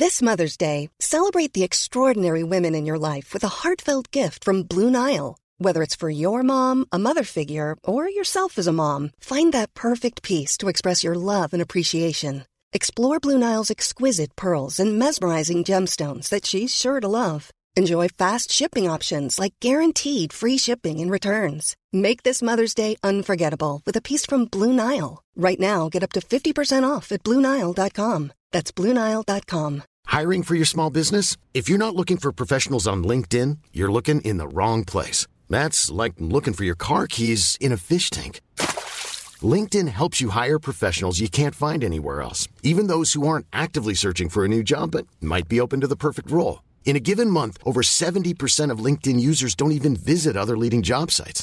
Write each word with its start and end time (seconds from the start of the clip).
This 0.00 0.22
mother's 0.22 0.56
day 0.58 0.74
celebrate 1.06 1.54
the 1.54 1.60
extraordinary 1.62 2.42
women 2.50 2.74
in our 2.74 2.96
life 3.00 3.34
with 3.34 3.44
urd 3.44 3.88
gram 4.16 4.62
Blue 4.70 4.96
Nile 4.96 5.82
for 6.00 6.08
you 6.10 6.32
mother 6.46 7.20
figure 7.34 7.72
or 7.84 8.08
make 21.92 22.26
this 22.26 22.42
mother's 22.42 22.74
day 22.76 22.92
in 23.02 23.20
forget 23.26 23.52
Abu 23.52 23.74
with 23.86 24.12
from 24.30 24.44
Blue 24.52 24.80
Nile 24.80 25.12
right 25.44 25.60
now 25.60 25.88
get 25.94 26.02
up to 26.04 26.82
off 26.84 27.12
bill 27.28 28.28
That's 28.54 28.70
BlueNile.com. 28.78 29.82
Hiring 30.18 30.44
for 30.44 30.54
your 30.54 30.72
small 30.74 30.90
business? 30.90 31.36
If 31.54 31.68
you're 31.68 31.86
not 31.86 31.96
looking 31.96 32.18
for 32.20 32.40
professionals 32.40 32.86
on 32.86 33.08
LinkedIn, 33.10 33.56
you're 33.72 33.94
looking 33.96 34.20
in 34.20 34.36
the 34.38 34.52
wrong 34.56 34.84
place. 34.84 35.26
That's 35.50 35.80
like 35.90 36.14
looking 36.34 36.54
for 36.54 36.66
your 36.70 36.80
car 36.88 37.06
keys 37.08 37.56
in 37.60 37.72
a 37.76 37.84
fish 37.90 38.10
tank. 38.16 38.40
LinkedIn 39.54 39.88
helps 39.88 40.20
you 40.20 40.28
hire 40.30 40.68
professionals 40.68 41.20
you 41.20 41.30
can't 41.40 41.60
find 41.66 41.82
anywhere 41.82 42.22
else, 42.26 42.46
even 42.62 42.86
those 42.86 43.12
who 43.14 43.26
aren't 43.30 43.48
actively 43.64 43.94
searching 43.94 44.28
for 44.28 44.44
a 44.44 44.52
new 44.54 44.62
job 44.62 44.92
but 44.92 45.06
might 45.32 45.48
be 45.48 45.62
open 45.64 45.80
to 45.80 45.92
the 45.92 46.02
perfect 46.06 46.30
role. 46.30 46.62
In 46.84 46.96
a 46.96 47.06
given 47.10 47.30
month, 47.30 47.58
over 47.64 47.80
70% 47.80 48.72
of 48.72 48.84
LinkedIn 48.84 49.18
users 49.30 49.56
don't 49.56 49.78
even 49.78 49.96
visit 50.12 50.36
other 50.36 50.56
leading 50.56 50.82
job 50.92 51.10
sites. 51.10 51.42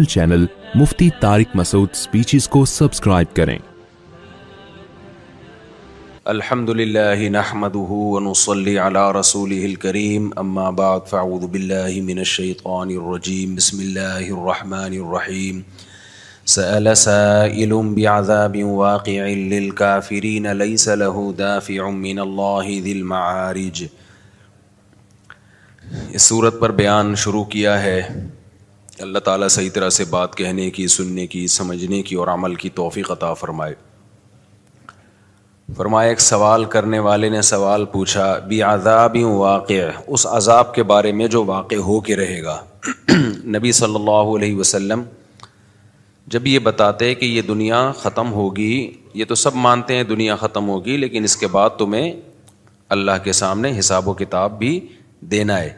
channel 0.05 0.45
Mufti 0.75 1.11
Tariq 1.21 1.55
Masood 1.55 1.89
speech 1.89 2.49
کو 2.49 2.65
subscribe 2.65 3.33
کریں 3.35 3.59
الحمد 6.31 6.69
للہ 6.79 7.37
على 7.37 9.11
رسوله 9.15 9.63
الكريم 9.69 10.27
رسول 10.37 10.75
بعد 10.77 11.09
فاعوذ 11.13 11.41
بالله 11.55 12.03
من 12.09 12.21
الشيطان 12.25 12.93
الرجیم 12.99 13.55
بسم 13.55 13.81
الرحمن 13.97 14.95
سأل 16.55 16.93
سائل 17.03 17.75
بعذاب 17.99 18.55
واقع 18.79 19.17
له 19.51 21.27
دافع 21.45 21.89
من 22.07 22.23
المعارج 22.29 23.83
اس 26.09 26.29
صورت 26.29 26.59
پر 26.59 26.77
بیان 26.83 27.13
شروع 27.27 27.43
کیا 27.57 27.75
ہے 27.83 27.97
اللہ 29.11 29.27
تعالیٰ 29.31 29.47
صحیح 29.61 29.69
طرح 29.79 29.89
سے 30.01 30.05
بات 30.17 30.35
کہنے 30.43 30.69
کی 30.79 30.87
سننے 30.99 31.27
کی 31.35 31.45
سمجھنے 31.63 32.01
کی 32.11 32.15
اور 32.23 32.33
عمل 32.39 32.55
کی 32.65 32.69
توفیق 32.83 33.11
عطا 33.17 33.33
فرمائے 33.45 33.75
فرمایا 35.75 36.09
ایک 36.09 36.19
سوال 36.21 36.63
کرنے 36.71 36.97
والے 36.99 37.27
نے 37.29 37.41
سوال 37.41 37.83
پوچھا 37.91 38.37
بھی 38.47 38.61
عذاب 38.61 39.15
یوں 39.15 39.35
واقع 39.39 39.73
اس 40.07 40.25
عذاب 40.27 40.73
کے 40.75 40.83
بارے 40.91 41.11
میں 41.19 41.27
جو 41.35 41.43
واقع 41.45 41.75
ہو 41.85 41.99
کے 42.07 42.15
رہے 42.15 42.41
گا 42.43 42.57
نبی 43.55 43.71
صلی 43.71 43.95
اللہ 43.95 44.35
علیہ 44.35 44.55
وسلم 44.55 45.03
جب 46.35 46.47
یہ 46.47 46.59
بتاتے 46.63 47.13
کہ 47.15 47.25
یہ 47.25 47.41
دنیا 47.47 47.79
ختم 47.99 48.31
ہوگی 48.33 48.91
یہ 49.19 49.25
تو 49.29 49.35
سب 49.35 49.55
مانتے 49.65 49.95
ہیں 49.95 50.03
دنیا 50.13 50.35
ختم 50.41 50.69
ہوگی 50.69 50.97
لیکن 50.97 51.23
اس 51.23 51.37
کے 51.37 51.47
بعد 51.55 51.69
تمہیں 51.77 52.11
اللہ 52.97 53.23
کے 53.23 53.31
سامنے 53.41 53.77
حساب 53.79 54.07
و 54.07 54.13
کتاب 54.23 54.57
بھی 54.59 54.79
دینا 55.31 55.59
ہے 55.59 55.73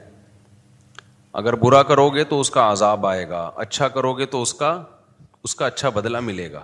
اگر 1.43 1.55
برا 1.63 1.83
کرو 1.83 2.09
گے 2.13 2.23
تو 2.23 2.39
اس 2.39 2.49
کا 2.51 2.71
عذاب 2.71 3.05
آئے 3.07 3.29
گا 3.29 3.49
اچھا 3.63 3.87
کرو 3.87 4.13
گے 4.17 4.25
تو 4.35 4.41
اس 4.41 4.53
کا 4.63 4.77
اس 5.43 5.55
کا 5.55 5.65
اچھا 5.65 5.89
بدلہ 5.99 6.19
ملے 6.29 6.51
گا 6.51 6.61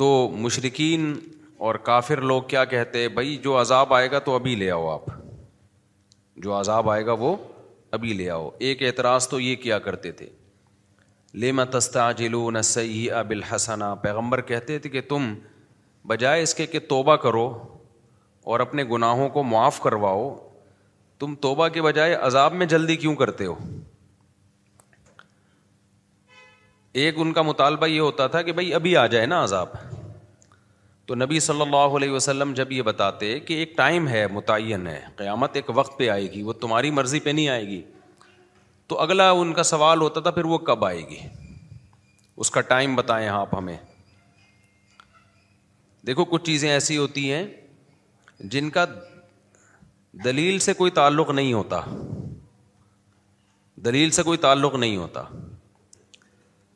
تو 0.00 0.06
مشرقین 0.40 1.02
اور 1.68 1.74
کافر 1.86 2.20
لوگ 2.28 2.42
کیا 2.50 2.64
کہتے 2.64 3.08
بھائی 3.16 3.36
جو 3.44 3.60
عذاب 3.60 3.92
آئے 3.94 4.10
گا 4.10 4.18
تو 4.28 4.34
ابھی 4.34 4.54
لے 4.56 4.70
آؤ 4.70 4.88
آپ 4.90 5.04
جو 6.44 6.52
عذاب 6.60 6.88
آئے 6.90 7.04
گا 7.06 7.12
وہ 7.22 7.34
ابھی 7.96 8.12
لے 8.20 8.28
آؤ 8.36 8.48
ایک 8.68 8.82
اعتراض 8.82 9.28
تو 9.28 9.40
یہ 9.40 9.56
کیا 9.64 9.78
کرتے 9.88 10.12
تھے 10.20 10.28
تستا 11.72 12.10
جلو 12.20 12.40
نََََََََََ 12.50 13.10
اب 13.18 13.26
بلحسن 13.28 13.82
پیغمبر 14.02 14.40
کہتے 14.50 14.78
تھے 14.84 14.90
کہ 14.90 15.00
تم 15.08 15.32
بجائے 16.12 16.42
اس 16.42 16.54
کے 16.54 16.66
کہ 16.74 16.78
توبہ 16.94 17.16
کرو 17.26 17.46
اور 18.52 18.60
اپنے 18.66 18.84
گناہوں 18.92 19.28
کو 19.36 19.42
معاف 19.52 19.80
کرواؤ 19.80 20.24
تم 21.18 21.34
توبہ 21.46 21.68
کے 21.76 21.82
بجائے 21.90 22.14
عذاب 22.30 22.54
میں 22.62 22.66
جلدی 22.74 22.96
کیوں 23.04 23.14
کرتے 23.22 23.46
ہو 23.46 23.54
ایک 26.98 27.14
ان 27.20 27.32
کا 27.32 27.42
مطالبہ 27.42 27.86
یہ 27.86 28.00
ہوتا 28.00 28.26
تھا 28.26 28.40
کہ 28.42 28.52
بھائی 28.52 28.72
ابھی 28.74 28.96
آ 28.96 29.06
جائے 29.06 29.26
نا 29.26 29.42
عذاب 29.44 29.72
تو 31.06 31.14
نبی 31.14 31.40
صلی 31.40 31.60
اللہ 31.60 31.96
علیہ 31.96 32.10
وسلم 32.10 32.52
جب 32.54 32.72
یہ 32.72 32.82
بتاتے 32.88 33.38
کہ 33.46 33.54
ایک 33.58 33.76
ٹائم 33.76 34.08
ہے 34.08 34.26
متعین 34.32 34.86
ہے 34.86 35.00
قیامت 35.16 35.56
ایک 35.56 35.70
وقت 35.74 35.98
پہ 35.98 36.08
آئے 36.08 36.30
گی 36.32 36.42
وہ 36.42 36.52
تمہاری 36.60 36.90
مرضی 36.98 37.20
پہ 37.20 37.30
نہیں 37.30 37.48
آئے 37.48 37.66
گی 37.66 37.80
تو 38.88 38.98
اگلا 39.00 39.30
ان 39.30 39.52
کا 39.54 39.62
سوال 39.72 40.00
ہوتا 40.00 40.20
تھا 40.20 40.30
پھر 40.36 40.44
وہ 40.52 40.58
کب 40.70 40.84
آئے 40.84 41.00
گی 41.08 41.18
اس 42.44 42.50
کا 42.50 42.60
ٹائم 42.74 42.94
بتائیں 42.96 43.26
آپ 43.28 43.54
ہمیں 43.58 43.76
دیکھو 46.06 46.24
کچھ 46.24 46.44
چیزیں 46.44 46.70
ایسی 46.70 46.96
ہوتی 46.96 47.30
ہیں 47.32 47.44
جن 48.52 48.70
کا 48.76 48.84
دلیل 50.24 50.58
سے 50.66 50.72
کوئی 50.74 50.90
تعلق 50.90 51.30
نہیں 51.30 51.52
ہوتا 51.52 51.80
دلیل 53.84 54.10
سے 54.10 54.22
کوئی 54.22 54.38
تعلق 54.38 54.74
نہیں 54.74 54.96
ہوتا 54.96 55.22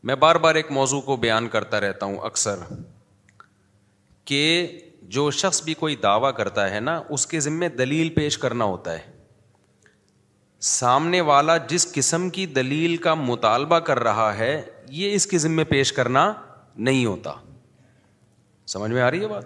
میں 0.08 0.14
بار 0.22 0.36
بار 0.44 0.54
ایک 0.54 0.70
موضوع 0.78 1.00
کو 1.00 1.14
بیان 1.16 1.46
کرتا 1.48 1.80
رہتا 1.80 2.06
ہوں 2.06 2.16
اکثر 2.28 2.58
کہ 4.30 4.40
جو 5.14 5.30
شخص 5.36 5.62
بھی 5.64 5.74
کوئی 5.82 5.96
دعویٰ 6.02 6.32
کرتا 6.36 6.70
ہے 6.70 6.80
نا 6.80 7.00
اس 7.16 7.26
کے 7.26 7.40
ذمے 7.46 7.68
دلیل 7.78 8.08
پیش 8.14 8.36
کرنا 8.38 8.64
ہوتا 8.72 8.92
ہے 8.98 9.12
سامنے 10.72 11.20
والا 11.30 11.56
جس 11.70 11.90
قسم 11.92 12.28
کی 12.36 12.44
دلیل 12.60 12.96
کا 13.06 13.14
مطالبہ 13.22 13.78
کر 13.88 13.98
رہا 14.08 14.28
ہے 14.38 14.50
یہ 14.98 15.14
اس 15.14 15.26
کے 15.26 15.38
ذمے 15.46 15.64
پیش 15.72 15.92
کرنا 16.00 16.32
نہیں 16.88 17.04
ہوتا 17.06 17.32
سمجھ 18.74 18.90
میں 18.90 19.02
آ 19.02 19.10
رہی 19.10 19.22
ہے 19.22 19.28
بات 19.28 19.44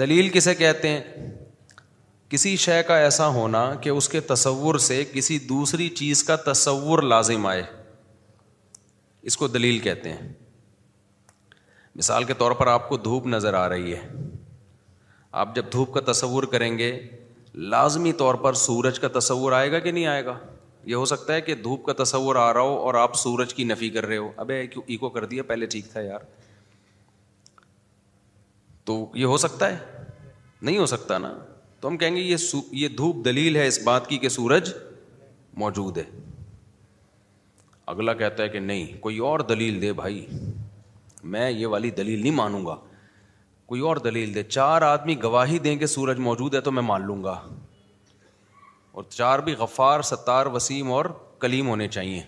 دلیل 0.00 0.28
کسے 0.32 0.54
کہتے 0.54 0.88
ہیں 0.88 1.28
کسی 2.28 2.54
شے 2.60 2.82
کا 2.86 2.96
ایسا 2.98 3.26
ہونا 3.34 3.60
کہ 3.82 3.90
اس 3.90 4.08
کے 4.08 4.20
تصور 4.20 4.74
سے 4.88 5.02
کسی 5.12 5.38
دوسری 5.48 5.88
چیز 6.00 6.22
کا 6.24 6.36
تصور 6.46 7.02
لازم 7.02 7.46
آئے 7.46 7.62
اس 9.30 9.36
کو 9.36 9.46
دلیل 9.48 9.78
کہتے 9.86 10.12
ہیں 10.12 10.32
مثال 11.96 12.24
کے 12.24 12.34
طور 12.38 12.52
پر 12.58 12.66
آپ 12.66 12.88
کو 12.88 12.96
دھوپ 13.06 13.26
نظر 13.26 13.54
آ 13.60 13.68
رہی 13.68 13.94
ہے 13.94 14.08
آپ 15.42 15.54
جب 15.56 15.72
دھوپ 15.72 15.92
کا 15.94 16.00
تصور 16.12 16.42
کریں 16.52 16.76
گے 16.78 16.90
لازمی 17.76 18.12
طور 18.22 18.34
پر 18.44 18.54
سورج 18.66 18.98
کا 19.00 19.08
تصور 19.18 19.52
آئے 19.52 19.72
گا 19.72 19.78
کہ 19.78 19.90
نہیں 19.90 20.06
آئے 20.06 20.24
گا 20.24 20.38
یہ 20.90 20.94
ہو 20.94 21.04
سکتا 21.04 21.34
ہے 21.34 21.40
کہ 21.48 21.54
دھوپ 21.64 21.84
کا 21.86 21.92
تصور 22.02 22.36
آ 22.40 22.52
رہا 22.54 22.60
ہو 22.60 22.76
اور 22.82 22.94
آپ 23.02 23.14
سورج 23.18 23.54
کی 23.54 23.64
نفی 23.72 23.90
کر 23.96 24.06
رہے 24.06 24.16
ہو 24.16 24.30
اب 24.44 24.50
ایکو 24.96 25.08
کر 25.16 25.24
دیا 25.34 25.42
پہلے 25.46 25.66
ٹھیک 25.74 25.90
تھا 25.92 26.00
یار 26.00 26.20
تو 28.84 29.04
یہ 29.14 29.24
ہو 29.24 29.36
سکتا 29.46 29.68
ہے 29.72 29.78
نہیں 30.60 30.78
ہو 30.78 30.86
سکتا 30.96 31.18
نا 31.18 31.34
تو 31.80 31.88
ہم 31.88 31.96
کہیں 31.96 32.14
گے 32.16 32.20
یہ 32.20 32.56
یہ 32.72 32.88
دھوپ 32.96 33.24
دلیل 33.24 33.56
ہے 33.56 33.66
اس 33.66 33.78
بات 33.84 34.06
کی 34.08 34.18
کہ 34.18 34.28
سورج 34.36 34.72
موجود 35.62 35.98
ہے 35.98 36.02
اگلا 37.92 38.12
کہتا 38.14 38.42
ہے 38.42 38.48
کہ 38.48 38.58
نہیں 38.60 39.00
کوئی 39.02 39.18
اور 39.28 39.40
دلیل 39.50 39.80
دے 39.82 39.92
بھائی 40.02 40.24
میں 41.34 41.50
یہ 41.50 41.66
والی 41.66 41.90
دلیل 41.90 42.20
نہیں 42.22 42.32
مانوں 42.34 42.64
گا 42.66 42.76
کوئی 43.66 43.80
اور 43.88 43.96
دلیل 44.08 44.34
دے 44.34 44.42
چار 44.42 44.82
آدمی 44.82 45.14
گواہی 45.22 45.58
دیں 45.68 45.76
کہ 45.78 45.86
سورج 45.94 46.18
موجود 46.26 46.54
ہے 46.54 46.60
تو 46.68 46.72
میں 46.72 46.82
مان 46.82 47.02
لوں 47.06 47.22
گا 47.24 47.38
اور 48.98 49.04
چار 49.10 49.38
بھی 49.48 49.54
غفار 49.58 50.02
ستار 50.10 50.46
وسیم 50.54 50.92
اور 50.92 51.04
کلیم 51.40 51.68
ہونے 51.68 51.88
چاہیے 51.88 52.22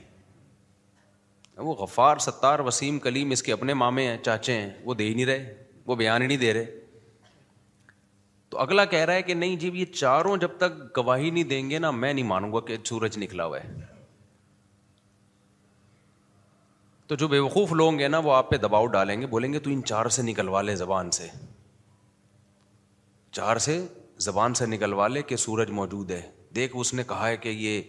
وہ 1.69 1.75
غفار 1.77 2.17
ستار 2.27 2.59
وسیم 2.67 2.99
کلیم 2.99 3.31
اس 3.31 3.43
کے 3.43 3.53
اپنے 3.53 3.75
مامے 3.75 4.07
ہیں 4.07 4.17
چاچے 4.25 4.53
ہیں 4.61 4.69
وہ 4.85 4.95
دے 4.95 5.05
ہی 5.07 5.15
نہیں 5.15 5.27
رہے 5.27 5.55
وہ 5.87 5.95
بیان 5.97 6.23
ہی 6.23 6.27
نہیں 6.27 6.39
دے 6.39 6.53
رہے 6.55 6.80
تو 8.51 8.59
اگلا 8.59 8.85
کہہ 8.93 9.05
رہا 9.07 9.15
ہے 9.15 9.23
کہ 9.23 9.35
نہیں 9.35 9.57
جی 9.57 9.71
یہ 9.75 9.85
چاروں 9.87 10.37
جب 10.45 10.57
تک 10.59 10.81
گواہی 10.97 11.31
نہیں 11.31 11.45
دیں 11.51 11.69
گے 11.71 11.79
نا 11.79 11.91
میں 11.91 12.13
نہیں 12.13 12.25
مانوں 12.27 12.53
گا 12.53 12.61
کہ 12.67 12.77
سورج 12.85 13.19
نکلا 13.23 13.45
ہوا 13.45 13.59
ہے 13.65 13.79
تو 17.07 17.15
جو 17.21 17.29
بے 17.29 17.39
وقوف 17.39 17.73
لوگ 17.73 18.01
نا 18.11 18.19
وہ 18.25 18.35
آپ 18.35 18.51
پہ 18.51 18.57
دباؤ 18.65 18.87
ڈالیں 18.97 19.21
گے 19.21 19.27
بولیں 19.37 19.53
گے 19.53 19.59
تو 19.61 19.71
ان 19.71 19.83
چار 19.85 20.09
سے 20.17 20.23
نکلوا 20.23 20.63
لے 20.63 20.75
زبان 20.83 21.11
سے 21.21 21.29
چار 23.39 23.57
سے 23.69 23.81
زبان 24.29 24.55
سے 24.55 24.67
نکلوا 24.67 25.09
لے 25.09 25.23
کہ 25.23 25.37
سورج 25.47 25.71
موجود 25.81 26.11
ہے 26.11 26.21
دیکھ 26.55 26.73
اس 26.81 26.93
نے 26.95 27.03
کہا 27.09 27.29
ہے 27.29 27.37
کہ 27.47 27.49
یہ 27.49 27.81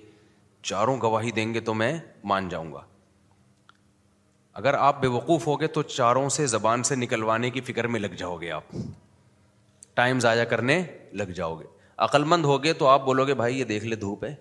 چاروں 0.70 0.98
گواہی 1.04 1.32
دیں 1.36 1.54
گے 1.54 1.60
تو 1.70 1.74
میں 1.74 1.94
مان 2.34 2.50
جاؤں 2.50 2.74
گا 2.74 2.82
اگر 4.62 4.74
آپ 4.88 5.02
بے 5.02 5.08
وقوف 5.08 5.48
ہو 5.48 5.60
گے 5.62 5.68
تو 5.76 5.82
چاروں 5.98 6.28
سے 6.38 6.46
زبان 6.58 6.84
سے 6.92 6.96
نکلوانے 6.96 7.50
کی 7.52 7.62
فکر 7.72 7.88
میں 7.94 8.00
لگ 8.00 8.16
جاؤ 8.18 8.36
گے 8.42 8.52
آپ 8.52 8.76
ٹائم 10.02 10.20
ضائع 10.26 10.44
کرنے 10.52 10.76
لگ 11.20 11.30
جاؤ 11.40 11.56
گے 11.56 11.64
عقل 12.04 12.24
مند 12.30 12.46
ہوگے 12.52 12.72
تو 12.78 12.88
آپ 12.88 13.04
بولو 13.06 13.26
گے 13.28 13.34
بھائی 13.42 13.58
یہ 13.60 13.64
دیکھ 13.72 13.84
لے 13.86 13.96
دھوپ 14.04 14.24
ہے 14.26 14.34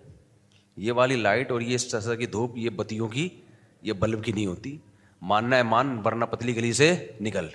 یہ 0.84 0.92
والی 0.98 1.16
لائٹ 1.24 1.50
اور 1.52 1.60
یہ 1.70 1.74
اس 1.74 1.86
طرح 1.88 2.14
کی 2.20 2.26
دھوپ 2.36 2.56
یہ 2.66 2.70
بتیوں 2.76 3.08
کی 3.16 3.28
یہ 3.88 3.92
بلب 4.04 4.22
کی 4.24 4.32
نہیں 4.38 4.46
ہوتی 4.50 4.76
ماننا 5.32 5.56
ہے 5.56 5.62
مان 5.72 5.90
ورنہ 6.04 6.24
پتلی 6.30 6.54
گلی 6.56 6.72
سے 6.78 6.88
نکل 7.26 7.48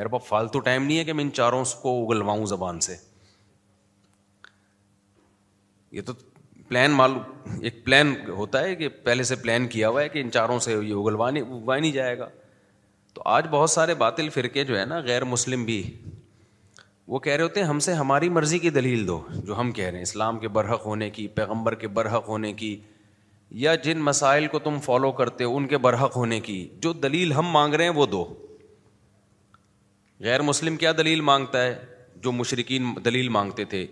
میرے 0.00 0.08
پاس 0.12 0.22
فالتو 0.28 0.60
ٹائم 0.68 0.84
نہیں 0.86 0.98
ہے 0.98 1.04
کہ 1.08 1.12
میں 1.18 1.24
ان 1.24 1.32
چاروں 1.40 1.62
کو 1.82 1.92
اگلواؤں 2.04 2.44
زبان 2.54 2.80
سے 2.86 2.96
یہ 5.98 6.02
تو 6.06 6.12
پلان 6.68 6.90
مال 7.02 7.18
ایک 7.68 7.84
پلان 7.84 8.14
ہوتا 8.38 8.60
ہے 8.66 8.74
کہ 8.82 8.88
پہلے 9.10 9.22
سے 9.32 9.36
پلان 9.42 9.66
کیا 9.76 9.88
ہوا 9.88 10.02
ہے 10.02 10.08
کہ 10.14 10.20
ان 10.20 10.30
چاروں 10.38 10.58
سے 10.68 10.72
یہ 10.72 10.94
اگلوا 11.00 11.30
نہیں 11.36 11.42
نہیں 11.52 11.90
اگوا 11.90 12.00
جائے 12.00 12.16
گا 12.22 12.28
تو 13.14 13.22
آج 13.36 13.46
بہت 13.56 13.70
سارے 13.76 13.94
باطل 14.06 14.28
فرقے 14.40 14.64
جو 14.72 14.78
ہے 14.78 14.84
نا 14.94 14.98
غیر 15.10 15.24
مسلم 15.34 15.64
بھی 15.72 15.80
وہ 17.12 17.18
کہہ 17.20 17.32
رہے 17.32 17.42
ہوتے 17.44 17.60
ہیں 17.60 17.66
ہم 17.68 17.78
سے 17.84 17.94
ہماری 17.94 18.28
مرضی 18.34 18.58
کی 18.58 18.70
دلیل 18.74 19.06
دو 19.06 19.18
جو 19.46 19.58
ہم 19.58 19.70
کہہ 19.78 19.84
رہے 19.84 19.94
ہیں 19.96 20.02
اسلام 20.02 20.38
کے 20.44 20.48
برحق 20.58 20.84
ہونے 20.86 21.08
کی 21.16 21.26
پیغمبر 21.38 21.74
کے 21.82 21.88
برحق 21.98 22.28
ہونے 22.28 22.52
کی 22.60 22.70
یا 23.64 23.74
جن 23.86 23.98
مسائل 24.02 24.46
کو 24.52 24.58
تم 24.66 24.78
فالو 24.84 25.10
کرتے 25.18 25.44
ہو 25.44 25.56
ان 25.56 25.66
کے 25.72 25.78
برحق 25.88 26.16
ہونے 26.16 26.38
کی 26.46 26.54
جو 26.82 26.92
دلیل 27.02 27.32
ہم 27.38 27.50
مانگ 27.58 27.74
رہے 27.74 27.88
ہیں 27.88 27.92
وہ 27.96 28.06
دو 28.14 28.22
غیر 30.28 30.42
مسلم 30.52 30.76
کیا 30.84 30.92
دلیل 30.98 31.20
مانگتا 31.32 31.62
ہے 31.64 31.74
جو 32.22 32.32
مشرقین 32.38 32.92
دلیل 33.04 33.28
مانگتے 33.36 33.64
تھے 33.74 33.84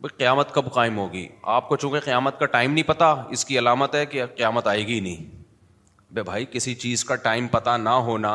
بھائی 0.00 0.16
قیامت 0.18 0.54
کب 0.54 0.72
قائم 0.74 0.98
ہوگی 0.98 1.26
آپ 1.58 1.68
کو 1.68 1.76
چونکہ 1.82 2.00
قیامت 2.04 2.38
کا 2.38 2.46
ٹائم 2.56 2.72
نہیں 2.72 2.88
پتہ 2.94 3.12
اس 3.38 3.44
کی 3.44 3.58
علامت 3.58 3.94
ہے 3.94 4.06
کہ 4.14 4.24
قیامت 4.36 4.66
آئے 4.76 4.86
گی 4.86 5.00
نہیں 5.08 6.12
بھائی 6.12 6.24
بھائی 6.30 6.46
کسی 6.52 6.74
چیز 6.86 7.04
کا 7.10 7.16
ٹائم 7.28 7.48
پتہ 7.58 7.76
نہ 7.82 7.98
ہونا 8.10 8.32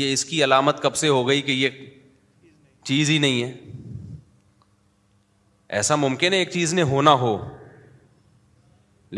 یہ 0.00 0.12
اس 0.12 0.24
کی 0.24 0.44
علامت 0.44 0.82
کب 0.82 0.94
سے 1.04 1.08
ہو 1.18 1.26
گئی 1.28 1.42
کہ 1.42 1.52
یہ 1.64 1.84
چیز 2.88 3.10
ہی 3.10 3.16
نہیں 3.24 3.42
ہے 3.42 3.52
ایسا 5.76 5.96
ممکن 5.96 6.32
ہے 6.32 6.38
ایک 6.38 6.50
چیز 6.52 6.74
نے 6.74 6.82
ہونا 6.92 7.12
ہو 7.20 7.36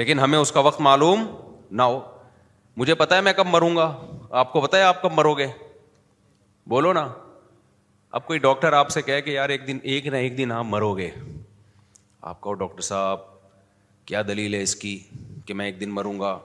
لیکن 0.01 0.19
ہمیں 0.21 0.39
اس 0.39 0.53
کا 0.53 0.61
وقت 0.67 0.81
معلوم 0.87 1.27
نہ 1.77 1.83
ہو 1.93 2.01
مجھے 2.81 2.95
پتا 3.01 3.17
ہے 3.17 3.21
میں 3.29 3.33
کب 3.37 3.47
مروں 3.51 3.75
گا 3.77 3.91
آپ 4.43 4.53
کو 4.53 4.61
پتا 4.61 4.79
ہے 4.79 4.83
آپ 4.83 5.01
کب 5.03 5.13
مرو 5.13 5.33
گے 5.39 5.47
بولو 6.75 6.93
نا 6.93 7.07
اب 8.19 8.27
کوئی 8.27 8.39
ڈاکٹر 8.39 8.73
آپ 8.73 8.91
سے 8.91 9.03
کہ 9.03 9.23
یار 9.31 9.49
ایک 9.55 9.67
دن 9.67 9.79
ایک 9.93 10.07
نہ 10.07 10.17
ایک 10.17 10.37
دن 10.39 10.53
آپ 10.53 10.65
مرو 10.69 10.97
گے 10.97 11.11
آپ 12.31 12.41
کہو 12.43 12.53
ڈاکٹر 12.63 12.83
صاحب 12.91 13.19
کیا 14.07 14.23
دلیل 14.29 14.55
ہے 14.55 14.63
اس 14.63 14.75
کی 14.77 14.99
کہ 15.47 15.55
میں 15.55 15.67
ایک 15.67 15.81
دن 15.81 15.91
مروں 15.95 16.19
گا 16.21 16.39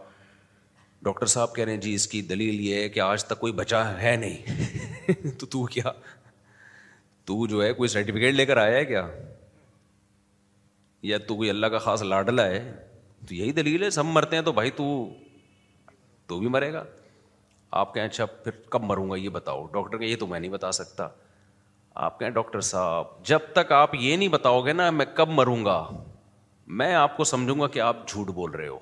ڈاکٹر 1.08 1.26
صاحب 1.36 1.54
کہہ 1.56 1.64
رہے 1.66 1.74
ہیں 1.74 1.82
جی 1.82 1.94
اس 1.96 2.08
کی 2.08 2.22
دلیل 2.34 2.60
یہ 2.62 2.76
ہے 2.82 2.90
کہ 2.96 3.00
آج 3.00 3.24
تک 3.26 3.40
کوئی 3.40 3.54
بچا 3.62 3.84
ہے 4.02 4.16
نہیں 4.26 5.30
تو 5.40 5.46
تو 5.46 5.64
کیا 5.76 5.92
تو 7.32 7.46
جو 7.50 7.62
ہے 7.64 7.72
کوئی 7.74 7.88
سرٹیفکیٹ 7.90 8.34
لے 8.36 8.46
کر 8.46 8.58
آیا 8.58 8.78
ہے 8.78 8.86
کیا 8.86 9.06
یا 11.10 11.18
تو 11.28 11.36
کوئی 11.36 11.50
اللہ 11.50 11.68
کا 11.74 11.78
خاص 11.84 12.02
لاڈلا 12.04 12.46
ہے 12.48 12.58
تو 13.28 13.34
یہی 13.34 13.52
دلیل 13.60 13.84
ہے 13.84 13.90
سب 13.98 14.06
مرتے 14.06 14.36
ہیں 14.36 14.44
تو 14.44 14.52
بھائی 14.58 14.72
تو 14.80 16.40
بھی 16.40 16.48
مرے 16.56 16.72
گا 16.74 16.84
آپ 17.82 17.94
کہیں 17.94 18.06
اچھا 18.06 18.26
پھر 18.46 18.58
کب 18.72 18.84
مروں 18.90 19.10
گا 19.12 19.16
یہ 19.16 19.30
بتاؤ 19.38 19.66
ڈاکٹر 19.74 19.98
کہ 19.98 20.06
یہ 20.06 20.16
تو 20.20 20.28
میں 20.32 20.40
نہیں 20.40 20.52
بتا 20.52 20.72
سکتا 20.80 21.08
آپ 22.10 22.20
کہیں 22.20 22.30
ڈاکٹر 22.40 22.60
صاحب 22.72 23.24
جب 23.32 23.48
تک 23.54 23.72
آپ 23.78 23.96
یہ 24.00 24.16
نہیں 24.18 24.30
بتاؤ 24.36 24.60
گے 24.66 24.74
نا 24.82 24.90
میں 24.98 25.06
کب 25.22 25.30
مروں 25.40 25.64
گا 25.66 25.78
میں 26.84 26.94
آپ 27.04 27.16
کو 27.18 27.24
سمجھوں 27.34 27.60
گا 27.60 27.68
کہ 27.76 27.80
آپ 27.92 28.08
جھوٹ 28.08 28.28
بول 28.42 28.52
رہے 28.52 28.68
ہو 28.68 28.80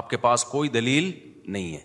آپ 0.00 0.10
کے 0.10 0.16
پاس 0.28 0.44
کوئی 0.54 0.68
دلیل 0.78 1.10
نہیں 1.52 1.72
ہے 1.74 1.80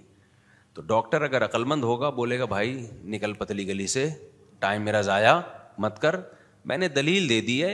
تو 0.73 0.81
ڈاکٹر 0.93 1.21
اگر 1.31 1.45
عقلمند 1.45 1.83
ہوگا 1.93 2.09
بولے 2.21 2.39
گا 2.39 2.45
بھائی 2.57 2.77
نکل 3.15 3.33
پتلی 3.39 3.67
گلی 3.67 3.87
سے 3.97 4.09
ٹائم 4.63 4.83
میرا 4.87 4.99
ضائع 5.11 5.31
مت 5.85 5.99
کر 6.01 6.15
میں 6.71 6.77
نے 6.83 6.87
دلیل 6.97 7.29
دے 7.29 7.39
دی 7.47 7.61
ہے 7.63 7.73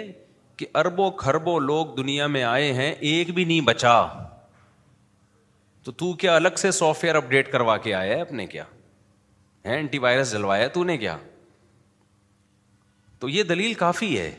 کہ 0.58 0.66
اربوں 0.82 1.10
کھربوں 1.24 1.60
لوگ 1.72 1.96
دنیا 1.98 2.28
میں 2.36 2.44
آئے 2.52 2.72
ہیں 2.78 2.92
ایک 3.10 3.30
بھی 3.36 3.44
نہیں 3.52 3.62
بچا 3.72 3.96
تو 5.88 5.92
تو 6.00 6.12
کیا 6.24 6.36
الگ 6.36 6.58
سے 6.66 6.72
سافٹ 6.80 7.04
ویئر 7.04 7.16
اپڈیٹ 7.20 7.52
کروا 7.52 7.76
کے 7.86 7.94
آیا 8.00 8.12
ہے 8.14 8.18
ہے 8.18 8.22
اپنے 8.22 8.46
کیا 8.56 8.64
اینٹی 9.74 9.98
وائرس 10.06 10.32
جلوایا 10.32 10.68
تو 10.78 10.84
نے 10.90 10.98
کیا 11.04 11.16
تو 13.20 13.30
یہ 13.36 13.44
دلیل 13.54 13.74
کافی 13.86 14.10
ہے 14.20 14.30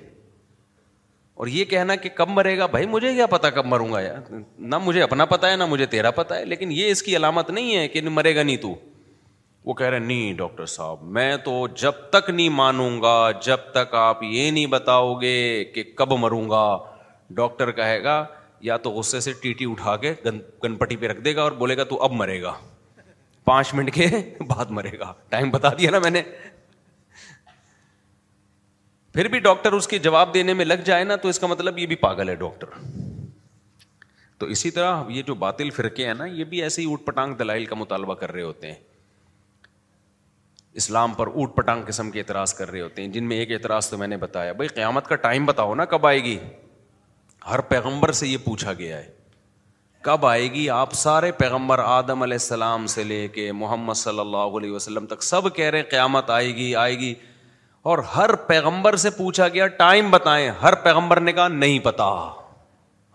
اور 1.43 1.46
یہ 1.56 1.64
کہنا 1.73 1.96
کہ 2.05 2.08
کب 2.20 2.29
مرے 2.41 2.56
گا 2.58 2.67
بھائی 2.75 2.87
مجھے 2.96 3.14
کیا 3.14 3.26
پتا 3.38 3.50
کب 3.58 3.67
مروں 3.75 3.93
گا 3.93 4.00
یار 4.00 4.31
نہ 4.75 4.79
مجھے 4.88 5.03
اپنا 5.03 5.25
پتا 5.37 5.50
ہے 5.50 5.56
نہ 5.62 5.67
مجھے 5.75 5.87
تیرا 5.96 6.11
پتا 6.20 6.38
ہے 6.38 6.44
لیکن 6.55 6.73
یہ 6.79 6.91
اس 6.96 7.03
کی 7.08 7.17
علامت 7.17 7.50
نہیں 7.58 7.76
ہے 7.76 7.87
کہ 7.94 8.03
مرے 8.20 8.35
گا 8.37 8.43
نہیں 8.53 8.56
تو 8.67 8.75
وہ 9.64 9.74
کہہ 9.74 9.86
رہے 9.86 9.98
نہیں 9.98 10.32
ڈاکٹر 10.34 10.66
صاحب 10.74 11.02
میں 11.16 11.36
تو 11.44 11.66
جب 11.80 11.92
تک 12.10 12.28
نہیں 12.30 12.48
مانوں 12.58 12.90
گا 13.02 13.14
جب 13.44 13.60
تک 13.72 13.94
آپ 13.94 14.22
یہ 14.22 14.50
نہیں 14.50 14.66
بتاؤ 14.74 15.14
گے 15.20 15.34
کہ 15.74 15.82
کب 15.96 16.12
مروں 16.18 16.48
گا 16.50 16.64
ڈاکٹر 17.40 17.70
کہے 17.80 18.02
گا 18.04 18.24
یا 18.68 18.76
تو 18.84 18.90
غصے 18.90 19.20
سے 19.26 19.32
ٹی 19.42 19.52
ٹی 19.58 19.70
اٹھا 19.70 19.96
کے 19.96 20.12
گنپٹی 20.64 20.96
پہ 21.02 21.06
رکھ 21.08 21.20
دے 21.24 21.34
گا 21.36 21.42
اور 21.42 21.52
بولے 21.60 21.76
گا 21.76 21.84
تو 21.92 22.00
اب 22.02 22.12
مرے 22.12 22.40
گا 22.42 22.52
پانچ 23.44 23.74
منٹ 23.74 23.92
کے 23.94 24.06
بعد 24.48 24.70
مرے 24.78 24.98
گا 24.98 25.12
ٹائم 25.28 25.50
بتا 25.50 25.68
دیا 25.78 25.90
نا 25.90 25.98
میں 26.04 26.10
نے 26.10 26.22
پھر 29.14 29.28
بھی 29.28 29.38
ڈاکٹر 29.44 29.72
اس 29.72 29.86
کے 29.88 29.98
جواب 29.98 30.34
دینے 30.34 30.54
میں 30.54 30.64
لگ 30.64 30.82
جائے 30.84 31.04
نا 31.04 31.16
تو 31.22 31.28
اس 31.28 31.38
کا 31.38 31.46
مطلب 31.46 31.78
یہ 31.78 31.86
بھی 31.92 31.96
پاگل 32.06 32.28
ہے 32.28 32.34
ڈاکٹر 32.42 32.78
تو 34.38 34.46
اسی 34.56 34.70
طرح 34.70 35.08
یہ 35.10 35.22
جو 35.26 35.34
باطل 35.40 35.70
فرقے 35.78 36.06
ہیں 36.06 36.14
نا 36.18 36.24
یہ 36.26 36.44
بھی 36.52 36.62
ایسے 36.62 36.82
ہی 36.82 36.86
اوٹ 36.90 37.04
پٹانگ 37.04 37.34
دلائل 37.38 37.64
کا 37.66 37.74
مطالبہ 37.76 38.14
کر 38.20 38.32
رہے 38.32 38.42
ہوتے 38.42 38.66
ہیں 38.66 38.74
اسلام 40.81 41.12
پر 41.19 41.27
اوٹ 41.38 41.55
پٹانگ 41.56 41.82
قسم 41.87 42.11
کے 42.11 42.19
اعتراض 42.21 42.53
کر 42.59 42.71
رہے 42.71 42.81
ہوتے 42.81 43.03
ہیں 43.03 43.09
جن 43.15 43.25
میں 43.31 43.37
ایک 43.38 43.50
اعتراض 43.53 43.88
تو 43.91 43.99
میں 44.03 44.09
نے 44.12 44.17
بتایا 44.27 44.53
بھائی 44.61 44.69
قیامت 44.79 45.06
کا 45.12 45.17
ٹائم 45.29 45.47
بتاؤ 45.53 45.75
نا 45.81 45.85
کب 45.94 46.06
آئے 46.11 46.23
گی 46.25 46.37
ہر 47.51 47.60
پیغمبر 47.72 48.13
سے 48.20 48.27
یہ 48.29 48.37
پوچھا 48.44 48.72
گیا 48.82 48.96
ہے 48.99 49.08
کب 50.08 50.25
آئے 50.27 50.46
گی 50.53 50.69
آپ 50.81 50.93
سارے 50.99 51.31
پیغمبر 51.39 51.79
آدم 51.87 52.22
علیہ 52.27 52.41
السلام 52.43 52.87
سے 52.94 53.03
لے 53.08 53.27
کے 53.32 53.51
محمد 53.63 53.96
صلی 54.03 54.20
اللہ 54.20 54.56
علیہ 54.60 54.70
وسلم 54.72 55.06
تک 55.06 55.22
سب 55.31 55.55
کہہ 55.56 55.70
رہے 55.70 55.82
ہیں 55.82 55.91
قیامت 55.91 56.31
آئے 56.37 56.55
گی 56.60 56.75
آئے 56.84 56.99
گی 56.99 57.13
اور 57.91 57.99
ہر 58.15 58.34
پیغمبر 58.53 58.96
سے 59.05 59.10
پوچھا 59.19 59.49
گیا 59.56 59.67
ٹائم 59.82 60.10
بتائیں 60.10 60.51
ہر 60.63 60.75
پیغمبر 60.87 61.20
نے 61.29 61.32
کہا 61.39 61.49
نہیں 61.63 61.79
پتا 61.89 62.08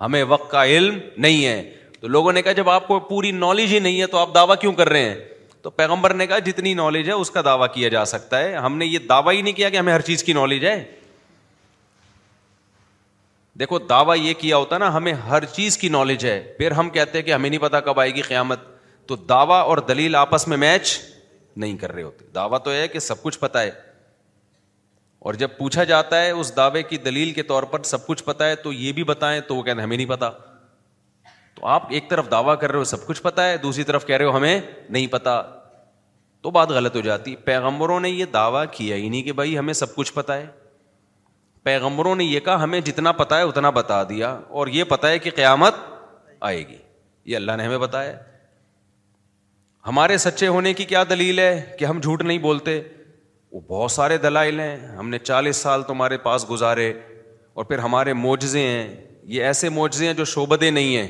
ہمیں 0.01 0.24
وقت 0.36 0.50
کا 0.51 0.65
علم 0.75 0.98
نہیں 1.25 1.45
ہے 1.45 1.60
تو 2.00 2.07
لوگوں 2.17 2.34
نے 2.38 2.41
کہا 2.48 2.51
جب 2.62 2.69
آپ 2.77 2.88
کو 2.88 3.00
پوری 3.10 3.31
نالج 3.45 3.74
ہی 3.74 3.79
نہیں 3.88 4.01
ہے 4.01 4.07
تو 4.13 4.17
آپ 4.25 4.34
دعویٰ 4.36 4.55
کیوں 4.62 4.74
کر 4.81 4.89
رہے 4.98 5.10
ہیں 5.10 5.34
تو 5.65 5.69
پیغمبر 5.72 6.13
نے 6.13 6.25
کہا 6.27 6.38
جتنی 6.45 6.74
نالج 6.79 7.07
ہے 7.07 7.13
اس 7.22 7.29
کا 7.36 7.41
دعویٰ 7.45 7.67
کیا 7.74 7.88
جا 7.89 8.03
سکتا 8.05 8.39
ہے 8.39 8.53
ہم 8.55 8.75
نے 8.77 8.86
یہ 8.86 9.00
دعویٰ 9.10 9.34
ہی 9.34 9.41
نہیں 9.41 9.53
کیا 9.60 9.69
کہ 9.69 9.77
ہمیں 9.77 9.91
ہر 9.93 10.01
چیز 10.10 10.24
کی 10.24 10.34
نالج 10.34 10.65
ہے 10.65 10.74
دیکھو 13.60 13.77
دعویٰ 13.93 14.17
یہ 14.17 14.34
کیا 14.39 14.57
ہوتا 14.57 14.77
نا 14.77 14.93
ہمیں 14.95 15.12
ہر 15.29 15.45
چیز 15.53 15.77
کی 15.84 15.89
نالج 15.98 16.25
ہے 16.25 16.36
پھر 16.57 16.72
ہم 16.79 16.89
کہتے 16.98 17.17
ہیں 17.17 17.25
کہ 17.25 17.34
ہمیں 17.34 17.50
نہیں 17.50 17.62
پتا 17.62 17.79
کب 17.88 18.00
آئے 18.00 18.13
گی 18.15 18.22
قیامت 18.27 18.60
تو 19.07 19.15
دعویٰ 19.29 19.62
اور 19.74 19.77
دلیل 19.88 20.15
آپس 20.15 20.48
میں 20.48 20.57
میچ 20.57 20.98
نہیں 21.57 21.77
کر 21.77 21.91
رہے 21.91 22.03
ہوتے 22.03 22.25
دعویٰ 22.36 22.60
تو 22.63 22.72
ہے 22.72 22.88
کہ 22.93 23.00
سب 23.07 23.24
کچھ 23.24 23.39
پتا 23.39 23.62
ہے 23.63 23.72
اور 25.29 25.34
جب 25.45 25.57
پوچھا 25.57 25.84
جاتا 25.95 26.22
ہے 26.22 26.29
اس 26.31 26.55
دعوے 26.57 26.84
کی 26.93 26.98
دلیل 27.10 27.31
کے 27.34 27.43
طور 27.53 27.63
پر 27.74 27.84
سب 27.95 28.07
کچھ 28.07 28.24
پتا 28.24 28.50
ہے 28.50 28.55
تو 28.67 28.74
یہ 28.74 28.91
بھی 29.00 29.03
بتائیں 29.15 29.39
تو 29.48 29.55
وہ 29.55 29.63
کہتے 29.63 29.75
ہیں 29.79 29.84
ہمیں 29.86 29.98
نہیں 29.98 30.10
پتا 30.10 30.29
تو 31.55 31.65
آپ 31.71 31.83
ایک 31.97 32.09
طرف 32.09 32.29
دعویٰ 32.31 32.57
کر 32.59 32.71
رہے 32.71 32.79
ہو 32.79 32.83
سب 32.83 33.05
کچھ 33.07 33.21
پتا 33.21 33.47
ہے 33.50 33.57
دوسری 33.57 33.83
طرف 33.89 34.05
کہہ 34.05 34.15
رہے 34.17 34.25
ہو 34.25 34.35
ہمیں 34.35 34.59
نہیں 34.89 35.07
پتا 35.12 35.41
تو 36.43 36.51
بات 36.57 36.69
غلط 36.77 36.95
ہو 36.95 37.01
جاتی 37.01 37.35
پیغمبروں 37.45 38.00
نے 38.00 38.09
یہ 38.09 38.25
دعویٰ 38.33 38.63
کیا 38.71 38.95
ہی 38.95 39.07
نہیں 39.09 39.21
کہ 39.24 39.31
بھائی 39.39 39.57
ہمیں 39.57 39.74
سب 39.74 39.95
کچھ 39.95 40.12
پتہ 40.13 40.31
ہے 40.31 40.45
پیغمبروں 41.63 42.15
نے 42.15 42.24
یہ 42.24 42.39
کہا 42.45 42.63
ہمیں 42.63 42.79
جتنا 42.89 43.12
پتا 43.21 43.38
ہے 43.38 43.43
اتنا 43.43 43.69
بتا 43.79 44.01
دیا 44.09 44.31
اور 44.59 44.67
یہ 44.79 44.83
پتا 44.89 45.09
ہے 45.09 45.19
کہ 45.19 45.31
قیامت 45.35 45.75
آئے 46.51 46.67
گی 46.67 46.77
یہ 47.29 47.35
اللہ 47.35 47.51
نے 47.57 47.63
ہمیں 47.65 47.77
بتایا 47.88 48.13
ہمارے 49.88 50.17
سچے 50.27 50.47
ہونے 50.47 50.74
کی 50.74 50.85
کیا 50.85 51.03
دلیل 51.09 51.39
ہے 51.39 51.62
کہ 51.79 51.85
ہم 51.85 52.00
جھوٹ 52.01 52.21
نہیں 52.21 52.38
بولتے 52.50 52.79
وہ 53.51 53.59
بہت 53.67 53.91
سارے 53.91 54.17
دلائل 54.27 54.59
ہیں 54.59 54.75
ہم 54.97 55.09
نے 55.09 55.17
چالیس 55.19 55.57
سال 55.67 55.83
تمہارے 55.88 56.17
پاس 56.27 56.50
گزارے 56.50 56.91
اور 57.55 57.65
پھر 57.65 57.79
ہمارے 57.79 58.13
معجزے 58.13 58.62
ہیں 58.67 58.88
یہ 59.33 59.43
ایسے 59.45 59.69
معجزے 59.75 60.07
ہیں 60.07 60.13
جو 60.13 60.25
شعبدے 60.31 60.69
نہیں 60.71 60.95
ہیں 60.97 61.07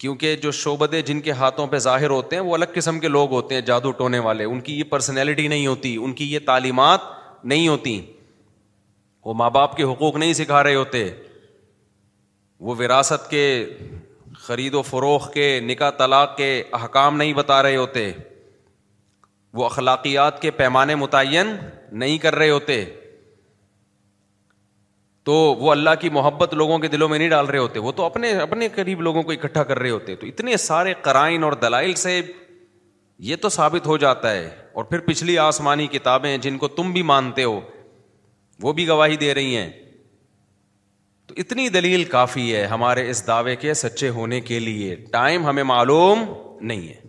کیونکہ 0.00 0.34
جو 0.42 0.50
شعبے 0.58 1.00
جن 1.06 1.20
کے 1.20 1.32
ہاتھوں 1.40 1.66
پہ 1.70 1.78
ظاہر 1.86 2.10
ہوتے 2.10 2.36
ہیں 2.36 2.42
وہ 2.42 2.54
الگ 2.54 2.70
قسم 2.74 2.98
کے 3.00 3.08
لوگ 3.08 3.30
ہوتے 3.32 3.54
ہیں 3.54 3.62
جادو 3.62 3.90
ٹونے 3.96 4.18
والے 4.26 4.44
ان 4.44 4.60
کی 4.68 4.78
یہ 4.78 4.84
پرسنالٹی 4.90 5.46
نہیں 5.48 5.66
ہوتی 5.66 5.94
ان 6.04 6.12
کی 6.20 6.30
یہ 6.32 6.38
تعلیمات 6.46 7.00
نہیں 7.52 7.66
ہوتی 7.68 8.00
وہ 9.24 9.34
ماں 9.40 9.48
باپ 9.56 9.76
کے 9.76 9.82
حقوق 9.92 10.16
نہیں 10.16 10.32
سکھا 10.34 10.62
رہے 10.64 10.74
ہوتے 10.74 11.08
وہ 12.68 12.74
وراثت 12.78 13.28
کے 13.30 13.44
خرید 14.46 14.74
و 14.74 14.82
فروغ 14.90 15.30
کے 15.34 15.46
نکاح 15.64 15.90
طلاق 15.98 16.36
کے 16.36 16.48
احکام 16.80 17.16
نہیں 17.16 17.32
بتا 17.42 17.62
رہے 17.62 17.76
ہوتے 17.76 18.10
وہ 19.58 19.64
اخلاقیات 19.64 20.40
کے 20.42 20.50
پیمانے 20.62 20.94
متعین 21.02 21.54
نہیں 22.02 22.18
کر 22.24 22.34
رہے 22.34 22.50
ہوتے 22.50 22.84
تو 25.24 25.32
وہ 25.60 25.70
اللہ 25.70 25.90
کی 26.00 26.08
محبت 26.10 26.54
لوگوں 26.54 26.78
کے 26.78 26.88
دلوں 26.88 27.08
میں 27.08 27.18
نہیں 27.18 27.28
ڈال 27.28 27.46
رہے 27.46 27.58
ہوتے 27.58 27.78
وہ 27.86 27.92
تو 27.96 28.04
اپنے 28.04 28.30
اپنے 28.46 28.68
قریب 28.74 29.00
لوگوں 29.02 29.22
کو 29.22 29.32
اکٹھا 29.32 29.62
کر 29.70 29.78
رہے 29.78 29.90
ہوتے 29.90 30.14
تو 30.20 30.26
اتنے 30.26 30.56
سارے 30.66 30.94
قرائن 31.02 31.42
اور 31.44 31.52
دلائل 31.64 31.94
سے 32.04 32.20
یہ 33.28 33.36
تو 33.40 33.48
ثابت 33.58 33.86
ہو 33.86 33.96
جاتا 34.04 34.30
ہے 34.32 34.48
اور 34.80 34.84
پھر 34.90 35.00
پچھلی 35.06 35.36
آسمانی 35.38 35.86
کتابیں 35.92 36.36
جن 36.46 36.56
کو 36.58 36.68
تم 36.80 36.92
بھی 36.92 37.02
مانتے 37.12 37.44
ہو 37.44 37.60
وہ 38.62 38.72
بھی 38.78 38.86
گواہی 38.88 39.16
دے 39.16 39.32
رہی 39.34 39.56
ہیں 39.56 39.70
تو 41.26 41.34
اتنی 41.38 41.68
دلیل 41.74 42.04
کافی 42.16 42.54
ہے 42.54 42.64
ہمارے 42.66 43.08
اس 43.10 43.26
دعوے 43.26 43.56
کے 43.56 43.74
سچے 43.84 44.08
ہونے 44.18 44.40
کے 44.50 44.58
لیے 44.60 44.94
ٹائم 45.12 45.44
ہمیں 45.46 45.62
معلوم 45.72 46.24
نہیں 46.60 46.88
ہے 46.88 47.08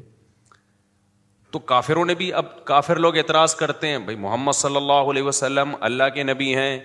تو 1.52 1.60
کافروں 1.70 2.04
نے 2.06 2.14
بھی 2.16 2.32
اب 2.42 2.64
کافر 2.66 3.00
لوگ 3.06 3.18
اعتراض 3.18 3.56
کرتے 3.56 3.88
ہیں 3.88 3.98
بھائی 4.10 4.18
محمد 4.18 4.54
صلی 4.64 4.76
اللہ 4.76 5.10
علیہ 5.14 5.24
وسلم 5.24 5.74
اللہ 5.88 6.10
کے 6.14 6.24
نبی 6.24 6.56
ہیں 6.56 6.78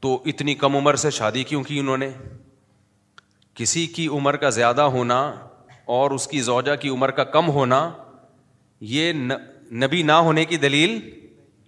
تو 0.00 0.18
اتنی 0.30 0.54
کم 0.62 0.76
عمر 0.76 0.94
سے 1.02 1.10
شادی 1.18 1.42
کیوں 1.44 1.62
کی 1.64 1.78
انہوں 1.80 1.96
نے 1.96 2.08
کسی 3.56 3.86
کی 3.94 4.06
عمر 4.16 4.36
کا 4.36 4.48
زیادہ 4.56 4.82
ہونا 4.96 5.18
اور 5.98 6.10
اس 6.10 6.26
کی 6.28 6.40
زوجہ 6.42 6.74
کی 6.80 6.88
عمر 6.88 7.10
کا 7.18 7.24
کم 7.36 7.48
ہونا 7.58 7.78
یہ 8.94 9.12
نبی 9.82 10.02
نہ 10.02 10.12
ہونے 10.26 10.44
کی 10.44 10.56
دلیل 10.64 10.98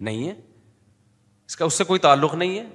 نہیں 0.07 0.27
ہے 0.27 0.33
اس 1.47 1.55
کا 1.57 1.65
اس 1.65 1.73
سے 1.77 1.83
کوئی 1.83 1.99
تعلق 1.99 2.33
نہیں 2.35 2.57
ہے 2.59 2.65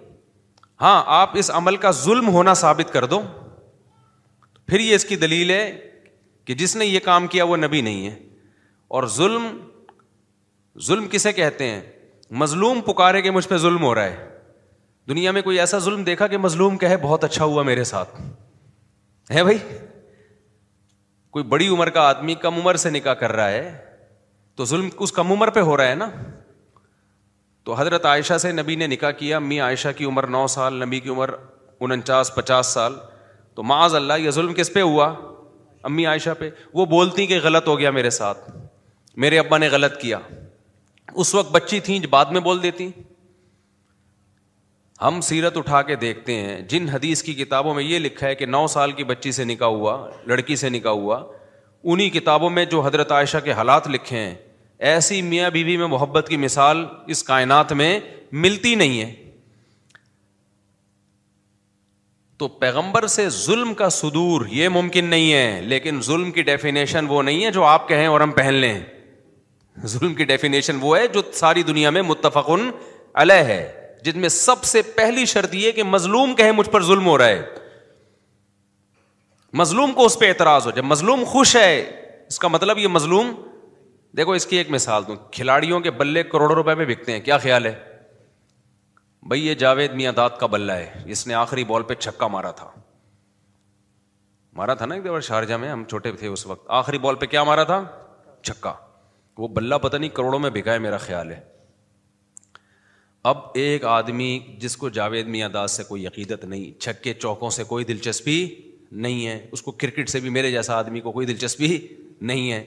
ہاں 0.80 1.02
آپ 1.20 1.36
اس 1.38 1.50
عمل 1.54 1.76
کا 1.84 1.90
ظلم 2.04 2.28
ہونا 2.34 2.54
ثابت 2.62 2.92
کر 2.92 3.04
دو 3.12 3.20
پھر 4.66 4.80
یہ 4.80 4.94
اس 4.94 5.04
کی 5.04 5.16
دلیل 5.16 5.50
ہے 5.50 5.64
کہ 6.46 6.54
جس 6.54 6.76
نے 6.76 6.86
یہ 6.86 7.00
کام 7.04 7.26
کیا 7.34 7.44
وہ 7.44 7.56
نبی 7.56 7.80
نہیں 7.80 8.06
ہے 8.08 8.14
اور 8.96 9.04
ظلم 9.16 9.46
ظلم 10.86 11.06
کسے 11.10 11.32
کہتے 11.32 11.70
ہیں 11.70 11.80
مظلوم 12.42 12.80
پکارے 12.86 13.22
کہ 13.22 13.30
مجھ 13.30 13.46
پہ 13.48 13.56
ظلم 13.66 13.82
ہو 13.82 13.94
رہا 13.94 14.04
ہے 14.04 14.33
دنیا 15.08 15.30
میں 15.32 15.40
کوئی 15.42 15.58
ایسا 15.60 15.78
ظلم 15.86 16.04
دیکھا 16.04 16.26
کہ 16.26 16.38
مظلوم 16.38 16.76
کہے 16.78 16.96
بہت 17.00 17.24
اچھا 17.24 17.44
ہوا 17.44 17.62
میرے 17.62 17.84
ساتھ 17.84 18.20
ہے 19.34 19.42
بھائی 19.44 19.58
کوئی 21.32 21.44
بڑی 21.54 21.68
عمر 21.68 21.90
کا 21.90 22.02
آدمی 22.08 22.34
کم 22.44 22.58
عمر 22.58 22.74
سے 22.82 22.90
نکاح 22.90 23.14
کر 23.22 23.32
رہا 23.32 23.50
ہے 23.50 23.74
تو 24.56 24.64
ظلم 24.70 24.88
اس 25.06 25.12
کم 25.12 25.32
عمر 25.32 25.50
پہ 25.50 25.60
ہو 25.70 25.76
رہا 25.76 25.88
ہے 25.88 25.94
نا 25.94 26.08
تو 27.64 27.74
حضرت 27.78 28.06
عائشہ 28.06 28.38
سے 28.38 28.52
نبی 28.52 28.74
نے 28.76 28.86
نکاح 28.86 29.10
کیا 29.18 29.36
امی 29.36 29.60
عائشہ 29.66 29.88
کی 29.96 30.04
عمر 30.04 30.26
نو 30.36 30.46
سال 30.56 30.82
نبی 30.86 31.00
کی 31.00 31.08
عمر 31.08 31.30
انچاس 31.80 32.34
پچاس 32.34 32.66
سال 32.74 32.92
تو 33.54 33.62
معاذ 33.70 33.94
اللہ 33.94 34.12
یہ 34.18 34.30
ظلم 34.36 34.52
کس 34.54 34.72
پہ 34.72 34.80
ہوا 34.82 35.12
امی 35.88 36.04
عائشہ 36.06 36.30
پہ 36.38 36.48
وہ 36.74 36.84
بولتی 36.92 37.26
کہ 37.26 37.38
غلط 37.42 37.66
ہو 37.68 37.78
گیا 37.78 37.90
میرے 37.96 38.10
ساتھ 38.18 38.50
میرے 39.24 39.38
ابا 39.38 39.58
نے 39.58 39.68
غلط 39.72 39.96
کیا 40.00 40.18
اس 41.24 41.34
وقت 41.34 41.50
بچی 41.56 41.80
تھیں 41.88 41.98
بعد 42.10 42.32
میں 42.36 42.40
بول 42.46 42.62
دیتی 42.62 42.88
ہم 45.02 45.20
سیرت 45.26 45.56
اٹھا 45.56 45.80
کے 45.82 45.94
دیکھتے 46.00 46.34
ہیں 46.40 46.60
جن 46.68 46.88
حدیث 46.88 47.22
کی 47.22 47.32
کتابوں 47.34 47.72
میں 47.74 47.82
یہ 47.84 47.98
لکھا 47.98 48.26
ہے 48.26 48.34
کہ 48.34 48.46
نو 48.46 48.66
سال 48.74 48.92
کی 48.98 49.04
بچی 49.04 49.32
سے 49.32 49.44
نکاح 49.44 49.68
ہوا 49.68 49.96
لڑکی 50.26 50.56
سے 50.56 50.68
نکاح 50.70 50.92
ہوا 50.92 51.18
انہیں 51.92 52.10
کتابوں 52.14 52.50
میں 52.50 52.64
جو 52.64 52.80
حضرت 52.84 53.12
عائشہ 53.12 53.38
کے 53.44 53.52
حالات 53.52 53.88
لکھے 53.90 54.18
ہیں 54.18 54.34
ایسی 54.92 55.20
میاں 55.22 55.50
بیوی 55.50 55.70
بی 55.70 55.76
میں 55.76 55.86
محبت 55.96 56.28
کی 56.28 56.36
مثال 56.36 56.84
اس 57.14 57.22
کائنات 57.24 57.72
میں 57.80 57.98
ملتی 58.44 58.74
نہیں 58.74 59.00
ہے 59.00 59.12
تو 62.38 62.48
پیغمبر 62.62 63.06
سے 63.06 63.28
ظلم 63.30 63.74
کا 63.74 63.88
سدور 63.90 64.46
یہ 64.50 64.68
ممکن 64.68 65.04
نہیں 65.10 65.32
ہے 65.32 65.60
لیکن 65.64 66.00
ظلم 66.04 66.30
کی 66.32 66.42
ڈیفینیشن 66.42 67.06
وہ 67.08 67.22
نہیں 67.22 67.44
ہے 67.44 67.50
جو 67.52 67.64
آپ 67.64 67.88
کہیں 67.88 68.06
اور 68.06 68.20
ہم 68.20 68.30
پہن 68.36 68.54
لیں 68.54 68.78
ظلم 69.86 70.14
کی 70.14 70.24
ڈیفینیشن 70.24 70.78
وہ 70.80 70.96
ہے 70.98 71.06
جو 71.14 71.22
ساری 71.34 71.62
دنیا 71.66 71.90
میں 71.90 72.02
متفقن 72.02 72.70
علیہ 73.22 73.42
ہے 73.48 73.83
جن 74.04 74.18
میں 74.20 74.28
سب 74.28 74.64
سے 74.70 74.80
پہلی 74.96 75.24
شرط 75.26 75.54
یہ 75.54 75.72
کہ 75.72 75.82
مظلوم 75.82 76.34
کہے 76.38 76.52
مجھ 76.52 76.68
پر 76.70 76.82
ظلم 76.86 77.06
ہو 77.06 77.16
رہا 77.18 77.28
ہے 77.28 77.42
مظلوم 79.60 79.92
کو 79.98 80.04
اس 80.06 80.18
پہ 80.18 80.28
اعتراض 80.28 80.66
ہو 80.66 80.70
جب 80.78 80.84
مظلوم 80.84 81.22
خوش 81.32 81.54
ہے 81.56 81.74
اس 82.28 82.38
کا 82.38 82.48
مطلب 82.48 82.78
یہ 82.78 82.88
مظلوم 82.96 83.32
دیکھو 84.16 84.32
اس 84.38 84.46
کی 84.46 84.56
ایک 84.56 84.70
مثال 84.70 85.06
دوں 85.06 85.16
کھلاڑیوں 85.36 85.78
کے 85.86 85.90
بلے 86.00 86.22
کروڑوں 86.32 86.54
روپے 86.56 86.74
میں 86.80 86.86
بکتے 86.86 87.12
ہیں 87.12 87.20
کیا 87.30 87.38
خیال 87.46 87.66
ہے 87.66 87.74
بھائی 89.28 89.46
یہ 89.46 89.54
جاوید 89.64 89.92
میاں 90.00 90.12
داد 90.20 90.30
کا 90.40 90.46
بلہ 90.56 90.72
ہے 90.82 91.02
اس 91.14 91.26
نے 91.26 91.34
آخری 91.44 91.64
بال 91.72 91.82
پہ 91.90 91.94
چھکا 92.00 92.26
مارا 92.36 92.50
تھا 92.60 92.68
مارا 94.60 94.74
تھا 94.80 94.86
نا 94.86 94.94
ایک 94.94 95.04
دفعہ 95.04 95.20
شارجہ 95.30 95.54
میں 95.64 95.68
ہم 95.70 95.84
چھوٹے 95.94 96.12
تھے 96.18 96.26
اس 96.34 96.46
وقت 96.46 96.70
آخری 96.82 96.98
بال 97.06 97.14
پہ 97.22 97.26
کیا 97.36 97.44
مارا 97.52 97.64
تھا 97.72 97.82
چھکا 98.50 98.72
وہ 99.38 99.48
بلہ 99.58 99.74
پتہ 99.82 99.96
نہیں 99.96 100.10
کروڑوں 100.20 100.38
میں 100.38 100.50
بکا 100.58 100.72
ہے 100.72 100.78
میرا 100.88 100.96
خیال 101.08 101.30
ہے 101.32 101.40
اب 103.28 103.38
ایک 103.58 103.84
آدمی 103.88 104.30
جس 104.60 104.76
کو 104.76 104.88
جاوید 104.96 105.26
میاں 105.34 105.48
داس 105.48 105.72
سے 105.76 105.82
کوئی 105.88 106.06
عقیدت 106.06 106.44
نہیں 106.44 106.80
چھکے 106.80 107.12
چوکوں 107.20 107.48
سے 107.56 107.64
کوئی 107.68 107.84
دلچسپی 107.84 108.34
نہیں 109.04 109.26
ہے 109.26 109.38
اس 109.52 109.62
کو 109.62 109.70
کرکٹ 109.82 110.08
سے 110.10 110.20
بھی 110.20 110.30
میرے 110.36 110.50
جیسا 110.52 110.74
آدمی 110.78 111.00
کو 111.00 111.12
کوئی 111.12 111.26
دلچسپی 111.26 111.68
نہیں 112.30 112.50
ہے 112.52 112.62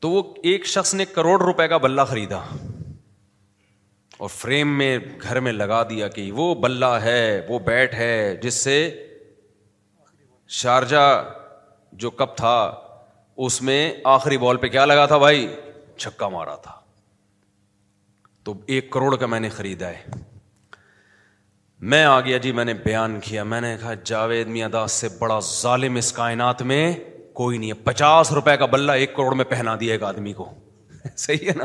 تو 0.00 0.10
وہ 0.10 0.22
ایک 0.52 0.66
شخص 0.66 0.94
نے 0.94 1.04
کروڑ 1.14 1.36
روپے 1.42 1.68
کا 1.68 1.76
بلہ 1.84 2.00
خریدا 2.08 2.38
اور 4.18 4.28
فریم 4.38 4.76
میں 4.78 4.96
گھر 5.22 5.40
میں 5.48 5.52
لگا 5.52 5.82
دیا 5.90 6.08
کہ 6.16 6.30
وہ 6.36 6.54
بلہ 6.64 6.92
ہے 7.04 7.20
وہ 7.48 7.58
بیٹ 7.66 7.94
ہے 7.94 8.12
جس 8.42 8.54
سے 8.64 8.76
شارجہ 10.62 11.06
جو 12.04 12.10
کپ 12.22 12.36
تھا 12.36 12.56
اس 13.46 13.62
میں 13.70 13.82
آخری 14.16 14.38
بال 14.46 14.56
پہ 14.64 14.68
کیا 14.76 14.84
لگا 14.84 15.06
تھا 15.14 15.18
بھائی 15.26 15.48
چھکا 15.96 16.28
مارا 16.38 16.56
تھا 16.62 16.79
تو 18.44 18.52
ایک 18.74 18.90
کروڑ 18.90 19.14
کا 19.16 19.26
میں 19.26 19.40
نے 19.40 19.48
خریدا 19.56 19.88
ہے 19.90 20.18
میں 21.92 22.02
آ 22.04 22.20
گیا 22.20 22.36
جی 22.44 22.52
میں 22.52 22.64
نے 22.64 22.74
بیان 22.84 23.18
کیا 23.24 23.42
میں 23.50 23.60
نے 23.60 23.76
کہا 23.80 23.92
جاوید 24.10 24.48
میاں 24.54 24.68
داس 24.68 24.92
سے 25.00 25.08
بڑا 25.18 25.38
ظالم 25.52 25.96
اس 25.96 26.12
کائنات 26.12 26.62
میں 26.70 26.80
کوئی 27.40 27.58
نہیں 27.58 27.68
ہے 27.70 27.74
پچاس 27.84 28.32
روپے 28.38 28.56
کا 28.58 28.66
بلہ 28.74 28.92
ایک 29.02 29.14
کروڑ 29.16 29.34
میں 29.40 29.44
پہنا 29.48 29.74
دیا 29.80 29.92
ایک 29.92 30.02
آدمی 30.02 30.32
کو 30.40 30.48
صحیح 31.16 31.48
ہے 31.48 31.52
نا 31.56 31.64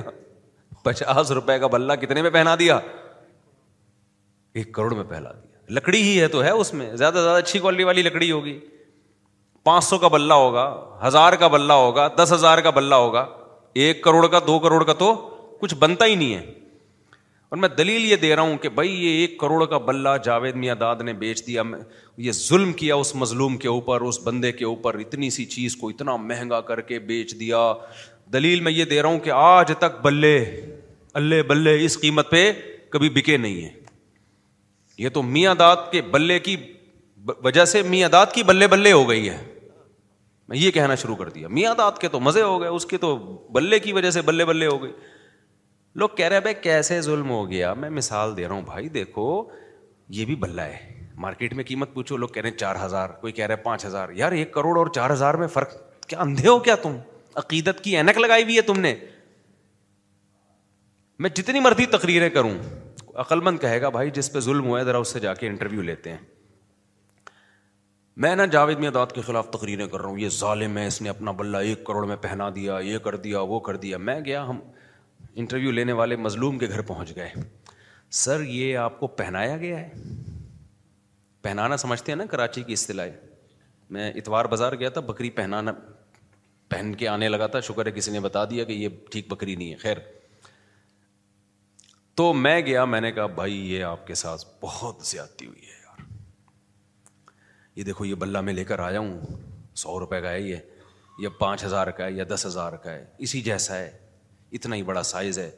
پچاس 0.84 1.32
روپے 1.38 1.58
کا 1.60 1.68
بلہ 1.74 1.94
کتنے 2.02 2.22
میں 2.22 2.30
پہنا 2.32 2.56
دیا 2.60 2.80
ایک 4.60 4.72
کروڑ 4.74 4.94
میں 4.94 5.04
پہنا 5.10 5.30
دیا 5.32 5.62
لکڑی 5.80 6.02
ہی 6.02 6.20
ہے 6.22 6.28
تو 6.36 6.44
ہے 6.44 6.50
اس 6.64 6.74
میں 6.74 6.96
زیادہ 6.96 7.14
زیادہ 7.24 7.38
اچھی 7.38 7.60
کوالٹی 7.60 7.84
والی 7.84 8.02
لکڑی 8.02 8.32
ہوگی 8.32 8.60
پانچ 9.70 9.84
سو 9.84 9.98
کا 10.00 10.08
بلہ 10.18 10.34
ہوگا 10.44 10.66
ہزار 11.08 11.34
کا 11.40 11.48
بلہ 11.58 11.74
ہوگا 11.86 12.08
دس 12.24 12.32
ہزار 12.34 12.58
کا 12.68 12.70
بلہ 12.80 12.96
ہوگا 13.06 13.26
ایک 13.86 14.04
کروڑ 14.04 14.28
کا 14.32 14.40
دو 14.48 14.60
کروڑ 14.68 14.84
کا 14.86 14.94
تو 15.00 15.14
کچھ 15.62 15.76
بنتا 15.80 16.06
ہی 16.06 16.16
نہیں 16.16 16.34
ہے 16.36 16.64
اور 17.56 17.60
میں 17.62 17.68
دلیل 17.78 18.06
یہ 18.06 18.16
دے 18.22 18.34
رہا 18.36 18.42
ہوں 18.44 18.58
کہ 18.62 18.70
بھائی 18.78 18.90
یہ 19.04 19.18
ایک 19.20 19.38
کروڑ 19.40 19.66
کا 19.74 19.78
بلہ 19.90 20.10
جاوید 20.24 20.56
میاں 20.64 20.74
داد 20.80 21.02
نے 21.06 21.12
بیچ 21.20 21.46
دیا 21.46 21.62
یہ 22.26 22.32
ظلم 22.38 22.74
کیا 22.82 22.96
اس 23.04 23.14
مظلوم 23.22 23.56
کے 23.58 23.68
اوپر 23.74 24.02
اس 24.08 24.20
بندے 24.24 24.52
کے 24.52 24.66
اوپر 24.66 24.98
اتنی 25.00 25.30
سی 25.36 25.46
چیز 25.54 25.76
کو 25.82 25.90
اتنا 25.90 26.16
مہنگا 26.32 26.60
کر 26.72 26.82
کے 26.90 27.00
بیچ 27.14 27.34
دیا 27.40 27.60
دلیل 28.34 28.60
میں 28.68 28.72
یہ 28.72 28.86
دے 28.86 29.02
رہا 29.02 29.10
ہوں 29.10 29.20
کہ 29.28 29.32
آج 29.36 29.72
تک 29.80 30.02
بلے 30.04 30.36
اللہ 31.22 31.42
بلے 31.50 31.76
اس 31.86 32.00
قیمت 32.02 32.30
پہ 32.32 32.52
کبھی 32.94 33.10
بکے 33.22 33.38
نہیں 33.46 33.64
ہے 33.64 33.70
یہ 35.04 35.10
تو 35.18 35.24
میاں 35.32 35.56
داد 35.64 35.90
کے 35.92 36.02
بلے 36.18 36.40
کی 36.48 36.56
وجہ 37.44 37.66
سے 37.76 37.84
میاں 37.96 38.10
داد 38.18 38.34
کی 38.34 38.44
بلے 38.52 38.68
بلے 38.76 38.92
ہو 38.92 39.10
گئی 39.10 39.30
ہے 39.30 39.42
میں 40.50 40.58
یہ 40.58 40.72
کہنا 40.72 40.96
شروع 41.06 41.16
کر 41.24 41.30
دیا 41.38 41.48
میاں 41.60 41.74
داد 41.78 42.00
کے 42.02 42.08
تو 42.10 42.20
مزے 42.30 42.42
ہو 42.42 42.60
گئے 42.62 42.70
اس 42.70 42.86
کے 42.86 42.98
تو 43.08 43.16
بلے 43.54 43.80
کی 43.88 43.94
وجہ 44.00 44.10
سے 44.12 44.22
بلے 44.32 44.46
بلے 44.46 44.66
ہو 44.68 44.82
گئے 44.84 44.92
لوگ 46.00 46.10
کہہ 46.16 46.26
رہے 46.28 46.36
ہیں 46.36 46.42
بھائی 46.42 46.54
کیسے 46.62 47.00
ظلم 47.02 47.30
ہو 47.30 47.50
گیا 47.50 47.74
میں 47.82 47.90
مثال 47.90 48.36
دے 48.38 48.48
رہا 48.48 48.54
ہوں 48.56 48.62
بھائی 48.66 48.88
دیکھو 48.96 49.28
یہ 50.16 50.26
بھی 50.26 50.36
بلہ 50.42 50.62
ہے 50.62 50.94
مارکیٹ 51.26 51.54
میں 51.56 51.64
قیمت 51.68 51.94
پوچھو 51.94 52.18
لوگ 52.18 52.30
کہہ 52.30 52.42
رہے 52.42 52.50
ہیں 52.50 52.58
چار 52.58 52.76
ہزار 52.86 53.10
کوئی 53.22 53.34
کہہ 53.34 53.46
رہے 53.48 53.56
پانچ 53.68 53.86
ہزار 53.86 54.10
یار 54.16 54.32
ایک 54.40 54.52
کروڑ 54.54 54.78
اور 54.78 54.88
چار 54.96 55.10
ہزار 55.10 55.34
میں 55.44 55.48
فرق 55.54 55.76
کیا 56.08 56.20
اندھے 56.22 56.48
ہو 56.50 56.58
کیا 56.68 56.76
تم 56.82 56.98
عقیدت 57.44 57.80
کی 57.84 57.96
اینک 57.98 58.18
لگائی 58.18 58.44
ہوئی 58.44 58.56
ہے 58.58 58.62
تم 58.72 58.80
نے 58.80 58.94
میں 61.24 61.30
جتنی 61.36 61.60
مرضی 61.60 61.86
تقریریں 61.98 62.30
کروں 62.30 62.52
عقل 63.24 63.40
مند 63.42 63.60
کہے 63.60 63.82
گا 63.82 63.90
بھائی 63.98 64.10
جس 64.16 64.32
پہ 64.34 64.40
ظلم 64.50 64.66
ہوا 64.68 64.80
ہے 64.80 64.86
ذرا 64.86 64.98
اس 65.06 65.14
سے 65.14 65.20
جا 65.20 65.34
کے 65.34 65.48
انٹرویو 65.48 65.82
لیتے 65.92 66.12
ہیں 66.12 66.18
میں 68.24 68.36
نا 68.36 68.46
جاوید 68.58 68.80
میں 68.80 68.90
داد 68.98 69.12
کے 69.16 69.22
خلاف 69.28 69.50
تقریریں 69.52 69.88
کر 69.88 70.00
رہا 70.02 70.10
ہوں 70.10 70.20
یہ 70.20 70.30
ظالم 70.40 70.78
ہے 70.78 70.86
اس 70.88 71.02
نے 71.02 71.10
اپنا 71.10 71.32
بلہ 71.42 71.58
ایک 71.70 71.84
کروڑ 71.86 72.06
میں 72.08 72.16
پہنا 72.28 72.50
دیا 72.56 72.78
یہ 72.90 72.98
کر 73.08 73.16
دیا 73.28 73.42
وہ 73.54 73.60
کر 73.70 73.76
دیا 73.86 73.98
میں 74.10 74.20
گیا 74.26 74.48
ہم 74.48 74.60
انٹرویو 75.42 75.72
لینے 75.72 75.92
والے 76.00 76.16
مظلوم 76.16 76.58
کے 76.60 76.68
گھر 76.70 76.82
پہنچ 76.90 77.16
گئے 77.16 77.30
سر 78.24 78.42
یہ 78.48 78.78
آپ 78.78 79.00
کو 79.00 79.08
پہنایا 79.22 79.56
گیا 79.58 79.80
ہے 79.80 80.04
پہنانا 81.44 81.78
سمجھتے 81.78 82.12
ہیں 82.12 82.18
نا 82.18 82.26
کراچی 82.32 82.62
کی 82.64 82.74
اصطلاح 82.74 83.06
میں 83.96 84.12
اتوار 84.22 84.46
بازار 84.54 84.74
گیا 84.80 84.90
تھا 84.90 85.02
بکری 85.10 85.30
پہنانا 85.40 85.72
پہن 86.70 86.94
کے 87.00 87.08
آنے 87.08 87.30
لگا 87.30 87.48
تھا 87.56 87.60
شکر 87.70 87.86
ہے 87.86 87.92
کسی 87.96 88.12
نے 88.12 88.20
بتا 88.20 88.44
دیا 88.50 88.64
کہ 88.70 88.74
یہ 88.74 88.90
ٹھیک 89.12 89.28
بکری 89.32 89.56
نہیں 89.56 89.72
ہے 89.72 89.76
خیر 89.82 89.98
تو 92.18 92.32
میں 92.34 92.60
گیا 92.66 92.86
میں 92.86 93.02
نے 93.02 93.12
کہا 93.12 93.26
بھائی 93.42 93.54
یہ 93.72 93.84
آپ 93.84 94.08
کے 94.08 94.14
ساتھ 94.24 94.46
بہت 94.62 95.06
زیادتی 95.06 95.46
ہوئی 95.48 95.62
ہے 95.66 95.74
یار 95.86 96.02
یہ 97.76 97.84
دیکھو 97.84 98.06
یہ 98.06 98.16
بلہ 98.26 98.42
میں 98.48 98.54
لے 98.54 98.64
کر 98.64 98.80
آیا 98.80 99.00
ہوں 99.00 99.20
سو 99.84 100.00
روپے 100.00 100.22
کا 100.22 100.32
ہے 100.32 100.42
یہ 100.42 100.56
یا 101.24 101.30
پانچ 101.40 101.64
ہزار 101.64 101.88
کا 101.98 102.06
ہے 102.06 102.12
یا 102.12 102.24
دس 102.34 102.46
ہزار 102.46 102.74
کا 102.86 102.92
ہے 102.92 103.06
اسی 103.28 103.42
جیسا 103.42 103.78
ہے 103.78 103.92
اتنا 104.54 104.76
ہی 104.76 104.84
بڑا 104.84 105.04
سائز 105.04 105.40
ہے 105.40 105.50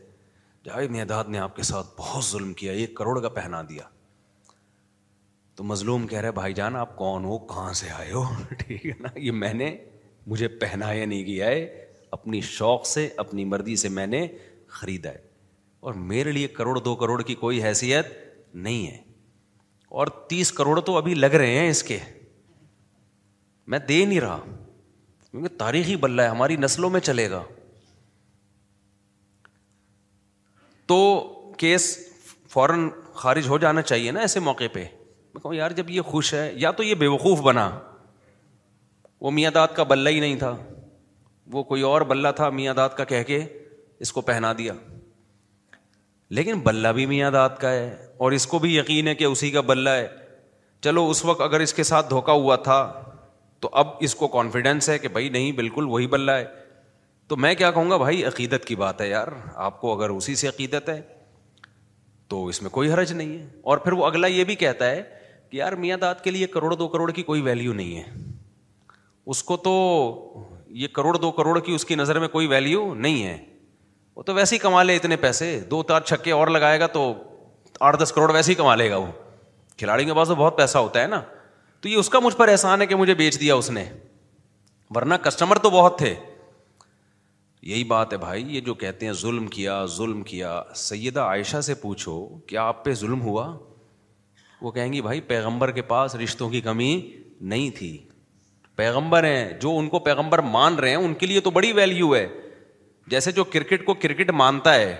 جاوید 0.66 0.92
مہداد 0.92 1.30
نے 1.30 1.40
آپ 1.40 1.56
کے 1.56 1.64
ساتھ 1.64 1.88
بہت 1.98 2.24
ظلم 2.26 2.54
کیا 2.62 2.72
ایک 2.74 2.96
کروڑ 2.98 3.20
کا 3.22 3.30
پہنا 3.30 3.62
دیا 3.70 3.84
تو 5.56 5.64
مظلوم 5.64 6.08
کہہ 6.08 6.20
رہے 6.22 6.32
بھائی 6.32 6.54
جان 6.54 6.76
آپ 6.76 6.96
کون 6.96 7.24
ہو 7.26 7.38
کہاں 7.54 7.72
سے 7.74 7.90
آئے 7.92 8.12
ہو 8.12 8.24
ٹھیک 8.60 8.86
ہے 8.86 8.92
نا 9.00 9.10
یہ 9.20 9.32
میں 9.32 9.54
نے 9.54 9.76
مجھے 10.28 10.48
پہنایا 10.62 11.06
نہیں 11.06 11.24
کیا 11.24 11.48
ہے 11.48 11.66
اپنی 12.12 12.42
شوق 12.50 12.86
سے 12.88 13.08
اپنی 13.18 13.46
مرضی 13.46 13.76
سے 13.76 13.90
میں 13.90 14.06
نے 14.08 14.28
خریدا 14.80 15.10
ہے 15.12 15.26
اور 15.88 15.94
میرے 16.12 16.32
لیے 16.32 16.48
کروڑ 16.60 16.78
دو 16.86 16.96
کروڑ 16.96 17.22
کی 17.24 17.36
کوئی 17.36 17.64
حیثیت 17.64 18.06
نہیں 18.54 18.88
ہے 18.88 18.98
اور 20.00 20.08
تیس 20.30 20.52
کروڑ 20.52 20.80
تو 20.90 20.98
ابھی 20.98 21.14
لگ 21.16 21.36
رہے 21.42 21.58
ہیں 21.58 21.70
اس 21.70 21.84
کے 21.84 21.98
میں 23.72 23.80
دے 23.88 24.04
نہیں 24.06 24.20
رہا 24.22 24.40
کیونکہ 25.32 25.58
تاریخی 25.58 25.96
بلّہ 26.06 26.22
ہے 26.22 26.28
ہماری 26.28 26.56
نسلوں 26.60 26.90
میں 26.90 27.00
چلے 27.10 27.30
گا 27.32 27.44
تو 30.88 30.98
کیس 31.58 31.96
فوراً 32.50 32.78
خارج 33.22 33.48
ہو 33.48 33.58
جانا 33.58 33.82
چاہیے 33.82 34.12
نا 34.12 34.20
ایسے 34.22 34.40
موقع 34.40 34.64
پہ 34.74 34.84
میں 35.34 35.42
کہوں 35.42 35.54
یار 35.54 35.72
جب 35.80 35.90
یہ 35.90 36.02
خوش 36.12 36.34
ہے 36.34 36.52
یا 36.58 36.72
تو 36.78 36.84
یہ 36.84 36.96
بیوقوف 37.04 37.40
بنا 37.46 37.70
وہ 39.22 39.32
میاں 39.32 39.52
داد 39.52 39.68
کا 39.76 39.84
بلہ 39.92 40.10
ہی 40.10 40.20
نہیں 40.20 40.36
تھا 40.40 40.56
وہ 41.52 41.64
کوئی 41.64 41.82
اور 41.90 42.02
بلہ 42.12 42.28
تھا 42.36 42.50
میاں 42.60 42.74
داد 42.74 42.90
کا 42.98 43.04
کہہ 43.12 43.24
کے 43.28 43.44
اس 44.06 44.12
کو 44.14 44.22
پہنا 44.22 44.52
دیا 44.58 44.74
لیکن 46.38 46.60
بلہ 46.62 46.88
بھی 46.96 47.06
میاں 47.06 47.32
داد 47.32 47.50
کا 47.60 47.72
ہے 47.72 47.96
اور 48.26 48.32
اس 48.38 48.48
کو 48.48 48.60
بھی 48.60 48.76
یقین 48.76 49.08
ہے 49.08 49.16
کہ 49.16 49.24
اسی 49.24 49.52
کا 49.52 49.62
بلہ 49.74 49.90
ہے 49.90 50.08
چلو 50.84 51.10
اس 51.10 51.24
وقت 51.26 51.42
اگر 51.42 51.60
اس 51.60 51.74
کے 51.74 51.84
ساتھ 51.92 52.10
دھوکا 52.10 52.32
ہوا 52.44 52.56
تھا 52.70 52.80
تو 53.62 53.70
اب 53.82 53.88
اس 54.08 54.16
کو 54.16 54.28
کانفیڈینس 54.38 54.90
ہے 54.90 54.98
کہ 55.00 55.08
بھائی 55.18 55.30
نہیں 55.36 55.52
بالکل 55.62 55.86
وہی 55.90 56.08
بلہ 56.08 56.32
ہے 56.32 56.46
تو 57.28 57.36
میں 57.36 57.54
کیا 57.56 57.70
کہوں 57.72 57.90
گا 57.92 57.96
بھائی 57.98 58.24
عقیدت 58.26 58.66
کی 58.66 58.76
بات 58.82 59.02
ہے 59.02 59.08
یار 59.08 59.28
آپ 59.64 59.80
کو 59.82 59.94
اگر 59.96 60.10
اسی 60.10 60.36
سے 60.42 60.48
عقیدت 60.48 60.90
ہے 60.90 61.02
تو 62.30 62.46
اس 62.48 62.62
میں 62.62 62.70
کوئی 62.72 62.92
حرج 62.92 63.12
نہیں 63.14 63.38
ہے 63.38 63.46
اور 63.72 63.78
پھر 63.78 63.92
وہ 64.00 64.06
اگلا 64.06 64.28
یہ 64.28 64.44
بھی 64.44 64.56
کہتا 64.62 64.90
ہے 64.92 65.02
کہ 65.50 65.58
یار 65.58 65.74
میاں 65.82 65.98
داد 65.98 66.22
کے 66.24 66.32
لیے 66.32 66.48
کروڑ 66.56 66.74
دو 66.76 66.88
کروڑ 66.94 67.12
کی 67.12 67.24
کوئی 67.24 67.42
ویلیو 67.42 67.74
نہیں 67.74 67.98
ہے 67.98 68.04
اس 69.34 69.44
کو 69.44 69.58
تو 69.68 69.74
یہ 70.82 70.88
کروڑ 70.94 71.16
دو 71.18 71.32
کروڑ 71.32 71.60
کی 71.64 71.74
اس 71.76 71.86
کی 71.86 71.96
نظر 71.96 72.20
میں 72.20 72.28
کوئی 72.28 72.48
ویلیو 72.48 72.94
نہیں 72.94 73.24
ہے 73.26 73.38
وہ 74.16 74.24
تو 74.24 74.34
ویسے 74.36 74.56
ہی 74.56 74.60
کما 74.60 74.84
لے 74.84 74.96
اتنے 74.96 75.16
پیسے 75.28 75.60
دو 75.72 75.82
تار 75.92 76.02
چھکے 76.02 76.32
اور 76.32 76.48
لگائے 76.56 76.80
گا 76.80 76.88
تو 76.96 77.14
آٹھ 77.88 78.00
دس 78.04 78.12
کروڑ 78.16 78.32
ویسے 78.34 78.52
ہی 78.52 78.56
کما 78.56 78.76
لے 78.76 78.90
گا 78.90 78.98
وہ 78.98 79.06
کھلاڑی 79.78 80.06
کے 80.06 80.14
پاس 80.14 80.28
تو 80.28 80.36
بہت 80.36 80.58
پیسہ 80.58 80.78
ہوتا 80.78 81.02
ہے 81.02 81.08
نا 81.08 81.22
تو 81.82 81.90
یہ 81.90 81.96
اس 81.98 82.10
کا 82.10 82.20
مجھ 82.24 82.36
پر 82.38 82.48
احسان 82.50 82.82
ہے 82.82 82.86
کہ 82.88 82.96
مجھے 83.04 83.14
بیچ 83.16 83.40
دیا 83.40 83.56
اس 83.56 83.70
نے 83.72 83.84
ورنہ 84.96 85.14
کسٹمر 85.24 85.58
تو 85.64 85.70
بہت 85.70 85.98
تھے 85.98 86.14
یہی 87.64 87.84
بات 87.84 88.12
ہے 88.14 88.18
بھائی 88.18 88.44
یہ 88.56 88.62
جو 88.66 88.74
کہتے 88.74 89.06
ہیں 89.06 89.14
ظلم 89.22 89.48
کیا 89.56 89.84
ظلم 89.98 90.22
کیا 90.24 90.62
سیدہ 90.76 91.20
عائشہ 91.20 91.62
سے 91.64 91.74
پوچھو 91.82 92.22
کیا 92.48 92.64
آپ 92.68 92.84
پہ 92.86 92.94
ظلم 92.94 93.22
ہوا 93.22 93.48
وہ 94.62 94.72
کہیں 94.72 94.92
گی 94.94 95.02
بھائی 95.02 95.22
پیغمبر 95.22 95.72
کے 95.72 95.82
پاس 95.92 96.16
رشتوں 96.24 96.50
کی 96.50 96.62
کمی 96.62 97.00
نہیں 97.42 97.70
تھی 97.78 97.98
پیغمبر 98.76 99.24
ہیں 99.24 99.52
جو 99.62 99.78
ان 99.78 99.88
کو 99.90 100.00
پیغمبر 100.00 100.40
مان 100.52 100.76
رہے 100.80 100.90
ہیں 100.90 100.96
ان 100.98 101.14
کے 101.20 101.26
لیے 101.26 101.40
تو 101.42 101.52
بڑی 101.52 101.72
ویلیو 101.74 102.16
ہے 102.16 102.28
جیسے 103.12 103.32
جو 103.32 103.44
کرکٹ 103.44 103.86
کو 103.86 103.94
کرکٹ 104.02 104.30
مانتا 104.32 104.74
ہے 104.76 104.92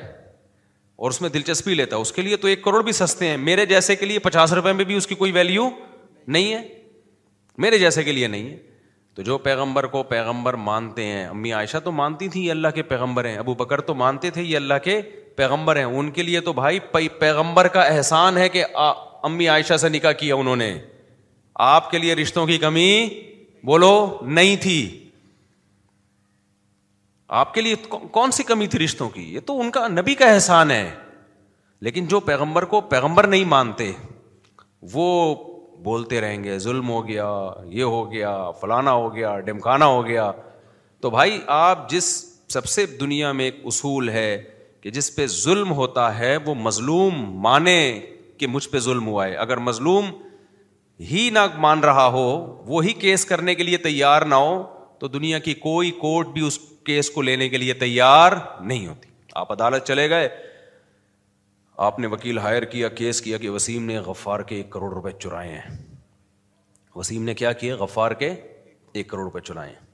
اور 0.96 1.12
اس 1.12 1.22
میں 1.22 1.30
دلچسپی 1.30 1.74
لیتا 1.76 1.96
ہے 1.96 2.02
اس 2.02 2.12
کے 2.12 2.22
لیے 2.22 2.38
تو 2.44 2.48
ایک 2.48 2.64
کروڑ 2.64 2.84
بھی 2.84 2.92
سستے 3.00 3.28
ہیں 3.28 3.38
میرے 3.38 3.66
جیسے 3.66 3.96
کے 3.96 4.06
لیے 4.06 4.20
پچاس 4.20 4.54
روپے 4.54 4.72
میں 4.74 4.86
بھی 4.86 4.96
اس 4.98 5.08
کی 5.08 5.16
کوئی 5.16 5.32
ویلیو 5.32 5.70
نہیں 6.28 6.54
ہے 6.54 6.62
میرے 7.66 7.78
جیسے 7.80 8.04
کے 8.04 8.12
لیے 8.12 8.28
نہیں 8.28 8.50
ہے 8.50 8.58
تو 9.18 9.24
جو 9.28 9.38
پیغمبر 9.46 9.86
کو 9.94 10.02
پیغمبر 10.10 10.54
مانتے 10.64 11.04
ہیں 11.06 11.26
امی 11.28 11.52
عائشہ 11.58 11.78
تو 11.84 11.92
مانتی 12.00 12.28
تھی 12.34 12.50
اللہ 12.52 12.68
کے 12.74 12.82
پیغمبر 12.90 13.26
ہیں 13.26 13.38
ابو 13.38 13.54
بکر 13.62 13.82
تو 13.88 13.94
مانتے 14.02 14.30
تھے 14.32 14.42
یہ 14.44 14.56
اللہ 14.58 14.82
کے 14.84 15.00
پیغمبر 15.36 15.76
ہیں 15.76 15.84
ان 15.84 16.12
کے 16.18 16.24
لیے 16.24 16.40
تو 16.50 16.54
بھائی 16.60 16.80
پیغمبر 17.20 17.68
کا 17.78 17.84
احسان 17.94 18.38
ہے 18.38 18.48
کہ 18.56 18.64
امی 19.30 19.48
عائشہ 19.54 19.78
سے 19.86 19.90
نکاح 19.96 20.12
کیا 20.20 20.36
انہوں 20.44 20.56
نے 20.64 20.70
آپ 21.70 21.90
کے 21.92 21.98
لیے 21.98 22.16
رشتوں 22.16 22.46
کی 22.48 22.58
کمی 22.66 22.86
بولو 23.72 23.92
نہیں 24.38 24.56
تھی 24.64 24.78
آپ 27.42 27.54
کے 27.54 27.62
لیے 27.62 27.76
کون 27.90 28.32
سی 28.38 28.44
کمی 28.54 28.68
تھی 28.74 28.80
رشتوں 28.84 29.10
کی 29.14 29.24
یہ 29.34 29.40
تو 29.46 29.60
ان 29.62 29.72
کا 29.78 29.88
نبی 29.98 30.16
کا 30.22 30.32
احسان 30.34 30.72
ہے 30.72 30.90
لیکن 31.88 32.06
جو 32.14 32.20
پیغمبر 32.30 32.66
کو 32.76 32.82
پیغمبر 32.94 33.28
نہیں 33.28 33.46
مانتے 33.56 33.92
وہ 34.94 35.10
بولتے 35.84 36.20
رہیں 36.22 36.44
گے 36.44 36.58
ظلم 36.60 36.90
ہو 36.90 37.08
گیا 37.08 37.30
یہ 37.72 37.84
ہو 37.84 38.12
گیا 38.12 38.36
فلانا 38.62 38.92
ہو 38.94 39.14
گیا 39.16 39.40
ڈمکانا 39.46 39.86
ہو 39.86 40.06
گیا 40.08 40.32
تو 41.02 41.10
بھائی 41.10 41.40
آپ 41.56 41.90
جس 41.90 42.04
سب 42.54 42.66
سے 42.76 42.86
دنیا 43.00 43.32
میں 43.38 43.46
ایک 43.46 43.56
اصول 43.72 44.10
ہے 44.10 44.30
کہ 44.82 44.90
جس 44.92 45.16
پہ 45.16 45.26
ظلم 45.44 45.72
ہوتا 45.80 46.18
ہے 46.20 46.36
وہ 46.46 46.56
مظلوم 46.56 47.24
مانے 47.42 47.78
کہ 48.38 48.48
مجھ 48.48 48.68
پہ 48.70 48.80
ظلم 48.88 49.08
ہوا 49.08 49.28
ہے 49.28 49.36
اگر 49.46 49.58
مظلوم 49.68 50.10
ہی 51.12 51.30
نہ 51.34 51.46
مان 51.64 51.80
رہا 51.84 52.06
ہو 52.14 52.28
وہی 52.68 52.94
کیس 53.02 53.26
کرنے 53.26 53.56
کے 53.56 53.64
لیے 53.64 53.78
تیار 53.88 54.22
نہ 54.22 54.36
ہو 54.36 54.62
تو 55.00 55.08
دنیا 55.08 55.40
کی 55.40 55.54
کوئی 55.54 55.92
کورٹ 56.02 56.28
بھی 56.34 56.42
اس 56.48 56.58
کیس 56.86 57.10
کو 57.12 57.22
لینے 57.22 57.50
کے 57.50 57.58
لیے 57.58 57.74
تیار 57.84 58.32
نہیں 58.62 58.88
ہوتی 58.88 59.10
آپ 59.42 59.52
عدالت 59.52 59.88
چلے 59.88 60.10
گئے 60.10 60.28
آپ 61.86 61.98
نے 62.00 62.08
وکیل 62.08 62.38
ہائر 62.40 62.64
کیا 62.66 62.88
کیس 63.00 63.22
کیا 63.22 63.38
کہ 63.38 63.50
وسیم 63.50 63.84
نے 63.86 63.98
غفار 64.06 64.40
کے 64.52 64.56
ایک 64.56 64.70
کروڑ 64.70 64.92
روپے 64.94 65.12
چرائے 65.20 65.50
ہیں 65.52 65.76
وسیم 66.96 67.24
نے 67.24 67.34
کیا 67.42 67.52
کیا 67.64 67.76
غفار 67.80 68.12
کے 68.22 68.30
ایک 68.30 69.08
کروڑ 69.10 69.24
روپے 69.24 69.40
چرائے 69.40 69.70
ہیں 69.70 69.86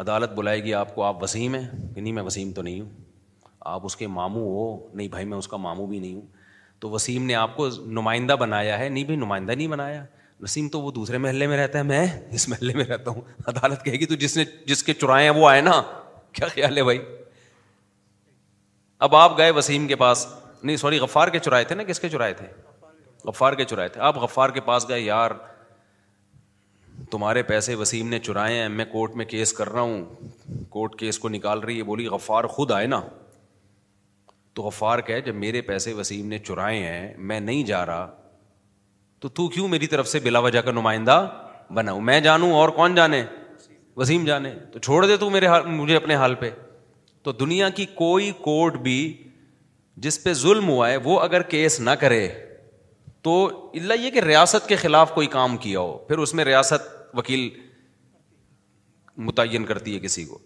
عدالت 0.00 0.30
بلائے 0.38 0.62
گی 0.64 0.74
آپ 0.80 0.94
کو 0.94 1.02
آپ 1.02 1.22
وسیم 1.22 1.54
ہیں 1.54 1.66
کہ 1.94 2.00
نہیں 2.00 2.12
میں 2.12 2.22
وسیم 2.22 2.50
تو 2.56 2.62
نہیں 2.62 2.80
ہوں 2.80 2.90
آپ 3.74 3.84
اس 3.86 3.96
کے 3.96 4.06
ماموں 4.16 4.42
ہو 4.48 4.66
نہیں 4.94 5.08
بھائی 5.14 5.24
میں 5.26 5.38
اس 5.38 5.48
کا 5.48 5.56
ماموں 5.56 5.86
بھی 5.86 5.98
نہیں 5.98 6.14
ہوں 6.14 6.26
تو 6.80 6.90
وسیم 6.90 7.24
نے 7.26 7.34
آپ 7.34 7.56
کو 7.56 7.68
نمائندہ 8.00 8.32
بنایا 8.40 8.78
ہے 8.78 8.88
نہیں 8.88 9.04
بھائی 9.04 9.18
نمائندہ 9.18 9.52
نہیں 9.52 9.68
بنایا 9.68 10.04
وسیم 10.42 10.68
تو 10.72 10.80
وہ 10.80 10.90
دوسرے 10.98 11.18
محلے 11.18 11.46
میں 11.46 11.56
رہتا 11.58 11.78
ہے 11.78 11.82
میں 11.84 12.06
اس 12.38 12.48
محلے 12.48 12.74
میں 12.76 12.84
رہتا 12.88 13.10
ہوں 13.10 13.22
عدالت 13.54 13.84
کہے 13.84 13.96
گی 14.00 14.06
تو 14.06 14.14
جس 14.26 14.36
نے 14.36 14.44
جس 14.66 14.82
کے 14.82 14.94
چرائے 15.00 15.28
ہیں 15.30 15.34
وہ 15.40 15.48
آئے 15.48 15.60
نا 15.70 15.80
کیا 16.32 16.48
خیال 16.54 16.76
ہے 16.78 16.82
بھائی 16.84 16.98
اب 19.06 19.16
آپ 19.16 19.38
گئے 19.38 19.50
وسیم 19.56 19.86
کے 19.88 19.96
پاس 19.96 20.26
نہیں 20.62 20.76
سوری 20.76 20.98
غفار 20.98 21.28
کے 21.28 21.38
چرائے 21.38 21.64
تھے 21.64 21.74
نا 21.74 21.82
کس 21.88 22.00
کے 22.00 22.08
چرائے 22.08 22.32
تھے 22.34 22.46
غفار 23.24 23.52
کے 23.54 23.64
چرائے 23.64 23.88
تھے 23.88 24.00
آپ 24.00 24.16
غفار 24.22 24.50
کے 24.50 24.60
پاس 24.70 24.88
گئے 24.88 25.00
یار 25.00 25.30
تمہارے 27.10 27.42
پیسے 27.50 27.74
وسیم 27.80 28.08
نے 28.08 28.18
چرائے 28.18 28.54
ہیں 28.60 28.68
میں 28.68 28.84
کورٹ 28.92 29.14
میں 29.16 29.24
کیس 29.24 29.52
کر 29.52 29.68
رہا 29.72 29.80
ہوں 29.80 30.04
کورٹ 30.70 30.98
کیس 30.98 31.18
کو 31.18 31.28
نکال 31.28 31.60
رہی 31.60 31.78
ہے 31.78 31.82
بولی 31.90 32.06
غفار 32.06 32.44
خود 32.54 32.70
آئے 32.72 32.86
نا 32.86 33.00
تو 34.54 34.62
غفار 34.62 34.98
کہ 35.08 35.20
جب 35.26 35.34
میرے 35.34 35.60
پیسے 35.62 35.92
وسیم 35.94 36.28
نے 36.28 36.38
چرائے 36.46 36.78
ہیں 36.86 37.12
میں 37.30 37.38
نہیں 37.40 37.62
جا 37.66 37.84
رہا 37.86 38.08
تو 39.20 39.28
تو 39.28 39.48
کیوں 39.48 39.68
میری 39.68 39.86
طرف 39.92 40.08
سے 40.08 40.18
بلا 40.24 40.38
وجہ 40.38 40.60
کا 40.64 40.70
نمائندہ 40.72 41.18
بناؤں 41.74 42.00
میں 42.10 42.20
جانوں 42.20 42.50
اور 42.56 42.68
کون 42.80 42.94
جانے 42.94 43.22
وسیم 43.96 44.24
جانے 44.24 44.52
تو 44.72 44.78
چھوڑ 44.78 45.04
دے 45.06 45.16
تو 45.16 45.30
میرے 45.30 45.46
حال 45.46 45.66
مجھے 45.66 45.96
اپنے 45.96 46.14
حال 46.16 46.34
پہ 46.40 46.50
تو 47.22 47.32
دنیا 47.32 47.68
کی 47.78 47.86
کوئی 47.94 48.30
کورٹ 48.42 48.76
بھی 48.82 48.98
جس 50.02 50.22
پہ 50.24 50.32
ظلم 50.42 50.68
ہوا 50.68 50.90
ہے 50.90 50.96
وہ 51.04 51.18
اگر 51.20 51.42
کیس 51.52 51.78
نہ 51.80 51.90
کرے 52.00 52.26
تو 53.26 53.32
اللہ 53.78 54.00
یہ 54.00 54.10
کہ 54.10 54.20
ریاست 54.24 54.68
کے 54.68 54.76
خلاف 54.82 55.14
کوئی 55.14 55.26
کام 55.28 55.56
کیا 55.64 55.80
ہو 55.80 55.96
پھر 56.08 56.18
اس 56.24 56.34
میں 56.34 56.44
ریاست 56.44 56.88
وکیل 57.18 57.48
متعین 59.28 59.64
کرتی 59.70 59.94
ہے 59.94 60.00
کسی 60.00 60.24
کو 60.24 60.38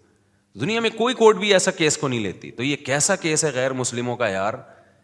دنیا 0.60 0.80
میں 0.80 0.90
کوئی 0.96 1.14
کورٹ 1.14 1.36
بھی 1.38 1.52
ایسا 1.52 1.70
کیس 1.80 1.96
کو 1.98 2.08
نہیں 2.08 2.20
لیتی 2.20 2.50
تو 2.56 2.62
یہ 2.62 2.76
کیسا 2.86 3.16
کیس 3.24 3.44
ہے 3.44 3.50
غیر 3.54 3.72
مسلموں 3.82 4.16
کا 4.16 4.28
یار 4.28 4.54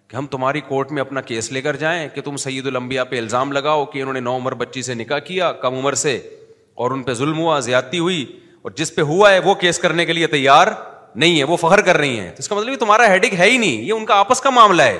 کہ 0.08 0.16
ہم 0.16 0.26
تمہاری 0.32 0.60
کورٹ 0.68 0.92
میں 0.96 1.00
اپنا 1.00 1.20
کیس 1.30 1.50
لے 1.52 1.60
کر 1.62 1.76
جائیں 1.84 2.08
کہ 2.14 2.20
تم 2.28 2.36
سید 2.46 2.66
المبیا 2.66 3.04
پہ 3.12 3.18
الزام 3.18 3.52
لگاؤ 3.52 3.84
کہ 3.92 4.00
انہوں 4.02 4.14
نے 4.14 4.20
نو 4.20 4.34
عمر 4.36 4.54
بچی 4.64 4.82
سے 4.82 4.94
نکاح 5.02 5.18
کیا 5.30 5.52
کم 5.62 5.74
عمر 5.78 5.94
سے 6.06 6.16
اور 6.84 6.90
ان 6.90 7.02
پہ 7.02 7.14
ظلم 7.20 7.38
ہوا 7.38 7.58
زیادتی 7.68 7.98
ہوئی 7.98 8.24
اور 8.62 8.70
جس 8.76 8.94
پہ 8.94 9.02
ہوا 9.12 9.30
ہے 9.32 9.38
وہ 9.44 9.54
کیس 9.64 9.78
کرنے 9.78 10.04
کے 10.06 10.12
لیے 10.12 10.26
تیار 10.36 10.66
نہیں 11.14 11.38
ہے 11.38 11.44
وہ 11.50 11.56
فخر 11.56 11.80
کر 11.82 11.96
رہی 11.96 12.18
ہیں 12.20 12.30
اس 12.38 12.48
کا 12.48 12.54
مطلب 12.54 12.78
تمہارا 12.80 13.06
ہیڈک 13.10 13.34
ہے 13.38 13.50
ہی 13.50 13.56
نہیں 13.58 13.82
یہ 13.82 13.92
ان 13.92 14.04
کا 14.06 14.14
آپس 14.18 14.40
کا 14.40 14.50
معاملہ 14.50 14.82
ہے 14.82 14.98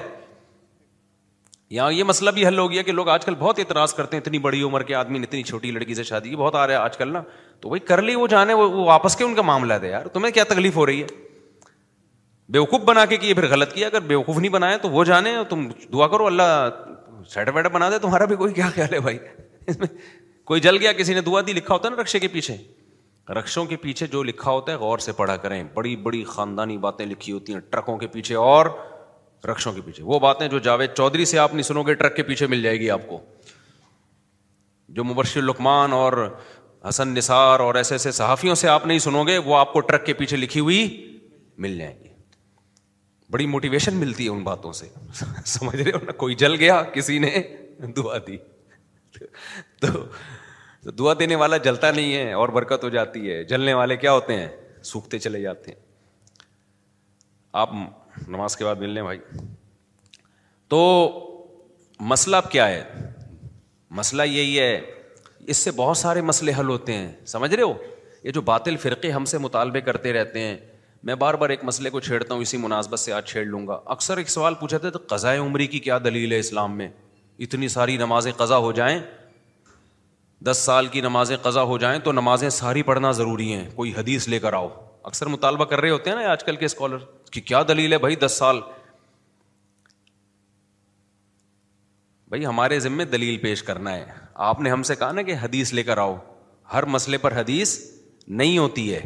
یہاں 1.71 1.91
یہ 1.93 2.05
مسئلہ 2.05 2.31
بھی 2.35 2.47
حل 2.47 2.59
ہو 2.59 2.71
گیا 2.71 2.83
کہ 2.83 2.93
لوگ 2.93 3.09
آج 3.11 3.25
کل 3.25 3.35
بہت 3.39 3.59
اعتراض 3.59 3.93
کرتے 3.95 4.17
ہیں 4.17 4.21
اتنی 4.23 4.39
بڑی 4.45 4.63
عمر 4.63 4.83
کے 4.91 4.95
آدمی 4.95 5.19
نے 5.19 5.27
اتنی 5.27 5.43
چھوٹی 5.43 5.71
لڑکی 5.71 5.95
سے 5.95 6.03
شادی 6.03 6.29
کی 6.31 6.37
بہت 6.37 6.55
آ 6.55 6.67
رہا 6.67 6.75
ہے 6.75 6.79
آج 6.85 6.97
کل 6.97 7.13
نا 7.13 7.23
تو 7.61 7.75
کر 7.89 8.03
لی 8.03 8.15
وہ 8.15 8.27
جانے 8.27 8.55
وہ 8.55 8.69
واپس 8.85 9.17
کے 9.17 9.25
ان 9.25 9.35
کا 9.35 9.43
معاملہ 9.51 9.75
دے 9.83 9.89
یار 9.89 10.07
تمہیں 10.13 10.33
کیا 10.35 10.45
تکلیف 10.49 10.77
ہو 10.77 10.87
رہی 10.87 11.03
ہے 11.03 11.07
بے 12.53 12.59
وقوف 12.59 12.81
بنا 12.85 13.05
کے 13.07 13.17
کیے 13.17 13.35
پھر 13.35 13.47
غلط 13.51 13.73
کیا 13.73 13.87
اگر 13.87 14.01
بے 14.01 14.15
وقوف 14.15 14.37
نہیں 14.39 14.53
بنایا 14.53 14.77
تو 14.83 14.91
وہ 14.91 15.05
جانے 15.05 15.35
تم 15.49 15.69
دعا 15.93 16.07
کرو 16.09 16.27
اللہ 16.27 16.69
سیٹ 17.35 17.49
ویٹ 17.55 17.67
بنا 17.73 17.91
دے 17.91 17.99
تمہارا 18.03 18.25
بھی 18.33 18.37
کوئی 18.37 18.55
کیا 18.55 18.69
خیال 18.75 18.93
ہے 18.95 19.01
بھائی 19.01 19.19
کوئی 20.49 20.61
جل 20.61 20.77
گیا 20.81 20.93
کسی 20.99 21.15
نے 21.15 21.21
دعا 21.21 21.41
دی 21.47 21.53
لکھا 21.53 21.75
ہوتا 21.75 21.89
ہے 21.89 21.95
نا 21.95 22.01
رکشے 22.03 22.19
کے 22.19 22.29
پیچھے 22.29 22.57
رکشوں 23.37 23.65
کے 23.67 23.77
پیچھے 23.77 24.07
جو 24.13 24.23
لکھا 24.23 24.51
ہوتا 24.51 24.73
ہے 24.73 24.77
غور 24.77 24.99
سے 25.07 25.13
پڑھا 25.17 25.37
کریں 25.37 25.63
بڑی 25.75 25.95
بڑی 26.05 26.23
خاندانی 26.27 26.77
باتیں 26.85 27.05
لکھی 27.07 27.33
ہوتی 27.33 27.53
ہیں 27.55 27.61
ٹرکوں 27.71 27.97
کے 27.99 28.07
پیچھے 28.13 28.35
اور 28.35 28.67
رکشوں 29.51 29.73
کے 29.73 29.81
پیچھے 29.87 30.03
وہ 30.05 30.19
باتیں 30.21 30.47
جو 30.49 30.59
جاوید 30.59 30.91
چودھری 30.97 31.25
سے 31.33 31.39
آپ 31.39 31.53
نہیں 31.55 31.63
سنو 31.63 31.83
گے 31.87 31.95
ٹرک 31.95 32.17
کے 32.17 32.23
پیچھے 32.31 32.47
مل 32.53 32.63
جائے 32.63 32.79
گی 32.81 32.91
آپ 32.91 33.09
کو 33.09 33.21
جو 35.01 35.41
لکمان 35.41 35.93
اور 35.93 36.13
حسن 36.89 37.09
نثار 37.15 37.61
اور 37.61 37.75
ایسے 37.75 37.95
ایسے 37.95 38.11
صحافیوں 38.13 38.55
سے 38.55 38.69
آپ 38.69 38.87
نہیں 38.87 38.99
سنو 39.07 39.23
گے 39.27 39.37
وہ 39.45 39.57
آپ 39.57 39.73
کو 39.73 39.81
ٹرک 39.89 40.05
کے 40.07 40.13
پیچھے 40.21 40.37
لکھی 40.37 40.61
ہوئی 40.61 40.83
مل 41.65 41.77
جائیں 41.79 41.95
گی 42.03 42.09
بڑی 43.31 43.47
موٹیویشن 43.55 43.97
ملتی 43.97 44.25
ہے 44.25 44.29
ان 44.31 44.43
باتوں 44.43 44.73
سے 44.73 44.89
سمجھ 45.45 45.77
رہے 45.81 45.91
ہو 45.95 45.99
نا 46.05 46.13
کوئی 46.25 46.35
جل 46.43 46.55
گیا 46.61 46.83
کسی 46.95 47.19
نے 47.25 47.41
دعا 47.97 48.19
دی 48.27 48.37
تو 49.81 49.89
دعا 50.99 51.13
دینے 51.19 51.35
والا 51.37 51.57
جلتا 51.67 51.91
نہیں 51.91 52.15
ہے 52.15 52.33
اور 52.33 52.49
برکت 52.49 52.85
ہو 52.85 52.89
جاتی 52.89 53.31
ہے 53.31 53.43
جلنے 53.45 53.75
والے 53.75 53.97
کیا 53.97 54.13
ہوتے 54.13 54.37
ہیں 54.37 54.49
سوکھتے 54.91 55.19
چلے 55.19 55.41
جاتے 55.41 55.71
ہیں 55.71 55.81
آپ 57.63 57.69
نماز 58.29 58.57
کے 58.57 58.65
بعد 58.65 58.77
مل 58.79 58.91
لیں 58.91 59.03
بھائی 59.03 59.19
تو 60.69 60.79
مسئلہ 62.13 62.37
کیا 62.51 62.69
ہے 62.69 62.83
مسئلہ 63.99 64.23
یہی 64.23 64.59
ہے 64.59 64.81
اس 65.53 65.57
سے 65.57 65.71
بہت 65.77 65.97
سارے 65.97 66.21
مسئلے 66.21 66.53
حل 66.59 66.69
ہوتے 66.69 66.93
ہیں 66.95 67.11
سمجھ 67.27 67.55
رہے 67.55 67.63
ہو 67.63 67.73
یہ 68.25 68.33
جو 68.33 68.41
باطل 68.43 68.77
فرقے 68.83 69.11
ہم 69.13 69.25
سے 69.25 69.39
مطالبے 69.39 69.81
کرتے 69.81 70.13
رہتے 70.13 70.41
ہیں 70.47 70.57
میں 71.09 71.15
بار 71.15 71.35
بار 71.41 71.51
ایک 71.51 71.63
مسئلے 71.65 71.91
کو 71.91 72.01
چھیڑتا 72.01 72.35
ہوں 72.35 72.43
اسی 72.43 72.57
مناسبت 72.59 72.99
سے 72.99 73.13
آج 73.13 73.27
چھیڑ 73.29 73.45
لوں 73.47 73.67
گا 73.67 73.79
اکثر 73.97 74.17
ایک 74.19 74.31
سوال 74.31 74.55
پوچھا 74.61 74.79
تھا 74.79 74.91
تو 74.91 74.99
قضائے 75.09 75.39
عمری 75.39 75.67
کی 75.75 75.79
کیا 75.81 75.99
دلیل 76.05 76.33
ہے 76.33 76.39
اسلام 76.39 76.77
میں 76.79 76.89
اتنی 77.47 77.69
ساری 77.75 77.97
نمازیں 77.97 78.33
قضا 78.39 78.57
ہو 78.67 78.73
جائیں 78.73 78.99
دس 80.45 80.59
سال 80.67 80.87
کی 80.89 81.01
نمازیں 81.01 81.37
قضا 81.43 81.63
ہو 81.69 81.77
جائیں 81.79 81.99
تو 82.01 82.13
نمازیں 82.13 82.49
ساری 82.57 82.83
پڑھنا 82.89 83.11
ضروری 83.21 83.53
ہیں 83.53 83.69
کوئی 83.75 83.93
حدیث 83.97 84.27
لے 84.29 84.39
کر 84.41 84.53
آؤ 84.55 84.69
اکثر 85.05 85.27
مطالبہ 85.29 85.65
کر 85.71 85.81
رہے 85.81 85.91
ہوتے 85.91 86.11
ہیں 86.11 86.17
نا 86.17 86.31
آج 86.31 86.45
کل 86.45 86.57
کے 86.57 86.65
اسکالر 86.65 86.97
کہ 87.33 87.41
کیا 87.47 87.63
دلیل 87.69 87.93
ہے 87.93 87.99
بھائی 87.99 88.17
دس 88.27 88.33
سال 88.39 88.61
بھائی 92.31 92.47
ہمارے 92.47 92.79
ذمے 92.81 93.05
دلیل 93.15 93.37
پیش 93.43 93.63
کرنا 93.63 93.95
ہے 93.97 94.05
آپ 94.49 94.61
نے 94.61 94.71
ہم 94.71 94.83
سے 94.83 94.95
کہا 94.97 95.11
نا 95.13 95.23
کہ 95.31 95.35
حدیث 95.43 95.73
لے 95.75 95.83
کر 95.83 95.99
آؤ 95.99 96.17
ہر 96.73 96.85
مسئلے 96.97 97.19
پر 97.19 97.37
حدیث 97.41 97.79
نہیں 98.29 98.57
ہوتی 98.59 98.93
ہے 98.95 99.01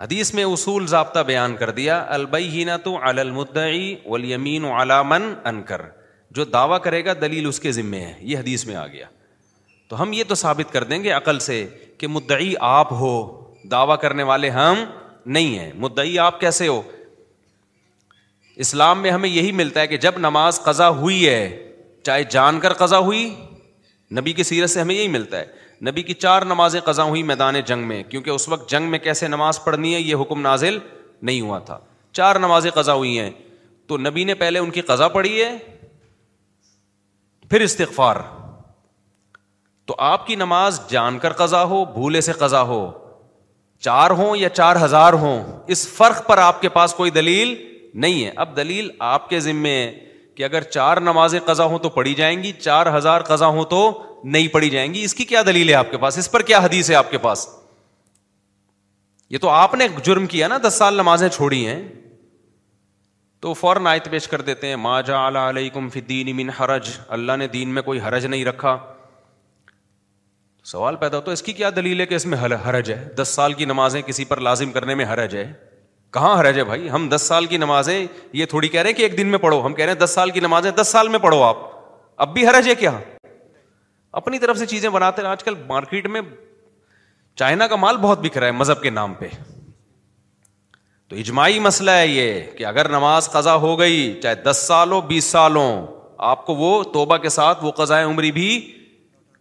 حدیث 0.00 0.32
میں 0.34 0.44
اصول 0.52 0.86
ضابطہ 0.86 1.18
بیان 1.26 1.56
کر 1.56 1.70
دیا 1.78 2.04
البئی 2.14 2.64
نہ 2.64 2.76
تو 2.84 2.96
المدعی 3.08 3.94
ولیمین 4.06 4.64
علامن 4.64 5.32
انکر 5.50 5.84
جو 6.36 6.44
دعویٰ 6.44 6.78
کرے 6.82 7.04
گا 7.04 7.12
دلیل 7.20 7.46
اس 7.48 7.58
کے 7.60 7.72
ذمے 7.72 8.00
ہے 8.00 8.12
یہ 8.20 8.38
حدیث 8.38 8.64
میں 8.66 8.74
آ 8.76 8.86
گیا 8.86 9.06
تو 9.88 10.00
ہم 10.02 10.12
یہ 10.12 10.24
تو 10.28 10.34
ثابت 10.44 10.72
کر 10.72 10.84
دیں 10.90 11.02
گے 11.04 11.10
عقل 11.12 11.38
سے 11.48 11.56
کہ 11.98 12.06
مدعی 12.08 12.52
آپ 12.70 12.92
ہو 13.00 13.12
دعویٰ 13.70 13.98
کرنے 14.00 14.22
والے 14.30 14.50
ہم 14.50 14.84
نہیں 15.36 15.58
ہیں 15.58 15.70
مدعی 15.78 16.18
آپ 16.26 16.38
کیسے 16.40 16.68
ہو 16.68 16.80
اسلام 18.64 19.00
میں 19.02 19.10
ہمیں 19.10 19.28
یہی 19.28 19.52
ملتا 19.62 19.80
ہے 19.80 19.86
کہ 19.86 19.96
جب 20.04 20.18
نماز 20.18 20.60
قضا 20.62 20.88
ہوئی 21.00 21.28
ہے 21.28 21.42
چاہے 22.04 22.22
جان 22.30 22.60
کر 22.60 22.72
قضا 22.82 22.98
ہوئی 23.08 23.28
نبی 24.18 24.32
کی 24.32 24.42
سیرت 24.42 24.70
سے 24.70 24.80
ہمیں 24.80 24.94
یہی 24.94 25.08
ملتا 25.08 25.38
ہے 25.40 25.58
نبی 25.90 26.02
کی 26.02 26.14
چار 26.14 26.42
نمازیں 26.48 26.80
قضا 26.84 27.02
ہوئی 27.10 27.22
میدان 27.32 27.60
جنگ 27.66 27.86
میں 27.88 28.02
کیونکہ 28.08 28.30
اس 28.30 28.48
وقت 28.48 28.70
جنگ 28.70 28.88
میں 28.90 28.98
کیسے 28.98 29.28
نماز 29.28 29.62
پڑھنی 29.64 29.94
ہے 29.94 30.00
یہ 30.00 30.14
حکم 30.22 30.40
نازل 30.40 30.78
نہیں 31.22 31.40
ہوا 31.40 31.58
تھا 31.68 31.78
چار 32.18 32.36
نمازیں 32.44 32.70
قضا 32.74 32.94
ہوئی 32.94 33.18
ہیں 33.18 33.30
تو 33.88 33.96
نبی 33.98 34.24
نے 34.24 34.34
پہلے 34.42 34.58
ان 34.58 34.70
کی 34.70 34.80
قضا 34.92 35.08
پڑھی 35.18 35.42
ہے 35.42 35.56
پھر 37.50 37.60
استغفار 37.60 38.16
تو 39.86 39.94
آپ 40.08 40.26
کی 40.26 40.34
نماز 40.42 40.80
جان 40.90 41.18
کر 41.18 41.32
قضا 41.42 41.62
ہو 41.70 41.84
بھولے 41.92 42.20
سے 42.20 42.32
قضا 42.42 42.60
ہو 42.68 42.80
چار 43.84 44.10
ہوں 44.18 44.36
یا 44.36 44.48
چار 44.50 44.76
ہزار 44.84 45.12
ہوں 45.22 45.42
اس 45.74 45.86
فرق 45.96 46.26
پر 46.26 46.38
آپ 46.38 46.60
کے 46.60 46.68
پاس 46.68 46.94
کوئی 46.94 47.10
دلیل 47.10 47.54
نہیں 48.04 48.24
ہے 48.24 48.30
اب 48.44 48.56
دلیل 48.56 48.90
آپ 49.14 49.28
کے 49.28 49.40
ذمے 49.46 49.72
ہے 49.72 49.90
کہ 50.36 50.42
اگر 50.44 50.62
چار 50.76 50.96
نمازیں 51.08 51.38
قضا 51.46 51.64
ہوں 51.72 51.78
تو 51.78 51.88
پڑھی 51.96 52.14
جائیں 52.14 52.36
گی 52.42 52.52
چار 52.60 52.96
ہزار 52.96 53.20
قضا 53.32 53.46
ہوں 53.56 53.64
تو 53.70 53.80
نہیں 54.24 54.48
پڑھی 54.52 54.70
جائیں 54.70 54.92
گی 54.94 55.02
اس 55.04 55.14
کی 55.14 55.24
کیا 55.32 55.42
دلیل 55.46 55.68
ہے 55.68 55.74
آپ 55.74 55.90
کے 55.90 55.98
پاس 56.04 56.18
اس 56.18 56.30
پر 56.30 56.42
کیا 56.52 56.58
حدیث 56.64 56.90
ہے 56.90 56.94
آپ 56.96 57.10
کے 57.10 57.18
پاس 57.26 57.46
یہ 59.30 59.38
تو 59.42 59.48
آپ 59.48 59.74
نے 59.82 59.88
جرم 60.04 60.26
کیا 60.36 60.48
نا 60.48 60.58
دس 60.68 60.74
سال 60.78 60.94
نمازیں 61.02 61.28
چھوڑی 61.28 61.66
ہیں 61.66 61.80
تو 63.44 63.52
فوراً 63.54 63.86
آیت 63.90 64.08
پیش 64.10 64.26
کر 64.28 64.40
دیتے 64.48 64.70
ہیں 64.74 65.02
جا 65.06 65.18
حرج 66.58 66.88
اللہ 67.16 67.36
نے 67.38 67.46
دین 67.52 67.68
میں 67.74 67.82
کوئی 67.82 68.00
حرج 68.00 68.26
نہیں 68.26 68.44
رکھا 68.44 68.76
سوال 70.72 70.96
پیدا 70.96 71.18
ہو 71.26 71.30
اس 71.30 71.42
کی 71.42 71.52
کیا 71.60 71.70
دلیل 71.76 72.00
ہے 72.00 72.06
کہ 72.06 72.14
اس 72.14 72.26
میں 72.26 72.38
حرج 72.64 72.90
ہے 72.92 72.96
دس 73.20 73.28
سال 73.34 73.52
کی 73.60 73.64
نمازیں 73.64 74.00
کسی 74.06 74.24
پر 74.32 74.40
لازم 74.48 74.72
کرنے 74.72 74.94
میں 74.94 75.04
حرج 75.12 75.36
ہے 75.36 75.50
کہاں 76.14 76.34
حرج 76.40 76.58
ہے 76.58 76.64
بھائی 76.64 76.90
ہم 76.90 77.08
دس 77.14 77.22
سال 77.28 77.46
کی 77.46 77.56
نمازیں 77.58 77.98
یہ 78.32 78.46
تھوڑی 78.50 78.68
کہہ 78.68 78.80
رہے 78.82 78.90
ہیں 78.90 78.96
کہ 78.96 79.02
ایک 79.02 79.16
دن 79.18 79.26
میں 79.30 79.38
پڑھو 79.38 79.64
ہم 79.66 79.74
کہہ 79.74 79.84
رہے 79.84 79.92
ہیں 79.92 80.00
دس 80.00 80.10
سال 80.14 80.30
کی 80.30 80.40
نمازیں 80.40 80.70
دس 80.80 80.88
سال 80.92 81.08
میں 81.08 81.18
پڑھو 81.22 81.42
آپ 81.42 81.56
اب 82.26 82.32
بھی 82.34 82.46
حرج 82.48 82.68
ہے 82.68 82.74
کیا 82.84 82.90
اپنی 84.22 84.38
طرف 84.38 84.58
سے 84.58 84.66
چیزیں 84.66 84.88
بناتے 84.90 85.22
ہیں 85.22 85.28
آج 85.28 85.44
کل 85.44 85.54
مارکیٹ 85.68 86.06
میں 86.16 86.20
چائنا 87.40 87.66
کا 87.68 87.76
مال 87.86 87.96
بہت 88.00 88.18
بکھ 88.24 88.38
رہا 88.38 88.46
ہے 88.46 88.52
مذہب 88.60 88.82
کے 88.82 88.90
نام 88.90 89.14
پہ 89.18 89.26
تو 91.10 91.16
اجماعی 91.16 91.58
مسئلہ 91.60 91.90
ہے 91.90 92.06
یہ 92.06 92.40
کہ 92.56 92.64
اگر 92.64 92.88
نماز 92.88 93.28
قضا 93.30 93.54
ہو 93.62 93.78
گئی 93.78 93.96
چاہے 94.22 94.34
دس 94.44 94.56
سال 94.66 94.90
ہو 94.92 95.00
بیس 95.06 95.24
سال 95.30 95.56
ہو 95.56 95.86
آپ 96.26 96.44
کو 96.46 96.54
وہ 96.54 96.82
توبہ 96.92 97.16
کے 97.22 97.28
ساتھ 97.36 97.64
وہ 97.64 97.70
قضاء 97.78 98.00
عمری 98.06 98.30
بھی 98.32 98.46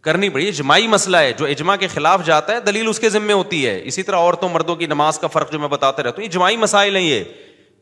کرنی 0.03 0.29
پڑی 0.37 0.47
اجماعی 0.47 0.87
مسئلہ 0.87 1.17
ہے 1.17 1.33
جو 1.37 1.45
اجماع 1.45 1.75
کے 1.79 1.87
خلاف 1.93 2.25
جاتا 2.25 2.53
ہے 2.55 2.59
دلیل 2.67 2.87
اس 2.89 2.99
کے 2.99 3.09
ذمے 3.09 3.33
ہوتی 3.33 3.65
ہے 3.65 3.79
اسی 3.91 4.03
طرح 4.03 4.17
عورتوں 4.17 4.49
مردوں 4.51 4.75
کی 4.75 4.85
نماز 4.87 5.19
کا 5.19 5.27
فرق 5.37 5.51
جو 5.51 5.59
میں 5.59 5.67
بتاتے 5.71 6.03
رہتا 6.03 6.21
ہوں 6.21 6.27
اجماعی 6.27 6.57
مسائل 6.57 6.95
ہیں 6.95 7.03
یہ 7.03 7.23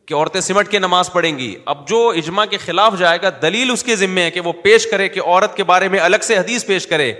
کہ 0.06 0.14
عورتیں 0.14 0.40
سمٹ 0.40 0.68
کے 0.70 0.78
نماز 0.78 1.12
پڑھیں 1.12 1.38
گی 1.38 1.54
اب 1.74 1.88
جو 1.88 2.06
اجماع 2.16 2.44
کے 2.50 2.58
خلاف 2.64 2.98
جائے 2.98 3.18
گا 3.22 3.30
دلیل 3.42 3.70
اس 3.70 3.84
کے 3.84 3.96
ذمے 3.96 4.30
کہ 4.34 4.40
وہ 4.48 4.52
پیش 4.62 4.86
کرے 4.90 5.08
کہ 5.16 5.20
عورت 5.26 5.56
کے 5.56 5.64
بارے 5.72 5.88
میں 5.94 6.00
الگ 6.10 6.26
سے 6.30 6.38
حدیث 6.38 6.66
پیش 6.66 6.86
کرے 6.86 7.12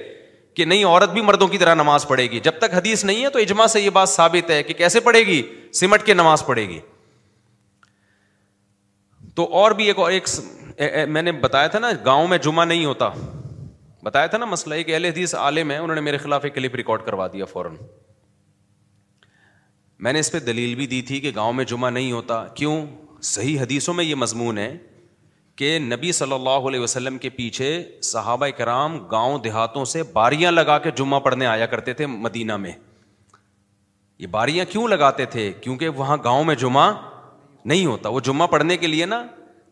کہ 0.59 0.65
نہیں 0.65 0.85
عورت 0.85 1.11
بھی 1.13 1.21
مردوں 1.23 1.47
کی 1.49 1.59
طرح 1.59 1.75
نماز 1.75 2.07
پڑھے 2.09 2.23
گی 2.31 2.39
جب 2.45 2.55
تک 2.61 2.73
حدیث 2.75 3.05
نہیں 3.05 3.23
ہے 3.25 3.29
تو 3.35 3.39
اجماع 3.39 3.67
سے 3.75 3.81
یہ 3.81 3.91
بات 3.99 4.09
ثابت 4.09 4.49
ہے 4.51 4.63
کہ 4.69 4.75
کیسے 4.79 5.01
پڑھے 5.09 5.19
گی 5.27 5.37
سمٹ 5.81 6.03
کے 6.07 6.15
نماز 6.15 6.45
پڑھے 6.47 6.67
گی 6.69 6.79
تو 9.35 9.45
اور 9.61 9.71
بھی 9.81 9.85
ایک 9.91 9.99
ایک 10.09 10.29
اور 10.29 11.07
میں 11.17 11.23
نے 11.23 11.33
بتایا 11.47 11.67
تھا 11.75 11.79
نا 11.79 11.91
گاؤں 12.07 12.27
میں 12.33 12.39
جمعہ 12.47 12.65
نہیں 12.73 12.85
ہوتا 12.85 13.09
بتایا 14.05 14.27
تھا 14.33 14.39
نا 14.39 14.45
مسئلہ 14.55 14.75
ایک 14.81 14.91
اہل 14.91 15.05
حدیث 15.05 15.35
عالم 15.45 15.71
انہوں 15.79 15.95
نے 15.95 16.01
میرے 16.09 16.19
خلاف 16.25 16.45
ایک 16.45 16.55
کلپ 16.55 16.75
ریکارڈ 16.83 17.05
کروا 17.07 17.27
دیا 17.33 17.45
فوراً 17.53 17.77
میں 20.07 20.13
نے 20.13 20.19
اس 20.25 20.33
پہ 20.33 20.39
دلیل 20.53 20.75
بھی 20.81 20.87
دی 20.97 21.01
تھی 21.13 21.21
کہ 21.21 21.31
گاؤں 21.35 21.53
میں 21.61 21.65
جمعہ 21.75 21.91
نہیں 21.91 22.13
ہوتا 22.13 22.45
کیوں 22.61 22.77
صحیح 23.35 23.61
حدیثوں 23.61 23.95
میں 23.95 24.05
یہ 24.05 24.15
مضمون 24.27 24.59
ہے 24.59 24.71
کہ 25.59 25.79
نبی 25.85 26.11
صلی 26.17 26.33
اللہ 26.33 26.67
علیہ 26.69 26.81
وسلم 26.81 27.17
کے 27.19 27.29
پیچھے 27.37 27.69
صحابہ 28.09 28.47
کرام 28.57 28.99
گاؤں 29.13 29.39
دیہاتوں 29.45 29.85
سے 29.93 30.03
باریاں 30.13 30.51
لگا 30.53 30.77
کے 30.85 30.91
جمعہ 30.97 31.19
پڑھنے 31.21 31.47
آیا 31.53 31.67
کرتے 31.73 31.93
تھے 32.01 32.07
مدینہ 32.27 32.57
میں 32.65 32.73
یہ 34.19 34.27
باریاں 34.37 34.65
کیوں 34.73 34.87
لگاتے 34.89 35.25
تھے 35.33 35.51
کیونکہ 35.61 35.89
وہاں 36.01 36.17
گاؤں 36.25 36.45
میں 36.51 36.55
جمعہ 36.61 36.93
نہیں 37.73 37.87
ہوتا 37.87 38.09
وہ 38.17 38.21
جمعہ 38.29 38.47
پڑھنے 38.53 38.77
کے 38.77 38.87
لیے 38.87 39.07
نا 39.15 39.23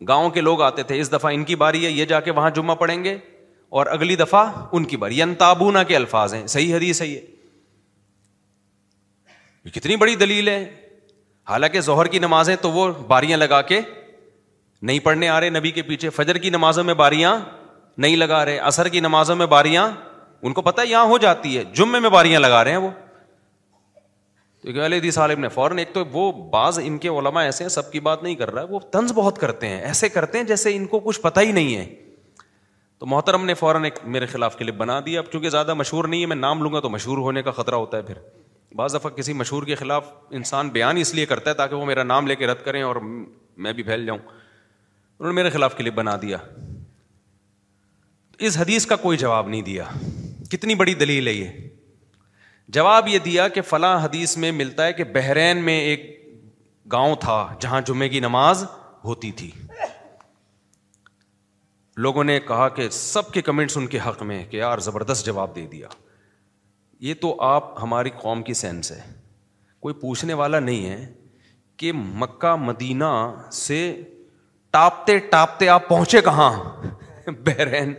گاؤں 0.07 0.29
کے 0.29 0.41
لوگ 0.41 0.61
آتے 0.61 0.83
تھے 0.89 0.99
اس 1.01 1.11
دفعہ 1.11 1.31
ان 1.33 1.43
کی 1.43 1.55
باری 1.63 1.83
ہے 1.85 1.89
یہ 1.91 2.05
جا 2.13 2.19
کے 2.27 2.31
وہاں 2.39 2.49
جمعہ 2.57 2.75
پڑھیں 2.83 3.03
گے 3.03 3.17
اور 3.77 3.85
اگلی 3.97 4.15
دفعہ 4.23 4.45
ان 4.77 4.85
کی 4.91 4.97
باری 5.03 5.21
انتابونا 5.21 5.79
یعنی 5.79 5.87
کے 5.89 5.95
الفاظ 5.95 6.33
ہیں 6.33 6.45
صحیح 6.55 6.75
حدیث 6.75 7.01
ہے 7.01 7.07
یہ 7.07 7.21
کتنی 9.73 9.95
بڑی 10.03 10.15
دلیل 10.25 10.47
ہے 10.47 10.59
حالانکہ 11.49 11.81
ظہر 11.89 12.07
کی 12.13 12.19
نمازیں 12.25 12.55
تو 12.61 12.71
وہ 12.71 12.91
باریاں 13.07 13.37
لگا 13.43 13.61
کے 13.71 13.79
نہیں 14.81 14.99
پڑھنے 15.03 15.27
آ 15.29 15.39
رہے 15.41 15.49
نبی 15.49 15.71
کے 15.71 15.81
پیچھے 15.81 16.09
فجر 16.15 16.37
کی 16.37 16.49
نمازوں 16.49 16.83
میں 16.83 16.93
باریاں 16.93 17.37
نہیں 17.97 18.15
لگا 18.15 18.43
رہے 18.45 18.57
اثر 18.69 18.87
کی 18.87 18.99
نمازوں 18.99 19.35
میں 19.35 19.45
باریاں 19.55 19.87
ان 20.41 20.53
کو 20.53 20.61
پتا 20.61 20.81
یہاں 20.83 21.05
ہو 21.07 21.17
جاتی 21.17 21.57
ہے 21.57 21.63
جمعے 21.75 21.99
میں 21.99 22.09
باریاں 22.09 22.39
لگا 22.39 22.63
رہے 22.63 22.71
ہیں 22.71 22.77
وہ 22.77 22.89
تو 24.61 24.83
علیہ 24.85 25.35
نے 25.37 25.47
فوراً 25.49 25.77
ایک 25.79 25.93
تو 25.93 26.03
وہ 26.11 26.31
بعض 26.51 26.79
ان 26.83 26.97
کے 26.97 27.09
علما 27.09 27.41
ایسے 27.43 27.63
ہیں 27.63 27.69
سب 27.69 27.91
کی 27.91 27.99
بات 28.07 28.23
نہیں 28.23 28.35
کر 28.35 28.51
رہا 28.53 28.61
ہے 28.61 28.67
وہ 28.69 28.79
طنز 28.91 29.11
بہت 29.15 29.37
کرتے 29.39 29.67
ہیں 29.67 29.81
ایسے 29.81 30.09
کرتے 30.09 30.37
ہیں 30.37 30.45
جیسے 30.45 30.75
ان 30.75 30.85
کو 30.93 30.99
کچھ 30.99 31.19
پتہ 31.21 31.39
ہی 31.39 31.51
نہیں 31.51 31.75
ہے 31.75 31.85
تو 32.99 33.05
محترم 33.05 33.45
نے 33.45 33.53
فوراً 33.53 33.83
ایک 33.85 33.99
میرے 34.15 34.25
خلاف 34.25 34.57
کلپ 34.57 34.75
بنا 34.75 34.99
دیا 35.05 35.19
اب 35.19 35.31
چونکہ 35.31 35.49
زیادہ 35.49 35.73
مشہور 35.73 36.05
نہیں 36.07 36.21
ہے 36.21 36.25
میں 36.25 36.35
نام 36.35 36.63
لوں 36.63 36.73
گا 36.73 36.79
تو 36.79 36.89
مشہور 36.89 37.17
ہونے 37.25 37.43
کا 37.43 37.51
خطرہ 37.59 37.75
ہوتا 37.75 37.97
ہے 37.97 38.01
پھر 38.07 38.15
بعض 38.75 38.95
دفعہ 38.95 39.11
کسی 39.15 39.33
مشہور 39.33 39.63
کے 39.65 39.75
خلاف 39.75 40.09
انسان 40.39 40.69
بیان 40.69 40.97
اس 40.97 41.13
لیے 41.15 41.25
کرتا 41.25 41.49
ہے 41.49 41.55
تاکہ 41.55 41.75
وہ 41.75 41.85
میرا 41.85 42.03
نام 42.03 42.27
لے 42.27 42.35
کے 42.35 42.47
رد 42.47 42.63
کریں 42.65 42.81
اور 42.83 42.95
میں 43.65 43.73
بھی 43.73 43.83
پھیل 43.83 44.05
جاؤں 44.05 44.19
انہوں 45.19 45.31
نے 45.33 45.35
میرے 45.35 45.49
خلاف 45.53 45.75
کلپ 45.77 45.93
بنا 45.93 46.15
دیا 46.21 46.37
اس 48.47 48.57
حدیث 48.57 48.85
کا 48.85 48.95
کوئی 49.03 49.17
جواب 49.17 49.47
نہیں 49.49 49.61
دیا 49.69 49.83
کتنی 50.51 50.75
بڑی 50.81 50.93
دلیل 50.95 51.27
ہے 51.27 51.33
یہ 51.33 51.49
جواب 52.77 53.07
یہ 53.07 53.19
دیا 53.25 53.47
کہ 53.55 53.61
فلاں 53.69 53.97
حدیث 54.03 54.35
میں 54.43 54.51
ملتا 54.51 54.85
ہے 54.85 54.93
کہ 54.93 55.03
بحرین 55.13 55.63
میں 55.65 55.79
ایک 55.81 56.05
گاؤں 56.91 57.15
تھا 57.21 57.37
جہاں 57.61 57.79
جمعے 57.85 58.09
کی 58.09 58.19
نماز 58.19 58.63
ہوتی 59.05 59.31
تھی 59.39 59.49
لوگوں 62.05 62.23
نے 62.23 62.39
کہا 62.47 62.67
کہ 62.69 62.87
سب 62.97 63.31
کے 63.33 63.41
کمنٹس 63.41 63.77
ان 63.77 63.87
کے 63.93 63.99
حق 64.07 64.21
میں 64.31 64.43
کہ 64.49 64.57
یار 64.57 64.79
زبردست 64.87 65.25
جواب 65.25 65.55
دے 65.55 65.65
دیا 65.71 65.87
یہ 67.07 67.13
تو 67.21 67.35
آپ 67.43 67.81
ہماری 67.83 68.09
قوم 68.21 68.43
کی 68.43 68.53
سینس 68.61 68.91
ہے 68.91 69.01
کوئی 69.81 69.93
پوچھنے 70.01 70.33
والا 70.43 70.59
نہیں 70.59 70.89
ہے 70.89 71.05
کہ 71.77 71.91
مکہ 71.95 72.55
مدینہ 72.65 73.07
سے 73.63 73.79
تاپتے 74.77 75.17
ٹاپتے 75.29 75.67
آپ 75.73 75.87
پہنچے 75.87 76.19
کہاں 76.21 76.51
بحرین 77.45 77.93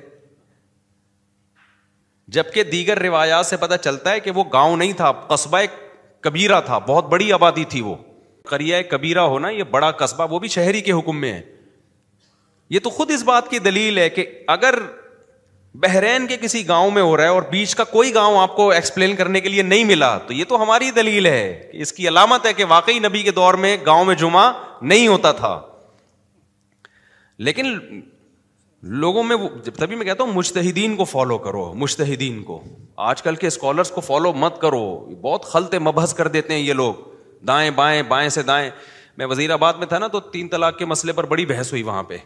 جبکہ 2.37 2.63
دیگر 2.73 2.99
روایات 3.03 3.47
سے 3.47 3.57
پتا 3.61 3.77
چلتا 3.87 4.11
ہے 4.13 4.21
کہ 4.21 4.31
وہ 4.39 4.45
گاؤں 4.53 4.77
نہیں 4.77 4.93
تھا 4.97 5.11
قصبہ 5.33 5.59
کبیرا 6.27 6.61
تھا 6.69 6.79
بہت 6.87 7.09
بڑی 7.09 7.33
آبادی 7.33 7.65
تھی 7.75 7.81
وہ 7.83 7.95
کریا 8.51 8.81
کبیرا 8.91 9.23
ہونا 9.33 9.49
یہ 9.51 9.63
بڑا 9.71 9.91
قصبہ 10.03 10.27
وہ 10.31 10.39
بھی 10.45 10.49
شہری 10.57 10.81
کے 10.89 10.93
حکم 10.99 11.21
میں 11.21 11.33
ہے 11.33 11.41
یہ 12.75 12.79
تو 12.85 12.91
خود 12.99 13.11
اس 13.15 13.23
بات 13.31 13.49
کی 13.51 13.59
دلیل 13.67 13.99
ہے 13.99 14.09
کہ 14.19 14.27
اگر 14.55 14.79
بحرین 15.83 16.27
کے 16.27 16.37
کسی 16.43 16.67
گاؤں 16.69 16.91
میں 16.91 17.03
ہو 17.03 17.17
رہا 17.17 17.25
ہے 17.25 17.39
اور 17.39 17.43
بیچ 17.51 17.75
کا 17.81 17.85
کوئی 17.97 18.15
گاؤں 18.15 18.39
آپ 18.41 18.55
کو 18.57 18.69
ایکسپلین 18.77 19.17
کرنے 19.17 19.41
کے 19.41 19.49
لیے 19.49 19.63
نہیں 19.73 19.85
ملا 19.95 20.17
تو 20.27 20.33
یہ 20.33 20.45
تو 20.49 20.63
ہماری 20.63 20.91
دلیل 21.01 21.27
ہے 21.27 21.43
اس 21.87 21.93
کی 21.99 22.07
علامت 22.09 22.47
ہے 22.47 22.53
کہ 22.61 22.65
واقعی 22.75 22.99
نبی 23.09 23.23
کے 23.23 23.31
دور 23.41 23.55
میں 23.67 23.77
گاؤں 23.87 24.05
میں 24.11 24.15
جمعہ 24.25 24.53
نہیں 24.93 25.09
ہوتا 25.09 25.33
تھا 25.43 25.57
لیکن 27.47 27.67
لوگوں 29.03 29.23
میں 29.25 29.37
جب 29.65 29.75
تبھی 29.75 29.97
میں 29.97 30.05
کہتا 30.07 30.25
ہوں 30.25 30.33
مشتحدین 30.35 30.95
کو 30.97 31.05
فالو 31.05 31.37
کرو 31.47 31.73
مشتحدین 31.79 32.43
کو 32.45 32.61
آج 33.11 33.23
کل 33.23 33.35
کے 33.37 33.47
اسکالرس 33.47 33.91
کو 33.91 34.01
فالو 34.01 34.33
مت 34.33 34.61
کرو 34.61 34.83
بہت 35.21 35.45
خلط 35.53 35.75
مبحث 35.83 36.15
کر 36.15 36.29
دیتے 36.37 36.55
ہیں 36.55 36.61
یہ 36.61 36.73
لوگ 36.73 36.95
دائیں 37.47 37.71
بائیں 37.75 38.03
بائیں 38.09 38.29
سے 38.37 38.43
دائیں 38.43 38.69
میں 39.19 39.27
وزیر 39.27 39.51
آباد 39.51 39.75
میں 39.79 39.87
تھا 39.87 39.99
نا 39.99 40.07
تو 40.09 40.21
تین 40.35 40.49
طلاق 40.49 40.79
کے 40.79 40.85
مسئلے 40.85 41.13
پر 41.13 41.27
بڑی 41.33 41.47
بحث 41.47 41.73
ہوئی 41.73 41.83
وہاں 41.83 42.03
پہ 42.09 42.17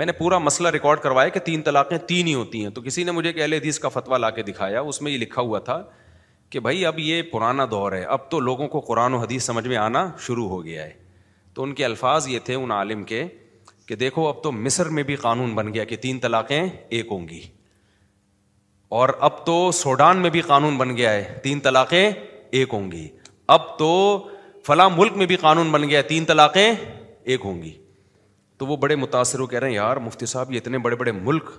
میں 0.00 0.06
نے 0.06 0.12
پورا 0.12 0.38
مسئلہ 0.38 0.68
ریکارڈ 0.74 1.00
کروایا 1.00 1.28
کہ 1.34 1.40
تین 1.50 1.62
طلاقیں 1.62 1.96
تین 2.06 2.26
ہی 2.26 2.34
ہوتی 2.34 2.62
ہیں 2.62 2.70
تو 2.74 2.82
کسی 2.82 3.04
نے 3.04 3.10
مجھے 3.12 3.32
کہ 3.32 3.40
اہل 3.42 3.52
حدیث 3.52 3.78
کا 3.78 3.88
فتویٰ 3.94 4.18
لا 4.18 4.30
کے 4.38 4.42
دکھایا 4.42 4.80
اس 4.80 5.00
میں 5.02 5.12
یہ 5.12 5.18
لکھا 5.18 5.42
ہوا 5.42 5.58
تھا 5.68 5.82
کہ 6.50 6.60
بھائی 6.60 6.84
اب 6.86 6.98
یہ 6.98 7.22
پرانا 7.32 7.66
دور 7.70 7.92
ہے 7.92 8.02
اب 8.16 8.30
تو 8.30 8.40
لوگوں 8.40 8.68
کو 8.68 8.80
قرآن 8.88 9.14
و 9.14 9.18
حدیث 9.18 9.44
سمجھ 9.44 9.66
میں 9.68 9.76
آنا 9.76 10.06
شروع 10.26 10.48
ہو 10.48 10.64
گیا 10.64 10.84
ہے 10.84 10.92
تو 11.54 11.62
ان 11.62 11.72
کے 11.74 11.84
الفاظ 11.84 12.28
یہ 12.28 12.38
تھے 12.44 12.54
ان 12.54 12.70
عالم 12.72 13.02
کے 13.04 13.24
کہ 13.86 13.96
دیکھو 13.96 14.26
اب 14.28 14.42
تو 14.42 14.52
مصر 14.52 14.88
میں 14.96 15.02
بھی 15.08 15.16
قانون 15.26 15.54
بن 15.54 15.72
گیا 15.74 15.84
کہ 15.84 15.96
تین 16.02 16.18
طلاقیں 16.20 16.66
ایک 16.98 17.06
ہوں 17.10 17.26
گی 17.28 17.40
اور 19.00 19.08
اب 19.28 19.44
تو 19.46 19.56
سوڈان 19.74 20.18
میں 20.22 20.30
بھی 20.30 20.40
قانون 20.40 20.76
بن 20.78 20.96
گیا 20.96 21.12
ہے 21.12 21.38
تین 21.42 21.60
طلاقیں 21.60 22.10
ایک 22.60 22.72
ہوں 22.74 22.90
گی 22.92 23.08
اب 23.56 23.76
تو 23.78 23.90
فلاں 24.66 24.88
ملک 24.96 25.16
میں 25.16 25.26
بھی 25.26 25.36
قانون 25.36 25.70
بن 25.72 25.88
گیا 25.88 25.98
ہے 25.98 26.02
تین 26.12 26.24
طلاقیں 26.24 26.70
ایک 27.24 27.40
ہوں 27.44 27.62
گی 27.62 27.72
تو 28.58 28.66
وہ 28.66 28.76
بڑے 28.84 28.96
متاثر 28.96 29.38
ہو 29.38 29.46
کہہ 29.46 29.58
رہے 29.58 29.68
ہیں 29.68 29.74
یار 29.74 29.96
مفتی 30.06 30.26
صاحب 30.26 30.52
یہ 30.52 30.58
اتنے 30.64 30.78
بڑے 30.86 30.96
بڑے 30.96 31.12
ملک 31.12 31.50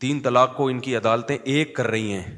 تین 0.00 0.20
طلاق 0.20 0.56
کو 0.56 0.66
ان 0.68 0.80
کی 0.80 0.96
عدالتیں 0.96 1.36
ایک 1.42 1.74
کر 1.76 1.86
رہی 1.90 2.12
ہیں 2.12 2.34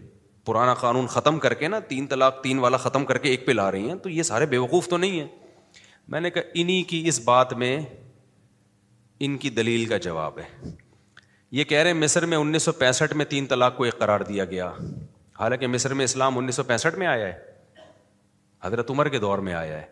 پرانا 0.47 0.75
قانون 0.75 1.07
ختم 1.07 1.39
کر 1.39 1.55
کے 1.55 1.69
نا 1.69 1.79
تین 1.89 2.07
طلاق 2.07 2.43
تین 2.43 2.59
والا 2.59 2.77
ختم 2.85 3.05
کر 3.07 3.19
کے 3.25 3.29
ایک 3.31 3.47
پہ 3.47 3.53
لا 3.53 3.71
رہی 3.73 3.89
ہیں 3.89 3.95
تو 4.03 4.09
یہ 4.11 4.23
سارے 4.31 4.47
بیوقوف 4.55 4.89
تو 4.89 4.97
نہیں 4.97 5.21
ہیں 5.21 5.27
میں 6.13 6.21
نے 6.21 6.31
کہا 6.31 6.51
انہیں 6.61 6.89
کی 6.91 7.03
اس 7.09 7.21
بات 7.25 7.53
میں 7.63 7.77
ان 9.27 9.37
کی 9.43 9.51
دلیل 9.57 9.85
کا 9.87 9.97
جواب 10.05 10.39
ہے 10.39 10.71
یہ 11.57 11.65
کہہ 11.71 11.79
رہے 11.79 11.91
ہیں 11.93 11.99
مصر 11.99 12.25
میں 12.27 12.37
انیس 12.39 12.63
سو 12.63 12.73
پینسٹھ 12.83 13.13
میں 13.17 13.25
تین 13.35 13.47
طلاق 13.47 13.77
کو 13.77 13.85
ایک 13.85 13.99
قرار 13.99 14.21
دیا 14.29 14.45
گیا 14.53 14.71
حالانکہ 15.41 15.67
مصر 15.67 15.95
میں 15.95 16.05
اسلام 16.05 16.39
انیس 16.39 16.55
سو 16.57 16.63
پینسٹھ 16.71 16.99
میں 16.99 17.07
آیا 17.07 17.27
ہے 17.27 17.87
حضرت 18.65 18.91
عمر 18.91 19.09
کے 19.09 19.19
دور 19.19 19.39
میں 19.49 19.55
آیا 19.55 19.77
ہے 19.81 19.85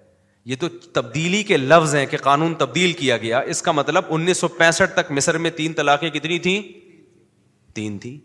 یہ 0.51 0.57
تو 0.61 0.69
تبدیلی 0.99 1.43
کے 1.51 1.57
لفظ 1.57 1.95
ہیں 1.95 2.05
کہ 2.11 2.17
قانون 2.23 2.55
تبدیل 2.59 2.93
کیا 3.03 3.17
گیا 3.25 3.39
اس 3.55 3.63
کا 3.63 3.73
مطلب 3.81 4.05
انیس 4.17 4.39
سو 4.41 4.49
پینسٹھ 4.63 4.95
تک 4.97 5.11
مصر 5.19 5.39
میں 5.47 5.51
تین 5.61 5.73
طلاقیں 5.81 6.09
کتنی 6.19 6.39
تھیں 6.47 6.61
تین 7.75 7.99
تھیں 8.05 8.17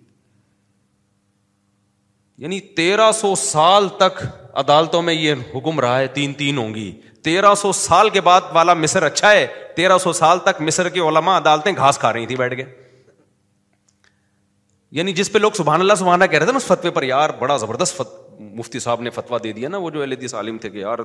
یعنی 2.43 2.59
تیرہ 2.81 3.11
سو 3.19 3.33
سال 3.43 3.87
تک 3.97 4.23
عدالتوں 4.63 5.01
میں 5.09 5.13
یہ 5.13 5.43
حکم 5.55 5.79
رہا 5.79 5.99
ہے 5.99 6.07
تین 6.17 6.33
تین 6.43 6.57
ہوں 6.57 6.73
گی 6.75 6.91
تیرہ 7.25 7.53
سو 7.61 7.71
سال 7.73 8.09
کے 8.15 8.21
بعد 8.27 8.41
والا 8.53 8.73
مصر 8.85 9.03
اچھا 9.03 9.31
ہے 9.31 9.45
تیرہ 9.75 9.97
سو 10.01 10.11
سال 10.13 10.39
تک 10.47 10.59
مصر 10.67 10.89
کی 10.95 10.99
علما 11.07 11.37
عدالتیں 11.37 11.71
گھاس 11.75 11.97
کھا 11.99 12.11
رہی 12.13 12.25
تھی 12.31 12.35
بیٹھ 12.41 12.55
کے 12.55 12.63
یعنی 14.97 15.13
جس 15.19 15.31
پہ 15.31 15.37
لوگ 15.39 15.51
سبحان 15.57 15.79
اللہ 15.81 16.03
اللہ 16.13 16.25
کہہ 16.25 16.37
رہے 16.39 16.45
تھے 16.45 16.51
نا 16.53 16.57
اس 16.57 16.65
فتوے 16.67 16.91
پر 16.97 17.03
یار 17.03 17.29
بڑا 17.39 17.55
زبردست 17.63 17.95
فت... 17.97 18.07
مفتی 18.57 18.79
صاحب 18.85 19.01
نے 19.01 19.09
فتوا 19.15 19.37
دے 19.43 19.51
دیا 19.57 19.69
نا 19.69 19.77
وہ 19.85 19.89
جو 19.95 20.05
تھے 20.61 20.69
کہ 20.69 20.77
یار 20.77 20.99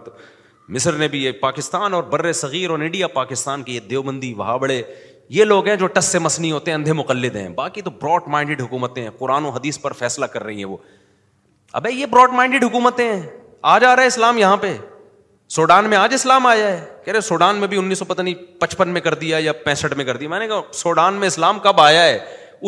مصر 0.76 0.96
نے 0.98 1.08
بھی 1.12 1.22
یہ 1.24 1.32
پاکستان 1.46 1.94
اور 1.94 2.02
بر 2.10 2.30
صغیر 2.42 2.70
اور 2.70 2.78
انڈیا 2.78 3.06
پاکستان 3.16 3.62
کی 3.68 3.74
یہ 3.74 3.80
دیوبندی 3.92 4.32
وہاں 4.42 4.56
بڑے 4.66 4.80
یہ 5.38 5.44
لوگ 5.44 5.66
ہیں 5.68 5.74
جو 5.80 5.86
ٹس 5.96 6.04
سے 6.14 6.18
مسنی 6.26 6.50
ہوتے 6.52 6.70
ہیں 6.70 6.76
اندھے 6.78 6.92
مقلد 7.00 7.36
ہیں 7.36 7.48
باقی 7.62 7.80
تو 7.86 7.90
براڈ 8.02 8.28
مائنڈیڈ 8.36 8.60
حکومتیں 8.62 9.02
ہیں 9.02 9.10
قرآن 9.18 9.44
و 9.46 9.50
حدیث 9.56 9.80
پر 9.80 9.92
فیصلہ 10.04 10.26
کر 10.34 10.42
رہی 10.44 10.56
ہیں 10.58 10.70
وہ 10.70 10.76
ابے 11.80 11.92
یہ 11.92 12.06
براڈ 12.14 12.32
مائنڈیڈ 12.40 12.64
حکومتیں 12.64 13.04
ہیں 13.08 13.20
آ 13.74 13.78
جا 13.84 13.94
رہا 13.96 14.02
ہے 14.02 14.06
اسلام 14.14 14.38
یہاں 14.38 14.56
پہ 14.66 14.76
سوڈان 15.54 15.88
میں 15.90 15.96
آج 15.98 16.12
اسلام 16.14 16.46
آیا 16.46 16.66
ہے 16.66 16.84
کہہ 17.04 17.12
رہے 17.12 17.20
سوڈان 17.28 17.56
میں 17.60 17.68
بھی 17.68 17.76
انیس 17.78 17.98
سو 17.98 18.04
پتہ 18.04 18.22
نہیں 18.22 18.34
پچپن 18.60 18.88
میں 18.92 19.00
کر 19.00 19.14
دیا 19.22 19.38
یا 19.40 19.52
پینسٹھ 19.64 19.94
میں 19.96 20.04
کر 20.04 20.16
دیا 20.16 20.28
میں 20.28 20.38
نے 20.38 20.46
کہا 20.48 20.60
سوڈان 20.80 21.14
میں 21.20 21.28
اسلام 21.28 21.58
کب 21.62 21.80
آیا 21.80 22.02
ہے 22.02 22.18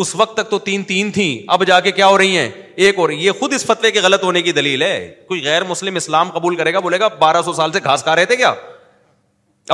اس 0.02 0.14
وقت 0.16 0.36
تک 0.36 0.48
تو 0.50 0.58
تین 0.66 0.82
تین 0.84 1.10
تھیں 1.12 1.38
اب 1.56 1.64
جا 1.66 1.78
کے 1.80 1.90
کیا 1.92 2.06
ہو 2.06 2.16
رہی 2.18 2.36
ہیں 2.38 2.48
ایک 2.86 2.98
ہو 2.98 3.06
رہی 3.06 3.24
یہ 3.26 3.32
خود 3.38 3.52
اس 3.54 3.64
فتوے 3.66 3.90
کے 3.90 4.00
غلط 4.02 4.22
ہونے 4.24 4.42
کی 4.42 4.52
دلیل 4.52 4.82
ہے 4.82 4.96
کوئی 5.28 5.44
غیر 5.44 5.64
مسلم 5.64 5.96
اسلام 5.96 6.30
قبول 6.38 6.56
کرے 6.56 6.72
گا 6.74 6.78
بولے 6.86 7.00
گا 7.00 7.08
بارہ 7.18 7.42
سو 7.44 7.52
سال 7.52 7.72
سے 7.72 7.78
گھاس 7.84 8.02
کھا 8.04 8.14
رہے 8.16 8.24
تھے 8.30 8.36
کیا 8.36 8.52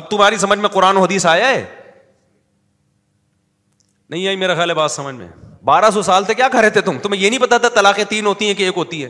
اب 0.03 0.11
تمہاری 0.11 0.37
سمجھ 0.39 0.59
میں 0.59 0.69
قرآن 0.73 0.97
و 0.97 1.03
حدیث 1.03 1.27
آیا 1.27 1.49
ہے 1.49 1.65
نہیں 4.11 4.27
آئی 4.27 4.37
میرا 4.37 4.55
خیال 4.55 4.71
ہے 4.71 4.75
بات 4.75 4.91
سمجھ 4.91 5.15
میں 5.15 5.29
بارہ 5.65 5.91
سو 5.95 6.03
سال 6.03 6.25
سے 6.25 6.35
کیا 6.35 6.49
کھا 6.49 6.63
رہے 6.63 6.71
تھے 6.71 6.81
تم 6.91 6.99
تمہیں 7.03 7.21
یہ 7.23 7.29
نہیں 7.31 7.41
پتا 7.41 7.59
تھا 7.59 7.69
طلاقیں 7.75 8.05
تین 8.09 8.27
ہوتی 8.27 8.47
ہیں 8.47 8.55
کہ 8.55 8.63
ایک 8.63 8.77
ہوتی 8.77 9.03
ہے 9.05 9.09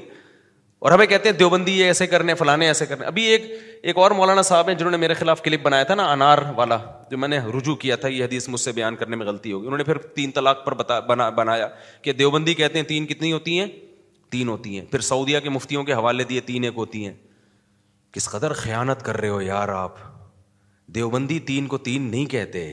اور 0.81 0.93
ہمیں 0.93 1.07
کہتے 1.07 1.29
ہیں 1.29 1.37
دیوبندی 1.37 1.73
یہ 1.79 1.85
ایسے 1.85 2.07
کرنے 2.07 2.35
فلانے 2.41 2.67
ایسے 2.67 2.87
کرنے 2.87 3.05
ابھی 3.07 3.23
ایک 3.29 3.45
ایک 3.91 3.97
اور 3.99 4.11
مولانا 4.19 4.43
صاحب 4.49 4.69
ہیں 4.69 4.75
جنہوں 4.75 4.91
نے 4.91 4.97
میرے 5.05 5.15
خلاف 5.15 5.43
کلپ 5.43 5.63
بنایا 5.63 5.85
تھا 5.85 5.95
نا 5.95 6.11
انار 6.13 6.39
والا 6.57 6.77
جو 7.11 7.19
میں 7.19 7.29
نے 7.29 7.39
رجوع 7.57 7.75
کیا 7.85 7.97
تھا 8.03 8.09
یہ 8.09 8.25
حدیث 8.25 8.49
مجھ 8.49 8.61
سے 8.61 8.73
بیان 8.73 8.97
کرنے 8.97 9.17
میں 9.17 9.27
غلطی 9.27 9.53
ہوگی 9.53 9.67
انہوں 9.67 9.79
نے 9.79 9.85
پھر 9.85 9.99
تین 10.19 10.31
طلاق 10.39 10.65
پر 10.65 10.75
بتا 10.83 10.99
بنا 11.09 11.29
بنایا 11.41 11.69
کہ 12.03 12.13
دیوبندی 12.21 12.55
کہتے 12.55 12.79
ہیں 12.79 12.87
تین 12.87 13.07
کتنی 13.07 13.33
ہوتی 13.33 13.59
ہیں 13.61 13.67
تین 14.31 14.49
ہوتی 14.49 14.79
ہیں 14.79 14.85
پھر 14.91 15.01
سعودیہ 15.09 15.41
کے 15.41 15.51
مفتیوں 15.51 15.83
کے 15.85 15.93
حوالے 15.95 16.25
دیے 16.31 16.41
تین 16.51 16.65
ایک 16.65 16.75
ہوتی 16.77 17.05
ہیں 17.07 17.13
کس 18.13 18.29
قدر 18.29 18.53
خیانت 18.63 19.03
کر 19.05 19.17
رہے 19.21 19.29
ہو 19.29 19.41
یار 19.43 19.69
آپ 19.69 19.95
دیوبندی 20.95 21.39
تین 21.51 21.67
کو 21.75 21.79
تین 21.89 22.11
نہیں 22.11 22.27
کہتے 22.27 22.73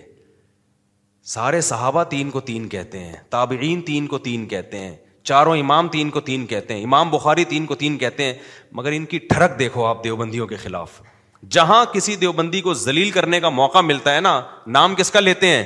سارے 1.34 1.62
صحابہ 1.70 2.04
تین 2.10 2.30
کو 2.32 2.40
تین 2.50 2.68
کہتے 2.70 3.00
ہیں 3.04 3.16
تابعین 3.30 3.82
تین 3.86 4.08
کو 4.08 4.18
تین 4.30 4.46
کہتے 4.48 4.80
ہیں 4.80 4.96
چاروں 5.30 5.56
امام 5.58 5.88
تین 5.92 6.10
کو 6.16 6.20
تین 6.30 6.46
کہتے 6.46 6.74
ہیں 6.74 6.84
امام 6.84 7.10
بخاری 7.10 7.44
تین 7.54 7.66
تین 7.78 7.94
کو 7.98 8.00
کہتے 8.00 8.26
ہیں 8.26 8.34
مگر 8.80 8.92
ان 8.96 9.06
کی 9.14 9.18
ٹھڑک 9.30 9.58
دیکھو 9.60 9.86
آپ 9.86 10.04
دیوبندیوں 10.04 10.48
کے 10.48 10.56
خلاف 10.64 11.02
جہاں 11.56 11.84
کسی 11.94 12.16
دیوبندی 12.26 12.62
کو 12.68 12.74
کرنے 13.14 13.40
کا 13.40 13.50
موقع 13.62 13.82
ملتا 13.88 14.14
ہے 14.16 14.20
نا 14.28 14.40
نام 14.78 14.96
کس 14.98 15.12
کا 15.12 15.20
لیتے 15.20 15.48
ہیں 15.56 15.64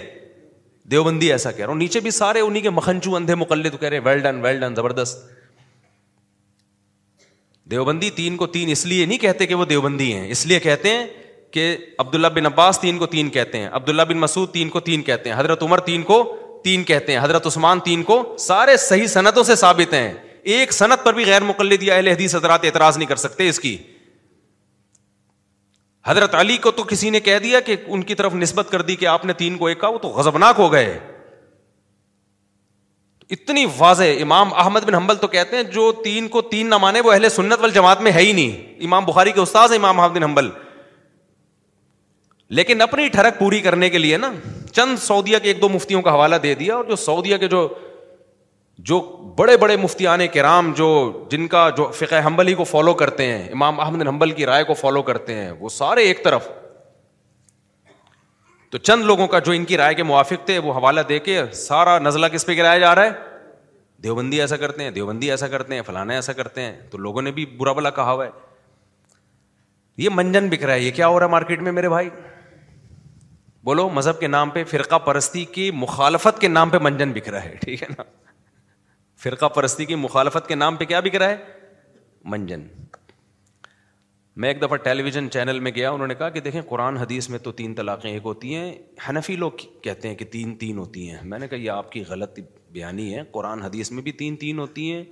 دیوبندی 0.92 1.32
ایسا 1.32 1.52
کہہ 1.52 1.64
رہا 1.66 1.72
ہوں 1.72 1.80
نیچے 1.80 2.00
بھی 2.06 2.12
سارے 2.22 2.40
انہیں 2.42 2.64
کے 2.64 2.70
مکھنچو 2.80 3.16
اندھے 3.16 3.36
مکلے 3.44 3.70
تو 3.70 3.78
کہہ 3.78 3.90
رہے 3.90 4.00
ویل 4.06 4.20
ڈن 4.24 4.40
ویل 4.44 4.60
ڈن 4.60 4.76
زبردست 4.76 5.28
دیوبندی 7.72 8.10
تین 8.16 8.38
کو 8.38 8.48
تین 8.58 8.70
اس 8.72 8.86
لیے 8.86 9.06
نہیں 9.06 9.18
کہتے 9.28 9.46
کہ 9.48 9.56
وہ 9.56 9.66
دیوبندی 9.72 10.14
ہیں 10.14 10.28
اس 10.32 10.46
لیے 10.46 10.60
کہتے 10.60 10.90
ہیں 10.96 11.06
کہ 11.54 11.66
عبداللہ 12.00 12.28
بن 12.36 12.46
عباس 12.46 12.80
تین 12.80 12.98
کو 12.98 13.06
تین 13.18 13.30
کہتے 13.36 13.60
ہیں 13.60 13.68
عبداللہ 13.82 14.02
بن 14.10 14.18
مسعود 14.20 14.52
تین 14.54 14.70
کو 14.70 14.80
تین 14.90 15.02
کہتے 15.04 15.30
ہیں 15.30 15.38
حضرت 15.40 15.64
عمر 15.64 15.80
تین 15.90 16.04
کو 16.10 16.20
تین 16.64 16.84
کہتے 16.84 17.12
ہیں 17.12 17.20
حضرت 17.24 17.46
عثمان 17.48 17.80
تین 17.84 18.04
کو 18.04 18.24
سارے 18.40 18.76
صحیح 18.88 19.08
صنعتوں 19.08 19.44
سے 19.44 19.56
ثابت 19.56 19.94
ہیں 19.94 20.12
ایک 20.56 20.74
صنعت 20.74 21.04
پر 21.04 21.14
بھی 21.14 21.26
غیر 21.26 21.42
مقلد 21.44 21.84
یا 21.84 21.96
اہل 21.96 22.08
حدیث 22.08 22.36
حضرات 22.36 22.66
اعتراض 22.66 22.98
نہیں 22.98 23.08
کر 23.10 23.16
سکتے 23.24 23.48
اس 23.50 23.60
کی 23.60 23.78
حضرت 26.08 26.36
علی 26.36 26.58
کو 26.58 26.72
تو 26.72 26.84
کسی 26.90 27.10
نے 27.10 27.20
کہہ 27.20 27.40
دیا 27.44 27.60
کہ 27.66 27.76
ان 27.86 28.04
کی 28.12 28.16
طرف 28.16 28.34
نسبت 28.36 28.70
کر 28.72 28.82
دی 28.82 28.96
کہ 28.96 29.06
آپ 29.08 29.26
نے 29.26 29.34
تین 29.42 29.58
کو 29.58 29.68
ایک 29.68 29.80
کہا 29.82 29.90
وہ 29.90 29.98
تو 30.02 30.10
غزبناک 30.20 30.60
ہو 30.60 30.72
گئے 30.74 30.98
اتنی 33.38 33.66
واضح 33.78 34.22
امام 34.22 34.54
احمد 34.64 34.86
بن 34.86 34.96
حنبل 34.96 35.16
تو 35.22 35.28
کہتے 35.36 35.56
ہیں 35.56 35.64
جو 35.74 35.92
تین 36.04 36.28
کو 36.36 36.42
تین 36.54 36.70
نہ 36.70 36.78
مانے 36.82 37.02
وہ 37.06 37.12
اہل 37.14 37.30
سنت 37.30 37.60
والجماعت 37.62 37.74
جماعت 37.76 38.02
میں 38.04 38.12
ہے 38.12 38.22
ہی 38.26 38.32
نہیں 38.32 38.84
امام 38.86 39.06
بخاری 39.06 39.32
کے 39.32 39.40
استاد 39.42 39.76
امام 39.76 40.00
احمد 40.00 40.16
بن 40.16 40.24
حنبل 40.24 40.50
لیکن 42.60 42.82
اپنی 42.82 43.08
ٹھڑک 43.18 43.38
پوری 43.40 43.60
کرنے 43.62 43.90
کے 43.90 43.98
لیے 43.98 44.18
نا 44.18 44.32
چند 44.72 44.98
سعودیہ 45.00 45.38
کے 45.44 45.48
ایک 45.48 45.62
دو 45.62 45.70
مفتیوں 45.70 46.02
کا 46.02 46.14
حوالہ 46.14 46.36
دے 46.44 46.54
دیا 46.56 46.76
اور 46.76 46.84
جو 46.86 46.96
سعودیہ 46.96 47.38
کے 47.38 47.48
جو 47.48 47.68
جو 48.90 49.00
بڑے 49.38 49.56
بڑے 49.58 49.76
مفتیان 49.78 50.20
کرام 50.34 50.72
جو 50.76 50.88
جن 51.32 51.48
کا 51.54 51.70
جو 51.78 51.90
فقہ 51.96 52.22
حنبلی 52.28 52.54
کو 52.56 52.64
فالو 52.64 52.94
کرتے 53.02 53.26
ہیں 53.32 53.48
امام 53.52 53.80
احمد 53.80 54.08
حنبل 54.08 54.32
کی 54.38 54.46
رائے 54.46 54.64
کو 54.64 54.74
فالو 54.82 55.02
کرتے 55.10 55.34
ہیں 55.36 55.52
وہ 55.60 55.70
سارے 55.70 56.04
ایک 56.08 56.24
طرف 56.24 56.48
تو 58.72 58.78
چند 58.78 59.04
لوگوں 59.06 59.28
کا 59.28 59.40
جو 59.46 59.52
ان 59.52 59.66
کی 59.66 59.78
رائے 59.78 59.96
کے 59.96 60.04
موافق 60.04 60.46
تھے 60.46 60.58
وہ 60.64 60.74
حوالہ 60.74 61.02
دے 61.10 61.20
کے 61.28 61.42
سارا 61.62 61.98
نزلہ 62.00 62.26
کس 62.34 62.46
پہ 62.46 62.56
گرایا 62.58 62.78
جا 62.80 62.94
رہا 62.96 63.04
ہے 63.04 63.28
دیوبندی 64.04 64.42
ایسا 64.42 64.58
کرتے 64.58 64.84
ہیں 64.84 64.92
دیوبندی 64.98 65.32
ایسا 65.32 65.48
کرتے 65.54 65.76
ہیں 65.76 65.82
فلانا 65.86 66.14
ایسا 66.14 66.34
کرتے 66.34 66.62
ہیں 66.62 66.80
تو 66.92 66.98
لوگوں 66.98 67.22
نے 67.22 67.32
بھی 67.40 67.46
برا 67.58 67.72
بلا 67.80 67.90
کہا 67.98 68.12
ہوا 68.12 68.26
ہے 68.26 68.30
یہ 70.04 70.10
منجن 70.14 70.48
بک 70.50 70.64
رہا 70.64 70.74
ہے 70.74 70.80
یہ 70.82 70.92
کیا 70.96 71.08
ہو 71.08 71.20
رہا 71.20 71.26
ہے 71.26 71.32
مارکیٹ 71.32 71.62
میں 71.62 71.72
میرے 71.72 71.90
بھائی 71.90 72.10
بولو 73.64 73.90
مذہب 73.94 74.20
کے 74.20 74.28
نام 74.28 74.50
پہ 74.50 74.64
فرقہ 74.68 74.98
پرستی 75.06 75.44
کی 75.56 75.70
مخالفت 75.76 76.40
کے 76.42 76.48
نام 76.48 76.70
پہ 76.70 76.78
منجن 76.82 77.12
بکھ 77.14 77.30
رہا 77.30 77.44
ہے 77.46 77.56
ٹھیک 77.62 77.82
ہے 77.84 77.88
نا 77.98 78.04
فرقہ 79.24 79.46
پرستی 79.56 79.86
کی 79.86 79.96
مخالفت 79.96 80.48
کے 80.48 80.56
نام 80.56 80.76
پہ 80.76 80.86
کیا 80.92 81.00
بکھ 81.08 81.16
رہا 81.16 81.30
ہے 81.30 81.38
منجن 82.34 82.68
میں 84.42 84.50
ایک 84.50 84.62
دفعہ 84.62 84.76
ٹیلی 84.84 85.04
ویژن 85.04 85.30
چینل 85.32 85.60
میں 85.60 85.72
گیا 85.76 85.90
انہوں 85.92 86.08
نے 86.08 86.16
کہا 86.16 86.30
کہ 86.36 86.40
دیکھیں 86.42 86.62
قرآن 86.68 86.98
حدیث 86.98 87.28
میں 87.30 87.40
تو 87.48 87.52
تین 87.60 87.74
طلاقیں 87.76 88.10
ایک 88.12 88.22
ہوتی 88.26 88.54
ہیں 88.56 88.72
حنفی 89.08 89.36
لوگ 89.36 89.52
کہتے 89.84 90.08
ہیں 90.08 90.16
کہ 90.16 90.26
تین 90.32 90.56
تین 90.58 90.78
ہوتی 90.78 91.10
ہیں 91.10 91.18
میں 91.32 91.40
نے 91.40 91.48
کہا 91.48 91.58
یہ 91.58 91.72
آپ 91.72 91.92
کی 91.92 92.04
غلط 92.10 92.40
بیانی 92.72 93.14
ہے 93.16 93.22
قرآن 93.32 93.62
حدیث 93.62 93.92
میں 93.92 94.04
بھی 94.04 94.12
تین 94.22 94.36
تین 94.46 94.60
ہوتی 94.60 94.92
ہیں 94.94 95.04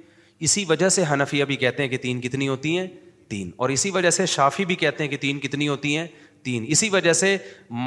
اسی 0.48 0.64
وجہ 0.70 0.90
سے 0.98 1.04
حنفیہ 1.12 1.44
بھی 1.52 1.56
کہتے 1.66 1.84
ہیں 1.84 1.90
کہ 1.90 1.98
تین 2.02 2.22
کتنی 2.22 2.48
ہوتی 2.48 2.78
ہیں 2.78 2.88
تین 3.30 3.52
اور 3.58 3.70
اسی 3.70 3.90
وجہ 3.92 4.10
سے 4.22 4.26
شافی 4.34 4.66
بھی 4.66 4.76
کہتے 4.86 5.04
ہیں 5.04 5.10
کہ 5.12 5.18
تین 5.22 5.40
کتنی 5.40 5.68
ہوتی 5.68 5.96
ہیں 5.98 6.08
تین 6.48 6.66
اسی 6.74 6.88
وجہ 6.90 7.14
سے 7.20 7.36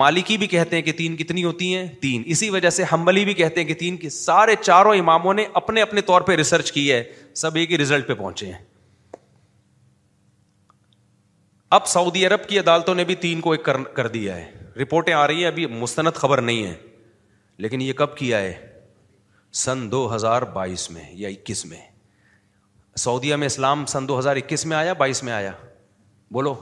مالکی 0.01 0.37
بھی 0.43 0.47
کہتے 0.55 0.77
ہیں 0.77 0.83
کہ 0.89 0.93
تین 0.97 1.15
کتنی 1.17 1.43
ہوتی 1.45 1.75
ہیں 1.75 1.85
تین 2.01 2.23
اسی 2.35 2.49
وجہ 2.57 2.71
سے 2.79 2.85
ہمبلی 2.93 3.25
بھی 3.25 3.35
کہتے 3.35 3.61
ہیں 3.61 3.67
کہ 3.69 3.75
تین 3.83 3.97
کی 4.03 4.09
سارے 4.17 4.55
چاروں 4.63 4.95
اماموں 4.95 5.33
نے 5.35 5.45
اپنے 5.61 5.83
اپنے 5.83 6.01
طور 6.11 6.23
پہ 6.31 6.35
ریسرچ 6.41 6.73
کی 6.73 6.91
ہے 6.91 7.03
سب 7.45 7.55
ایک 7.61 7.71
ہی 7.73 7.79
ریزلٹ 7.85 8.07
پہ 8.09 8.15
پہنچے 8.23 8.47
ہیں 8.47 8.59
اب 11.79 11.87
سعودی 11.87 12.27
عرب 12.27 12.47
کی 12.49 12.59
عدالتوں 12.59 12.95
نے 13.01 13.05
بھی 13.11 13.15
تین 13.25 13.41
کو 13.47 13.53
ایک 13.57 13.69
کر 13.97 14.07
دیا 14.19 14.37
ہے 14.37 14.51
رپورٹیں 14.83 15.13
آ 15.15 15.27
رہی 15.27 15.41
ہیں 15.41 15.49
ابھی 15.53 15.67
مستند 15.85 16.21
خبر 16.25 16.41
نہیں 16.51 16.67
ہے 16.67 16.75
لیکن 17.65 17.81
یہ 17.83 17.93
کب 18.03 18.17
کیا 18.17 18.39
ہے 18.41 18.53
سن 19.65 19.91
دو 19.93 20.03
ہزار 20.15 20.43
بائیس 20.59 20.91
میں 20.91 21.05
یا 21.23 21.29
اکیس 21.29 21.65
میں 21.73 21.81
سعودیہ 23.07 23.37
میں 23.43 23.47
اسلام 23.53 23.85
سن 23.95 24.09
دو 24.09 24.19
ہزار 24.19 24.37
اکیس 24.43 24.67
میں 24.73 24.77
آیا 24.77 24.93
بائیس 25.05 25.23
میں 25.29 25.33
آیا 25.33 25.53
بولو 26.39 26.55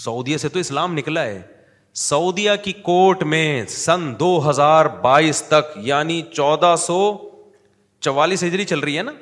سعودیہ 0.00 0.36
سے 0.38 0.48
تو 0.48 0.58
اسلام 0.58 0.94
نکلا 0.94 1.22
ہے 1.24 1.40
سعودیہ 2.08 2.50
کی 2.64 2.72
کوٹ 2.82 3.22
میں 3.32 3.64
سن 3.68 4.12
دو 4.20 4.30
ہزار 4.48 4.86
بائیس 5.02 5.42
تک 5.48 5.76
یعنی 5.84 6.20
چودہ 6.34 6.74
سو 6.86 6.98
چوالیس 8.00 8.44
ہجری 8.44 8.64
چل 8.64 8.78
رہی 8.80 8.96
ہے 8.98 9.02
نا 9.02 9.12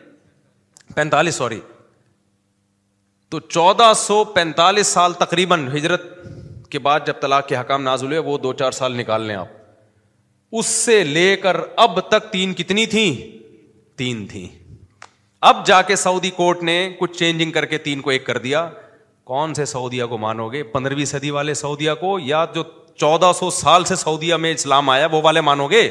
پینتالیس 0.95 1.35
سوری 1.35 1.61
تو 3.31 3.41
چودہ 3.49 3.93
سو 3.97 4.23
پینتالیس 4.35 4.87
سال 4.87 5.13
تقریباً 5.19 5.67
ہجرت 5.77 6.05
کے 6.71 6.79
بعد 6.79 7.01
جب 7.07 7.21
طلاق 7.21 7.49
کے 7.49 7.57
حکام 7.57 7.83
نازل 7.83 8.07
ہوئے 8.07 8.19
وہ 8.31 8.39
دو 8.39 8.53
چار 8.63 8.71
سال 8.73 8.97
نکال 8.97 9.23
لیں 9.27 9.37
آپ 9.37 9.59
اس 10.59 10.67
سے 10.67 11.03
لے 11.05 11.35
کر 11.43 11.57
اب 11.87 12.01
تک 12.11 12.31
تین 12.33 12.55
کتنی 12.61 12.87
تھیں 12.95 13.13
تین 13.99 14.27
تھیں 14.27 14.47
اب 15.51 15.67
جا 15.67 15.81
کے 15.91 15.97
سعودی 15.97 16.31
کورٹ 16.37 16.63
نے 16.63 16.79
کچھ 17.01 17.19
چینجنگ 17.19 17.51
کر 17.53 17.65
کے 17.67 17.79
تین 17.89 18.01
کو 18.01 18.11
ایک 18.11 18.25
کر 18.27 18.39
دیا 18.39 18.69
کون 19.31 19.53
سے 19.55 19.65
سعودیہ 19.71 20.05
کو 20.11 20.17
مانو 20.19 20.47
گے 20.53 20.63
پندرہویں 20.75 21.05
صدی 21.07 21.31
والے 21.31 21.53
سعودیہ 21.55 21.91
کو 22.01 22.19
یا 22.19 22.45
جو 22.55 22.63
چودہ 23.01 23.31
سو 23.39 23.51
سال 23.57 23.85
سے 23.91 23.95
سعودیہ 23.97 24.35
میں 24.45 24.53
اسلام 24.53 24.89
آیا 24.91 25.07
وہ 25.13 25.21
والے 25.25 25.41
مانو 25.49 25.67
گے 25.71 25.83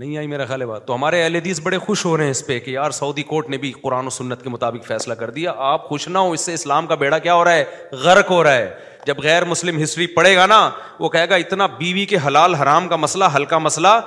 نہیں 0.00 0.16
آئی 0.18 0.26
میرا 0.32 0.44
خیال 0.46 0.60
ہے 0.62 0.66
بات 0.66 0.86
تو 0.86 0.94
ہمارے 0.94 1.22
اہل 1.22 1.34
حدیث 1.36 1.60
بڑے 1.62 1.78
خوش 1.86 2.04
ہو 2.06 2.16
رہے 2.16 2.24
ہیں 2.24 2.30
اس 2.30 2.46
پہ 2.46 2.58
کہ 2.66 2.70
یار 2.70 2.90
سعودی 2.98 3.22
کورٹ 3.30 3.48
نے 3.50 3.56
بھی 3.64 3.72
قرآن 3.82 4.06
و 4.06 4.10
سنت 4.18 4.42
کے 4.42 4.48
مطابق 4.50 4.86
فیصلہ 4.88 5.14
کر 5.22 5.30
دیا 5.40 5.52
آپ 5.72 5.88
خوش 5.88 6.06
نہ 6.08 6.18
ہو 6.18 6.30
اس 6.32 6.40
سے 6.46 6.54
اسلام 6.54 6.86
کا 6.86 6.94
بیڑا 7.02 7.18
کیا 7.26 7.34
ہو 7.34 7.42
رہا 7.44 7.54
ہے 7.54 7.64
غرق 8.04 8.30
ہو 8.30 8.42
رہا 8.44 8.54
ہے 8.56 8.70
جب 9.06 9.20
غیر 9.22 9.44
مسلم 9.54 9.82
ہسٹری 9.82 10.06
پڑھے 10.20 10.34
گا 10.36 10.46
نا 10.54 10.60
وہ 11.00 11.08
کہے 11.08 11.28
گا 11.28 11.36
اتنا 11.46 11.66
بیوی 11.80 12.04
کے 12.14 12.18
حلال 12.26 12.54
حرام 12.62 12.88
کا 12.88 12.96
مسئلہ 13.06 13.24
ہلکا 13.36 13.58
مسئلہ 13.66 13.98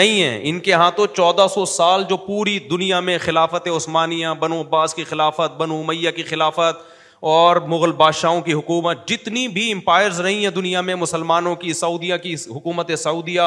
نہیں 0.00 0.22
ہے 0.22 0.38
ان 0.48 0.58
کے 0.66 0.72
ہاں 0.82 0.90
تو 0.96 1.06
چودہ 1.14 1.46
سو 1.54 1.64
سال 1.76 2.04
جو 2.08 2.16
پوری 2.26 2.58
دنیا 2.70 3.00
میں 3.08 3.16
خلافت 3.24 3.68
عثمانیہ 3.76 4.28
بنو 4.40 4.60
عباس 4.60 4.94
کی 4.94 5.04
خلافت 5.14 5.56
بنو 5.60 5.80
امیہ 5.80 6.10
کی 6.16 6.22
خلافت 6.34 6.84
اور 7.28 7.56
مغل 7.68 7.92
بادشاہوں 7.98 8.40
کی 8.40 8.52
حکومت 8.52 9.06
جتنی 9.08 9.46
بھی 9.54 9.70
امپائرز 9.72 10.18
رہی 10.20 10.44
ہیں 10.44 10.50
دنیا 10.56 10.80
میں 10.88 10.94
مسلمانوں 10.96 11.54
کی 11.62 11.72
سعودیہ 11.74 12.16
کی 12.22 12.34
حکومت 12.54 12.90
سعودیہ 12.98 13.40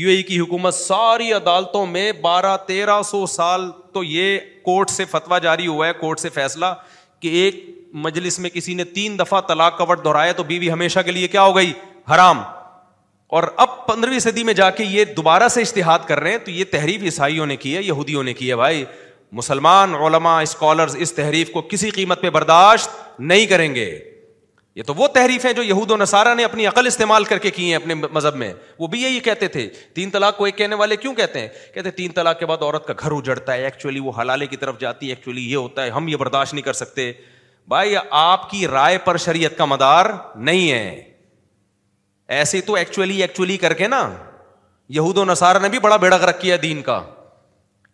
یو 0.00 0.08
اے 0.10 0.22
کی 0.22 0.38
حکومت 0.40 0.74
ساری 0.74 1.32
عدالتوں 1.32 1.84
میں 1.92 2.10
بارہ 2.22 2.56
تیرہ 2.66 3.00
سو 3.10 3.24
سال 3.34 3.68
تو 3.92 4.02
یہ 4.04 4.38
کورٹ 4.64 4.90
سے 4.90 5.04
فتوا 5.10 5.38
جاری 5.46 5.66
ہوا 5.66 5.86
ہے 5.86 5.92
کورٹ 6.00 6.20
سے 6.20 6.28
فیصلہ 6.34 6.74
کہ 7.20 7.28
ایک 7.44 7.64
مجلس 8.06 8.38
میں 8.44 8.50
کسی 8.54 8.74
نے 8.74 8.84
تین 8.98 9.18
دفعہ 9.18 9.40
طلاق 9.48 9.78
کا 9.78 9.84
وٹ 9.88 10.04
دہرایا 10.04 10.32
تو 10.36 10.42
بیوی 10.52 10.70
ہمیشہ 10.72 11.00
کے 11.06 11.12
لیے 11.12 11.28
کیا 11.36 11.42
ہو 11.42 11.56
گئی 11.56 11.72
حرام 12.14 12.42
اور 13.36 13.42
اب 13.66 13.86
پندرہویں 13.86 14.18
صدی 14.20 14.44
میں 14.44 14.54
جا 14.54 14.68
کے 14.80 14.84
یہ 14.84 15.04
دوبارہ 15.16 15.48
سے 15.48 15.60
اشتہاد 15.62 16.06
کر 16.08 16.20
رہے 16.20 16.30
ہیں 16.30 16.38
تو 16.44 16.50
یہ 16.50 16.64
تحریف 16.72 17.02
عیسائیوں 17.02 17.46
نے 17.46 17.56
کی 17.64 17.76
ہے 17.76 17.82
یہودیوں 17.82 18.22
نے 18.22 18.32
کی 18.40 18.50
ہے 18.50 18.56
بھائی 18.56 18.84
مسلمان 19.36 19.94
علما 20.06 20.38
اسکالرز 20.40 20.96
اس 21.06 21.12
تحریف 21.12 21.50
کو 21.52 21.60
کسی 21.70 21.88
قیمت 21.98 22.20
پہ 22.22 22.30
برداشت 22.36 22.90
نہیں 23.30 23.46
کریں 23.46 23.74
گے 23.74 23.86
یہ 24.78 24.82
تو 24.86 24.94
وہ 24.96 25.06
تحریف 25.14 25.44
ہے 25.44 25.52
جو 25.54 25.62
یہود 25.62 25.90
و 25.90 25.96
نصارہ 25.96 26.34
نے 26.34 26.44
اپنی 26.44 26.66
عقل 26.66 26.86
استعمال 26.86 27.24
کر 27.24 27.38
کے 27.42 27.50
کی 27.56 27.66
ہیں 27.68 27.74
اپنے 27.76 27.94
مذہب 28.12 28.36
میں 28.36 28.52
وہ 28.78 28.86
بھی 28.94 29.00
یہی 29.02 29.20
کہتے 29.28 29.48
تھے 29.56 29.68
تین 29.94 30.10
طلاق 30.10 30.36
کو 30.38 30.44
ایک 30.44 30.56
کہنے 30.58 30.74
والے 30.82 30.96
کیوں 31.04 31.14
کہتے 31.14 31.40
ہیں 31.40 31.48
کہتے 31.74 31.88
ہیں 31.88 31.96
تین 31.96 32.12
طلاق 32.14 32.38
کے 32.38 32.46
بعد 32.52 32.62
عورت 32.62 32.86
کا 32.86 32.94
گھر 32.98 33.12
اجڑتا 33.16 33.52
ہے 33.54 33.64
ایکچولی 33.64 34.00
وہ 34.06 34.12
حلالے 34.20 34.46
کی 34.46 34.56
طرف 34.64 34.78
جاتی 34.80 35.06
ہے 35.06 35.12
ایکچولی 35.12 35.48
یہ 35.50 35.56
ہوتا 35.56 35.84
ہے 35.84 35.90
ہم 35.98 36.08
یہ 36.08 36.16
برداشت 36.24 36.54
نہیں 36.54 36.64
کر 36.64 36.78
سکتے 36.82 37.10
بھائی 37.68 37.94
آپ 38.20 38.48
کی 38.50 38.66
رائے 38.72 38.98
پر 39.04 39.16
شریعت 39.26 39.56
کا 39.58 39.64
مدار 39.72 40.06
نہیں 40.50 40.70
ہے 40.70 41.02
ایسے 42.38 42.60
تو 42.66 42.74
ایکچولی 42.74 43.20
ایکچولی 43.22 43.56
کر 43.66 43.74
کے 43.74 43.88
نا 43.88 44.08
یہود 44.98 45.18
و 45.18 45.24
نصارہ 45.24 45.58
نے 45.62 45.68
بھی 45.68 45.78
بڑا 45.86 45.96
بیڑک 46.06 46.24
رکھ 46.28 46.40
کیا 46.40 46.56
دین 46.62 46.82
کا 46.82 47.02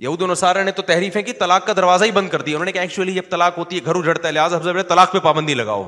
یہود 0.03 0.23
یہودارا 0.23 0.63
نے 0.65 0.71
تو 0.73 0.83
تحریفیں 0.89 1.21
کی 1.23 1.33
طلاق 1.41 1.67
کا 1.67 1.73
دروازہ 1.77 2.05
ہی 2.05 2.11
بند 2.11 2.29
کر 2.31 2.43
دیا 2.43 2.57
انہوں 2.59 2.71
نے 2.73 2.79
ایکچولی 2.81 3.15
جب 3.15 3.23
طلاق 3.31 3.57
ہوتی 3.59 3.77
ہے 3.79 3.85
گھر 3.85 3.95
اجڑتا 3.97 4.27
ہے 4.29 4.33
لہٰذا 4.33 4.83
طلاق 4.89 5.13
پہ 5.13 5.19
پابندی 5.23 5.55
لگاؤ 5.55 5.83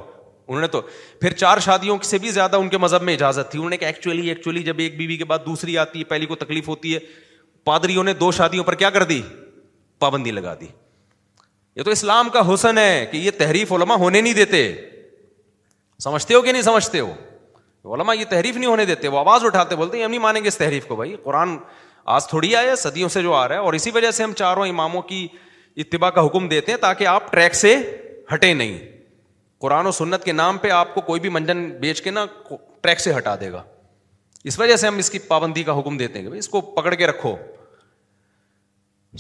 انہوں 0.47 0.61
نے 0.61 0.67
تو 0.69 0.81
پھر 1.21 1.33
چار 1.43 1.59
شادیوں 1.67 1.97
سے 2.05 2.19
بھی 2.25 2.31
زیادہ 2.31 2.57
ان 2.63 2.69
کے 2.69 2.79
مذہب 2.79 3.03
میں 3.09 3.15
اجازت 3.15 3.51
تھی 3.51 3.59
انہوں 3.59 3.71
نے 3.71 3.77
ایکچولی 3.87 4.29
ایکچولی 4.29 4.63
جب 4.63 4.79
ایک 4.85 4.97
بیوی 4.97 5.17
کے 5.17 5.25
بعد 5.33 5.39
دوسری 5.47 5.77
آتی 5.79 5.99
ہے 5.99 6.05
پہلی 6.13 6.27
کو 6.27 6.35
تکلیف 6.37 6.69
ہوتی 6.69 6.95
ہے 6.95 6.99
پادریوں 7.65 8.05
نے 8.05 8.13
دو 8.23 8.31
شادیوں 8.41 8.65
پر 8.65 8.75
کیا 8.83 8.91
کر 8.97 9.03
دی 9.13 9.21
پابندی 9.99 10.31
لگا 10.31 10.55
دی 10.61 10.67
یہ 11.77 11.83
تو 11.83 11.91
اسلام 11.91 12.29
کا 12.33 12.41
حسن 12.53 12.79
ہے 12.79 13.05
کہ 13.13 13.17
یہ 13.17 13.31
تحریف 13.39 13.73
علما 13.73 13.95
ہونے 14.05 14.21
نہیں 14.21 14.35
دیتے 14.35 14.63
سمجھتے 16.05 16.35
ہو 16.35 16.41
کہ 16.43 16.53
نہیں 16.53 16.63
سمجھتے 16.69 17.01
ہو 17.01 17.95
علما 17.95 18.13
یہ 18.15 18.25
تحریف 18.31 18.57
نہیں 18.57 18.71
ہونے 18.71 18.85
دیتے 18.85 19.09
وہ 19.15 19.19
آواز 19.19 19.45
اٹھاتے 19.45 19.77
بولتے 19.77 20.05
ہم 20.05 20.11
نہیں 20.11 20.21
مانیں 20.27 20.41
گے 20.43 20.49
اس 20.49 20.59
تحریف 20.59 20.87
کو 20.87 20.97
بھائی 20.97 21.15
قرآن 21.23 21.57
آج 22.15 22.27
تھوڑی 22.29 22.55
آیا 22.57 22.75
صدیوں 22.77 23.09
سے 23.09 23.23
جو 23.23 23.33
آ 23.35 23.47
رہا 23.49 23.55
ہے 23.55 23.61
اور 23.61 23.73
اسی 23.75 23.91
وجہ 23.95 24.11
سے 24.11 24.23
ہم 24.25 24.33
چاروں 24.37 24.67
اماموں 24.67 25.03
کی 25.11 25.27
اتباع 25.83 26.11
کا 26.11 26.25
حکم 26.27 26.49
دیتے 26.49 26.73
ہیں 26.73 26.79
تاکہ 26.79 27.07
آپ 27.07 27.31
ٹریک 27.33 27.55
سے 27.55 27.77
ہٹے 28.35 28.53
نہیں 28.55 28.79
قرآن 29.61 29.87
و 29.87 29.91
سنت 29.93 30.25
کے 30.25 30.33
نام 30.33 30.59
پہ 30.59 30.71
آپ 30.71 30.95
کو 30.95 31.01
کوئی 31.01 31.21
بھی 31.21 31.29
منجن 31.31 31.69
بیچ 31.81 32.03
کے 32.03 32.11
نا 32.11 32.25
ٹریک 32.81 33.01
سے 33.01 33.17
ہٹا 33.17 33.35
دے 33.41 33.51
گا 33.53 33.63
اس 34.51 34.59
وجہ 34.59 34.77
سے 34.77 34.87
ہم 34.87 34.99
اس 34.99 35.11
کی 35.11 35.19
پابندی 35.29 35.63
کا 35.63 35.79
حکم 35.79 35.97
دیتے 35.97 36.21
ہیں 36.21 36.39
اس 36.39 36.49
کو 36.49 36.61
پکڑ 36.81 36.95
کے 36.95 37.07
رکھو 37.07 37.35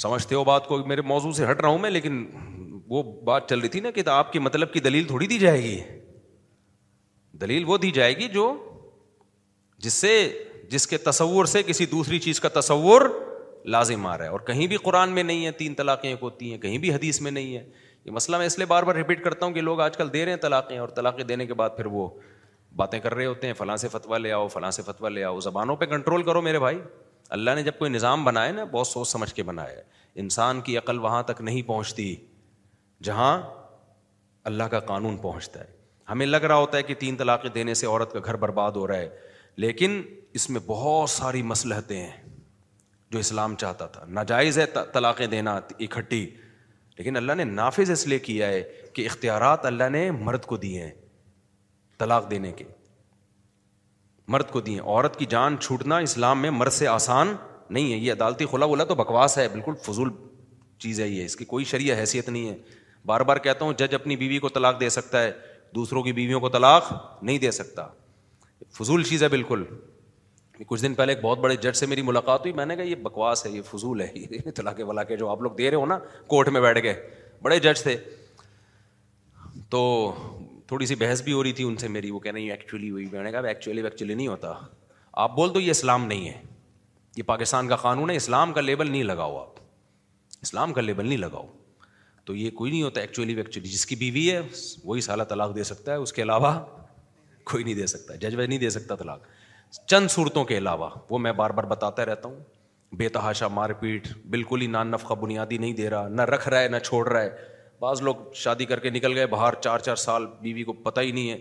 سمجھتے 0.03 0.35
ہو 0.35 0.43
بات 0.45 0.67
کو 0.67 0.79
میرے 0.87 1.01
موضوع 1.13 1.33
سے 1.33 1.51
ہٹ 1.51 1.61
رہا 1.61 1.69
ہوں 1.69 1.79
میں 1.79 1.91
لیکن 1.91 2.25
وہ 2.91 3.03
بات 3.25 3.49
چل 3.49 3.59
رہی 3.61 3.69
تھی 3.69 3.81
نا 3.81 3.91
کہ 3.91 4.03
آپ 4.13 4.33
کی 4.33 4.39
مطلب 4.39 4.73
کی 4.73 4.81
دلیل 4.81 5.05
تھوڑی 5.07 5.27
دی 5.27 5.39
جائے 5.39 5.63
گی 5.63 5.79
دلیل 7.41 7.65
وہ 7.67 7.77
دی 7.79 7.91
جائے 7.95 8.17
گی 8.19 8.29
جو 8.33 8.53
جس 9.83 9.93
سے 9.95 10.13
جس 10.71 10.87
کے 10.87 10.97
تصور 10.99 11.45
سے 11.45 11.63
کسی 11.67 11.87
دوسری 11.87 12.19
چیز 12.19 12.41
کا 12.41 12.49
تصور 12.61 13.01
لازم 13.73 14.07
آ 14.07 14.17
رہا 14.19 14.25
ہے 14.25 14.31
اور 14.31 14.41
کہیں 14.47 14.67
بھی 14.67 14.77
قرآن 14.83 15.11
میں 15.15 15.23
نہیں 15.23 15.45
ہے 15.47 15.51
تین 15.61 15.75
طلاقیں 15.75 16.09
ایک 16.11 16.19
ہوتی 16.23 16.51
ہیں 16.51 16.59
کہیں 16.61 16.77
بھی 16.79 16.93
حدیث 16.95 17.21
میں 17.21 17.31
نہیں 17.31 17.57
ہے 17.57 17.65
یہ 18.05 18.11
مسئلہ 18.11 18.37
میں 18.39 18.47
اس 18.47 18.59
لیے 18.59 18.67
بار 18.67 18.83
بار 18.83 18.95
رپیٹ 18.97 19.23
کرتا 19.25 19.47
ہوں 19.47 19.53
کہ 19.53 19.61
لوگ 19.61 19.81
آج 19.81 19.97
کل 19.97 20.13
دے 20.13 20.25
رہے 20.25 20.33
ہیں 20.33 20.39
طلاقیں 20.43 20.77
اور 20.79 20.89
طلاقیں 20.97 21.25
دینے 21.25 21.47
کے 21.47 21.55
بعد 21.55 21.71
پھر 21.77 21.87
وہ 21.87 22.09
باتیں 22.77 22.99
کر 23.01 23.15
رہے 23.15 23.27
ہوتے 23.27 23.47
ہیں 23.47 23.55
فلاں 23.55 23.77
سے 23.77 23.89
فتویٰ 23.93 24.19
لے 24.19 24.33
آؤ 24.33 24.47
فلاں 24.49 24.71
سے 24.71 24.83
فتویٰ 24.83 25.11
لے 25.11 25.25
آؤ 25.25 25.41
زبانوں 25.41 25.77
پہ 25.77 25.85
کنٹرول 25.87 26.23
کرو 26.23 26.43
میرے 26.43 26.59
بھائی 26.59 26.81
اللہ 27.39 27.51
نے 27.57 27.63
جب 27.63 27.79
کوئی 27.79 27.91
نظام 27.91 28.25
بنایا 28.25 28.53
نا 28.53 28.65
بہت 28.71 28.87
سوچ 28.87 29.09
سمجھ 29.09 29.33
کے 29.35 29.43
بنایا 29.43 29.77
ہے 29.77 29.83
انسان 30.21 30.61
کی 30.61 30.77
عقل 30.79 30.99
وہاں 31.01 31.23
تک 31.27 31.41
نہیں 31.41 31.63
پہنچتی 31.69 32.15
جہاں 33.05 33.41
اللہ 34.51 34.63
کا 34.71 34.81
قانون 34.91 35.17
پہنچتا 35.17 35.61
ہے 35.61 35.71
ہمیں 36.11 36.27
لگ 36.27 36.45
رہا 36.45 36.55
ہوتا 36.57 36.77
ہے 36.79 36.83
کہ 36.83 36.95
تین 36.99 37.17
طلاقیں 37.17 37.49
دینے 37.51 37.75
سے 37.75 37.87
عورت 37.87 38.13
کا 38.13 38.19
گھر 38.25 38.37
برباد 38.37 38.73
ہو 38.77 38.87
رہا 38.87 38.97
ہے 38.99 39.09
لیکن 39.65 40.01
اس 40.35 40.49
میں 40.51 40.61
بہت 40.67 41.11
ساری 41.11 41.43
مسلحتیں 41.53 41.97
ہیں 42.01 42.11
جو 43.11 43.19
اسلام 43.19 43.55
چاہتا 43.63 43.87
تھا 43.95 44.05
ناجائز 44.19 44.59
ہے 44.59 44.65
طلاقیں 44.93 45.27
دینا 45.27 45.55
اکٹھی 45.81 46.21
لیکن 46.99 47.17
اللہ 47.17 47.33
نے 47.37 47.45
نافذ 47.45 47.91
اس 47.91 48.07
لیے 48.07 48.19
کیا 48.29 48.47
ہے 48.49 48.63
کہ 48.95 49.07
اختیارات 49.07 49.65
اللہ 49.67 49.89
نے 49.93 50.11
مرد 50.21 50.45
کو 50.53 50.57
دیے 50.65 50.83
ہیں 50.85 50.91
طلاق 51.99 52.31
دینے 52.31 52.53
کے 52.57 52.65
مرد 54.33 54.51
کو 54.51 54.61
دیے 54.69 54.81
عورت 54.81 55.19
کی 55.19 55.27
جان 55.31 55.57
چھوٹنا 55.61 55.97
اسلام 56.09 56.41
میں 56.43 56.51
مرد 56.51 56.73
سے 56.73 56.87
آسان 56.89 57.35
نہیں 57.71 57.93
ہے 57.93 57.97
یہ 57.99 58.13
عدالتی 58.13 58.47
خلا 58.51 58.65
ولا 58.67 58.85
تو 58.85 58.95
بکواس 58.95 59.37
ہے 59.39 59.49
بالکل 59.53 59.75
فضول 59.87 60.11
چیز 60.83 61.01
ہے 61.01 61.09
یہ 61.09 61.25
اس 61.25 61.37
کی 61.37 61.45
کوئی 61.45 61.65
شریع 61.65 61.95
حیثیت 61.99 62.29
نہیں 62.29 62.49
ہے 62.49 62.55
بار 63.07 63.21
بار 63.31 63.37
کہتا 63.49 63.65
ہوں 63.65 63.73
جج 63.79 63.95
اپنی 63.95 64.17
بیوی 64.17 64.39
کو 64.39 64.49
طلاق 64.57 64.81
دے 64.81 64.89
سکتا 64.91 65.23
ہے 65.23 65.33
دوسروں 65.75 66.03
کی 66.03 66.13
بیویوں 66.13 66.41
کو 66.41 66.49
طلاق 66.57 66.93
نہیں 67.23 67.39
دے 67.39 67.51
سکتا 67.59 67.87
فضول 68.79 69.03
چیز 69.05 69.23
ہے 69.23 69.29
بالکل 69.29 69.65
کچھ 70.67 70.83
دن 70.83 70.95
پہلے 70.95 71.13
ایک 71.13 71.23
بہت 71.23 71.39
بڑے 71.39 71.57
جج 71.63 71.77
سے 71.77 71.87
میری 71.87 72.03
ملاقات 72.03 72.41
ہوئی 72.41 72.53
میں 72.53 72.67
نے 72.67 72.77
کہا 72.77 72.85
یہ 72.85 72.95
بکواس 73.03 73.45
ہے 73.47 73.51
یہ 73.51 73.63
فضول 73.71 74.01
ہے 74.01 74.09
یہ 74.15 74.51
طلاقے 74.55 74.83
ولاقے 74.83 75.17
جو 75.17 75.29
آپ 75.31 75.41
لوگ 75.43 75.51
دے 75.59 75.71
رہے 75.71 75.77
ہو 75.77 75.87
نا 75.87 75.99
کورٹ 76.27 76.49
میں 76.57 76.61
بیٹھ 76.61 76.83
گئے 76.83 76.95
بڑے 77.43 77.59
جج 77.61 77.83
تھے 77.83 77.97
تو 79.71 79.81
تھوڑی 80.69 80.87
سی 80.87 80.95
بحث 80.99 81.23
بھی 81.23 81.33
ہو 81.33 81.43
رہی 81.43 81.53
تھی 81.53 81.65
ان 81.65 81.77
سے 81.77 81.89
میری 81.97 82.11
وہ 82.11 82.19
کہنا 82.27 82.39
یہ 82.39 82.51
ایکچولی 82.51 82.91
ہوئی 82.91 83.07
میں 83.13 83.23
نے 83.23 83.31
کہا 83.33 83.49
ایکچولی 83.49 83.83
ایکچولی 83.83 84.15
نہیں 84.15 84.27
ہوتا 84.29 84.53
آپ 85.25 85.35
بول 85.37 85.55
دو 85.55 85.61
یہ 85.61 85.71
اسلام 85.71 86.05
نہیں 86.07 86.29
ہے 86.29 86.41
یہ 87.17 87.23
پاکستان 87.27 87.69
کا 87.69 87.77
قانون 87.77 88.11
ہے 88.11 88.17
اسلام 88.17 88.53
کا 88.53 88.61
لیبل 88.61 88.91
نہیں 88.91 89.03
لگاؤ 89.05 89.37
آپ 89.39 89.61
اسلام 90.43 90.73
کا 90.73 90.81
لیبل 90.81 91.07
نہیں 91.07 91.19
لگاؤ 91.19 91.47
تو 92.25 92.35
یہ 92.37 92.51
کوئی 92.59 92.71
نہیں 92.71 92.83
ہوتا 92.83 93.01
ایکچولی 93.01 93.43
جس 93.65 93.85
کی 93.87 93.97
بیوی 94.03 94.31
ہے 94.31 94.41
وہی 94.85 95.01
سالہ 95.09 95.23
طلاق 95.29 95.55
دے 95.57 95.65
سکتا 95.65 95.93
ہے 95.93 95.97
اس 96.05 96.13
کے 96.13 96.23
علاوہ 96.23 96.53
کوئی 97.51 97.65
نہیں 97.65 97.75
دے 97.75 97.87
سکتا 97.93 98.15
جج 98.25 98.35
میں 98.37 98.47
نہیں 98.47 98.59
دے 98.59 98.69
سکتا 98.71 98.95
طلاق 98.97 99.21
چند 99.87 100.09
صورتوں 100.11 100.45
کے 100.45 100.57
علاوہ 100.59 100.89
وہ 101.11 101.19
میں 101.19 101.33
بار 101.33 101.51
بار 101.59 101.65
بتاتا 101.69 102.05
رہتا 102.07 102.29
ہوں 102.29 102.41
بے 102.99 103.09
تحاشا 103.09 103.49
مار 103.49 103.71
پیٹ 103.81 104.09
بالکل 104.31 104.61
ہی 104.63 104.67
نان 104.67 104.89
نفقہ 104.91 105.15
بنیادی 105.21 105.59
نہیں 105.59 105.73
دے 105.75 105.89
رہا 105.91 106.09
نہ 106.09 106.23
رکھ 106.31 106.49
رہا 106.49 106.61
ہے 106.63 106.69
نہ 106.69 106.79
چھوڑ 106.85 107.09
رہا 107.09 107.21
ہے 107.23 107.31
بعض 107.81 108.03
لوگ 108.03 108.15
شادی 108.43 108.65
کر 108.65 108.81
کے 108.81 108.91
نکل 108.91 109.15
گئے 109.17 109.27
باہر 109.27 109.55
چار 109.61 109.79
چار 109.87 109.97
سال 110.03 110.27
بیوی 110.41 110.63
کو 110.65 110.73
پتہ 110.83 111.01
ہی 111.01 111.11
نہیں 111.13 111.31
ہے 111.31 111.37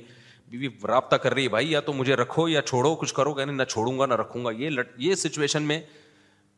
بیوی 0.49 0.67
رابطہ 0.87 1.15
کر 1.23 1.33
رہی 1.33 1.43
ہے 1.43 1.49
بھائی 1.49 1.71
یا 1.71 1.79
تو 1.89 1.93
مجھے 1.93 2.15
رکھو 2.15 2.47
یا 2.49 2.61
چھوڑو 2.69 2.93
کچھ 3.01 3.13
کرو 3.13 3.33
کہ 3.33 3.45
نہ 3.45 3.63
چھوڑوں 3.69 3.97
گا 3.99 4.05
نہ 4.05 4.13
رکھوں 4.21 4.43
گا 4.45 4.51
یہ 4.57 4.69
لٹ 4.69 4.91
یہ 4.99 5.15
سچویشن 5.15 5.63
میں 5.63 5.79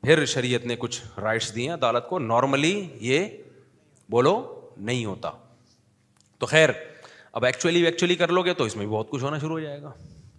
پھر 0.03 0.25
شریعت 0.35 0.65
نے 0.65 0.75
کچھ 0.79 1.01
رائٹس 1.21 1.53
دی 1.55 1.67
ہیں 1.67 1.73
عدالت 1.73 2.07
کو 2.09 2.19
نارملی 2.19 2.71
یہ 3.09 3.27
بولو 4.11 4.37
نہیں 4.77 5.03
ہوتا 5.05 5.31
تو 6.39 6.45
خیر 6.45 6.69
اب 7.33 7.45
ایکچولی 7.45 7.83
ایکچولی 7.85 8.15
کر 8.15 8.31
لو 8.31 8.41
گے 8.45 8.53
تو 8.53 8.63
اس 8.63 8.75
میں 8.75 8.85
بھی 8.85 8.93
بہت 8.95 9.09
کچھ 9.09 9.23
ہونا 9.23 9.37
شروع 9.39 9.59
ہو 9.59 9.59
جائے 9.65 9.81
گا 9.81 9.91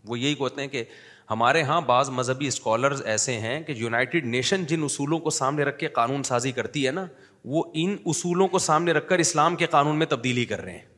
وہ 0.08 0.18
یہی 0.18 0.34
کہتے 0.34 0.60
ہیں 0.60 0.68
کہ 0.68 0.84
ہمارے 1.30 1.60
یہاں 1.60 1.80
بعض 1.80 2.08
مذہبی 2.10 2.46
اسکالرز 2.46 3.02
ایسے 3.12 3.38
ہیں 3.40 3.60
کہ 3.64 3.72
یونائٹیڈ 3.76 4.26
نیشن 4.26 4.64
جن 4.68 4.82
اصولوں 4.84 5.18
کو 5.18 5.30
سامنے 5.30 5.62
رکھ 5.64 5.78
کے 5.78 5.88
قانون 5.98 6.22
سازی 6.22 6.52
کرتی 6.52 6.86
ہے 6.86 6.90
نا 6.92 7.04
وہ 7.52 7.62
ان 7.82 7.96
اصولوں 8.12 8.48
کو 8.48 8.58
سامنے 8.66 8.92
رکھ 8.92 9.08
کر 9.08 9.18
اسلام 9.18 9.56
کے 9.56 9.66
قانون 9.76 9.98
میں 9.98 10.06
تبدیلی 10.10 10.44
کر 10.50 10.60
رہے 10.64 10.72
ہیں 10.72 10.92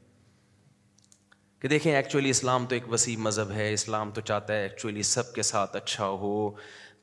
کہ 1.61 1.69
دیکھیں 1.69 1.95
ایکچولی 1.95 2.31
اسلام 2.31 2.67
تو 2.71 2.75
ایک 2.75 2.93
وسیع 2.93 3.17
مذہب 3.19 3.51
ہے 3.57 3.73
اسلام 3.73 4.11
تو 4.15 4.21
چاہتا 4.21 4.55
ہے 4.55 4.63
ایکچولی 4.63 5.03
سب 5.11 5.33
کے 5.35 5.43
ساتھ 5.53 5.77
اچھا 5.77 6.09
ہو 6.25 6.51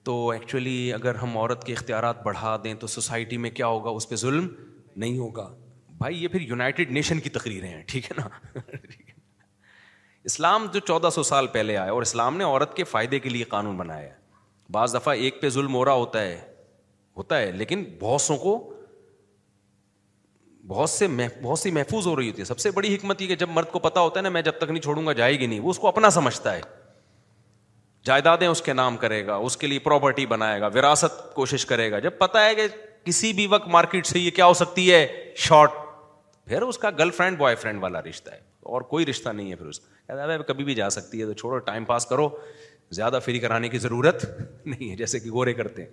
تو 0.05 0.29
ایکچولی 0.29 0.77
اگر 0.93 1.15
ہم 1.15 1.37
عورت 1.37 1.63
کے 1.65 1.73
اختیارات 1.73 2.23
بڑھا 2.23 2.55
دیں 2.63 2.73
تو 2.79 2.87
سوسائٹی 2.97 3.37
میں 3.45 3.49
کیا 3.59 3.67
ہوگا 3.67 3.89
اس 3.99 4.09
پہ 4.09 4.15
ظلم 4.25 4.47
نہیں 4.95 5.17
ہوگا 5.17 5.49
بھائی 5.97 6.21
یہ 6.23 6.27
پھر 6.27 6.41
یونائٹیڈ 6.49 6.91
نیشن 6.91 7.19
کی 7.19 7.29
تقریریں 7.39 7.67
ہیں 7.69 7.81
ٹھیک 7.87 8.11
ہے 8.11 8.15
نا 8.17 8.27
اسلام 10.29 10.65
جو 10.73 10.79
چودہ 10.87 11.09
سو 11.13 11.23
سال 11.23 11.47
پہلے 11.53 11.75
آیا 11.77 11.91
اور 11.91 12.01
اسلام 12.01 12.35
نے 12.37 12.43
عورت 12.43 12.73
کے 12.75 12.83
فائدے 12.89 13.19
کے 13.19 13.29
لیے 13.29 13.43
قانون 13.53 13.77
بنایا 13.77 14.01
ہے 14.09 14.71
بعض 14.71 14.93
دفعہ 14.95 15.13
ایک 15.15 15.41
پہ 15.41 15.49
ظلم 15.55 15.73
ہو 15.75 15.83
رہا 15.85 15.93
ہوتا 15.93 16.21
ہے 16.21 16.37
ہوتا 17.17 17.39
ہے 17.39 17.51
لیکن 17.51 17.83
بہت 17.99 18.21
سو 18.21 18.35
کو 18.43 18.53
بہت 20.67 20.89
سے 20.89 21.07
بہت 21.41 21.59
سی 21.59 21.71
محفوظ 21.77 22.05
ہو 22.07 22.15
رہی 22.15 22.27
ہوتی 22.29 22.39
ہے 22.41 22.45
سب 22.45 22.59
سے 22.59 22.71
بڑی 22.71 22.93
حکمت 22.95 23.21
یہ 23.21 23.27
کہ 23.27 23.35
جب 23.35 23.49
مرد 23.53 23.71
کو 23.71 23.79
پتا 23.79 23.99
ہوتا 24.01 24.19
ہے 24.19 24.23
نا 24.23 24.29
میں 24.37 24.41
جب 24.41 24.57
تک 24.57 24.69
نہیں 24.69 24.81
چھوڑوں 24.83 25.05
گا 25.05 25.13
جائے 25.13 25.37
گی 25.39 25.45
نہیں 25.47 25.59
وہ 25.59 25.69
اس 25.69 25.79
کو 25.79 25.87
اپنا 25.87 26.09
سمجھتا 26.19 26.53
ہے 26.55 26.61
جائیدادیں 28.05 28.47
اس 28.47 28.61
کے 28.61 28.73
نام 28.73 28.97
کرے 29.03 29.25
گا 29.27 29.35
اس 29.49 29.57
کے 29.57 29.67
لیے 29.67 29.79
پراپرٹی 29.79 30.25
بنائے 30.35 30.61
گا 30.61 30.67
وراثت 30.75 31.33
کوشش 31.35 31.65
کرے 31.65 31.91
گا 31.91 31.99
جب 32.07 32.17
پتا 32.17 32.45
ہے 32.45 32.55
کہ 32.55 32.67
کسی 33.05 33.33
بھی 33.33 33.47
وقت 33.51 33.67
مارکیٹ 33.75 34.05
سے 34.07 34.19
یہ 34.19 34.31
کیا 34.39 34.45
ہو 34.45 34.53
سکتی 34.63 34.91
ہے 34.91 35.05
شارٹ 35.45 35.71
پھر 36.47 36.61
اس 36.61 36.77
کا 36.77 36.89
گرل 36.99 37.09
فرینڈ 37.17 37.37
بوائے 37.37 37.55
فرینڈ 37.55 37.83
والا 37.83 38.01
رشتہ 38.09 38.31
ہے 38.31 38.39
اور 38.71 38.81
کوئی 38.93 39.05
رشتہ 39.05 39.29
نہیں 39.29 39.49
ہے 39.51 39.55
پھر 39.55 39.65
اس 39.65 39.79
ہے 40.09 40.37
کبھی 40.47 40.63
بھی 40.63 40.75
جا 40.75 40.89
سکتی 40.95 41.21
ہے 41.21 41.25
تو 41.25 41.33
چھوڑو 41.41 41.57
ٹائم 41.69 41.85
پاس 41.85 42.05
کرو 42.05 42.27
زیادہ 42.99 43.19
فری 43.25 43.39
کرانے 43.39 43.69
کی 43.69 43.77
ضرورت 43.79 44.25
نہیں 44.65 44.89
ہے 44.91 44.95
جیسے 44.95 45.19
کہ 45.19 45.29
گورے 45.31 45.53
کرتے 45.53 45.83
ہیں 45.83 45.89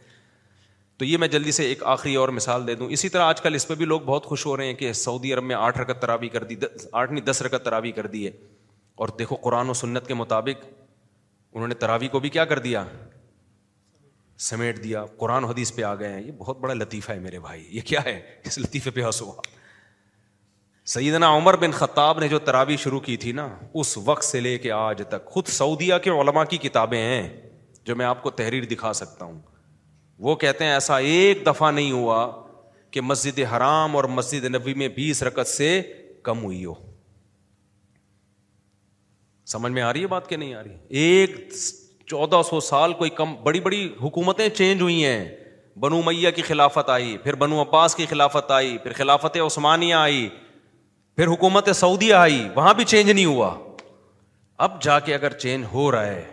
تو 0.99 1.05
یہ 1.05 1.17
میں 1.19 1.29
جلدی 1.35 1.53
سے 1.57 1.65
ایک 1.67 1.83
آخری 1.93 2.15
اور 2.23 2.29
مثال 2.39 2.67
دے 2.67 2.75
دوں 2.81 2.89
اسی 2.97 3.09
طرح 3.09 3.23
آج 3.25 3.41
کل 3.41 3.55
اس 3.55 3.67
پہ 3.69 3.75
بھی 3.75 3.85
لوگ 3.85 4.01
بہت 4.07 4.25
خوش 4.33 4.45
ہو 4.47 4.57
رہے 4.57 4.65
ہیں 4.67 4.75
کہ 4.81 4.93
سعودی 5.03 5.33
عرب 5.35 5.45
میں 5.45 5.57
آٹھ 5.59 5.79
رکت 5.79 6.01
تراوی 6.03 6.29
کر 6.29 6.45
دی 6.51 6.57
آٹھ 7.01 7.13
نہیں 7.13 7.25
دس 7.25 7.41
رکت 7.43 7.65
تراوی 7.65 7.93
کر 7.99 8.07
دی 8.17 8.27
ہے 8.27 8.31
اور 9.05 9.09
دیکھو 9.19 9.37
قرآن 9.47 9.69
و 9.71 9.75
سنت 9.81 10.07
کے 10.07 10.15
مطابق 10.15 10.65
انہوں 11.53 11.69
نے 11.69 11.75
تراوی 11.85 12.09
کو 12.09 12.21
بھی 12.21 12.29
کیا 12.31 12.45
کر 12.51 12.59
دیا 12.69 12.85
سمیٹ 14.49 14.83
دیا 14.83 15.05
قرآن 15.19 15.45
حدیث 15.45 15.75
پہ 15.75 15.83
آ 15.85 15.95
گئے 15.99 16.13
ہیں 16.13 16.21
یہ 16.23 16.33
بہت 16.39 16.59
بڑا 16.61 16.75
لطیفہ 16.75 17.13
ہے 17.13 17.19
میرے 17.21 17.39
بھائی 17.39 17.65
یہ 17.77 17.81
کیا 17.87 18.05
ہے 18.05 18.21
اس 18.47 18.59
لطیفے 18.59 18.91
پہ 18.91 19.01
ہنسو 19.05 19.31
سیدنا 20.93 21.27
عمر 21.37 21.57
بن 21.61 21.71
خطاب 21.73 22.21
نے 22.21 22.29
جو 22.29 22.39
تراوی 22.45 22.77
شروع 22.83 23.01
کی 23.01 23.17
تھی 23.25 23.33
نا 23.33 23.49
اس 23.81 23.97
وقت 24.05 24.25
سے 24.25 24.41
لے 24.41 24.57
کے 24.59 24.71
آج 24.73 25.03
تک 25.09 25.25
خود 25.31 25.47
سعودیہ 25.57 25.95
کے 26.05 26.11
علماء 26.21 26.45
کی 26.51 26.57
کتابیں 26.59 26.99
ہیں 27.01 27.29
جو 27.87 27.97
میں 27.97 28.07
آپ 28.07 28.23
کو 28.23 28.31
تحریر 28.31 28.65
دکھا 28.71 28.93
سکتا 28.93 29.25
ہوں 29.25 29.39
وہ 30.29 30.35
کہتے 30.37 30.65
ہیں 30.65 30.73
ایسا 30.73 30.97
ایک 30.97 31.43
دفعہ 31.47 31.71
نہیں 31.71 31.93
ہوا 31.93 32.31
کہ 32.91 33.01
مسجد 33.01 33.39
حرام 33.57 33.97
اور 33.97 34.05
مسجد 34.19 34.45
نبی 34.55 34.75
میں 34.75 34.89
بیس 34.97 35.23
رکت 35.23 35.47
سے 35.49 35.81
کم 36.25 36.43
ہوئی 36.45 36.65
ہو 36.65 36.73
سمجھ 39.53 39.71
میں 39.73 39.83
آ 39.83 39.93
رہی 39.93 40.03
ہے 40.03 40.07
بات 40.07 40.29
کہ 40.29 40.37
نہیں 40.37 40.55
آ 40.55 40.63
رہی 40.63 40.77
ایک 41.05 41.31
چودہ 42.07 42.41
سو 42.49 42.61
سال 42.61 42.93
کوئی 42.99 43.11
کم 43.11 43.35
بڑی 43.45 43.61
بڑی 43.61 43.87
حکومتیں 44.03 44.49
چینج 44.57 44.83
ہوئی 44.83 45.05
ہیں 45.05 45.25
بنو 45.81 46.01
میاں 46.07 46.31
کی 46.37 46.43
خلافت 46.43 46.91
آئی 46.91 47.17
پھر 47.23 47.35
بنو 47.43 47.61
عباس 47.63 47.95
کی 47.97 48.07
خلافت 48.11 48.51
آئی 48.51 48.77
پھر 48.83 48.93
خلافت 48.97 49.37
عثمانیہ 49.47 49.95
آئی 49.95 50.29
پھر 51.17 51.27
حکومت 51.29 51.69
سعودی 51.77 52.13
آئی 52.13 52.49
وہاں 52.55 52.75
بھی 52.75 52.85
چینج 52.91 53.11
نہیں 53.11 53.25
ہوا 53.25 53.55
اب 54.67 54.83
جا 54.83 54.99
کے 55.01 55.15
اگر 55.15 55.33
چینج 55.45 55.65
ہو 55.73 55.91
رہا 55.93 56.07
ہے 56.07 56.25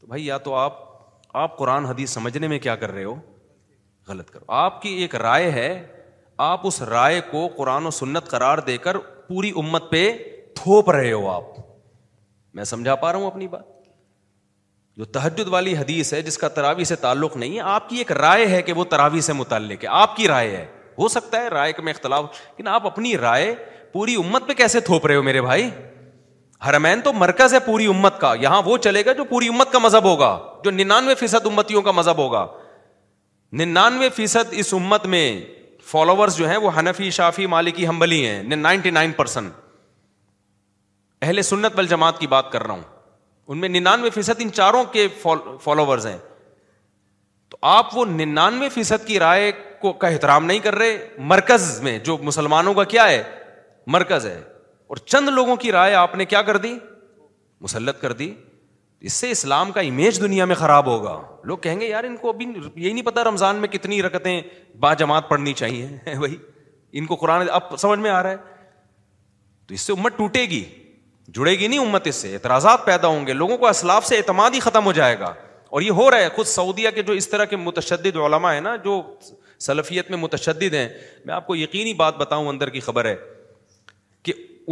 تو 0.00 0.06
بھائی 0.06 0.26
یا 0.26 0.38
تو 0.46 0.54
آپ 0.54 0.82
آپ 1.42 1.56
قرآن 1.58 1.84
حدیث 1.84 2.10
سمجھنے 2.12 2.48
میں 2.48 2.58
کیا 2.66 2.74
کر 2.82 2.90
رہے 2.92 3.04
ہو 3.04 3.14
غلط 4.08 4.30
کرو 4.30 4.44
آپ 4.62 4.80
کی 4.82 4.88
ایک 5.02 5.14
رائے 5.22 5.50
ہے 5.52 5.68
آپ 6.46 6.66
اس 6.66 6.80
رائے 6.90 7.20
کو 7.30 7.46
قرآن 7.56 7.86
و 7.86 7.90
سنت 7.98 8.28
قرار 8.30 8.58
دے 8.68 8.76
کر 8.86 8.96
پوری 9.28 9.50
امت 9.56 9.90
پہ 9.90 10.10
تھوپ 10.56 10.90
رہے 10.90 11.12
ہو 11.12 11.28
آپ 11.30 11.44
میں 12.54 12.64
سمجھا 12.70 12.94
پا 12.94 13.12
رہا 13.12 13.18
ہوں 13.18 13.26
اپنی 13.26 13.48
بات 13.48 13.72
جو 14.96 15.04
تحجد 15.14 15.48
والی 15.50 15.76
حدیث 15.76 16.12
ہے 16.14 16.20
جس 16.22 16.36
کا 16.38 16.48
تراوی 16.56 16.84
سے 16.88 16.96
تعلق 17.04 17.36
نہیں 17.36 17.54
ہے 17.54 17.60
آپ 17.76 17.88
کی 17.88 17.96
ایک 17.98 18.12
رائے 18.12 18.46
ہے 18.48 18.60
کہ 18.62 18.72
وہ 18.72 18.84
تراوی 18.90 19.20
سے 19.28 19.32
متعلق 19.32 19.84
ہے 19.84 19.88
آپ 20.02 20.16
کی 20.16 20.28
رائے 20.28 20.50
ہے 20.56 20.64
ہو 20.98 21.08
سکتا 21.14 21.40
ہے 21.42 21.48
رائے 21.50 21.72
میں 21.84 21.92
اختلاف 21.92 22.24
لیکن 22.34 22.68
آپ 22.68 22.86
اپنی 22.86 23.16
رائے 23.18 23.54
پوری 23.94 24.14
امت 24.18 24.46
پہ 24.46 24.52
کیسے 24.58 24.80
تھوپ 24.86 25.04
رہے 25.06 25.14
ہو 25.16 25.22
میرے 25.22 25.40
بھائی 25.42 25.68
ہرمین 26.66 27.00
تو 27.00 27.12
مرکز 27.16 27.52
ہے 27.54 27.58
پوری 27.66 27.84
امت 27.90 28.18
کا 28.20 28.32
یہاں 28.40 28.60
وہ 28.64 28.76
چلے 28.86 29.04
گا 29.06 29.12
جو 29.18 29.24
پوری 29.24 29.48
امت 29.48 29.70
کا 29.72 29.78
مذہب 29.78 30.04
ہوگا 30.04 30.30
جو 30.64 30.70
ننانوے 30.70 31.14
فیصد 31.18 31.46
امتیوں 31.46 31.82
کا 31.88 31.90
مذہب 31.98 32.18
ہوگا 32.18 32.46
ننانوے 33.60 34.08
فیصد 34.14 34.54
اس 34.58 34.74
امت 34.78 35.06
میں 35.14 35.28
جو 35.90 36.46
ہیں 36.46 36.48
ہیں 36.48 36.56
وہ 36.56 36.70
شافی 37.12 37.46
مالکی 37.54 37.86
ہمبلی 37.88 38.18
نائنٹی 38.54 38.90
نائن 38.96 39.12
پرسینٹ 39.16 39.52
اہل 41.22 41.42
سنت 41.50 41.76
وال 41.76 41.86
جماعت 41.88 42.18
کی 42.20 42.26
بات 42.34 42.50
کر 42.52 42.62
رہا 42.66 42.72
ہوں 42.74 42.82
ان 43.46 43.58
میں 43.58 43.68
ننانوے 43.68 44.10
فیصد 44.18 44.40
ان 44.44 44.50
چاروں 44.58 44.82
کے 44.96 45.06
فالوور 45.22 45.98
تو 47.48 47.56
آپ 47.76 47.96
وہ 47.96 48.04
ننانوے 48.18 48.68
فیصد 48.80 49.06
کی 49.06 49.18
رائے 49.26 49.50
کو 49.80 49.92
کا 50.04 50.08
احترام 50.08 50.44
نہیں 50.46 50.58
کر 50.68 50.74
رہے 50.84 50.96
مرکز 51.36 51.80
میں 51.82 51.98
جو 52.08 52.16
مسلمانوں 52.32 52.74
کا 52.74 52.84
کیا 52.96 53.08
ہے 53.10 53.22
مرکز 53.92 54.26
ہے 54.26 54.40
اور 54.88 54.96
چند 55.06 55.28
لوگوں 55.34 55.56
کی 55.56 55.72
رائے 55.72 55.94
آپ 55.94 56.14
نے 56.16 56.24
کیا 56.24 56.42
کر 56.42 56.56
دی 56.66 56.74
مسلط 57.60 58.00
کر 58.00 58.12
دی 58.12 58.32
اس 59.08 59.12
سے 59.12 59.30
اسلام 59.30 59.72
کا 59.72 59.80
امیج 59.80 60.20
دنیا 60.20 60.44
میں 60.44 60.54
خراب 60.56 60.86
ہوگا 60.86 61.20
لوگ 61.44 61.58
کہیں 61.66 61.80
گے 61.80 61.86
یار 61.88 62.04
ان 62.04 62.16
کو 62.16 62.28
ابھی 62.28 62.46
یہی 62.54 62.92
نہیں 62.92 63.04
پتا 63.04 63.24
رمضان 63.24 63.56
میں 63.60 63.68
کتنی 63.68 64.02
رکتیں 64.02 64.40
با 64.80 64.92
جماعت 65.02 65.28
پڑھنی 65.28 65.52
چاہیے 65.54 66.14
بھائی 66.18 66.36
ان 66.98 67.06
کو 67.06 67.14
قرآن 67.20 67.46
اب 67.52 67.76
سمجھ 67.78 67.98
میں 67.98 68.10
آ 68.10 68.22
رہا 68.22 68.30
ہے 68.30 68.36
تو 69.66 69.74
اس 69.74 69.80
سے 69.80 69.92
امت 69.92 70.16
ٹوٹے 70.18 70.42
گی 70.50 70.64
جڑے 71.34 71.52
گی 71.58 71.66
نہیں 71.68 71.78
امت 71.78 72.06
اس 72.06 72.14
سے 72.16 72.32
اعتراضات 72.34 72.84
پیدا 72.86 73.08
ہوں 73.08 73.26
گے 73.26 73.32
لوگوں 73.32 73.56
کو 73.58 73.68
اسلاف 73.68 74.06
سے 74.06 74.16
اعتماد 74.16 74.50
ہی 74.54 74.60
ختم 74.60 74.84
ہو 74.84 74.92
جائے 74.98 75.18
گا 75.18 75.32
اور 75.70 75.82
یہ 75.82 75.90
ہو 76.00 76.10
رہا 76.10 76.18
ہے 76.18 76.28
خود 76.34 76.46
سعودیہ 76.46 76.90
کے 76.94 77.02
جو 77.02 77.12
اس 77.12 77.28
طرح 77.28 77.44
کے 77.52 77.56
متشدد 77.56 78.16
علماء 78.26 78.52
ہیں 78.54 78.60
نا 78.60 78.74
جو 78.84 79.00
سلفیت 79.66 80.10
میں 80.10 80.18
متشدد 80.18 80.74
ہیں 80.74 80.88
میں 81.24 81.34
آپ 81.34 81.46
کو 81.46 81.56
یقینی 81.56 81.94
بات 82.04 82.16
بتاؤں 82.16 82.48
اندر 82.48 82.70
کی 82.70 82.80
خبر 82.80 83.04
ہے 83.04 83.14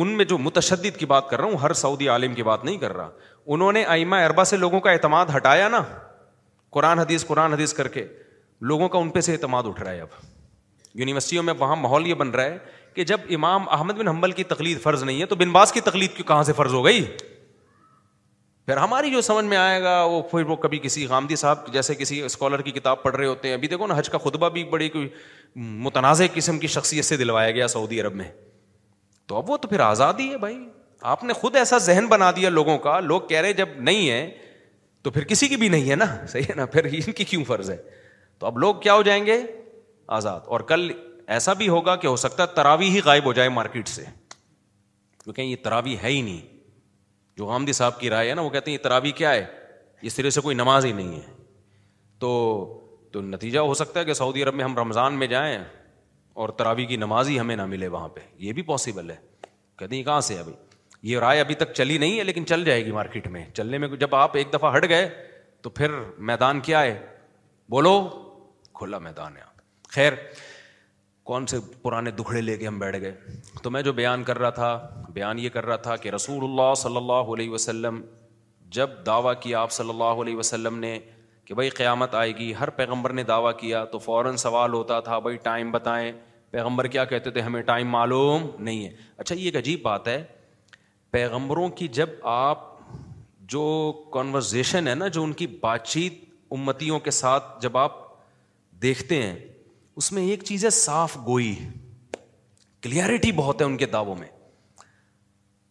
ان 0.00 0.08
میں 0.16 0.24
جو 0.24 0.36
متشدد 0.38 0.96
کی 0.98 1.06
بات 1.06 1.28
کر 1.30 1.40
رہا 1.40 1.46
ہوں 1.48 1.56
ہر 1.62 1.72
سعودی 1.80 2.08
عالم 2.08 2.34
کی 2.34 2.42
بات 2.42 2.64
نہیں 2.64 2.76
کر 2.78 2.92
رہا 2.96 3.08
انہوں 3.54 3.72
نے 3.72 3.82
ائمہ 3.94 4.16
اربا 4.26 4.44
سے 4.52 4.56
لوگوں 4.56 4.80
کا 4.80 4.90
اعتماد 4.90 5.26
ہٹایا 5.36 5.68
نا 5.68 5.82
قرآن 6.76 6.98
حدیث 6.98 7.24
قرآن 7.26 7.52
حدیث 7.52 7.72
کر 7.80 7.88
کے 7.96 8.04
لوگوں 8.70 8.88
کا 8.88 8.98
ان 8.98 9.08
پہ 9.10 9.20
سے 9.20 9.32
اعتماد 9.32 9.62
اٹھ 9.66 9.80
رہا 9.82 9.90
ہے 9.92 10.00
اب 10.00 10.08
یونیورسٹیوں 11.00 11.42
میں 11.42 11.54
وہاں 11.58 11.76
ماحول 11.76 12.06
یہ 12.06 12.14
بن 12.14 12.30
رہا 12.30 12.44
ہے 12.44 12.58
کہ 12.94 13.04
جب 13.10 13.20
امام 13.34 13.68
احمد 13.78 13.92
بن 13.98 14.08
حمبل 14.08 14.32
کی 14.38 14.44
تقلید 14.44 14.80
فرض 14.82 15.02
نہیں 15.02 15.20
ہے 15.20 15.26
تو 15.26 15.36
بن 15.42 15.52
باز 15.52 15.72
کی 15.72 15.80
تقلید 15.84 16.14
کیوں 16.16 16.26
کہاں 16.28 16.42
سے 16.44 16.52
فرض 16.56 16.74
ہو 16.74 16.84
گئی 16.84 17.04
پھر 18.66 18.76
ہماری 18.76 19.10
جو 19.10 19.20
سمجھ 19.20 19.44
میں 19.44 19.56
آئے 19.56 19.82
گا 19.82 20.02
وہ 20.10 20.20
پھر 20.30 20.44
وہ 20.46 20.56
کبھی 20.64 20.78
کسی 20.82 21.08
گامدی 21.08 21.36
صاحب 21.36 21.72
جیسے 21.72 21.94
کسی 21.98 22.20
اسکالر 22.22 22.60
کی 22.62 22.70
کتاب 22.72 23.02
پڑھ 23.02 23.16
رہے 23.16 23.26
ہوتے 23.26 23.48
ہیں 23.48 23.54
ابھی 23.54 23.68
دیکھو 23.68 23.86
نا 23.86 23.96
حج 23.98 24.08
کا 24.10 24.18
خطبہ 24.24 24.48
بھی 24.58 24.64
بڑی 24.70 24.88
کوئی 24.88 25.08
متنازع 25.88 26.24
قسم 26.34 26.58
کی 26.58 26.66
شخصیت 26.76 27.04
سے 27.04 27.16
دلوایا 27.16 27.50
گیا 27.50 27.68
سعودی 27.68 28.00
عرب 28.00 28.14
میں 28.16 28.28
تو 29.26 29.36
اب 29.36 29.50
وہ 29.50 29.56
تو 29.62 29.68
پھر 29.68 29.80
آزادی 29.80 30.30
ہے 30.30 30.38
بھائی 30.38 30.58
آپ 31.14 31.24
نے 31.24 31.32
خود 31.34 31.56
ایسا 31.56 31.78
ذہن 31.86 32.06
بنا 32.08 32.30
دیا 32.36 32.50
لوگوں 32.50 32.78
کا 32.78 32.98
لوگ 33.00 33.20
کہہ 33.28 33.40
رہے 33.40 33.52
جب 33.60 33.68
نہیں 33.88 34.08
ہے 34.10 34.28
تو 35.02 35.10
پھر 35.10 35.24
کسی 35.30 35.48
کی 35.48 35.56
بھی 35.62 35.68
نہیں 35.68 35.90
ہے 35.90 35.96
نا 35.96 36.04
صحیح 36.28 36.44
ہے 36.48 36.54
نا 36.56 36.66
پھر 36.74 36.84
ان 36.92 37.12
کی 37.12 37.24
کیوں 37.24 37.44
فرض 37.44 37.70
ہے 37.70 37.76
تو 38.38 38.46
اب 38.46 38.58
لوگ 38.58 38.74
کیا 38.82 38.94
ہو 38.94 39.02
جائیں 39.08 39.24
گے 39.26 39.38
آزاد 40.18 40.40
اور 40.54 40.60
کل 40.70 40.90
ایسا 41.36 41.52
بھی 41.62 41.68
ہوگا 41.68 41.96
کہ 41.96 42.06
ہو 42.06 42.16
سکتا 42.26 42.42
ہے 42.42 42.54
تراوی 42.54 42.88
ہی 42.90 43.00
غائب 43.04 43.24
ہو 43.24 43.32
جائے 43.32 43.48
مارکیٹ 43.58 43.88
سے 43.88 44.04
کیونکہ 45.24 45.42
یہ 45.42 45.56
تراوی 45.64 45.96
ہے 46.02 46.08
ہی 46.10 46.20
نہیں 46.22 46.40
جو 47.38 47.44
غامدی 47.46 47.72
صاحب 47.72 47.98
کی 48.00 48.10
رائے 48.10 48.28
ہے 48.30 48.34
نا 48.34 48.42
وہ 48.42 48.50
کہتے 48.50 48.70
ہیں 48.70 48.78
یہ 48.78 48.82
تراوی 48.84 49.10
کیا 49.20 49.30
ہے 49.32 49.44
اس 50.02 50.12
سرے 50.12 50.30
سے 50.30 50.40
کوئی 50.40 50.56
نماز 50.56 50.84
ہی 50.84 50.92
نہیں 50.92 51.14
ہے 51.14 51.32
تو 52.20 52.30
تو 53.12 53.20
نتیجہ 53.22 53.58
ہو 53.70 53.74
سکتا 53.74 54.00
ہے 54.00 54.04
کہ 54.04 54.14
سعودی 54.14 54.42
عرب 54.42 54.54
میں 54.54 54.64
ہم 54.64 54.76
رمضان 54.78 55.14
میں 55.18 55.26
جائیں 55.26 55.58
اور 56.40 56.48
تراوی 56.58 56.84
کی 56.86 56.96
نماز 56.96 57.28
ہی 57.28 57.38
ہمیں 57.40 57.56
نہ 57.56 57.64
ملے 57.66 57.88
وہاں 57.94 58.08
پہ 58.08 58.20
یہ 58.44 58.52
بھی 58.52 58.62
پاسبل 58.68 59.10
ہے 59.10 59.16
کہتے 59.78 59.96
ہیں 59.96 60.02
کہاں 60.02 60.20
سے 60.28 60.38
ابھی 60.38 60.52
ابھی 60.52 61.08
یہ 61.10 61.18
رائے 61.20 61.44
تک 61.58 61.72
چلی 61.74 61.98
نہیں 61.98 62.18
ہے 62.18 62.24
لیکن 62.24 62.46
چل 62.46 62.64
جائے 62.64 62.84
گی 62.84 62.92
مارکیٹ 62.92 63.26
میں 63.36 63.44
چلنے 63.54 63.78
میں 63.78 63.88
جب 64.00 64.14
آپ 64.14 64.36
ایک 64.36 64.52
دفعہ 64.52 64.76
ہٹ 64.76 64.88
گئے 64.88 65.08
تو 65.62 65.70
پھر 65.78 65.90
میدان 66.30 66.60
کیا 66.68 66.82
ہے 66.82 66.96
بولو 67.70 67.98
کھلا 68.78 68.98
میدان 68.98 69.36
ہے 69.36 69.42
خیر 69.94 70.12
کون 71.30 71.46
سے 71.46 71.58
پرانے 71.82 72.10
دکھڑے 72.10 72.40
لے 72.40 72.56
کے 72.58 72.66
ہم 72.66 72.78
بیٹھ 72.78 72.96
گئے 73.00 73.12
تو 73.62 73.70
میں 73.70 73.82
جو 73.88 73.92
بیان 73.98 74.22
کر 74.24 74.38
رہا 74.38 74.50
تھا 74.60 75.06
بیان 75.14 75.38
یہ 75.38 75.48
کر 75.56 75.66
رہا 75.66 75.76
تھا 75.88 75.96
کہ 76.04 76.08
رسول 76.10 76.44
اللہ 76.44 76.74
صلی 76.76 76.96
اللہ 76.96 77.32
علیہ 77.34 77.50
وسلم 77.50 78.00
جب 78.78 78.90
دعویٰ 79.06 79.32
کیا 79.40 79.60
آپ 79.60 79.72
صلی 79.72 79.90
اللہ 79.90 80.22
علیہ 80.24 80.36
وسلم 80.36 80.78
نے 80.78 80.98
کہ 81.44 81.54
بھائی 81.54 81.68
قیامت 81.70 82.14
آئے 82.14 82.36
گی 82.36 82.52
ہر 82.60 82.70
پیغمبر 82.80 83.12
نے 83.12 83.22
دعویٰ 83.30 83.52
کیا 83.60 83.84
تو 83.92 83.98
فوراً 83.98 84.36
سوال 84.46 84.72
ہوتا 84.74 84.98
تھا 85.06 85.18
بھائی 85.24 85.36
ٹائم 85.42 85.70
بتائیں 85.72 86.10
پیغمبر 86.50 86.86
کیا 86.94 87.04
کہتے 87.12 87.30
تھے 87.36 87.40
ہمیں 87.40 87.60
ٹائم 87.70 87.88
معلوم 87.90 88.42
نہیں 88.64 88.84
ہے 88.84 88.90
اچھا 89.16 89.34
یہ 89.34 89.44
ایک 89.44 89.56
عجیب 89.56 89.82
بات 89.82 90.08
ہے 90.08 90.22
پیغمبروں 91.12 91.68
کی 91.80 91.88
جب 91.98 92.08
آپ 92.34 92.70
جو 93.54 93.64
کانورزیشن 94.12 94.88
ہے 94.88 94.94
نا 94.94 95.08
جو 95.16 95.22
ان 95.22 95.32
کی 95.40 95.46
بات 95.60 95.86
چیت 95.86 96.20
امتیوں 96.58 96.98
کے 97.00 97.10
ساتھ 97.18 97.60
جب 97.62 97.76
آپ 97.78 97.96
دیکھتے 98.82 99.22
ہیں 99.22 99.34
اس 99.96 100.10
میں 100.12 100.22
ایک 100.28 100.42
چیز 100.44 100.64
ہے 100.64 100.70
صاف 100.78 101.16
گوئی 101.26 101.54
کلیئرٹی 102.82 103.32
بہت 103.32 103.60
ہے 103.60 103.66
ان 103.66 103.76
کے 103.76 103.86
دعووں 103.96 104.14
میں 104.18 104.28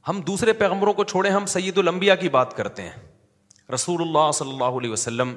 ہم 0.07 0.19
دوسرے 0.27 0.53
پیغمبروں 0.59 0.93
کو 0.99 1.03
چھوڑیں 1.13 1.31
ہم 1.31 1.45
سید 1.55 1.77
الانبیاء 1.77 2.15
کی 2.19 2.29
بات 2.37 2.55
کرتے 2.57 2.81
ہیں 2.83 3.71
رسول 3.73 4.01
اللہ 4.01 4.31
صلی 4.37 4.49
اللہ 4.51 4.77
علیہ 4.79 4.91
وسلم 4.91 5.33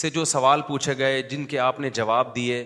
سے 0.00 0.08
جو 0.10 0.24
سوال 0.30 0.60
پوچھے 0.68 0.96
گئے 0.98 1.20
جن 1.30 1.44
کے 1.52 1.58
آپ 1.66 1.78
نے 1.80 1.90
جواب 1.98 2.34
دیے 2.36 2.64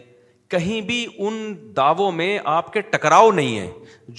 کہیں 0.51 0.81
بھی 0.87 1.05
ان 1.25 1.35
دعووں 1.77 2.11
میں 2.13 2.39
آپ 2.53 2.73
کے 2.73 2.81
ٹکراؤ 2.93 3.31
نہیں 3.33 3.59
ہے 3.59 3.71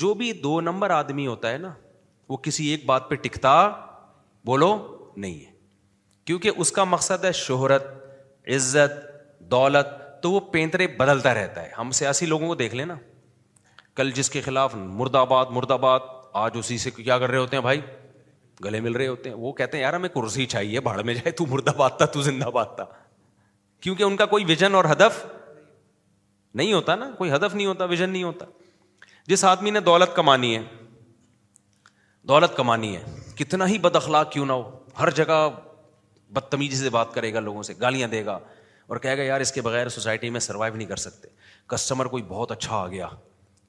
جو 0.03 0.13
بھی 0.21 0.31
دو 0.43 0.59
نمبر 0.61 0.89
آدمی 0.99 1.25
ہوتا 1.27 1.51
ہے 1.51 1.57
نا 1.63 1.73
وہ 2.29 2.37
کسی 2.43 2.67
ایک 2.71 2.85
بات 2.85 3.09
پہ 3.09 3.15
ٹکتا 3.21 3.55
بولو 4.45 4.69
نہیں 5.15 5.33
ہے 5.45 5.51
کیونکہ 6.25 6.51
اس 6.63 6.71
کا 6.71 6.83
مقصد 6.93 7.25
ہے 7.25 7.31
شہرت 7.45 7.87
عزت 8.55 9.01
دولت 9.51 9.87
تو 10.23 10.31
وہ 10.31 10.39
پینترے 10.51 10.87
بدلتا 10.97 11.33
رہتا 11.33 11.63
ہے 11.63 11.71
ہم 11.77 11.91
سیاسی 11.99 12.25
لوگوں 12.25 12.47
کو 12.47 12.55
دیکھ 12.55 12.75
لیں 12.75 12.85
نا 12.85 12.95
کل 13.95 14.11
جس 14.15 14.29
کے 14.29 14.41
خلاف 14.41 14.75
مرد 14.75 15.15
آباد 15.15 15.45
مرد 15.57 15.71
آباد 15.71 15.99
آج 16.45 16.57
اسی 16.59 16.77
سے 16.85 16.91
کیا 17.01 17.17
کر 17.19 17.29
رہے 17.29 17.37
ہوتے 17.37 17.55
ہیں 17.55 17.63
بھائی 17.63 17.81
گلے 18.65 18.79
مل 18.79 18.95
رہے 18.95 19.07
ہوتے 19.07 19.29
ہیں 19.29 19.35
وہ 19.37 19.51
کہتے 19.53 19.77
ہیں 19.77 19.83
یار 19.83 19.93
ہمیں 19.93 20.09
کرسی 20.13 20.45
چاہیے 20.45 20.79
بھاڑ 20.87 20.99
میں 21.03 21.13
جائے 21.13 21.31
تو 21.39 21.45
مرد 21.49 21.67
آباد 21.69 21.97
تھا 21.97 22.05
تو 22.15 22.21
زندہ 22.21 22.49
باد 22.53 22.75
تھا 22.75 22.85
کیونکہ 23.81 24.03
ان 24.03 24.15
کا 24.17 24.25
کوئی 24.31 24.45
ویژن 24.47 24.75
اور 24.75 24.85
ہدف 24.91 25.25
نہیں 26.59 26.73
ہوتا 26.73 26.95
نا 26.95 27.09
کوئی 27.17 27.31
ہدف 27.33 27.53
نہیں 27.55 27.65
ہوتا 27.67 27.85
ویژن 27.91 28.09
نہیں 28.09 28.23
ہوتا 28.23 28.45
جس 29.27 29.43
آدمی 29.51 29.69
نے 29.71 29.79
دولت 29.79 30.15
کمانی 30.15 30.55
ہے 30.57 30.61
دولت 32.27 32.55
کمانی 32.57 32.95
ہے 32.95 33.03
کتنا 33.35 33.67
ہی 33.67 33.77
بد 33.85 33.95
اخلاق 33.95 34.31
کیوں 34.31 34.45
نہ 34.45 34.53
ہو 34.53 34.79
ہر 34.99 35.09
جگہ 35.19 35.39
بدتمیزی 36.33 36.77
سے 36.83 36.89
بات 36.89 37.13
کرے 37.13 37.33
گا 37.33 37.39
لوگوں 37.47 37.63
سے 37.69 37.73
گالیاں 37.81 38.07
دے 38.07 38.25
گا 38.25 38.37
اور 38.91 38.97
کہے 39.05 39.17
گا 39.17 39.23
یار 39.23 39.39
اس 39.41 39.51
کے 39.51 39.61
بغیر 39.61 39.89
سوسائٹی 39.95 40.29
میں 40.35 40.39
سروائو 40.39 40.73
نہیں 40.75 40.87
کر 40.87 40.95
سکتے 41.05 41.27
کسٹمر 41.69 42.05
کوئی 42.13 42.23
بہت 42.27 42.51
اچھا 42.51 42.75
آ 42.75 42.87
گیا 42.87 43.07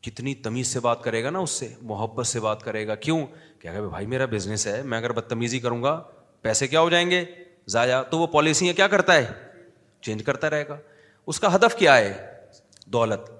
کتنی 0.02 0.34
تمیز 0.44 0.66
سے 0.72 0.80
بات 0.84 1.02
کرے 1.02 1.22
گا 1.24 1.30
نا 1.30 1.38
اس 1.46 1.50
سے 1.62 1.68
محبت 1.90 2.26
سے 2.26 2.40
بات 2.40 2.62
کرے 2.62 2.86
گا 2.86 2.94
کیوں 3.06 3.24
کہے 3.62 3.76
گا 3.82 3.88
بھائی 3.88 4.06
میرا 4.14 4.24
بزنس 4.30 4.66
ہے 4.66 4.82
میں 4.92 4.98
اگر 4.98 5.12
بدتمیزی 5.18 5.60
کروں 5.66 5.82
گا 5.82 6.00
پیسے 6.42 6.66
کیا 6.68 6.80
ہو 6.80 6.90
جائیں 6.90 7.08
گے 7.10 7.24
ضائع 7.74 8.02
تو 8.10 8.18
وہ 8.18 8.26
پالیسیاں 8.36 8.72
کیا 8.76 8.86
کرتا 8.96 9.14
ہے 9.14 9.26
چینج 10.06 10.22
کرتا 10.26 10.50
رہے 10.50 10.66
گا 10.68 10.76
اس 11.30 11.40
کا 11.40 11.54
ہدف 11.54 11.74
کیا 11.78 11.96
ہے 11.96 12.12
دولت 12.96 13.30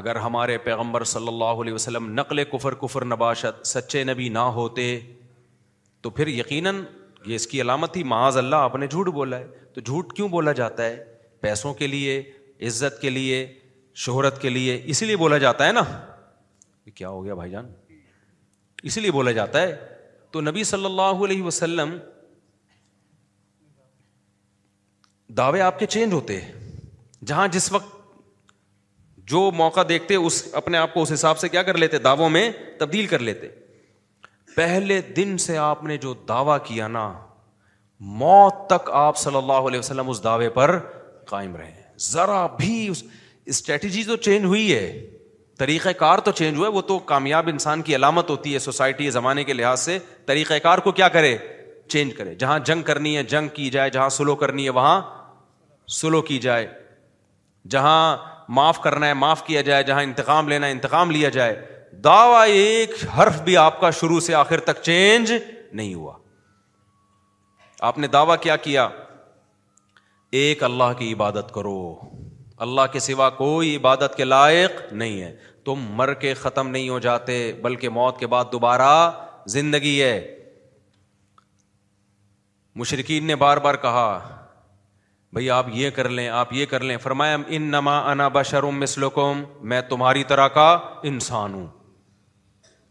اگر 0.00 0.16
ہمارے 0.24 0.56
پیغمبر 0.64 1.04
صلی 1.12 1.28
اللہ 1.28 1.60
علیہ 1.64 1.72
وسلم 1.72 2.10
نقل 2.20 2.44
کفر 2.50 2.74
کفر 2.82 3.04
نباشت 3.04 3.66
سچے 3.66 4.02
نبی 4.04 4.28
نہ 4.38 4.44
ہوتے 4.58 4.88
تو 6.02 6.10
پھر 6.18 6.26
یقیناً 6.28 6.82
یہ 7.26 7.34
اس 7.34 7.46
کی 7.52 7.60
علامت 7.60 7.96
ہی 7.96 8.02
معاذ 8.10 8.36
اللہ 8.38 8.66
آپ 8.68 8.76
نے 8.82 8.86
جھوٹ 8.86 9.08
بولا 9.20 9.38
ہے 9.38 9.46
تو 9.74 9.80
جھوٹ 9.80 10.12
کیوں 10.16 10.28
بولا 10.34 10.52
جاتا 10.60 10.84
ہے 10.84 11.04
پیسوں 11.46 11.72
کے 11.80 11.86
لیے 11.86 12.20
عزت 12.66 13.00
کے 13.00 13.10
لیے 13.10 13.46
شہرت 14.06 14.40
کے 14.42 14.50
لیے 14.50 14.80
اسی 14.92 15.06
لیے 15.06 15.16
بولا 15.22 15.38
جاتا 15.46 15.66
ہے 15.66 15.72
نا 15.72 15.82
کیا 16.94 17.08
ہو 17.08 17.24
گیا 17.24 17.34
بھائی 17.40 17.50
جان 17.50 17.70
اسی 18.90 19.00
لیے 19.00 19.10
بولا 19.18 19.30
جاتا 19.38 19.62
ہے 19.62 19.74
تو 20.32 20.40
نبی 20.40 20.64
صلی 20.70 20.84
اللہ 20.84 21.24
علیہ 21.24 21.42
وسلم 21.42 21.96
دعوے 25.36 25.60
آپ 25.60 25.78
کے 25.78 25.86
چینج 25.86 26.12
ہوتے 26.12 26.40
ہیں 26.40 26.52
جہاں 27.26 27.46
جس 27.52 27.70
وقت 27.72 27.96
جو 29.30 29.50
موقع 29.54 29.80
دیکھتے 29.88 30.14
اس 30.14 30.42
اپنے 30.60 30.78
آپ 30.78 30.92
کو 30.94 31.02
اس 31.02 31.12
حساب 31.12 31.38
سے 31.38 31.48
کیا 31.48 31.62
کر 31.62 31.76
لیتے 31.78 31.98
دعووں 32.04 32.28
میں 32.30 32.50
تبدیل 32.78 33.06
کر 33.06 33.18
لیتے 33.28 33.48
پہلے 34.56 35.00
دن 35.16 35.36
سے 35.38 35.56
آپ 35.58 35.82
نے 35.84 35.96
جو 36.06 36.12
دعویٰ 36.28 36.56
کیا 36.64 36.86
نا 36.88 37.12
موت 38.18 38.66
تک 38.70 38.88
آپ 38.94 39.16
صلی 39.18 39.36
اللہ 39.36 39.68
علیہ 39.68 39.78
وسلم 39.78 40.08
اس 40.10 40.22
دعوے 40.24 40.48
پر 40.54 40.78
قائم 41.26 41.54
رہے 41.56 41.82
ذرا 42.10 42.46
بھی 42.58 42.88
اسٹریٹجی 42.88 44.02
تو 44.04 44.16
چینج 44.16 44.44
ہوئی 44.44 44.72
ہے 44.74 44.86
طریقہ 45.58 45.88
کار 45.98 46.18
تو 46.24 46.30
چینج 46.40 46.56
ہوا 46.58 46.66
ہے 46.66 46.72
وہ 46.72 46.80
تو 46.88 46.98
کامیاب 47.12 47.48
انسان 47.52 47.82
کی 47.82 47.94
علامت 47.96 48.30
ہوتی 48.30 48.54
ہے 48.54 48.58
سوسائٹی 48.58 49.10
زمانے 49.10 49.44
کے 49.44 49.52
لحاظ 49.52 49.80
سے 49.80 49.98
طریقہ 50.26 50.54
کار 50.62 50.78
کو 50.84 50.92
کیا 50.98 51.08
کرے 51.16 51.36
چینج 51.92 52.14
کرے 52.16 52.34
جہاں 52.38 52.58
جنگ 52.66 52.82
کرنی 52.86 53.16
ہے 53.16 53.22
جنگ 53.32 53.48
کی 53.54 53.68
جائے 53.70 53.90
جہاں 53.90 54.08
سلو 54.18 54.34
کرنی 54.36 54.64
ہے 54.64 54.70
وہاں 54.78 55.00
سلو 55.96 56.20
کی 56.22 56.38
جائے 56.38 56.66
جہاں 57.70 58.16
معاف 58.56 58.80
کرنا 58.80 59.06
ہے 59.08 59.14
معاف 59.14 59.44
کیا 59.46 59.60
جائے 59.68 59.82
جہاں 59.84 60.02
انتقام 60.02 60.48
لینا 60.48 60.66
ہے 60.66 60.72
انتقام 60.72 61.10
لیا 61.10 61.28
جائے 61.36 61.54
دعوی 62.04 62.58
ایک 62.58 62.90
حرف 63.18 63.40
بھی 63.42 63.56
آپ 63.56 63.80
کا 63.80 63.90
شروع 64.00 64.18
سے 64.26 64.34
آخر 64.34 64.60
تک 64.68 64.82
چینج 64.82 65.32
نہیں 65.40 65.94
ہوا 65.94 66.12
آپ 67.90 67.98
نے 67.98 68.06
دعویٰ 68.16 68.36
کیا 68.42 68.56
کیا 68.66 68.88
ایک 70.40 70.62
اللہ 70.62 70.92
کی 70.98 71.12
عبادت 71.12 71.52
کرو 71.54 71.78
اللہ 72.66 72.86
کے 72.92 72.98
سوا 73.00 73.28
کوئی 73.30 73.74
عبادت 73.76 74.16
کے 74.16 74.24
لائق 74.24 74.80
نہیں 74.92 75.20
ہے 75.22 75.34
تم 75.64 75.84
مر 75.96 76.12
کے 76.24 76.32
ختم 76.34 76.68
نہیں 76.68 76.88
ہو 76.88 76.98
جاتے 77.08 77.38
بلکہ 77.62 77.88
موت 77.98 78.18
کے 78.18 78.26
بعد 78.34 78.44
دوبارہ 78.52 78.88
زندگی 79.56 80.00
ہے 80.02 80.18
مشرقین 82.82 83.24
نے 83.26 83.36
بار 83.36 83.56
بار 83.64 83.74
کہا 83.84 84.10
بھائی 85.32 85.48
آپ 85.50 85.66
یہ 85.72 85.90
کر 85.94 86.08
لیں 86.08 86.28
آپ 86.40 86.52
یہ 86.52 86.66
کر 86.66 86.82
لیں 86.82 86.96
فرمایا 86.98 87.36
ان 87.56 87.62
نما 87.70 87.98
انا 88.10 88.28
بشرم 88.36 88.78
مسلوکوم 88.80 89.42
میں 89.70 89.80
تمہاری 89.88 90.22
طرح 90.28 90.48
کا 90.54 90.68
انسان 91.10 91.54
ہوں 91.54 91.66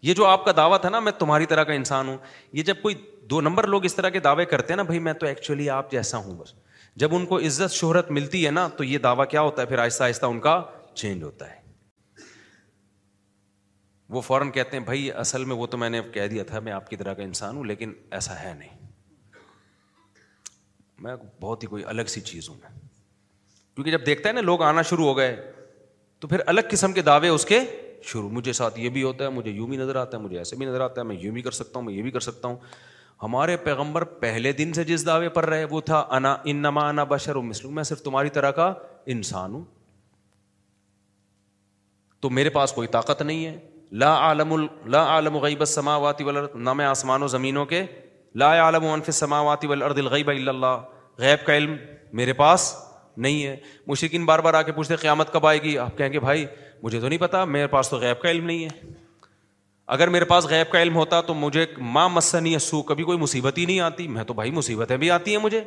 یہ 0.07 0.13
جو 0.13 0.25
آپ 0.25 0.43
کا 0.45 0.51
دعویٰ 0.57 0.79
تھا 0.81 0.89
نا 0.89 0.99
میں 1.05 1.11
تمہاری 1.19 1.45
طرح 1.53 1.63
کا 1.69 1.73
انسان 1.73 2.07
ہوں 2.07 2.17
یہ 2.57 2.63
جب 2.63 2.81
کوئی 2.81 2.95
دو 3.29 3.41
نمبر 3.41 3.67
لوگ 3.67 3.85
اس 3.85 3.95
طرح 3.95 4.09
کے 4.09 4.19
دعوے 4.27 4.45
کرتے 4.53 4.73
ہیں 4.73 4.77
نا 4.77 4.83
بھائی 4.91 4.99
میں 5.07 5.13
تو 5.13 5.25
ایکچولی 5.25 5.69
آپ 5.77 5.91
جیسا 5.91 6.17
ہوں 6.25 6.37
بس 6.39 6.53
جب 7.01 7.15
ان 7.15 7.25
کو 7.31 7.39
عزت 7.47 7.73
شہرت 7.73 8.11
ملتی 8.19 8.45
ہے 8.45 8.51
نا 8.51 8.67
تو 8.77 8.83
یہ 8.83 8.97
دعویٰ 9.07 9.27
کیا 9.29 9.41
ہوتا 9.41 9.61
ہے 9.61 9.67
پھر 9.67 9.79
آہستہ 9.79 10.03
آہستہ 10.03 10.25
ان 10.25 10.39
کا 10.47 10.61
چینج 10.93 11.23
ہوتا 11.23 11.49
ہے 11.51 11.65
وہ 14.15 14.21
فوراً 14.21 14.51
کہتے 14.51 14.77
ہیں 14.77 14.83
بھائی 14.85 15.11
اصل 15.25 15.43
میں 15.45 15.55
وہ 15.55 15.67
تو 15.73 15.77
میں 15.77 15.89
نے 15.89 16.01
کہہ 16.13 16.27
دیا 16.35 16.43
تھا 16.51 16.59
میں 16.67 16.71
آپ 16.71 16.89
کی 16.89 16.95
طرح 16.95 17.13
کا 17.13 17.23
انسان 17.23 17.55
ہوں 17.57 17.63
لیکن 17.73 17.93
ایسا 18.19 18.41
ہے 18.43 18.53
نہیں 18.57 18.76
میں 21.01 21.15
بہت 21.41 21.63
ہی 21.63 21.67
کوئی 21.67 21.83
الگ 21.93 22.05
سی 22.09 22.21
چیز 22.29 22.49
ہوں 22.49 22.55
میں 22.61 22.69
کیونکہ 23.75 23.91
جب 23.91 24.05
دیکھتا 24.05 24.29
ہے 24.29 24.33
نا 24.33 24.41
لوگ 24.41 24.61
آنا 24.63 24.81
شروع 24.91 25.05
ہو 25.05 25.17
گئے 25.17 25.35
تو 26.19 26.27
پھر 26.27 26.41
الگ 26.53 26.61
قسم 26.69 26.93
کے 26.93 27.01
دعوے 27.09 27.27
اس 27.29 27.45
کے 27.45 27.59
شروع 28.11 28.29
مجھے 28.31 28.53
ساتھ 28.53 28.79
یہ 28.79 28.89
بھی 28.95 29.03
ہوتا 29.03 29.23
ہے 29.23 29.29
مجھے 29.29 29.51
یوں 29.51 29.67
بھی 29.67 29.77
نظر 29.77 29.95
آتا 29.95 30.17
ہے 30.17 30.21
مجھے 30.21 30.37
ایسے 30.37 30.55
بھی 30.55 30.65
نظر 30.65 30.81
آتا 30.81 31.01
ہے 31.01 31.05
میں 31.05 31.15
یوں 31.19 31.33
بھی 31.33 31.41
کر 31.41 31.51
سکتا 31.51 31.79
ہوں 31.79 31.85
میں 31.85 31.93
یہ 31.93 32.01
بھی 32.03 32.11
کر 32.11 32.19
سکتا 32.29 32.47
ہوں 32.47 32.55
ہمارے 33.23 33.55
پیغمبر 33.57 34.03
پہلے 34.23 34.51
دن 34.53 34.73
سے 34.73 34.83
جس 34.83 35.05
دعوے 35.05 35.29
پر 35.37 35.45
رہے 35.49 35.63
وہ 35.69 35.81
تھا 35.85 36.03
ان 36.45 36.55
نما 36.61 36.87
انا 36.89 37.03
بشر 37.13 37.35
مسلم 37.51 37.75
میں 37.75 37.83
صرف 37.91 38.01
تمہاری 38.03 38.29
طرح 38.33 38.51
کا 38.59 38.73
انسان 39.13 39.53
ہوں 39.53 39.63
تو 42.21 42.29
میرے 42.39 42.49
پاس 42.49 42.71
کوئی 42.73 42.87
طاقت 42.97 43.21
نہیں 43.21 43.45
ہے 43.45 43.57
لا 44.03 44.11
عالم 44.19 44.55
لا 44.93 45.01
عالم 45.15 45.37
غیب 45.37 45.59
السماوات 45.59 46.21
والارض 46.25 46.55
نہ 46.69 46.73
میں 46.81 46.85
آسمان 46.85 47.23
و 47.23 47.27
زمینوں 47.35 47.65
کے 47.65 47.83
لا 48.39 48.47
عالم 48.63 48.83
سماواتی 49.13 49.67
اللہ 49.71 50.73
غیب 51.19 51.45
کا 51.45 51.55
علم 51.57 51.75
میرے 52.19 52.33
پاس 52.41 52.73
نہیں 53.25 53.43
ہے 53.45 53.55
مشرقین 53.87 54.25
بار 54.25 54.39
بار 54.47 54.53
آ 54.53 54.61
کے 54.61 54.71
پوچھتے 54.71 54.95
قیامت 55.01 55.31
کب 55.33 55.45
آئے 55.47 55.61
گی 55.61 55.77
آپ 55.85 55.97
کہیں 55.97 56.11
گے 56.13 56.19
بھائی 56.25 56.45
مجھے 56.83 56.99
تو 56.99 57.07
نہیں 57.07 57.19
پتا 57.19 57.43
میرے 57.55 57.67
پاس 57.67 57.89
تو 57.89 57.97
غیب 57.99 58.19
کا 58.21 58.31
علم 58.31 58.45
نہیں 58.45 58.63
ہے 58.63 58.91
اگر 59.95 60.07
میرے 60.15 60.25
پاس 60.33 60.45
غیب 60.49 60.69
کا 60.71 60.81
علم 60.81 60.95
ہوتا 60.95 61.21
تو 61.29 61.33
مجھے 61.33 61.65
ماں 61.95 62.07
مسنی 62.09 62.51
یا 62.53 62.59
سو 62.67 62.81
کبھی 62.91 63.03
کوئی 63.03 63.17
مصیبت 63.17 63.57
ہی 63.57 63.65
نہیں 63.65 63.79
آتی 63.89 64.07
میں 64.15 64.23
تو 64.27 64.33
بھائی 64.39 64.51
مصیبتیں 64.61 64.95
بھی 65.03 65.11
آتی 65.11 65.35
ہیں 65.35 65.41
مجھے 65.43 65.61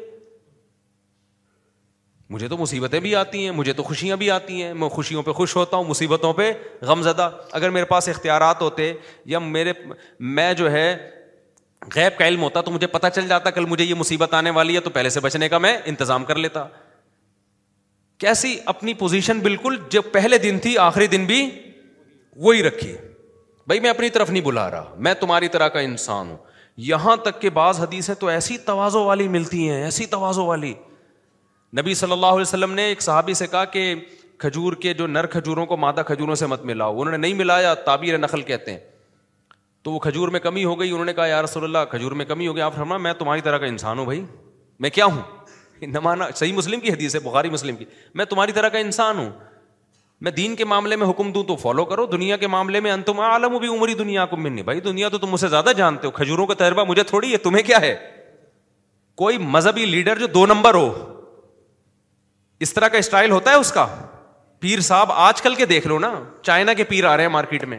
مجھے 2.34 2.48
تو 2.48 2.56
مصیبتیں 2.56 2.98
بھی 3.06 3.14
آتی 3.20 3.44
ہیں 3.44 3.50
مجھے 3.60 3.72
تو 3.72 3.82
خوشیاں 3.90 4.16
بھی 4.16 4.30
آتی 4.30 4.62
ہیں 4.62 4.72
میں 4.82 4.88
خوشیوں 4.98 5.22
پہ 5.28 5.32
خوش 5.40 5.56
ہوتا 5.56 5.76
ہوں 5.76 5.84
مصیبتوں 5.88 6.32
پہ 6.40 6.52
غم 6.90 7.02
زدہ 7.02 7.30
اگر 7.60 7.70
میرے 7.78 7.84
پاس 7.94 8.08
اختیارات 8.08 8.60
ہوتے 8.62 8.92
یا 9.34 9.38
میرے 9.48 9.72
میں 10.38 10.52
جو 10.62 10.70
ہے 10.72 10.86
غیب 11.94 12.18
کا 12.18 12.26
علم 12.28 12.42
ہوتا 12.42 12.60
تو 12.60 12.70
مجھے 12.70 12.86
پتہ 12.86 13.06
چل 13.14 13.26
جاتا 13.28 13.50
کل 13.50 13.64
مجھے 13.66 13.84
یہ 13.84 13.94
مصیبت 13.94 14.34
آنے 14.34 14.50
والی 14.56 14.74
ہے 14.74 14.80
تو 14.80 14.90
پہلے 14.90 15.10
سے 15.10 15.20
بچنے 15.20 15.48
کا 15.48 15.58
میں 15.58 15.76
انتظام 15.92 16.24
کر 16.24 16.36
لیتا 16.38 16.64
کیسی 18.20 18.56
اپنی 18.72 18.94
پوزیشن 18.94 19.38
بالکل 19.40 19.76
جو 19.90 20.02
پہلے 20.12 20.38
دن 20.38 20.58
تھی 20.62 20.76
آخری 20.78 21.06
دن 21.06 21.24
بھی 21.26 21.48
وہی 22.42 22.62
رکھی 22.62 22.94
بھائی 23.66 23.80
میں 23.80 23.90
اپنی 23.90 24.08
طرف 24.10 24.30
نہیں 24.30 24.42
بلا 24.44 24.70
رہا 24.70 24.94
میں 25.06 25.14
تمہاری 25.20 25.48
طرح 25.54 25.68
کا 25.68 25.80
انسان 25.80 26.30
ہوں 26.30 26.36
یہاں 26.86 27.16
تک 27.24 27.40
کہ 27.40 27.50
بعض 27.60 27.80
حدیث 27.80 28.08
ہے 28.10 28.14
تو 28.14 28.26
ایسی 28.28 28.56
توازوں 28.66 29.04
والی 29.06 29.28
ملتی 29.28 29.68
ہیں 29.68 29.82
ایسی 29.84 30.06
توازوں 30.06 30.46
والی 30.46 30.72
نبی 31.78 31.94
صلی 31.94 32.12
اللہ 32.12 32.26
علیہ 32.26 32.40
وسلم 32.48 32.72
نے 32.74 32.84
ایک 32.88 33.02
صحابی 33.02 33.34
سے 33.40 33.46
کہا 33.50 33.64
کہ 33.74 33.94
کھجور 34.44 34.72
کے 34.82 34.94
جو 34.94 35.06
نر 35.06 35.26
کھجوروں 35.32 35.66
کو 35.66 35.76
مادہ 35.76 36.02
کھجوروں 36.06 36.34
سے 36.42 36.46
مت 36.46 36.64
ملاؤ 36.64 36.98
انہوں 37.00 37.10
نے 37.12 37.16
نہیں 37.18 37.34
ملایا 37.38 37.74
تعبیر 37.84 38.18
نقل 38.18 38.42
کہتے 38.42 38.70
ہیں 38.72 38.78
تو 39.84 39.92
وہ 39.92 39.98
کھجور 39.98 40.28
میں 40.28 40.40
کمی 40.40 40.64
ہو 40.64 40.78
گئی 40.80 40.90
انہوں 40.90 41.04
نے 41.04 41.12
کہا 41.14 41.26
یار 41.26 41.44
رسول 41.44 41.64
اللہ 41.64 41.84
کھجور 41.90 42.12
میں 42.20 42.24
کمی 42.24 42.46
ہو 42.46 42.54
گئی 42.56 42.62
آفرما 42.62 42.96
میں 43.04 43.12
تمہاری 43.18 43.40
طرح 43.44 43.58
کا 43.58 43.66
انسان 43.66 43.98
ہوں 43.98 44.04
بھائی 44.06 44.24
میں 44.84 44.90
کیا 44.96 45.04
ہوں 45.04 45.20
نمانا 45.92 46.24
صحیح 46.34 46.52
مسلم 46.54 46.80
کی 46.80 46.92
حدیث 46.92 47.14
ہے 47.14 47.20
بخاری 47.28 47.50
مسلم 47.50 47.76
کی 47.76 47.84
میں 48.14 48.24
تمہاری 48.30 48.52
طرح 48.52 48.68
کا 48.68 48.78
انسان 48.78 49.18
ہوں 49.18 49.28
میں 50.26 50.30
دین 50.32 50.56
کے 50.56 50.64
معاملے 50.72 50.96
میں 50.96 51.06
حکم 51.10 51.30
دوں 51.32 51.42
تو 51.48 51.56
فالو 51.56 51.84
کرو 51.92 52.04
دنیا 52.06 52.36
کے 52.36 52.46
معاملے 52.54 52.80
میں 52.86 52.90
انتما 52.92 53.26
عالم 53.26 53.56
بھی 53.58 53.68
عمری 53.76 53.94
دنیا 54.00 54.26
کو 54.32 54.36
میں 54.36 54.50
نہیں 54.50 54.64
بھائی 54.64 54.80
دنیا 54.80 55.08
تو 55.08 55.18
تم 55.18 55.30
مجھ 55.30 55.40
سے 55.40 55.48
زیادہ 55.48 55.72
جانتے 55.76 56.06
ہو 56.06 56.10
کھجوروں 56.18 56.46
کا 56.46 56.54
تجربہ 56.58 56.84
مجھے 56.88 57.02
تھوڑی 57.12 57.32
ہے 57.32 57.36
تمہیں 57.46 57.62
کیا 57.66 57.80
ہے 57.80 57.94
کوئی 59.22 59.38
مذہبی 59.54 59.84
لیڈر 59.86 60.18
جو 60.18 60.26
دو 60.34 60.44
نمبر 60.46 60.74
ہو 60.74 60.90
اس 62.66 62.74
طرح 62.74 62.88
کا 62.88 62.98
اسٹائل 62.98 63.30
ہوتا 63.30 63.50
ہے 63.50 63.56
اس 63.56 63.72
کا 63.72 63.86
پیر 64.60 64.80
صاحب 64.90 65.12
آج 65.28 65.40
کل 65.42 65.54
کے 65.54 65.66
دیکھ 65.66 65.86
لو 65.86 65.98
نا 65.98 66.12
چائنا 66.42 66.72
کے 66.74 66.84
پیر 66.92 67.04
آ 67.08 67.16
رہے 67.16 67.24
ہیں 67.24 67.30
مارکیٹ 67.32 67.64
میں 67.68 67.78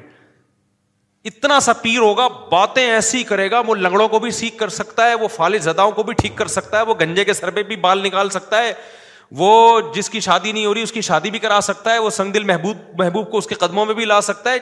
اتنا 1.30 1.60
سا 1.62 1.72
پیر 1.82 1.98
ہوگا 2.00 2.28
باتیں 2.52 2.84
ایسی 2.84 3.24
کرے 3.24 3.50
گا 3.52 3.60
وہ 3.66 3.74
لنگڑوں 3.76 4.08
کو 4.10 4.20
بھی 4.20 4.30
سیکھ 4.38 4.58
کر 4.58 4.70
سکتا 4.78 5.08
ہے 5.10 5.16
وہ 5.16 5.28
فالج 5.36 5.64
زداؤں 5.64 5.92
کو 5.96 6.04
بھی 6.04 6.14
ٹھیک 6.22 6.36
کر 6.36 6.48
سکتا 6.54 6.80
ہے 6.80 6.84
وہ 6.86 6.94
گنجے 7.02 7.24
کے 7.26 7.34
سر 7.34 7.50
پہ 7.58 7.64
بھی 7.64 7.76
بال 7.84 8.00
نکال 8.04 8.30
سکتا 8.30 8.62
ہے 8.64 8.72
وہ 9.38 9.82
جس 9.96 10.10
کی 10.10 10.20
شادی 10.20 10.52
نہیں 10.52 10.66
ہو 10.66 10.74
رہی 10.74 10.82
اس 10.84 10.92
کی 10.92 11.02
شادی 11.02 11.32
بھی 11.32 11.40
کرا 11.40 11.60
سکتا 11.64 11.94
ہے 11.94 12.00
وہ 12.00 12.10
سنگ 12.16 12.32
دل 12.32 12.44
محبوب 12.44 12.78
محبوب 13.02 13.30
کو 13.32 13.38
اس 13.38 13.48
کے 13.48 13.56
قدموں 13.56 13.86
میں 13.86 13.94
بھی 13.96 14.06
لا 14.06 14.20
سکتا 14.22 14.54
ہے 14.54 14.58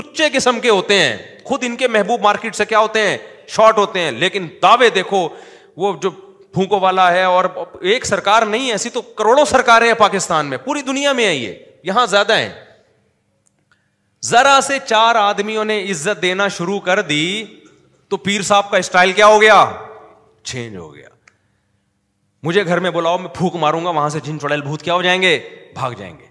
ٹچے 0.00 0.28
قسم 0.32 0.58
کے 0.60 0.68
ہوتے 0.70 0.98
ہیں 1.02 1.16
خود 1.44 1.64
ان 1.66 1.76
کے 1.76 1.88
محبوب 1.88 2.22
مارکیٹ 2.22 2.54
سے 2.54 2.64
کیا 2.68 2.78
ہوتے 2.78 3.06
ہیں 3.08 3.16
شارٹ 3.56 3.78
ہوتے 3.78 4.00
ہیں 4.00 4.10
لیکن 4.12 4.46
دعوے 4.62 4.90
دیکھو 4.94 5.28
وہ 5.76 5.92
جو 6.02 6.10
پھونکوں 6.54 6.80
والا 6.80 7.10
ہے 7.12 7.22
اور 7.22 7.44
ایک 7.92 8.06
سرکار 8.06 8.42
نہیں 8.50 8.70
ایسی 8.70 8.90
تو 8.90 9.00
کروڑوں 9.00 9.44
سرکاریں 9.50 9.92
پاکستان 9.98 10.46
میں 10.50 10.58
پوری 10.64 10.82
دنیا 10.82 11.12
میں 11.12 11.26
ہے 11.26 11.34
یہ 11.34 11.52
یہاں 11.84 12.06
زیادہ 12.10 12.36
ہیں 12.38 12.52
ذرا 14.28 14.58
سے 14.66 14.78
چار 14.86 15.14
آدمیوں 15.16 15.64
نے 15.64 15.82
عزت 15.90 16.22
دینا 16.22 16.46
شروع 16.56 16.78
کر 16.88 17.00
دی 17.10 17.24
تو 18.10 18.16
پیر 18.26 18.42
صاحب 18.50 18.70
کا 18.70 18.76
اسٹائل 18.84 19.12
کیا 19.18 19.26
ہو 19.32 19.40
گیا 19.40 19.58
چینج 20.52 20.76
ہو 20.76 20.92
گیا 20.94 21.08
مجھے 22.48 22.64
گھر 22.64 22.78
میں 22.86 22.90
بلاؤ 22.96 23.18
میں 23.18 23.28
پھوک 23.34 23.56
ماروں 23.66 23.84
گا 23.84 23.90
وہاں 23.98 24.08
سے 24.16 24.20
جن 24.24 24.40
چڑیل 24.40 24.60
بھوت 24.62 24.82
کیا 24.88 24.94
ہو 24.94 25.02
جائیں 25.02 25.20
گے 25.22 25.38
بھاگ 25.74 25.92
جائیں 25.98 26.12
گے 26.18 26.24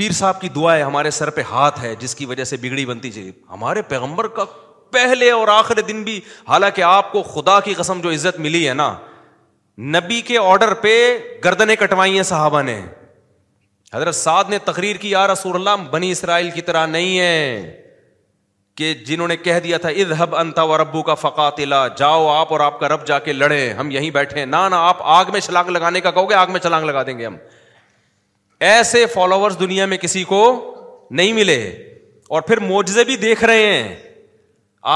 پیر 0.00 0.12
صاحب 0.22 0.40
کی 0.40 0.48
دعائیں 0.54 0.82
ہمارے 0.84 1.10
سر 1.18 1.30
پہ 1.38 1.42
ہاتھ 1.50 1.78
ہے 1.82 1.94
جس 2.00 2.14
کی 2.14 2.26
وجہ 2.32 2.44
سے 2.52 2.56
بگڑی 2.62 2.84
بنتی 2.86 3.10
چاہیے 3.12 3.32
ہمارے 3.52 3.82
پیغمبر 3.94 4.28
کا 4.38 4.44
پہلے 4.96 5.30
اور 5.38 5.48
آخر 5.58 5.80
دن 5.88 6.02
بھی 6.08 6.20
حالانکہ 6.48 6.82
آپ 6.90 7.10
کو 7.12 7.22
خدا 7.32 7.58
کی 7.68 7.74
قسم 7.82 8.00
جو 8.00 8.10
عزت 8.18 8.38
ملی 8.48 8.68
ہے 8.68 8.74
نا 8.82 8.94
نبی 9.96 10.20
کے 10.28 10.38
آرڈر 10.38 10.74
پہ 10.82 10.94
گردنیں 11.44 11.76
کٹوائی 11.78 12.16
ہیں 12.16 12.22
صحابہ 12.34 12.60
نے 12.70 12.80
حضرت 13.94 14.14
سعد 14.14 14.44
نے 14.50 14.58
تقریر 14.64 14.96
کی 15.00 15.14
رسول 15.32 15.54
اللہ 15.56 15.82
بنی 15.90 16.10
اسرائیل 16.10 16.50
کی 16.54 16.62
طرح 16.68 16.86
نہیں 16.86 17.18
ہے 17.18 17.82
کہ 18.76 18.92
جنہوں 19.06 19.26
نے 19.32 19.36
کہہ 19.42 19.58
دیا 19.64 19.76
تھا 19.84 19.88
اذهب 19.88 20.34
انتا 20.38 20.62
و 20.70 20.78
ربو 20.78 21.02
کا 21.02 21.14
فقاتلا 21.20 21.86
جاؤ 22.00 22.26
آپ 22.28 22.52
اور 22.52 22.60
آپ 22.60 22.80
کا 22.80 22.88
رب 22.88 23.06
جا 23.06 23.18
کے 23.28 23.32
لڑے 23.32 23.60
ہم 23.78 23.90
یہیں 23.90 24.10
بیٹھے 24.16 24.44
نہ 24.54 24.66
نہ 24.70 24.74
آپ 24.88 24.98
آگ 25.18 25.30
میں 25.32 25.40
چھلانگ 25.46 25.68
لگانے 25.76 26.00
کا 26.06 26.10
کہو 26.16 26.28
گے 26.30 26.34
آگ 26.34 26.50
میں 26.52 26.60
چھلانگ 26.66 26.86
لگا 26.86 27.02
دیں 27.06 27.16
گے 27.18 27.26
ہم 27.26 27.36
ایسے 28.72 29.04
فالوور 29.14 29.50
دنیا 29.60 29.86
میں 29.92 29.96
کسی 30.04 30.24
کو 30.34 30.42
نہیں 31.20 31.32
ملے 31.40 31.58
اور 32.34 32.42
پھر 32.42 32.60
موجے 32.68 33.04
بھی 33.04 33.16
دیکھ 33.24 33.44
رہے 33.50 33.66
ہیں 33.72 33.94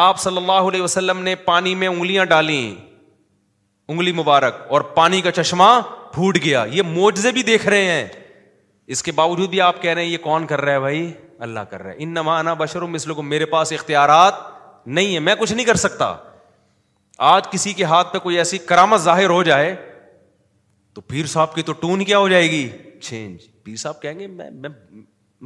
آپ 0.01 0.21
صلی 0.21 0.37
اللہ 0.37 0.69
علیہ 0.71 0.83
وسلم 0.83 1.19
نے 1.23 1.35
پانی 1.51 1.75
میں 1.75 1.89
انگلیاں 1.89 2.25
ڈالیں 2.33 2.57
انگلی 3.89 4.13
مبارک 4.23 4.61
اور 4.77 4.81
پانی 4.99 5.21
کا 5.21 5.31
چشمہ 5.43 5.71
پھوٹ 6.15 6.39
گیا 6.45 6.65
یہ 6.71 6.83
موجے 6.95 7.31
بھی 7.33 7.43
دیکھ 7.53 7.67
رہے 7.69 7.85
ہیں 7.85 8.07
اس 8.95 9.03
کے 9.03 9.13
باوجود 9.13 9.49
بھی 9.51 9.61
آپ 9.61 9.81
کہہ 9.83 9.93
رہے 9.95 10.03
ہیں 10.03 10.09
یہ 10.11 10.19
کون 10.23 10.47
کر 10.51 10.61
رہا 10.61 10.73
ہے 10.75 10.81
بھائی 10.81 11.01
اللہ 11.47 11.67
کر 11.71 11.83
رہا 11.83 11.91
ہے 11.91 11.97
ان 12.05 12.09
نمانا 12.15 12.53
بشر 12.63 12.83
اس 12.83 13.07
لوگوں 13.07 13.23
کو 13.23 13.29
میرے 13.29 13.47
پاس 13.51 13.73
اختیارات 13.73 14.33
نہیں 14.97 15.15
ہے 15.15 15.19
میں 15.27 15.35
کچھ 15.41 15.53
نہیں 15.53 15.67
کر 15.67 15.75
سکتا 15.83 16.07
آج 17.35 17.49
کسی 17.51 17.73
کے 17.81 17.85
ہاتھ 17.93 18.13
پہ 18.13 18.19
کوئی 18.25 18.39
ایسی 18.43 18.59
کرامت 18.71 19.01
ظاہر 19.01 19.31
ہو 19.31 19.43
جائے 19.51 19.75
تو 20.95 21.01
پیر 21.13 21.27
صاحب 21.35 21.55
کی 21.55 21.63
تو 21.69 21.73
ٹون 21.85 22.05
کیا 22.05 22.19
ہو 22.19 22.29
جائے 22.29 22.51
گی 22.51 22.69
چینج 23.09 23.41
جی، 23.43 23.49
پیر 23.65 23.77
صاحب 23.85 24.01
کہیں 24.03 24.19
گے 24.19 24.27
میں 24.27 24.49
میں 24.63 24.69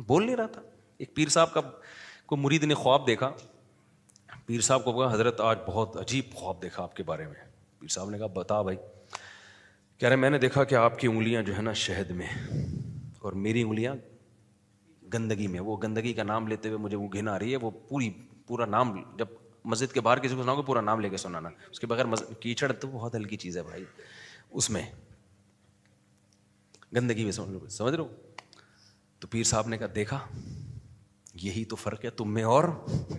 بول 0.06 0.24
نہیں 0.26 0.36
رہا 0.36 0.46
تھا 0.54 0.62
ایک 0.98 1.14
پیر 1.16 1.28
صاحب 1.36 1.52
کا 1.54 1.60
کوئی 2.26 2.40
مرید 2.44 2.64
نے 2.64 2.74
خواب 2.84 3.06
دیکھا 3.06 3.30
پیر 4.46 4.60
صاحب 4.70 4.84
کو 4.84 4.92
کہا 5.00 5.12
حضرت 5.14 5.40
آج 5.50 5.58
بہت 5.66 5.96
عجیب 6.06 6.34
خواب 6.40 6.62
دیکھا 6.62 6.82
آپ 6.82 6.96
کے 6.96 7.02
بارے 7.12 7.26
میں 7.26 7.44
پیر 7.80 7.88
صاحب 7.98 8.10
نے 8.10 8.18
کہا 8.18 8.26
بتا 8.40 8.60
بھائی 8.70 8.76
کہہ 10.00 10.08
رہے 10.08 10.16
میں 10.24 10.30
نے 10.30 10.38
دیکھا 10.48 10.64
کہ 10.70 10.74
آپ 10.86 10.98
کی 10.98 11.06
انگلیاں 11.08 11.42
جو 11.42 11.56
ہے 11.56 11.62
نا 11.62 11.72
شہد 11.86 12.10
میں 12.22 12.26
اور 13.24 13.32
میری 13.44 13.60
انگلیاں 13.62 13.94
گندگی 15.12 15.46
میں 15.48 15.60
وہ 15.66 15.76
گندگی 15.82 16.12
کا 16.14 16.22
نام 16.22 16.46
لیتے 16.48 16.68
ہوئے 16.68 16.78
مجھے 16.84 16.96
وہ 16.96 17.06
گھن 17.14 17.28
آ 17.28 17.38
رہی 17.38 17.52
ہے 17.52 17.56
وہ 17.62 17.70
پوری 17.88 18.08
پورا 18.46 18.66
نام 18.66 18.92
جب 19.18 19.28
مسجد 19.72 19.92
کے 19.92 20.00
باہر 20.06 20.18
کسی 20.24 20.34
کو 20.34 20.42
سناؤ 20.42 20.56
گے 20.56 20.62
پورا 20.66 20.80
نام 20.80 21.00
لے 21.00 21.08
کے 21.10 21.16
سنانا 21.22 21.48
اس 21.70 21.80
کے 21.80 21.86
بغیر 21.92 22.32
کیچڑ 22.40 22.70
تو 22.80 22.88
بہت 22.92 23.14
ہلکی 23.14 23.36
چیز 23.46 23.56
ہے 23.56 23.62
بھائی 23.68 23.84
اس 24.50 24.70
میں 24.76 24.82
گندگی 26.96 27.24
میں 27.24 27.32
سمجھ 27.38 27.72
سمجھ 27.72 27.94
تو 29.20 29.28
پیر 29.30 29.42
صاحب 29.52 29.68
نے 29.68 29.78
کہا 29.78 29.86
دیکھا 29.94 30.18
یہی 31.42 31.64
تو 31.72 31.76
فرق 31.86 32.04
ہے 32.04 32.10
تم 32.20 32.34
میں 32.34 32.42
اور 32.54 32.64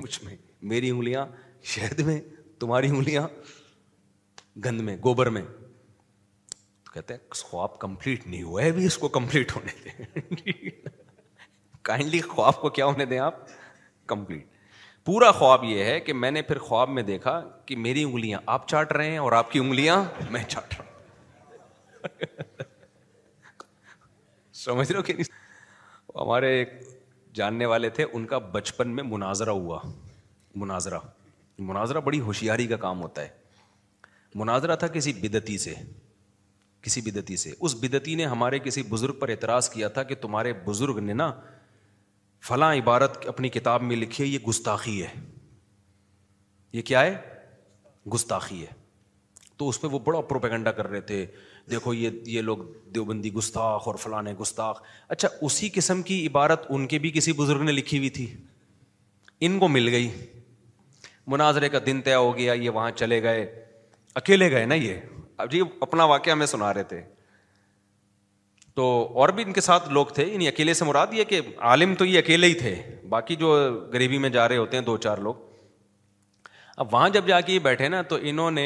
کچھ 0.02 0.24
میں 0.24 0.36
میری 0.74 0.90
انگلیاں 0.90 1.26
شہد 1.74 2.00
میں 2.10 2.20
تمہاری 2.60 2.90
انگلیاں 2.90 3.28
گند 4.66 4.82
میں 4.90 4.98
گوبر 5.06 5.30
میں 5.38 5.42
کہتے 6.96 7.14
ہیں 7.14 7.34
خواب 7.44 7.78
کمپلیٹ 7.80 8.26
نہیں 8.28 8.44
ہوا 8.44 8.62
ہے 8.64 8.68
ابھی 8.70 8.86
اس 8.86 8.98
کو 8.98 9.08
کمپلیٹ 9.16 9.56
ہونے 9.56 10.22
دیں 10.30 10.52
کائنڈلی 11.88 12.20
خواب 12.22 12.60
کو 12.62 12.70
کیا 12.78 12.86
ہونے 12.86 13.06
دیں 13.06 13.18
آپ 13.20 13.40
کمپلیٹ 14.12 14.46
پورا 15.06 15.32
خواب 15.40 15.64
یہ 15.64 15.84
ہے 15.84 16.00
کہ 16.06 16.14
میں 16.20 16.30
نے 16.32 16.42
پھر 16.52 16.58
خواب 16.68 16.90
میں 17.00 17.04
دیکھا 17.10 17.34
کہ 17.66 17.76
میری 17.88 18.04
انگلیاں 18.04 18.40
آپ 18.54 18.68
چاٹ 18.70 18.92
رہے 18.94 19.10
ہیں 19.12 19.18
اور 19.26 19.32
آپ 19.40 19.52
کی 19.52 19.60
انگلیاں 19.60 20.04
میں 20.32 20.44
چاٹ 20.48 20.74
رہا 20.80 20.86
ہوں 20.86 22.44
سمجھ 24.64 24.88
رہے 24.92 24.98
ہو 24.98 25.04
کہ 25.10 25.14
نہیں 25.14 26.16
ہمارے 26.22 26.54
جاننے 27.42 27.66
والے 27.74 27.90
تھے 28.00 28.06
ان 28.14 28.26
کا 28.28 28.38
بچپن 28.56 28.96
میں 28.96 29.04
مناظرہ 29.12 29.56
ہوا 29.60 29.80
مناظرہ 30.64 31.00
مناظرہ 31.74 32.00
بڑی 32.08 32.20
ہوشیاری 32.30 32.68
کا 32.68 32.76
کام 32.88 33.02
ہوتا 33.02 33.22
ہے 33.22 34.40
مناظرہ 34.44 34.76
تھا 34.76 34.88
کسی 34.98 35.14
بدتی 35.22 35.58
سے 35.68 35.74
کسی 36.86 37.02
بدتی 37.02 37.36
سے 37.42 37.52
اس 37.60 37.76
بدتی 37.82 38.16
نے 38.16 38.26
ہمارے 38.32 38.58
کسی 38.64 38.82
بزرگ 38.90 39.14
پر 39.20 39.30
اعتراض 39.30 39.70
کیا 39.70 39.88
تھا 39.94 40.02
کہ 40.10 40.16
تمہارے 40.22 40.52
بزرگ 40.66 40.98
نے 41.10 41.14
نا 41.22 41.32
فلاں 42.48 42.74
عبارت 42.76 43.26
اپنی 43.28 43.50
کتاب 43.50 43.82
میں 43.84 43.96
لکھی 43.96 44.24
ہے 44.24 44.30
یہ 44.30 44.40
گستاخی 44.48 45.02
ہے 45.02 45.08
یہ 46.74 46.82
کیا 46.90 47.02
ہے 47.06 47.14
گستاخی 48.14 48.60
ہے 48.62 48.74
تو 49.58 49.70
اس 49.70 49.80
پہ 49.82 49.88
وہ 49.92 50.00
بڑا 50.10 50.22
پروپیگنڈا 50.32 50.72
کر 50.80 50.88
رہے 50.90 51.02
تھے 51.12 51.26
دیکھو 51.72 51.94
یہ 51.94 52.20
یہ 52.36 52.42
لوگ 52.50 52.58
دیوبندی 52.96 53.34
گستاخ 53.34 53.88
اور 53.88 53.96
فلاں 54.04 54.24
گستاخ 54.42 54.82
اچھا 55.16 55.28
اسی 55.50 55.70
قسم 55.76 56.02
کی 56.12 56.26
عبارت 56.28 56.66
ان 56.78 56.88
کے 56.94 57.00
بھی 57.06 57.12
کسی 57.16 57.32
بزرگ 57.42 57.64
نے 57.64 57.72
لکھی 57.72 57.98
ہوئی 57.98 58.10
تھی 58.20 58.28
ان 59.48 59.60
کو 59.60 59.68
مل 59.78 59.90
گئی 59.98 60.10
مناظرے 61.34 61.70
کا 61.70 61.80
دن 61.86 62.02
طے 62.10 62.14
ہو 62.16 62.36
گیا 62.38 62.54
یہ 62.68 62.80
وہاں 62.80 62.92
چلے 63.02 63.22
گئے 63.24 63.44
اکیلے 64.22 64.52
گئے 64.52 64.66
نا 64.72 64.76
یہ 64.82 65.02
جی 65.52 65.62
اپنا 65.82 66.04
واقعہ 66.06 66.32
ہمیں 66.34 66.46
سنا 66.46 66.74
رہے 66.74 66.84
تھے 66.90 67.02
تو 68.76 68.84
اور 69.20 69.30
بھی 69.36 69.44
ان 69.44 69.54
کے 69.54 69.62
ساتھ 69.62 69.88
لوگ 69.94 70.06
تھے 70.16 70.24
یعنی 70.26 70.48
اکیلے 70.48 70.74
سے 70.74 70.86
مراد 70.86 71.14
یہ 71.14 71.24
کہ 71.24 71.40
عالم 71.72 71.94
تو 71.98 72.06
یہ 72.06 72.18
اکیلے 72.20 72.48
ہی 72.48 72.54
تھے 72.60 72.76
باقی 73.10 73.36
جو 73.44 73.48
غریبی 73.94 74.18
میں 74.26 74.30
جا 74.30 74.48
رہے 74.50 74.58
ہوتے 74.58 74.78
ہیں 74.78 74.84
دو 74.86 74.96
چار 75.06 75.18
لوگ 75.28 75.34
اب 76.84 76.94
وہاں 76.94 77.10
جب 77.10 77.28
جا 77.28 77.40
کے 77.42 77.54
یہ 77.54 77.60
بیٹھے 77.64 77.88
نا 77.90 78.02
تو 78.10 78.18
انہوں 78.30 78.52
نے 78.52 78.66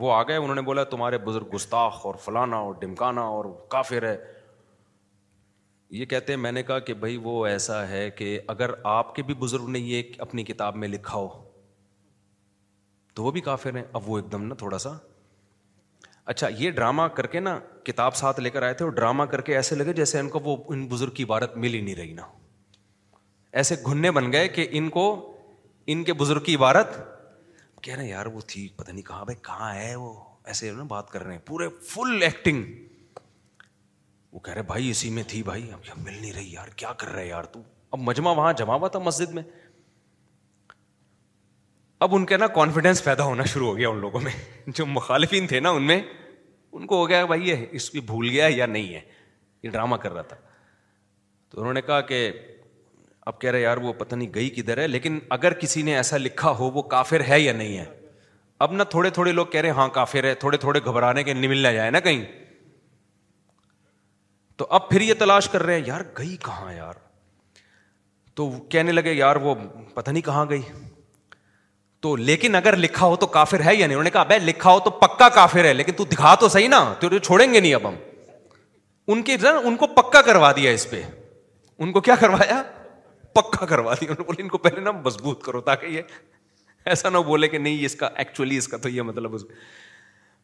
وہ 0.00 0.12
آ 0.14 0.22
گئے 0.28 0.36
انہوں 0.36 0.54
نے 0.54 0.62
بولا 0.68 0.84
تمہارے 0.94 1.18
بزرگ 1.24 1.54
گستاخ 1.54 2.04
اور 2.06 2.14
فلانا 2.24 2.56
اور 2.56 2.74
ڈمکانا 2.80 3.22
اور 3.34 3.44
کافر 3.70 4.08
ہے 4.08 4.16
یہ 5.96 6.04
کہتے 6.12 6.32
ہیں 6.32 6.40
میں 6.40 6.52
نے 6.52 6.62
کہا 6.62 6.78
کہ 6.86 6.94
بھائی 7.02 7.16
وہ 7.22 7.46
ایسا 7.46 7.86
ہے 7.88 8.08
کہ 8.16 8.38
اگر 8.54 8.70
آپ 8.98 9.14
کے 9.14 9.22
بھی 9.22 9.34
بزرگ 9.40 9.68
نے 9.70 9.78
یہ 9.78 10.02
اپنی 10.26 10.44
کتاب 10.44 10.76
میں 10.76 10.88
لکھا 10.88 11.18
ہو 11.18 11.28
تو 13.14 13.24
وہ 13.24 13.30
بھی 13.32 13.40
کافر 13.50 13.76
ہیں 13.76 13.82
اب 13.98 14.08
وہ 14.10 14.18
ایک 14.18 14.32
دم 14.32 14.44
نا 14.44 14.54
تھوڑا 14.58 14.78
سا 14.78 14.92
اچھا 16.32 16.48
یہ 16.58 16.70
ڈراما 16.76 17.06
کر 17.16 17.26
کے 17.32 17.40
نا 17.40 17.58
کتاب 17.84 18.14
ساتھ 18.16 18.38
لے 18.40 18.50
کر 18.50 18.62
آئے 18.62 18.74
تھے 18.74 18.84
اور 18.84 18.92
ڈراما 18.92 19.24
کر 19.32 19.40
کے 19.48 19.56
ایسے 19.56 19.74
لگے 19.74 19.92
جیسے 19.92 20.18
ان 20.20 20.28
کو 20.34 20.40
وہ 20.44 20.56
ان 20.72 20.86
بزرگ 20.88 21.10
کی 21.14 21.22
عبارت 21.24 21.56
مل 21.64 21.74
ہی 21.74 21.80
نہیں 21.80 21.94
رہی 21.94 22.12
نا 22.12 22.22
ایسے 23.60 23.74
گھننے 23.86 24.10
بن 24.10 24.32
گئے 24.32 24.48
کہ 24.54 24.66
ان 24.78 24.88
کو 24.90 25.04
ان 25.92 26.04
کے 26.04 26.12
بزرگ 26.22 26.40
کی 26.44 26.54
عبارت 26.56 26.96
کہہ 27.82 27.94
رہے 27.96 28.08
یار 28.08 28.26
وہ 28.36 28.40
تھی 28.48 28.66
پتہ 28.76 28.90
نہیں 28.90 29.02
کہاں 29.06 29.24
بھائی 29.24 29.36
کہاں 29.46 29.74
ہے 29.74 29.94
وہ 29.96 30.12
ایسے 30.52 30.70
نا 30.76 30.82
بات 30.88 31.10
کر 31.10 31.22
رہے 31.24 31.32
ہیں 31.34 31.40
پورے 31.46 31.68
فل 31.88 32.22
ایکٹنگ 32.22 32.64
وہ 34.32 34.38
کہہ 34.46 34.52
رہے 34.54 34.62
بھائی 34.72 34.90
اسی 34.90 35.10
میں 35.18 35.22
تھی 35.28 35.42
بھائی 35.50 35.70
اب 35.72 35.98
مل 36.04 36.18
نہیں 36.20 36.32
رہی 36.32 36.52
یار 36.52 36.68
کیا 36.76 36.92
کر 37.02 37.08
رہے 37.14 37.26
یار 37.26 37.44
تو 37.56 37.60
اب 37.90 37.98
مجمع 38.02 38.32
وہاں 38.36 38.52
جمع 38.58 38.74
ہوا 38.76 38.88
تھا 38.94 38.98
مسجد 38.98 39.32
میں 39.34 39.42
اب 42.04 42.14
ان 42.14 42.24
کے 42.30 42.36
نا 42.36 42.46
کانفیڈینس 42.54 43.02
پیدا 43.04 43.24
ہونا 43.24 43.44
شروع 43.50 43.66
ہو 43.66 43.76
گیا 43.76 43.88
ان 43.88 43.98
لوگوں 44.00 44.20
میں 44.20 44.30
جو 44.78 44.84
مخالفین 44.86 45.46
تھے 45.50 45.60
نا 45.66 45.70
ان 45.76 45.82
میں 45.86 46.00
ان 46.00 46.86
کو 46.86 46.96
ہو 47.00 47.08
گیا 47.08 47.24
بھائی 47.26 47.48
یہ 47.48 47.64
اس 47.78 47.88
کی 47.90 48.00
بھول 48.10 48.28
گیا 48.30 48.46
یا 48.54 48.66
نہیں 48.74 48.92
ہے 48.94 49.00
یہ 49.62 49.70
ڈرامہ 49.76 49.96
کر 50.02 50.12
رہا 50.14 50.22
تھا 50.32 50.36
تو 51.50 51.60
انہوں 51.60 51.72
نے 51.78 51.82
کہا 51.88 52.00
کہ 52.10 52.18
اب 53.30 53.40
کہہ 53.40 53.50
رہے 53.50 53.60
یار 53.60 53.76
وہ 53.86 53.92
پتہ 54.02 54.14
نہیں 54.14 54.34
گئی 54.34 54.50
کدھر 54.56 54.78
ہے 54.82 54.86
لیکن 54.88 55.18
اگر 55.38 55.52
کسی 55.64 55.82
نے 55.88 55.96
ایسا 55.96 56.18
لکھا 56.26 56.50
ہو 56.58 56.70
وہ 56.76 56.82
کافر 56.96 57.20
ہے 57.28 57.40
یا 57.40 57.52
نہیں 57.62 57.78
ہے 57.78 57.84
اب 58.66 58.72
نا 58.72 58.84
تھوڑے 58.98 59.10
تھوڑے 59.20 59.32
لوگ 59.40 59.46
کہہ 59.56 59.60
رہے 59.60 59.80
ہاں 59.82 59.88
کافر 59.98 60.24
ہے 60.30 60.34
تھوڑے 60.46 60.56
تھوڑے 60.68 60.80
گھبرانے 60.84 61.24
کے 61.24 61.32
نہیں 61.40 61.50
ملنا 61.56 61.72
جائے 61.78 61.90
نا 61.96 62.00
کہیں 62.08 62.24
تو 64.62 64.66
اب 64.78 64.88
پھر 64.90 65.00
یہ 65.10 65.14
تلاش 65.26 65.48
کر 65.56 65.62
رہے 65.62 65.78
ہیں 65.80 65.86
یار 65.86 66.00
گئی 66.18 66.36
کہاں 66.44 66.72
یار 66.74 67.02
تو 68.40 68.50
کہنے 68.70 68.92
لگے 68.92 69.12
یار 69.14 69.36
وہ 69.46 69.54
پتہ 69.94 70.10
نہیں 70.10 70.26
کہاں 70.32 70.44
گئی 70.50 70.60
تو 72.04 72.14
لیکن 72.28 72.54
اگر 72.54 72.76
لکھا 72.76 73.06
ہو 73.06 73.14
تو 73.16 73.26
کافر 73.34 73.60
ہے 73.64 73.66
یا 73.66 73.70
یعنی 73.70 73.80
نہیں 73.86 73.94
انہوں 73.94 74.04
نے 74.04 74.10
کہا 74.14 74.22
بھائی 74.30 74.40
لکھا 74.44 74.70
ہو 74.70 74.80
تو 74.86 74.90
پکا 75.04 75.28
کافر 75.34 75.64
ہے 75.64 75.72
لیکن 75.74 75.92
تو 76.00 76.04
دکھا 76.10 76.34
تو 76.40 76.48
صحیح 76.54 76.68
نا 76.68 76.80
تو 77.00 77.08
چھوڑیں 77.18 77.52
گے 77.54 77.60
نہیں 77.60 77.72
اب 77.74 77.86
ہم 77.88 77.94
ان 79.12 79.22
کے 79.28 79.36
ان 79.68 79.76
کو 79.82 79.86
پکا 79.94 80.20
کروا 80.26 80.50
دیا 80.56 80.70
اس 80.78 80.88
پہ 80.90 81.00
ان 81.84 81.92
کو 81.92 82.00
کیا 82.08 82.16
کروایا 82.20 82.60
پکا 83.40 83.66
کروا 83.72 83.94
دیا 84.00 84.10
انہوں 84.10 84.32
نے 84.38 84.42
ان 84.42 84.48
کو 84.48 84.58
پہلے 84.66 84.80
نا 84.80 84.90
مضبوط 85.04 85.42
کرو 85.44 85.60
تاکہ 85.70 85.96
یہ 85.96 86.02
ایسا 86.92 87.10
نہ 87.10 87.18
بولے 87.32 87.48
کہ 87.48 87.58
نہیں 87.58 87.84
اس 87.84 87.94
کا 88.02 88.08
ایکچولی 88.24 88.56
اس 88.62 88.68
کا 88.68 88.76
تو 88.82 88.88
یہ 88.96 89.02
مطلب 89.12 89.36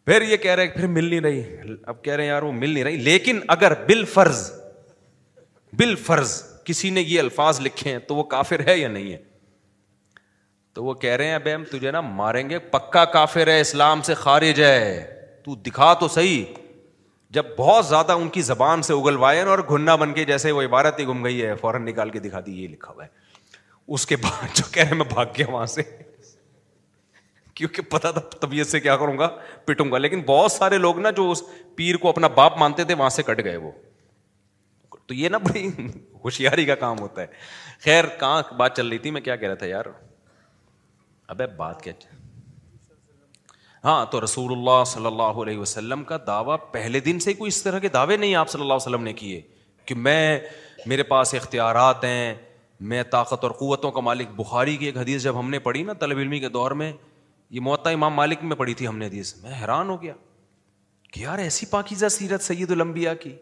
پھر 0.07 0.23
یہ 0.31 0.37
کہہ 0.47 0.55
رہے 0.61 0.69
پھر 0.77 0.87
مل 0.99 1.09
نہیں 1.15 1.21
رہی 1.29 1.77
اب 1.93 2.03
کہہ 2.05 2.13
رہے 2.15 2.23
ہیں 2.25 2.31
یار 2.31 2.43
وہ 2.43 2.53
مل 2.67 2.71
نہیں 2.71 2.85
رہی 2.85 2.97
لیکن 3.11 3.41
اگر 3.57 3.75
بال 3.89 4.05
فرض 4.19 4.51
بال 5.81 5.95
فرض 6.07 6.33
کسی 6.65 6.91
نے 6.91 7.01
یہ 7.07 7.21
الفاظ 7.21 7.61
لکھے 7.61 7.91
ہیں 7.93 7.99
تو 8.09 8.15
وہ 8.17 8.23
کافر 8.37 8.67
ہے 8.69 8.79
یا 8.79 8.89
نہیں 8.97 9.13
ہے 9.13 9.29
تو 10.75 10.85
وہ 10.85 10.93
کہہ 11.03 11.15
رہے 11.19 11.27
ہیں 11.27 11.35
ابے 11.35 11.55
ہم 11.55 11.65
تجھے 11.71 11.91
نا 11.91 12.01
ماریں 12.01 12.49
گے 12.51 12.59
پکا 12.73 13.05
کافر 13.15 13.47
ہے 13.49 13.61
اسلام 13.61 14.03
سے 14.09 14.15
خارج 14.15 14.61
ہے 14.63 15.05
تو 15.45 15.55
دکھا 15.69 15.93
تو 16.01 16.09
صحیح 16.17 16.45
جب 17.37 17.47
بہت 17.57 17.87
زیادہ 17.87 18.13
ان 18.21 18.29
کی 18.37 18.43
زبان 18.43 18.83
سے 18.83 18.93
اگلوائے 18.93 19.41
اور 19.43 19.59
گھننا 19.71 19.95
بن 19.97 20.13
کے 20.15 20.25
جیسے 20.25 20.51
وہ 20.53 20.63
عبارت 20.63 20.99
ہی 20.99 21.07
گم 21.07 21.25
گئی 21.25 21.45
ہے 21.47 21.55
فوراً 21.61 21.85
نکال 21.85 22.11
کے 22.11 22.19
دکھا 22.21 22.41
دی 22.47 22.63
یہ 22.63 22.69
لکھا 22.69 22.93
ہوا 22.93 23.05
ہے 23.05 23.09
اس 23.95 24.07
کے 24.07 24.17
بعد 24.25 24.55
جو 24.57 24.65
کہہ 24.73 24.83
رہے 24.85 24.97
میں 24.97 25.05
بھاگ 25.15 25.27
گیا 25.39 25.51
وہاں 25.51 25.67
سے 25.75 25.83
کیونکہ 27.55 27.83
پتا 27.91 28.11
تھا 28.11 28.21
طبیعت 28.41 28.67
سے 28.67 28.81
کیا 28.81 28.97
کروں 28.97 29.17
گا 29.19 29.29
پٹوں 29.67 29.91
گا 29.93 29.99
لیکن 29.99 30.21
بہت 30.27 30.53
سارے 30.53 30.79
لوگ 30.79 30.99
نا 31.01 31.11
جو 31.17 31.31
اس 31.31 31.43
پیر 31.77 31.97
کو 32.05 32.09
اپنا 32.09 32.27
باپ 32.37 32.59
مانتے 32.59 32.85
تھے 32.91 32.95
وہاں 32.99 33.09
سے 33.17 33.23
کٹ 33.27 33.45
گئے 33.45 33.57
وہ 33.65 33.71
تو 35.07 35.15
یہ 35.15 35.29
نا 35.29 35.39
بڑی 35.49 35.67
ہوشیاری 36.25 36.65
کا 36.65 36.75
کام 36.85 36.99
ہوتا 37.01 37.23
ہے 37.23 37.27
خیر 37.85 38.05
کہاں 38.21 38.43
بات 38.57 38.77
چل 38.77 38.89
رہی 38.89 38.99
تھی 39.07 39.11
میں 39.11 39.21
کیا 39.21 39.37
کہہ 39.37 39.47
رہا 39.49 39.55
تھا 39.57 39.67
یار 39.67 39.85
اب 41.33 41.41
بات 41.57 41.83
کیا 41.83 41.93
ہاں 43.85 44.05
تو 44.13 44.23
رسول 44.25 44.53
اللہ 44.53 44.83
صلی 44.87 45.07
اللہ 45.07 45.37
علیہ 45.43 45.59
وسلم 45.59 46.03
کا 46.05 46.17
دعویٰ 46.27 46.57
پہلے 46.73 47.01
دن 47.05 47.19
سے 47.27 47.33
کوئی 47.35 47.49
اس 47.49 47.63
طرح 47.63 47.79
کے 47.85 47.89
دعوے 47.97 48.17
نہیں 48.17 48.35
آپ 48.41 48.49
صلی 48.51 48.61
اللہ 48.61 48.73
علیہ 48.73 48.89
وسلم 48.89 49.05
نے 49.05 49.13
کیے 49.21 49.41
کہ 49.87 49.95
میں 50.07 50.39
میرے 50.87 51.03
پاس 51.13 51.35
اختیارات 51.35 52.05
ہیں 52.05 52.35
میں 52.91 53.03
طاقت 53.11 53.45
اور 53.45 53.51
قوتوں 53.61 53.91
کا 53.93 54.01
مالک 54.09 54.29
بخاری 54.37 54.77
کی 54.77 54.87
ایک 54.87 54.97
حدیث 54.97 55.23
جب 55.23 55.39
ہم 55.39 55.51
نے 55.51 55.59
پڑھی 55.69 55.83
نا 55.85 55.93
طلب 56.01 56.19
علمی 56.19 56.41
کے 56.41 56.49
دور 56.59 56.71
میں 56.83 56.93
یہ 57.57 57.61
معطا 57.69 57.91
امام 57.91 58.15
مالک 58.15 58.43
میں 58.51 58.57
پڑھی 58.57 58.75
تھی 58.81 58.87
ہم 58.89 58.99
نے 58.99 59.07
حدیث 59.07 59.35
میں 59.43 59.61
حیران 59.61 59.89
ہو 59.91 60.01
گیا 60.03 60.15
کہ 61.13 61.21
یار 61.21 61.39
ایسی 61.47 61.67
پاکیزہ 61.71 62.09
سیرت 62.19 62.43
سید 62.43 62.71
الانبیاء 62.71 63.13
کی 63.23 63.33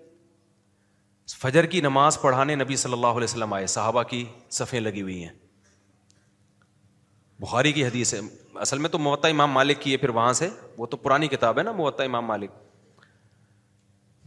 فجر 1.41 1.67
کی 1.75 1.81
نماز 1.91 2.21
پڑھانے 2.21 2.55
نبی 2.55 2.77
صلی 2.85 2.93
اللہ 2.93 3.19
علیہ 3.21 3.25
وسلم 3.31 3.53
آئے 3.55 3.67
صحابہ 3.77 4.03
کی 4.13 4.25
صفیں 4.61 4.81
لگی 4.81 5.03
ہوئی 5.03 5.23
ہیں 5.25 5.33
بخاری 7.43 7.73
کی 7.73 7.85
حدیث 7.87 8.13
ہے 8.15 8.21
اصل 8.61 8.79
میں 8.85 8.89
تو 8.91 8.99
امام 9.29 9.53
مالک 9.53 9.81
کی 9.81 9.93
ہے 9.93 9.97
پھر 9.97 10.09
وہاں 10.15 10.33
سے 10.39 10.49
وہ 10.79 10.87
تو 10.87 10.97
پرانی 11.03 11.27
کتاب 11.35 11.59
ہے 11.59 11.63
نا 11.63 11.73
امام 12.05 12.25
مالک 12.27 12.51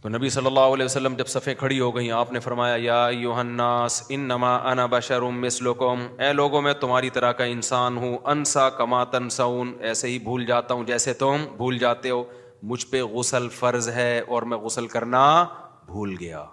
تو 0.02 0.08
نبی 0.08 0.28
صلی 0.34 0.46
اللہ 0.46 0.72
علیہ 0.74 0.84
وسلم 0.84 1.16
جب 1.16 1.26
صفیں 1.28 1.52
کھڑی 1.58 1.78
ہو 1.80 1.94
گئیں 1.96 2.10
آپ 2.20 2.32
نے 2.32 2.40
فرمایا 2.40 2.76
یا 2.82 3.00
یو 3.12 3.32
ان 3.40 4.20
نما 4.28 4.54
انا 4.70 4.86
بشرم 4.94 5.40
میں 5.40 5.48
اے 6.24 6.32
لوگوں 6.32 6.62
میں 6.62 6.72
تمہاری 6.80 7.10
طرح 7.18 7.32
کا 7.40 7.44
انسان 7.56 7.96
ہوں 7.96 8.16
انسا 8.32 8.68
کما 8.78 9.04
کماتن 9.04 9.68
ایسے 9.88 10.08
ہی 10.10 10.18
بھول 10.28 10.46
جاتا 10.46 10.74
ہوں 10.74 10.84
جیسے 10.86 11.12
تم 11.22 11.44
بھول 11.56 11.78
جاتے 11.78 12.10
ہو 12.10 12.22
مجھ 12.72 12.84
پہ 12.86 13.02
غسل 13.12 13.48
فرض 13.58 13.88
ہے 13.96 14.10
اور 14.28 14.42
میں 14.52 14.58
غسل 14.64 14.86
کرنا 14.96 15.22
بھول 15.86 16.16
گیا 16.20 16.44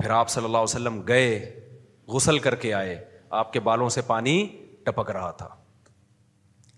پھر 0.00 0.10
آپ 0.18 0.28
صلی 0.30 0.44
اللہ 0.44 0.56
علیہ 0.58 0.74
وسلم 0.74 1.00
گئے 1.08 1.40
غسل 2.14 2.38
کر 2.46 2.54
کے 2.66 2.74
آئے 2.74 2.94
آپ 3.40 3.52
کے 3.52 3.60
بالوں 3.66 3.88
سے 3.88 4.00
پانی 4.06 4.32
ٹپک 4.84 5.10
رہا 5.16 5.30
تھا 5.36 5.48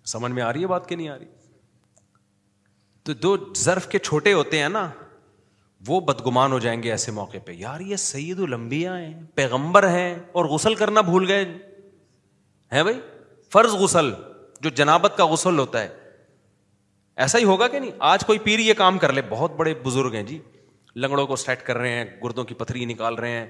سمجھ 0.06 0.30
میں 0.32 0.42
آ 0.42 0.52
رہی 0.52 0.60
ہے 0.62 0.66
بات 0.66 0.88
کہ 0.88 0.96
نہیں 0.96 1.08
آ 1.08 1.18
رہی 1.18 3.14
تو 3.22 3.36
کے 3.90 3.98
چھوٹے 3.98 4.32
ہوتے 4.32 4.58
ہیں 4.62 4.68
نا 4.68 4.88
وہ 5.86 5.98
بدگمان 6.10 6.52
ہو 6.52 6.58
جائیں 6.66 6.82
گے 6.82 6.90
ایسے 6.90 7.12
موقع 7.12 7.38
پہ 7.46 7.52
یار 7.56 7.80
یہ 7.86 8.18
ہیں 8.18 8.78
ہیں 8.86 9.22
پیغمبر 9.34 9.84
اور 10.32 10.44
غسل 10.52 10.74
کرنا 10.82 11.00
بھول 11.08 11.26
گئے 11.30 11.44
ہیں 12.74 12.82
بھائی 12.82 13.00
فرض 13.52 13.74
غسل 13.82 14.12
جو 14.62 14.70
جنابت 14.82 15.16
کا 15.16 15.26
غسل 15.34 15.58
ہوتا 15.58 15.82
ہے 15.82 15.88
ایسا 17.24 17.38
ہی 17.38 17.44
ہوگا 17.50 17.68
کہ 17.74 17.78
نہیں 17.80 17.90
آج 18.12 18.24
کوئی 18.26 18.38
پیر 18.46 18.58
یہ 18.68 18.74
کام 18.84 18.98
کر 18.98 19.12
لے 19.12 19.22
بہت 19.28 19.56
بڑے 19.56 19.74
بزرگ 19.82 20.14
ہیں 20.14 20.22
جی 20.30 20.38
لنگڑوں 21.04 21.26
کو 21.26 21.36
سیٹ 21.46 21.62
کر 21.66 21.78
رہے 21.78 21.92
ہیں 21.98 22.04
گردوں 22.24 22.44
کی 22.44 22.54
پتھری 22.62 22.84
نکال 22.94 23.14
رہے 23.24 23.30
ہیں 23.38 23.46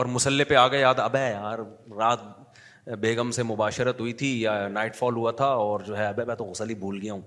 اور 0.00 0.06
مسلے 0.12 0.44
پہ 0.50 0.54
آ 0.56 0.66
گئے 0.72 0.80
یاد 0.80 0.98
اب 0.98 1.16
ہے 1.16 1.28
یار 1.30 1.58
رات 1.98 2.20
بیگم 3.00 3.30
سے 3.30 3.42
مباشرت 3.42 4.00
ہوئی 4.00 4.12
تھی 4.20 4.40
یا 4.40 4.56
نائٹ 4.68 4.96
فال 4.96 5.14
ہوا 5.16 5.30
تھا 5.40 5.46
اور 5.64 5.80
جو 5.86 5.96
ہے 5.98 6.06
ابے 6.06 6.24
میں 6.24 6.34
تو 6.34 6.44
غسل 6.44 6.68
ہی 6.70 6.74
بھول 6.74 6.98
گیا 7.02 7.12
ہوں 7.12 7.20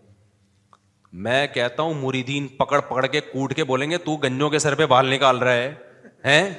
میں 1.26 1.46
کہتا 1.54 1.84
ہوں 1.84 1.94
مریدین 2.02 2.48
پکڑ 2.58 2.80
پکڑ 2.88 3.06
کے 3.06 3.22
کوٹ 3.32 3.54
کے 3.56 3.64
بولیں 3.64 3.90
گے 3.92 3.98
تو 4.06 4.16
گنجوں 4.24 4.50
کے 4.50 4.60
سر 4.60 4.76
پہ 4.76 4.86
بال 4.94 5.08
نکال 5.14 5.38
رہا 5.38 6.24
ہے 6.24 6.52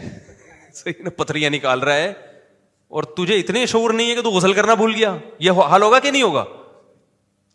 پتھریاں 1.17 1.51
نکال 1.51 1.81
رہا 1.81 1.95
ہے 1.97 2.13
اور 2.97 3.03
تجھے 3.17 3.39
اتنے 3.39 3.65
شعور 3.67 3.91
نہیں 3.95 4.11
ہے 4.11 4.15
کہ 4.15 4.23
تو 4.23 4.31
غسل 4.31 4.53
کرنا 4.53 4.75
بھول 4.75 4.95
گیا 4.97 5.17
یہ 5.41 5.61
حال 5.71 5.83
ہوگا 5.83 5.99
کہ 5.99 6.11
نہیں 6.11 6.23
ہوگا 6.23 6.45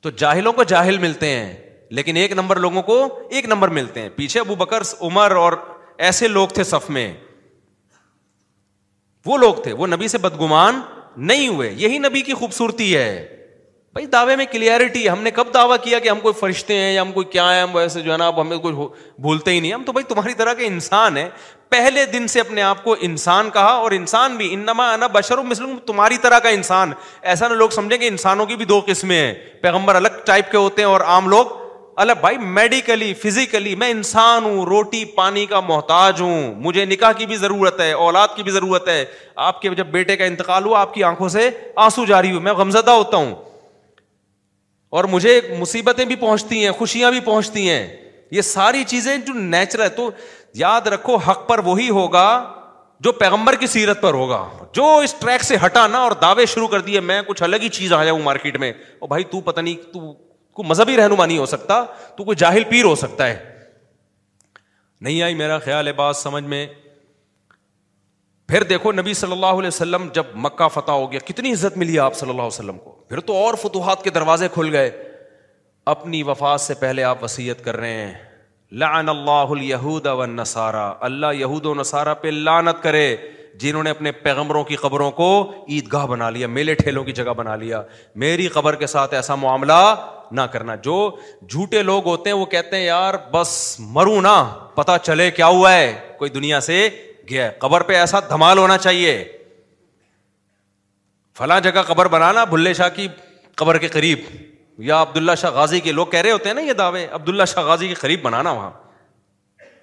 تو 0.01 0.09
جاہلوں 0.21 0.53
کو 0.53 0.63
جاہل 0.73 0.97
ملتے 0.97 1.27
ہیں 1.29 1.53
لیکن 1.99 2.15
ایک 2.17 2.31
نمبر 2.33 2.59
لوگوں 2.59 2.81
کو 2.83 2.97
ایک 3.29 3.45
نمبر 3.47 3.67
ملتے 3.79 4.01
ہیں 4.01 4.09
پیچھے 4.15 4.39
ابو 4.39 4.55
بکر 4.55 4.81
عمر 5.01 5.31
اور 5.35 5.53
ایسے 6.07 6.27
لوگ 6.27 6.47
تھے 6.53 6.63
صف 6.63 6.89
میں 6.89 7.11
وہ 9.25 9.37
لوگ 9.37 9.55
تھے 9.63 9.73
وہ 9.79 9.87
نبی 9.87 10.07
سے 10.07 10.17
بدگمان 10.17 10.79
نہیں 11.17 11.47
ہوئے 11.47 11.71
یہی 11.77 11.97
نبی 11.97 12.21
کی 12.21 12.33
خوبصورتی 12.33 12.95
ہے 12.95 13.27
بھائی 13.93 14.05
دعوے 14.07 14.35
میں 14.35 14.45
کلیئرٹی 14.51 15.07
ہم 15.09 15.21
نے 15.23 15.31
کب 15.31 15.47
دعویٰ 15.53 15.77
کیا 15.83 15.97
کہ 15.99 16.09
ہم 16.09 16.19
کوئی 16.19 16.33
فرشتے 16.39 16.75
ہیں 16.77 16.91
یا 16.93 17.01
ہم 17.01 17.11
کوئی 17.11 17.25
کیا 17.31 17.47
ہے 17.55 17.87
جو 18.03 18.11
ہے 18.11 18.17
نا 18.17 18.29
ہمیں 18.37 18.57
کوئی 18.57 18.73
بھولتے 18.75 19.51
ہی 19.51 19.59
نہیں 19.59 19.73
ہم 19.73 19.83
تو 19.85 19.91
بھائی 19.91 20.05
تمہاری 20.09 20.33
طرح 20.37 20.53
کے 20.59 20.65
انسان 20.65 21.17
ہیں 21.17 21.27
پہلے 21.69 22.05
دن 22.13 22.27
سے 22.27 22.39
اپنے 22.39 22.61
آپ 22.61 22.83
کو 22.83 22.95
انسان 23.07 23.49
کہا 23.53 23.71
اور 23.81 23.91
انسان 23.95 24.35
بھی 24.37 24.53
انما 24.53 24.91
انا 24.93 25.07
بشر 25.17 25.37
مسلم 25.49 25.77
تمہاری 25.87 26.17
طرح 26.21 26.39
کا 26.43 26.49
انسان 26.49 26.91
ایسا 27.33 27.47
نہ 27.47 27.53
لوگ 27.53 27.69
سمجھیں 27.75 27.97
کہ 27.97 28.07
انسانوں 28.07 28.45
کی 28.45 28.55
بھی 28.55 28.65
دو 28.65 28.79
قسمیں 28.87 29.17
ہیں 29.19 29.33
پیغمبر 29.61 29.95
الگ 29.95 30.17
ٹائپ 30.25 30.51
کے 30.51 30.57
ہوتے 30.57 30.81
ہیں 30.81 30.89
اور 30.89 31.01
عام 31.01 31.27
لوگ 31.29 31.59
الگ 31.99 32.19
بھائی 32.21 32.37
میڈیکلی 32.57 33.13
فزیکلی 33.23 33.75
میں 33.75 33.89
انسان 33.91 34.43
ہوں 34.43 34.63
روٹی 34.65 35.03
پانی 35.15 35.45
کا 35.45 35.59
محتاج 35.67 36.21
ہوں 36.21 36.53
مجھے 36.63 36.85
نکاح 36.85 37.11
کی 37.17 37.25
بھی 37.25 37.35
ضرورت 37.37 37.79
ہے 37.79 37.91
اولاد 38.05 38.27
کی 38.35 38.43
بھی 38.43 38.51
ضرورت 38.51 38.87
ہے 38.87 39.03
آپ 39.45 39.61
کے 39.61 39.69
جب 39.77 39.87
بیٹے 39.91 40.15
کا 40.17 40.25
انتقال 40.25 40.65
ہوا 40.65 40.81
آپ 40.81 40.93
کی 40.93 41.03
آنکھوں 41.03 41.29
سے 41.29 41.49
آنسو 41.85 42.05
جاری 42.05 42.31
میں 42.39 42.53
غمزدہ 42.57 42.91
ہوتا 42.91 43.17
ہوں 43.17 43.33
اور 44.99 45.03
مجھے 45.11 45.39
مصیبتیں 45.59 46.03
بھی 46.05 46.15
پہنچتی 46.15 46.63
ہیں 46.63 46.71
خوشیاں 46.77 47.11
بھی 47.11 47.19
پہنچتی 47.25 47.69
ہیں 47.69 47.85
یہ 48.31 48.41
ساری 48.41 48.83
چیزیں 48.87 49.15
جو 49.27 49.33
نیچرل 49.33 49.81
ہے 49.81 49.89
تو 49.95 50.09
یاد 50.55 50.87
رکھو 50.93 51.15
حق 51.27 51.47
پر 51.47 51.59
وہی 51.65 51.89
ہوگا 51.89 52.25
جو 53.03 53.11
پیغمبر 53.11 53.55
کی 53.59 53.67
سیرت 53.67 54.01
پر 54.01 54.13
ہوگا 54.13 54.43
جو 54.73 54.95
اس 55.03 55.13
ٹریک 55.19 55.43
سے 55.43 55.55
ہٹانا 55.65 55.97
اور 56.03 56.11
دعوے 56.21 56.45
شروع 56.45 56.67
کر 56.67 56.79
دیے 56.89 56.99
میں 57.11 57.21
کچھ 57.27 57.43
الگ 57.43 57.55
ہی 57.63 57.69
چیز 57.77 57.93
آ 57.93 58.03
جاؤں 58.03 58.19
مارکیٹ 58.23 58.57
میں 58.59 58.71
اور 58.99 59.07
بھائی 59.07 59.23
تو 59.31 59.41
پتہ 59.51 59.59
نہیں 59.61 59.93
تو 59.93 59.99
کوئی 60.53 60.69
مذہبی 60.69 60.95
رہنما 60.97 61.25
نہیں 61.25 61.37
ہو 61.37 61.45
سکتا 61.45 61.83
تو 62.15 62.23
کوئی 62.23 62.35
جاہل 62.37 62.63
پیر 62.69 62.85
ہو 62.85 62.95
سکتا 63.01 63.27
ہے 63.27 63.35
نہیں 65.05 65.21
آئی 65.23 65.35
میرا 65.35 65.57
خیال 65.59 65.87
ہے 65.87 65.93
بات 65.99 66.15
سمجھ 66.17 66.43
میں 66.53 66.65
پھر 68.47 68.63
دیکھو 68.69 68.91
نبی 68.91 69.13
صلی 69.13 69.31
اللہ 69.31 69.59
علیہ 69.59 69.67
وسلم 69.67 70.07
جب 70.13 70.35
مکہ 70.45 70.67
فتح 70.73 70.91
ہو 70.91 71.11
گیا 71.11 71.19
کتنی 71.25 71.51
عزت 71.53 71.77
ملی 71.77 71.97
آپ 72.05 72.15
صلی 72.15 72.29
اللہ 72.29 72.41
علیہ 72.41 72.55
وسلم 72.57 72.77
کو 72.83 72.91
پھر 73.09 73.19
تو 73.29 73.35
اور 73.43 73.53
فتوحات 73.61 74.03
کے 74.03 74.09
دروازے 74.17 74.47
کھل 74.53 74.75
گئے 74.75 74.89
اپنی 75.93 76.21
وفات 76.23 76.61
سے 76.61 76.73
پہلے 76.79 77.03
آپ 77.03 77.23
وسیعت 77.23 77.63
کر 77.65 77.77
رہے 77.77 78.05
ہیں 78.05 78.13
لعن 78.81 79.09
اللہ 79.09 79.85
و 80.09 80.25
نصارہ 80.25 80.93
اللہ 81.07 81.33
یہود 81.39 81.65
و 81.65 81.73
نصارہ 81.75 82.13
پہ 82.21 82.27
لانت 82.31 82.83
کرے 82.83 83.05
جنہوں 83.59 83.83
نے 83.83 83.89
اپنے 83.89 84.11
پیغمبروں 84.25 84.63
کی 84.63 84.75
قبروں 84.75 85.09
کو 85.11 85.25
عید 85.69 85.91
گاہ 85.93 86.05
بنا 86.07 86.29
لیا 86.29 86.47
میلے 86.47 86.73
ٹھیلوں 86.75 87.03
کی 87.03 87.11
جگہ 87.13 87.33
بنا 87.37 87.55
لیا 87.55 87.81
میری 88.23 88.47
قبر 88.53 88.75
کے 88.75 88.87
ساتھ 88.87 89.13
ایسا 89.13 89.35
معاملہ 89.35 89.73
نہ 90.31 90.41
کرنا 90.51 90.75
جو 90.83 90.93
جھوٹے 91.49 91.81
لوگ 91.83 92.05
ہوتے 92.07 92.29
ہیں 92.29 92.37
وہ 92.37 92.45
کہتے 92.53 92.75
ہیں 92.77 92.83
یار 92.85 93.13
بس 93.31 93.75
مرو 93.93 94.19
نا 94.21 94.41
پتا 94.75 94.97
چلے 95.03 95.29
کیا 95.31 95.47
ہوا 95.47 95.73
ہے 95.73 95.91
کوئی 96.17 96.29
دنیا 96.31 96.59
سے 96.61 96.87
گیا 97.29 97.45
ہے 97.45 97.51
قبر 97.59 97.81
پہ 97.89 97.95
ایسا 97.95 98.19
دھمال 98.29 98.57
ہونا 98.57 98.77
چاہیے 98.77 99.23
فلاں 101.37 101.59
جگہ 101.63 101.81
قبر 101.87 102.07
بنانا 102.11 102.43
بھلے 102.43 102.73
شاہ 102.73 102.89
کی 102.95 103.07
قبر 103.57 103.77
کے 103.77 103.87
قریب 103.87 104.19
یا 104.83 105.01
عبداللہ 105.01 105.31
شاہ 105.37 105.51
غازی 105.51 105.79
کے 105.79 105.91
لوگ 105.91 106.07
کہہ 106.07 106.19
رہے 106.21 106.31
ہوتے 106.31 106.49
ہیں 106.49 106.53
نا 106.55 106.61
یہ 106.61 106.73
دعوے 106.73 107.05
عبداللہ 107.13 107.43
شاہ 107.53 107.63
غازی 107.63 107.87
کے 107.87 107.93
قریب 107.99 108.21
بنانا 108.23 108.51
وہاں 108.51 108.71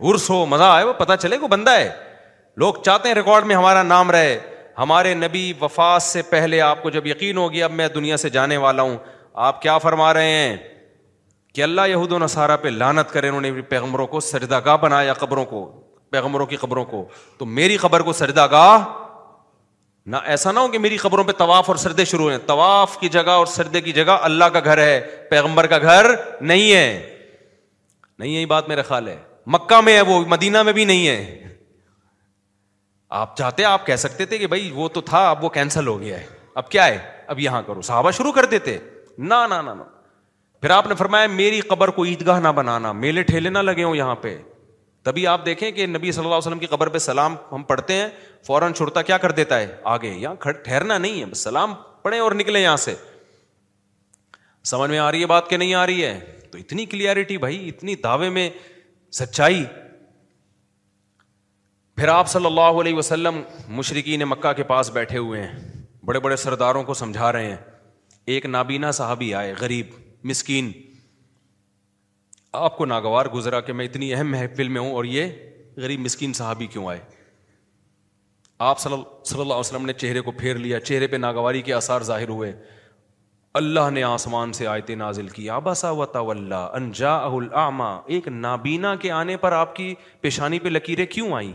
ارس 0.08 0.28
ہو 0.30 0.44
مزہ 0.46 0.62
آئے 0.72 0.84
وہ 0.84 0.92
پتا 0.98 1.16
چلے 1.16 1.38
کو 1.38 1.46
بندہ 1.48 1.70
ہے 1.78 1.88
لوگ 2.60 2.74
چاہتے 2.84 3.08
ہیں 3.08 3.14
ریکارڈ 3.14 3.44
میں 3.46 3.56
ہمارا 3.56 3.82
نام 3.82 4.10
رہے 4.10 4.38
ہمارے 4.78 5.12
نبی 5.14 5.42
وفات 5.60 6.02
سے 6.02 6.22
پہلے 6.30 6.60
آپ 6.60 6.82
کو 6.82 6.90
جب 6.90 7.06
یقین 7.06 7.36
ہوگی 7.36 7.62
اب 7.62 7.72
میں 7.80 7.86
دنیا 7.94 8.16
سے 8.22 8.30
جانے 8.36 8.56
والا 8.64 8.82
ہوں 8.82 8.96
آپ 9.48 9.60
کیا 9.62 9.76
فرما 9.84 10.12
رہے 10.14 10.30
ہیں 10.30 10.56
کہ 11.54 11.62
اللہ 11.62 11.86
یہود 11.88 12.12
و 12.12 12.18
نصارہ 12.18 12.56
پہ 12.62 12.68
لانت 12.80 13.10
کرے 13.12 13.28
انہوں 13.28 13.40
نے 13.40 13.50
پیغمبروں 13.68 14.06
کو 14.14 14.20
سجدہ 14.30 14.60
گاہ 14.64 14.76
بنایا 14.82 15.12
قبروں 15.20 15.44
کو 15.52 15.64
پیغمبروں 16.10 16.46
کی 16.46 16.56
قبروں 16.62 16.84
کو 16.84 17.04
تو 17.38 17.46
میری 17.60 17.76
خبر 17.86 18.02
کو 18.08 18.12
سجدہ 18.24 18.46
گاہ 18.50 18.78
نہ 20.10 20.16
ایسا 20.34 20.52
نہ 20.52 20.58
ہو 20.60 20.68
کہ 20.68 20.78
میری 20.78 20.96
خبروں 21.06 21.24
پہ 21.24 21.32
طواف 21.38 21.68
اور 21.70 21.76
سردے 21.86 22.04
شروع 22.12 22.30
ہیں 22.30 22.38
طواف 22.46 22.98
کی 23.00 23.08
جگہ 23.18 23.30
اور 23.40 23.46
سردے 23.56 23.80
کی 23.80 23.92
جگہ 24.00 24.18
اللہ 24.30 24.44
کا 24.52 24.60
گھر 24.64 24.78
ہے 24.82 25.00
پیغمبر 25.30 25.66
کا 25.74 25.78
گھر 25.78 26.10
نہیں 26.40 26.72
ہے 26.72 27.18
نہیں 28.18 28.30
یہی 28.30 28.46
بات 28.54 28.68
میرا 28.68 28.82
خیال 28.88 29.08
ہے 29.08 29.16
مکہ 29.56 29.80
میں 29.80 29.94
ہے 29.96 30.00
وہ 30.08 30.20
مدینہ 30.28 30.62
میں 30.62 30.72
بھی 30.80 30.84
نہیں 30.84 31.06
ہے 31.08 31.46
آپ 33.16 33.36
چاہتے 33.36 33.64
آپ 33.64 33.86
کہہ 33.86 33.96
سکتے 33.96 34.24
تھے 34.26 34.38
کہ 34.38 34.46
بھائی 34.46 34.70
وہ 34.74 34.88
تو 34.94 35.00
تھا 35.00 35.28
اب 35.30 35.44
وہ 35.44 35.48
کینسل 35.50 35.86
ہو 35.86 36.00
گیا 36.00 36.18
ہے 36.20 36.26
اب 36.54 36.68
کیا 36.70 36.86
ہے 36.86 36.98
اب 37.26 37.38
یہاں 37.40 37.60
کرو 37.66 37.80
صحابہ 37.82 38.10
شروع 38.16 38.32
کر 38.32 38.44
دیتے 38.50 38.76
نہ 39.18 39.34
پھر 40.60 40.70
آپ 40.70 40.86
نے 40.86 40.94
فرمایا 40.98 41.26
میری 41.30 41.60
قبر 41.70 41.88
کو 41.98 42.04
عیدگاہ 42.04 42.38
نہ 42.40 42.48
بنانا 42.54 42.90
میلے 42.92 43.22
ٹھیلے 43.22 43.50
نہ 43.50 43.58
لگے 43.58 43.84
ہوں 43.84 43.94
یہاں 43.96 44.14
پہ 44.20 44.36
تبھی 45.04 45.26
آپ 45.26 45.44
دیکھیں 45.46 45.70
کہ 45.72 45.86
نبی 45.86 46.12
صلی 46.12 46.22
اللہ 46.24 46.34
علیہ 46.34 46.46
وسلم 46.46 46.58
کی 46.58 46.66
قبر 46.70 46.88
پہ 46.94 46.98
سلام 46.98 47.36
ہم 47.52 47.62
پڑھتے 47.66 47.94
ہیں 47.96 48.08
فوراً 48.46 48.72
چھوڑتا 48.76 49.02
کیا 49.02 49.18
کر 49.18 49.30
دیتا 49.32 49.58
ہے 49.60 49.66
آگے 49.92 50.08
یہاں 50.10 50.50
ٹھہرنا 50.64 50.96
نہیں 50.98 51.20
ہے 51.20 51.26
بس 51.26 51.42
سلام 51.44 51.74
پڑھیں 52.02 52.18
اور 52.20 52.32
نکلیں 52.34 52.60
یہاں 52.60 52.76
سے 52.84 52.94
سمجھ 54.72 54.90
میں 54.90 54.98
آ 54.98 55.10
رہی 55.10 55.20
ہے 55.20 55.26
بات 55.26 55.48
کہ 55.50 55.56
نہیں 55.56 55.74
آ 55.74 55.86
رہی 55.86 56.04
ہے 56.04 56.18
تو 56.52 56.58
اتنی 56.58 56.86
کلیئرٹی 56.86 57.38
بھائی 57.38 57.68
اتنی 57.68 57.94
دعوے 58.04 58.28
میں 58.30 58.48
سچائی 59.18 59.64
پھر 61.98 62.08
آپ 62.08 62.28
صلی 62.28 62.46
اللہ 62.46 62.76
علیہ 62.80 62.94
وسلم 62.94 63.40
مشرقین 63.76 64.20
مکہ 64.28 64.52
کے 64.56 64.62
پاس 64.64 64.90
بیٹھے 64.94 65.18
ہوئے 65.18 65.40
ہیں 65.42 65.58
بڑے 66.06 66.20
بڑے 66.26 66.36
سرداروں 66.42 66.82
کو 66.90 66.94
سمجھا 67.00 67.30
رہے 67.32 67.48
ہیں 67.50 67.56
ایک 68.34 68.44
نابینا 68.46 68.90
صاحبی 68.98 69.32
آئے 69.34 69.54
غریب 69.60 69.86
مسکین 70.30 70.70
آپ 72.60 72.76
کو 72.78 72.84
ناگوار 72.92 73.26
گزرا 73.34 73.60
کہ 73.60 73.72
میں 73.80 73.84
اتنی 73.86 74.12
اہم 74.14 74.30
محفل 74.32 74.68
میں 74.76 74.80
ہوں 74.80 74.92
اور 74.94 75.04
یہ 75.04 75.32
غریب 75.76 76.00
مسکین 76.04 76.32
صاحبی 76.42 76.66
کیوں 76.76 76.86
آئے 76.90 77.00
آپ 78.70 78.78
صلی 78.80 78.92
اللہ 78.92 79.22
صلی 79.30 79.40
اللہ 79.40 79.52
علیہ 79.52 79.60
وسلم 79.60 79.86
نے 79.86 79.92
چہرے 80.04 80.20
کو 80.28 80.32
پھیر 80.38 80.58
لیا 80.68 80.80
چہرے 80.80 81.06
پہ 81.06 81.16
ناگواری 81.16 81.62
کے 81.70 81.74
آثار 81.82 82.02
ظاہر 82.14 82.28
ہوئے 82.38 82.52
اللہ 83.62 83.90
نے 83.92 84.02
آسمان 84.14 84.52
سے 84.60 84.66
آیت 84.76 84.90
نازل 85.04 85.28
کی 85.38 85.50
آباسا 85.60 85.90
و 85.90 86.04
صاوۃ 86.12 86.52
انجا 86.72 87.68
ماں 87.82 87.96
ایک 88.16 88.28
نابینا 88.48 88.94
کے 89.06 89.10
آنے 89.20 89.36
پر 89.46 89.52
آپ 89.62 89.76
کی 89.76 89.94
پیشانی 90.20 90.58
پہ 90.58 90.68
لکیریں 90.68 91.06
کیوں 91.16 91.32
آئیں 91.36 91.52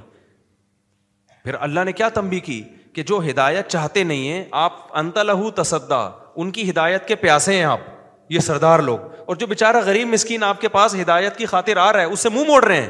پھر 1.43 1.53
اللہ 1.59 1.83
نے 1.85 1.91
کیا 1.91 2.07
تمبی 2.15 2.39
کی 2.39 2.61
کہ 2.93 3.03
جو 3.07 3.19
ہدایت 3.29 3.67
چاہتے 3.69 4.03
نہیں 4.03 4.27
ہیں 4.29 4.43
آپ 4.65 5.17
لہو 5.25 5.49
تصدا 5.61 6.01
ان 6.43 6.51
کی 6.51 6.69
ہدایت 6.69 7.07
کے 7.07 7.15
پیاسے 7.23 7.55
ہیں 7.55 7.63
آپ 7.63 7.79
یہ 8.31 8.39
سردار 8.39 8.79
لوگ 8.89 8.99
اور 9.25 9.35
جو 9.35 9.47
بےچارا 9.47 9.79
غریب 9.85 10.07
مسکین 10.07 10.43
آپ 10.43 10.61
کے 10.61 10.67
پاس 10.75 10.95
ہدایت 11.01 11.37
کی 11.37 11.45
خاطر 11.45 11.77
آ 11.77 11.91
رہا 11.93 11.99
ہے 12.01 12.05
اس 12.13 12.19
سے 12.19 12.29
منہ 12.33 12.45
موڑ 12.49 12.63
رہے 12.63 12.81
ہیں 12.81 12.89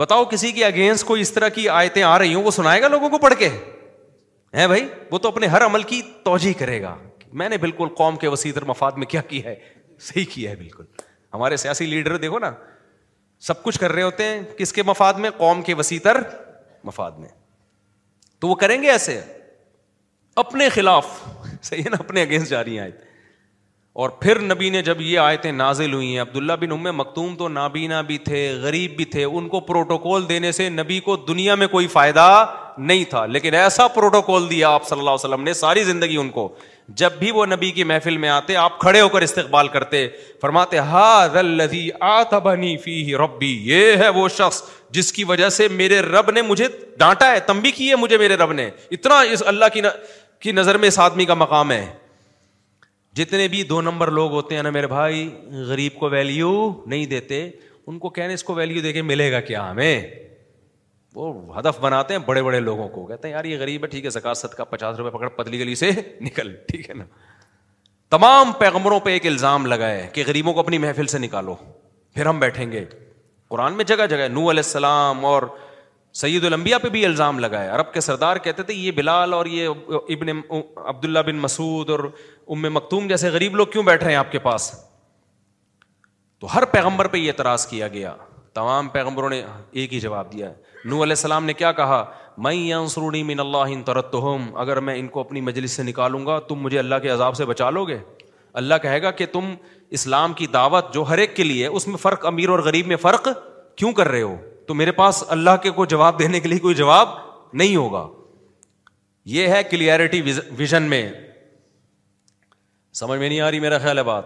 بتاؤ 0.00 0.24
کسی 0.30 0.50
کی 0.52 0.64
اگینسٹ 0.64 1.04
کوئی 1.06 1.22
اس 1.22 1.32
طرح 1.32 1.48
کی 1.56 1.68
آیتیں 1.68 2.02
آ 2.02 2.18
رہی 2.18 2.34
ہوں 2.34 2.42
وہ 2.44 2.50
سنائے 2.50 2.80
گا 2.82 2.88
لوگوں 2.88 3.08
کو 3.08 3.18
پڑھ 3.26 3.34
کے 3.38 3.48
ہے 4.54 4.66
بھائی 4.68 4.86
وہ 5.10 5.18
تو 5.18 5.28
اپنے 5.28 5.46
ہر 5.56 5.64
عمل 5.66 5.82
کی 5.92 6.00
توجہ 6.24 6.58
کرے 6.58 6.80
گا 6.82 6.94
میں 7.40 7.48
نے 7.48 7.56
بالکل 7.58 7.88
قوم 7.98 8.16
کے 8.16 8.28
وسیع 8.28 8.52
مفاد 8.66 8.92
میں 8.96 9.06
کیا 9.14 9.20
کیا 9.28 9.42
ہے 9.50 9.54
صحیح 10.08 10.24
کیا 10.32 10.50
ہے 10.50 10.56
بالکل 10.56 10.84
ہمارے 11.34 11.56
سیاسی 11.64 11.86
لیڈر 11.86 12.16
دیکھو 12.26 12.38
نا 12.38 12.50
سب 13.46 13.62
کچھ 13.62 13.78
کر 13.80 13.92
رہے 13.92 14.02
ہوتے 14.02 14.24
ہیں 14.24 14.42
کس 14.58 14.72
کے 14.72 14.82
مفاد 14.90 15.14
میں 15.22 15.30
قوم 15.36 15.60
کے 15.62 15.74
وسیع 15.80 15.98
تر 16.02 16.18
مفاد 16.90 17.18
میں 17.24 17.28
تو 18.40 18.48
وہ 18.48 18.54
کریں 18.62 18.80
گے 18.82 18.90
ایسے 18.90 19.20
اپنے 20.42 20.68
خلاف 20.76 21.06
صحیح 21.62 21.82
ہے 21.84 21.90
نا 21.90 21.96
اپنے 22.04 22.22
اگینسٹ 22.22 22.50
جا 22.50 22.62
رہی 22.64 22.78
ہیں 22.78 22.88
اور 24.02 24.10
پھر 24.22 24.40
نبی 24.42 24.70
نے 24.76 24.82
جب 24.86 25.00
یہ 25.00 25.18
آئے 25.24 25.36
تھے 25.42 25.50
نازل 25.58 25.92
ہوئی 25.94 26.10
ہیں 26.12 26.20
عبداللہ 26.20 26.52
بن 26.60 26.72
ام 26.76 26.84
مکتوم 26.98 27.34
تو 27.42 27.48
نابینا 27.58 28.00
بھی 28.08 28.16
تھے 28.28 28.40
غریب 28.62 28.96
بھی 28.96 29.04
تھے 29.16 29.24
ان 29.24 29.48
کو 29.48 29.60
پروٹوکول 29.68 30.28
دینے 30.28 30.52
سے 30.60 30.68
نبی 30.80 30.98
کو 31.08 31.16
دنیا 31.28 31.54
میں 31.60 31.66
کوئی 31.76 31.86
فائدہ 31.98 32.26
نہیں 32.90 33.04
تھا 33.10 33.24
لیکن 33.36 33.54
ایسا 33.54 33.86
پروٹوکول 33.98 34.50
دیا 34.50 34.70
آپ 34.78 34.88
صلی 34.88 34.98
اللہ 34.98 35.10
علیہ 35.10 35.28
وسلم 35.28 35.42
نے 35.44 35.52
ساری 35.64 35.84
زندگی 35.90 36.16
ان 36.22 36.30
کو 36.38 36.48
جب 36.98 37.10
بھی 37.18 37.30
وہ 37.34 37.44
نبی 37.46 37.70
کی 37.72 37.84
محفل 37.84 38.16
میں 38.18 38.28
آتے 38.28 38.56
آپ 38.56 38.78
کھڑے 38.78 39.00
ہو 39.00 39.08
کر 39.08 39.22
استقبال 39.22 39.68
کرتے 39.68 40.06
فرماتے 40.40 40.78
ہا 40.78 41.26
ربی 43.18 43.52
یہ 43.70 43.96
ہے 44.02 44.08
وہ 44.14 44.28
شخص 44.36 44.62
جس 44.92 45.12
کی 45.12 45.24
وجہ 45.28 45.48
سے 45.50 45.68
میرے 45.70 46.00
رب 46.00 46.30
نے 46.30 46.42
مجھے 46.42 46.66
ڈانٹا 46.98 47.30
ہے 47.30 47.38
تم 47.46 47.60
بھی 47.60 47.70
کی 47.72 47.88
ہے 47.90 47.96
مجھے 47.96 48.18
میرے 48.18 48.36
رب 48.36 48.52
نے 48.52 48.68
اتنا 48.90 49.20
اس 49.30 49.42
اللہ 49.46 49.78
کی 50.42 50.52
نظر 50.52 50.78
میں 50.78 50.88
اس 50.88 50.98
آدمی 50.98 51.24
کا 51.24 51.34
مقام 51.34 51.72
ہے 51.72 51.84
جتنے 53.16 53.48
بھی 53.48 53.62
دو 53.64 53.80
نمبر 53.82 54.10
لوگ 54.10 54.30
ہوتے 54.32 54.54
ہیں 54.56 54.62
نا 54.62 54.70
میرے 54.70 54.86
بھائی 54.86 55.28
غریب 55.68 55.98
کو 55.98 56.08
ویلیو 56.10 56.52
نہیں 56.86 57.06
دیتے 57.06 57.48
ان 57.86 57.98
کو 57.98 58.08
کہنے 58.10 58.34
اس 58.34 58.44
کو 58.44 58.54
ویلیو 58.54 58.82
دے 58.82 58.92
کے 58.92 59.02
ملے 59.02 59.30
گا 59.32 59.40
کیا 59.40 59.70
ہمیں 59.70 60.02
وہ 61.14 61.58
ہدف 61.58 61.78
بناتے 61.80 62.14
ہیں 62.14 62.20
بڑے 62.26 62.42
بڑے 62.42 62.60
لوگوں 62.60 62.88
کو 62.94 63.04
کہتے 63.06 63.28
ہیں 63.28 63.34
یار 63.34 63.44
یہ 63.44 63.58
غریب 63.58 63.82
ہے 63.84 63.88
ٹھیک 63.88 64.04
ہے 64.04 64.10
زکات 64.10 64.54
کا 64.56 64.64
پچاس 64.70 64.96
روپے 64.98 65.10
پکڑ 65.16 65.28
پتلی 65.36 65.58
گلی 65.60 65.74
سے 65.82 65.90
نکل 66.20 66.54
ٹھیک 66.68 66.88
ہے 66.90 66.94
نا 66.94 67.04
تمام 68.10 68.52
پیغمبروں 68.58 68.98
پہ 69.00 69.10
ایک 69.12 69.26
الزام 69.26 69.66
لگائے 69.66 70.06
کہ 70.12 70.24
غریبوں 70.26 70.52
کو 70.54 70.60
اپنی 70.60 70.78
محفل 70.78 71.06
سے 71.12 71.18
نکالو 71.18 71.54
پھر 72.14 72.26
ہم 72.26 72.38
بیٹھیں 72.38 72.70
گے 72.72 72.84
قرآن 73.50 73.72
میں 73.76 73.84
جگہ 73.84 74.06
جگہ 74.10 74.28
نو 74.28 74.50
علیہ 74.50 74.62
السلام 74.64 75.24
اور 75.26 75.42
سعید 76.20 76.44
المبیا 76.44 76.78
پہ 76.78 76.88
بھی 76.88 77.04
الزام 77.06 77.38
لگائے 77.38 77.68
عرب 77.68 77.92
کے 77.92 78.00
سردار 78.00 78.36
کہتے 78.42 78.62
تھے 78.62 78.74
یہ 78.74 78.90
بلال 78.96 79.32
اور 79.34 79.46
یہ 79.54 79.68
ابن 80.16 80.28
عبداللہ 80.88 81.18
بن 81.26 81.36
مسعود 81.46 81.90
اور 81.90 81.98
ام 82.56 82.62
مکتوم 82.74 83.06
جیسے 83.08 83.28
غریب 83.38 83.56
لوگ 83.56 83.66
کیوں 83.72 83.82
بیٹھ 83.84 84.04
رہے 84.04 84.10
ہیں 84.12 84.18
آپ 84.18 84.30
کے 84.32 84.38
پاس 84.48 84.70
تو 86.40 86.54
ہر 86.54 86.64
پیغمبر 86.76 87.06
پہ 87.08 87.16
یہ 87.16 87.30
اعتراض 87.30 87.66
کیا 87.66 87.88
گیا 87.88 88.14
تمام 88.54 88.88
پیغمبروں 88.88 89.30
نے 89.30 89.42
ایک 89.82 89.92
ہی 89.94 90.00
جواب 90.00 90.32
دیا 90.32 90.48
ہے 90.50 90.63
نو 90.90 91.02
علیہ 91.02 91.12
السلام 91.12 91.44
نے 91.44 91.52
کیا 91.52 91.70
کہا 91.72 92.04
میں 92.46 93.38
اللہ 93.38 93.70
ان 93.74 93.82
اگر 94.62 94.80
میں 94.88 94.96
ان 94.98 95.08
کو 95.08 95.20
اپنی 95.20 95.40
مجلس 95.40 95.72
سے 95.76 95.82
نکالوں 95.82 96.24
گا 96.26 96.38
تم 96.48 96.58
مجھے 96.62 96.78
اللہ 96.78 96.94
کے 97.02 97.08
عذاب 97.08 97.36
سے 97.36 97.44
بچا 97.50 97.68
لو 97.70 97.84
گے 97.88 97.98
اللہ 98.60 98.74
کہے 98.82 99.00
گا 99.02 99.10
کہ 99.20 99.26
تم 99.32 99.54
اسلام 99.98 100.32
کی 100.40 100.46
دعوت 100.56 100.92
جو 100.94 101.02
ہر 101.08 101.18
ایک 101.18 101.34
کے 101.36 101.44
لیے 101.44 101.66
اس 101.66 101.86
میں 101.88 101.96
فرق 102.02 102.26
امیر 102.26 102.48
اور 102.48 102.58
غریب 102.68 102.86
میں 102.86 102.96
فرق 103.06 103.28
کیوں 103.76 103.92
کر 104.00 104.08
رہے 104.08 104.22
ہو 104.22 104.36
تو 104.66 104.74
میرے 104.74 104.92
پاس 105.00 105.22
اللہ 105.36 105.56
کے 105.62 105.70
کو 105.78 105.84
جواب 105.94 106.18
دینے 106.18 106.40
کے 106.40 106.48
لیے 106.48 106.58
کوئی 106.66 106.74
جواب 106.74 107.08
نہیں 107.52 107.76
ہوگا 107.76 108.06
یہ 109.36 109.48
ہے 109.48 109.62
کلیئرٹی 109.70 110.20
ویژن 110.56 110.82
میں 110.90 111.08
سمجھ 113.00 113.18
میں 113.20 113.28
نہیں 113.28 113.40
آ 113.40 113.50
رہی 113.50 113.60
میرا 113.60 113.78
خیال 113.82 113.98
ہے 113.98 114.02
بات 114.12 114.24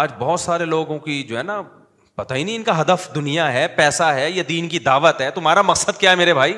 آج 0.00 0.12
بہت 0.18 0.40
سارے 0.40 0.64
لوگوں 0.64 0.98
کی 1.08 1.22
جو 1.28 1.36
ہے 1.38 1.42
نا 1.42 1.60
پتا 2.16 2.34
ہی 2.34 2.42
نہیں 2.44 2.56
ان 2.56 2.62
کا 2.62 2.80
ہدف 2.80 3.08
دنیا 3.14 3.52
ہے 3.52 3.66
پیسہ 3.76 4.02
ہے 4.14 4.30
یا 4.30 4.42
دین 4.48 4.68
کی 4.68 4.78
دعوت 4.88 5.20
ہے 5.20 5.30
تمہارا 5.34 5.62
مقصد 5.62 5.98
کیا 6.00 6.10
ہے 6.10 6.16
میرے 6.16 6.34
بھائی 6.34 6.56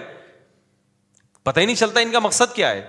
پتا 1.44 1.60
ہی 1.60 1.66
نہیں 1.66 1.76
چلتا 1.76 2.00
ان 2.00 2.12
کا 2.12 2.18
مقصد 2.22 2.54
کیا 2.54 2.70
ہے 2.70 2.84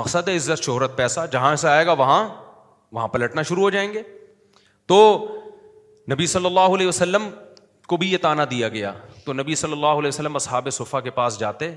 مقصد 0.00 0.28
ہے 0.28 0.36
عزت 0.36 0.62
شہرت 0.64 0.96
پیسہ 0.96 1.20
جہاں 1.32 1.54
سے 1.64 1.68
آئے 1.68 1.86
گا 1.86 1.92
وہاں 1.98 2.22
وہاں 2.92 3.08
پلٹنا 3.08 3.42
شروع 3.48 3.62
ہو 3.62 3.70
جائیں 3.70 3.92
گے 3.92 4.02
تو 4.92 5.00
نبی 6.12 6.26
صلی 6.26 6.46
اللہ 6.46 6.74
علیہ 6.76 6.86
وسلم 6.88 7.28
کو 7.88 7.96
بھی 7.96 8.10
یہ 8.12 8.18
تانا 8.22 8.44
دیا 8.50 8.68
گیا 8.68 8.92
تو 9.24 9.32
نبی 9.32 9.54
صلی 9.54 9.72
اللہ 9.72 9.98
علیہ 10.00 10.08
وسلم 10.08 10.36
اصحاب 10.36 10.68
صفا 10.72 11.00
کے 11.00 11.10
پاس 11.18 11.38
جاتے 11.40 11.70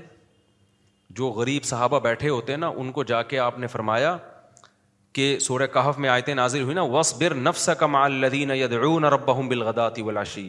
جو 1.18 1.28
غریب 1.36 1.64
صحابہ 1.64 1.98
بیٹھے 2.06 2.28
ہوتے 2.28 2.52
ہیں 2.52 2.58
نا 2.58 2.68
ان 2.76 2.92
کو 2.92 3.02
جا 3.10 3.22
کے 3.32 3.38
آپ 3.38 3.58
نے 3.58 3.66
فرمایا 3.74 4.16
کہ 5.14 5.38
سورہ 5.40 5.66
کہف 5.72 5.98
میں 6.04 6.08
آیتیں 6.10 6.34
نازل 6.34 6.62
ہوئی 6.62 6.74
نا 6.74 6.82
وس 6.92 7.12
بر 7.18 7.34
نفس 7.34 7.68
بالغداۃ 9.48 10.00
ولاشی 10.06 10.46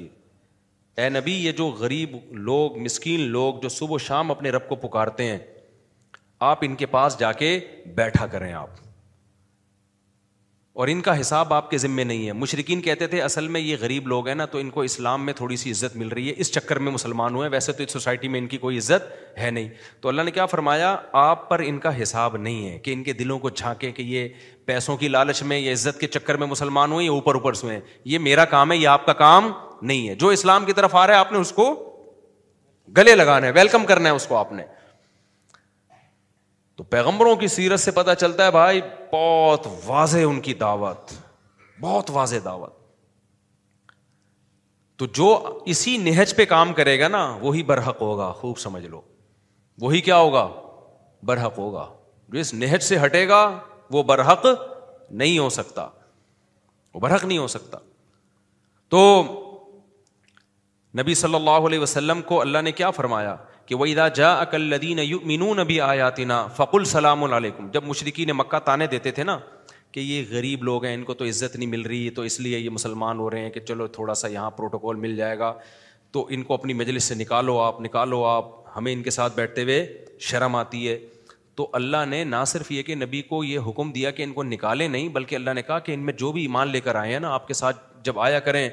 اے 1.01 1.09
نبی 1.09 1.33
یہ 1.45 1.51
جو 1.59 1.67
غریب 1.79 2.15
لوگ 2.49 2.77
مسکین 2.83 3.21
لوگ 3.37 3.59
جو 3.61 3.69
صبح 3.69 3.93
و 3.93 3.97
شام 4.07 4.31
اپنے 4.31 4.49
رب 4.55 4.67
کو 4.69 4.75
پکارتے 4.87 5.25
ہیں 5.31 5.37
آپ 6.51 6.63
ان 6.67 6.75
کے 6.81 6.85
پاس 6.97 7.19
جا 7.19 7.31
کے 7.43 7.57
بیٹھا 7.95 8.27
کریں 8.31 8.51
آپ 8.53 8.83
اور 10.83 10.87
ان 10.91 11.01
کا 11.01 11.19
حساب 11.19 11.53
آپ 11.53 11.69
کے 11.69 11.77
ذمے 11.77 12.03
نہیں 12.03 12.25
ہے 12.27 12.31
مشرقین 12.37 12.79
کہتے 12.85 13.07
تھے 13.07 13.19
اصل 13.21 13.47
میں 13.47 13.59
یہ 13.61 13.75
غریب 13.81 14.07
لوگ 14.07 14.27
ہیں 14.27 14.33
نا 14.35 14.45
تو 14.45 14.57
ان 14.59 14.69
کو 14.69 14.81
اسلام 14.83 15.25
میں 15.25 15.33
تھوڑی 15.33 15.55
سی 15.57 15.71
عزت 15.71 15.95
مل 15.97 16.07
رہی 16.07 16.27
ہے 16.29 16.33
اس 16.41 16.51
چکر 16.53 16.79
میں 16.85 16.91
مسلمان 16.91 17.35
ہوئے 17.35 17.49
ویسے 17.49 17.71
تو 17.73 17.83
اس 17.83 17.91
سوسائٹی 17.93 18.27
میں 18.33 18.39
ان 18.39 18.47
کی 18.47 18.57
کوئی 18.65 18.77
عزت 18.77 19.37
ہے 19.39 19.51
نہیں 19.51 19.69
تو 20.01 20.09
اللہ 20.09 20.21
نے 20.21 20.31
کیا 20.37 20.45
فرمایا 20.55 20.95
آپ 21.21 21.47
پر 21.49 21.61
ان 21.65 21.77
کا 21.85 22.01
حساب 22.01 22.35
نہیں 22.37 22.69
ہے 22.69 22.77
کہ 22.87 22.93
ان 22.93 23.03
کے 23.03 23.13
دلوں 23.21 23.39
کو 23.45 23.49
جھانکے 23.49 23.91
کہ 23.91 24.01
یہ 24.03 24.27
پیسوں 24.65 24.97
کی 25.03 25.07
لالچ 25.07 25.41
میں 25.51 25.59
یا 25.59 25.73
عزت 25.73 25.99
کے 25.99 26.07
چکر 26.17 26.37
میں 26.43 26.47
مسلمان 26.47 26.91
ہوئے 26.91 27.05
یا 27.05 27.11
اوپر 27.11 27.35
اوپر 27.35 27.53
سے 27.61 27.79
یہ 28.13 28.19
میرا 28.27 28.45
کام 28.55 28.71
ہے 28.71 28.77
یہ 28.77 28.87
آپ 28.87 29.05
کا 29.05 29.13
کام 29.25 29.51
نہیں 29.81 30.07
ہے 30.09 30.15
جو 30.15 30.27
اسلام 30.39 30.65
کی 30.65 30.73
طرف 30.73 30.95
آ 30.95 31.07
رہا 31.07 31.13
ہے 31.13 31.19
آپ 31.19 31.31
نے 31.31 31.37
اس 31.37 31.51
کو 31.61 31.73
گلے 32.97 33.15
لگانا 33.15 33.47
ہے 33.47 33.51
ویلکم 33.55 33.85
کرنا 33.85 34.09
ہے 34.09 34.13
اس 34.15 34.27
کو 34.27 34.37
آپ 34.37 34.51
نے 34.53 34.63
تو 36.77 36.83
پیغمبروں 36.83 37.35
کی 37.41 37.47
سیرت 37.47 37.79
سے 37.79 37.91
پتا 37.91 38.15
چلتا 38.15 38.45
ہے 38.45 38.51
بھائی 38.51 38.81
بہت 39.11 39.67
واضح 39.85 40.25
ان 40.29 40.39
کی 40.47 40.53
دعوت 40.63 41.11
بہت 41.81 42.09
واضح 42.13 42.35
دعوت 42.45 42.73
تو 44.99 45.05
جو 45.15 45.27
اسی 45.73 45.95
نہج 46.03 46.35
پہ 46.35 46.45
کام 46.45 46.73
کرے 46.73 46.99
گا 46.99 47.07
نا 47.07 47.23
وہی 47.41 47.63
برحق 47.71 48.01
ہوگا 48.01 48.31
خوب 48.39 48.57
سمجھ 48.59 48.85
لو 48.85 49.01
وہی 49.81 50.01
کیا 50.01 50.17
ہوگا 50.17 50.47
برحق 51.27 51.57
ہوگا 51.59 51.85
جو 52.33 52.39
اس 52.39 52.53
نہج 52.53 52.83
سے 52.83 52.97
ہٹے 53.05 53.27
گا 53.27 53.39
وہ 53.91 54.03
برحق 54.11 54.45
نہیں 55.09 55.37
ہو 55.39 55.49
سکتا 55.55 55.87
وہ 56.93 56.99
برحق 56.99 57.23
نہیں 57.25 57.37
ہو 57.37 57.47
سکتا 57.55 57.77
تو 58.89 59.01
نبی 60.99 61.13
صلی 61.21 61.35
اللہ 61.35 61.67
علیہ 61.67 61.79
وسلم 61.79 62.21
کو 62.27 62.41
اللہ 62.41 62.61
نے 62.63 62.71
کیا 62.71 62.89
فرمایا 62.99 63.35
کہ 63.65 63.75
وہاں 63.75 64.07
جا 64.15 64.31
اکلدین 64.39 64.99
مینو 65.27 65.53
نبی 65.61 65.79
آیا 65.81 66.09
تین 66.17 66.31
فق 66.55 66.75
السلام 66.75 67.23
علیکم 67.33 67.69
جب 67.73 67.83
مشرقی 67.85 68.25
نے 68.25 68.33
مکہ 68.33 68.59
تانے 68.65 68.87
دیتے 68.87 69.11
تھے 69.19 69.23
نا 69.23 69.37
کہ 69.91 69.99
یہ 69.99 70.23
غریب 70.29 70.63
لوگ 70.63 70.85
ہیں 70.85 70.93
ان 70.93 71.03
کو 71.03 71.13
تو 71.13 71.25
عزت 71.25 71.55
نہیں 71.55 71.69
مل 71.69 71.81
رہی 71.81 72.09
تو 72.15 72.21
اس 72.29 72.39
لیے 72.39 72.59
یہ 72.59 72.69
مسلمان 72.69 73.19
ہو 73.19 73.29
رہے 73.31 73.41
ہیں 73.41 73.49
کہ 73.49 73.59
چلو 73.67 73.87
تھوڑا 73.97 74.13
سا 74.21 74.27
یہاں 74.27 74.51
پروٹوکال 74.57 74.95
مل 75.05 75.15
جائے 75.15 75.37
گا 75.39 75.53
تو 76.13 76.25
ان 76.35 76.43
کو 76.43 76.53
اپنی 76.53 76.73
مجلس 76.73 77.03
سے 77.03 77.15
نکالو 77.15 77.57
آپ 77.59 77.79
نکالو 77.81 78.23
آپ 78.25 78.47
ہمیں 78.75 78.91
ان 78.93 79.01
کے 79.03 79.11
ساتھ 79.11 79.35
بیٹھتے 79.35 79.63
ہوئے 79.63 79.85
شرم 80.27 80.55
آتی 80.55 80.87
ہے 80.87 80.97
تو 81.57 81.69
اللہ 81.79 82.05
نے 82.09 82.23
نہ 82.23 82.43
صرف 82.47 82.71
یہ 82.71 82.83
کہ 82.83 82.95
نبی 82.95 83.21
کو 83.29 83.43
یہ 83.43 83.59
حکم 83.67 83.91
دیا 83.91 84.11
کہ 84.11 84.23
ان 84.23 84.31
کو 84.33 84.43
نکالے 84.43 84.87
نہیں 84.87 85.07
بلکہ 85.17 85.35
اللہ 85.35 85.53
نے 85.55 85.61
کہا 85.63 85.79
کہ 85.87 85.91
ان 85.93 85.99
میں 86.05 86.13
جو 86.23 86.31
بھی 86.31 86.41
ایمان 86.41 86.67
لے 86.69 86.79
کر 86.87 86.95
آئے 87.01 87.13
ہیں 87.13 87.19
نا 87.19 87.33
آپ 87.33 87.47
کے 87.47 87.53
ساتھ 87.53 87.83
جب 88.05 88.19
آیا 88.27 88.39
کریں 88.47 88.69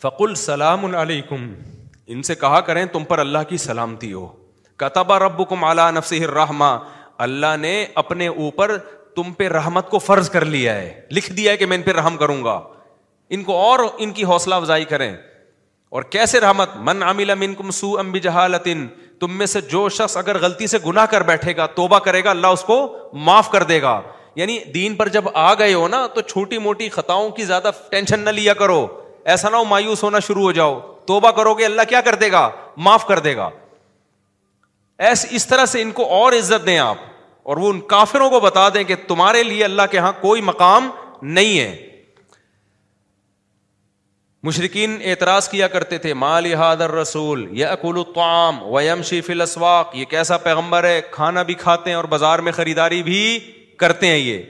فق 0.00 0.22
السلام 0.28 0.94
علیکم 0.94 1.46
ان 2.12 2.22
سے 2.22 2.34
کہا 2.34 2.60
کریں 2.60 2.84
تم 2.92 3.04
پر 3.08 3.18
اللہ 3.18 3.46
کی 3.48 3.56
سلامتی 3.56 4.12
ہو 4.12 4.26
کتبہ 4.78 5.18
رب 5.18 5.48
کم 5.48 5.64
اعلیٰ 5.64 5.90
نفس 5.92 6.12
رحما 6.34 6.76
اللہ 7.26 7.56
نے 7.60 7.84
اپنے 8.02 8.26
اوپر 8.28 8.76
تم 9.16 9.32
پہ 9.36 9.48
رحمت 9.48 9.88
کو 9.90 9.98
فرض 9.98 10.30
کر 10.30 10.44
لیا 10.44 10.74
ہے 10.74 11.00
لکھ 11.16 11.32
دیا 11.32 11.52
ہے 11.52 11.56
کہ 11.56 11.66
میں 11.66 11.76
ان 11.76 11.82
پہ 11.82 11.90
رحم 11.92 12.16
کروں 12.16 12.42
گا 12.44 12.60
ان 13.34 13.42
کو 13.44 13.56
اور 13.58 13.78
ان 13.98 14.12
کی 14.12 14.24
حوصلہ 14.24 14.54
افزائی 14.54 14.84
کریں 14.84 15.14
اور 15.98 16.02
کیسے 16.12 16.40
رحمت 16.40 16.70
من 16.86 17.02
عامل 17.02 17.32
کم 17.58 17.70
سو 17.70 17.98
امبی 17.98 18.20
جہالتن 18.20 18.86
تم 19.20 19.36
میں 19.38 19.46
سے 19.46 19.60
جو 19.70 19.88
شخص 19.98 20.16
اگر 20.16 20.38
غلطی 20.40 20.66
سے 20.66 20.78
گناہ 20.86 21.06
کر 21.10 21.22
بیٹھے 21.26 21.56
گا 21.56 21.66
توبہ 21.74 21.98
کرے 22.06 22.22
گا 22.24 22.30
اللہ 22.30 22.46
اس 22.56 22.62
کو 22.66 22.78
معاف 23.26 23.50
کر 23.50 23.62
دے 23.72 23.80
گا 23.82 24.00
یعنی 24.36 24.58
دین 24.74 24.94
پر 24.96 25.08
جب 25.16 25.24
آ 25.34 25.52
گئے 25.58 25.74
ہو 25.74 25.86
نا 25.88 26.06
تو 26.14 26.20
چھوٹی 26.20 26.58
موٹی 26.58 26.88
خطاؤں 26.92 27.28
کی 27.36 27.44
زیادہ 27.44 27.70
ٹینشن 27.90 28.20
نہ 28.24 28.30
لیا 28.30 28.54
کرو 28.54 28.86
ایسا 29.34 29.48
نہ 29.50 29.56
ہو 29.56 29.64
مایوس 29.64 30.02
ہونا 30.04 30.18
شروع 30.28 30.42
ہو 30.42 30.52
جاؤ 30.52 30.80
توبہ 31.06 31.30
کرو 31.38 31.54
گے 31.54 31.64
اللہ 31.64 31.82
کیا 31.88 32.00
کر 32.08 32.14
دے 32.20 32.30
گا 32.32 32.48
معاف 32.86 33.06
کر 33.06 33.18
دے 33.28 33.36
گا 33.36 33.48
ایس 35.06 35.24
اس 35.38 35.46
طرح 35.46 35.66
سے 35.72 35.82
ان 35.82 35.90
کو 35.98 36.04
اور 36.20 36.32
عزت 36.38 36.66
دیں 36.66 36.78
آپ 36.78 36.96
اور 37.52 37.56
وہ 37.62 37.70
ان 37.70 37.80
کافروں 37.92 38.28
کو 38.30 38.40
بتا 38.40 38.68
دیں 38.74 38.84
کہ 38.90 38.94
تمہارے 39.08 39.42
لیے 39.42 39.64
اللہ 39.64 39.90
کے 39.90 39.96
یہاں 39.96 40.12
کوئی 40.20 40.42
مقام 40.52 40.88
نہیں 41.38 41.58
ہے 41.58 41.74
مشرقین 44.48 44.96
اعتراض 45.10 45.48
کیا 45.48 45.66
کرتے 45.74 45.98
تھے 45.98 46.12
مال 46.22 46.52
حادر 46.62 46.90
رسول 46.94 47.46
یا 47.58 47.72
الطعام 47.92 48.62
و 48.62 48.72
ویم 48.74 49.02
شیف 49.10 49.30
الاسواق 49.30 49.94
یہ 49.96 50.04
کیسا 50.10 50.36
پیغمبر 50.48 50.84
ہے 50.84 51.00
کھانا 51.10 51.42
بھی 51.50 51.54
کھاتے 51.62 51.90
ہیں 51.90 51.96
اور 51.96 52.04
بازار 52.14 52.38
میں 52.48 52.52
خریداری 52.58 53.02
بھی 53.02 53.20
کرتے 53.84 54.06
ہیں 54.06 54.18
یہ 54.18 54.42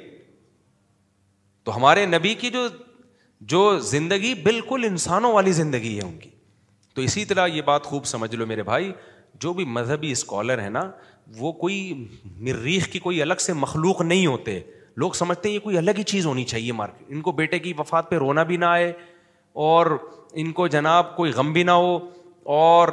تو 1.65 1.77
ہمارے 1.77 2.07
نبی 2.07 2.35
کی 2.43 2.51
جو 2.57 2.67
جو 3.53 3.61
زندگی 3.93 4.35
بالکل 4.43 4.85
انسانوں 4.87 5.33
والی 5.33 5.53
زندگی 5.53 5.97
ہے 5.97 6.05
ان 6.07 6.17
کی 6.19 6.29
تو 6.95 7.03
اسی 7.03 7.25
طرح 7.25 7.47
یہ 7.47 7.63
بات 7.67 7.85
خوب 7.85 8.05
سمجھ 8.07 8.35
لو 8.35 8.47
میرے 8.47 8.63
بھائی 8.63 8.91
جو 9.41 9.53
بھی 9.53 9.65
مذہبی 9.79 10.11
اسکالر 10.13 10.63
ہے 10.63 10.69
نا 10.71 10.83
وہ 11.39 11.51
کوئی 11.63 11.77
مریخ 12.49 12.87
کی 12.89 12.99
کوئی 13.07 13.21
الگ 13.23 13.41
سے 13.41 13.53
مخلوق 13.63 14.01
نہیں 14.03 14.27
ہوتے 14.27 14.59
لوگ 15.03 15.13
سمجھتے 15.21 15.49
ہیں 15.49 15.55
یہ 15.55 15.61
کوئی 15.61 15.79
الگ 15.79 15.91
ہی 15.99 16.03
چیز 16.13 16.27
ہونی 16.27 16.45
چاہیے 16.51 16.73
مارکیٹ 16.81 17.07
ان 17.15 17.21
کو 17.29 17.33
بیٹے 17.41 17.59
کی 17.59 17.73
وفات 17.79 18.11
پہ 18.11 18.19
رونا 18.19 18.43
بھی 18.51 18.57
نہ 18.57 18.65
آئے 18.65 18.93
اور 19.69 19.87
ان 20.43 20.53
کو 20.53 20.67
جناب 20.75 21.15
کوئی 21.17 21.33
غم 21.37 21.53
بھی 21.53 21.63
نہ 21.63 21.71
ہو 21.85 21.99
اور 22.59 22.89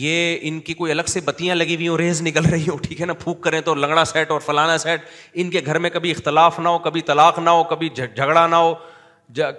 یہ 0.00 0.38
ان 0.48 0.58
کی 0.60 0.74
کوئی 0.78 0.90
الگ 0.92 1.08
سے 1.14 1.20
بتیاں 1.24 1.54
لگی 1.54 1.74
ہوئی 1.76 1.88
ہوں 1.88 1.96
ریز 1.98 2.22
نکل 2.22 2.44
رہی 2.50 2.66
ہوں 2.68 2.78
ٹھیک 2.82 3.00
ہے 3.00 3.06
نا 3.06 3.12
پھونک 3.22 3.40
کریں 3.44 3.60
تو 3.68 3.74
لنگڑا 3.74 4.04
سیٹ 4.04 4.30
اور 4.30 4.40
فلانا 4.46 4.76
سیٹ 4.78 5.00
ان 5.42 5.50
کے 5.50 5.60
گھر 5.66 5.78
میں 5.86 5.90
کبھی 5.90 6.10
اختلاف 6.10 6.58
نہ 6.60 6.68
ہو 6.68 6.78
کبھی 6.88 7.00
طلاق 7.12 7.38
نہ 7.44 7.50
ہو 7.58 7.62
کبھی 7.74 7.88
جھگڑا 7.94 8.46
نہ 8.46 8.54
ہو 8.56 8.74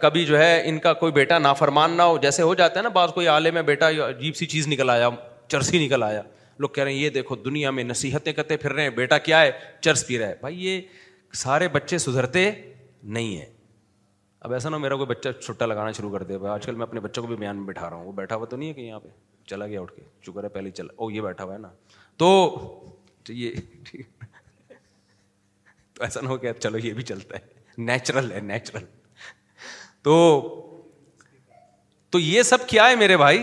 کبھی 0.02 0.26
جو 0.26 0.38
ہے 0.38 0.62
ان 0.70 0.78
کا 0.80 0.92
کوئی 0.94 1.12
بیٹا 1.14 1.38
نا 1.40 1.52
فرمان 1.54 1.92
نہ 1.98 2.02
ہو 2.02 2.18
جیسے 2.22 2.42
ہو 2.44 2.54
جاتا 2.56 2.80
ہے 2.80 2.84
نا 2.84 2.90
بعض 2.96 3.10
کوئی 3.14 3.28
آلے 3.28 3.52
میں 3.52 3.62
بیٹا 3.70 3.90
عجیب 4.10 4.36
سی 4.36 4.46
چیز 4.46 4.68
نکل 4.68 4.90
آیا 4.90 5.10
چرسی 5.48 5.80
نکل 5.86 6.04
آیا 6.04 6.22
لوگ 6.60 6.70
کہہ 6.70 6.84
رہے 6.84 6.92
ہیں 6.94 7.00
یہ 7.00 7.10
دیکھو 7.10 7.36
دنیا 7.36 7.72
میں 7.72 7.84
نصیحتیں 7.84 8.32
کرتے 8.34 8.58
پھر 8.58 8.72
رہے 8.74 8.84
ہیں 8.84 8.90
بیٹا 9.00 9.18
کیا 9.28 9.42
ہے 9.42 9.52
چرس 9.82 10.06
پی 10.08 10.18
رہا 10.20 10.28
ہے 10.28 10.36
بھائی 10.42 10.56
یہ 10.66 10.82
سارے 11.44 11.68
بچے 11.72 11.98
سدھرتے 11.98 12.50
نہیں 13.04 13.38
ہیں 13.38 13.50
اب 14.42 14.54
ایسا 14.54 14.70
نہ 14.70 14.78
میرا 14.78 14.96
کوئی 14.96 15.08
بچہ 15.08 15.30
چھٹا 15.42 15.66
لگانا 15.66 15.92
شروع 15.98 16.12
کر 16.12 16.24
دے 16.32 16.36
آج 16.52 16.66
کل 16.66 16.76
میں 16.76 16.84
اپنے 16.86 17.00
بچوں 17.00 17.24
کو 17.24 17.28
بھی 17.28 17.36
بیان 17.36 17.56
میں 17.58 17.66
بیٹھا 17.68 17.90
رہا 17.90 17.96
ہوں 17.98 18.06
وہ 18.06 18.12
بیٹھا 18.12 18.36
ہوا 18.36 18.46
تو 18.50 18.58
نہیں 18.58 18.70
ہے 18.70 18.74
کہ 18.74 18.82
یہاں 18.82 19.00
پہ 19.00 19.10
چلا 19.50 19.66
گیا 19.68 19.82
اٹھ 19.82 19.94
کے 19.96 20.02
شکر 20.26 20.44
ہے 20.44 20.50
پہلے 20.50 20.72
چلا 20.72 20.94
او 20.98 21.10
یہ 21.12 21.22
بیٹھا 21.22 21.44
ہوا 21.44 21.54
ہے 21.54 21.58
نا 21.60 21.70
تو 22.18 22.34
یہ 23.30 23.52
تو 25.94 26.04
ایسا 26.04 26.22
نہ 26.22 26.28
ہو 26.28 26.38
کہ 26.38 26.54
چلو 26.60 26.78
یہ 26.86 26.94
بھی 26.94 27.04
چلتا 27.04 27.38
ہے 27.38 27.42
نیچرل 27.78 28.32
ہے 28.32 28.40
نیچرل 28.42 28.84
تو 30.04 30.16
تو 32.12 32.20
یہ 32.20 32.44
سب 32.44 32.68
کیا 32.70 32.90
ہے 32.90 32.96
میرے 32.96 33.18
بھائی 33.18 33.38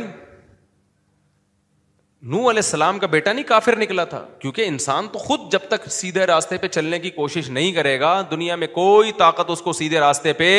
نو 2.23 2.39
علیہ 2.39 2.49
السلام 2.65 2.99
کا 2.99 3.07
بیٹا 3.15 3.33
نہیں 3.33 3.45
کافر 3.49 3.77
نکلا 3.79 4.05
تھا 4.05 4.25
کیونکہ 4.39 4.67
انسان 4.69 5.07
تو 5.13 5.19
خود 5.19 5.51
جب 5.53 5.59
تک 5.69 5.87
سیدھے 5.93 6.27
راستے 6.27 6.59
پہ 6.65 6.69
چلنے 6.69 6.99
کی 7.01 7.11
کوشش 7.11 7.49
نہیں 7.51 7.73
کرے 7.73 7.99
گا 8.01 8.21
دنیا 8.31 8.57
میں 8.57 8.67
کوئی 8.73 9.13
طاقت 9.19 9.51
اس 9.51 9.63
کو 9.63 9.73
سیدھے 9.79 10.01
راستے 10.01 10.33
پہ 10.43 10.51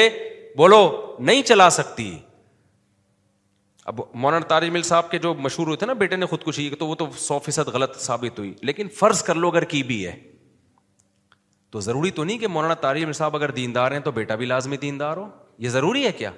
بولو 0.58 0.80
نہیں 1.20 1.42
چلا 1.52 1.70
سکتی 1.70 2.18
اب 3.92 4.00
مولانا 4.22 4.46
تاری 4.46 4.70
مل 4.70 4.82
صاحب 4.84 5.10
کے 5.12 5.18
جو 5.20 5.34
مشہور 5.44 5.68
ہوئے 5.68 5.78
تھے 5.78 5.86
نا 5.88 5.94
بیٹے 6.02 6.16
نے 6.16 6.26
خود 6.34 6.44
کی 6.56 6.70
تو 6.80 6.88
وہ 6.88 6.96
تو 6.96 7.08
سو 7.18 7.38
فیصد 7.46 7.68
غلط 7.74 7.96
ثابت 8.00 8.40
ہوئی 8.40 8.54
لیکن 8.62 8.88
فرض 9.00 9.22
کر 9.30 9.36
لو 9.36 9.48
اگر 9.50 9.64
کی 9.74 9.84
بھی 9.92 10.06
ہے 10.08 10.16
تو 11.72 11.80
ضروری 11.80 12.10
تو 12.12 12.24
نہیں 12.24 12.38
کہ 12.38 12.48
مولانا 12.48 12.74
تاری 12.86 13.06
صاحب 13.16 13.36
اگر 13.36 13.52
دیندار 13.62 13.92
ہیں 13.92 14.00
تو 14.00 14.12
بیٹا 14.12 14.36
بھی 14.36 14.46
لازمی 14.46 14.78
دیندار 14.78 15.18
ہو 15.18 15.28
یہ 15.62 15.70
ضروری 15.70 16.06
ہے 16.06 16.12
کیا 16.20 16.30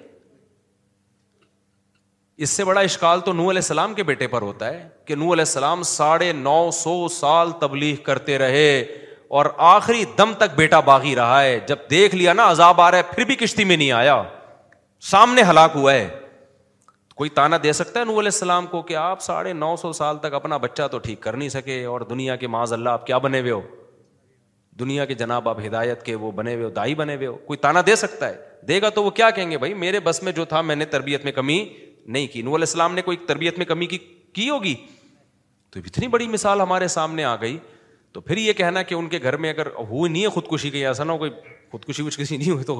اس 2.45 2.49
سے 2.49 2.63
بڑا 2.65 2.79
اشکال 2.81 3.19
تو 3.25 3.33
نو 3.33 3.41
علیہ 3.49 3.61
السلام 3.63 3.93
کے 3.93 4.03
بیٹے 4.03 4.27
پر 4.27 4.41
ہوتا 4.41 4.69
ہے 4.73 4.87
کہ 5.05 5.15
نو 5.15 5.25
علیہ 5.33 5.45
السلام 5.49 5.83
ساڑھے 5.91 6.31
نو 6.39 6.55
سو 6.77 6.95
سال 7.19 7.51
تبلیغ 7.59 7.95
کرتے 8.03 8.37
رہے 8.37 8.67
اور 9.39 9.45
آخری 9.67 10.03
دم 10.17 10.33
تک 10.37 10.55
بیٹا 10.55 10.79
باغی 10.89 11.15
رہا 11.15 11.41
ہے 11.41 11.57
جب 11.67 11.89
دیکھ 11.91 12.15
لیا 12.15 12.33
نا 12.39 12.49
عذاب 12.51 12.81
آ 12.81 12.89
رہا 12.91 12.97
ہے 12.97 13.03
پھر 13.15 13.25
بھی 13.29 13.35
کشتی 13.35 13.63
میں 13.69 13.77
نہیں 13.77 13.91
آیا 13.99 14.21
سامنے 15.11 15.41
ہلاک 15.49 15.71
ہوا 15.75 15.93
ہے 15.93 16.07
کوئی 17.15 17.29
تانا 17.39 17.57
دے 17.63 17.73
سکتا 17.79 17.99
ہے 17.99 18.05
نو 18.05 18.11
علیہ 18.19 18.33
السلام 18.33 18.65
کو 18.71 18.81
کہ 18.91 18.95
آپ 19.03 19.21
ساڑھے 19.21 19.53
نو 19.61 19.75
سو 19.81 19.93
سال 19.93 20.17
تک 20.21 20.33
اپنا 20.41 20.57
بچہ 20.67 20.87
تو 20.91 20.97
ٹھیک 21.07 21.19
کر 21.23 21.33
نہیں 21.37 21.49
سکے 21.57 21.83
اور 21.93 22.01
دنیا 22.13 22.35
کے 22.43 22.47
معاذ 22.55 22.73
اللہ 22.73 22.99
آپ 22.99 23.05
کیا 23.07 23.17
بنے 23.27 23.39
ہوئے 23.39 23.51
ہو 23.51 23.61
دنیا 24.79 25.05
کے 25.05 25.13
جناب 25.15 25.49
آپ 25.49 25.59
ہدایت 25.65 26.03
کے 26.03 26.15
وہ 26.15 26.31
بنے 26.37 26.53
ہوئے 26.53 26.65
ہو 26.65 26.69
دائی 26.75 26.93
بنے 26.95 27.15
ہوئے 27.15 27.27
ہو 27.27 27.33
کوئی 27.45 27.57
تانا 27.61 27.81
دے 27.87 27.95
سکتا 27.95 28.29
ہے 28.29 28.35
دے 28.67 28.81
گا 28.81 28.89
تو 28.95 29.03
وہ 29.03 29.09
کیا 29.19 29.29
کہیں 29.29 29.49
گے 29.51 29.57
بھائی 29.57 29.73
میرے 29.83 29.99
بس 30.03 30.21
میں 30.23 30.31
جو 30.31 30.45
تھا 30.53 30.61
میں 30.69 30.75
نے 30.75 30.85
تربیت 30.95 31.23
میں 31.23 31.31
کمی 31.31 31.63
نہیں 32.05 32.27
کی 32.33 32.39
علیہ 32.41 32.53
السلام 32.53 32.95
نے 32.95 33.01
کوئی 33.01 33.17
تربیت 33.27 33.57
میں 33.57 33.65
کمی 33.65 33.85
کی 33.87 33.97
کی 34.33 34.49
ہوگی 34.49 34.73
تو 35.71 35.79
اتنی 35.85 36.07
بڑی 36.07 36.27
مثال 36.27 36.61
ہمارے 36.61 36.87
سامنے 36.95 37.23
آ 37.23 37.35
گئی 37.41 37.57
تو 38.13 38.21
پھر 38.21 38.37
یہ 38.37 38.53
کہنا 38.53 38.81
کہ 38.89 38.95
ان 38.95 39.07
کے 39.09 39.19
گھر 39.21 39.37
میں 39.43 39.49
اگر 39.49 39.67
ہوئی 39.89 40.11
نہیں 40.11 40.23
ہے 40.23 40.29
خودکشی 40.29 40.69
کی 40.69 40.85
ایسا 40.87 41.03
نہ 41.03 41.11
ہو 41.11 41.17
کوئی 41.17 41.31
خودکشی 41.71 42.03
کچھ 42.05 42.17
کسی 42.19 42.37
نہیں 42.37 42.51
ہوئی 42.51 42.63
تو 42.65 42.75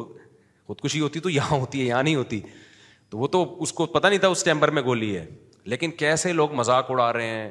خودکشی 0.68 1.00
ہوتی 1.00 1.20
تو 1.20 1.30
یہاں 1.30 1.58
ہوتی 1.60 1.82
ہے 1.82 1.86
یہاں 1.86 2.04
نہیں 2.04 2.16
ہوتی 2.16 2.40
تو 3.10 3.18
وہ 3.18 3.28
تو 3.36 3.46
اس 3.64 3.74
کو 3.74 3.86
پتا 3.86 4.10
نہیں 4.10 4.20
تھا 4.20 4.28
اس 4.28 4.44
ٹیمبر 4.44 4.70
میں 4.78 4.82
گولی 4.86 5.16
ہے 5.18 5.26
لیکن 5.74 5.92
کیسے 6.04 6.34
لوگ 6.34 6.54
مذاق 6.56 6.92
اڑا 6.92 7.12
رہے 7.14 7.26
ہیں 7.28 7.50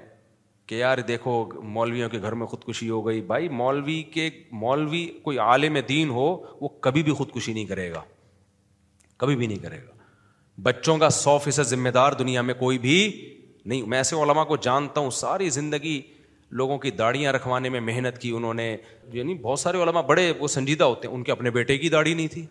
کہ 0.66 0.74
یار 0.74 0.98
دیکھو 1.08 1.44
مولویوں 1.76 2.08
کے 2.08 2.20
گھر 2.22 2.32
میں 2.40 2.46
خودکشی 2.46 2.88
ہو 2.90 3.06
گئی 3.06 3.20
بھائی 3.26 3.48
مولوی 3.48 4.02
کے 4.14 4.28
مولوی 4.62 5.04
کوئی 5.22 5.38
عالم 5.46 5.76
دین 5.88 6.10
ہو 6.10 6.26
وہ 6.60 6.68
کبھی 6.82 7.02
بھی 7.02 7.12
خودکشی 7.14 7.52
نہیں 7.52 7.64
کرے 7.66 7.90
گا 7.92 8.00
کبھی 9.18 9.36
بھی 9.36 9.46
نہیں 9.46 9.58
کرے 9.62 9.78
گا 9.86 9.90
بچوں 10.62 10.96
کا 10.98 11.08
سو 11.10 11.36
فیصد 11.44 11.68
ذمہ 11.68 11.88
دار 11.94 12.12
دنیا 12.18 12.42
میں 12.42 12.54
کوئی 12.54 12.78
بھی 12.78 12.98
نہیں 13.64 13.82
میں 13.88 13.98
ایسے 13.98 14.16
علما 14.22 14.44
کو 14.44 14.56
جانتا 14.66 15.00
ہوں 15.00 15.10
ساری 15.18 15.48
زندگی 15.50 16.00
لوگوں 16.60 16.76
کی 16.78 16.90
داڑیاں 16.90 17.32
رکھوانے 17.32 17.68
میں 17.74 17.80
محنت 17.80 18.18
کی 18.20 18.30
انہوں 18.36 18.54
نے 18.54 18.76
یعنی 19.12 19.34
بہت 19.42 19.60
سارے 19.60 19.82
علما 19.82 20.00
بڑے 20.10 20.32
وہ 20.38 20.48
سنجیدہ 20.54 20.84
ہوتے 20.84 21.08
ہیں 21.08 21.14
ان 21.14 21.22
کے 21.24 21.32
اپنے 21.32 21.50
بیٹے 21.50 21.76
کی 21.78 21.88
داڑھی 21.88 22.14
نہیں 22.14 22.28
تھی 22.32 22.44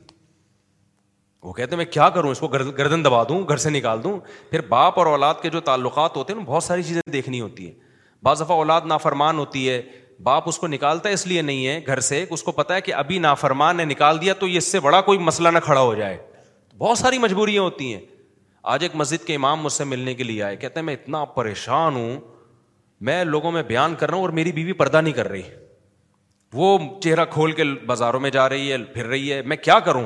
وہ 1.44 1.54
کہتے 1.54 1.72
ہیں 1.72 1.78
میں 1.78 1.86
کیا 1.92 2.10
کروں 2.16 2.32
اس 2.32 2.40
کو 2.40 2.48
گردن 2.48 3.04
دبا 3.06 3.22
دوں 3.30 3.42
گھر 3.50 3.58
سے 3.58 3.70
نکال 3.70 4.04
دوں 4.04 4.18
پھر 4.50 4.62
باپ 4.70 5.00
اور 5.00 5.08
اولاد 5.08 5.34
کے 5.42 5.50
جو 5.50 5.60
تعلقات 5.70 6.16
ہوتے 6.18 6.34
ہیں 6.34 6.40
بہت 6.46 6.64
ساری 6.64 6.84
چیزیں 6.84 7.02
دیکھنی 7.12 7.42
ہوتی 7.42 7.66
ہیں 7.68 7.74
بعض 8.24 8.42
دفعہ 8.44 8.56
اولاد 8.58 8.82
نافرمان 8.88 9.38
ہوتی 9.38 9.70
ہے 9.70 9.82
باپ 10.24 10.48
اس 10.50 10.58
کو 10.60 10.68
نکالتا 10.68 11.10
ہے 11.10 11.14
اس 11.14 11.26
لیے 11.28 11.42
نہیں 11.42 11.66
ہے 11.68 11.80
گھر 11.86 12.00
سے 12.08 12.24
اس 12.36 12.44
کو 12.44 12.52
پتا 12.58 12.76
ہے 12.76 12.82
کہ 12.82 12.94
ابھی 12.94 13.18
نافرمان 13.20 13.78
نے 13.78 13.86
نکال 13.86 14.22
دیا 14.22 14.34
تو 14.40 14.46
اس 14.58 14.72
سے 14.72 14.80
بڑا 14.80 15.00
کوئی 15.08 15.20
مسئلہ 15.30 15.50
نہ 15.54 15.60
کھڑا 15.64 15.80
ہو 15.82 15.94
جائے 15.96 16.18
بہت 16.78 16.98
ساری 16.98 17.18
مجبوریاں 17.20 17.62
ہوتی 17.64 17.94
ہیں 17.94 18.00
آج 18.74 18.84
ایک 18.84 18.96
مسجد 18.96 19.26
کے 19.28 19.36
امام 19.36 19.62
مجھ 19.64 19.72
سے 19.74 19.84
ملنے 19.84 20.14
کے 20.16 20.24
لیے 20.24 20.44
آئے 20.44 20.56
کہتے 20.58 20.80
ہیں 20.80 20.86
میں 20.86 20.94
اتنا 20.94 21.24
پریشان 21.38 21.96
ہوں 21.96 22.20
میں 23.10 23.24
لوگوں 23.26 23.52
میں 23.52 23.64
بیان 23.68 23.96
کر 24.00 24.10
رہا 24.10 24.16
ہوں 24.16 24.24
اور 24.24 24.34
میری 24.40 24.52
بیوی 24.52 24.74
پردہ 24.82 25.02
نہیں 25.02 25.14
کر 25.14 25.28
رہی 25.30 25.42
وہ 26.54 26.78
چہرہ 27.04 27.26
کھول 27.32 27.52
کے 27.60 27.64
بازاروں 27.86 28.20
میں 28.20 28.30
جا 28.30 28.48
رہی 28.50 28.72
ہے 28.72 28.78
پھر 28.94 29.06
رہی 29.08 29.32
ہے 29.34 29.42
میں 29.54 29.58
کیا 29.58 29.80
کروں 29.90 30.06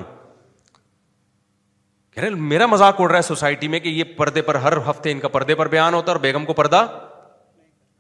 کہہ 2.13 2.23
رہے 2.23 2.29
میرا 2.53 2.65
مذاق 2.65 3.01
اڑ 3.01 3.09
رہا 3.09 3.17
ہے 3.17 3.21
سوسائٹی 3.21 3.67
میں 3.67 3.79
کہ 3.79 3.89
یہ 3.89 4.03
پردے 4.17 4.41
پر 4.41 4.55
ہر 4.65 4.77
ہفتے 4.89 5.11
ان 5.11 5.19
کا 5.19 5.27
پردے 5.35 5.55
پر 5.55 5.67
بیان 5.75 5.93
ہوتا 5.93 6.11
ہے 6.11 6.15
اور 6.15 6.21
بیگم 6.23 6.45
کو 6.45 6.53
پردہ 6.53 6.85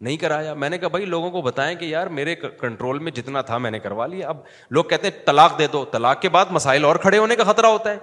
نہیں 0.01 0.17
کرایا 0.17 0.53
میں 0.53 0.69
نے 0.69 0.77
کہا 0.77 0.87
بھائی 0.87 1.05
لوگوں 1.05 1.29
کو 1.31 1.41
بتائیں 1.41 1.75
کہ 1.79 1.85
یار 1.85 2.07
میرے 2.15 2.35
کنٹرول 2.35 2.99
میں 2.99 3.11
جتنا 3.15 3.41
تھا 3.49 3.57
میں 3.57 3.71
نے 3.71 3.79
کروا 3.79 4.07
لیا 4.07 4.27
اب 4.29 4.37
لوگ 4.75 4.83
کہتے 4.89 5.07
ہیں 5.07 5.25
طلاق 5.25 5.57
دے 5.59 5.67
دو 5.73 5.83
طلاق 5.91 6.21
کے 6.21 6.29
بعد 6.29 6.45
مسائل 6.51 6.85
اور 6.85 6.95
کھڑے 7.01 7.17
ہونے 7.17 7.35
کا 7.35 7.43
خطرہ 7.51 7.65
ہوتا 7.67 7.91
ہے 7.91 7.97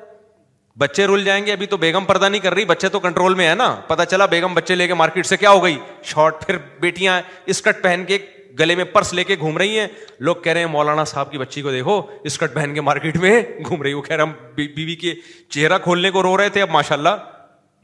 بچے 0.78 1.06
رول 1.06 1.24
جائیں 1.24 1.44
گے 1.46 1.52
ابھی 1.52 1.66
تو 1.66 1.76
بیگم 1.76 2.04
پردہ 2.04 2.28
نہیں 2.28 2.40
کر 2.40 2.54
رہی 2.54 2.64
بچے 2.64 2.88
تو 2.88 3.00
کنٹرول 3.00 3.34
میں 3.34 3.48
ہے 3.48 3.54
نا 3.54 3.70
پتا 3.86 4.04
چلا 4.06 4.26
بیگم 4.26 4.54
بچے 4.54 4.74
لے 4.74 4.86
کے 4.86 4.94
مارکیٹ 4.94 5.26
سے 5.26 5.36
کیا 5.36 5.50
ہو 5.50 5.62
گئی 5.64 5.76
شارٹ 6.12 6.44
پھر 6.46 6.56
بیٹیاں 6.80 7.20
اسکرٹ 7.54 7.82
پہن 7.82 8.04
کے 8.08 8.18
گلے 8.58 8.74
میں 8.76 8.84
پرس 8.92 9.12
لے 9.14 9.24
کے 9.24 9.36
گھوم 9.40 9.58
رہی 9.58 9.78
ہیں 9.78 9.86
لوگ 10.20 10.36
کہہ 10.44 10.52
رہے 10.52 10.60
ہیں 10.60 10.68
مولانا 10.70 11.04
صاحب 11.10 11.30
کی 11.30 11.38
بچی 11.38 11.62
کو 11.62 11.70
دیکھو 11.70 12.00
اسکرٹ 12.30 12.54
پہن 12.54 12.74
کے 12.74 12.80
مارکیٹ 12.80 13.16
میں 13.20 13.40
گھوم 13.66 13.82
رہی 13.82 13.92
وہ 13.92 14.02
کہہ 14.02 14.16
رہا 14.16 14.24
ہم 14.24 14.32
بیوی 14.54 14.94
کے 15.00 15.14
چہرہ 15.50 15.78
کھولنے 15.82 16.10
کو 16.10 16.22
رو 16.22 16.36
رہے 16.38 16.48
تھے 16.56 16.62
اب 16.62 16.70
ماشاء 16.70 16.96
اللہ 16.96 17.16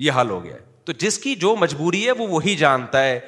یہ 0.07 0.13
حال 0.13 0.31
ہو 0.31 0.43
گیا 0.45 0.55
ہے 0.55 0.63
تو 0.85 0.93
جس 0.99 1.19
کی 1.19 1.35
جو 1.45 1.55
مجبوری 1.61 2.05
ہے 2.07 2.13
وہ 2.19 2.27
وہی 2.29 2.55
جانتا 2.57 3.05
ہے 3.05 3.19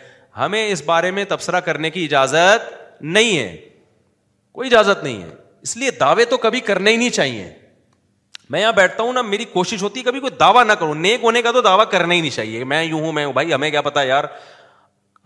ہمیں 0.41 0.61
اس 0.67 0.83
بارے 0.87 1.11
میں 1.17 1.25
تبصرہ 1.29 1.59
کرنے 1.65 1.89
کی 1.95 2.05
اجازت 2.05 3.03
نہیں 3.17 3.39
ہے 3.39 3.57
کوئی 4.59 4.69
اجازت 4.69 5.03
نہیں 5.05 5.23
ہے 5.23 5.29
اس 5.63 5.77
لیے 5.77 5.91
دعوے 6.01 6.25
تو 6.31 6.37
کبھی 6.45 6.61
کرنے 6.71 6.91
ہی 6.91 6.97
نہیں 6.97 7.11
چاہیے 7.21 7.49
میں 8.53 8.61
یہاں 8.61 8.73
بیٹھتا 8.77 9.03
ہوں 9.03 9.13
نا 9.13 9.23
میری 9.33 9.45
کوشش 9.53 9.83
ہوتی 9.83 10.01
ہے 10.01 10.05
کبھی 10.05 10.21
کوئی 10.21 10.33
دعویٰ 10.41 10.65
نہ 10.67 10.73
کروں 10.79 10.95
نیک 11.09 11.25
ہونے 11.25 11.43
کا 11.43 11.51
تو 11.53 11.61
دعویٰ 11.67 11.85
کرنا 11.91 12.15
ہی 12.15 12.21
نہیں 12.21 12.31
چاہیے 12.37 12.65
میں 12.73 12.83
یوں 12.83 13.01
ہوں 13.01 13.13
میں 13.19 13.25
ہوں 13.25 13.33
بھائی 13.33 13.55
ہمیں 13.55 13.71
کیا 13.71 13.83
پتا 13.89 14.03
یار 14.13 14.25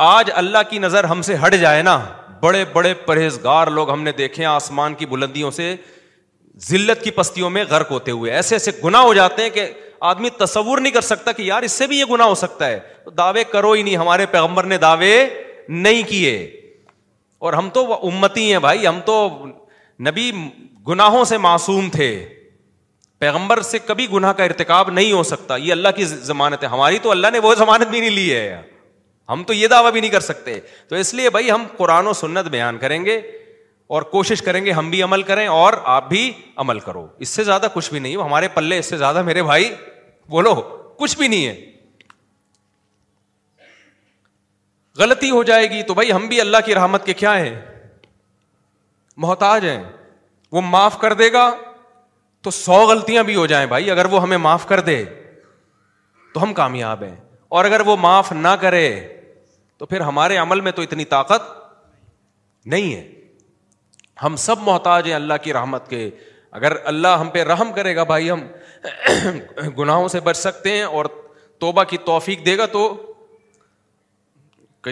آج 0.09 0.31
اللہ 0.43 0.67
کی 0.71 0.79
نظر 0.85 1.05
ہم 1.12 1.23
سے 1.29 1.37
ہٹ 1.47 1.55
جائے 1.61 1.83
نا 1.83 1.99
بڑے 2.43 2.65
بڑے 2.73 2.93
پرہیزگار 3.07 3.67
لوگ 3.79 3.91
ہم 3.91 4.03
نے 4.03 4.12
دیکھے 4.19 4.45
آسمان 4.45 4.95
کی 4.95 5.07
بلندیوں 5.15 5.51
سے 5.59 5.75
ذلت 6.71 7.03
کی 7.05 7.11
پستیوں 7.21 7.51
میں 7.51 7.65
غرق 7.71 7.91
ہوتے 7.91 8.11
ہوئے 8.19 8.33
ایسے 8.33 8.55
ایسے 8.55 8.71
گنا 8.85 9.01
ہو 9.03 9.15
جاتے 9.15 9.43
ہیں 9.43 9.51
کہ 9.51 9.67
آدمی 10.01 10.30
تصور 10.38 10.78
نہیں 10.80 10.92
کر 10.92 11.01
سکتا 11.01 11.32
کہ 11.32 11.42
یار 11.42 11.62
اس 11.62 11.72
سے 11.72 11.86
بھی 11.86 11.99
یہ 11.99 12.05
گنا 12.11 12.24
ہو 12.24 12.34
سکتا 12.34 12.66
ہے 12.66 12.78
تو 13.05 13.11
دعوے 13.11 13.45
کرو 13.53 13.72
ہی 13.72 13.82
نہیں 13.82 13.97
ہمارے 13.97 14.26
پیغمبر 14.30 14.64
نے 14.66 14.78
دعوے 14.78 15.12
نہیں 15.68 16.03
کیے 16.09 16.32
اور 17.45 17.53
ہم 17.53 17.68
تو 17.74 17.92
امتی 18.09 18.51
ہیں 18.53 18.59
بھائی 18.59 18.86
ہم 18.86 19.01
تو 19.07 19.24
نبی 20.07 20.30
گناہوں 20.88 21.24
سے 21.24 21.38
معصوم 21.38 21.88
تھے 21.92 22.09
پیغمبر 23.18 23.61
سے 23.62 23.78
کبھی 23.86 24.07
گناہ 24.12 24.32
کا 24.36 24.45
ارتقاب 24.45 24.90
نہیں 24.90 25.12
ہو 25.12 25.22
سکتا 25.22 25.57
یہ 25.57 25.72
اللہ 25.72 25.88
کی 25.97 26.05
ضمانت 26.05 26.62
ہے 26.62 26.68
ہماری 26.68 26.99
تو 27.03 27.11
اللہ 27.11 27.26
نے 27.32 27.38
وہ 27.42 27.55
ضمانت 27.59 27.88
بھی 27.90 28.01
نہیں 28.01 28.11
لی 28.11 28.32
ہے 28.32 28.61
ہم 29.28 29.42
تو 29.47 29.53
یہ 29.53 29.68
دعویٰ 29.68 29.92
بھی 29.92 30.01
نہیں 30.01 30.11
کر 30.11 30.20
سکتے 30.20 30.59
تو 30.88 30.97
اس 30.97 31.12
لیے 31.14 31.30
بھائی 31.36 31.51
ہم 31.51 31.64
قرآن 31.76 32.07
و 32.07 32.12
سنت 32.12 32.49
بیان 32.51 32.78
کریں 32.78 33.05
گے 33.05 33.20
اور 33.95 34.03
کوشش 34.12 34.40
کریں 34.42 34.64
گے 34.64 34.72
ہم 34.72 34.88
بھی 34.90 35.03
عمل 35.03 35.22
کریں 35.22 35.47
اور 35.49 35.72
آپ 35.97 36.09
بھی 36.09 36.20
عمل 36.62 36.78
کرو 36.86 37.07
اس 37.24 37.28
سے 37.38 37.42
زیادہ 37.49 37.66
کچھ 37.74 37.90
بھی 37.90 37.99
نہیں 37.99 38.16
ہمارے 38.22 38.49
پلے 38.55 38.78
اس 38.78 38.86
سے 38.90 38.97
زیادہ 38.99 39.22
میرے 39.26 39.42
بھائی 39.49 39.68
بولو 40.34 40.55
کچھ 41.03 41.16
بھی 41.18 41.28
نہیں 41.28 41.47
ہے 41.47 41.70
غلطی 45.03 45.30
ہو 45.30 45.42
جائے 45.53 45.70
گی 45.76 45.82
تو 45.88 45.95
بھائی 46.01 46.12
ہم 46.12 46.26
بھی 46.32 46.40
اللہ 46.47 46.64
کی 46.66 46.74
رحمت 46.80 47.05
کے 47.07 47.12
کیا 47.22 47.36
ہیں 47.38 47.55
محتاج 49.28 49.66
ہیں 49.68 49.82
وہ 50.57 50.61
معاف 50.74 50.99
کر 51.07 51.12
دے 51.22 51.32
گا 51.32 51.49
تو 52.47 52.51
سو 52.61 52.82
غلطیاں 52.92 53.22
بھی 53.30 53.36
ہو 53.36 53.47
جائیں 53.55 53.66
بھائی 53.76 53.90
اگر 53.90 54.07
وہ 54.14 54.22
ہمیں 54.22 54.36
معاف 54.51 54.66
کر 54.72 54.80
دے 54.92 55.03
تو 56.34 56.42
ہم 56.42 56.55
کامیاب 56.61 57.03
ہیں 57.11 57.14
اور 57.57 57.64
اگر 57.74 57.80
وہ 57.86 57.97
معاف 58.07 58.32
نہ 58.47 58.57
کرے 58.61 58.84
تو 59.78 59.86
پھر 59.92 60.01
ہمارے 60.12 60.36
عمل 60.47 60.61
میں 60.68 60.72
تو 60.78 60.82
اتنی 60.88 61.05
طاقت 61.18 61.53
نہیں 62.74 62.95
ہے 62.95 63.03
ہم 64.23 64.37
سب 64.39 64.59
محتاج 64.62 65.07
ہیں 65.07 65.15
اللہ 65.15 65.35
کی 65.43 65.53
رحمت 65.53 65.89
کے 65.91 66.09
اگر 66.59 66.73
اللہ 66.87 67.17
ہم 67.21 67.29
پہ 67.33 67.43
رحم 67.45 67.73
کرے 67.77 67.95
گا 67.97 68.03
بھائی 68.11 68.31
ہم 68.31 68.41
گناہوں 69.79 70.09
سے 70.09 70.21
بچ 70.25 70.37
سکتے 70.37 70.77
ہیں 70.77 70.83
اور 70.83 71.05
توبہ 71.61 71.85
کی 71.91 71.97
توفیق 72.07 72.45
دے 72.47 72.57
گا 72.59 72.67
تو 72.73 72.87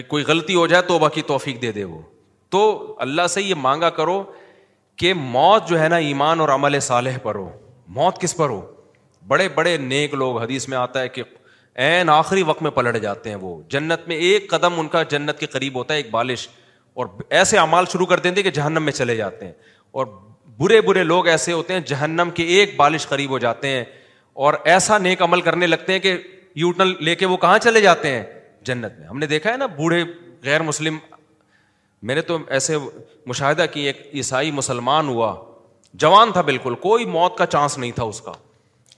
کوئی 0.09 0.25
غلطی 0.29 0.55
ہو 0.55 0.67
جائے 0.67 0.83
توبہ 0.89 1.09
کی 1.15 1.23
توفیق 1.27 1.61
دے 1.63 1.73
دے 1.73 1.85
وہ 1.85 2.01
تو 2.51 2.61
اللہ 3.01 3.27
سے 3.31 3.43
یہ 3.43 3.55
مانگا 3.63 3.91
کرو 3.99 4.23
کہ 4.99 5.13
موت 5.17 5.69
جو 5.69 5.81
ہے 5.81 5.89
نا 5.89 5.97
ایمان 6.07 6.41
اور 6.41 6.49
عمل 6.55 6.79
صالح 6.87 7.19
پر 7.23 7.35
ہو 7.35 7.49
موت 7.99 8.19
کس 8.21 8.37
پر 8.37 8.49
ہو 8.51 8.61
بڑے 9.29 9.49
بڑے 9.55 9.77
نیک 9.79 10.15
لوگ 10.15 10.41
حدیث 10.43 10.69
میں 10.69 10.77
آتا 10.79 11.01
ہے 11.01 11.09
کہ 11.09 11.23
این 11.85 12.09
آخری 12.11 12.43
وقت 12.47 12.63
میں 12.63 12.71
پلٹ 12.71 12.97
جاتے 13.03 13.31
ہیں 13.31 13.37
وہ 13.41 13.61
جنت 13.71 14.09
میں 14.09 14.17
ایک 14.29 14.51
قدم 14.51 14.81
ان 14.81 14.89
کا 14.89 15.03
جنت 15.11 15.39
کے 15.41 15.47
قریب 15.53 15.77
ہوتا 15.79 15.95
ہے 15.95 15.99
ایک 15.99 16.11
بالش 16.11 16.49
اور 16.95 17.07
ایسے 17.29 17.59
اعمال 17.59 17.85
شروع 17.93 18.07
دیتے 18.17 18.29
ہیں 18.29 18.43
کہ 18.43 18.51
جہنم 18.61 18.83
میں 18.83 18.93
چلے 18.93 19.17
جاتے 19.17 19.45
ہیں 19.47 19.53
اور 20.01 20.07
برے 20.59 20.81
برے 20.87 21.03
لوگ 21.05 21.27
ایسے 21.29 21.53
ہوتے 21.53 21.73
ہیں 21.75 21.81
جہنم 21.87 22.29
کے 22.35 22.43
ایک 22.57 22.77
بالش 22.77 23.07
قریب 23.09 23.31
ہو 23.31 23.39
جاتے 23.45 23.69
ہیں 23.69 23.85
اور 24.45 24.55
ایسا 24.73 24.99
نیک 24.99 25.23
عمل 25.23 25.41
کرنے 25.47 25.67
لگتے 25.67 25.93
ہیں 25.93 26.01
کہ 26.01 26.17
یوٹن 26.63 26.93
لے 27.05 27.15
کے 27.17 27.27
وہ 27.27 27.37
کہاں 27.45 27.59
چلے 27.63 27.81
جاتے 27.81 28.11
ہیں 28.15 28.23
جنت 28.67 28.99
میں 28.99 29.07
ہم 29.07 29.19
نے 29.19 29.27
دیکھا 29.27 29.53
ہے 29.53 29.57
نا 29.57 29.67
بوڑھے 29.77 30.03
غیر 30.45 30.63
مسلم 30.63 30.99
میں 32.11 32.15
نے 32.15 32.21
تو 32.33 32.37
ایسے 32.57 32.77
مشاہدہ 33.27 33.65
کی 33.73 33.81
ایک 33.87 34.09
عیسائی 34.15 34.51
مسلمان 34.53 35.09
ہوا 35.09 35.35
جوان 36.05 36.33
تھا 36.33 36.41
بالکل 36.41 36.75
کوئی 36.81 37.05
موت 37.07 37.37
کا 37.39 37.47
چانس 37.47 37.77
نہیں 37.79 37.93
تھا 37.95 38.03
اس 38.03 38.21
کا 38.21 38.33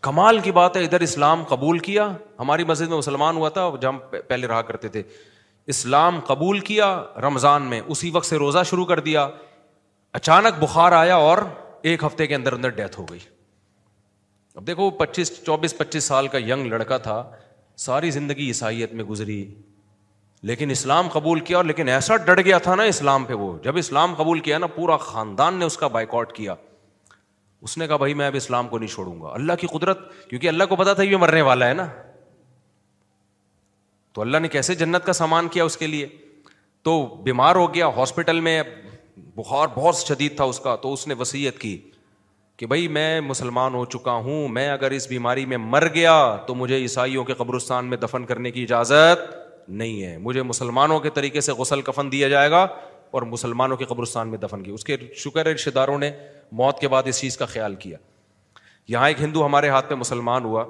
کمال 0.08 0.38
کی 0.42 0.52
بات 0.52 0.76
ہے 0.76 0.82
ادھر 0.84 1.00
اسلام 1.00 1.42
قبول 1.48 1.78
کیا 1.88 2.08
ہماری 2.38 2.64
مسجد 2.64 2.88
میں 2.88 2.96
مسلمان 2.96 3.36
ہوا 3.36 3.48
تھا 3.58 3.70
جہاں 3.80 4.12
پہلے 4.28 4.46
رہا 4.46 4.62
کرتے 4.70 4.88
تھے 4.96 5.02
اسلام 5.72 6.18
قبول 6.28 6.58
کیا 6.60 6.88
رمضان 7.22 7.62
میں 7.66 7.80
اسی 7.92 8.10
وقت 8.14 8.26
سے 8.26 8.36
روزہ 8.38 8.58
شروع 8.70 8.84
کر 8.86 9.00
دیا 9.00 9.26
اچانک 10.18 10.62
بخار 10.62 10.92
آیا 10.92 11.14
اور 11.28 11.38
ایک 11.92 12.04
ہفتے 12.04 12.26
کے 12.26 12.34
اندر 12.34 12.52
اندر 12.52 12.68
ڈیتھ 12.80 12.98
ہو 13.00 13.04
گئی 13.10 13.18
اب 14.56 14.66
دیکھو 14.66 14.90
پچیس 14.98 15.30
چوبیس 15.46 15.76
پچیس 15.78 16.04
سال 16.08 16.28
کا 16.34 16.38
ینگ 16.38 16.66
لڑکا 16.72 16.98
تھا 17.06 17.22
ساری 17.86 18.10
زندگی 18.10 18.46
عیسائیت 18.46 18.92
میں 18.94 19.04
گزری 19.04 19.44
لیکن 20.48 20.70
اسلام 20.70 21.08
قبول 21.12 21.40
کیا 21.48 21.56
اور 21.56 21.64
لیکن 21.64 21.88
ایسا 21.88 22.16
ڈر 22.26 22.40
گیا 22.44 22.58
تھا 22.68 22.74
نا 22.74 22.82
اسلام 22.92 23.24
پہ 23.24 23.34
وہ 23.42 23.56
جب 23.64 23.76
اسلام 23.78 24.14
قبول 24.14 24.40
کیا 24.48 24.58
نا 24.58 24.66
پورا 24.74 24.96
خاندان 25.06 25.54
نے 25.58 25.64
اس 25.64 25.76
کا 25.78 25.86
بائک 25.96 26.14
آؤٹ 26.14 26.32
کیا 26.32 26.54
اس 27.62 27.76
نے 27.78 27.86
کہا 27.88 27.96
بھائی 27.96 28.14
میں 28.14 28.26
اب 28.26 28.34
اسلام 28.36 28.68
کو 28.68 28.78
نہیں 28.78 28.90
چھوڑوں 28.94 29.20
گا 29.20 29.28
اللہ 29.34 29.52
کی 29.60 29.66
قدرت 29.78 30.00
کیونکہ 30.30 30.48
اللہ 30.48 30.64
کو 30.68 30.76
پتا 30.76 30.92
تھا 30.94 31.02
یہ 31.02 31.16
مرنے 31.16 31.42
والا 31.50 31.68
ہے 31.68 31.74
نا 31.74 31.86
تو 34.14 34.20
اللہ 34.20 34.38
نے 34.38 34.48
کیسے 34.48 34.74
جنت 34.80 35.04
کا 35.04 35.12
سامان 35.18 35.48
کیا 35.52 35.64
اس 35.64 35.76
کے 35.76 35.86
لیے 35.86 36.06
تو 36.84 36.92
بیمار 37.22 37.56
ہو 37.56 37.72
گیا 37.74 37.86
ہاسپٹل 37.96 38.40
میں 38.40 38.62
بخار 39.36 39.68
بہت 39.74 39.96
شدید 40.08 40.36
تھا 40.36 40.44
اس 40.52 40.60
کا 40.60 40.74
تو 40.82 40.92
اس 40.92 41.06
نے 41.08 41.14
وسیعت 41.18 41.58
کی 41.60 41.76
کہ 42.56 42.66
بھائی 42.66 42.86
میں 42.96 43.20
مسلمان 43.20 43.74
ہو 43.74 43.84
چکا 43.94 44.12
ہوں 44.26 44.46
میں 44.58 44.68
اگر 44.70 44.90
اس 44.98 45.06
بیماری 45.08 45.46
میں 45.52 45.56
مر 45.60 45.86
گیا 45.94 46.12
تو 46.46 46.54
مجھے 46.54 46.76
عیسائیوں 46.82 47.24
کے 47.30 47.34
قبرستان 47.38 47.86
میں 47.90 47.96
دفن 48.02 48.24
کرنے 48.26 48.50
کی 48.50 48.62
اجازت 48.62 49.32
نہیں 49.80 50.02
ہے 50.02 50.16
مجھے 50.28 50.42
مسلمانوں 50.52 50.98
کے 51.00 51.10
طریقے 51.18 51.40
سے 51.40 51.52
غسل 51.62 51.80
کفن 51.82 52.12
دیا 52.12 52.28
جائے 52.28 52.50
گا 52.50 52.62
اور 53.16 53.22
مسلمانوں 53.32 53.76
کے 53.76 53.84
قبرستان 53.84 54.28
میں 54.28 54.38
دفن 54.38 54.62
کیا 54.62 54.74
اس 54.74 54.84
کے 54.84 54.96
شکر 55.24 55.46
رشتے 55.46 55.70
داروں 55.80 55.98
نے 55.98 56.10
موت 56.62 56.78
کے 56.80 56.88
بعد 56.94 57.02
اس 57.08 57.20
چیز 57.20 57.36
کا 57.36 57.46
خیال 57.56 57.74
کیا 57.84 57.98
یہاں 58.94 59.08
ایک 59.08 59.22
ہندو 59.22 59.44
ہمارے 59.46 59.68
ہاتھ 59.68 59.88
پہ 59.90 59.94
مسلمان 59.94 60.44
ہوا 60.44 60.64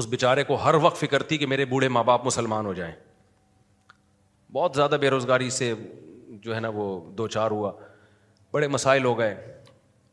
اس 0.00 0.06
بیچارے 0.10 0.42
کو 0.44 0.54
ہر 0.64 0.74
وقت 0.82 0.96
فکر 1.00 1.22
تھی 1.22 1.38
کہ 1.38 1.46
میرے 1.46 1.64
بوڑھے 1.64 1.88
ماں 1.88 2.02
باپ 2.04 2.24
مسلمان 2.26 2.66
ہو 2.66 2.72
جائیں 2.74 2.92
بہت 4.52 4.72
زیادہ 4.74 4.96
بے 5.00 5.10
روزگاری 5.10 5.50
سے 5.50 5.72
جو 6.42 6.54
ہے 6.54 6.60
نا 6.60 6.68
وہ 6.74 6.84
دو 7.18 7.26
چار 7.26 7.50
ہوا 7.50 7.72
بڑے 8.52 8.68
مسائل 8.68 9.04
ہو 9.04 9.18
گئے 9.18 9.34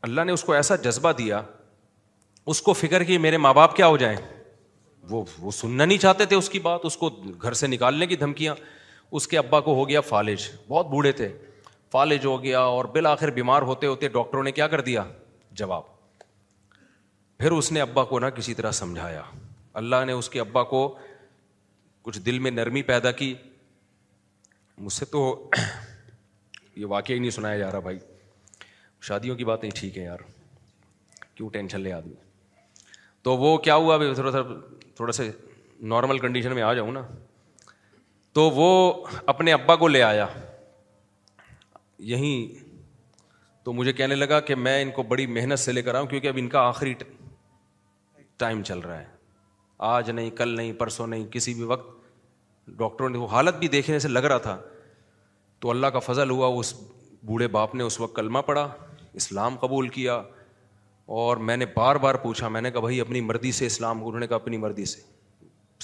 اللہ 0.08 0.24
نے 0.26 0.32
اس 0.32 0.44
کو 0.44 0.52
ایسا 0.52 0.76
جذبہ 0.84 1.12
دیا 1.18 1.42
اس 2.52 2.62
کو 2.62 2.72
فکر 2.72 3.04
کہ 3.04 3.18
میرے 3.24 3.36
ماں 3.38 3.52
باپ 3.54 3.76
کیا 3.76 3.86
ہو 3.86 3.96
جائیں 3.96 4.16
وہ 5.10 5.22
وہ 5.40 5.50
سننا 5.50 5.84
نہیں 5.84 5.98
چاہتے 5.98 6.24
تھے 6.32 6.36
اس 6.36 6.48
کی 6.50 6.58
بات 6.68 6.80
اس 6.84 6.96
کو 6.96 7.08
گھر 7.42 7.52
سے 7.60 7.66
نکالنے 7.66 8.06
کی 8.06 8.16
دھمکیاں 8.16 8.54
اس 9.18 9.26
کے 9.28 9.38
ابا 9.38 9.60
کو 9.60 9.74
ہو 9.74 9.88
گیا 9.88 10.00
فالج 10.00 10.48
بہت 10.68 10.86
بوڑھے 10.90 11.12
تھے 11.12 11.28
فالج 11.92 12.26
ہو 12.26 12.42
گیا 12.42 12.60
اور 12.76 12.84
بالآخر 12.94 13.30
بیمار 13.40 13.62
ہوتے 13.70 13.86
ہوتے 13.86 14.08
ڈاکٹروں 14.08 14.42
نے 14.42 14.52
کیا 14.58 14.66
کر 14.74 14.80
دیا 14.80 15.04
جواب 15.62 15.82
پھر 17.38 17.52
اس 17.52 17.72
نے 17.72 17.80
ابا 17.80 18.04
کو 18.14 18.18
نہ 18.18 18.26
کسی 18.36 18.54
طرح 18.54 18.70
سمجھایا 18.80 19.22
اللہ 19.80 20.04
نے 20.06 20.12
اس 20.12 20.28
کے 20.30 20.40
ابا 20.40 20.62
کو 20.72 20.80
کچھ 22.04 22.18
دل 22.26 22.38
میں 22.46 22.50
نرمی 22.50 22.82
پیدا 22.90 23.10
کی 23.20 23.34
مجھ 24.78 24.92
سے 24.92 25.04
تو 25.12 25.20
یہ 26.76 26.86
واقعہ 26.88 27.14
ہی 27.14 27.18
نہیں 27.20 27.30
سنایا 27.30 27.58
جا 27.58 27.70
رہا 27.72 27.78
بھائی 27.86 27.98
شادیوں 29.08 29.36
کی 29.36 29.44
باتیں 29.44 29.68
ٹھیک 29.74 29.98
ہے 29.98 30.02
یار 30.04 30.18
کیوں 31.34 31.48
ٹینشن 31.52 31.80
لے 31.80 31.92
آدمی 31.92 32.14
تو 33.22 33.36
وہ 33.36 33.56
کیا 33.66 33.74
ہوا 33.74 33.96
تھوڑا 34.14 34.32
سا 34.32 34.40
تھوڑا 34.96 35.12
سا 35.12 35.22
نارمل 35.92 36.18
کنڈیشن 36.18 36.54
میں 36.54 36.62
آ 36.62 36.72
جاؤں 36.74 36.92
نا 36.92 37.02
تو 38.34 38.48
وہ 38.54 38.68
اپنے 39.34 39.52
ابا 39.52 39.76
کو 39.76 39.88
لے 39.88 40.02
آیا 40.02 40.26
یہیں 42.12 42.70
تو 43.64 43.72
مجھے 43.72 43.92
کہنے 43.92 44.14
لگا 44.14 44.38
کہ 44.46 44.54
میں 44.66 44.80
ان 44.82 44.90
کو 44.92 45.02
بڑی 45.10 45.26
محنت 45.38 45.58
سے 45.58 45.72
لے 45.72 45.82
کر 45.88 45.94
آؤں 45.94 46.06
کیونکہ 46.06 46.28
اب 46.28 46.36
ان 46.38 46.48
کا 46.54 46.60
آخری 46.68 46.94
ٹائم 48.38 48.62
چل 48.68 48.78
رہا 48.78 49.00
ہے 49.00 49.11
آج 49.90 50.10
نہیں 50.16 50.28
کل 50.36 50.48
نہیں 50.56 50.72
پرسوں 50.78 51.06
نہیں 51.06 51.24
کسی 51.30 51.52
بھی 51.54 51.62
وقت 51.70 51.90
ڈاکٹروں 52.78 53.08
نے 53.10 53.18
وہ 53.18 53.26
حالت 53.30 53.54
بھی 53.58 53.68
دیکھنے 53.68 53.98
سے 54.04 54.08
لگ 54.08 54.24
رہا 54.32 54.38
تھا 54.44 54.56
تو 55.60 55.70
اللہ 55.70 55.86
کا 55.94 55.98
فضل 56.08 56.30
ہوا 56.30 56.46
اس 56.58 56.72
بوڑھے 57.30 57.48
باپ 57.56 57.74
نے 57.80 57.84
اس 57.84 57.98
وقت 58.00 58.14
کلمہ 58.16 58.38
پڑھا 58.46 58.66
اسلام 59.22 59.56
قبول 59.60 59.88
کیا 59.98 60.14
اور 61.22 61.36
میں 61.50 61.56
نے 61.56 61.66
بار 61.74 61.96
بار 62.06 62.14
پوچھا 62.28 62.48
میں 62.56 62.60
نے 62.62 62.70
کہا 62.70 62.80
بھائی 62.86 63.00
اپنی 63.00 63.20
مرضی 63.32 63.52
سے 63.58 63.66
اسلام 63.66 64.04
انہوں 64.06 64.20
نے 64.20 64.26
کہا 64.26 64.36
اپنی 64.36 64.56
مرضی 64.68 64.84
سے 64.94 65.00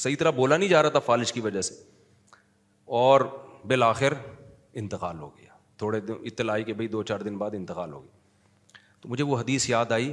صحیح 0.04 0.16
طرح 0.18 0.30
بولا 0.40 0.56
نہیں 0.56 0.68
جا 0.68 0.82
رہا 0.82 0.90
تھا 0.98 0.98
فالش 1.10 1.32
کی 1.32 1.40
وجہ 1.50 1.60
سے 1.70 1.74
اور 3.02 3.20
بالآخر 3.72 4.12
انتقال 4.82 5.18
ہو 5.18 5.28
گیا 5.36 5.56
تھوڑے 5.78 6.00
دن 6.00 6.22
اطلاع 6.30 6.58
کہ 6.66 6.72
بھائی 6.74 6.88
دو 6.88 7.02
چار 7.10 7.20
دن 7.28 7.36
بعد 7.38 7.50
انتقال 7.54 7.92
ہو 7.92 8.02
گیا 8.04 8.76
تو 9.00 9.08
مجھے 9.08 9.24
وہ 9.24 9.38
حدیث 9.40 9.68
یاد 9.70 9.92
آئی 9.92 10.12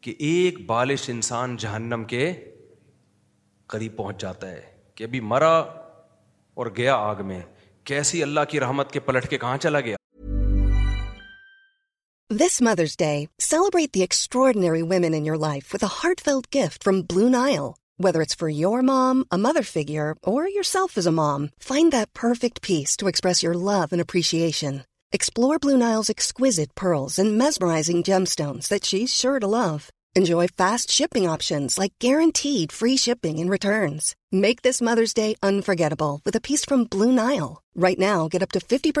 کہ 0.00 0.14
ایک 0.30 0.64
بالش 0.66 1.08
انسان 1.10 1.56
جہنم 1.66 2.04
کے 2.14 2.30
قریب 3.74 3.96
پہنچ 3.96 4.20
جاتا 4.20 4.50
ہے 4.50 4.60
کہ 4.96 5.04
ابھی 5.04 5.20
مرا 5.34 5.52
اور 6.58 6.66
گیا 6.76 6.94
آگ 7.10 7.24
میں 7.28 7.40
کیسی 7.90 8.22
اللہ 8.22 8.44
کی 8.50 8.60
رحمت 8.60 8.92
کے 8.92 9.00
پلٹ 9.08 9.28
کے 9.30 9.38
کہاں 9.38 9.56
چلا 9.66 9.80
گیا 9.88 9.96
this 12.40 12.60
mother's 12.68 12.96
day 12.98 13.14
celebrate 13.48 13.94
the 13.94 14.00
extraordinary 14.00 14.82
women 14.90 15.14
in 15.14 15.26
your 15.26 15.36
life 15.48 15.74
with 15.74 15.82
a 15.84 15.98
heartfelt 16.24 16.46
gift 16.54 16.84
from 16.84 17.00
Blue 17.12 17.28
Nile 17.34 17.60
whether 18.04 18.20
it's 18.20 18.36
for 18.38 18.48
your 18.60 18.80
mom 18.90 19.22
a 19.30 19.36
mother 19.48 19.62
فیگیئر 19.72 20.10
اور 20.32 20.48
your 20.54 20.62
self 20.72 20.98
is 20.98 21.06
a 21.08 21.12
mom 21.20 21.46
find 21.68 21.92
that 21.92 22.14
perfect 22.20 22.60
piece 22.66 22.96
to 22.98 23.06
express 23.06 23.44
your 23.44 23.54
love 23.64 23.70
and 23.90 24.00
appreciation 24.08 24.76
explore 25.16 25.56
Blue 25.64 25.76
Nile's 25.86 26.10
exquisite 26.16 26.74
pearls 26.80 27.18
and 27.20 27.42
mesmerising 27.42 28.02
gemstones 28.22 28.70
that 28.70 28.84
she 28.92 29.04
shared 29.16 29.44
love 29.54 29.76
make 34.32 34.62
this 34.64 34.80
mother's 34.82 35.14
day 35.16 35.32
unforgettable 35.92 36.36
piece 36.48 36.64
from 36.68 36.84
right 36.84 37.98
now 37.98 38.26
get 38.34 38.42
اپنگز 38.42 39.00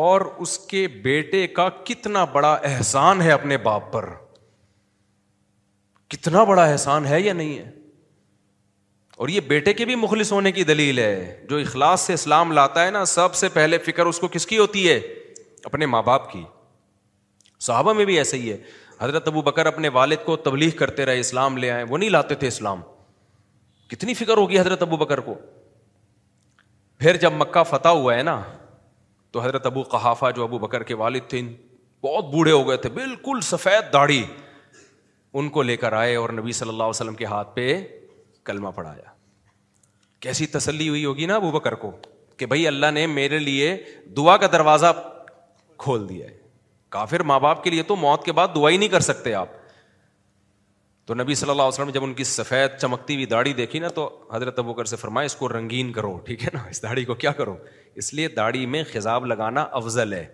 اور 0.00 0.20
اس 0.44 0.56
کے 0.68 0.86
بیٹے 1.02 1.46
کا 1.56 1.68
کتنا 1.84 2.22
بڑا 2.32 2.52
احسان 2.64 3.20
ہے 3.22 3.30
اپنے 3.32 3.56
باپ 3.64 3.92
پر 3.92 4.08
کتنا 6.10 6.44
بڑا 6.50 6.62
احسان 6.64 7.06
ہے 7.06 7.20
یا 7.20 7.32
نہیں 7.32 7.58
ہے 7.58 7.68
اور 9.16 9.28
یہ 9.28 9.40
بیٹے 9.48 9.72
کے 9.78 9.84
بھی 9.86 9.94
مخلص 10.04 10.32
ہونے 10.32 10.52
کی 10.52 10.64
دلیل 10.70 10.98
ہے 10.98 11.40
جو 11.48 11.56
اخلاص 11.58 12.00
سے 12.06 12.12
اسلام 12.14 12.52
لاتا 12.52 12.84
ہے 12.84 12.90
نا 12.90 13.04
سب 13.10 13.34
سے 13.34 13.48
پہلے 13.54 13.78
فکر 13.86 14.06
اس 14.06 14.18
کو 14.20 14.28
کس 14.32 14.46
کی 14.46 14.58
ہوتی 14.58 14.88
ہے 14.88 14.98
اپنے 15.64 15.86
ماں 15.94 16.02
باپ 16.02 16.30
کی 16.32 16.42
صحابہ 17.66 17.92
میں 18.00 18.04
بھی 18.04 18.16
ایسا 18.18 18.36
ہی 18.36 18.50
ہے 18.52 18.56
حضرت 19.00 19.28
ابو 19.28 19.42
بکر 19.42 19.66
اپنے 19.72 19.88
والد 19.98 20.24
کو 20.24 20.36
تبلیغ 20.48 20.70
کرتے 20.78 21.06
رہے 21.06 21.20
اسلام 21.26 21.56
لے 21.58 21.70
آئے 21.70 21.82
وہ 21.90 21.98
نہیں 21.98 22.10
لاتے 22.16 22.34
تھے 22.42 22.48
اسلام 22.48 22.80
کتنی 23.90 24.14
فکر 24.24 24.36
ہوگی 24.36 24.58
حضرت 24.60 24.82
ابو 24.82 24.96
بکر 25.04 25.20
کو 25.30 25.34
پھر 26.98 27.16
جب 27.26 27.32
مکہ 27.42 27.62
فتح 27.72 27.88
ہوا 28.00 28.14
ہے 28.16 28.22
نا 28.22 28.40
تو 29.32 29.40
حضرت 29.40 29.66
ابو 29.66 29.82
قحافہ 29.92 30.30
جو 30.36 30.42
ابو 30.44 30.58
بکر 30.62 30.82
کے 30.88 30.94
والد 31.02 31.28
تھے 31.28 31.40
بہت 32.04 32.24
بوڑھے 32.32 32.52
ہو 32.52 32.68
گئے 32.68 32.76
تھے 32.84 32.88
بالکل 32.96 33.38
سفید 33.48 33.92
داڑھی 33.92 34.24
ان 35.40 35.48
کو 35.48 35.62
لے 35.68 35.76
کر 35.84 35.92
آئے 36.00 36.14
اور 36.22 36.30
نبی 36.38 36.52
صلی 36.58 36.68
اللہ 36.68 36.82
علیہ 36.82 36.98
وسلم 37.00 37.14
کے 37.14 37.24
ہاتھ 37.32 37.54
پہ 37.54 37.64
کلمہ 38.44 38.68
پڑھایا 38.74 39.10
کیسی 40.26 40.46
تسلی 40.56 40.88
ہوئی 40.88 41.04
ہوگی 41.04 41.26
نا 41.26 41.36
ابو 41.36 41.50
بکر 41.50 41.74
کو 41.84 41.90
کہ 42.38 42.46
بھائی 42.46 42.66
اللہ 42.68 42.90
نے 42.94 43.06
میرے 43.18 43.38
لیے 43.38 43.74
دعا 44.16 44.36
کا 44.42 44.46
دروازہ 44.52 44.92
کھول 45.84 46.08
دیا 46.08 46.26
ہے 46.26 46.38
کافر 46.96 47.22
ماں 47.30 47.38
باپ 47.40 47.62
کے 47.64 47.70
لیے 47.70 47.82
تو 47.90 47.96
موت 47.96 48.24
کے 48.24 48.32
بعد 48.38 48.48
دعا 48.54 48.70
ہی 48.70 48.76
نہیں 48.76 48.88
کر 48.94 49.00
سکتے 49.10 49.34
آپ 49.34 49.48
تو 51.12 51.16
نبی 51.20 51.34
صلی 51.34 51.50
اللہ 51.50 51.62
علیہ 51.62 51.68
وسلم 51.68 51.86
نے 51.86 51.92
جب 51.92 52.04
ان 52.04 52.12
کی 52.14 52.24
سفید 52.24 52.76
چمکتی 52.80 53.14
ہوئی 53.14 53.24
داڑھی 53.30 53.52
دیکھی 53.54 53.78
نا 53.78 53.88
تو 53.94 54.04
حضرت 54.32 54.58
سے 54.90 54.96
فرمایا 54.96 55.26
اس 55.26 55.34
کو 55.36 55.48
رنگین 55.48 55.90
کرو 55.92 56.12
ٹھیک 56.26 56.44
ہے 56.44 56.48
نا 56.54 56.58
اس 56.70 56.82
داڑھی 56.82 57.04
کو 57.04 57.14
کیا 57.24 57.32
کرو 57.40 57.56
اس 58.02 58.12
لیے 58.14 58.28
داڑھی 58.36 58.64
میں 58.74 58.82
خزاب 58.92 59.26
لگانا 59.32 59.64
افضل 59.80 60.12
ہے 60.12 60.24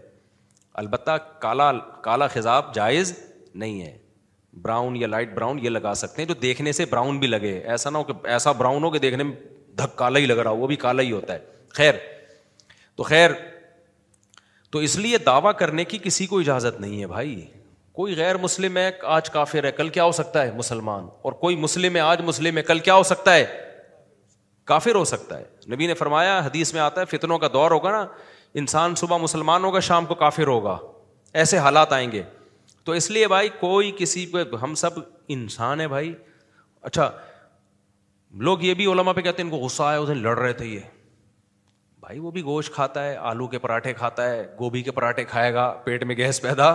البتہ 0.82 1.16
کالا 1.42 1.70
کالا 2.04 2.26
خزاب 2.34 2.72
جائز 2.74 3.12
نہیں 3.62 3.80
ہے 3.86 3.96
براؤن 4.64 4.96
یا 4.96 5.06
لائٹ 5.06 5.34
براؤن 5.34 5.58
یہ 5.64 5.70
لگا 5.70 5.94
سکتے 6.04 6.22
ہیں 6.22 6.28
جو 6.28 6.34
دیکھنے 6.42 6.72
سے 6.80 6.84
براؤن 6.90 7.18
بھی 7.24 7.28
لگے 7.28 7.52
ایسا 7.58 7.90
نہ 7.90 7.98
ہو 7.98 8.04
کہ 8.04 8.26
ایسا 8.36 8.52
براؤن 8.62 8.84
ہو 8.84 8.90
کہ 8.90 8.98
دیکھنے 9.06 9.22
میں 9.22 9.34
دھک 9.78 9.96
کالا 9.98 10.18
ہی 10.18 10.26
لگ 10.26 10.38
رہا 10.42 10.50
ہو 10.50 10.56
وہ 10.56 10.66
بھی 10.66 10.76
کالا 10.86 11.02
ہی 11.02 11.12
ہوتا 11.12 11.34
ہے 11.34 11.38
خیر 11.80 11.94
تو 12.96 13.02
خیر 13.12 13.30
تو 14.70 14.78
اس 14.88 14.96
لیے 15.06 15.18
دعویٰ 15.26 15.52
کرنے 15.58 15.84
کی 15.94 15.98
کسی 16.04 16.26
کو 16.32 16.40
اجازت 16.40 16.80
نہیں 16.80 17.00
ہے 17.00 17.06
بھائی 17.16 17.38
کوئی 17.98 18.14
غیر 18.16 18.36
مسلم 18.36 18.76
ہے 18.76 18.90
آج 19.12 19.28
کافر 19.36 19.64
ہے 19.64 19.70
کل 19.76 19.88
کیا 19.94 20.04
ہو 20.04 20.10
سکتا 20.16 20.42
ہے 20.42 20.50
مسلمان 20.56 21.06
اور 21.28 21.32
کوئی 21.38 21.56
مسلم 21.62 21.94
ہے 21.96 22.00
آج 22.00 22.20
مسلم 22.24 22.56
ہے 22.56 22.62
کل 22.62 22.78
کیا 22.88 22.94
ہو 22.94 23.02
سکتا 23.08 23.32
ہے 23.34 23.44
کافر 24.72 24.94
ہو 24.94 25.04
سکتا 25.12 25.38
ہے 25.38 25.72
نبی 25.74 25.86
نے 25.86 25.94
فرمایا 26.00 26.38
حدیث 26.44 26.72
میں 26.74 26.80
آتا 26.80 27.00
ہے 27.00 27.06
فتنوں 27.16 27.38
کا 27.44 27.48
دور 27.52 27.70
ہوگا 27.70 27.90
نا 27.92 28.04
انسان 28.62 28.94
صبح 29.00 29.16
مسلمان 29.22 29.64
ہوگا 29.64 29.80
شام 29.86 30.06
کو 30.10 30.14
کافر 30.20 30.46
ہوگا 30.46 30.76
ایسے 31.40 31.58
حالات 31.64 31.92
آئیں 31.92 32.10
گے 32.12 32.22
تو 32.84 32.92
اس 33.00 33.10
لیے 33.16 33.26
بھائی 33.28 33.48
کوئی 33.60 33.90
کسی 33.98 34.24
پہ 34.32 34.42
ہم 34.62 34.74
سب 34.84 35.00
انسان 35.38 35.80
ہے 35.80 35.88
بھائی 35.94 36.14
اچھا 36.90 37.10
لوگ 38.48 38.62
یہ 38.68 38.74
بھی 38.82 38.86
علما 38.92 39.12
پہ 39.12 39.20
کہتے 39.20 39.42
ہیں 39.42 39.48
ان 39.50 39.58
کو 39.58 39.64
غصہ 39.64 39.82
آیا 39.88 39.98
اسے 39.98 40.14
لڑ 40.14 40.38
رہے 40.38 40.52
تھے 40.62 40.66
یہ 40.66 40.78
بھائی 42.06 42.18
وہ 42.18 42.30
بھی 42.36 42.42
گوشت 42.52 42.74
کھاتا 42.74 43.04
ہے 43.08 43.16
آلو 43.34 43.46
کے 43.46 43.58
پراٹھے 43.68 43.92
کھاتا 44.04 44.30
ہے 44.30 44.46
گوبھی 44.60 44.82
کے 44.82 44.90
پراٹھے 45.00 45.24
کھائے 45.34 45.52
گا 45.54 45.68
پیٹ 45.84 46.04
میں 46.12 46.16
گیس 46.16 46.42
پیدا 46.42 46.74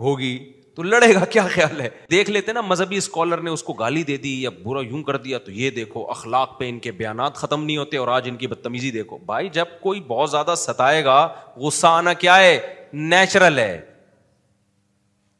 ہوگی 0.00 0.38
تو 0.74 0.82
لڑے 0.82 1.12
گا 1.14 1.24
کیا 1.30 1.42
خیال 1.54 1.80
ہے 1.80 1.88
دیکھ 2.10 2.30
لیتے 2.30 2.52
نا 2.52 2.60
مذہبی 2.60 2.96
اسکالر 2.96 3.40
نے 3.40 3.50
اس 3.50 3.62
کو 3.62 3.72
گالی 3.80 4.02
دے 4.04 4.16
دی 4.22 4.30
یا 4.42 4.50
برا 4.62 4.80
یوں 4.84 5.02
کر 5.02 5.16
دیا 5.26 5.38
تو 5.38 5.50
یہ 5.52 5.70
دیکھو 5.70 6.04
اخلاق 6.10 6.58
پہ 6.58 6.68
ان 6.68 6.78
کے 6.86 6.92
بیانات 6.92 7.34
ختم 7.36 7.64
نہیں 7.64 7.76
ہوتے 7.76 7.96
اور 7.96 8.08
آج 8.14 8.28
ان 8.28 8.36
کی 8.36 8.46
بدتمیزی 8.46 8.90
دیکھو 8.90 9.18
بھائی 9.26 9.48
جب 9.52 9.68
کوئی 9.82 10.00
بہت 10.08 10.30
زیادہ 10.30 10.54
ستائے 10.58 11.04
گا 11.04 11.26
غصہ 11.56 11.86
آنا 11.86 12.12
کیا 12.24 12.36
ہے 12.38 12.58
نیچرل 12.92 13.58
ہے 13.58 13.80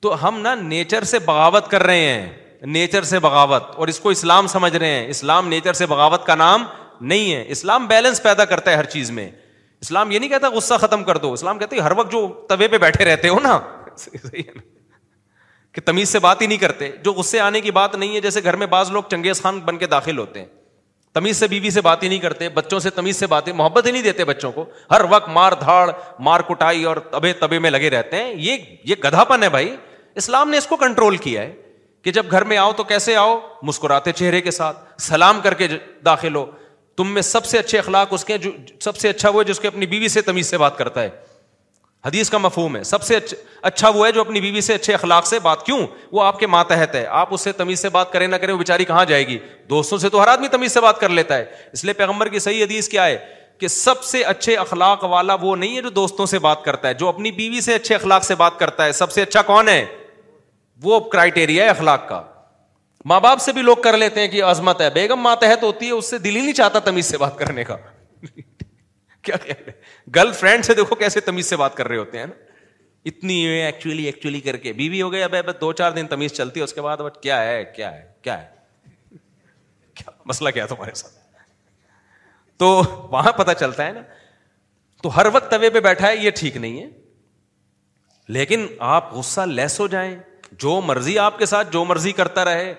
تو 0.03 0.17
ہم 0.27 0.39
نا 0.43 0.55
نیچر 0.61 1.05
سے 1.15 1.19
بغاوت 1.27 1.69
کر 1.71 1.83
رہے 1.83 2.05
ہیں 2.05 2.33
نیچر 2.75 3.03
سے 3.05 3.19
بغاوت 3.21 3.71
اور 3.77 3.89
اس 3.89 3.99
کو 4.01 4.11
اسلام 4.11 4.47
سمجھ 4.47 4.75
رہے 4.77 4.91
ہیں 4.91 5.07
اسلام 5.11 5.49
نیچر 5.49 5.73
سے 5.83 5.87
بغاوت 5.87 6.27
کا 6.27 6.35
نام 6.35 6.65
نہیں 7.01 7.33
ہے 7.35 7.45
اسلام 7.57 7.87
بیلنس 7.87 8.23
پیدا 8.23 8.45
کرتا 8.55 8.71
ہے 8.71 8.77
ہر 8.77 8.85
چیز 8.95 9.11
میں 9.19 9.29
اسلام 9.83 10.11
یہ 10.11 10.19
نہیں 10.19 10.31
کہتا 10.31 10.49
غصہ 10.55 10.75
ختم 10.81 11.03
کر 11.05 11.17
دو 11.27 11.33
اسلام 11.33 11.59
کہتے 11.59 11.81
ہر 11.81 11.93
وقت 11.97 12.13
جو 12.13 12.27
توے 12.49 12.69
پہ 12.69 12.79
بیٹھے 12.87 13.05
رہتے 13.05 13.29
ہو 13.29 13.41
نا 13.43 13.59
صحیح 13.97 14.43
ہے 14.47 14.53
نا 14.55 14.73
کہ 15.75 15.81
تمیز 15.85 16.09
سے 16.09 16.19
بات 16.25 16.43
ہی 16.43 16.47
نہیں 16.47 16.59
کرتے 16.59 16.91
جو 17.05 17.13
غصے 17.13 17.39
آنے 17.41 17.61
کی 17.61 17.71
بات 17.79 17.95
نہیں 17.95 18.15
ہے 18.15 18.21
جیسے 18.21 18.43
گھر 18.43 18.57
میں 18.57 18.67
بعض 18.75 18.91
لوگ 18.93 19.03
چنگیز 19.11 19.41
خان 19.43 19.59
بن 19.65 19.79
کے 19.79 19.87
داخل 19.95 20.19
ہوتے 20.19 20.41
ہیں 20.41 20.47
تمیز 21.15 21.37
سے 21.37 21.47
بیوی 21.49 21.71
سے 21.71 21.81
بات 21.81 22.03
ہی 22.03 22.09
نہیں 22.09 22.19
کرتے 22.19 22.49
بچوں 22.59 22.79
سے 22.81 22.91
تمیز 22.91 23.17
سے 23.17 23.27
باتیں 23.33 23.53
محبت 23.53 23.87
ہی 23.87 23.91
نہیں 23.93 24.03
دیتے 24.03 24.25
بچوں 24.25 24.51
کو 24.53 24.65
ہر 24.91 25.01
وقت 25.11 25.29
مار 25.35 25.53
دھاڑ 25.61 25.91
مار 26.29 26.41
کٹائی 26.49 26.85
اور 26.93 26.97
تبے 27.11 27.33
تبے 27.41 27.59
میں 27.67 27.71
لگے 27.71 27.91
رہتے 27.91 28.23
ہیں 28.23 28.33
یہ 28.45 28.57
یہ 28.85 28.95
گدھاپن 29.05 29.43
ہے 29.43 29.49
بھائی 29.57 29.75
اسلام 30.23 30.51
نے 30.51 30.59
اس 30.59 30.67
کو 30.67 30.77
کنٹرول 30.77 31.17
کیا 31.27 31.43
ہے 31.43 31.53
کہ 32.05 32.13
جب 32.13 32.27
گھر 32.31 32.45
میں 32.45 32.57
آؤ 32.59 32.73
تو 32.77 32.85
کیسے 32.85 33.17
آؤ 33.17 33.39
مسکراتے 33.63 34.13
چہرے 34.13 34.41
کے 34.41 34.51
ساتھ 34.51 34.79
سلام 35.03 35.41
کر 35.43 35.55
کے 35.63 35.69
داخل 36.05 36.35
ہو 36.37 36.45
تم 36.97 37.13
میں 37.15 37.23
سب 37.23 37.45
سے 37.47 37.59
اچھے 37.59 37.79
اخلاق 37.79 38.13
اس 38.15 38.25
کے 38.25 38.39
جو 38.39 38.51
سب 38.81 38.97
سے 38.97 39.09
اچھا 39.09 39.29
وہ 39.35 39.43
جس 39.43 39.61
کے 39.61 39.69
اپنی 39.69 39.87
بیوی 39.95 40.09
سے 40.09 40.21
تمیز 40.23 40.51
سے 40.51 40.59
بات 40.59 40.77
کرتا 40.79 41.03
ہے 41.03 41.09
حدیث 42.07 42.31
کا 42.31 42.39
مفہوم 42.39 42.77
ہے 42.77 42.83
سب 42.85 43.03
سے 43.03 43.17
اچھا 43.17 43.37
اچھا 43.69 43.89
وہ 43.95 44.07
ہے 44.07 44.11
جو 44.13 44.21
اپنی 44.21 44.41
بیوی 44.41 44.61
سے 44.61 44.75
اچھے 44.75 44.95
اخلاق 44.95 45.27
سے 45.27 45.39
بات 45.43 45.65
کیوں 45.67 45.79
وہ 46.13 46.23
آپ 46.23 46.39
کے 46.41 46.47
ماتحت 46.47 46.95
ہے 46.95 47.05
آپ 47.21 47.33
اس 47.35 47.41
سے 47.45 47.53
تمیز 47.61 47.81
سے 47.81 47.89
بات 47.95 48.13
کریں 48.13 48.27
نہ 48.29 48.37
کریں 48.41 48.53
وہ 48.53 48.59
بیچاری 48.59 48.85
کہاں 48.85 49.05
جائے 49.09 49.27
گی 49.27 49.39
دوستوں 49.71 49.99
سے 49.99 50.09
تو 50.09 50.23
ہر 50.23 50.29
آدمی 50.29 50.49
تمیز 50.53 50.73
سے 50.73 50.81
بات 50.81 51.01
کر 51.01 51.09
لیتا 51.09 51.37
ہے 51.39 51.45
اس 51.73 51.85
لیے 51.85 51.93
پیغمبر 52.03 52.29
کی 52.35 52.39
صحیح 52.47 52.63
حدیث 52.65 52.89
کیا 52.89 53.07
ہے 53.07 53.17
کہ 53.61 53.69
سب 53.69 54.03
سے 54.05 54.23
اچھے 54.35 54.57
اخلاق 54.57 55.05
والا 55.15 55.35
وہ 55.41 55.55
نہیں 55.57 55.77
ہے 55.77 55.83
جو 55.83 55.91
دوستوں 56.01 56.27
سے 56.27 56.39
بات 56.47 56.65
کرتا 56.65 56.89
ہے 56.89 56.95
جو 57.03 57.09
اپنی 57.09 57.31
بیوی 57.33 57.61
سے 57.69 57.75
اچھے 57.75 57.95
اخلاق 57.95 58.25
سے 58.25 58.35
بات 58.45 58.59
کرتا 58.59 58.85
ہے 58.85 58.93
سب 59.01 59.13
سے 59.13 59.23
اچھا 59.23 59.43
کون 59.53 59.69
ہے 59.69 59.85
وہ 60.83 61.01
کرائٹیریا 61.17 61.65
ہے 61.65 61.69
اخلاق 61.71 62.09
کا 62.09 62.23
ماں 63.11 63.21
باپ 63.21 63.41
سے 63.41 63.53
بھی 63.53 63.63
لوگ 63.63 63.77
کر 63.85 63.97
لیتے 63.97 64.21
ہیں 64.21 64.29
کہ 64.29 64.43
عظمت 64.45 64.81
ہے 64.81 64.91
بیگم 64.95 65.21
ماتحت 65.23 65.63
ہوتی 65.63 65.87
ہے 65.87 65.93
اس 65.93 66.11
سے 66.11 66.19
دل 66.19 66.37
ہی 66.37 66.41
نہیں 66.41 66.55
چاہتا 66.63 66.79
تمیز 66.85 67.07
سے 67.07 67.19
بات 67.19 67.39
کرنے 67.39 67.65
کا 67.65 67.77
کیا 69.25 69.37
گرل 70.15 70.33
فرینڈ 70.41 70.65
سے 70.65 70.75
دیکھو 70.75 70.95
کیسے 70.97 71.21
تمیز 71.21 71.47
سے 71.51 71.57
بات 71.57 71.75
کر 71.77 71.89
رہے 71.89 71.97
ہوتے 71.97 72.19
ہیں 72.19 72.27
نا 72.27 72.33
اتنی 73.07 73.35
ایکچولی 73.47 74.05
ایکچولی 74.07 74.41
کر 74.41 74.57
کے 74.57 74.73
بیوی 74.73 75.01
ہو 75.03 75.13
گئی 75.13 75.23
اب 75.23 75.35
دو 75.61 75.73
چار 75.81 75.93
دن 75.93 76.07
تمیز 76.07 76.33
چلتی 76.33 76.61
ہے 76.61 76.65
اس 76.65 76.73
کے 76.73 76.81
بعد 76.83 76.97
کیا 77.23 77.39
کیا 77.47 77.63
کیا 77.77 77.91
کیا 78.23 78.39
ہے 78.43 78.47
ہے 78.47 80.11
ہے 80.11 80.11
مسئلہ 80.27 80.51
کیا 80.55 80.67
تمہارے 80.67 80.95
ساتھ 80.99 81.13
تو 82.59 82.69
وہاں 83.11 83.33
پتا 83.37 83.55
چلتا 83.55 83.87
ہے 83.87 83.93
نا 83.93 84.01
تو 85.03 85.17
ہر 85.17 85.27
وقت 85.33 85.51
طوی 85.51 85.69
پہ 85.71 85.81
بیٹھا 85.81 86.09
ہے 86.09 86.17
یہ 86.17 86.31
ٹھیک 86.39 86.57
نہیں 86.57 86.83
ہے 86.83 86.89
لیکن 88.37 88.67
آپ 88.97 89.13
غصہ 89.15 89.41
لیس 89.61 89.79
ہو 89.81 89.87
جائیں 89.95 90.15
جو 90.63 90.81
مرضی 90.87 91.19
آپ 91.19 91.39
کے 91.39 91.47
ساتھ 91.47 91.73
جو 91.73 91.85
مرضی 91.85 92.13
کرتا 92.21 92.45
رہے 92.45 92.75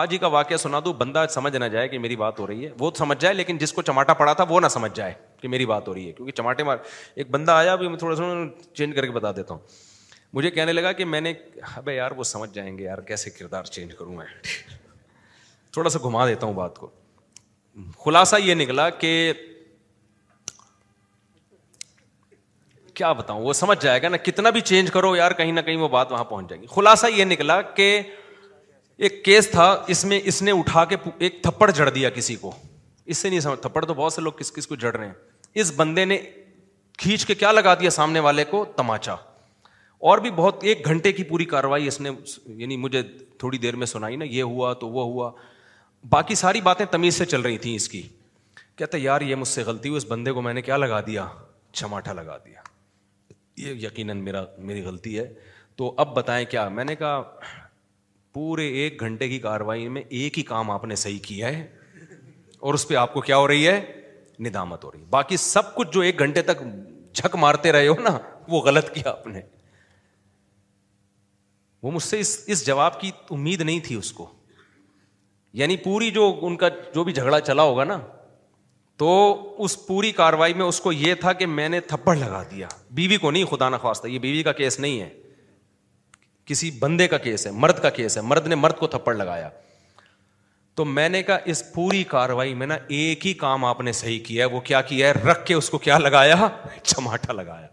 آج 0.00 0.12
ہی 0.12 0.18
کا 0.18 0.26
واقعہ 0.26 0.56
سنا 0.56 0.78
دوں 0.84 0.92
بندہ 0.98 1.24
سمجھ 1.30 1.54
نہ 1.56 1.64
جائے 1.72 1.88
کہ 1.88 1.98
میری 2.04 2.14
بات 2.20 2.38
ہو 2.40 2.46
رہی 2.46 2.64
ہے 2.66 2.70
وہ 2.78 2.90
سمجھ 2.98 3.16
جائے 3.20 3.34
لیکن 3.34 3.56
جس 3.58 3.72
کو 3.72 3.82
چماٹا 3.88 4.14
پڑا 4.20 4.32
تھا 4.38 4.44
وہ 4.48 4.60
نہ 4.60 4.68
سمجھ 4.74 4.90
جائے 4.94 5.12
کہ 5.40 5.48
میری 5.48 5.66
بات 5.66 5.88
ہو 5.88 5.92
رہی 5.94 6.06
ہے 6.06 6.12
کیونکہ 6.12 6.32
چماٹے 6.40 6.62
مار 6.64 6.76
ایک 7.14 7.30
بندہ 7.30 7.52
آیا 7.52 7.72
ابھی 7.72 7.88
میں 7.88 7.98
تھوڑا 7.98 8.16
سا 8.16 8.22
چینج 8.76 8.94
کر 8.96 9.06
کے 9.06 9.10
بتا 9.18 9.30
دیتا 9.36 9.54
ہوں 9.54 9.60
مجھے 10.38 10.50
کہنے 10.50 10.72
لگا 10.72 10.92
کہ 11.00 11.04
میں 11.10 11.20
نے 11.20 11.32
یار 11.60 11.88
یار 11.92 12.10
وہ 12.16 12.24
سمجھ 12.30 12.50
جائیں 12.54 12.76
گے 12.78 12.88
کیسے 13.08 13.30
کردار 13.38 13.70
چینج 13.76 13.94
کروں 13.98 14.14
میں 14.16 14.26
تھوڑا 15.72 15.90
سا 15.90 15.98
گھما 16.08 16.26
دیتا 16.28 16.46
ہوں 16.46 16.54
بات 16.54 16.78
کو 16.78 16.90
خلاصہ 18.04 18.36
یہ 18.44 18.54
نکلا 18.54 18.88
کہ 19.04 19.10
کیا 22.94 23.12
بتاؤں 23.22 23.42
وہ 23.44 23.52
سمجھ 23.62 23.78
جائے 23.84 24.02
گا 24.02 24.08
نا 24.08 24.16
کتنا 24.28 24.50
بھی 24.56 24.60
چینج 24.72 24.90
کرو 24.92 25.14
یار 25.16 25.30
کہیں 25.42 25.52
نہ 25.52 25.60
کہیں 25.66 25.76
وہ 25.76 25.88
بات 25.94 26.12
وہاں 26.12 26.24
پہنچ 26.34 26.50
جائے 26.50 26.60
گی 26.62 26.66
خلاصہ 26.74 27.06
یہ 27.16 27.24
نکلا 27.24 27.60
کہ 27.78 27.90
ایک 28.96 29.24
کیس 29.24 29.50
تھا 29.50 29.66
اس 29.94 30.04
میں 30.04 30.20
اس 30.24 30.40
نے 30.42 30.52
اٹھا 30.58 30.84
کے 30.90 30.96
ایک 31.18 31.42
تھپڑ 31.42 31.70
جڑ 31.70 31.88
دیا 31.90 32.10
کسی 32.10 32.34
کو 32.40 32.52
اس 33.04 33.18
سے 33.18 33.28
نہیں 33.28 33.40
سمجھ 33.40 33.60
تھپڑ 33.60 33.84
تو 33.84 33.94
بہت 33.94 34.12
سے 34.12 34.20
لوگ 34.22 34.32
کس 34.38 34.52
کس 34.52 34.66
کو 34.66 34.74
جڑ 34.84 34.94
رہے 34.96 35.06
ہیں 35.06 35.12
اس 35.62 35.72
بندے 35.76 36.04
نے 36.04 36.18
کھینچ 36.98 37.24
کے 37.26 37.34
کیا 37.34 37.50
لگا 37.52 37.72
دیا 37.80 37.90
سامنے 37.90 38.20
والے 38.26 38.44
کو 38.50 38.64
تماچا 38.76 39.12
اور 40.10 40.18
بھی 40.18 40.30
بہت 40.36 40.64
ایک 40.70 40.84
گھنٹے 40.86 41.12
کی 41.12 41.22
پوری 41.24 41.44
کاروائی 41.52 41.86
اس 41.88 42.00
نے 42.00 42.10
یعنی 42.56 42.76
مجھے 42.76 43.02
تھوڑی 43.38 43.58
دیر 43.58 43.76
میں 43.76 43.86
سنائی 43.86 44.16
نا 44.16 44.24
یہ 44.28 44.42
ہوا 44.42 44.72
تو 44.80 44.88
وہ 44.88 45.04
ہوا 45.12 45.30
باقی 46.10 46.34
ساری 46.34 46.60
باتیں 46.60 46.84
تمیز 46.90 47.16
سے 47.18 47.24
چل 47.24 47.40
رہی 47.40 47.58
تھیں 47.58 47.74
اس 47.74 47.88
کی 47.88 48.02
کہتے 48.76 48.98
یار 48.98 49.20
یہ 49.20 49.34
مجھ 49.36 49.48
سے 49.48 49.62
غلطی 49.66 49.88
ہوئی 49.88 49.96
اس 49.96 50.04
بندے 50.08 50.32
کو 50.32 50.42
میں 50.42 50.54
نے 50.54 50.62
کیا 50.62 50.76
لگا 50.76 51.00
دیا 51.06 51.26
چماٹا 51.72 52.12
لگا 52.12 52.36
دیا 52.44 52.60
یہ 53.66 53.86
یقیناً 53.86 54.18
میرا 54.24 54.44
میری 54.70 54.82
غلطی 54.84 55.18
ہے 55.18 55.26
تو 55.76 55.92
اب 56.04 56.14
بتائیں 56.16 56.44
کیا 56.50 56.68
میں 56.68 56.84
نے 56.84 56.96
کہا 56.96 57.22
پورے 58.34 58.62
ایک 58.82 59.00
گھنٹے 59.06 59.28
کی 59.28 59.38
کاروائی 59.38 59.88
میں 59.96 60.02
ایک 60.20 60.38
ہی 60.38 60.42
کام 60.44 60.70
آپ 60.70 60.84
نے 60.84 60.94
صحیح 61.02 61.18
کیا 61.22 61.48
ہے 61.56 61.66
اور 62.66 62.74
اس 62.74 62.86
پہ 62.88 62.94
آپ 62.96 63.12
کو 63.14 63.20
کیا 63.28 63.36
ہو 63.36 63.46
رہی 63.48 63.66
ہے 63.68 63.76
ندامت 64.44 64.84
ہو 64.84 64.90
رہی 64.92 65.00
ہے 65.00 65.04
باقی 65.10 65.36
سب 65.40 65.74
کچھ 65.74 65.88
جو 65.92 66.00
ایک 66.06 66.18
گھنٹے 66.20 66.42
تک 66.50 66.62
جھک 67.20 67.36
مارتے 67.40 67.72
رہے 67.72 67.88
ہو 67.88 67.94
نا 68.08 68.16
وہ 68.54 68.60
غلط 68.70 68.90
کیا 68.94 69.10
آپ 69.10 69.26
نے 69.26 69.40
وہ 71.82 71.90
مجھ 71.90 72.02
سے 72.02 72.20
اس 72.20 72.38
اس 72.54 72.66
جواب 72.66 73.00
کی 73.00 73.10
امید 73.36 73.60
نہیں 73.60 73.80
تھی 73.86 73.94
اس 73.96 74.12
کو 74.20 74.26
یعنی 75.60 75.76
پوری 75.86 76.10
جو 76.10 76.24
ان 76.46 76.56
کا 76.62 76.68
جو 76.94 77.04
بھی 77.04 77.12
جھگڑا 77.12 77.40
چلا 77.40 77.62
ہوگا 77.70 77.84
نا 77.90 77.98
تو 79.02 79.12
اس 79.64 79.76
پوری 79.86 80.10
کاروائی 80.22 80.54
میں 80.54 80.64
اس 80.64 80.80
کو 80.80 80.92
یہ 80.92 81.14
تھا 81.20 81.32
کہ 81.40 81.46
میں 81.58 81.68
نے 81.68 81.80
تھپڑ 81.92 82.14
لگا 82.16 82.42
دیا 82.50 82.68
بیوی 82.98 83.16
کو 83.26 83.30
نہیں 83.30 83.44
خدا 83.50 83.68
نخواستہ 83.68 84.06
یہ 84.08 84.18
بیوی 84.26 84.42
کا 84.48 84.52
کیس 84.62 84.78
نہیں 84.80 85.00
ہے 85.00 85.08
کسی 86.46 86.70
بندے 86.80 87.06
کا 87.08 87.18
کیس 87.18 87.46
ہے 87.46 87.50
مرد 87.64 87.78
کا 87.82 87.90
کیس 87.90 88.16
ہے 88.16 88.22
مرد 88.22 88.46
نے 88.46 88.54
مرد 88.54 88.76
کو 88.78 88.86
تھپڑ 88.94 89.14
لگایا 89.14 89.48
تو 90.76 90.84
میں 90.84 91.08
نے 91.08 91.22
کہا 91.22 91.36
اس 91.52 91.62
پوری 91.74 92.02
کاروائی 92.04 92.54
میں 92.62 92.66
نا 92.66 92.76
ایک 92.96 93.26
ہی 93.26 93.32
کام 93.42 93.64
آپ 93.64 93.80
نے 93.88 93.92
صحیح 93.98 94.20
کیا 94.24 94.44
ہے 94.46 94.50
وہ 94.54 94.60
کیا 94.70 94.80
کیا 94.92 95.08
ہے 95.08 95.30
رکھ 95.30 95.44
کے 95.46 95.54
اس 95.54 95.70
کو 95.70 95.78
کیا 95.84 95.98
لگایا 95.98 96.36
چماٹا 96.82 97.32
لگایا 97.32 97.66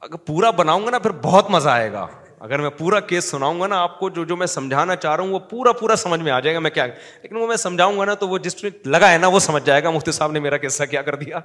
اگر 0.00 0.16
پورا 0.26 0.50
بناؤں 0.60 0.84
گا 0.86 0.90
نا 0.90 0.98
پھر 0.98 1.10
بہت 1.22 1.50
مزہ 1.50 1.68
آئے 1.68 1.92
گا 1.92 2.06
اگر 2.46 2.60
میں 2.60 2.70
پورا 2.78 2.98
کیس 3.10 3.30
سناؤں 3.30 3.60
گا 3.60 3.66
نا 3.66 3.78
آپ 3.80 3.98
کو 3.98 4.08
جو 4.18 4.24
جو 4.30 4.36
میں 4.36 4.46
سمجھانا 4.54 4.96
چاہ 4.96 5.14
رہا 5.16 5.22
ہوں 5.24 5.30
وہ 5.32 5.38
پورا 5.50 5.72
پورا 5.80 5.96
سمجھ 5.96 6.20
میں 6.20 6.32
آ 6.32 6.38
جائے 6.40 6.54
گا 6.54 6.60
میں 6.60 6.70
کیا 6.70 6.84
لیکن 6.86 7.36
وہ 7.36 7.46
میں 7.46 7.56
سمجھاؤں 7.56 7.98
گا 7.98 8.04
نا 8.04 8.14
تو 8.24 8.28
وہ 8.28 8.38
جس 8.46 8.62
نے 8.64 8.70
لگا 8.84 9.10
ہے 9.12 9.18
نا 9.18 9.26
وہ 9.28 9.38
سمجھ 9.48 9.64
جائے 9.66 9.82
گا 9.84 9.90
مفتی 9.90 10.12
صاحب 10.12 10.32
نے 10.32 10.40
میرا 10.46 10.56
کیسا 10.64 10.84
کیا 10.94 11.02
کر 11.02 11.14
دیا 11.24 11.38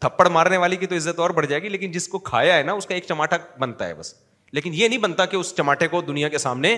تھپڑ 0.00 0.28
مارنے 0.36 0.56
والی 0.64 0.76
کی 0.76 0.86
تو 0.86 0.96
عزت 0.96 1.18
اور 1.26 1.30
بڑھ 1.40 1.46
جائے 1.46 1.62
گی 1.62 1.68
لیکن 1.68 1.90
جس 1.92 2.08
کو 2.08 2.18
کھایا 2.30 2.56
ہے 2.56 2.62
نا 2.62 2.72
اس 2.80 2.86
کا 2.86 2.94
ایک 2.94 3.04
چماٹا 3.08 3.36
بنتا 3.58 3.86
ہے 3.86 3.94
بس 3.94 4.14
لیکن 4.54 4.74
یہ 4.74 4.88
نہیں 4.88 4.98
بنتا 5.02 5.24
کہ 5.26 5.36
اس 5.36 5.52
چماٹے 5.56 5.86
کو 5.94 6.00
دنیا 6.08 6.28
کے 6.34 6.38
سامنے 6.38 6.76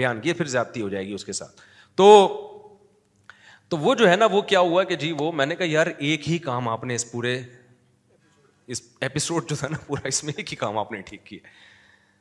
بیان 0.00 0.20
کیے 0.20 0.32
پھر 0.38 0.46
زیادتی 0.54 0.80
ہو 0.82 0.88
جائے 0.94 1.06
گی 1.06 1.12
اس 1.18 1.24
کے 1.24 1.32
ساتھ 1.40 1.60
تو 2.00 2.06
تو 3.72 3.76
وہ 3.84 3.94
جو 4.00 4.08
ہے 4.10 4.16
نا 4.16 4.26
وہ 4.32 4.40
کیا 4.52 4.60
ہوا 4.70 4.82
کہ 4.90 4.96
جی 5.02 5.12
وہ 5.18 5.30
میں 5.40 5.46
نے 5.46 5.56
کہا 5.56 5.66
یار 5.68 5.86
ایک 6.08 6.28
ہی 6.30 6.38
کام 6.48 6.68
آپ 6.68 6.84
نے 6.90 6.94
اس 6.94 7.00
اس 7.00 7.04
اس 7.06 7.12
پورے 7.12 7.40
ایپیسوڈ 9.06 9.48
جو 9.50 9.56
تھا 9.60 9.68
نا 9.70 9.76
پورا 9.86 10.08
میں 10.24 10.32
ایک 10.36 10.50
ہی 10.52 10.56
کام 10.64 10.78
آپ 10.78 10.92
نے 10.92 11.00
ٹھیک 11.12 11.24
کیا 11.26 11.38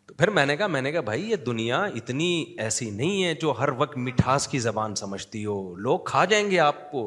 تو 0.07 0.13
پھر 0.17 0.29
میں 0.37 0.45
نے 0.45 0.55
کہا 0.57 0.67
میں 0.75 0.81
نے 0.81 0.91
کہا 0.91 1.01
بھائی 1.09 1.29
یہ 1.31 1.35
دنیا 1.49 1.81
اتنی 2.03 2.29
ایسی 2.65 2.89
نہیں 3.01 3.23
ہے 3.23 3.33
جو 3.41 3.53
ہر 3.59 3.69
وقت 3.81 3.97
مٹھاس 4.03 4.47
کی 4.47 4.59
زبان 4.69 4.95
سمجھتی 5.03 5.45
ہو 5.45 5.57
لوگ 5.89 5.99
کھا 6.13 6.25
جائیں 6.33 6.49
گے 6.51 6.59
آپ 6.69 6.89
کو 6.91 7.03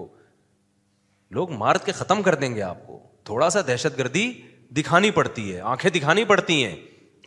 لوگ 1.39 1.53
مارت 1.63 1.87
کے 1.87 1.93
ختم 2.03 2.23
کر 2.23 2.35
دیں 2.45 2.55
گے 2.55 2.63
آپ 2.75 2.87
کو 2.87 2.99
تھوڑا 3.31 3.51
سا 3.57 3.61
دہشت 3.69 3.99
گردی 3.99 4.31
دکھانی 4.77 5.11
پڑتی 5.21 5.53
ہے 5.55 5.61
آنکھیں 5.75 5.91
دکھانی 5.91 6.25
پڑتی 6.35 6.65
ہیں 6.65 6.77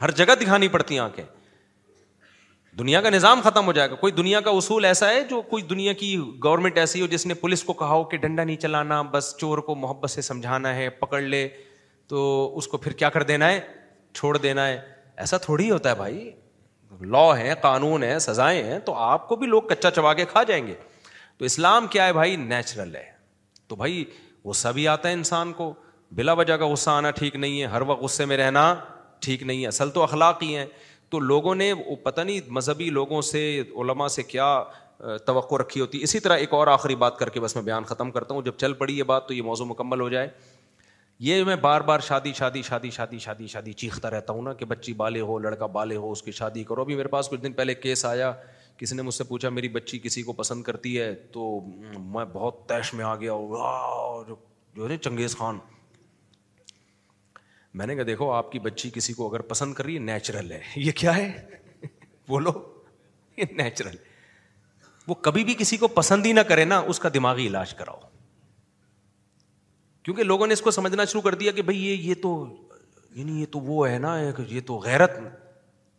ہر 0.02 0.12
جگہ 0.18 0.36
دکھانی 0.42 0.68
پڑتی 0.68 0.94
ہیں 0.94 1.02
آنکھیں 1.02 1.24
دنیا 2.80 3.02
کا 3.02 3.10
نظام 3.10 3.42
ختم 3.44 3.66
ہو 3.66 3.72
جائے 3.74 3.90
گا 3.90 3.96
کوئی 3.96 4.14
دنیا 4.14 4.40
کا 4.42 4.52
اصول 4.58 4.86
ایسا 4.86 5.10
ہے 5.10 5.24
جو 5.30 5.42
کوئی 5.50 5.64
دنیا 5.64 5.94
کی 5.94 6.16
گورنمنٹ 6.44 6.78
ایسی 6.78 7.02
ہو 7.02 7.08
جس 7.08 7.26
نے 7.26 7.34
پولیس 7.42 7.64
کو 7.64 7.74
کہا 7.82 7.90
ہو 7.94 8.04
کہ 8.14 8.18
ڈنڈا 8.18 8.44
نہیں 8.44 8.56
چلانا 8.62 9.02
بس 9.12 9.34
چور 9.40 9.58
کو 9.68 9.76
محبت 9.76 10.10
سے 10.10 10.22
سمجھانا 10.22 10.74
ہے 10.76 10.90
پکڑ 11.02 11.20
لے 11.22 11.48
تو 12.10 12.24
اس 12.58 12.68
کو 12.68 12.78
پھر 12.78 12.92
کیا 13.02 13.10
کر 13.10 13.24
دینا 13.32 13.50
ہے 13.50 13.60
چھوڑ 14.14 14.38
دینا 14.38 14.68
ہے 14.68 14.80
ایسا 15.26 15.38
تھوڑی 15.46 15.70
ہوتا 15.72 15.90
ہے 15.90 15.96
بھائی 15.96 16.32
لا 17.12 17.38
ہے 17.38 17.54
قانون 17.62 18.04
ہے 18.04 18.18
سزائیں 18.20 18.64
ہیں 18.64 18.80
تو 18.86 18.94
آپ 19.04 19.28
کو 19.30 19.36
بھی 19.36 19.48
لوگ 19.48 19.62
کچا 19.70 19.92
چبا 19.92 20.14
کے 20.14 20.26
کھا 20.32 20.44
جائیں 20.48 20.66
گے 20.68 20.74
تو 21.38 21.46
اسلام 21.46 21.88
کیا 21.96 22.06
ہے 22.08 22.14
بھائی 22.14 22.36
نیچرل 22.36 22.96
ہے 22.96 23.06
تو 23.68 23.76
بھائی 23.76 24.04
غصہ 24.46 24.68
بھی 24.74 24.88
آتا 24.88 25.10
ہے 25.10 25.14
انسان 25.14 25.54
کو 25.54 25.74
بلا 26.18 26.34
وجہ 26.42 26.58
کا 26.58 26.68
غصہ 26.72 26.90
آنا 26.90 27.12
ٹھیک 27.22 27.36
نہیں 27.36 27.62
ہے 27.62 27.66
ہر 27.76 27.82
وقت 27.88 28.02
غصے 28.02 28.26
میں 28.26 28.38
رہنا 28.38 28.64
ٹھیک 29.24 29.44
نہیں 29.44 29.62
ہے 29.64 29.68
اصل 29.68 29.90
تو 29.98 30.04
اخلاق 30.04 30.44
ہی 30.44 30.56
ہیں 30.56 30.66
تو 31.10 31.20
لوگوں 31.20 31.54
نے 31.56 31.72
وہ 31.86 31.96
پتہ 32.04 32.22
نہیں 32.28 32.50
مذہبی 32.60 32.90
لوگوں 33.00 33.22
سے 33.32 33.42
علماء 33.84 34.08
سے 34.18 34.24
کیا 34.36 34.48
توقع 35.26 35.56
رکھی 35.62 35.82
ہوتی 35.82 36.02
اسی 36.04 36.20
طرح 36.26 36.38
ایک 36.44 36.54
اور 36.54 36.68
آخری 36.78 36.96
بات 37.04 37.18
کر 37.20 37.30
کے 37.36 37.40
بس 37.40 37.56
میں 37.56 37.64
بیان 37.64 37.84
ختم 37.94 38.12
کرتا 38.12 38.34
ہوں 38.34 38.42
جب 38.42 38.58
چل 38.58 38.74
پڑی 38.82 38.98
یہ 38.98 39.04
بات 39.14 39.28
تو 39.28 39.34
یہ 39.34 39.42
موضوع 39.52 39.66
مکمل 39.68 40.02
ہو 40.02 40.08
جائے 40.10 40.28
یہ 41.30 41.44
میں 41.48 41.56
بار 41.66 41.82
بار 41.90 42.00
شادی 42.08 42.32
شادی 42.38 42.62
شادی 42.70 42.90
شادی 42.92 43.18
شادی 43.26 43.48
شادی 43.48 43.74
چیختا 43.82 44.10
رہتا 44.10 44.34
ہوں 44.34 44.42
نا 44.50 44.54
کہ 44.62 44.66
بچی 44.72 44.94
بالے 45.02 45.20
ہو 45.32 45.38
لڑکا 45.40 45.66
بالے 45.78 45.96
ہو 46.04 46.12
اس 46.12 46.22
کی 46.24 46.32
شادی 46.40 46.64
کرو 46.70 46.82
ابھی 46.82 46.96
میرے 46.96 47.08
پاس 47.16 47.30
کچھ 47.30 47.42
دن 47.44 47.54
پہلے 47.60 47.76
کیس 47.86 48.06
آیا 48.06 48.32
کسی 48.78 48.96
نے 48.96 49.02
مجھ 49.02 49.14
سے 49.16 49.24
پوچھا 49.24 49.50
میری 49.58 49.70
بچی 49.76 50.00
کسی 50.04 50.22
کو 50.30 50.34
پسند 50.42 50.64
کرتی 50.70 51.00
ہے 51.00 51.14
تو 51.34 51.44
میں 52.16 52.26
بہت 52.34 52.68
تیش 52.70 52.94
میں 52.94 53.06
آ 53.06 53.16
گیا 53.16 53.38
جو 54.78 54.90
ہے 54.90 54.98
چنگیز 54.98 55.38
خان 55.38 55.60
میں 57.78 57.86
نے 57.88 57.96
کہا 57.96 58.04
دیکھو 58.08 58.30
آپ 58.32 58.52
کی 58.52 58.60
بچی 58.64 58.90
کسی 58.94 59.14
کو 59.14 59.28
اگر 59.30 59.42
پسند 59.52 59.74
کر 59.74 59.86
رہی 59.86 59.94
ہے 59.96 60.00
نیچرل 60.00 60.52
ہے 60.52 60.60
یہ 60.88 60.92
کیا 61.02 61.16
ہے 61.18 61.32
بولو 62.28 62.52
یہ 63.38 63.54
نیچرل 63.62 63.96
وہ 65.08 65.16
کبھی 65.28 65.44
بھی 65.44 65.54
کسی 65.60 65.78
کو 65.78 65.88
پسند 66.00 66.26
ہی 66.26 66.32
نہ 66.34 66.40
کرے 66.50 66.66
نا 66.66 66.80
اس 66.92 67.00
کا 67.06 67.10
دماغی 67.14 67.48
علاج 67.48 67.74
کراؤ 67.80 68.00
کیونکہ 70.06 70.24
لوگوں 70.24 70.48
نے 70.48 70.54
اس 70.54 70.62
کو 70.62 70.72
سمجھنا 70.76 71.06
شروع 71.06 71.22
کر 71.22 71.36
دیا 71.42 71.52
کہ 71.58 71.62
بھائی 71.72 71.86
یہ 71.88 72.08
یہ 72.10 72.14
تو 72.22 72.32
یعنی 73.16 73.40
یہ 73.42 73.46
تو 73.52 73.60
وہ 73.70 73.88
ہے 73.90 73.98
نا 74.06 74.14
یہ 74.48 74.60
تو 74.68 74.78
غیرت 74.86 75.18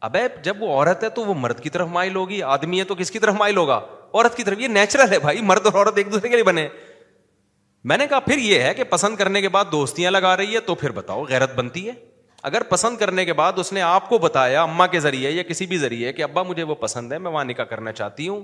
اب 0.06 0.16
جب 0.44 0.62
وہ 0.62 0.72
عورت 0.72 1.04
ہے 1.04 1.08
تو 1.18 1.24
وہ 1.24 1.34
مرد 1.42 1.60
کی 1.62 1.70
طرف 1.74 1.88
مائل 1.90 2.16
ہوگی 2.16 2.40
آدمی 2.54 2.78
ہے 2.78 2.84
تو 2.84 2.94
کس 2.94 3.10
کی 3.10 3.18
طرف 3.18 3.34
مائل 3.38 3.56
ہوگا 3.56 3.76
عورت 4.12 4.36
کی 4.36 4.42
طرف 4.48 4.58
یہ 4.60 4.68
نیچرل 4.78 5.12
ہے 5.12 5.18
بھائی 5.18 5.40
مرد 5.50 5.66
اور 5.66 5.74
عورت 5.74 5.98
ایک 5.98 6.10
دوسرے 6.12 6.28
کے 6.28 6.34
لیے 6.36 6.44
بنے 6.44 6.66
میں 7.90 7.96
نے 7.98 8.06
کہا 8.08 8.18
پھر 8.26 8.38
یہ 8.38 8.60
ہے 8.62 8.72
کہ 8.74 8.84
پسند 8.90 9.16
کرنے 9.16 9.40
کے 9.40 9.48
بعد 9.54 9.64
دوستیاں 9.72 10.10
لگا 10.10 10.36
رہی 10.36 10.54
ہے 10.54 10.60
تو 10.68 10.74
پھر 10.82 10.90
بتاؤ 10.98 11.22
غیرت 11.28 11.54
بنتی 11.54 11.86
ہے 11.88 11.92
اگر 12.48 12.62
پسند 12.68 12.96
کرنے 12.98 13.24
کے 13.24 13.32
بعد 13.32 13.58
اس 13.58 13.72
نے 13.72 13.80
آپ 13.82 14.08
کو 14.08 14.18
بتایا 14.18 14.62
اما 14.62 14.86
کے 14.94 15.00
ذریعے 15.00 15.30
یا 15.30 15.42
کسی 15.48 15.66
بھی 15.66 15.78
ذریعے 15.78 16.12
کہ 16.12 16.22
ابا 16.22 16.42
مجھے 16.50 16.62
وہ 16.70 16.74
پسند 16.80 17.12
ہے 17.12 17.18
میں 17.26 17.30
وہاں 17.30 17.44
نکاح 17.44 17.64
کرنا 17.70 17.92
چاہتی 17.92 18.28
ہوں 18.28 18.42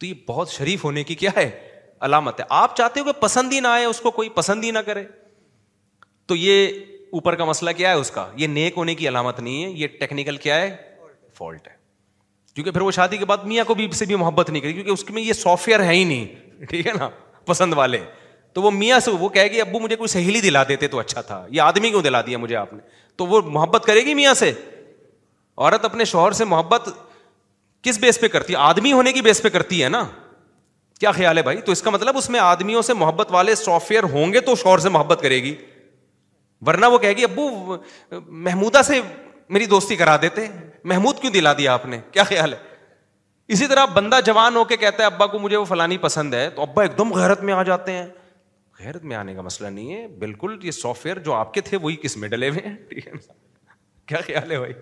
تو 0.00 0.06
یہ 0.06 0.14
بہت 0.26 0.48
شریف 0.50 0.84
ہونے 0.84 1.04
کی 1.04 1.14
کیا 1.14 1.30
ہے 1.36 1.48
علامت 2.06 2.40
ہے 2.40 2.44
آپ 2.60 2.76
چاہتے 2.76 3.00
ہو 3.00 3.04
کہ 3.04 3.12
پسند 3.20 3.52
ہی 3.52 3.60
نہ 3.60 3.68
آئے 3.68 3.84
اس 3.84 4.00
کو 4.00 4.10
کوئی 4.16 4.28
پسند 4.36 4.64
ہی 4.64 4.70
نہ 4.70 4.78
کرے 4.86 5.04
تو 6.28 6.36
یہ 6.36 6.66
اوپر 7.18 7.34
کا 7.36 7.44
مسئلہ 7.44 7.70
کیا 7.76 7.88
ہے 7.90 7.94
اس 8.02 8.10
کا 8.10 8.26
یہ 8.36 8.46
نیک 8.46 8.74
ہونے 8.76 8.94
کی 8.94 9.08
علامت 9.08 9.40
نہیں 9.40 9.62
ہے 9.64 9.68
یہ 9.78 9.86
ٹیکنیکل 10.00 10.36
کیا 10.46 10.60
ہے 10.60 10.76
فالٹ 11.38 11.68
ہے 11.68 11.74
کیونکہ 12.54 12.70
پھر 12.70 12.80
وہ 12.80 12.90
شادی 13.00 13.16
کے 13.16 13.24
بعد 13.24 13.44
میاں 13.52 13.64
کو 13.68 13.74
بھی 13.74 13.86
محبت 14.16 14.50
نہیں 14.50 14.62
کری 14.62 14.72
کیونکہ 14.72 14.90
اس 14.90 15.08
میں 15.10 15.22
یہ 15.22 15.32
سافٹ 15.42 15.68
ویئر 15.68 15.82
ہے 15.84 15.94
ہی 15.94 16.02
نہیں 16.14 16.64
ٹھیک 16.68 16.86
ہے 16.86 16.92
نا 16.98 17.08
پسند 17.46 17.74
والے 17.76 17.98
تو 18.54 18.62
وہ 18.62 18.70
میاں 18.70 18.98
سے 19.00 19.10
وہ 19.20 19.28
کہے 19.34 19.50
گی 19.50 19.60
ابو 19.60 19.78
مجھے 19.80 19.96
کوئی 19.96 20.08
سہیلی 20.08 20.40
دلا 20.40 20.62
دیتے 20.68 20.88
تو 20.94 20.98
اچھا 20.98 21.20
تھا 21.28 21.44
یہ 21.50 21.60
آدمی 21.60 21.88
کیوں 21.90 22.02
دلا 22.02 22.20
دیا 22.26 22.38
مجھے 22.38 22.56
آپ 22.56 22.72
نے 22.72 22.80
تو 23.16 23.26
وہ 23.26 23.40
محبت 23.52 23.84
کرے 23.86 24.00
گی 24.06 24.14
میاں 24.14 24.34
سے 24.34 24.52
عورت 25.56 25.84
اپنے 25.84 26.04
شوہر 26.10 26.32
سے 26.32 26.44
محبت 26.44 26.88
کس 27.82 27.98
بیس 27.98 28.20
پہ 28.20 28.28
کرتی 28.28 28.52
ہے 28.52 28.58
آدمی 28.58 28.92
ہونے 28.92 29.12
کی 29.12 29.20
بیس 29.22 29.42
پہ 29.42 29.48
کرتی 29.56 29.82
ہے 29.84 29.88
نا 29.88 30.04
کیا 31.00 31.10
خیال 31.12 31.36
ہے 31.38 31.42
بھائی 31.42 31.56
تو 31.66 31.72
اس 31.72 31.82
کا 31.82 31.90
مطلب 31.90 32.16
اس 32.18 32.28
میں 32.30 32.40
آدمیوں 32.40 32.82
سے 32.88 32.94
محبت 32.94 33.30
والے 33.32 33.54
سافٹ 33.54 33.90
ویئر 33.90 34.02
ہوں 34.12 34.32
گے 34.32 34.40
تو 34.50 34.54
شوہر 34.56 34.78
سے 34.84 34.88
محبت 34.96 35.20
کرے 35.22 35.42
گی 35.42 35.54
ورنہ 36.66 36.86
وہ 36.86 36.98
کہے 36.98 37.12
گی 37.16 37.24
ابو 37.24 37.76
محمودہ 38.26 38.82
سے 38.86 39.00
میری 39.56 39.66
دوستی 39.66 39.96
کرا 39.96 40.16
دیتے 40.22 40.46
محمود 40.90 41.18
کیوں 41.20 41.32
دلا 41.32 41.52
دیا 41.58 41.72
آپ 41.74 41.86
نے 41.94 42.00
کیا 42.12 42.22
خیال 42.24 42.52
ہے 42.52 42.58
اسی 43.54 43.66
طرح 43.66 43.84
بندہ 43.94 44.18
جوان 44.24 44.56
ہو 44.56 44.64
کے 44.64 44.76
کہتا 44.76 45.02
ہے 45.02 45.06
ابا 45.06 45.26
کو 45.32 45.38
مجھے 45.38 45.56
وہ 45.56 45.64
فلانی 45.72 45.96
پسند 46.00 46.34
ہے 46.34 46.48
تو 46.54 46.62
ابا 46.62 46.82
ایک 46.82 46.98
دم 46.98 47.12
غیرت 47.14 47.42
میں 47.48 47.54
آ 47.54 47.62
جاتے 47.70 47.92
ہیں 47.92 48.06
غیرت 48.84 49.04
میں 49.10 49.16
آنے 49.16 49.34
کا 49.34 49.42
مسئلہ 49.42 49.68
نہیں 49.74 49.92
ہے 49.94 50.06
بالکل 50.18 50.58
یہ 50.62 50.70
سافٹ 50.80 51.04
ویئر 51.06 51.18
جو 51.26 51.32
آپ 51.34 51.52
کے 51.54 51.60
تھے 51.68 51.76
وہی 51.82 51.96
کس 52.02 52.16
میں 52.22 52.28
ڈلے 52.28 52.48
ہوئے 52.50 52.68
ہیں 52.68 52.74
ٹھیک 52.88 53.06
ہے 53.06 53.12
کیا 54.10 54.18
خیال 54.26 54.50
ہے 54.52 54.58
بھائی 54.58 54.72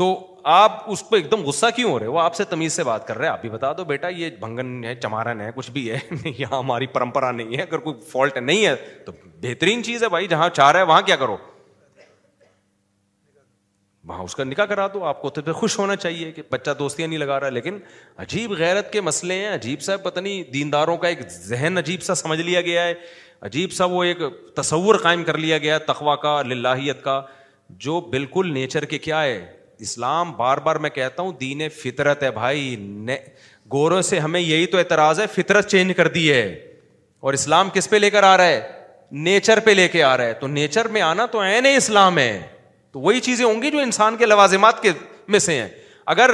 تو 0.00 0.06
آپ 0.54 0.82
اس 0.90 1.02
پہ 1.10 1.16
ایک 1.16 1.30
دم 1.30 1.40
غصہ 1.46 1.66
کیوں 1.76 1.90
ہو 1.90 1.98
رہے 1.98 2.06
وہ 2.16 2.20
آپ 2.20 2.34
سے 2.40 2.44
تمیز 2.50 2.72
سے 2.80 2.84
بات 2.88 3.06
کر 3.06 3.18
رہے 3.18 3.28
آپ 3.28 3.40
بھی 3.40 3.48
بتا 3.50 3.72
دو 3.78 3.84
بیٹا 3.84 4.08
یہ 4.16 4.30
بھنگن 4.42 4.84
ہے 4.84 4.94
چمارن 5.04 5.40
ہے 5.40 5.50
کچھ 5.54 5.70
بھی 5.76 5.90
ہے 5.90 5.98
یہاں 6.38 6.58
ہماری 6.58 6.86
پرمپرا 6.96 7.30
نہیں 7.38 7.56
ہے 7.56 7.62
اگر 7.62 7.78
کوئی 7.86 8.00
فالٹ 8.10 8.36
نہیں 8.50 8.66
ہے 8.66 8.74
تو 9.06 9.12
بہترین 9.46 9.82
چیز 9.88 10.02
ہے 10.02 10.08
بھائی 10.16 10.28
جہاں 10.34 10.48
چاہ 10.60 10.70
رہا 10.72 10.80
ہے 10.80 10.84
وہاں 10.92 11.02
کیا 11.10 11.16
کرو 11.24 11.36
وہاں 14.08 14.22
اس 14.24 14.34
کا 14.34 14.44
نکاح 14.44 14.64
کرا 14.64 14.86
دو 14.92 15.04
آپ 15.04 15.20
کو 15.22 15.30
تو 15.36 15.42
پھر 15.42 15.52
خوش 15.52 15.78
ہونا 15.78 15.94
چاہیے 15.96 16.30
کہ 16.32 16.42
بچہ 16.50 16.70
دوستیاں 16.78 17.08
نہیں 17.08 17.18
لگا 17.18 17.38
رہا 17.40 17.48
لیکن 17.48 17.78
عجیب 18.24 18.52
غیرت 18.58 18.92
کے 18.92 19.00
مسئلے 19.08 19.34
ہیں 19.34 19.52
عجیب 19.54 19.80
سا 19.82 19.96
پتہ 20.02 20.20
نہیں 20.20 20.42
دینداروں 20.52 20.96
کا 20.98 21.08
ایک 21.08 21.18
ذہن 21.32 21.76
عجیب 21.78 22.02
سا 22.02 22.14
سمجھ 22.22 22.40
لیا 22.40 22.60
گیا 22.70 22.84
ہے 22.84 22.94
عجیب 23.50 23.72
سا 23.72 23.84
وہ 23.94 24.02
ایک 24.04 24.18
تصور 24.56 24.94
قائم 25.02 25.24
کر 25.24 25.36
لیا 25.38 25.58
گیا 25.66 25.74
ہے 25.74 25.78
تخوا 25.88 26.14
کا 26.26 26.40
للہیت 26.46 27.02
کا 27.04 27.20
جو 27.86 28.00
بالکل 28.10 28.52
نیچر 28.54 28.84
کے 28.94 28.98
کیا 29.08 29.22
ہے 29.22 29.38
اسلام 29.88 30.32
بار 30.36 30.58
بار 30.68 30.76
میں 30.84 30.90
کہتا 30.90 31.22
ہوں 31.22 31.32
دین 31.40 31.68
فطرت 31.82 32.22
ہے 32.22 32.30
بھائی 32.40 32.76
گوروں 33.72 34.00
سے 34.02 34.18
ہمیں 34.18 34.40
یہی 34.40 34.66
تو 34.72 34.78
اعتراض 34.78 35.20
ہے 35.20 35.26
فطرت 35.34 35.68
چینج 35.70 35.96
کر 35.96 36.08
دی 36.18 36.30
ہے 36.32 36.46
اور 37.28 37.34
اسلام 37.34 37.68
کس 37.74 37.90
پہ 37.90 37.96
لے 37.96 38.10
کر 38.10 38.22
آ 38.22 38.36
رہا 38.36 38.46
ہے 38.46 38.60
نیچر 39.28 39.60
پہ 39.64 39.70
لے 39.70 39.88
کے 39.88 40.02
آ 40.02 40.16
رہا 40.16 40.24
ہے 40.24 40.32
تو 40.40 40.46
نیچر 40.46 40.88
میں 40.96 41.02
آنا 41.02 41.26
تو 41.32 41.40
این 41.40 41.66
اسلام 41.76 42.18
ہے 42.18 42.40
تو 42.92 43.00
وہی 43.00 43.20
چیزیں 43.20 43.44
ہوں 43.44 43.60
گی 43.62 43.70
جو 43.70 43.78
انسان 43.78 44.16
کے 44.16 44.26
لوازمات 44.26 44.80
کے 44.82 44.92
میں 45.34 45.38
سے 45.46 45.60
ہیں 45.60 45.68
اگر 46.16 46.30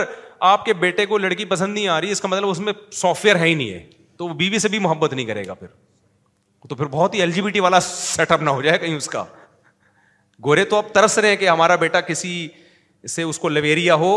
آپ 0.51 0.65
کے 0.65 0.73
بیٹے 0.85 1.07
کو 1.07 1.19
لڑکی 1.19 1.45
پسند 1.53 1.75
نہیں 1.75 1.89
آ 1.89 2.01
رہی 2.01 2.11
اس 2.11 2.21
کا 2.21 2.29
مطلب 2.29 2.49
اس 2.49 2.59
میں 2.61 2.73
سافٹ 2.93 3.25
ویئر 3.25 3.37
ہے 3.37 3.47
ہی 3.47 3.55
نہیں 3.55 3.71
ہے 3.73 3.83
تو 4.19 4.27
وہ 4.29 4.35
بیوی 4.43 4.59
سے 4.59 4.69
بھی 4.69 4.79
محبت 4.79 5.13
نہیں 5.13 5.27
کرے 5.27 5.47
گا 5.47 5.55
پھر 5.55 5.67
تو 6.69 6.75
پھر 6.75 6.87
بہت 6.91 7.15
ہی 7.15 7.21
ایل 7.21 7.31
جی 7.33 7.43
بی 7.43 7.51
ٹی 7.51 7.61
والا 7.61 7.81
سیٹ 7.89 8.31
اپ 8.33 8.43
نہ 8.43 8.51
ہو 8.51 8.63
جائے 8.63 8.79
کہیں 8.79 8.95
اس 8.97 9.09
کا 9.09 9.25
گورے 10.45 10.65
تو 10.65 10.77
آپ 10.77 10.93
ترس 10.95 11.19
رہے 11.19 11.29
ہیں 11.29 11.37
کہ 11.37 11.49
ہمارا 11.49 11.75
بیٹا 11.83 12.01
کسی 12.01 12.31
سے 13.11 13.23
اس 13.23 13.39
کو 13.39 13.49
لویریا 13.49 13.95
ہو 14.05 14.13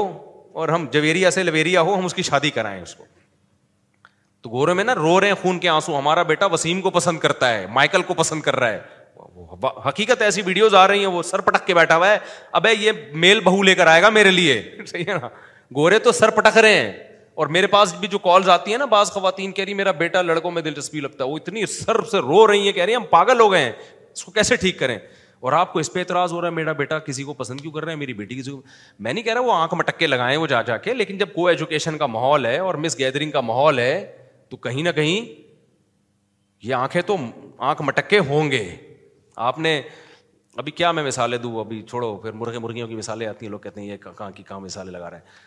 اور 0.60 0.70
ہم 0.70 0.86
جویریا 0.92 1.32
سے 1.32 1.44
لویریا 1.44 1.82
ہو 1.90 1.96
ہم 1.98 2.06
اس 2.06 2.14
کی 2.14 2.22
شادی 2.24 2.50
کرائیں 2.50 2.82
اس 2.82 2.96
کو 2.96 3.06
تو 4.42 4.50
گورے 4.50 4.74
میں 4.74 4.84
نا 4.84 4.96
رو 4.96 5.20
رہے 5.20 5.28
ہیں 5.28 5.36
خون 5.42 5.60
کے 5.60 5.70
آنسو 5.70 5.98
ہمارا 5.98 6.24
بیٹا 6.32 6.46
وسیم 6.52 6.82
کو 6.82 6.90
پسند 6.92 7.20
کرتا 7.20 7.54
ہے 7.54 7.66
مائیکل 7.74 8.02
کو 8.08 8.14
پسند 8.18 8.42
کر 8.42 8.56
رہا 8.60 8.70
ہے 8.70 8.82
حقیقت 9.86 10.22
ایسی 10.22 10.42
ویڈیوز 10.46 10.74
آ 10.76 10.88
رہی 10.88 11.00
ہیں 11.00 11.08
وہ 11.08 11.22
سر 11.24 11.42
پٹک 11.42 11.66
کے 11.68 11.74
بیٹھا 11.76 11.96
ہوا 11.98 12.10
ہے 12.10 12.74
یہ 12.80 12.92
میل 13.14 13.40
بہو 13.44 13.62
لے 13.64 13.76
کر 13.76 13.88
آئے 13.88 14.02
گا 14.02 14.10
میرے 14.10 14.32
لیے 14.32 14.62
صحیح 14.86 15.04
ہے 15.08 15.14
نا 15.22 15.28
گورے 15.76 16.00
تو 16.00 16.12
سر 16.12 16.30
پٹک 16.38 16.58
رہے 16.58 16.80
ہیں 16.80 16.92
اور 17.42 17.48
میرے 17.56 17.68
پاس 17.68 17.94
بھی 18.00 18.08
جو 18.12 18.18
کالز 18.20 18.50
آتی 18.50 18.72
ہیں 18.72 18.78
نا 18.78 18.86
بعض 18.94 19.12
خواتین 19.12 19.52
کہہ 19.52 19.64
رہی 19.66 19.74
میرا 19.74 19.92
بیٹا 19.98 20.22
لڑکوں 20.22 20.52
میں 20.52 20.62
دلچسپی 20.62 21.00
لگتا 21.00 21.24
ہے 21.24 21.30
وہ 21.30 21.38
اتنی 21.38 21.66
سر 21.74 22.02
سے 22.12 22.20
رو 22.20 22.46
رہی 22.48 22.52
رہی 22.54 22.60
ہیں 22.60 22.66
ہیں 22.74 22.86
کہہ 22.88 22.96
ہم 22.96 23.04
پاگل 23.10 23.40
ہو 23.42 23.52
گئے 23.52 23.64
ہیں 23.64 23.72
اس 24.14 24.24
کو 24.24 24.32
کیسے 24.32 24.56
ٹھیک 24.56 24.80
کریں 24.80 24.98
اور 25.42 25.54
آپ 25.54 25.74
کو 25.74 25.80
اس 25.80 25.92
پہ 25.94 26.00
اعتراض 26.00 26.32
ہو 26.34 26.40
رہا 26.42 26.48
ہے 26.50 26.54
میرا 26.54 26.72
بیٹا 26.78 27.00
کسی 27.00 27.24
کو 27.24 27.34
پسند 27.34 27.62
کیوں 27.62 27.72
کر 27.74 27.84
رہا 27.84 27.92
ہے 27.92 27.98
میری 27.98 28.14
بیٹی 28.14 28.36
کسی 28.38 28.52
کو 28.52 28.62
میں 29.00 29.14
نہیں 29.14 29.24
کہہ 29.24 29.34
رہا 29.34 29.42
وہ 29.42 29.54
آنکھ 29.56 29.74
مٹکے 29.76 30.08
لگائیں 30.08 30.36
وہ 30.38 30.48
جا 30.48 30.62
جا 30.68 30.78
کے 30.88 30.94
لیکن 30.94 31.18
جب 31.18 31.34
کو 31.36 31.48
ایجوکیشن 31.48 31.98
کا 31.98 32.06
ماحول 32.06 32.46
ہے 32.46 32.58
اور 32.60 32.76
مس 32.86 32.98
گیدرنگ 33.00 33.32
کا 33.32 33.42
ماحول 33.52 33.80
ہے 33.80 34.06
تو 34.50 34.58
کہیں 34.66 34.82
نہ 34.84 34.90
کہیں 34.96 35.26
یہ 36.64 36.74
آنکھیں 36.76 37.02
تو 37.06 37.16
آنکھ 37.58 37.82
مٹکے 37.82 38.20
ہوں 38.30 38.52
گے 38.52 38.64
آپ 39.46 39.58
نے 39.60 39.82
ابھی 40.58 40.72
کیا 40.72 40.92
میں 40.92 41.04
مثالیں 41.04 41.38
دوں 41.38 41.60
ابھی 41.60 41.82
چھوڑو 41.90 42.16
پھر 42.22 42.32
مرغے 42.36 42.60
مرغیوں 42.60 42.88
کی 42.88 42.96
مثالیں 42.96 43.26
آتی 43.28 43.46
ہیں 43.46 43.52
لوگ 43.52 43.60
کہتے 43.60 43.82
ہیں 43.82 43.88
یہ 43.88 43.98
کہاں 44.18 44.30
کی 44.36 44.44
کہاں 44.48 44.60
مثالیں 44.60 44.92
لگا 44.94 45.10
رہے 45.10 45.18
ہیں 45.18 45.46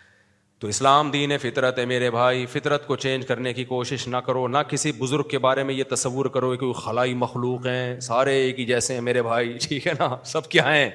تو 0.61 0.67
اسلام 0.69 1.11
دین 1.11 1.33
ہے 1.33 1.39
فطرت 1.43 1.79
ہے 1.79 1.85
میرے 1.93 2.11
بھائی 2.11 2.45
فطرت 2.53 2.87
کو 2.87 2.97
چینج 3.05 3.27
کرنے 3.27 3.53
کی 3.55 3.65
کوشش 3.65 4.07
نہ 4.09 4.17
کرو 4.27 4.47
نہ 4.49 4.59
کسی 4.69 4.93
بزرگ 4.99 5.29
کے 5.31 5.39
بارے 5.47 5.63
میں 5.71 5.75
یہ 5.75 5.85
تصور 5.91 6.27
کرو 6.37 6.51
کہ 6.53 6.57
کوئی 6.61 6.73
خلائی 6.85 7.15
مخلوق 7.25 7.67
ہیں 7.67 8.01
سارے 8.09 8.35
ایک 8.43 8.59
ہی 8.61 8.65
جیسے 8.67 8.95
ہیں 8.95 9.01
میرے 9.09 9.23
بھائی 9.23 9.57
ٹھیک 9.63 9.87
ہے 9.87 9.93
نا 9.99 10.09
سب 10.33 10.49
کیا 10.55 10.75
ہیں 10.75 10.89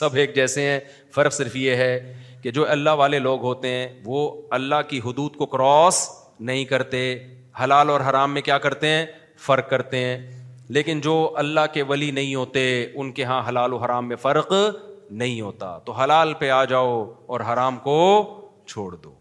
سب 0.00 0.14
ایک 0.22 0.34
جیسے 0.34 0.62
ہیں 0.70 0.78
فرق 1.14 1.32
صرف 1.34 1.56
یہ 1.56 1.76
ہے 1.84 1.90
کہ 2.42 2.50
جو 2.50 2.68
اللہ 2.70 2.98
والے 3.04 3.18
لوگ 3.18 3.42
ہوتے 3.44 3.68
ہیں 3.76 3.88
وہ 4.04 4.28
اللہ 4.60 4.82
کی 4.88 5.00
حدود 5.04 5.36
کو 5.36 5.46
کراس 5.56 6.08
نہیں 6.40 6.64
کرتے 6.64 7.04
حلال 7.62 7.90
اور 7.90 8.00
حرام 8.08 8.34
میں 8.34 8.42
کیا 8.42 8.58
کرتے 8.58 8.88
ہیں 8.88 9.04
فرق 9.46 9.68
کرتے 9.70 9.98
ہیں 10.04 10.41
لیکن 10.74 11.00
جو 11.04 11.14
اللہ 11.36 11.60
کے 11.72 11.82
ولی 11.88 12.10
نہیں 12.18 12.34
ہوتے 12.34 12.60
ان 12.82 13.10
کے 13.16 13.24
ہاں 13.30 13.40
حلال 13.48 13.72
و 13.72 13.76
حرام 13.78 14.06
میں 14.08 14.16
فرق 14.20 14.52
نہیں 15.22 15.40
ہوتا 15.40 15.66
تو 15.84 15.92
حلال 15.92 16.32
پہ 16.38 16.48
آ 16.58 16.62
جاؤ 16.72 16.92
اور 17.26 17.40
حرام 17.52 17.76
کو 17.88 17.96
چھوڑ 18.72 18.94
دو 19.02 19.12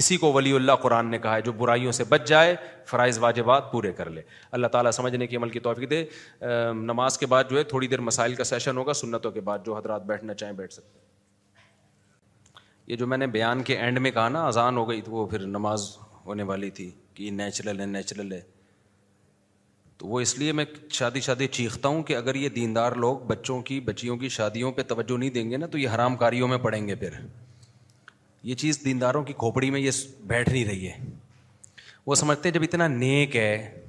اسی 0.00 0.16
کو 0.24 0.32
ولی 0.32 0.52
اللہ 0.56 0.76
قرآن 0.82 1.10
نے 1.10 1.18
کہا 1.24 1.34
ہے 1.36 1.40
جو 1.46 1.52
برائیوں 1.62 1.92
سے 1.98 2.04
بچ 2.08 2.28
جائے 2.28 2.54
فرائض 2.90 3.18
واجبات 3.24 3.70
پورے 3.72 3.92
کر 4.00 4.10
لے 4.18 4.22
اللہ 4.58 4.66
تعالیٰ 4.76 4.90
سمجھنے 5.00 5.26
کی 5.26 5.36
عمل 5.36 5.50
کی 5.56 5.60
توفیق 5.60 5.90
دے 5.90 6.02
نماز 6.90 7.18
کے 7.18 7.26
بعد 7.34 7.50
جو 7.50 7.58
ہے 7.58 7.62
تھوڑی 7.74 7.86
دیر 7.94 8.00
مسائل 8.10 8.34
کا 8.34 8.44
سیشن 8.52 8.76
ہوگا 8.82 8.92
سنتوں 9.00 9.30
کے 9.32 9.40
بعد 9.50 9.66
جو 9.66 9.76
حضرات 9.76 10.06
بیٹھنا 10.12 10.34
چاہیں 10.44 10.52
بیٹھ 10.62 10.72
سکتے 10.72 10.98
ہیں 10.98 11.66
یہ 12.86 12.96
جو 13.02 13.06
میں 13.14 13.18
نے 13.18 13.26
بیان 13.38 13.62
کے 13.70 13.78
اینڈ 13.78 13.98
میں 14.06 14.10
کہا 14.20 14.28
نا 14.38 14.46
اذان 14.52 14.76
ہو 14.76 14.88
گئی 14.88 15.00
تو 15.10 15.12
وہ 15.12 15.26
پھر 15.34 15.46
نماز 15.58 15.90
ہونے 16.26 16.42
والی 16.54 16.70
تھی 16.80 16.90
کہ 17.14 17.22
یہ 17.22 17.30
نیچرل 17.42 17.80
ہے 17.80 17.86
نیچرل 17.98 18.32
ہے 18.32 18.40
تو 20.00 20.06
وہ 20.08 20.20
اس 20.20 20.36
لیے 20.38 20.52
میں 20.58 20.64
شادی 20.98 21.20
شادی 21.24 21.46
چیختا 21.56 21.88
ہوں 21.88 22.02
کہ 22.08 22.14
اگر 22.16 22.34
یہ 22.34 22.48
دیندار 22.58 22.92
لوگ 23.04 23.16
بچوں 23.32 23.60
کی 23.70 23.78
بچیوں 23.88 24.16
کی 24.18 24.28
شادیوں 24.36 24.70
پہ 24.76 24.82
توجہ 24.88 25.16
نہیں 25.18 25.30
دیں 25.30 25.50
گے 25.50 25.56
نا 25.56 25.66
تو 25.72 25.78
یہ 25.78 25.88
حرام 25.94 26.16
کاریوں 26.22 26.48
میں 26.48 26.58
پڑیں 26.66 26.86
گے 26.86 26.94
پھر 27.02 27.18
یہ 28.50 28.54
چیز 28.62 28.78
دینداروں 28.84 29.22
کی 29.24 29.32
کھوپڑی 29.42 29.70
میں 29.70 29.80
یہ 29.80 29.90
بیٹھ 30.26 30.48
نہیں 30.48 30.64
رہی 30.64 30.88
ہے 30.88 30.96
وہ 32.06 32.14
سمجھتے 32.22 32.48
ہیں 32.48 32.54
جب 32.54 32.62
اتنا 32.62 32.86
نیک 32.88 33.36
ہے 33.36 33.82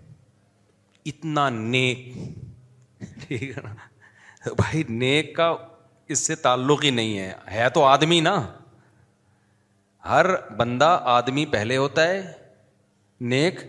اتنا 1.11 1.49
نیک 1.49 2.05
ٹھیک 3.27 3.43
ہے 3.43 3.61
نا 3.63 4.53
بھائی 4.57 4.83
نیک 4.89 5.35
کا 5.35 5.49
اس 6.11 6.25
سے 6.27 6.35
تعلق 6.47 6.83
ہی 6.85 6.89
نہیں 6.99 7.17
ہے 7.19 7.31
ہے 7.51 7.69
تو 7.73 7.83
آدمی 7.93 8.19
نا 8.27 8.33
ہر 10.09 10.35
بندہ 10.57 10.97
آدمی 11.17 11.45
پہلے 11.55 11.77
ہوتا 11.77 12.07
ہے 12.09 12.21
نیک 13.35 13.63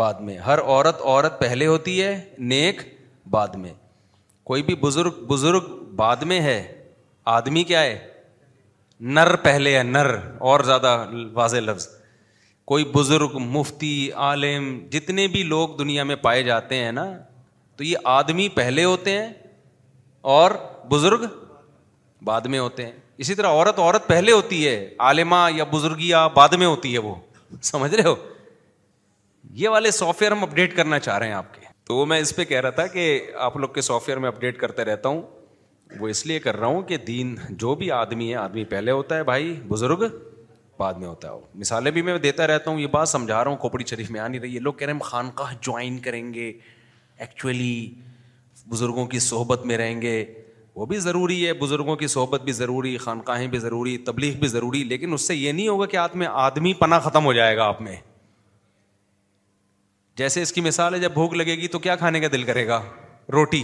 بعد 0.00 0.20
میں 0.26 0.36
ہر 0.46 0.60
عورت 0.62 1.00
عورت 1.04 1.38
پہلے 1.40 1.66
ہوتی 1.66 2.02
ہے 2.02 2.12
نیک 2.52 2.80
بعد 3.30 3.54
میں 3.62 3.72
کوئی 4.50 4.62
بھی 4.68 4.74
بزرگ 4.84 5.24
بزرگ 5.28 5.66
بعد 5.96 6.22
میں 6.30 6.40
ہے 6.40 6.60
آدمی 7.38 7.62
کیا 7.64 7.82
ہے 7.82 7.98
نر 9.16 9.34
پہلے 9.42 9.76
ہے 9.76 9.82
نر 9.82 10.06
اور 10.50 10.60
زیادہ 10.66 10.96
واضح 11.34 11.56
لفظ 11.66 11.86
کوئی 12.70 12.84
بزرگ 12.94 13.38
مفتی 13.56 13.92
عالم 14.24 14.66
جتنے 14.90 15.26
بھی 15.28 15.42
لوگ 15.42 15.76
دنیا 15.78 16.04
میں 16.10 16.16
پائے 16.22 16.42
جاتے 16.42 16.76
ہیں 16.84 16.92
نا 16.92 17.06
تو 17.76 17.84
یہ 17.84 17.96
آدمی 18.18 18.48
پہلے 18.54 18.84
ہوتے 18.84 19.18
ہیں 19.18 19.28
اور 20.36 20.50
بزرگ 20.90 21.26
بعد 22.24 22.40
میں 22.54 22.58
ہوتے 22.58 22.84
ہیں 22.86 22.92
اسی 23.22 23.34
طرح 23.34 23.50
عورت 23.60 23.78
عورت 23.78 24.06
پہلے 24.08 24.32
ہوتی 24.32 24.66
ہے 24.66 24.74
عالما 25.08 25.46
یا 25.56 25.64
بزرگیا 25.70 26.26
بعد 26.36 26.52
میں 26.58 26.66
ہوتی 26.66 26.92
ہے 26.94 26.98
وہ 27.08 27.14
سمجھ 27.62 27.94
رہے 27.94 28.08
ہو 28.08 28.14
یہ 29.60 29.68
والے 29.68 29.90
سافٹ 29.90 30.20
ویئر 30.22 30.32
ہم 30.32 30.42
اپڈیٹ 30.44 30.74
کرنا 30.76 30.98
چاہ 30.98 31.16
رہے 31.18 31.26
ہیں 31.26 31.34
آپ 31.34 31.54
کے 31.54 31.60
تو 31.86 32.04
میں 32.06 32.18
اس 32.20 32.34
پہ 32.36 32.44
کہہ 32.44 32.60
رہا 32.60 32.70
تھا 32.70 32.86
کہ 32.86 33.20
آپ 33.46 33.56
لوگ 33.56 33.68
کے 33.74 33.80
سافٹ 33.82 34.08
ویئر 34.08 34.18
میں 34.18 34.28
اپڈیٹ 34.28 34.58
کرتے 34.58 34.84
رہتا 34.84 35.08
ہوں 35.08 35.20
وہ 36.00 36.08
اس 36.08 36.24
لیے 36.26 36.38
کر 36.40 36.56
رہا 36.56 36.66
ہوں 36.66 36.82
کہ 36.88 36.96
دین 37.06 37.34
جو 37.58 37.74
بھی 37.80 37.90
آدمی 37.92 38.28
ہے 38.30 38.34
آدمی 38.42 38.64
پہلے 38.64 38.90
ہوتا 38.90 39.16
ہے 39.16 39.24
بھائی 39.30 39.54
بزرگ 39.68 40.04
بعد 40.78 40.94
میں 40.98 41.06
ہوتا 41.06 41.28
ہے 41.28 41.32
وہ 41.32 41.40
مثالیں 41.54 41.90
بھی 41.92 42.02
میں 42.02 42.16
دیتا 42.18 42.46
رہتا 42.46 42.70
ہوں 42.70 42.78
یہ 42.80 42.86
بات 42.90 43.08
سمجھا 43.08 43.42
رہا 43.42 43.50
ہوں 43.50 43.56
کھوپڑی 43.60 43.84
شریف 43.90 44.10
میں 44.10 44.20
آ 44.20 44.28
نہیں 44.28 44.40
رہی 44.40 44.54
ہے 44.54 44.60
لوگ 44.60 44.72
کہہ 44.74 44.86
رہے 44.86 44.92
ہیں 44.92 45.00
ہم 45.00 45.06
خانقاہ 45.08 45.52
جوائن 45.60 45.98
کریں 46.06 46.32
گے 46.34 46.50
ایکچولی 47.16 47.94
بزرگوں 48.68 49.06
کی 49.06 49.18
صحبت 49.28 49.66
میں 49.66 49.76
رہیں 49.78 50.00
گے 50.02 50.24
وہ 50.74 50.86
بھی 50.86 50.98
ضروری 50.98 51.46
ہے 51.46 51.52
بزرگوں 51.54 51.96
کی 51.96 52.06
صحبت 52.06 52.42
بھی 52.44 52.52
ضروری 52.52 52.96
خانقاہیں 52.98 53.46
بھی 53.48 53.58
ضروری 53.58 53.96
تبلیغ 54.06 54.38
بھی 54.40 54.48
ضروری 54.48 54.82
لیکن 54.84 55.12
اس 55.14 55.26
سے 55.28 55.34
یہ 55.34 55.52
نہیں 55.52 55.68
ہوگا 55.68 55.86
کہ 55.86 55.96
آدمی 55.96 56.26
آدمی 56.32 56.72
پناہ 56.78 57.00
ختم 57.08 57.24
ہو 57.24 57.32
جائے 57.32 57.56
گا 57.56 57.64
آپ 57.68 57.82
میں 57.82 57.96
جیسے 60.16 60.42
اس 60.42 60.52
کی 60.52 60.60
مثال 60.60 60.94
ہے 60.94 60.98
جب 61.00 61.12
بھوک 61.12 61.34
لگے 61.34 61.54
گی 61.56 61.68
تو 61.74 61.78
کیا 61.84 61.94
کھانے 61.96 62.20
کا 62.20 62.28
دل 62.32 62.42
کرے 62.44 62.66
گا 62.68 62.80
روٹی 63.32 63.62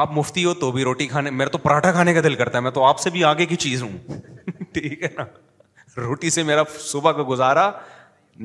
آپ 0.00 0.10
مفتی 0.16 0.44
ہو 0.44 0.52
تو 0.60 0.70
بھی 0.72 0.82
روٹی 0.84 1.06
کھانے 1.08 1.30
میرا 1.30 1.48
تو 1.50 1.58
پراٹھا 1.58 1.92
کھانے 1.92 2.14
کا 2.14 2.20
دل 2.24 2.34
کرتا 2.40 2.58
ہے 2.58 2.62
میں 2.62 2.70
تو 2.70 2.84
آپ 2.84 2.98
سے 3.00 3.10
بھی 3.10 3.22
آگے 3.24 3.46
کی 3.52 3.56
چیز 3.64 3.82
ہوں 3.82 3.96
ٹھیک 4.74 5.02
ہے 5.02 5.08
نا 5.16 5.24
روٹی 5.96 6.30
سے 6.30 6.42
میرا 6.50 6.62
صبح 6.78 7.12
کا 7.12 7.22
گزارا 7.28 7.70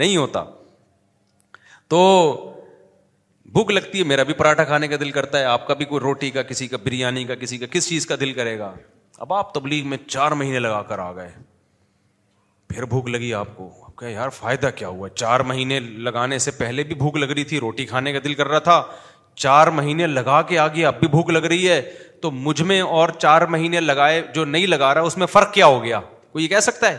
نہیں 0.02 0.16
ہوتا 0.18 0.44
تو 1.90 2.00
بھوک 3.54 3.72
لگتی 3.72 4.00
ہے 4.00 4.04
میرا 4.14 4.24
بھی 4.30 4.34
پراٹھا 4.34 4.64
کھانے 4.70 4.88
کا 4.88 4.96
دل 5.00 5.12
کرتا 5.18 5.40
ہے 5.40 5.44
آپ 5.46 5.68
کا 5.68 5.74
بھی 5.82 5.86
کوئی 5.86 6.00
روٹی 6.02 6.30
کا 6.38 6.42
کسی 6.54 6.68
کا 6.68 6.78
بریانی 6.84 7.24
کا 7.24 7.36
کسی 7.44 7.58
کا 7.58 7.66
کس 7.72 7.90
چیز 7.90 8.08
کا 8.08 8.16
دل 8.20 8.34
کرے 8.34 8.58
گا 8.60 8.74
اب 9.26 9.34
آپ 9.34 9.54
تبلیغ 9.54 9.88
میں 9.88 9.98
چار 10.08 10.32
مہینے 10.44 10.60
لگا 10.60 10.82
کر 10.90 11.00
آ 11.00 11.12
گئے 11.16 11.30
پھر 12.70 12.86
بھوک 12.96 13.08
لگی 13.10 13.34
آپ 13.34 13.56
کو 13.58 13.70
یار 14.02 14.30
فائدہ 14.30 14.70
کیا 14.76 14.88
ہوا 14.88 15.10
چار 15.10 15.40
مہینے 15.50 15.80
لگانے 15.80 16.38
سے 16.40 16.52
پہلے 16.58 16.84
بھی 16.84 16.96
بھوک 16.96 17.16
لگ 17.18 17.32
رہی 17.32 17.44
تھی 17.50 17.60
روٹی 17.60 17.86
کھانے 17.86 18.14
کا 18.14 18.20
دل 18.24 18.34
کر 18.34 18.48
رہا 18.48 18.60
تھا 18.60 18.82
چار 19.44 19.68
مہینے 19.80 20.08
لگا 20.08 20.42
کے 20.50 20.58
آگے 20.60 20.86
اب 20.86 21.00
بھی 21.00 21.08
بھوک 21.08 21.30
لگ 21.32 21.46
رہی 21.54 21.68
ہے 21.70 21.82
تو 22.22 22.32
مجھ 22.32 22.62
میں 22.62 22.82
اور 22.82 23.10
چار 23.20 23.42
مہینے 23.50 23.80
لگائے 23.80 24.22
جو 24.34 24.46
نہیں 24.46 24.68
لگا 24.68 24.94
رہا 24.94 25.02
اس 25.02 25.18
میں 25.18 25.28
فرق 25.28 25.54
کیا 25.54 25.66
ہو 25.66 25.84
گیا 25.84 26.00
کوئی 26.32 26.48
کہہ 26.48 26.60
سکتا 26.68 26.92
ہے 26.92 26.98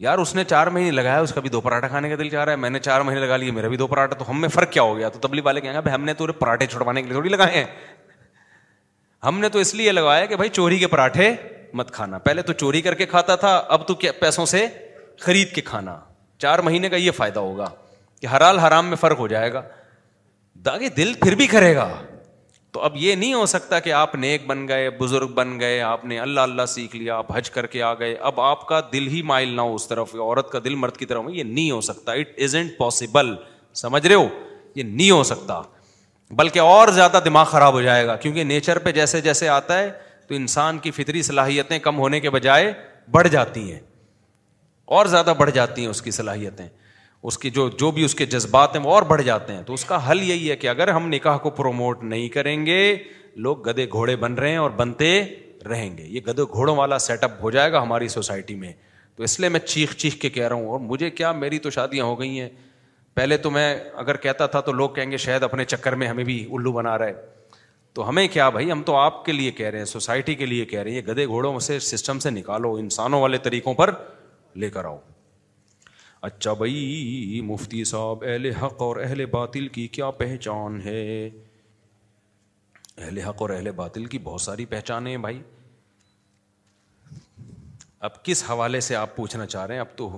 یار 0.00 0.18
اس 0.18 0.34
نے 0.34 0.44
چار 0.48 0.66
مہینے 0.66 0.90
لگایا 0.90 1.20
اس 1.20 1.32
کا 1.34 1.40
بھی 1.40 1.50
دو 1.50 1.60
پراٹھا 1.60 1.88
کھانے 1.88 2.08
کا 2.08 2.14
دل 2.18 2.28
چاہ 2.28 2.44
رہا 2.44 2.52
ہے 2.52 2.56
میں 2.56 2.70
نے 2.70 2.78
چار 2.80 3.00
مہینے 3.00 3.20
لگا 3.24 3.36
لیے 3.36 3.50
میرا 3.52 3.68
بھی 3.68 3.76
دو 3.76 3.86
پراٹھا 3.86 4.18
تو 4.18 4.30
ہم 4.30 4.40
میں 4.40 4.48
فرق 4.48 4.70
کیا 4.72 4.82
ہو 4.82 4.96
گیا 4.96 5.08
تو 5.08 5.18
تبلی 5.26 5.40
والے 5.44 5.60
کہیں 5.60 5.72
گے 5.80 5.90
ہم 5.90 6.04
نے 6.04 6.14
تو 6.14 6.26
پراٹھے 6.38 6.66
چھڑوانے 6.72 7.00
کے 7.02 7.06
لیے 7.08 7.14
تھوڑی 7.14 7.28
لگائے 7.30 7.54
ہیں 7.56 7.64
ہم 9.26 9.40
نے 9.40 9.48
تو 9.48 9.58
اس 9.58 9.74
لیے 9.74 9.92
لگایا 9.92 10.24
کہ 10.26 10.36
بھائی 10.36 10.50
چوری 10.50 10.78
کے 10.78 10.86
پراٹھے 10.88 11.32
مت 11.78 11.90
کھانا 11.94 12.18
پہلے 12.18 12.42
تو 12.42 12.52
چوری 12.52 12.80
کر 12.82 12.94
کے 13.00 13.06
کھاتا 13.06 13.34
تھا 13.42 13.56
اب 13.74 13.86
تو 13.88 13.94
کیا 13.94 14.12
پیسوں 14.20 14.46
سے 14.52 14.66
خرید 15.24 15.52
کے 15.54 15.60
کھانا 15.70 15.96
چار 16.42 16.58
مہینے 16.66 16.88
کا 16.88 16.96
یہ 16.96 17.10
فائدہ 17.16 17.40
ہوگا 17.40 17.66
کہ 18.20 18.26
حرال 18.36 18.58
حرام 18.58 18.86
میں 18.88 18.96
فرق 19.00 19.18
ہو 19.18 19.26
جائے 19.28 19.52
گا 19.52 19.62
داغے 20.64 20.88
دل 20.96 21.12
پھر 21.22 21.34
بھی 21.40 21.46
کرے 21.46 21.74
گا 21.76 21.88
تو 22.72 22.80
اب 22.84 22.96
یہ 22.96 23.14
نہیں 23.14 23.34
ہو 23.34 23.44
سکتا 23.52 23.78
کہ 23.80 23.92
آپ 23.92 24.14
نیک 24.24 24.46
بن 24.46 24.66
گئے 24.68 24.90
بزرگ 24.98 25.28
بن 25.34 25.58
گئے 25.60 25.80
آپ 25.82 26.04
نے 26.06 26.18
اللہ 26.20 26.40
اللہ 26.40 26.66
سیکھ 26.68 26.94
لیا 26.96 27.16
آپ 27.16 27.32
حج 27.36 27.50
کر 27.50 27.66
کے 27.72 27.82
آ 27.82 27.92
گئے 28.00 28.14
اب 28.30 28.40
آپ 28.40 28.66
کا 28.68 28.80
دل 28.92 29.06
ہی 29.14 29.22
مائل 29.30 29.48
نہ 29.56 29.60
ہو 29.60 29.74
اس 29.74 29.86
طرف 29.88 30.14
عورت 30.14 30.50
کا 30.52 30.58
دل 30.64 30.74
مرد 30.84 30.96
کی 30.96 31.06
طرف 31.06 31.24
یہ 31.32 31.42
نہیں 31.44 31.70
ہو 31.70 31.80
سکتا 31.88 32.12
اٹ 32.20 32.38
از 32.44 32.54
اینٹ 32.56 32.76
پاسبل 32.78 33.34
سمجھ 33.82 34.06
رہے 34.06 34.14
ہو 34.14 34.28
یہ 34.74 34.82
نہیں 34.82 35.10
ہو 35.10 35.22
سکتا 35.32 35.60
بلکہ 36.40 36.60
اور 36.60 36.88
زیادہ 36.94 37.20
دماغ 37.24 37.44
خراب 37.50 37.72
ہو 37.74 37.80
جائے 37.82 38.06
گا 38.06 38.16
کیونکہ 38.16 38.44
نیچر 38.44 38.78
پہ 38.86 38.92
جیسے 38.92 39.20
جیسے 39.20 39.48
آتا 39.58 39.78
ہے 39.78 39.90
تو 40.28 40.34
انسان 40.34 40.78
کی 40.78 40.90
فطری 41.00 41.22
صلاحیتیں 41.22 41.78
کم 41.88 41.98
ہونے 41.98 42.20
کے 42.20 42.30
بجائے 42.30 42.72
بڑھ 43.10 43.28
جاتی 43.28 43.70
ہیں 43.72 43.78
اور 44.96 45.06
زیادہ 45.06 45.32
بڑھ 45.38 45.50
جاتی 45.54 45.82
ہیں 45.82 45.88
اس 45.88 46.00
کی 46.02 46.10
صلاحیتیں 46.10 46.66
اس 47.28 47.36
کی 47.38 47.50
جو 47.58 47.68
جو 47.78 47.90
بھی 47.98 48.04
اس 48.04 48.14
کے 48.20 48.26
جذبات 48.32 48.76
ہیں 48.76 48.82
وہ 48.84 48.92
اور 48.94 49.02
بڑھ 49.12 49.20
جاتے 49.24 49.52
ہیں 49.54 49.62
تو 49.66 49.74
اس 49.74 49.84
کا 49.84 49.98
حل 50.10 50.22
یہی 50.28 50.50
ہے 50.50 50.56
کہ 50.62 50.68
اگر 50.68 50.88
ہم 50.96 51.06
نکاح 51.08 51.36
کو 51.44 51.50
پروموٹ 51.58 52.02
نہیں 52.12 52.28
کریں 52.36 52.56
گے 52.66 52.78
لوگ 53.46 53.68
گدے 53.68 53.86
گھوڑے 53.88 54.16
بن 54.24 54.34
رہے 54.34 54.50
ہیں 54.50 54.56
اور 54.64 54.70
بنتے 54.76 55.10
رہیں 55.70 55.96
گے 55.98 56.04
یہ 56.08 56.20
گدے 56.28 56.42
گھوڑوں 56.42 56.76
والا 56.76 56.98
سیٹ 57.06 57.24
اپ 57.24 57.30
ہو 57.42 57.50
جائے 57.56 57.72
گا 57.72 57.82
ہماری 57.82 58.08
سوسائٹی 58.16 58.54
میں 58.64 58.72
تو 59.16 59.22
اس 59.24 59.38
لیے 59.40 59.48
میں 59.56 59.60
چیخ 59.66 59.94
چیخ 59.96 60.16
کے 60.20 60.30
کہہ 60.40 60.48
رہا 60.48 60.56
ہوں 60.56 60.68
اور 60.76 60.80
مجھے 60.90 61.10
کیا 61.20 61.32
میری 61.44 61.58
تو 61.66 61.70
شادیاں 61.78 62.04
ہو 62.04 62.18
گئی 62.20 62.40
ہیں 62.40 62.48
پہلے 63.14 63.36
تو 63.44 63.50
میں 63.50 63.74
اگر 64.04 64.16
کہتا 64.26 64.46
تھا 64.54 64.60
تو 64.60 64.72
لوگ 64.72 64.90
کہیں 64.96 65.10
گے 65.10 65.16
شاید 65.26 65.42
اپنے 65.42 65.64
چکر 65.74 65.94
میں 66.02 66.08
ہمیں 66.08 66.24
بھی 66.24 66.44
الو 66.58 66.72
بنا 66.72 66.96
رہا 66.98 67.06
ہے 67.06 67.28
تو 67.94 68.08
ہمیں 68.08 68.26
کیا 68.32 68.48
بھائی 68.56 68.70
ہم 68.72 68.82
تو 68.86 68.96
آپ 68.96 69.24
کے 69.24 69.32
لیے 69.32 69.50
کہہ 69.60 69.70
رہے 69.70 69.78
ہیں 69.78 69.84
سوسائٹی 69.96 70.34
کے 70.42 70.46
لیے 70.46 70.64
کہہ 70.72 70.82
رہے 70.82 70.90
ہیں 70.90 70.96
یہ 70.98 71.12
گدے 71.12 71.26
گھوڑوں 71.26 71.58
سے 71.68 71.78
سسٹم 71.94 72.18
سے 72.26 72.30
نکالو 72.30 72.72
انسانوں 72.80 73.20
والے 73.20 73.38
طریقوں 73.48 73.74
پر 73.74 73.94
لے 74.58 74.70
کر 74.70 74.84
آؤ 74.84 74.98
اچھا 76.28 76.52
بھائی 76.52 77.40
مفتی 77.44 77.82
صاحب 77.90 78.24
اہل 78.26 78.50
حق 78.62 78.82
اور 78.82 78.96
اہل 79.02 79.24
باطل 79.30 79.68
کی 79.76 79.86
کیا 79.92 80.10
پہچان 80.18 80.80
ہے 80.84 81.28
اہل 82.98 83.18
حق 83.28 83.42
اور 83.42 83.50
اہل 83.50 83.70
باطل 83.76 84.04
کی 84.14 84.18
بہت 84.24 84.40
ساری 84.40 84.64
پہچانیں 84.70 85.10
ہیں 85.10 85.18
بھائی 85.18 85.40
اب 88.08 88.22
کس 88.24 88.42
حوالے 88.48 88.80
سے 88.80 88.96
آپ 88.96 89.16
پوچھنا 89.16 89.46
چاہ 89.46 89.66
رہے 89.66 89.74
ہیں 89.74 89.80
اب 89.80 89.96
تو 89.96 90.10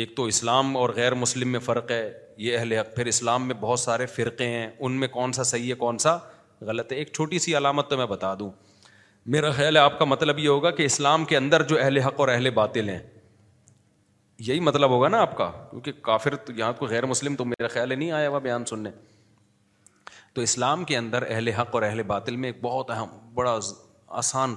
ایک 0.00 0.16
تو 0.16 0.24
اسلام 0.24 0.76
اور 0.76 0.90
غیر 0.96 1.14
مسلم 1.14 1.48
میں 1.52 1.60
فرق 1.60 1.90
ہے 1.90 2.08
یہ 2.44 2.58
اہل 2.58 2.72
حق 2.72 2.94
پھر 2.96 3.06
اسلام 3.06 3.46
میں 3.46 3.54
بہت 3.60 3.80
سارے 3.80 4.06
فرقے 4.16 4.46
ہیں 4.48 4.68
ان 4.78 4.92
میں 5.00 5.08
کون 5.08 5.32
سا 5.32 5.42
صحیح 5.52 5.68
ہے 5.70 5.74
کون 5.84 5.98
سا 6.06 6.16
غلط 6.66 6.92
ہے 6.92 6.96
ایک 6.98 7.12
چھوٹی 7.14 7.38
سی 7.38 7.56
علامت 7.56 7.90
تو 7.90 7.96
میں 7.96 8.06
بتا 8.06 8.34
دوں 8.38 8.50
میرا 9.36 9.50
خیال 9.52 9.76
ہے 9.76 9.80
آپ 9.80 9.98
کا 9.98 10.04
مطلب 10.04 10.38
یہ 10.38 10.48
ہوگا 10.48 10.70
کہ 10.78 10.82
اسلام 10.84 11.24
کے 11.24 11.36
اندر 11.36 11.62
جو 11.72 11.78
اہل 11.80 11.98
حق 12.06 12.20
اور 12.20 12.28
اہل 12.28 12.50
باطل 12.54 12.88
ہیں 12.88 12.98
یہی 14.46 14.60
مطلب 14.66 14.90
ہوگا 14.90 15.08
نا 15.08 15.20
آپ 15.20 15.36
کا 15.36 15.50
کیونکہ 15.70 15.92
کافر 16.06 16.34
تو 16.46 16.52
یہاں 16.56 16.72
کو 16.78 16.86
غیر 16.92 17.06
مسلم 17.06 17.34
تو 17.36 17.44
میرا 17.44 17.68
خیال 17.72 17.90
ہے 17.90 17.96
نہیں 17.96 18.10
آیا 18.18 18.28
ہوا 18.28 18.38
بیان 18.46 18.64
سننے 18.66 18.90
تو 20.34 20.40
اسلام 20.42 20.84
کے 20.84 20.96
اندر 20.96 21.22
اہل 21.28 21.48
حق 21.58 21.74
اور 21.76 21.82
اہل 21.88 22.02
باطل 22.12 22.36
میں 22.44 22.48
ایک 22.48 22.58
بہت 22.62 22.90
اہم 22.90 23.08
بڑا 23.34 23.58
آسان 24.22 24.54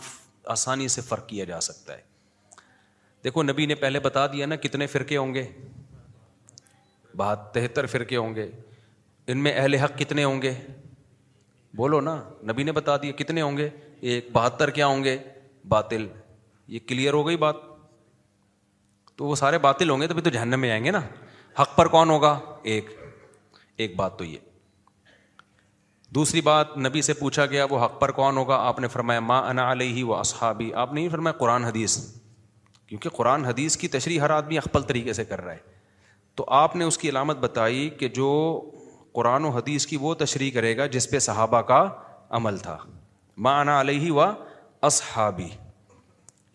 آسانی 0.55 0.87
سے 0.95 1.01
فرق 1.09 1.27
کیا 1.29 1.43
جا 1.51 1.59
سکتا 1.67 1.97
ہے 1.97 2.01
دیکھو 3.23 3.43
نبی 3.43 3.65
نے 3.65 3.75
پہلے 3.83 3.99
بتا 4.07 4.25
دیا 4.33 4.45
نا 4.45 4.55
کتنے 4.65 4.87
فرقے 4.93 5.17
ہوں 5.17 5.33
گے 5.33 5.45
بہت 7.17 7.53
تہتر 7.53 7.85
فرقے 7.95 8.17
ہوں 8.17 8.35
گے 8.35 8.49
ان 9.33 9.43
میں 9.43 9.53
اہل 9.61 9.73
حق 9.83 9.97
کتنے 9.99 10.23
ہوں 10.23 10.41
گے 10.41 10.53
بولو 11.83 12.01
نا 12.09 12.15
نبی 12.51 12.63
نے 12.63 12.71
بتا 12.81 12.97
دیا 13.03 13.11
کتنے 13.21 13.41
ہوں 13.47 13.57
گے 13.57 13.69
ایک 14.13 14.27
بہتر 14.33 14.69
کیا 14.79 14.85
ہوں 14.95 15.03
گے 15.03 15.17
باطل 15.77 16.07
یہ 16.75 16.79
کلیئر 16.87 17.13
ہو 17.13 17.25
گئی 17.27 17.37
بات 17.47 17.63
تو 19.17 19.25
وہ 19.25 19.35
سارے 19.35 19.57
باطل 19.65 19.89
ہوں 19.89 20.05
تبھی 20.09 20.21
تو 20.21 20.29
جہنم 20.29 20.59
میں 20.59 20.69
جائیں 20.69 20.83
گے 20.83 20.91
نا 20.91 20.99
حق 21.59 21.75
پر 21.75 21.87
کون 21.87 22.09
ہوگا 22.09 22.37
ایک 22.73 22.89
ایک 23.83 23.95
بات 23.95 24.17
تو 24.19 24.23
یہ 24.23 24.37
دوسری 26.15 26.41
بات 26.41 26.77
نبی 26.77 27.01
سے 27.01 27.13
پوچھا 27.13 27.45
گیا 27.51 27.65
وہ 27.69 27.83
حق 27.85 27.99
پر 28.01 28.11
کون 28.19 28.37
ہوگا 28.37 28.55
آپ 28.67 28.79
نے 28.79 28.87
فرمایا 28.87 29.19
ماں 29.19 29.41
انا 29.49 29.71
علیہ 29.71 30.03
و 30.03 30.13
اصحابی 30.15 30.71
آپ 30.83 30.93
نے 30.93 31.07
فرمایا 31.11 31.37
قرآن 31.37 31.63
حدیث 31.63 31.97
کیونکہ 32.87 33.09
قرآن 33.15 33.45
حدیث 33.45 33.77
کی 33.77 33.87
تشریح 33.97 34.19
ہر 34.21 34.29
آدمی 34.29 34.57
اقبل 34.57 34.81
طریقے 34.91 35.13
سے 35.13 35.25
کر 35.25 35.41
رہا 35.41 35.53
ہے 35.53 35.73
تو 36.37 36.45
آپ 36.61 36.75
نے 36.75 36.85
اس 36.85 36.97
کی 36.97 37.09
علامت 37.09 37.37
بتائی 37.47 37.89
کہ 37.99 38.07
جو 38.19 38.29
قرآن 39.13 39.45
و 39.45 39.49
حدیث 39.57 39.85
کی 39.87 39.97
وہ 40.01 40.13
تشریح 40.23 40.51
کرے 40.53 40.75
گا 40.77 40.85
جس 40.95 41.09
پہ 41.11 41.19
صحابہ 41.27 41.61
کا 41.71 41.85
عمل 42.39 42.57
تھا 42.67 42.77
ماں 43.47 43.59
انا 43.59 43.79
علیہ 43.81 44.11
و 44.11 44.21
اصحابی 44.89 45.47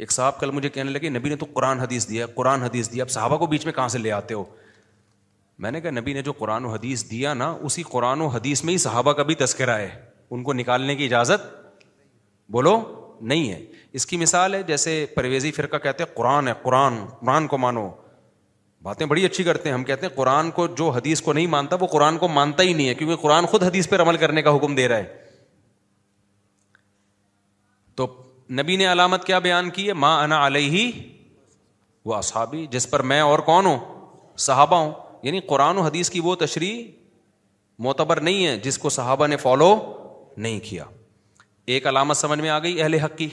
ایک 0.00 0.12
صاحب 0.12 0.38
کل 0.40 0.50
مجھے 0.50 0.68
کہنے 0.74 0.90
لگے 0.90 1.08
نبی 1.08 1.28
نے 1.28 1.36
تو 1.36 1.46
قرآن 1.54 1.80
حدیث 1.80 2.08
دیا 2.08 2.26
قرآن 2.34 2.62
حدیث 2.62 2.90
دیا 2.92 3.02
اب 3.04 3.10
صحابہ 3.10 3.36
کو 3.38 3.46
بیچ 3.46 3.64
میں 3.64 3.72
کہاں 3.72 3.88
سے 3.94 3.98
لے 3.98 4.10
آتے 4.18 4.34
ہو 4.34 4.44
میں 5.62 5.70
نے 5.70 5.80
کہا 5.80 5.90
نبی 5.98 6.12
نے 6.14 6.22
جو 6.28 6.32
قرآن 6.38 6.64
و 6.64 6.68
حدیث 6.72 7.04
دیا 7.10 7.32
نا 7.40 7.48
اسی 7.70 7.82
قرآن 7.88 8.20
و 8.20 8.26
حدیث 8.36 8.62
میں 8.64 8.72
ہی 8.72 8.78
صحابہ 8.84 9.12
کا 9.18 9.22
بھی 9.30 9.34
تذکرہ 9.42 9.76
ہے 9.78 9.88
ان 10.30 10.42
کو 10.44 10.52
نکالنے 10.52 10.96
کی 10.96 11.04
اجازت 11.04 11.44
بولو 12.56 12.72
نہیں 13.32 13.50
ہے 13.52 13.58
اس 14.00 14.06
کی 14.06 14.16
مثال 14.22 14.54
ہے 14.54 14.62
جیسے 14.70 14.94
پرویزی 15.16 15.50
فرقہ 15.58 15.76
کہتے 15.88 16.04
ہیں 16.04 16.14
قرآن 16.16 16.48
ہے 16.48 16.52
قرآن 16.62 16.96
قرآن 17.22 17.46
کو 17.46 17.58
مانو 17.66 17.88
باتیں 18.88 19.06
بڑی 19.12 19.24
اچھی 19.26 19.44
کرتے 19.50 19.68
ہیں 19.68 19.74
ہم 19.76 19.84
کہتے 19.92 20.06
ہیں 20.06 20.14
قرآن 20.14 20.50
کو 20.60 20.66
جو 20.80 20.88
حدیث 20.96 21.22
کو 21.28 21.32
نہیں 21.40 21.46
مانتا 21.58 21.76
وہ 21.80 21.86
قرآن 21.98 22.18
کو 22.24 22.28
مانتا 22.38 22.62
ہی 22.70 22.72
نہیں 22.72 22.88
ہے 22.88 22.94
کیونکہ 23.02 23.16
قرآن 23.28 23.46
خود 23.54 23.62
حدیث 23.68 23.88
پر 23.88 24.02
عمل 24.08 24.16
کرنے 24.24 24.42
کا 24.42 24.56
حکم 24.56 24.74
دے 24.74 24.88
رہا 24.88 24.98
ہے 25.04 25.28
تو 27.96 28.06
نبی 28.58 28.76
نے 28.76 28.86
علامت 28.92 29.24
کیا 29.24 29.38
بیان 29.38 29.68
کی 29.70 29.86
ہے 29.88 29.92
ماں 30.04 30.16
انا 30.22 30.44
علیہ 30.46 30.90
وہ 32.08 32.14
اصحابی 32.14 32.64
جس 32.70 32.88
پر 32.90 33.02
میں 33.10 33.20
اور 33.20 33.38
کون 33.48 33.66
ہوں 33.66 33.76
صحابہ 34.46 34.76
ہوں 34.76 34.90
یعنی 35.22 35.40
قرآن 35.48 35.76
و 35.78 35.82
حدیث 35.82 36.10
کی 36.10 36.20
وہ 36.24 36.34
تشریح 36.44 36.82
معتبر 37.86 38.20
نہیں 38.28 38.46
ہے 38.46 38.56
جس 38.62 38.78
کو 38.78 38.88
صحابہ 38.96 39.26
نے 39.26 39.36
فالو 39.42 39.68
نہیں 40.36 40.58
کیا 40.68 40.84
ایک 41.74 41.86
علامت 41.86 42.16
سمجھ 42.16 42.38
میں 42.40 42.50
آ 42.50 42.58
گئی 42.62 42.80
اہل 42.82 42.94
حق 43.04 43.16
کی 43.18 43.28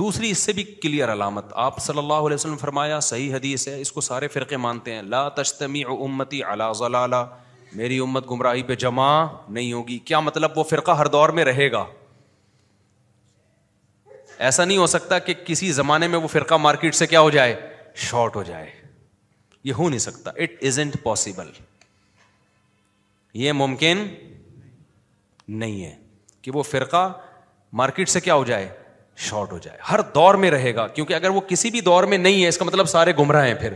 دوسری 0.00 0.30
اس 0.30 0.38
سے 0.46 0.52
بھی 0.52 0.62
کلیئر 0.82 1.12
علامت 1.12 1.52
آپ 1.64 1.78
صلی 1.82 1.98
اللہ 1.98 2.26
علیہ 2.28 2.34
وسلم 2.34 2.56
فرمایا 2.60 3.00
صحیح 3.08 3.34
حدیث 3.34 3.66
ہے 3.68 3.80
اس 3.80 3.92
کو 3.92 4.00
سارے 4.00 4.28
فرقے 4.28 4.56
مانتے 4.66 4.94
ہیں 4.94 5.02
لا 5.16 5.28
تشتمی 5.40 5.82
امتی 5.98 6.42
اللہ 6.44 6.72
ضلع 6.78 7.24
میری 7.76 7.98
امت 7.98 8.30
گمراہی 8.30 8.62
پہ 8.62 8.74
جمع 8.86 9.10
نہیں 9.48 9.72
ہوگی 9.72 9.98
کیا 10.10 10.20
مطلب 10.30 10.58
وہ 10.58 10.64
فرقہ 10.70 10.90
ہر 10.98 11.06
دور 11.16 11.28
میں 11.38 11.44
رہے 11.44 11.70
گا 11.72 11.84
ایسا 14.44 14.64
نہیں 14.64 14.78
ہو 14.78 14.86
سکتا 14.92 15.18
کہ 15.26 15.34
کسی 15.44 15.70
زمانے 15.72 16.06
میں 16.14 16.18
وہ 16.18 16.28
فرقہ 16.28 16.54
مارکیٹ 16.64 16.94
سے 16.94 17.06
کیا 17.06 17.20
ہو 17.26 17.28
جائے 17.30 17.54
شارٹ 18.06 18.34
ہو 18.36 18.42
جائے 18.42 18.66
یہ 19.68 19.72
ہو 19.78 19.88
نہیں 19.88 20.00
سکتا 20.04 20.30
اٹ 20.44 20.64
از 20.70 20.78
انٹ 20.78 20.96
پاسبل 21.02 21.50
یہ 23.42 23.52
ممکن 23.62 24.04
نہیں 25.64 25.84
ہے 25.84 25.94
کہ 26.42 26.50
وہ 26.54 26.62
فرقہ 26.72 27.06
مارکیٹ 27.80 28.08
سے 28.08 28.20
کیا 28.26 28.34
ہو 28.40 28.44
جائے 28.52 28.68
شارٹ 29.28 29.52
ہو 29.52 29.58
جائے 29.66 29.78
ہر 29.90 30.00
دور 30.14 30.34
میں 30.42 30.50
رہے 30.50 30.74
گا 30.74 30.86
کیونکہ 30.98 31.14
اگر 31.14 31.30
وہ 31.36 31.40
کسی 31.48 31.70
بھی 31.70 31.80
دور 31.90 32.04
میں 32.12 32.18
نہیں 32.18 32.42
ہے 32.42 32.48
اس 32.48 32.58
کا 32.58 32.64
مطلب 32.64 32.88
سارے 32.94 33.12
گمراہ 33.18 33.46
ہیں 33.46 33.54
پھر 33.66 33.74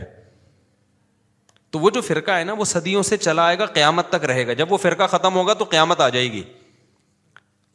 تو 1.75 1.79
وہ 1.79 1.89
جو 1.95 2.01
فرقہ 2.01 2.31
ہے 2.37 2.43
نا 2.49 2.53
وہ 2.59 2.65
صدیوں 2.73 3.03
سے 3.09 3.17
چلا 3.27 3.43
آئے 3.51 3.57
گا 3.59 3.65
قیامت 3.79 4.09
تک 4.09 4.23
رہے 4.31 4.45
گا 4.47 4.53
جب 4.61 4.71
وہ 4.73 4.77
فرقہ 4.87 5.07
ختم 5.17 5.35
ہوگا 5.41 5.53
تو 5.59 5.65
قیامت 5.73 5.99
آ 6.07 6.09
جائے 6.17 6.31
گی 6.33 6.41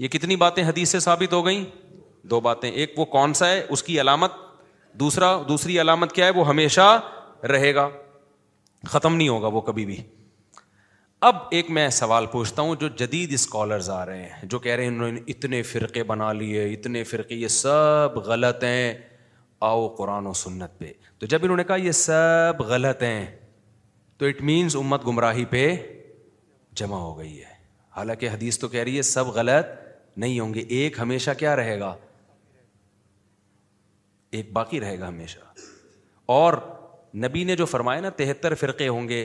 یہ 0.05 0.09
کتنی 0.15 0.37
باتیں 0.47 0.62
حدیث 0.69 0.91
سے 0.97 1.01
ثابت 1.01 1.33
ہو 1.33 1.45
گئیں 1.47 1.65
دو 2.30 2.38
باتیں 2.40 2.70
ایک 2.70 2.92
وہ 2.98 3.05
کون 3.05 3.34
سا 3.34 3.48
ہے 3.48 3.60
اس 3.76 3.82
کی 3.82 4.01
علامت 4.01 4.32
دوسرا 5.01 5.36
دوسری 5.48 5.80
علامت 5.80 6.12
کیا 6.14 6.26
ہے 6.26 6.30
وہ 6.34 6.46
ہمیشہ 6.48 6.88
رہے 7.51 7.74
گا 7.74 7.88
ختم 8.88 9.16
نہیں 9.16 9.28
ہوگا 9.28 9.46
وہ 9.52 9.60
کبھی 9.68 9.84
بھی 9.86 9.96
اب 11.28 11.36
ایک 11.56 11.70
میں 11.78 11.88
سوال 11.96 12.26
پوچھتا 12.32 12.62
ہوں 12.62 12.74
جو 12.80 12.88
جدید 12.98 13.32
اسکالرز 13.32 13.88
آ 13.90 14.05
رہے 14.06 14.22
ہیں 14.22 14.48
جو 14.52 14.59
کہہ 14.59 14.72
رہے 14.74 14.84
ہیں 14.84 14.90
انہوں 14.90 15.12
نے 15.12 15.20
اتنے 15.32 15.62
فرقے 15.72 16.02
بنا 16.12 16.32
لیے 16.40 16.66
اتنے 16.72 17.02
فرقے 17.12 17.34
یہ 17.34 17.48
سب 17.55 18.18
غلط 18.26 18.64
ہیں 18.64 18.94
آؤ 19.68 19.86
قرآن 19.96 20.26
و 20.26 20.32
سنت 20.42 20.78
پہ 20.78 20.92
تو 21.18 21.26
جب 21.34 21.42
انہوں 21.44 21.56
نے 21.56 21.64
کہا 21.64 21.76
یہ 21.76 21.92
سب 22.01 22.62
غلط 22.68 23.02
ہیں 23.02 23.24
تو 24.18 24.26
اٹ 24.26 24.42
مینس 24.51 24.76
امت 24.76 25.06
گمراہی 25.06 25.44
پہ 25.51 25.74
جمع 26.76 26.96
ہو 26.98 27.18
گئی 27.18 27.38
ہے 27.38 27.52
حالانکہ 27.96 28.28
حدیث 28.32 28.59
تو 28.59 28.68
کہہ 28.68 28.82
رہی 28.82 28.96
ہے 28.96 29.02
سب 29.14 29.26
غلط 29.34 29.78
نہیں 30.18 30.38
ہوں 30.40 30.55
گے 30.55 30.60
ایک 30.80 30.98
ہمیشہ 31.01 31.30
کیا 31.38 31.56
رہے 31.56 31.78
گا 31.80 31.94
ایک 34.36 34.51
باقی 34.52 34.81
رہے 34.81 34.98
گا 35.01 35.09
ہمیشہ 35.09 35.39
اور 36.36 36.55
نبی 37.24 37.43
نے 37.51 37.56
جو 37.56 37.65
فرمایا 37.73 38.01
نا 38.01 38.11
تہتر 38.20 38.55
فرقے 38.61 38.86
ہوں 38.89 39.09
گے 39.09 39.24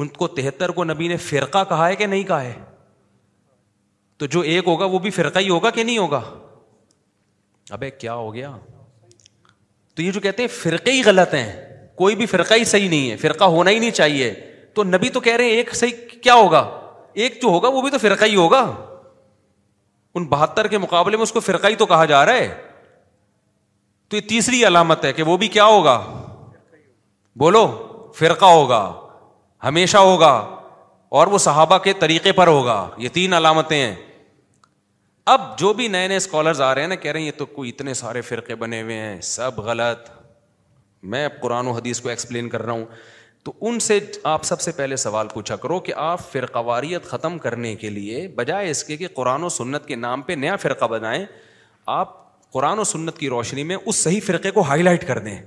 ان 0.00 0.08
کو 0.20 0.26
تہتر 0.38 0.70
کو 0.78 0.84
نبی 0.84 1.08
نے 1.08 1.16
فرقہ 1.30 1.62
کہا 1.68 1.88
ہے 1.88 1.96
کہ 2.02 2.06
نہیں 2.12 2.22
کہا 2.24 2.42
ہے 2.44 2.52
تو 4.22 4.26
جو 4.34 4.40
ایک 4.52 4.66
ہوگا 4.68 4.84
وہ 4.92 4.98
بھی 5.06 5.10
فرقہ 5.16 5.38
ہی 5.38 5.48
ہوگا 5.48 5.70
کہ 5.78 5.82
نہیں 5.84 5.98
ہوگا 5.98 6.20
اب 7.76 7.84
کیا 8.00 8.14
ہو 8.22 8.32
گیا 8.34 8.50
تو 9.96 10.02
یہ 10.02 10.10
جو 10.12 10.20
کہتے 10.26 10.42
ہیں 10.42 10.48
فرقے 10.60 10.92
ہی 10.92 11.02
غلط 11.04 11.34
ہیں 11.34 11.48
کوئی 12.02 12.16
بھی 12.16 12.26
فرقہ 12.34 12.54
ہی 12.58 12.64
صحیح 12.72 12.88
نہیں 12.90 13.10
ہے 13.10 13.16
فرقہ 13.26 13.44
ہونا 13.56 13.70
ہی 13.70 13.78
نہیں 13.78 13.96
چاہیے 14.00 14.30
تو 14.74 14.84
نبی 14.84 15.08
تو 15.16 15.20
کہہ 15.26 15.36
رہے 15.36 15.44
ہیں 15.50 15.56
ایک 15.60 15.74
صحیح 15.82 16.18
کیا 16.22 16.34
ہوگا 16.44 16.60
ایک 17.24 17.40
جو 17.42 17.48
ہوگا 17.56 17.68
وہ 17.76 17.82
بھی 17.82 17.90
تو 17.90 17.98
فرقہ 18.06 18.24
ہی 18.30 18.34
ہوگا 18.36 18.62
ان 20.18 20.24
بہتر 20.34 20.66
کے 20.74 20.78
مقابلے 20.84 21.16
میں 21.16 21.22
اس 21.22 21.32
کو 21.32 21.40
فرقہ 21.50 21.66
ہی 21.74 21.74
تو 21.84 21.86
کہا 21.92 22.04
جا 22.14 22.24
رہا 22.26 22.34
ہے 22.44 22.67
تو 24.08 24.16
یہ 24.16 24.20
تیسری 24.28 24.64
علامت 24.66 25.04
ہے 25.04 25.12
کہ 25.12 25.22
وہ 25.22 25.36
بھی 25.36 25.48
کیا 25.56 25.64
ہوگا 25.64 25.96
بولو 27.40 27.66
فرقہ 28.18 28.44
ہوگا 28.44 28.82
ہمیشہ 29.64 29.96
ہوگا 29.96 30.32
اور 31.18 31.26
وہ 31.32 31.38
صحابہ 31.38 31.78
کے 31.84 31.92
طریقے 32.00 32.32
پر 32.38 32.46
ہوگا 32.46 32.78
یہ 32.98 33.08
تین 33.12 33.32
علامتیں 33.34 33.76
ہیں 33.76 33.94
اب 35.32 35.40
جو 35.58 35.72
بھی 35.78 35.88
نئے 35.88 36.08
نئے 36.08 36.16
اسکالرز 36.16 36.60
آ 36.60 36.74
رہے 36.74 36.80
ہیں 36.82 36.88
نا 36.88 36.94
کہہ 36.94 37.10
رہے 37.12 37.20
ہیں 37.20 37.26
یہ 37.26 37.32
تو 37.38 37.46
کوئی 37.46 37.70
اتنے 37.70 37.94
سارے 37.94 38.20
فرقے 38.28 38.54
بنے 38.62 38.80
ہوئے 38.82 38.96
ہیں 38.98 39.20
سب 39.30 39.60
غلط 39.64 40.08
میں 41.10 41.24
اب 41.24 41.40
قرآن 41.40 41.66
و 41.68 41.72
حدیث 41.72 42.00
کو 42.00 42.08
ایکسپلین 42.08 42.48
کر 42.48 42.62
رہا 42.62 42.72
ہوں 42.72 42.84
تو 43.44 43.52
ان 43.68 43.78
سے 43.80 43.98
آپ 44.28 44.44
سب 44.44 44.60
سے 44.60 44.72
پہلے 44.76 44.96
سوال 45.04 45.28
پوچھا 45.32 45.56
کرو 45.56 45.78
کہ 45.88 45.92
آپ 46.04 46.20
فرقہ 46.32 46.58
واریت 46.66 47.04
ختم 47.10 47.38
کرنے 47.44 47.74
کے 47.82 47.90
لیے 47.90 48.26
بجائے 48.36 48.70
اس 48.70 48.82
کے 48.84 48.96
کہ 48.96 49.08
قرآن 49.14 49.44
و 49.44 49.48
سنت 49.58 49.86
کے 49.88 49.96
نام 49.96 50.22
پہ 50.22 50.32
نیا 50.44 50.56
فرقہ 50.64 50.84
بنائیں 50.96 51.24
آپ 51.98 52.16
قرآن 52.52 52.78
و 52.78 52.84
سنت 52.90 53.18
کی 53.18 53.28
روشنی 53.28 53.62
میں 53.70 53.76
اس 53.84 53.96
صحیح 53.96 54.20
فرقے 54.26 54.50
کو 54.50 54.60
ہائی 54.68 54.82
لائٹ 54.82 55.06
کر 55.06 55.18
دیں 55.24 55.38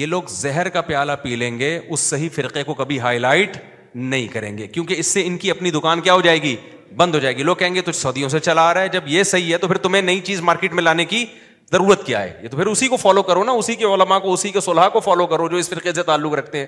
یہ 0.00 0.06
لوگ 0.06 0.22
زہر 0.38 0.68
کا 0.74 0.80
پیالہ 0.88 1.12
پی 1.22 1.36
لیں 1.36 1.58
گے 1.58 1.78
اس 1.88 2.00
صحیح 2.00 2.28
فرقے 2.34 2.62
کو 2.64 2.74
کبھی 2.74 2.98
ہائی 3.00 3.18
لائٹ 3.18 3.56
نہیں 3.94 4.26
کریں 4.32 4.56
گے 4.58 4.66
کیونکہ 4.74 4.94
اس 4.98 5.06
سے 5.06 5.26
ان 5.26 5.36
کی 5.38 5.50
اپنی 5.50 5.70
دکان 5.70 6.00
کیا 6.00 6.14
ہو 6.14 6.20
جائے 6.26 6.42
گی 6.42 6.54
بند 6.96 7.14
ہو 7.14 7.18
جائے 7.20 7.36
گی 7.36 7.42
لوگ 7.42 7.56
کہیں 7.56 7.74
گے 7.74 7.82
تو 7.82 7.92
سعودیوں 7.92 8.28
سے 8.28 8.38
چلا 8.48 8.68
آ 8.68 8.72
رہا 8.74 8.80
ہے 8.82 8.88
جب 8.98 9.08
یہ 9.16 9.22
صحیح 9.32 9.52
ہے 9.52 9.58
تو 9.58 9.68
پھر 9.68 9.78
تمہیں 9.86 10.02
نئی 10.02 10.20
چیز 10.30 10.40
مارکیٹ 10.48 10.72
میں 10.78 10.82
لانے 10.82 11.04
کی 11.12 11.24
ضرورت 11.72 12.04
کیا 12.06 12.22
ہے 12.22 12.38
یہ 12.42 12.48
تو 12.48 12.56
پھر 12.56 12.66
اسی 12.66 12.88
کو 12.88 12.96
فالو 13.04 13.22
کرو 13.28 13.44
نا 13.44 13.52
اسی 13.60 13.74
کے 13.74 13.84
علما 13.94 14.18
کو 14.24 14.32
اسی 14.32 14.50
کے 14.52 14.60
صلاح 14.64 14.88
کو 14.96 15.00
فالو 15.00 15.26
کرو 15.26 15.48
جو 15.48 15.56
اس 15.56 15.68
فرقے 15.70 15.92
سے 15.94 16.02
تعلق 16.08 16.34
رکھتے 16.38 16.58
ہیں 16.58 16.66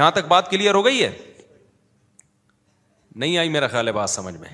یہاں 0.00 0.10
تک 0.20 0.28
بات 0.28 0.50
کلیئر 0.50 0.74
ہو 0.74 0.84
گئی 0.84 1.02
ہے 1.02 1.10
نہیں 3.16 3.38
آئی 3.38 3.48
میرا 3.48 3.66
خیال 3.74 3.86
ہے 3.88 3.92
بات 4.02 4.10
سمجھ 4.10 4.34
میں 4.36 4.48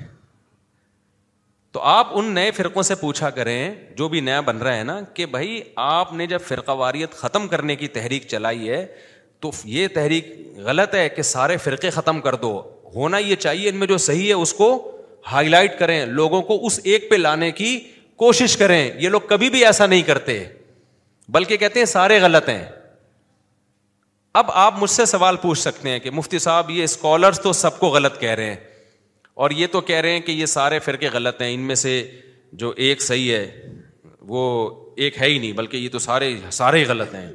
تو 1.72 1.80
آپ 1.90 2.06
ان 2.18 2.24
نئے 2.34 2.50
فرقوں 2.50 2.82
سے 2.82 2.94
پوچھا 3.00 3.28
کریں 3.30 3.74
جو 3.96 4.08
بھی 4.08 4.20
نیا 4.20 4.40
بن 4.46 4.56
رہا 4.62 4.76
ہے 4.76 4.82
نا 4.84 5.00
کہ 5.14 5.26
بھائی 5.26 5.60
آپ 5.84 6.12
نے 6.14 6.26
جب 6.26 6.40
فرقہ 6.46 6.70
واریت 6.76 7.12
ختم 7.16 7.46
کرنے 7.48 7.76
کی 7.76 7.86
تحریک 7.94 8.26
چلائی 8.28 8.68
ہے 8.70 8.84
تو 9.40 9.50
یہ 9.64 9.86
تحریک 9.94 10.26
غلط 10.64 10.94
ہے 10.94 11.08
کہ 11.08 11.22
سارے 11.22 11.56
فرقے 11.64 11.90
ختم 11.90 12.20
کر 12.20 12.34
دو 12.42 12.50
ہونا 12.94 13.18
یہ 13.18 13.36
چاہیے 13.44 13.68
ان 13.68 13.76
میں 13.76 13.86
جو 13.86 13.96
صحیح 14.06 14.28
ہے 14.28 14.32
اس 14.40 14.52
کو 14.54 14.68
ہائی 15.30 15.48
لائٹ 15.48 15.78
کریں 15.78 16.04
لوگوں 16.06 16.40
کو 16.42 16.58
اس 16.66 16.78
ایک 16.82 17.08
پہ 17.10 17.14
لانے 17.16 17.50
کی 17.62 17.78
کوشش 18.22 18.56
کریں 18.56 18.90
یہ 19.00 19.08
لوگ 19.08 19.20
کبھی 19.28 19.48
بھی 19.50 19.64
ایسا 19.66 19.86
نہیں 19.86 20.02
کرتے 20.06 20.42
بلکہ 21.36 21.56
کہتے 21.56 21.78
ہیں 21.78 21.86
سارے 21.86 22.18
غلط 22.22 22.48
ہیں 22.48 22.64
اب 24.40 24.50
آپ 24.64 24.74
مجھ 24.82 24.90
سے 24.90 25.04
سوال 25.06 25.36
پوچھ 25.42 25.58
سکتے 25.58 25.88
ہیں 25.90 25.98
کہ 26.00 26.10
مفتی 26.10 26.38
صاحب 26.48 26.70
یہ 26.70 26.84
اسکالرس 26.84 27.40
تو 27.42 27.52
سب 27.62 27.78
کو 27.78 27.88
غلط 27.96 28.20
کہہ 28.20 28.34
رہے 28.40 28.50
ہیں 28.52 28.56
اور 29.34 29.50
یہ 29.56 29.66
تو 29.72 29.80
کہہ 29.80 30.00
رہے 30.00 30.12
ہیں 30.12 30.20
کہ 30.20 30.32
یہ 30.32 30.46
سارے 30.46 30.78
فرقے 30.78 31.08
غلط 31.12 31.40
ہیں 31.42 31.52
ان 31.54 31.60
میں 31.66 31.74
سے 31.84 31.92
جو 32.62 32.72
ایک 32.86 33.02
صحیح 33.02 33.30
ہے 33.32 33.70
وہ 34.32 34.42
ایک 35.04 35.20
ہے 35.20 35.26
ہی 35.28 35.38
نہیں 35.38 35.52
بلکہ 35.60 35.76
یہ 35.76 35.88
تو 35.92 35.98
سارے 35.98 36.34
سارے 36.52 36.78
ہی 36.80 36.84
غلط 36.88 37.14
ہیں 37.14 37.30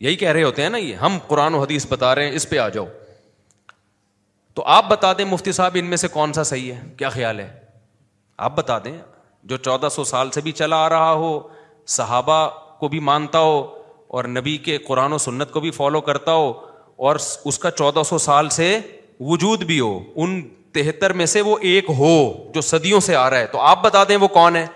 یہی 0.00 0.16
کہہ 0.16 0.30
رہے 0.32 0.42
ہوتے 0.42 0.62
ہیں 0.62 0.68
نا 0.70 0.78
یہ 0.78 0.94
ہم 1.04 1.16
قرآن 1.28 1.54
و 1.54 1.60
حدیث 1.62 1.86
بتا 1.92 2.14
رہے 2.14 2.26
ہیں 2.28 2.34
اس 2.36 2.48
پہ 2.48 2.58
آ 2.64 2.68
جاؤ 2.74 2.86
تو 4.54 4.62
آپ 4.76 4.88
بتا 4.88 5.12
دیں 5.18 5.24
مفتی 5.24 5.52
صاحب 5.52 5.76
ان 5.80 5.84
میں 5.86 5.96
سے 5.96 6.08
کون 6.12 6.32
سا 6.32 6.42
صحیح 6.42 6.72
ہے 6.72 6.80
کیا 6.98 7.08
خیال 7.16 7.40
ہے 7.40 7.48
آپ 8.46 8.56
بتا 8.56 8.78
دیں 8.84 8.96
جو 9.52 9.56
چودہ 9.56 9.88
سو 9.92 10.04
سال 10.04 10.30
سے 10.34 10.40
بھی 10.40 10.52
چلا 10.60 10.76
آ 10.84 10.88
رہا 10.88 11.12
ہو 11.24 11.32
صحابہ 11.96 12.38
کو 12.80 12.88
بھی 12.88 12.98
مانتا 13.10 13.38
ہو 13.40 13.56
اور 14.16 14.24
نبی 14.36 14.56
کے 14.66 14.76
قرآن 14.86 15.12
و 15.12 15.18
سنت 15.18 15.50
کو 15.52 15.60
بھی 15.60 15.70
فالو 15.70 16.00
کرتا 16.08 16.32
ہو 16.34 16.52
اور 17.08 17.16
اس 17.52 17.58
کا 17.58 17.70
چودہ 17.70 18.02
سو 18.08 18.18
سال 18.18 18.48
سے 18.60 18.76
وجود 19.28 19.62
بھی 19.64 19.78
ہو 19.80 19.98
ان 20.16 20.40
تہتر 20.78 21.12
میں 21.20 21.26
سے 21.34 21.40
وہ 21.50 21.56
ایک 21.70 21.84
ہو 21.98 22.10
جو 22.54 22.60
صدیوں 22.60 22.98
سے 23.06 23.14
آ 23.16 23.28
رہا 23.30 23.38
ہے 23.38 23.46
تو 23.52 23.60
آپ 23.70 23.82
بتا 23.84 24.02
دیں 24.08 24.16
وہ 24.24 24.28
کون 24.38 24.56
ہے 24.56 24.66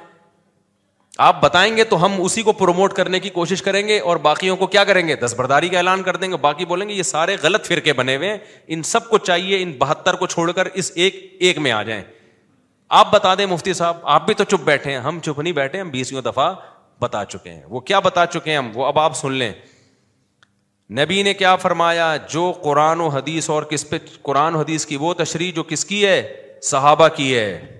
آپ 1.27 1.41
بتائیں 1.43 1.77
گے 1.77 1.85
تو 1.85 2.05
ہم 2.05 2.13
اسی 2.25 2.43
کو 2.43 2.53
پروموٹ 2.61 2.93
کرنے 2.95 3.19
کی 3.21 3.31
کوشش 3.31 3.63
کریں 3.63 3.87
گے 3.89 3.99
اور 4.11 4.17
باقیوں 4.29 4.57
کو 4.57 4.67
کیا 4.75 4.85
کریں 4.91 5.07
گے 5.09 5.17
دس 5.23 5.35
برداری 5.37 5.69
کا 5.69 5.77
اعلان 5.79 6.03
کر 6.03 6.17
دیں 6.23 6.31
گے 6.33 6.37
باقی 6.47 6.65
بولیں 6.71 6.89
گے 6.89 6.95
یہ 6.95 7.03
سارے 7.11 7.37
غلط 7.43 7.67
فرقے 7.69 7.93
بنے 7.99 8.17
ہوئے 8.17 8.31
ہیں 8.31 8.39
ان 8.75 8.83
سب 8.93 9.09
کو 9.11 9.19
چاہیے 9.29 9.63
ان 9.63 9.73
بہتر 9.79 10.15
کو 10.23 10.27
چھوڑ 10.35 10.51
کر 10.61 10.69
اس 10.83 10.91
ایک 10.95 11.19
ایک 11.49 11.59
میں 11.67 11.73
آ 11.73 11.83
جائیں 11.91 12.03
آپ 13.01 13.13
بتا 13.13 13.35
دیں 13.39 13.47
مفتی 13.51 13.73
صاحب 13.81 13.97
آپ 14.15 14.27
بھی 14.27 14.35
تو 14.41 14.45
چپ 14.45 14.65
بیٹھے 14.65 14.91
ہیں 14.93 14.99
ہم 15.07 15.19
چپ 15.25 15.39
نہیں 15.41 15.53
بیٹھے 15.61 15.81
ہم 15.81 15.91
بیسوں 15.91 16.23
دفعہ 16.31 16.53
بتا 17.01 17.25
چکے 17.29 17.51
ہیں 17.51 17.63
وہ 17.69 17.81
کیا 17.91 18.01
بتا 18.09 18.27
چکے 18.33 18.51
ہیں 18.51 18.59
ہم 18.59 18.71
وہ 18.75 18.87
اب 18.87 18.99
آپ 18.99 19.17
سن 19.17 19.33
لیں 19.33 19.53
نبی 21.01 21.23
نے 21.23 21.33
کیا 21.35 21.55
فرمایا 21.57 22.15
جو 22.31 22.51
قرآن 22.63 23.01
و 23.01 23.07
حدیث 23.09 23.49
اور 23.51 23.63
کس 23.71 23.89
پہ 23.91 23.99
قرآن 24.23 24.55
و 24.55 24.61
حدیث 24.61 24.87
کی 24.87 24.97
وہ 25.01 25.13
تشریح 25.19 25.53
جو 25.57 25.63
کس 25.69 25.85
کی 25.85 26.05
ہے 26.07 26.23
صحابہ 26.71 27.09
کی 27.17 27.35
ہے 27.37 27.77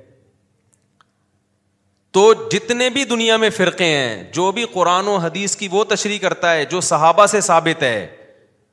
تو 2.13 2.33
جتنے 2.53 2.89
بھی 2.91 3.05
دنیا 3.11 3.37
میں 3.37 3.51
فرقے 3.57 3.85
ہیں 3.97 4.23
جو 4.33 4.51
بھی 4.53 4.65
قرآن 4.73 5.07
و 5.09 5.15
حدیث 5.17 5.57
کی 5.57 5.69
وہ 5.71 5.85
تشریح 5.89 6.19
کرتا 6.23 6.53
ہے 6.55 6.65
جو 6.71 6.81
صحابہ 6.89 7.27
سے 7.27 7.41
ثابت 7.41 7.83
ہے 7.83 8.07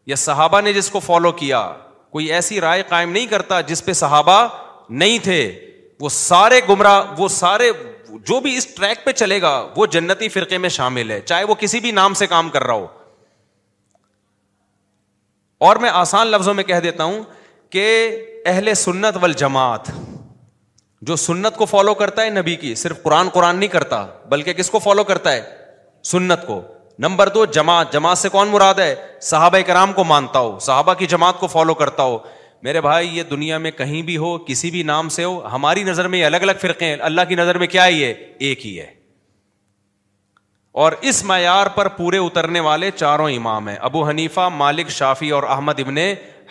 یا 0.07 0.15
صحابہ 0.15 0.61
نے 0.61 0.73
جس 0.73 0.89
کو 0.89 0.99
فالو 0.99 1.31
کیا 1.41 1.61
کوئی 2.11 2.31
ایسی 2.33 2.59
رائے 2.61 2.83
قائم 2.89 3.11
نہیں 3.11 3.25
کرتا 3.29 3.61
جس 3.61 3.83
پہ 3.85 3.93
صحابہ 3.93 4.47
نہیں 4.99 5.17
تھے 5.23 5.37
وہ 5.99 6.09
سارے 6.09 6.59
گمراہ 6.69 7.01
وہ 7.17 7.27
سارے 7.29 7.71
جو 8.27 8.39
بھی 8.41 8.55
اس 8.57 8.67
ٹریک 8.75 9.03
پہ 9.05 9.11
چلے 9.11 9.41
گا 9.41 9.57
وہ 9.75 9.85
جنتی 9.95 10.29
فرقے 10.29 10.57
میں 10.57 10.69
شامل 10.77 11.11
ہے 11.11 11.19
چاہے 11.25 11.43
وہ 11.43 11.55
کسی 11.59 11.79
بھی 11.79 11.91
نام 11.91 12.13
سے 12.23 12.27
کام 12.27 12.49
کر 12.49 12.63
رہا 12.63 12.73
ہو 12.73 12.87
اور 15.67 15.75
میں 15.81 15.89
آسان 15.93 16.27
لفظوں 16.27 16.53
میں 16.53 16.63
کہہ 16.63 16.79
دیتا 16.83 17.03
ہوں 17.03 17.23
کہ 17.71 17.85
اہل 18.47 18.73
سنت 18.73 19.17
والجماعت 19.21 19.87
جماعت 19.87 21.01
جو 21.07 21.15
سنت 21.15 21.55
کو 21.57 21.65
فالو 21.65 21.93
کرتا 22.01 22.23
ہے 22.25 22.29
نبی 22.29 22.55
کی 22.61 22.73
صرف 22.81 23.01
قرآن 23.03 23.29
قرآن 23.33 23.57
نہیں 23.57 23.69
کرتا 23.69 24.05
بلکہ 24.29 24.53
کس 24.53 24.69
کو 24.69 24.79
فالو 24.85 25.03
کرتا 25.11 25.31
ہے 25.31 25.41
سنت 26.11 26.45
کو 26.47 26.61
نمبر 27.05 27.29
دو 27.33 27.43
جماعت 27.57 27.91
جماعت 27.93 28.17
سے 28.17 28.29
کون 28.29 28.47
مراد 28.51 28.79
ہے 28.79 28.93
صحابہ 29.29 29.57
کرام 29.67 29.93
کو 29.93 30.03
مانتا 30.03 30.39
ہو 30.39 30.57
صحابہ 30.61 30.93
کی 30.99 31.05
جماعت 31.15 31.39
کو 31.39 31.47
فالو 31.47 31.73
کرتا 31.83 32.03
ہو 32.03 32.17
میرے 32.63 32.81
بھائی 32.81 33.17
یہ 33.17 33.23
دنیا 33.29 33.57
میں 33.65 33.71
کہیں 33.71 34.01
بھی 34.09 34.15
ہو 34.23 34.37
کسی 34.47 34.71
بھی 34.71 34.83
نام 34.83 35.09
سے 35.17 35.23
ہو 35.23 35.39
ہماری 35.53 35.83
نظر 35.89 36.07
میں 36.13 36.19
یہ 36.19 36.25
الگ 36.25 36.43
الگ 36.47 36.61
فرقے 36.61 36.85
ہیں 36.85 36.95
اللہ 37.11 37.21
کی 37.27 37.35
نظر 37.41 37.57
میں 37.57 37.67
کیا 37.75 37.85
ہے 37.85 37.91
یہ 37.93 38.13
ایک 38.49 38.65
ہی 38.65 38.79
ہے 38.79 38.87
اور 40.73 40.91
اس 41.09 41.23
معیار 41.25 41.67
پر 41.75 41.87
پورے 41.97 42.17
اترنے 42.25 42.59
والے 42.67 42.89
چاروں 42.95 43.29
امام 43.35 43.67
ہیں 43.69 43.75
ابو 43.89 44.03
حنیفہ 44.07 44.47
مالک 44.55 44.89
شافی 44.91 45.29
اور 45.37 45.43
احمد 45.57 45.79
ابن 45.85 45.97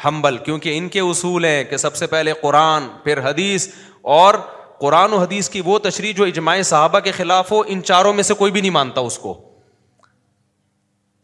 حنبل 0.06 0.36
کیونکہ 0.44 0.78
ان 0.78 0.88
کے 0.88 1.00
اصول 1.00 1.44
ہیں 1.44 1.62
کہ 1.70 1.76
سب 1.76 1.96
سے 1.96 2.06
پہلے 2.06 2.32
قرآن 2.42 2.88
پھر 3.04 3.20
حدیث 3.30 3.68
اور 4.16 4.34
قرآن 4.80 5.12
و 5.12 5.18
حدیث 5.18 5.48
کی 5.50 5.60
وہ 5.64 5.78
تشریح 5.84 6.12
جو 6.16 6.24
اجماع 6.24 6.60
صحابہ 6.64 6.98
کے 7.04 7.10
خلاف 7.12 7.50
ہو 7.52 7.62
ان 7.66 7.82
چاروں 7.82 8.12
میں 8.14 8.22
سے 8.22 8.34
کوئی 8.38 8.52
بھی 8.52 8.60
نہیں 8.60 8.70
مانتا 8.70 9.00
اس 9.00 9.18
کو 9.18 9.32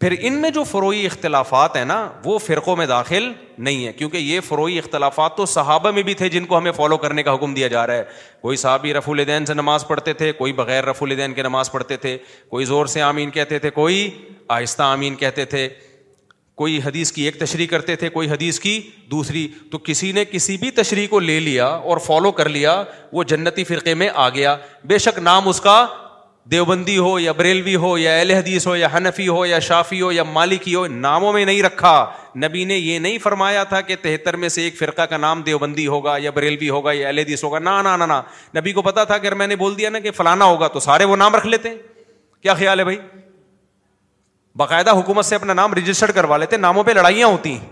پھر 0.05 0.15
ان 0.19 0.35
میں 0.41 0.49
جو 0.55 0.63
فروئی 0.65 1.05
اختلافات 1.07 1.77
ہیں 1.77 1.85
نا 1.85 1.97
وہ 2.25 2.39
فرقوں 2.47 2.75
میں 2.77 2.87
داخل 2.87 3.31
نہیں 3.67 3.87
ہے 3.87 3.93
کیونکہ 3.93 4.17
یہ 4.19 4.41
فروئی 4.49 4.77
اختلافات 4.79 5.37
تو 5.37 5.47
صحابہ 5.53 5.91
میں 5.99 6.03
بھی 6.09 6.15
تھے 6.15 6.29
جن 6.31 6.45
کو 6.47 6.59
ہمیں 6.59 6.71
فالو 6.77 6.97
کرنے 7.05 7.23
کا 7.23 7.35
حکم 7.35 7.55
دیا 7.55 7.69
جا 7.75 7.87
رہا 7.87 7.95
ہے 7.97 8.05
کوئی 8.41 8.57
صحابی 8.63 8.93
رف 8.95 9.09
الدین 9.11 9.47
سے 9.47 9.55
نماز 9.55 9.87
پڑھتے 9.89 10.13
تھے 10.21 10.31
کوئی 10.43 10.53
بغیر 10.61 10.85
رف 10.89 11.03
الدین 11.03 11.35
کے 11.35 11.43
نماز 11.43 11.71
پڑھتے 11.73 11.97
تھے 12.05 12.17
کوئی 12.49 12.65
زور 12.73 12.87
سے 12.95 13.03
آمین 13.03 13.31
کہتے 13.39 13.59
تھے 13.59 13.71
کوئی 13.81 14.09
آہستہ 14.59 14.83
آمین 14.83 15.15
کہتے 15.23 15.45
تھے 15.55 15.69
کوئی 16.63 16.79
حدیث 16.85 17.13
کی 17.13 17.23
ایک 17.31 17.41
تشریح 17.41 17.67
کرتے 17.71 17.97
تھے 18.03 18.09
کوئی 18.19 18.31
حدیث 18.31 18.61
کی 18.67 18.79
دوسری 19.11 19.47
تو 19.71 19.79
کسی 19.85 20.13
نے 20.19 20.25
کسی 20.33 20.57
بھی 20.65 20.71
تشریح 20.83 21.07
کو 21.11 21.19
لے 21.31 21.41
لیا 21.49 21.67
اور 21.93 21.99
فالو 22.07 22.33
کر 22.43 22.49
لیا 22.59 22.83
وہ 23.13 23.23
جنتی 23.33 23.65
فرقے 23.73 23.95
میں 24.03 24.09
آ 24.15 24.29
گیا 24.35 24.57
بے 24.93 24.99
شک 25.09 25.19
نام 25.31 25.49
اس 25.49 25.61
کا 25.61 25.77
دیوبندی 26.51 26.97
ہو 26.99 27.19
یا 27.21 27.33
بریلوی 27.33 27.75
ہو 27.83 27.97
یا 27.99 28.13
اہل 28.17 28.31
حدیث 28.31 28.67
ہو 28.67 28.75
یا 28.77 28.87
حنفی 28.97 29.27
ہو 29.29 29.45
یا 29.47 29.59
شافی 29.69 30.01
ہو 30.01 30.11
یا 30.13 30.23
مالکی 30.33 30.75
ہو 30.75 30.87
ناموں 30.91 31.33
میں 31.33 31.45
نہیں 31.45 31.63
رکھا 31.63 31.95
نبی 32.45 32.65
نے 32.71 32.77
یہ 32.77 32.99
نہیں 32.99 33.19
فرمایا 33.23 33.63
تھا 33.71 33.81
کہ 33.81 33.97
تہتر 34.03 34.37
میں 34.37 34.49
سے 34.57 34.63
ایک 34.63 34.77
فرقہ 34.79 35.03
کا 35.11 35.17
نام 35.17 35.43
دیوبندی 35.43 35.87
ہوگا 35.87 36.17
یا 36.23 36.31
بریلوی 36.35 36.69
ہوگا 36.71 36.93
یا 36.93 37.07
اہل 37.09 37.19
حدیث 37.19 37.45
ہوگا 37.45 37.59
نا 37.59 37.81
نا 37.83 37.97
نا 37.97 38.07
نا 38.07 38.21
نبی 38.57 38.73
کو 38.73 38.83
پتا 38.83 39.05
تھا 39.05 39.19
کہ 39.19 39.27
اگر 39.27 39.35
میں 39.37 39.47
نے 39.47 39.57
بول 39.57 39.79
دیا 39.79 39.91
نا 39.91 39.99
کہ 40.01 40.11
فلانا 40.17 40.45
ہوگا 40.45 40.69
تو 40.77 40.81
سارے 40.81 41.05
وہ 41.13 41.17
نام 41.17 41.37
رکھ 41.37 41.47
لیتے 41.47 41.69
ہیں 41.69 41.77
کیا 42.43 42.55
خیال 42.55 42.79
ہے 42.81 42.85
بھائی 42.85 42.99
باقاعدہ 44.57 44.91
حکومت 44.99 45.25
سے 45.27 45.35
اپنا 45.35 45.55
نام 45.55 45.75
رجسٹر 45.75 46.11
کروا 46.21 46.37
لیتے 46.39 46.57
ناموں 46.57 46.83
پہ 46.85 46.91
لڑائیاں 46.97 47.29
ہوتی 47.29 47.53
ہیں 47.53 47.69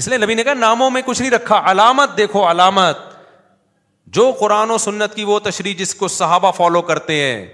اس 0.00 0.08
لیے 0.08 0.18
نبی 0.18 0.34
نے 0.34 0.44
کہا 0.44 0.54
ناموں 0.54 0.90
میں 0.90 1.02
کچھ 1.06 1.20
نہیں 1.20 1.30
رکھا 1.30 1.60
علامت 1.70 2.16
دیکھو 2.16 2.44
علامت 2.50 3.10
جو 4.16 4.30
قرآن 4.38 4.70
و 4.70 4.78
سنت 4.78 5.14
کی 5.14 5.24
وہ 5.24 5.38
تشریح 5.44 5.74
جس 5.78 5.94
کو 5.94 6.08
صحابہ 6.08 6.50
فالو 6.56 6.80
کرتے 6.86 7.14
ہیں 7.20 7.46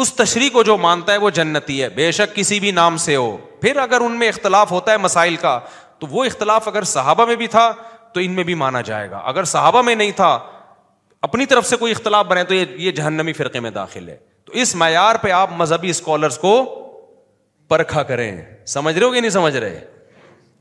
اس 0.00 0.12
تشریح 0.14 0.48
کو 0.52 0.62
جو 0.62 0.76
مانتا 0.78 1.12
ہے 1.12 1.16
وہ 1.18 1.30
جنتی 1.34 1.82
ہے 1.82 1.88
بے 1.94 2.10
شک 2.12 2.34
کسی 2.36 2.58
بھی 2.60 2.70
نام 2.72 2.96
سے 3.04 3.16
ہو 3.16 3.36
پھر 3.62 3.76
اگر 3.80 4.00
ان 4.00 4.18
میں 4.18 4.28
اختلاف 4.28 4.70
ہوتا 4.72 4.92
ہے 4.92 4.96
مسائل 4.98 5.36
کا 5.36 5.58
تو 5.98 6.06
وہ 6.10 6.24
اختلاف 6.24 6.68
اگر 6.68 6.82
صحابہ 6.92 7.26
میں 7.26 7.36
بھی 7.36 7.46
تھا 7.54 7.70
تو 8.14 8.20
ان 8.20 8.32
میں 8.34 8.44
بھی 8.44 8.54
مانا 8.62 8.80
جائے 8.80 9.10
گا 9.10 9.18
اگر 9.32 9.44
صحابہ 9.54 9.82
میں 9.82 9.94
نہیں 9.94 10.10
تھا 10.16 10.38
اپنی 11.22 11.46
طرف 11.46 11.66
سے 11.68 11.76
کوئی 11.76 11.92
اختلاف 11.92 12.26
بنے 12.26 12.44
تو 12.44 12.54
یہ 12.54 12.90
جہنمی 12.90 13.32
فرقے 13.32 13.60
میں 13.60 13.70
داخل 13.70 14.08
ہے 14.08 14.16
تو 14.44 14.52
اس 14.62 14.74
معیار 14.74 15.16
پہ 15.22 15.30
آپ 15.30 15.50
مذہبی 15.56 15.90
اسکالرس 15.90 16.38
کو 16.38 16.54
پرکھا 17.68 18.02
کریں 18.02 18.36
سمجھ 18.66 18.96
رہے 18.98 19.06
ہو 19.06 19.12
کہ 19.12 19.20
نہیں 19.20 19.30
سمجھ 19.30 19.56
رہے 19.56 19.78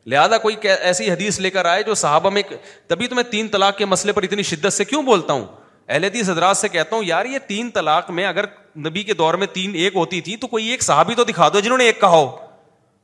لہٰذا 0.07 0.37
کوئی 0.37 0.55
ایسی 0.79 1.09
حدیث 1.11 1.39
لے 1.39 1.49
کر 1.49 1.65
آئے 1.65 1.83
جو 1.83 1.93
صحابہ 1.95 2.29
میں 2.29 2.41
تبھی 2.87 3.07
تو 3.07 3.15
میں 3.15 3.23
تین 3.31 3.47
طلاق 3.51 3.77
کے 3.77 3.85
مسئلے 3.85 4.13
پر 4.13 4.23
اتنی 4.23 4.43
شدت 4.43 4.73
سے 4.73 4.85
کیوں 4.85 5.01
بولتا 5.03 5.33
ہوں 5.33 5.45
اہل 5.87 6.03
حدیث 6.03 6.29
حضرات 6.29 6.57
سے 6.57 6.67
کہتا 6.69 6.95
ہوں 6.95 7.03
یار 7.03 7.25
یہ 7.25 7.39
تین 7.47 7.69
طلاق 7.73 8.09
میں 8.19 8.25
اگر 8.25 8.45
نبی 8.87 9.03
کے 9.03 9.13
دور 9.13 9.33
میں 9.43 9.47
تین 9.53 9.75
ایک 9.75 9.95
ہوتی 9.95 10.21
تھی 10.21 10.35
تو 10.37 10.47
کوئی 10.47 10.67
ایک 10.69 10.83
صحابی 10.83 11.15
تو 11.15 11.23
دکھا 11.23 11.47
دو 11.53 11.59
جنہوں 11.59 11.77
نے 11.77 11.83
ایک 11.85 11.99
کہا 12.01 12.09
ہو 12.17 12.25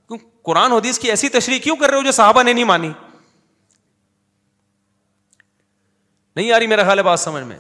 کیوں 0.08 0.18
قرآن 0.46 0.72
حدیث 0.72 1.00
کی 1.00 1.10
ایسی 1.10 1.30
تشریح 1.30 1.60
کیوں 1.64 1.76
کر 1.80 1.90
رہے 1.90 1.98
ہو 1.98 2.04
جو 2.04 2.12
صحابہ 2.12 2.44
نے 2.44 2.54
نہیں 2.54 2.64
مانی 2.66 2.92
نہیں 6.36 6.46
یاری 6.48 6.68
میرا 6.68 6.84
خیال 6.84 6.98
ہے 6.98 7.04
بات 7.04 7.20
سمجھ 7.20 7.44
میں 7.44 7.58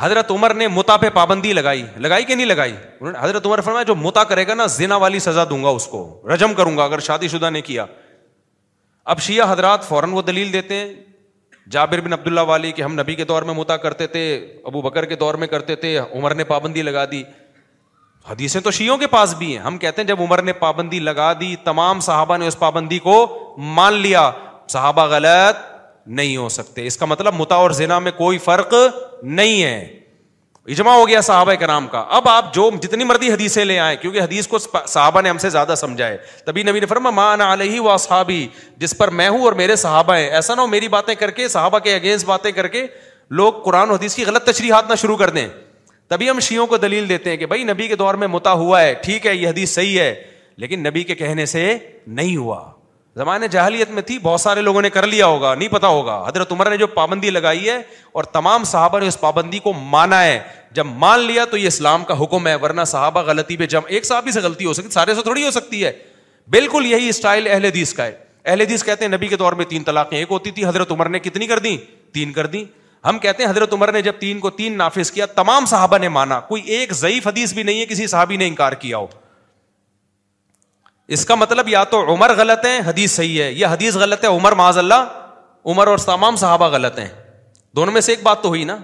حضرت 0.00 0.30
عمر 0.30 0.54
نے 0.54 0.66
متا 0.68 0.96
پہ 0.96 1.08
پابندی 1.14 1.52
لگائی 1.52 1.82
لگائی 2.04 2.24
کہ 2.24 2.34
نہیں 2.34 2.46
لگائی 2.46 2.72
حضرت 3.18 3.46
عمر 3.46 3.60
فرمایا 3.64 3.82
جو 3.88 3.94
متا 3.94 4.24
کرے 4.30 4.46
گا 4.46 4.54
نا 4.54 4.66
زینا 4.76 4.96
والی 5.04 5.18
سزا 5.26 5.44
دوں 5.50 5.62
گا 5.64 5.68
اس 5.68 5.86
کو 5.86 6.00
رجم 6.34 6.54
کروں 6.54 6.76
گا 6.76 6.84
اگر 6.84 6.98
شادی 7.08 7.28
شدہ 7.28 7.50
نے 7.50 7.60
کیا 7.62 7.84
اب 9.10 9.20
شیعہ 9.20 9.50
حضرات 9.52 9.84
فوراً 9.88 10.12
وہ 10.12 10.22
دلیل 10.22 10.52
دیتے 10.52 10.74
ہیں 10.78 10.92
جابر 11.70 12.00
بن 12.00 12.12
عبداللہ 12.12 12.40
والی 12.46 12.70
کہ 12.72 12.82
ہم 12.82 12.92
نبی 13.00 13.14
کے 13.14 13.24
دور 13.24 13.42
میں 13.48 13.54
متا 13.54 13.76
کرتے 13.86 14.06
تھے 14.12 14.20
ابو 14.66 14.82
بکر 14.82 15.04
کے 15.12 15.16
دور 15.16 15.34
میں 15.42 15.46
کرتے 15.48 15.74
تھے 15.76 15.96
عمر 15.98 16.34
نے 16.34 16.44
پابندی 16.44 16.82
لگا 16.82 17.04
دی 17.10 17.22
حدیثیں 18.30 18.60
تو 18.60 18.70
شیوں 18.70 18.96
کے 18.98 19.06
پاس 19.16 19.34
بھی 19.38 19.50
ہیں 19.56 19.62
ہم 19.62 19.78
کہتے 19.84 20.00
ہیں 20.02 20.06
جب 20.08 20.20
عمر 20.22 20.42
نے 20.42 20.52
پابندی 20.64 20.98
لگا 21.06 21.32
دی 21.40 21.54
تمام 21.64 22.00
صحابہ 22.08 22.36
نے 22.38 22.46
اس 22.48 22.58
پابندی 22.58 22.98
کو 23.08 23.16
مان 23.78 23.94
لیا 24.02 24.30
صحابہ 24.72 25.06
غلط 25.14 25.70
نہیں 26.20 26.36
ہو 26.36 26.48
سکتے 26.48 26.86
اس 26.86 26.96
کا 26.96 27.06
مطلب 27.06 27.34
متا 27.38 27.54
اور 27.64 27.70
زنا 27.80 27.98
میں 28.06 28.12
کوئی 28.16 28.38
فرق 28.46 28.74
نہیں 29.22 29.62
ہے 29.62 30.01
اجماع 30.70 30.94
ہو 30.94 31.06
گیا 31.08 31.20
صحابہ 31.20 31.54
کے 31.58 31.66
نام 31.66 31.86
کا 31.92 32.00
اب 32.16 32.28
آپ 32.28 32.52
جو 32.54 32.70
جتنی 32.82 33.04
مرضی 33.04 33.30
حدیثیں 33.32 33.64
لے 33.64 33.78
آئیں 33.80 33.96
کیونکہ 34.00 34.20
حدیث 34.20 34.46
کو 34.48 34.58
صحابہ 34.58 35.20
نے 35.20 35.28
ہم 35.30 35.38
سے 35.38 35.48
زیادہ 35.50 35.74
سمجھا 35.76 36.06
ہے 36.08 36.16
تبھی 36.46 36.62
نبی 36.62 36.80
نے 36.80 36.86
فرما 36.86 37.10
ماں 37.10 37.34
علیہ 37.52 37.80
و 37.80 37.96
صحابی 38.00 38.46
جس 38.80 38.96
پر 38.98 39.08
میں 39.20 39.28
ہوں 39.28 39.42
اور 39.44 39.52
میرے 39.62 39.76
صحابہ 39.76 40.16
ہیں 40.16 40.28
ایسا 40.30 40.54
نہ 40.54 40.60
ہو 40.60 40.66
میری 40.66 40.88
باتیں 40.88 41.14
کر 41.14 41.30
کے 41.40 41.48
صحابہ 41.48 41.78
کے 41.88 41.94
اگینسٹ 41.94 42.26
باتیں 42.26 42.50
کر 42.60 42.68
کے 42.76 42.86
لوگ 43.40 43.60
قرآن 43.64 43.90
و 43.90 43.94
حدیث 43.94 44.14
کی 44.16 44.24
غلط 44.26 44.44
تشریحات 44.50 44.90
نہ 44.90 44.94
شروع 45.00 45.16
کر 45.16 45.30
دیں 45.38 45.46
تبھی 46.08 46.28
ہم 46.30 46.40
شیوں 46.50 46.66
کو 46.66 46.76
دلیل 46.76 47.08
دیتے 47.08 47.30
ہیں 47.30 47.36
کہ 47.36 47.46
بھائی 47.46 47.64
نبی 47.64 47.88
کے 47.88 47.96
دور 47.96 48.14
میں 48.22 48.26
متا 48.28 48.52
ہوا 48.62 48.82
ہے 48.82 48.94
ٹھیک 49.04 49.26
ہے 49.26 49.34
یہ 49.34 49.48
حدیث 49.48 49.74
صحیح 49.74 49.98
ہے 50.00 50.14
لیکن 50.64 50.82
نبی 50.88 51.02
کے 51.10 51.14
کہنے 51.14 51.46
سے 51.56 51.70
نہیں 52.06 52.36
ہوا 52.36 52.62
زمانے 53.16 53.48
جہلیت 53.50 53.90
میں 53.90 54.02
تھی 54.02 54.18
بہت 54.22 54.40
سارے 54.40 54.60
لوگوں 54.62 54.82
نے 54.82 54.90
کر 54.90 55.06
لیا 55.06 55.26
ہوگا 55.26 55.54
نہیں 55.54 55.68
پتا 55.68 55.86
ہوگا 55.86 56.14
حضرت 56.26 56.52
عمر 56.52 56.70
نے 56.70 56.76
جو 56.76 56.86
پابندی 56.86 57.30
لگائی 57.30 57.68
ہے 57.68 57.76
اور 58.20 58.24
تمام 58.36 58.64
صحابہ 58.64 58.98
نے 59.00 59.06
اس 59.08 59.18
پابندی 59.20 59.58
کو 59.64 59.72
مانا 59.72 60.22
ہے 60.22 60.38
جب 60.74 60.86
مان 61.04 61.20
لیا 61.26 61.44
تو 61.50 61.56
یہ 61.56 61.66
اسلام 61.66 62.04
کا 62.04 62.14
حکم 62.22 62.46
ہے 62.46 62.54
ورنہ 62.62 62.84
صحابہ 62.92 63.22
غلطی 63.26 63.56
پہ 63.56 63.66
جم 63.74 63.80
ایک 63.86 64.06
صحابی 64.06 64.30
سے 64.32 64.40
غلطی 64.40 64.64
ہو 64.64 64.72
سکتی 64.72 64.90
سارے 64.90 65.14
سے 65.14 65.22
تھوڑی 65.22 65.44
ہو 65.44 65.50
سکتی 65.50 65.84
ہے 65.84 65.92
بالکل 66.50 66.86
یہی 66.92 67.08
اسٹائل 67.08 67.46
اہل 67.50 67.64
حدیث 67.64 67.92
کا 67.94 68.04
ہے 68.04 68.12
اہل 68.44 68.60
حدیث 68.60 68.84
کہتے 68.84 69.04
ہیں 69.04 69.12
نبی 69.16 69.28
کے 69.28 69.36
دور 69.44 69.52
میں 69.60 69.64
تین 69.68 69.82
طلاقیں 69.84 70.18
ایک 70.18 70.30
ہوتی 70.30 70.50
تھی 70.50 70.64
حضرت 70.66 70.90
عمر 70.92 71.08
نے 71.08 71.18
کتنی 71.26 71.46
کر 71.46 71.58
دیں 71.68 71.76
تین 72.14 72.32
کر 72.32 72.46
دیں 72.54 72.64
ہم 73.08 73.18
کہتے 73.18 73.42
ہیں 73.42 73.50
حضرت 73.50 73.72
عمر 73.72 73.92
نے 73.92 74.02
جب 74.02 74.12
تین 74.18 74.38
کو 74.40 74.50
تین 74.62 74.76
نافذ 74.78 75.10
کیا 75.10 75.26
تمام 75.36 75.66
صحابہ 75.66 75.98
نے 75.98 76.08
مانا 76.16 76.40
کوئی 76.48 76.62
ایک 76.74 76.92
ضعیف 76.94 77.26
حدیث 77.26 77.52
بھی 77.54 77.62
نہیں 77.62 77.80
ہے 77.80 77.86
کسی 77.86 78.06
صحابی 78.06 78.36
نے 78.36 78.46
انکار 78.48 78.72
کیا 78.84 78.98
ہو 78.98 79.06
اس 81.14 81.24
کا 81.26 81.34
مطلب 81.34 81.68
یا 81.68 81.82
تو 81.92 81.98
عمر 82.12 82.32
غلط 82.36 82.64
ہے 82.64 82.78
حدیث 82.86 83.14
صحیح 83.14 83.42
ہے 83.42 83.50
یا 83.52 83.70
حدیث 83.72 83.96
غلط 84.02 84.22
ہے 84.24 84.28
عمر 84.36 84.52
معاذ 84.60 84.78
اللہ 84.78 84.94
عمر 85.72 85.86
اور 85.86 85.98
تمام 86.10 86.36
صحابہ 86.42 86.68
غلط 86.74 86.98
ہیں 86.98 87.08
دونوں 87.76 87.92
میں 87.92 88.00
سے 88.06 88.12
ایک 88.12 88.22
بات 88.28 88.42
تو 88.42 88.48
ہوئی 88.54 88.62
نا 88.70 88.76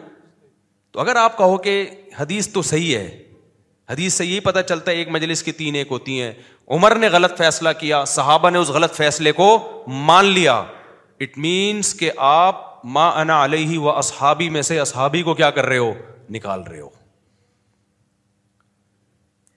تو 0.92 1.00
اگر 1.00 1.16
آپ 1.22 1.36
کہو 1.38 1.56
کہ 1.68 1.74
حدیث 2.18 2.48
تو 2.58 2.62
صحیح 2.72 2.96
ہے 2.96 3.06
حدیث 3.92 4.14
سے 4.20 4.24
یہی 4.26 4.40
پتہ 4.50 4.60
چلتا 4.68 4.90
ہے 4.90 4.96
ایک 4.96 5.08
مجلس 5.16 5.42
کی 5.42 5.52
تین 5.62 5.74
ایک 5.82 5.86
ہوتی 5.96 6.20
ہیں 6.22 6.32
عمر 6.76 6.94
نے 7.04 7.08
غلط 7.16 7.36
فیصلہ 7.38 7.68
کیا 7.78 8.04
صحابہ 8.18 8.50
نے 8.50 8.58
اس 8.58 8.68
غلط 8.78 8.94
فیصلے 9.02 9.32
کو 9.40 9.48
مان 10.10 10.24
لیا 10.38 10.56
اٹ 11.26 11.38
مینس 11.46 11.94
کہ 12.02 12.10
آپ 12.34 12.62
ما 12.98 13.08
انا 13.20 13.42
علیہ 13.44 13.78
و 13.78 13.90
اصحابی 13.98 14.48
میں 14.56 14.62
سے 14.72 14.78
اصحابی 14.80 15.22
کو 15.30 15.34
کیا 15.42 15.50
کر 15.58 15.66
رہے 15.74 15.78
ہو 15.86 15.92
نکال 16.38 16.62
رہے 16.70 16.80
ہو 16.80 16.88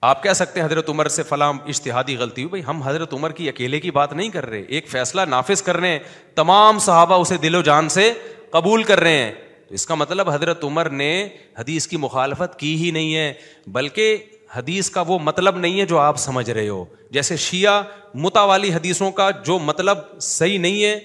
آپ 0.06 0.22
کہہ 0.22 0.32
سکتے 0.34 0.60
ہیں 0.60 0.66
حضرت 0.66 0.88
عمر 0.88 1.08
سے 1.16 1.22
فلاں 1.22 1.52
اشتہادی 1.68 2.16
غلطی 2.18 2.42
ہوئی 2.42 2.48
بھائی 2.50 2.62
ہم 2.68 2.82
حضرت 2.82 3.12
عمر 3.14 3.32
کی 3.32 3.48
اکیلے 3.48 3.78
کی 3.80 3.90
بات 3.98 4.12
نہیں 4.12 4.28
کر 4.28 4.46
رہے 4.50 4.60
ایک 4.76 4.88
فیصلہ 4.90 5.20
نافذ 5.28 5.60
کر 5.62 5.76
رہے 5.80 5.88
ہیں 5.90 5.98
تمام 6.34 6.78
صحابہ 6.86 7.14
اسے 7.20 7.36
دل 7.42 7.54
و 7.54 7.60
جان 7.68 7.88
سے 7.96 8.10
قبول 8.50 8.82
کر 8.84 9.00
رہے 9.00 9.18
ہیں 9.20 9.30
تو 9.68 9.74
اس 9.74 9.86
کا 9.86 9.94
مطلب 9.94 10.30
حضرت 10.30 10.64
عمر 10.64 10.88
نے 11.02 11.10
حدیث 11.58 11.86
کی 11.86 11.96
مخالفت 12.06 12.58
کی 12.58 12.74
ہی 12.82 12.90
نہیں 12.96 13.14
ہے 13.16 13.32
بلکہ 13.76 14.16
حدیث 14.56 14.88
کا 14.90 15.00
وہ 15.08 15.18
مطلب 15.24 15.56
نہیں 15.58 15.80
ہے 15.80 15.86
جو 15.94 15.98
آپ 15.98 16.18
سمجھ 16.20 16.48
رہے 16.50 16.68
ہو 16.68 16.84
جیسے 17.16 17.36
شیعہ 17.44 17.82
متا 18.24 18.42
والی 18.52 18.72
حدیثوں 18.74 19.10
کا 19.20 19.28
جو 19.44 19.58
مطلب 19.70 19.98
صحیح 20.30 20.58
نہیں 20.64 20.82
ہے 20.84 20.98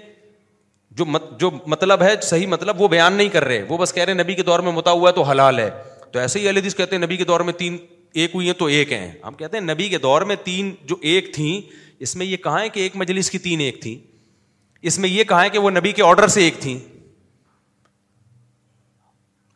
جو 0.98 1.06
مت 1.06 1.26
جو 1.40 1.50
مطلب 1.74 2.02
ہے 2.04 2.14
صحیح 2.30 2.48
مطلب 2.58 2.82
وہ 2.82 2.88
بیان 2.98 3.14
نہیں 3.14 3.30
کر 3.34 3.46
رہے 3.46 3.62
وہ 3.70 3.78
بس 3.78 3.94
کہہ 3.94 4.04
رہے 4.04 4.14
ہیں 4.14 4.20
نبی 4.24 4.34
کے 4.36 4.44
دور 4.52 4.60
میں 4.60 4.72
متا 4.72 4.92
ہوا 4.92 5.10
ہے 5.10 5.16
تو 5.16 5.24
حلال 5.32 5.60
ہے 5.60 5.70
تو 6.12 6.20
ایسے 6.20 6.40
ہی 6.40 6.50
حدیث 6.50 6.76
کہتے 6.76 6.96
ہیں 6.96 7.04
نبی 7.04 7.18
کے 7.18 7.24
دور 7.26 7.40
میں 7.48 7.54
تین 7.62 7.78
ایک 8.22 8.36
ہوئی 8.36 8.46
ہیں 8.48 8.54
تو 8.60 8.66
ایک 8.78 8.92
ہیں 8.94 9.12
ہم 9.26 9.34
کہتے 9.40 9.58
ہیں 9.58 9.64
نبی 9.66 9.88
کے 9.90 9.98
دور 10.06 10.22
میں 10.32 10.36
تین 10.44 10.74
جو 10.92 10.96
ایک 11.12 11.34
تھیں 11.34 11.60
اس 12.06 12.16
میں 12.16 12.26
یہ 12.26 12.38
کہا 12.46 12.62
ہے 12.62 12.70
کہ 12.78 12.80
ایک 12.80 12.96
مجلس 13.04 13.30
کی 13.32 13.38
تین 13.48 13.60
ایک 13.68 13.82
تھیں 13.82 13.96
اس 14.92 14.98
میں 15.04 15.10
یہ 15.10 15.24
کہا 15.32 15.42
ہے 15.44 15.50
کہ 15.56 15.60
وہ 15.66 15.70
نبی 15.72 15.92
کے 16.00 16.04
آرڈر 16.04 16.28
سے 16.38 16.44
ایک 16.44 16.56
تھیں 16.62 16.78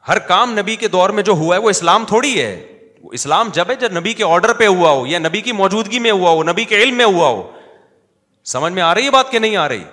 ہر 0.08 0.20
کام 0.28 0.54
نبی 0.60 0.76
کے 0.84 0.88
دور 0.98 1.10
میں 1.18 1.24
جو 1.24 1.34
ہوا 1.42 1.56
ہے 1.56 1.62
وہ 1.62 1.70
اسلام 1.70 2.06
تھوڑی 2.14 2.40
ہے 2.42 2.52
اسلام 3.20 3.50
جب 3.54 3.70
ہے 3.70 3.76
جب 3.86 3.92
نبی 3.98 4.14
کے 4.22 4.24
آرڈر 4.28 4.54
پہ 4.62 4.68
ہوا 4.68 4.92
ہو 4.92 5.06
یا 5.08 5.20
نبی 5.26 5.42
کی 5.50 5.58
موجودگی 5.64 6.00
میں 6.06 6.12
ہوا 6.12 6.32
ہو 6.38 6.44
نبی 6.54 6.64
کے 6.72 6.82
علم 6.84 6.98
میں 7.06 7.12
ہوا 7.18 7.28
ہو 7.30 7.42
سمجھ 8.56 8.74
میں 8.80 8.84
آ 8.92 8.94
رہی 8.96 9.06
ہے 9.06 9.12
بات 9.20 9.32
کہ 9.32 9.40
نہیں 9.46 9.56
آ 9.64 9.68
رہی 9.76 9.84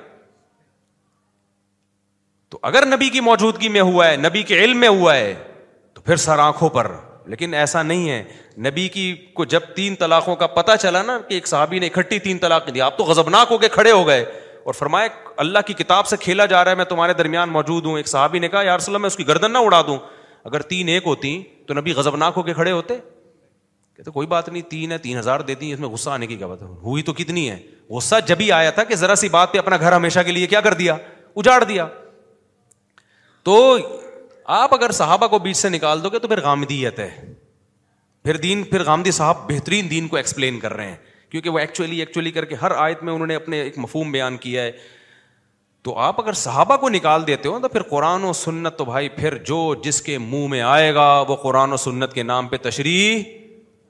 تو 2.51 2.59
اگر 2.71 2.87
نبی 2.97 3.09
کی 3.17 3.21
موجودگی 3.33 3.69
میں 3.79 3.91
ہوا 3.93 4.09
ہے 4.11 4.17
نبی 4.29 4.43
کے 4.53 4.65
علم 4.65 4.79
میں 4.85 4.89
ہوا 5.01 5.15
ہے 5.17 5.35
تو 5.95 6.03
پھر 6.09 6.17
سر 6.29 6.39
آنکھوں 6.53 6.69
پر 6.81 6.91
لیکن 7.31 7.55
ایسا 7.55 7.83
نہیں 7.83 8.09
ہے 8.11 8.23
نبی 8.67 8.89
کی 8.93 9.05
کو 9.35 9.45
جب 9.55 9.61
تین 9.77 9.95
طلاقوں 10.03 10.37
کا 10.43 10.47
پتہ 10.59 10.73
چلا 10.83 11.03
نا 11.07 11.19
کہ 11.29 11.35
ایک 11.35 11.47
صحابی 11.49 11.79
نے 11.79 11.87
اکٹھی 11.87 12.19
تین 12.27 12.39
طلاق 12.45 12.75
دیا 12.75 12.87
آپ 12.87 12.97
تو 12.99 13.05
غزبناک 13.05 13.51
ہو 13.53 13.59
کے 13.65 13.69
کھڑے 13.73 13.91
ہو 13.91 14.07
گئے 14.07 14.23
اور 14.69 14.75
فرمایا 14.75 15.09
اللہ 15.45 15.59
کی 15.67 15.73
کتاب 15.75 16.07
سے 16.07 16.17
کھیلا 16.21 16.47
جا 16.47 16.63
رہا 16.65 16.71
ہے 16.71 16.77
میں 16.77 16.85
تمہارے 16.85 17.13
درمیان 17.19 17.49
موجود 17.51 17.85
ہوں 17.87 17.97
ایک 17.97 18.09
صحابی 18.09 18.39
نے 18.39 18.49
کہا 18.49 18.63
یار 18.63 18.79
وسلم 18.81 19.01
میں 19.03 19.07
اس 19.07 19.17
کی 19.17 19.27
گردن 19.29 19.53
نہ 19.53 19.59
اڑا 19.67 19.81
دوں 19.87 19.97
اگر 20.45 20.63
تین 20.73 20.89
ایک 20.89 21.07
ہوتی 21.07 21.43
تو 21.67 21.75
نبی 21.81 21.93
غزبناک 21.99 22.33
ہو 22.37 22.43
کے 22.43 22.55
کھڑے 22.55 22.71
ہوتے 22.71 22.95
کہتے 23.97 24.11
کوئی 24.11 24.27
بات 24.33 24.49
نہیں 24.49 24.63
تین 24.71 24.93
ہے 24.93 24.99
تین 25.07 25.19
ہزار 25.19 25.41
دیتی 25.53 25.73
اس 25.73 25.81
میں 25.81 25.89
غصہ 25.89 26.11
آنے 26.11 26.27
کی 26.27 26.37
کیا 26.37 26.47
بات 26.47 26.63
ہے 26.63 26.67
ہوئی 26.83 27.03
تو 27.03 27.13
کتنی 27.21 27.49
ہے 27.51 27.59
غصہ 27.97 28.15
جب 28.27 28.41
ہی 28.41 28.51
آیا 28.53 28.71
تھا 28.79 28.85
کہ 28.91 28.95
ذرا 29.05 29.15
سی 29.23 29.29
بات 29.37 29.53
پہ 29.53 29.59
اپنا 29.59 29.77
گھر 29.81 29.93
ہمیشہ 29.93 30.21
کے 30.27 30.33
لیے 30.33 30.47
کیا 30.47 30.61
کر 30.67 30.75
دیا 30.83 30.97
اجاڑ 31.37 31.63
دیا 31.65 31.87
تو 33.45 33.57
آپ 34.57 34.75
اگر 34.75 34.91
صحابہ 34.97 35.27
کو 35.29 35.39
بیچ 35.39 35.57
سے 35.57 35.69
نکال 35.69 36.03
دو 36.05 36.09
گے 36.13 36.19
تو 36.19 36.29
پھر 36.29 36.41
غامدیت 36.43 36.99
ہے 36.99 37.09
پھر 38.25 38.37
دین 38.45 38.63
پھر 38.71 38.85
گامدی 38.85 39.11
صاحب 39.13 39.37
بہترین 39.49 39.91
دین 39.91 40.07
کو 40.09 40.17
ایکسپلین 40.17 40.59
کر 40.61 40.73
رہے 40.77 40.87
ہیں 40.89 40.95
کیونکہ 41.31 41.51
وہ 41.51 41.59
ایکچولی 41.59 41.99
ایکچولی 42.01 42.31
کر 42.33 42.45
کے 42.45 42.55
ہر 42.63 42.71
آیت 42.85 43.03
میں 43.05 43.13
انہوں 43.13 43.27
نے 43.27 43.35
اپنے 43.37 43.61
ایک 43.63 43.77
مفہوم 43.79 44.13
بیان 44.13 44.37
کیا 44.47 44.63
ہے 44.63 44.71
تو 45.85 45.97
آپ 46.07 46.21
اگر 46.21 46.33
صحابہ 46.45 46.77
کو 46.85 46.89
نکال 46.89 47.27
دیتے 47.27 47.49
ہو 47.49 47.59
تو 47.63 47.69
پھر 47.69 47.83
قرآن 47.91 48.25
و 48.25 48.33
سنت 48.43 48.79
تو 48.79 48.85
بھائی 48.85 49.09
پھر 49.21 49.37
جو 49.51 49.59
جس 49.85 50.01
کے 50.03 50.17
منہ 50.19 50.47
میں 50.51 50.61
آئے 50.73 50.95
گا 50.95 51.07
وہ 51.29 51.37
قرآن 51.43 51.73
و 51.73 51.77
سنت 51.87 52.13
کے 52.15 52.23
نام 52.23 52.49
پہ 52.49 52.57
تشریح 52.71 53.23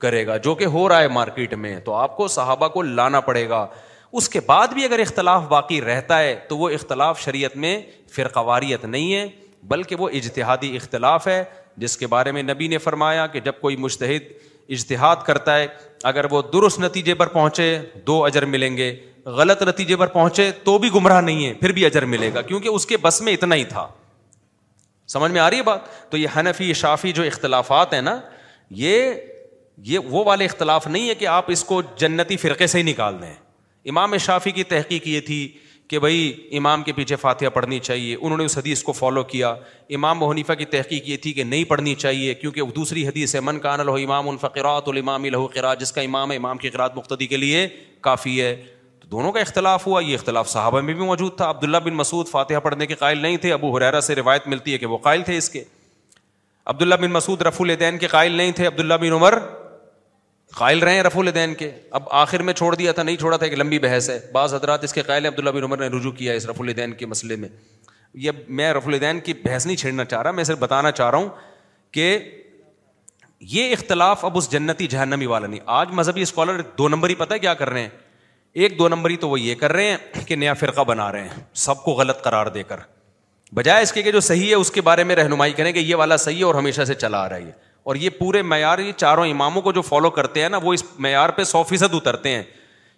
کرے 0.05 0.25
گا 0.27 0.37
جو 0.49 0.55
کہ 0.55 0.65
ہو 0.75 0.87
رہا 0.89 1.01
ہے 1.01 1.07
مارکیٹ 1.19 1.53
میں 1.67 1.79
تو 1.85 1.93
آپ 2.03 2.15
کو 2.17 2.27
صحابہ 2.37 2.67
کو 2.75 2.81
لانا 2.81 3.19
پڑے 3.31 3.47
گا 3.49 3.65
اس 4.11 4.29
کے 4.29 4.39
بعد 4.47 4.67
بھی 4.73 4.85
اگر 4.85 4.99
اختلاف 4.99 5.43
باقی 5.49 5.81
رہتا 5.81 6.19
ہے 6.19 6.35
تو 6.49 6.57
وہ 6.57 6.69
اختلاف 6.79 7.19
شریعت 7.21 7.57
میں 7.65 7.79
فرقواریت 8.15 8.85
نہیں 8.85 9.13
ہے 9.13 9.27
بلکہ 9.67 9.95
وہ 9.99 10.09
اجتہادی 10.17 10.75
اختلاف 10.75 11.27
ہے 11.27 11.43
جس 11.77 11.97
کے 11.97 12.07
بارے 12.07 12.31
میں 12.31 12.43
نبی 12.43 12.67
نے 12.67 12.77
فرمایا 12.77 13.25
کہ 13.27 13.39
جب 13.43 13.59
کوئی 13.61 13.75
مشتحد 13.85 14.31
اجتہاد 14.71 15.15
کرتا 15.25 15.55
ہے 15.57 15.67
اگر 16.11 16.25
وہ 16.31 16.41
درست 16.53 16.79
نتیجے 16.79 17.13
پر 17.15 17.27
پہنچے 17.27 17.77
دو 18.07 18.23
اجر 18.25 18.45
ملیں 18.45 18.77
گے 18.77 18.95
غلط 19.37 19.61
نتیجے 19.67 19.95
پر 19.95 20.07
پہنچے 20.07 20.49
تو 20.63 20.77
بھی 20.79 20.89
گمراہ 20.95 21.21
نہیں 21.21 21.45
ہے 21.45 21.53
پھر 21.59 21.71
بھی 21.73 21.85
اجر 21.85 22.05
ملے 22.11 22.29
گا 22.33 22.41
کیونکہ 22.41 22.67
اس 22.67 22.85
کے 22.85 22.97
بس 23.01 23.21
میں 23.21 23.33
اتنا 23.33 23.55
ہی 23.55 23.63
تھا 23.69 23.87
سمجھ 25.13 25.31
میں 25.31 25.41
آ 25.41 25.49
رہی 25.49 25.57
ہے 25.57 25.63
بات 25.63 25.89
تو 26.11 26.17
یہ 26.17 26.27
حنفی 26.37 26.71
شافی 26.81 27.11
جو 27.13 27.23
اختلافات 27.23 27.93
ہیں 27.93 28.01
نا 28.01 28.19
یہ 28.83 29.11
یہ 29.85 29.99
وہ 30.09 30.23
والے 30.25 30.45
اختلاف 30.45 30.87
نہیں 30.87 31.09
ہے 31.09 31.15
کہ 31.15 31.27
آپ 31.27 31.45
اس 31.51 31.63
کو 31.63 31.81
جنتی 31.97 32.37
فرقے 32.37 32.67
سے 32.67 32.77
ہی 32.77 32.83
نکال 32.91 33.21
دیں 33.21 33.33
امام 33.89 34.17
شافی 34.27 34.51
کی 34.51 34.63
تحقیق 34.73 35.07
یہ 35.07 35.19
تھی 35.27 35.41
کہ 35.89 35.99
بھائی 35.99 36.31
امام 36.57 36.81
کے 36.83 36.93
پیچھے 36.93 37.15
فاتحہ 37.15 37.49
پڑھنی 37.53 37.77
چاہیے 37.83 38.15
انہوں 38.19 38.37
نے 38.37 38.43
اس 38.45 38.57
حدیث 38.57 38.83
کو 38.83 38.91
فالو 38.93 39.23
کیا 39.31 39.49
امام 39.95 40.21
و 40.23 40.29
حنیفہ 40.31 40.53
کی 40.57 40.65
تحقیق 40.73 41.07
یہ 41.09 41.17
تھی 41.21 41.31
کہ 41.33 41.43
نہیں 41.43 41.63
پڑھنی 41.69 41.93
چاہیے 42.03 42.33
کیونکہ 42.41 42.71
دوسری 42.75 43.07
حدیث 43.07 43.33
ہے 43.35 43.39
من 43.47 43.59
قان 43.63 43.79
المام 43.79 44.29
الفقرات 44.29 44.87
الامام 44.89 45.23
قرات 45.53 45.79
جس 45.79 45.91
کا 45.91 46.01
امام 46.09 46.31
ہے 46.31 46.37
امام 46.37 46.57
کی 46.57 46.69
قرات 46.75 46.97
مختدی 46.97 47.27
کے 47.27 47.37
لیے 47.37 47.67
کافی 48.09 48.39
ہے 48.41 48.55
تو 48.99 49.07
دونوں 49.11 49.31
کا 49.31 49.39
اختلاف 49.39 49.87
ہوا 49.87 50.03
یہ 50.03 50.13
اختلاف 50.17 50.49
صحابہ 50.49 50.81
میں 50.81 50.93
بھی 50.93 51.05
موجود 51.05 51.35
تھا 51.37 51.49
عبداللہ 51.49 51.77
بن 51.85 51.93
مسعود 52.03 52.27
فاتحہ 52.31 52.59
پڑھنے 52.69 52.87
کے 52.87 52.95
قائل 53.03 53.17
نہیں 53.21 53.37
تھے 53.45 53.53
ابو 53.53 53.75
حریرا 53.77 54.01
سے 54.11 54.15
روایت 54.15 54.47
ملتی 54.55 54.73
ہے 54.73 54.77
کہ 54.77 54.85
وہ 54.85 54.97
قائل 55.09 55.21
تھے 55.31 55.37
اس 55.37 55.49
کے 55.49 55.63
عبداللہ 56.73 56.95
بن 57.01 57.11
مسعود 57.11 57.41
رف 57.47 57.61
الدین 57.61 57.97
کے 57.97 58.07
قائل 58.07 58.31
نہیں 58.37 58.51
تھے 58.61 58.67
عبداللہ 58.67 58.93
بن 59.01 59.11
عمر 59.11 59.37
قائل 60.57 60.79
رہے 60.79 60.93
ہیں 60.95 61.01
رف 61.03 61.17
الدین 61.17 61.53
کے 61.55 61.69
اب 61.97 62.03
آخر 62.21 62.41
میں 62.43 62.53
چھوڑ 62.53 62.73
دیا 62.75 62.91
تھا 62.91 63.03
نہیں 63.03 63.17
چھوڑا 63.17 63.37
تھا 63.37 63.45
ایک 63.45 63.53
لمبی 63.59 63.79
بحث 63.79 64.09
ہے 64.09 64.17
بعض 64.31 64.53
حضرات 64.53 64.83
اس 64.83 64.93
کے 64.93 65.01
قائل 65.09 65.25
ہیں 65.25 65.31
عبداللہ 65.31 65.49
بن 65.57 65.63
عمر 65.63 65.77
نے 65.77 65.87
رجوع 65.97 66.11
کیا 66.11 66.31
ہے 66.31 66.37
اس 66.37 66.45
رف 66.49 66.61
الدین 66.61 66.93
کے 67.01 67.05
مسئلے 67.05 67.35
میں 67.35 67.49
یہ 68.23 68.31
میں 68.47 68.71
رف 68.73 68.87
الدین 68.87 69.19
کی 69.23 69.33
بحث 69.43 69.65
نہیں 69.65 69.75
چھیڑنا 69.77 70.05
چاہ 70.05 70.21
رہا 70.21 70.31
میں 70.39 70.43
صرف 70.43 70.57
بتانا 70.59 70.91
چاہ 70.91 71.09
رہا 71.09 71.17
ہوں 71.17 71.27
کہ 71.91 72.17
یہ 73.51 73.71
اختلاف 73.73 74.25
اب 74.25 74.37
اس 74.37 74.51
جنتی 74.51 74.87
جہنمی 74.87 75.25
والا 75.25 75.47
نہیں 75.47 75.59
آج 75.81 75.89
مذہبی 75.99 76.21
اسکالر 76.21 76.61
دو 76.77 76.87
نمبر 76.89 77.09
ہی 77.09 77.15
پتہ 77.15 77.33
کیا 77.41 77.53
کر 77.61 77.69
رہے 77.69 77.81
ہیں 77.81 77.89
ایک 78.63 78.77
دو 78.79 78.87
نمبر 78.89 79.09
ہی 79.09 79.15
تو 79.17 79.29
وہ 79.29 79.39
یہ 79.39 79.55
کر 79.55 79.73
رہے 79.73 79.89
ہیں 79.89 80.25
کہ 80.27 80.35
نیا 80.35 80.53
فرقہ 80.59 80.81
بنا 80.87 81.11
رہے 81.11 81.21
ہیں 81.27 81.39
سب 81.67 81.83
کو 81.83 81.91
غلط 82.01 82.21
قرار 82.23 82.47
دے 82.53 82.63
کر 82.67 82.79
بجائے 83.55 83.83
اس 83.83 83.91
کے 83.93 84.01
کہ 84.03 84.11
جو 84.11 84.19
صحیح 84.19 84.49
ہے 84.49 84.55
اس 84.55 84.71
کے 84.71 84.81
بارے 84.89 85.03
میں 85.03 85.15
رہنمائی 85.15 85.53
کریں 85.57 85.71
کہ 85.73 85.79
یہ 85.79 85.95
والا 85.95 86.17
صحیح 86.27 86.37
ہے 86.39 86.43
اور 86.43 86.55
ہمیشہ 86.55 86.81
سے 86.87 86.93
چلا 86.93 87.23
آ 87.25 87.29
رہا 87.29 87.35
ہے 87.37 87.51
اور 87.89 87.95
یہ 87.97 88.09
پورے 88.17 88.41
معیار 88.49 88.79
یہ 88.79 88.91
چاروں 88.97 89.25
اماموں 89.27 89.61
کو 89.61 89.71
جو 89.73 89.81
فالو 89.81 90.09
کرتے 90.15 90.41
ہیں 90.41 90.49
نا 90.49 90.57
وہ 90.63 90.73
اس 90.73 90.83
معیار 91.05 91.29
پہ 91.37 91.43
سو 91.51 91.61
فیصد 91.69 91.93
اترتے 91.95 92.29
ہیں 92.35 92.41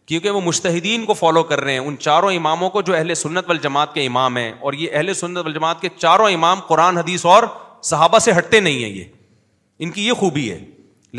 کیونکہ 0.07 0.29
وہ 0.29 0.39
مشتحدین 0.45 1.05
کو 1.05 1.13
فالو 1.19 1.43
کر 1.51 1.61
رہے 1.61 1.71
ہیں 1.73 1.79
ان 1.79 1.97
چاروں 1.99 2.31
اماموں 2.33 2.69
کو 2.69 2.81
جو 2.89 2.95
اہل 2.95 3.13
سنت 3.15 3.45
وال 3.49 3.57
جماعت 3.63 3.93
کے 3.93 4.05
امام 4.05 4.37
ہیں 4.37 4.51
اور 4.59 4.73
یہ 4.81 4.89
اہل 4.95 5.13
سنت 5.19 5.47
کے 5.81 5.89
چاروں 5.97 6.29
امام 6.31 6.59
قرآن 6.67 6.97
حدیث 6.97 7.25
اور 7.35 7.43
صحابہ 7.91 8.19
سے 8.27 8.31
ہٹتے 8.37 8.59
نہیں 8.59 8.83
ہیں 8.83 8.89
یہ 8.89 9.03
ان 9.83 9.91
کی 9.91 10.05
یہ 10.07 10.13
خوبی 10.23 10.49
ہے 10.51 10.57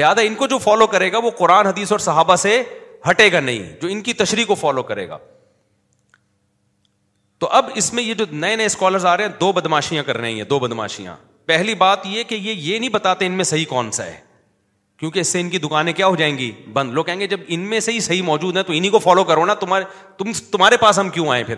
لہٰذا 0.01 0.23
ان 0.27 0.35
کو 0.43 0.47
جو 0.55 0.59
فالو 0.67 0.87
کرے 0.97 1.11
گا 1.13 1.19
وہ 1.25 1.31
قرآن 1.39 1.67
حدیث 1.67 1.93
اور 1.93 1.99
صحابہ 2.11 2.37
سے 2.47 2.63
ہٹے 3.11 3.31
گا 3.33 3.41
نہیں 3.49 3.67
جو 3.83 3.89
ان 3.93 4.03
کی 4.03 4.13
تشریح 4.23 4.45
کو 4.49 4.55
فالو 4.67 4.83
کرے 4.93 5.09
گا 5.09 5.19
تو 7.41 7.49
اب 7.61 7.71
اس 7.83 7.93
میں 7.93 8.03
یہ 8.03 8.15
جو 8.15 8.25
نئے 8.33 8.57
نئے 8.57 8.67
اسکالرز 8.67 9.07
آ 9.07 9.17
رہے 9.17 9.25
ہیں 9.27 9.33
دو 9.41 9.53
بدماشیاں 9.53 10.03
کر 10.07 10.17
رہے 10.19 10.33
ہیں 10.33 10.45
دو 10.55 10.59
بدماشیاں 10.67 11.17
پہلی 11.47 11.75
بات 11.75 12.07
یہ 12.07 12.23
کہ 12.29 12.35
یہ 12.35 12.53
یہ 12.55 12.79
نہیں 12.79 12.91
بتاتے 12.93 13.27
ان 13.27 13.33
میں 13.37 13.45
صحیح 13.45 13.65
کون 13.69 13.91
سا 13.93 14.05
ہے 14.07 14.17
کیونکہ 14.99 15.21
اس 15.21 15.29
سے 15.29 15.41
ان 15.41 15.49
کی 15.51 15.59
دکانیں 15.59 15.93
کیا 15.93 16.07
ہو 16.07 16.17
جائیں 16.17 16.37
گی 16.39 16.51
بند 16.73 16.93
لوگ 16.95 17.05
کہیں 17.05 17.21
گے 17.21 17.27
جب 17.27 17.41
ان 17.55 17.61
میں 17.71 17.81
سے 17.81 17.93
ہی 17.93 18.01
صحیح 18.01 18.23
موجود 18.23 18.57
ہیں 18.57 18.63
تو 18.65 18.73
انہیں 18.73 18.91
کو 18.93 18.99
فالو 18.99 19.25
کرو 19.31 19.45
نا 19.47 19.55
تمہارے 19.65 19.85
تم 20.19 20.33
تمہارے 20.53 20.77
پاس 20.81 20.99
ہم 20.99 21.09
کیوں 21.15 21.29
آئے 21.33 21.45
پھر 21.45 21.57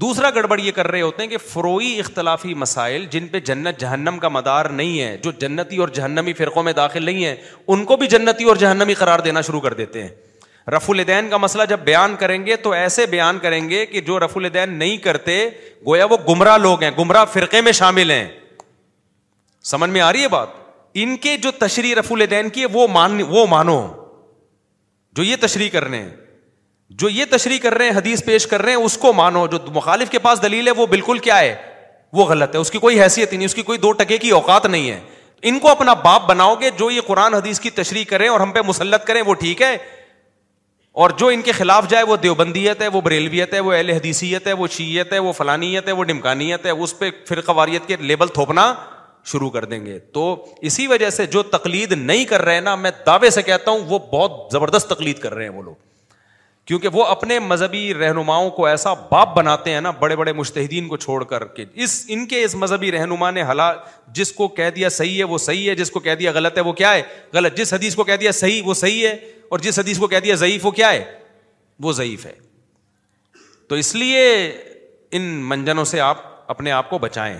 دوسرا 0.00 0.30
گڑبڑ 0.34 0.58
یہ 0.60 0.72
کر 0.72 0.86
رہے 0.90 1.00
ہوتے 1.00 1.22
ہیں 1.22 1.30
کہ 1.30 1.36
فروئی 1.52 1.98
اختلافی 2.00 2.52
مسائل 2.54 3.04
جن 3.10 3.26
پہ 3.28 3.40
جنت 3.44 3.78
جہنم 3.80 4.18
کا 4.22 4.28
مدار 4.28 4.66
نہیں 4.80 5.00
ہے 5.00 5.16
جو 5.22 5.30
جنتی 5.40 5.76
اور 5.76 5.88
جہنمی 5.94 6.32
فرقوں 6.40 6.62
میں 6.62 6.72
داخل 6.72 7.04
نہیں 7.04 7.24
ہے 7.24 7.34
ان 7.68 7.84
کو 7.84 7.96
بھی 7.96 8.06
جنتی 8.06 8.44
اور 8.48 8.56
جہنمی 8.56 8.94
قرار 8.98 9.18
دینا 9.24 9.40
شروع 9.48 9.60
کر 9.60 9.74
دیتے 9.82 10.02
ہیں 10.02 10.70
رف 10.76 10.90
الدین 10.90 11.30
کا 11.30 11.36
مسئلہ 11.36 11.62
جب 11.68 11.80
بیان 11.84 12.14
کریں 12.18 12.44
گے 12.46 12.56
تو 12.66 12.70
ایسے 12.72 13.06
بیان 13.16 13.38
کریں 13.42 13.68
گے 13.70 13.84
کہ 13.86 14.00
جو 14.10 14.18
رف 14.20 14.36
الدین 14.36 14.74
نہیں 14.78 14.96
کرتے 15.08 15.44
گویا 15.86 16.04
وہ 16.10 16.16
گمراہ 16.28 16.58
لوگ 16.58 16.82
ہیں 16.82 16.90
گمراہ 16.98 17.24
فرقے 17.32 17.60
میں 17.68 17.72
شامل 17.82 18.10
ہیں 18.10 18.28
سمجھ 19.68 19.90
میں 19.90 20.00
آ 20.00 20.12
رہی 20.12 20.22
ہے 20.22 20.28
بات 20.28 20.48
ان 21.02 21.16
کے 21.24 21.36
جو 21.42 21.50
تشریح 21.58 21.94
رف 21.98 22.12
الدین 22.12 22.48
کی 22.50 22.64
ہے 22.64 22.84
وہ 23.30 23.46
مانو 23.52 23.80
جو 25.16 25.22
یہ 25.22 25.36
تشریح 25.40 25.68
کر 25.72 25.84
رہے 25.84 25.98
ہیں 26.02 26.10
جو 27.00 27.08
یہ 27.08 27.24
تشریح 27.30 27.58
کر 27.62 27.74
رہے 27.74 27.84
ہیں 27.90 27.96
حدیث 27.96 28.24
پیش 28.24 28.46
کر 28.46 28.62
رہے 28.62 28.72
ہیں 28.74 28.84
اس 28.84 28.96
کو 28.98 29.12
مانو 29.12 29.46
جو 29.50 29.58
مخالف 29.74 30.10
کے 30.10 30.18
پاس 30.22 30.42
دلیل 30.42 30.66
ہے 30.66 30.72
وہ 30.76 30.86
بالکل 30.92 31.18
کیا 31.26 31.38
ہے 31.40 31.54
وہ 32.18 32.24
غلط 32.26 32.54
ہے 32.54 32.60
اس 32.60 32.70
کی 32.70 32.78
کوئی 32.78 33.00
حیثیت 33.02 33.32
نہیں 33.32 33.44
اس 33.44 33.54
کی 33.54 33.62
کوئی 33.62 33.78
دو 33.78 33.92
ٹکے 33.98 34.18
کی 34.18 34.30
اوقات 34.38 34.66
نہیں 34.66 34.90
ہے 34.90 35.00
ان 35.48 35.58
کو 35.58 35.68
اپنا 35.70 35.92
باپ 36.04 36.26
بناؤ 36.28 36.54
گے 36.60 36.70
جو 36.78 36.90
یہ 36.90 37.00
قرآن 37.06 37.34
حدیث 37.34 37.60
کی 37.60 37.70
تشریح 37.78 38.04
کریں 38.08 38.28
اور 38.28 38.40
ہم 38.40 38.52
پہ 38.52 38.60
مسلط 38.66 39.04
کریں 39.06 39.20
وہ 39.26 39.34
ٹھیک 39.42 39.62
ہے 39.62 39.76
اور 41.02 41.10
جو 41.18 41.26
ان 41.34 41.42
کے 41.42 41.52
خلاف 41.52 41.88
جائے 41.90 42.04
وہ 42.04 42.16
دیوبندیت 42.22 42.82
ہے 42.82 42.88
وہ 42.96 43.00
بریلویت 43.00 43.54
ہے 43.54 43.60
وہ 43.66 43.72
اہل 43.72 43.90
حدیثیت 43.90 44.46
ہے 44.46 44.52
وہ 44.62 44.66
شیت 44.76 45.12
ہے 45.12 45.18
وہ 45.26 45.32
فلانیت 45.32 45.86
ہے 45.88 45.92
وہ 46.00 46.04
ڈمکانیت 46.04 46.66
ہے 46.66 46.70
اس 46.70 46.98
پہ 46.98 47.10
فرقواریت 47.28 47.86
کے 47.88 47.96
لیبل 48.00 48.28
تھوپنا 48.34 48.72
شروع 49.32 49.50
کر 49.56 49.64
دیں 49.72 49.84
گے 49.86 49.98
تو 50.18 50.24
اسی 50.70 50.86
وجہ 50.92 51.10
سے 51.20 51.26
جو 51.36 51.42
تکلید 51.56 51.92
نہیں 52.00 52.24
کر 52.32 52.42
رہے 52.48 52.60
نا 52.68 52.74
میں 52.84 52.90
دعوے 53.06 53.30
سے 53.38 53.42
کہتا 53.50 53.70
ہوں 53.70 53.84
وہ 53.92 53.98
بہت 54.12 54.50
زبردست 54.52 54.88
تکلید 54.94 55.18
کر 55.26 55.34
رہے 55.34 55.44
ہیں 55.48 55.54
وہ 55.58 55.62
لوگ 55.70 55.74
کیونکہ 56.70 56.88
وہ 56.96 57.04
اپنے 57.12 57.38
مذہبی 57.50 57.82
رہنماؤں 58.00 58.50
کو 58.56 58.64
ایسا 58.66 58.92
باپ 59.12 59.34
بناتے 59.36 59.72
ہیں 59.74 59.80
نا 59.86 59.90
بڑے 60.02 60.16
بڑے 60.16 60.32
مشتحدین 60.40 60.88
کو 60.88 60.96
چھوڑ 61.04 61.22
کر 61.32 61.44
کے 61.56 61.64
اس 61.84 61.94
ان 62.16 62.26
کے 62.32 62.42
اس 62.44 62.54
مذہبی 62.64 62.90
رہنما 62.92 63.30
نے 63.38 63.42
حالات 63.50 63.78
جس 64.18 64.32
کو 64.40 64.48
کہہ 64.58 64.70
دیا 64.76 64.88
صحیح 64.98 65.16
ہے 65.18 65.24
وہ 65.32 65.38
صحیح 65.46 65.68
ہے 65.70 65.74
جس 65.82 65.90
کو 65.94 66.00
کہہ 66.06 66.14
دیا 66.22 66.32
غلط 66.38 66.58
ہے 66.58 66.62
وہ 66.68 66.72
کیا 66.82 66.92
ہے 66.94 67.02
غلط 67.38 67.56
جس 67.62 67.72
حدیث 67.74 67.94
کو 68.00 68.04
کہہ 68.10 68.20
دیا 68.24 68.32
صحیح 68.42 68.62
وہ 68.66 68.74
صحیح 68.84 69.06
ہے 69.08 69.14
اور 69.50 69.58
جس 69.68 69.78
حدیث 69.78 69.98
کو 69.98 70.06
کہہ 70.14 70.20
دیا 70.28 70.34
ضعیف 70.44 70.66
وہ 70.66 70.70
کیا 70.80 70.92
ہے 70.92 71.04
وہ 71.86 71.92
ضعیف 72.02 72.26
ہے 72.26 72.32
تو 73.68 73.74
اس 73.84 73.94
لیے 74.02 74.24
ان 75.18 75.22
منجنوں 75.52 75.84
سے 75.94 76.00
آپ 76.12 76.28
اپنے 76.56 76.70
آپ 76.82 76.88
کو 76.90 76.98
بچائیں 77.08 77.38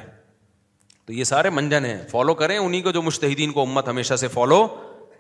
تو 1.10 1.14
یہ 1.14 1.24
سارے 1.24 1.50
منجن 1.50 1.84
ہیں 1.84 1.96
فالو 2.10 2.32
کریں 2.40 2.56
انہیں 2.56 2.82
کو 2.82 2.90
جو 2.92 3.00
مشتحدین 3.02 3.52
کو 3.52 3.60
امت 3.62 3.88
ہمیشہ 3.88 4.14
سے 4.20 4.28
فالو 4.34 4.58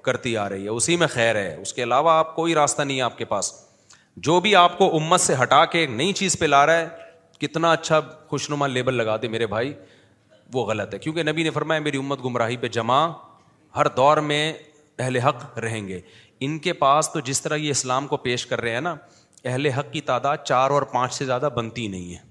کرتی 0.04 0.36
آ 0.36 0.48
رہی 0.48 0.64
ہے 0.64 0.68
اسی 0.80 0.96
میں 0.96 1.06
خیر 1.14 1.36
ہے 1.36 1.54
اس 1.62 1.72
کے 1.74 1.82
علاوہ 1.82 2.10
آپ 2.18 2.34
کوئی 2.36 2.54
راستہ 2.54 2.82
نہیں 2.82 2.96
ہے 2.96 3.02
آپ 3.02 3.16
کے 3.18 3.24
پاس 3.32 3.50
جو 4.26 4.38
بھی 4.40 4.54
آپ 4.56 4.76
کو 4.78 4.88
امت 4.96 5.20
سے 5.20 5.34
ہٹا 5.42 5.64
کے 5.72 5.78
ایک 5.78 5.90
نئی 5.90 6.12
چیز 6.20 6.38
پہ 6.38 6.46
لا 6.46 6.64
رہا 6.66 6.80
ہے 6.80 6.86
کتنا 7.40 7.72
اچھا 7.72 8.00
خوش 8.28 8.48
نما 8.50 8.66
لیبل 8.66 8.94
لگا 8.96 9.16
دے 9.22 9.28
میرے 9.28 9.46
بھائی 9.54 9.72
وہ 10.54 10.64
غلط 10.70 10.94
ہے 10.94 10.98
کیونکہ 10.98 11.22
نبی 11.32 11.42
نے 11.42 11.50
فرمایا 11.58 11.80
میری 11.88 11.98
امت 12.04 12.24
گمراہی 12.24 12.56
پہ 12.56 12.68
جمع 12.78 13.04
ہر 13.76 13.88
دور 13.96 14.16
میں 14.30 14.52
اہل 14.98 15.16
حق 15.26 15.58
رہیں 15.58 15.86
گے 15.88 16.00
ان 16.46 16.58
کے 16.68 16.72
پاس 16.84 17.10
تو 17.12 17.20
جس 17.30 17.42
طرح 17.42 17.56
یہ 17.56 17.70
اسلام 17.70 18.06
کو 18.12 18.16
پیش 18.28 18.46
کر 18.46 18.60
رہے 18.60 18.74
ہیں 18.74 18.80
نا 18.90 18.94
اہل 19.44 19.66
حق 19.78 19.92
کی 19.92 20.00
تعداد 20.12 20.44
چار 20.44 20.70
اور 20.78 20.82
پانچ 20.94 21.14
سے 21.14 21.24
زیادہ 21.32 21.48
بنتی 21.56 21.88
نہیں 21.88 22.14
ہے 22.14 22.28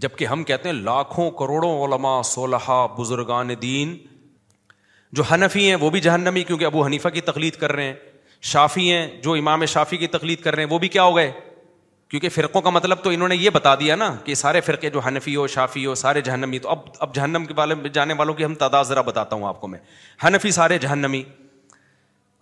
جبکہ 0.00 0.26
ہم 0.26 0.42
کہتے 0.44 0.68
ہیں 0.68 0.76
لاکھوں 0.76 1.30
کروڑوں 1.38 1.72
علما 1.84 2.20
صلیحہ 2.24 2.86
بزرگان 2.98 3.48
دین 3.62 3.96
جو 5.18 5.22
حنفی 5.32 5.68
ہیں 5.68 5.74
وہ 5.80 5.90
بھی 5.90 6.00
جہنمی 6.00 6.42
کیونکہ 6.44 6.64
ابو 6.64 6.84
حنیفہ 6.84 7.08
کی 7.14 7.20
تقلید 7.20 7.56
کر 7.60 7.72
رہے 7.72 7.84
ہیں 7.84 7.94
شافی 8.50 8.90
ہیں 8.92 9.06
جو 9.22 9.32
امام 9.38 9.64
شافی 9.72 9.96
کی 9.96 10.06
تخلیق 10.16 10.42
کر 10.44 10.54
رہے 10.54 10.64
ہیں 10.64 10.70
وہ 10.72 10.78
بھی 10.78 10.88
کیا 10.94 11.02
ہو 11.02 11.16
گئے 11.16 11.30
کیونکہ 12.10 12.28
فرقوں 12.28 12.60
کا 12.62 12.70
مطلب 12.70 13.02
تو 13.02 13.10
انہوں 13.10 13.28
نے 13.28 13.36
یہ 13.36 13.50
بتا 13.50 13.74
دیا 13.80 13.94
نا 13.96 14.10
کہ 14.24 14.34
سارے 14.34 14.60
فرقے 14.60 14.90
جو 14.90 15.00
حنفی 15.06 15.34
ہو 15.36 15.46
شافی 15.48 15.84
ہو 15.86 15.94
سارے 15.94 16.20
جہنمی 16.20 16.58
تو 16.64 16.68
اب 16.70 16.78
اب 17.00 17.14
جہنم 17.14 17.44
کے 17.48 17.54
والے 17.56 17.74
جانے 17.92 18.14
والوں 18.18 18.34
کی 18.34 18.44
ہم 18.44 18.54
تعداد 18.64 18.84
ذرا 18.84 19.00
بتاتا 19.02 19.36
ہوں 19.36 19.46
آپ 19.48 19.60
کو 19.60 19.68
میں 19.68 19.78
حنفی 20.26 20.50
سارے 20.58 20.78
جہنمی 20.78 21.22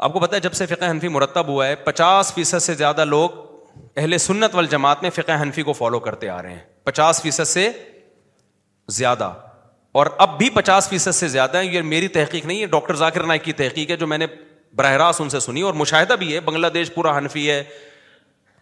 آپ 0.06 0.12
کو 0.12 0.20
پتا 0.20 0.36
ہے 0.36 0.40
جب 0.40 0.52
سے 0.54 0.66
فقہ 0.66 0.90
حنفی 0.90 1.08
مرتب 1.18 1.48
ہوا 1.48 1.66
ہے 1.66 1.74
پچاس 1.84 2.32
فیصد 2.34 2.62
سے 2.62 2.74
زیادہ 2.74 3.04
لوگ 3.04 3.30
اہل 3.96 4.18
سنت 4.18 4.54
والجماعت 4.54 5.02
میں 5.02 5.10
فقہ 5.14 5.40
حنفی 5.42 5.62
کو 5.62 5.72
فالو 5.72 5.98
کرتے 6.00 6.28
آ 6.28 6.40
رہے 6.42 6.52
ہیں 6.52 6.58
پچاس 6.90 7.20
فیصد 7.22 7.44
سے 7.48 7.70
زیادہ 8.98 9.30
اور 10.00 10.06
اب 10.22 10.36
بھی 10.38 10.48
پچاس 10.54 10.88
فیصد 10.88 11.14
سے 11.14 11.28
زیادہ 11.28 11.60
یہ 11.62 11.82
میری 11.90 12.08
تحقیق 12.16 12.46
نہیں 12.46 12.60
ہے 12.60 12.66
ڈاکٹر 12.74 12.94
ذاکر 13.02 13.22
نائک 13.30 13.42
کی 13.44 13.52
تحقیق 13.60 13.90
ہے 13.90 13.96
جو 13.96 14.06
میں 14.12 14.18
نے 14.18 14.26
براہ 14.76 14.92
راست 15.02 15.20
ان 15.20 15.28
سے 15.30 15.40
سنی 15.46 15.62
اور 15.68 15.74
مشاہدہ 15.82 16.12
بھی 16.18 16.32
ہے 16.34 16.40
بنگلہ 16.48 16.66
دیش 16.74 16.92
پورا 16.94 17.12
پورا 17.12 17.28
ہے 17.36 17.50
ہے 17.50 17.62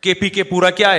کے 0.07 0.15
کے 0.15 0.45
پی 0.51 0.75
کیا 0.77 0.93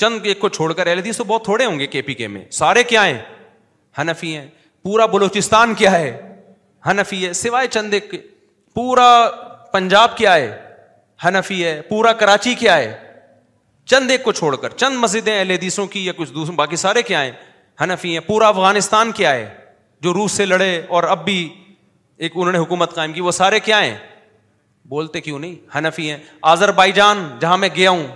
چند 0.00 0.26
ایک 0.30 0.38
کو 0.40 0.48
چھوڑ 0.56 0.72
کر 0.78 0.86
ایل 0.86 1.00
تو 1.16 1.24
بہت 1.26 1.44
تھوڑے 1.44 1.64
ہوں 1.64 1.78
گے 1.78 1.86
کے 1.94 2.02
پی 2.08 2.14
کے 2.18 2.26
میں 2.34 2.44
سارے 2.58 2.82
کیا 2.90 3.06
ہیں 3.06 4.06
ہیں 4.22 4.46
پورا 4.82 5.06
بلوچستان 5.14 5.74
کیا 5.80 5.90
ہے 5.98 6.10
ہے 6.90 7.32
سوائے 7.42 7.66
چند 7.76 7.94
ایک 7.98 8.14
پورا 8.74 9.08
پنجاب 9.72 10.16
کیا 10.16 10.34
ہے 10.36 11.36
ہے 11.50 11.80
پورا 11.88 12.12
کراچی 12.22 12.54
کیا 12.62 12.76
ہے 12.76 12.92
چند 13.90 14.10
ایک 14.10 14.22
کو 14.22 14.32
چھوڑ 14.38 14.54
کر 14.62 14.70
چند 14.80 14.96
مسجدیں 15.02 15.36
اہل 15.38 15.50
حدیثوں 15.50 15.86
کی 15.92 16.04
یا 16.06 16.12
کچھ 16.16 16.32
دوسرے 16.32 16.54
باقی 16.56 16.76
سارے 16.76 17.02
کیا 17.10 17.22
ہیں 17.24 17.30
حنفی 17.82 18.12
ہیں 18.12 18.20
پورا 18.26 18.48
افغانستان 18.48 19.12
کیا 19.20 19.32
ہے 19.34 19.48
جو 20.02 20.12
روس 20.14 20.32
سے 20.40 20.46
لڑے 20.46 20.70
اور 20.96 21.04
اب 21.14 21.24
بھی 21.24 21.36
ایک 22.26 22.32
انہوں 22.34 22.52
نے 22.52 22.58
حکومت 22.58 22.94
قائم 22.94 23.12
کی 23.12 23.20
وہ 23.20 23.30
سارے 23.32 23.60
کیا 23.70 23.80
ہیں 23.84 23.96
بولتے 24.94 25.20
کیوں 25.20 25.38
نہیں 25.38 25.54
ہنفی 25.76 26.10
ہیں 26.10 26.16
آزر 26.52 26.70
بائی 26.80 26.92
جان 26.98 27.24
جہاں 27.40 27.56
میں 27.64 27.68
گیا 27.76 27.90
ہوں 27.90 28.06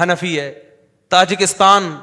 ہنفی 0.00 0.38
ہے 0.40 0.52
تاجکستان 1.14 1.94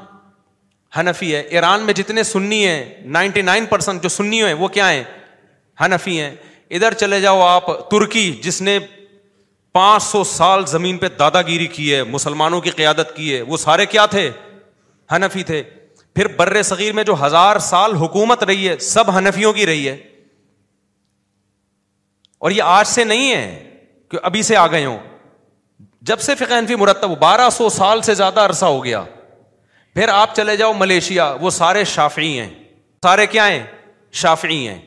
ہنفی 0.98 1.34
ہے 1.34 1.40
ایران 1.56 1.80
میں 1.86 1.94
جتنے 1.94 2.22
سنی 2.32 2.66
ہیں 2.66 2.84
نائنٹی 3.18 3.42
نائن 3.50 3.66
پرسینٹ 3.70 4.02
جو 4.02 4.08
سنی 4.08 4.42
ہیں 4.44 4.54
وہ 4.64 4.68
کیا 4.78 4.90
ہیں 4.90 5.02
ہنفی 5.80 6.20
ہیں 6.20 6.34
ادھر 6.76 6.94
چلے 7.02 7.20
جاؤ 7.20 7.40
آپ 7.46 7.68
ترکی 7.90 8.30
جس 8.42 8.60
نے 8.62 8.78
پانچ 9.78 10.02
سو 10.02 10.22
سال 10.24 10.64
زمین 10.66 10.96
پہ 10.98 11.08
دادا 11.18 11.40
گیری 11.48 11.66
کی 11.72 11.94
ہے 11.94 12.02
مسلمانوں 12.12 12.60
کی 12.60 12.70
قیادت 12.78 13.14
کی 13.16 13.34
ہے 13.34 13.40
وہ 13.50 13.56
سارے 13.64 13.84
کیا 13.86 14.06
تھے 14.14 14.30
ہنفی 15.12 15.42
تھے 15.50 15.62
پھر 16.14 16.26
بر 16.36 16.60
صغیر 16.70 16.92
میں 16.98 17.04
جو 17.10 17.14
ہزار 17.24 17.58
سال 17.68 17.94
حکومت 18.00 18.42
رہی 18.50 18.68
ہے 18.68 18.76
سب 18.86 19.14
ہنفیوں 19.18 19.52
کی 19.58 19.66
رہی 19.66 19.86
ہے 19.88 19.92
اور 22.46 22.50
یہ 22.56 22.62
آج 22.78 22.86
سے 22.88 23.04
نہیں 23.12 23.30
ہے 23.34 23.44
کہ 24.10 24.18
ابھی 24.30 24.42
سے 24.50 24.56
آ 24.56 24.66
گئے 24.72 24.84
ہوں 24.84 24.98
جب 26.10 26.20
سے 26.28 26.34
فقہ 26.38 26.58
حنفی 26.58 26.74
مرتب 26.82 27.16
بارہ 27.20 27.48
سو 27.58 27.68
سال 27.78 28.02
سے 28.08 28.14
زیادہ 28.22 28.40
عرصہ 28.50 28.66
ہو 28.74 28.84
گیا 28.84 29.04
پھر 29.94 30.08
آپ 30.18 30.34
چلے 30.36 30.56
جاؤ 30.56 30.72
ملیشیا 30.82 31.30
وہ 31.40 31.50
سارے 31.60 31.84
شافعی 31.96 32.38
ہیں 32.38 32.52
سارے 33.02 33.26
کیا 33.36 33.48
ہیں 33.48 33.64
شافعی 34.24 34.66
ہیں 34.66 34.78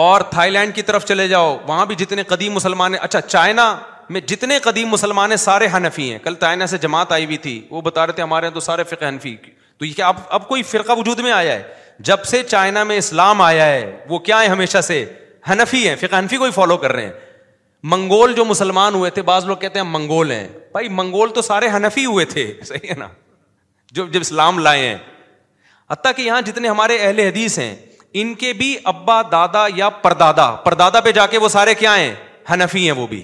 اور 0.00 0.20
تھائی 0.30 0.50
لینڈ 0.50 0.74
کی 0.74 0.82
طرف 0.82 1.04
چلے 1.04 1.26
جاؤ 1.28 1.56
وہاں 1.66 1.84
بھی 1.86 1.94
جتنے 1.94 2.22
قدیم 2.26 2.52
مسلمان 2.54 2.94
ہیں 2.94 3.00
اچھا 3.02 3.20
چائنا 3.20 3.64
میں 4.10 4.20
جتنے 4.26 4.58
قدیم 4.62 4.88
مسلمان 4.88 5.30
ہیں 5.30 5.36
سارے 5.38 5.66
حنفی 5.76 6.10
ہیں 6.10 6.18
کل 6.22 6.34
چائنا 6.40 6.66
سے 6.66 6.78
جماعت 6.84 7.12
آئی 7.12 7.24
ہوئی 7.24 7.36
تھی 7.46 7.60
وہ 7.70 7.80
بتا 7.80 8.06
رہے 8.06 8.12
تھے 8.12 8.22
ہمارے 8.22 8.46
یہاں 8.46 8.54
تو 8.54 8.60
سارے 8.60 8.84
فقہ 8.90 9.04
حنفی 9.08 9.34
تو 9.44 9.84
یہ 9.84 9.92
کیا 9.96 10.06
اب 10.08 10.16
اب 10.38 10.46
کوئی 10.48 10.62
فرقہ 10.70 10.92
وجود 10.98 11.18
میں 11.26 11.32
آیا 11.32 11.52
ہے 11.54 11.62
جب 12.10 12.24
سے 12.30 12.42
چائنا 12.42 12.84
میں 12.84 12.96
اسلام 12.98 13.40
آیا 13.42 13.66
ہے 13.66 13.84
وہ 14.08 14.18
کیا 14.30 14.40
ہے 14.42 14.46
ہمیشہ 14.46 14.80
سے 14.86 15.04
حنفی 15.50 15.86
ہیں 15.88 15.94
فقہ 16.00 16.18
حنفی 16.18 16.36
کو 16.36 16.44
ہی 16.44 16.50
فالو 16.54 16.76
کر 16.84 16.92
رہے 16.92 17.04
ہیں 17.04 17.12
منگول 17.94 18.32
جو 18.34 18.44
مسلمان 18.44 18.94
ہوئے 18.94 19.10
تھے 19.10 19.22
بعض 19.30 19.44
لوگ 19.44 19.56
کہتے 19.60 19.78
ہیں 19.78 19.86
منگول 19.90 20.30
ہیں 20.32 20.46
بھائی 20.72 20.88
منگول 21.00 21.30
تو 21.34 21.42
سارے 21.42 21.68
حنفی 21.76 22.04
ہوئے 22.06 22.24
تھے 22.34 22.52
صحیح 22.64 22.88
ہے 22.90 22.94
نا 22.98 23.08
جو 23.92 24.06
جب 24.10 24.20
اسلام 24.20 24.58
لائے 24.58 24.88
ہیں 24.88 24.96
حتیٰ 25.90 26.12
کہ 26.16 26.22
یہاں 26.22 26.40
جتنے 26.42 26.68
ہمارے 26.68 26.98
اہل 27.00 27.18
حدیث 27.20 27.58
ہیں 27.58 27.74
ان 28.20 28.34
کے 28.38 28.52
بھی 28.52 28.76
ابا 28.92 29.20
دادا 29.32 29.66
یا 29.74 29.88
پردادا 30.04 30.50
پردادا 30.64 31.00
پہ 31.04 31.12
جا 31.18 31.26
کے 31.34 31.38
وہ 31.38 31.48
سارے 31.48 31.74
کیا 31.74 31.96
ہیں 31.98 32.14
ہنفی 32.50 32.84
ہیں 32.84 32.96
وہ 32.98 33.06
بھی 33.06 33.22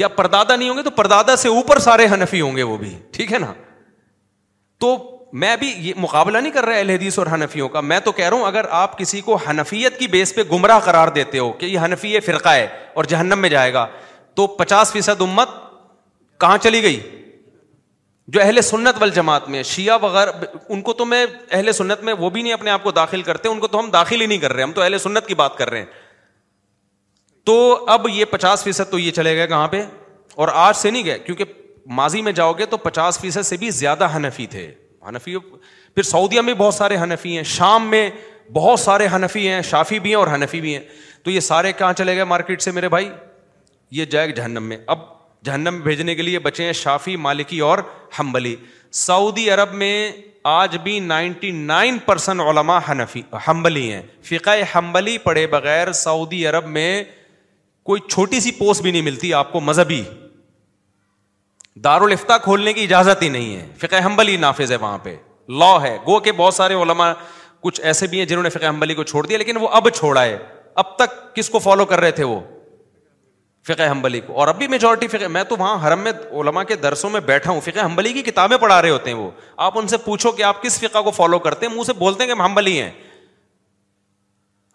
یا 0.00 0.08
پردادا 0.14 0.56
نہیں 0.56 0.68
ہوں 0.68 0.76
گے 0.76 0.82
تو 0.82 0.90
پردادا 0.90 1.36
سے 1.36 1.48
اوپر 1.48 1.78
سارے 1.80 2.06
ہنفی 2.12 2.40
ہوں 2.40 2.56
گے 2.56 2.62
وہ 2.62 2.76
بھی 2.78 2.94
ٹھیک 3.16 3.32
ہے 3.32 3.38
نا 3.38 3.52
تو 4.80 4.96
میں 5.42 5.56
بھی 5.56 5.72
یہ 5.88 5.92
مقابلہ 5.98 6.38
نہیں 6.38 6.52
کر 6.52 6.64
رہا 6.66 6.76
اہل 6.76 6.90
حدیث 6.90 7.18
اور 7.18 7.26
ہنفیوں 7.26 7.68
کا 7.68 7.80
میں 7.90 7.98
تو 8.04 8.12
کہہ 8.18 8.28
رہا 8.28 8.36
ہوں 8.36 8.44
اگر 8.46 8.64
آپ 8.80 8.96
کسی 8.98 9.20
کو 9.20 9.38
ہنفیت 9.48 9.98
کی 9.98 10.06
بیس 10.08 10.34
پہ 10.34 10.42
گمراہ 10.52 10.78
قرار 10.84 11.08
دیتے 11.18 11.38
ہو 11.38 11.50
کہ 11.62 11.66
یہ 11.66 11.78
ہنفیے 11.78 12.20
فرقہ 12.26 12.48
ہے 12.54 12.66
اور 13.00 13.04
جہنم 13.14 13.38
میں 13.38 13.48
جائے 13.48 13.72
گا 13.74 13.86
تو 14.34 14.46
پچاس 14.60 14.92
فیصد 14.92 15.20
امت 15.22 15.48
کہاں 16.40 16.56
چلی 16.62 16.82
گئی 16.82 17.00
جو 18.34 18.40
اہل 18.42 18.60
سنت 18.66 18.96
وال 19.00 19.10
جماعت 19.14 19.48
میں 19.48 19.62
شیعہ 19.62 19.98
وغیرہ 20.02 20.30
ان 20.68 20.80
کو 20.82 20.92
تو 21.00 21.04
میں 21.04 21.24
اہل 21.50 21.72
سنت 21.72 22.02
میں 22.04 22.12
وہ 22.18 22.30
بھی 22.36 22.42
نہیں 22.42 22.52
اپنے 22.52 22.70
آپ 22.70 22.82
کو 22.84 22.90
داخل 22.92 23.22
کرتے 23.22 23.48
ان 23.48 23.60
کو 23.60 23.66
تو 23.74 23.78
ہم 23.80 23.90
داخل 23.90 24.20
ہی 24.20 24.26
نہیں 24.26 24.38
کر 24.38 24.52
رہے 24.52 24.62
ہم 24.62 24.72
تو 24.74 24.82
اہل 24.82 24.98
سنت 24.98 25.26
کی 25.26 25.34
بات 25.42 25.56
کر 25.58 25.70
رہے 25.70 25.78
ہیں 25.78 26.04
تو 27.46 27.84
اب 27.90 28.06
یہ 28.12 28.24
پچاس 28.30 28.64
فیصد 28.64 28.90
تو 28.90 28.98
یہ 28.98 29.10
چلے 29.18 29.34
گئے 29.36 29.46
کہاں 29.46 29.68
پہ 29.74 29.82
اور 30.44 30.48
آج 30.52 30.76
سے 30.76 30.90
نہیں 30.90 31.04
گئے 31.06 31.18
کیونکہ 31.26 31.52
ماضی 31.98 32.22
میں 32.22 32.32
جاؤ 32.38 32.52
گے 32.58 32.66
تو 32.66 32.76
پچاس 32.76 33.18
فیصد 33.20 33.46
سے 33.46 33.56
بھی 33.56 33.70
زیادہ 33.70 34.08
حنفی 34.16 34.46
تھے 34.56 34.70
پھر 35.24 36.02
سعودیہ 36.02 36.40
میں 36.40 36.54
بہت 36.54 36.74
سارے 36.74 36.96
ہنفی 36.96 37.36
ہیں 37.36 37.42
شام 37.56 37.86
میں 37.90 38.08
بہت 38.52 38.80
سارے 38.80 39.06
ہنفی 39.14 39.48
ہیں 39.48 39.60
شافی 39.70 39.98
بھی 40.00 40.10
ہیں 40.10 40.16
اور 40.16 40.26
ہنفی 40.34 40.60
بھی 40.60 40.74
ہیں 40.76 40.82
تو 41.24 41.30
یہ 41.30 41.40
سارے 41.40 41.72
کہاں 41.78 41.92
چلے 41.98 42.14
گئے 42.16 42.24
مارکیٹ 42.32 42.62
سے 42.62 42.70
میرے 42.70 42.88
بھائی 42.88 43.08
یہ 44.00 44.04
جائے 44.10 44.32
جہنم 44.32 44.62
میں 44.68 44.76
اب 44.86 44.98
جہنم 45.44 45.80
بھیجنے 45.84 46.14
کے 46.14 46.22
لیے 46.22 46.38
بچے 46.46 46.64
ہیں 46.64 46.72
شافی 46.72 47.16
مالکی 47.26 47.58
اور 47.68 47.78
حمبلی 48.18 48.54
سعودی 49.06 49.48
عرب 49.50 49.72
میں 49.74 50.10
آج 50.48 50.76
بھی 50.82 50.98
نائنٹی 51.00 51.50
نائن 51.50 51.98
پرسینٹ 52.06 52.40
حنفی 52.90 53.22
حمبلی 53.48 53.90
ہیں 53.92 54.02
فقہ 54.24 54.50
حمبلی 54.74 55.16
پڑے 55.24 55.46
بغیر 55.52 55.92
سعودی 56.02 56.46
عرب 56.46 56.66
میں 56.78 57.02
کوئی 57.86 58.00
چھوٹی 58.08 58.40
سی 58.40 58.50
پوسٹ 58.58 58.82
بھی 58.82 58.90
نہیں 58.90 59.02
ملتی 59.02 59.32
آپ 59.34 59.52
کو 59.52 59.60
مذہبی 59.60 60.02
دارالفتہ 61.84 62.32
کھولنے 62.42 62.72
کی 62.72 62.82
اجازت 62.82 63.22
ہی 63.22 63.28
نہیں 63.28 63.56
ہے 63.56 63.66
فقہ 63.78 63.96
ہمبلی 64.04 64.36
نافذ 64.44 64.70
ہے 64.72 64.76
وہاں 64.80 64.98
پہ 65.02 65.16
لا 65.58 65.76
ہے 65.82 65.96
گو 66.06 66.18
کے 66.20 66.32
بہت 66.36 66.54
سارے 66.54 66.74
علما 66.82 67.12
کچھ 67.62 67.80
ایسے 67.90 68.06
بھی 68.06 68.18
ہیں 68.18 68.26
جنہوں 68.26 68.42
نے 68.42 68.48
فقہ 68.50 68.64
ہمبلی 68.66 68.94
کو 68.94 69.02
چھوڑ 69.02 69.26
دیا 69.26 69.38
لیکن 69.38 69.56
وہ 69.60 69.68
اب 69.72 69.88
چھوڑا 69.94 70.22
ہے 70.24 70.36
اب 70.82 70.96
تک 70.96 71.34
کس 71.34 71.50
کو 71.50 71.58
فالو 71.58 71.84
کر 71.92 72.00
رہے 72.00 72.10
تھے 72.12 72.24
وہ 72.24 72.40
فقہ 73.66 73.88
حنبلی 73.90 74.20
کو 74.26 74.32
اور 74.40 74.48
اب 74.48 74.58
بھی 74.58 74.66
میجورٹی 74.68 75.06
فقہ 75.08 75.28
میں 75.36 75.42
تو 75.48 75.56
وہاں 75.58 75.76
حرم 75.86 76.00
میں 76.04 76.12
علما 76.40 76.62
کے 76.64 76.74
درسوں 76.82 77.08
میں 77.10 77.20
بیٹھا 77.30 77.50
ہوں 77.50 77.60
فقہ 77.60 77.84
حمبلی 77.84 78.12
کی 78.12 78.22
کتابیں 78.22 78.56
پڑھا 78.64 78.80
رہے 78.82 78.90
ہوتے 78.90 79.10
ہیں 79.10 79.16
وہ 79.18 79.30
آپ 79.68 79.78
ان 79.78 79.88
سے 79.88 79.96
پوچھو 80.04 80.30
کہ 80.32 80.42
آپ 80.50 80.62
کس 80.62 80.78
فقہ 80.80 81.00
کو 81.02 81.10
فالو 81.16 81.38
کرتے 81.46 81.66
ہیں 81.66 81.72
منہ 81.74 81.82
سے 81.86 81.92
بولتے 81.98 82.22
ہیں 82.22 82.26
کہ 82.28 82.32
ہم 82.38 82.42
حمبلی 82.42 82.78
ہیں 82.80 82.90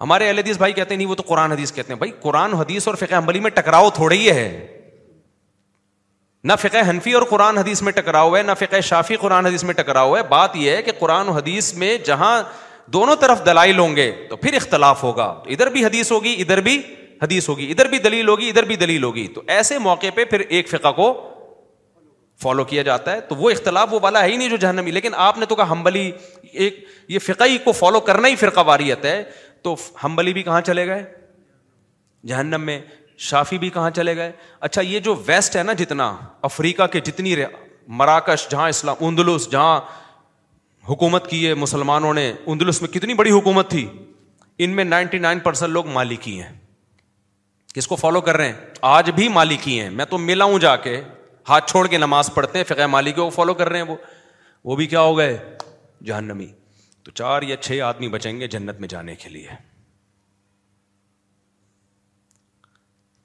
ہمارے 0.02 0.28
اہل 0.28 0.38
حدیث 0.40 0.58
بھائی 0.58 0.74
کہتے 0.74 0.94
ہیں 0.94 0.98
نہیں 0.98 1.08
وہ 1.08 1.16
تو 1.16 1.24
قرآن 1.28 1.52
حدیث 1.52 1.72
کہتے 1.74 1.94
ہیں 1.94 1.98
بھائی 1.98 2.12
قرآن 2.22 2.54
حدیث 2.54 2.88
اور 2.88 2.96
فقہ 3.04 3.16
حمبلی 3.16 3.40
میں 3.40 3.50
ٹکراؤ 3.56 3.90
تھوڑا 3.96 4.16
ہی 4.16 4.30
ہے 4.30 4.66
نہ 6.44 6.54
فقہ 6.60 6.90
حنفی 6.90 7.14
اور 7.14 7.24
قرآن 7.30 7.58
حدیث 7.58 7.82
میں 7.88 7.92
ٹکراؤ 7.96 8.36
ہے 8.36 8.42
نہ 8.44 8.52
فقہ 8.60 8.80
شافی 8.84 9.16
قرآن 9.22 9.46
حدیث 9.46 9.64
میں 9.64 9.74
ٹکراؤ 9.74 10.16
ہے 10.16 10.24
بات 10.30 10.56
یہ 10.56 10.72
ہے 10.76 10.82
کہ 10.84 10.92
قرآن 11.00 11.30
حدیث 11.30 11.74
میں 11.84 11.98
جہاں 12.06 12.42
دونوں 12.94 13.16
طرف 13.20 13.46
دلائل 13.46 13.80
ہوں 13.80 13.96
گے 13.96 14.12
تو 14.30 14.36
پھر 14.38 14.54
اختلاف 14.56 15.04
ہوگا 15.04 15.34
تو 15.44 15.50
ادھر 15.52 15.68
بھی 15.72 15.86
حدیث 15.86 16.12
ہوگی 16.12 16.36
ادھر 16.42 16.62
بھی 16.62 16.82
حدیث 17.22 17.50
ہوگی 17.50 17.70
ادھر 17.72 17.88
بھی 17.88 17.98
دلیل 18.00 18.28
ہوگی 18.30 18.50
ادھر 18.50 18.64
بھی 18.66 18.76
دلیل 18.76 19.04
ہوگی 19.04 19.28
تو 19.36 19.42
ایسے 19.56 19.78
موقع 19.80 20.08
پہ 20.16 20.26
پھر 20.30 20.40
ایک 20.48 20.70
فقہ 20.70 20.92
کو 20.96 21.14
فالو 22.42 22.64
کیا 22.64 22.82
جاتا 22.84 23.12
ہے 23.12 23.22
تو 23.28 23.36
وہ 23.36 23.50
اختلاف 23.50 23.94
وہ 23.94 24.00
والا 24.04 24.24
ہے 24.24 24.28
ہی 24.32 24.38
نہیں 24.38 24.50
جو 24.50 24.58
جہنمی 24.58 24.92
لیکن 24.92 25.14
آپ 25.16 25.38
نے 25.38 25.46
تو 25.46 25.56
کہا 25.56 25.72
ہمبلی 25.72 26.10
ایک 26.54 26.84
یہ 27.10 27.20
فقہ 27.20 27.44
ہی 27.48 27.58
کو 27.64 27.72
فالو 27.72 28.00
کرنا 28.08 28.28
ہی 28.28 28.36
فرقہ 28.36 28.60
واریت 28.66 29.06
ہے 29.06 29.24
تو 29.64 29.76
ہمبلی 30.04 30.34
بھی 30.34 30.44
کہاں 30.44 30.62
چلے 30.62 30.86
گئے 30.88 31.04
جہنم 32.28 32.62
میں 32.66 32.80
شافی 33.30 33.58
بھی 33.58 33.70
کہاں 33.70 33.90
چلے 33.96 34.16
گئے 34.16 34.32
اچھا 34.60 34.82
یہ 34.82 35.00
جو 35.00 35.16
ویسٹ 35.26 35.56
ہے 35.56 35.64
نا 35.64 35.74
جتنا 35.78 36.16
افریقہ 36.50 36.88
کے 36.92 37.00
جتنی 37.06 37.36
مراکش 37.98 38.48
جہاں 38.50 38.68
اسلام 38.70 38.96
اندلس 39.06 39.50
جہاں 39.52 39.80
حکومت 40.90 41.30
کی 41.30 41.46
ہے 41.48 41.54
مسلمانوں 41.54 42.14
نے 42.14 42.32
اندلس 42.52 42.82
میں 42.82 42.90
کتنی 42.94 43.14
بڑی 43.14 43.32
حکومت 43.32 43.70
تھی 43.70 43.88
ان 44.64 44.76
میں 44.76 44.84
نائنٹی 44.84 45.18
نائن 45.20 45.40
پرسینٹ 45.40 45.72
لوگ 45.74 45.88
مالکی 45.94 46.42
ہیں 46.42 46.52
کس 47.74 47.88
کو 47.88 47.96
فالو 47.96 48.22
کر 48.22 48.38
رہے 48.38 48.48
ہیں 48.48 48.54
آج 48.94 49.10
بھی 49.16 49.28
مالکی 49.40 49.80
ہیں 49.80 49.90
میں 50.00 50.06
تو 50.10 50.18
ملا 50.18 50.46
ہوں 50.46 50.60
جا 50.60 50.76
کے 50.88 51.00
ہاتھ 51.50 51.70
چھوڑ 51.72 51.86
کے 51.88 51.98
نماز 51.98 52.30
پڑھتے 52.34 52.58
ہیں 52.58 52.66
فقہ 52.74 52.86
مالکی 52.92 53.14
کو 53.22 53.30
فالو 53.36 53.54
کر 53.62 53.70
رہے 53.70 53.82
ہیں 53.82 53.86
وہ 53.88 53.96
وہ 54.64 54.76
بھی 54.76 54.86
کیا 54.88 55.02
ہو 55.02 55.18
گئے 55.18 55.38
جہنمی 56.06 56.46
تو 57.04 57.12
چار 57.12 57.42
یا 57.42 57.56
چھ 57.58 57.80
آدمی 57.84 58.08
بچیں 58.16 58.40
گے 58.40 58.48
جنت 58.48 58.80
میں 58.80 58.88
جانے 58.88 59.16
کے 59.24 59.30
لیے 59.30 59.48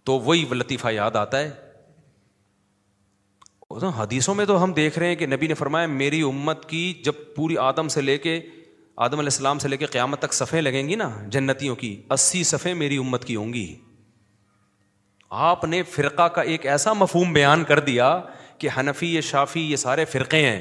تو 0.07 0.19
وہی 0.21 0.45
لطیفہ 0.55 0.89
یاد 0.93 1.17
آتا 1.17 1.39
ہے 1.39 1.51
حدیثوں 3.97 4.35
میں 4.35 4.45
تو 4.47 4.63
ہم 4.63 4.73
دیکھ 4.73 4.99
رہے 4.99 5.07
ہیں 5.09 5.15
کہ 5.17 5.27
نبی 5.27 5.47
نے 5.47 5.55
فرمایا 5.55 5.87
میری 5.87 6.21
امت 6.23 6.65
کی 6.69 6.93
جب 7.05 7.13
پوری 7.37 7.57
آدم 7.59 7.89
سے 7.89 8.01
لے 8.01 8.17
کے 8.19 8.39
آدم 8.97 9.19
علیہ 9.19 9.31
السلام 9.33 9.59
سے 9.59 9.69
لے 9.69 9.77
کے 9.77 9.87
قیامت 9.87 10.19
تک 10.23 10.33
صفحے 10.35 10.61
لگیں 10.61 10.87
گی 10.89 10.95
نا 10.97 11.11
جنتیوں 11.33 11.75
کی 11.77 11.97
اسی 12.13 12.43
صفحے 12.51 12.75
میری 12.75 12.97
امت 12.97 13.25
کی 13.25 13.37
ہوں 13.37 13.53
گی 13.53 13.67
آپ 15.49 15.65
نے 15.65 15.83
فرقہ 15.93 16.27
کا 16.35 16.43
ایک 16.53 16.67
ایسا 16.67 16.93
مفہوم 16.93 17.33
بیان 17.33 17.65
کر 17.69 17.79
دیا 17.89 18.21
کہ 18.59 18.69
حنفی 18.79 19.15
یہ 19.15 19.21
شافی 19.31 19.71
یہ 19.71 19.77
سارے 19.77 20.05
فرقے 20.13 20.45
ہیں 20.49 20.61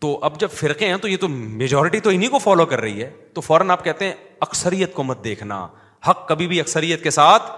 تو 0.00 0.18
اب 0.24 0.38
جب 0.40 0.50
فرقے 0.50 0.86
ہیں 0.88 0.96
تو 0.96 1.08
یہ 1.08 1.16
تو 1.20 1.28
میجورٹی 1.28 2.00
تو 2.00 2.10
انہیں 2.10 2.30
کو 2.30 2.38
فالو 2.38 2.66
کر 2.66 2.80
رہی 2.80 3.02
ہے 3.02 3.10
تو 3.34 3.40
فوراً 3.40 3.70
آپ 3.70 3.84
کہتے 3.84 4.04
ہیں 4.06 4.14
اکثریت 4.40 4.94
کو 4.94 5.02
مت 5.04 5.22
دیکھنا 5.24 5.66
حق 6.08 6.26
کبھی 6.28 6.46
بھی 6.48 6.60
اکثریت 6.60 7.02
کے 7.02 7.10
ساتھ 7.10 7.50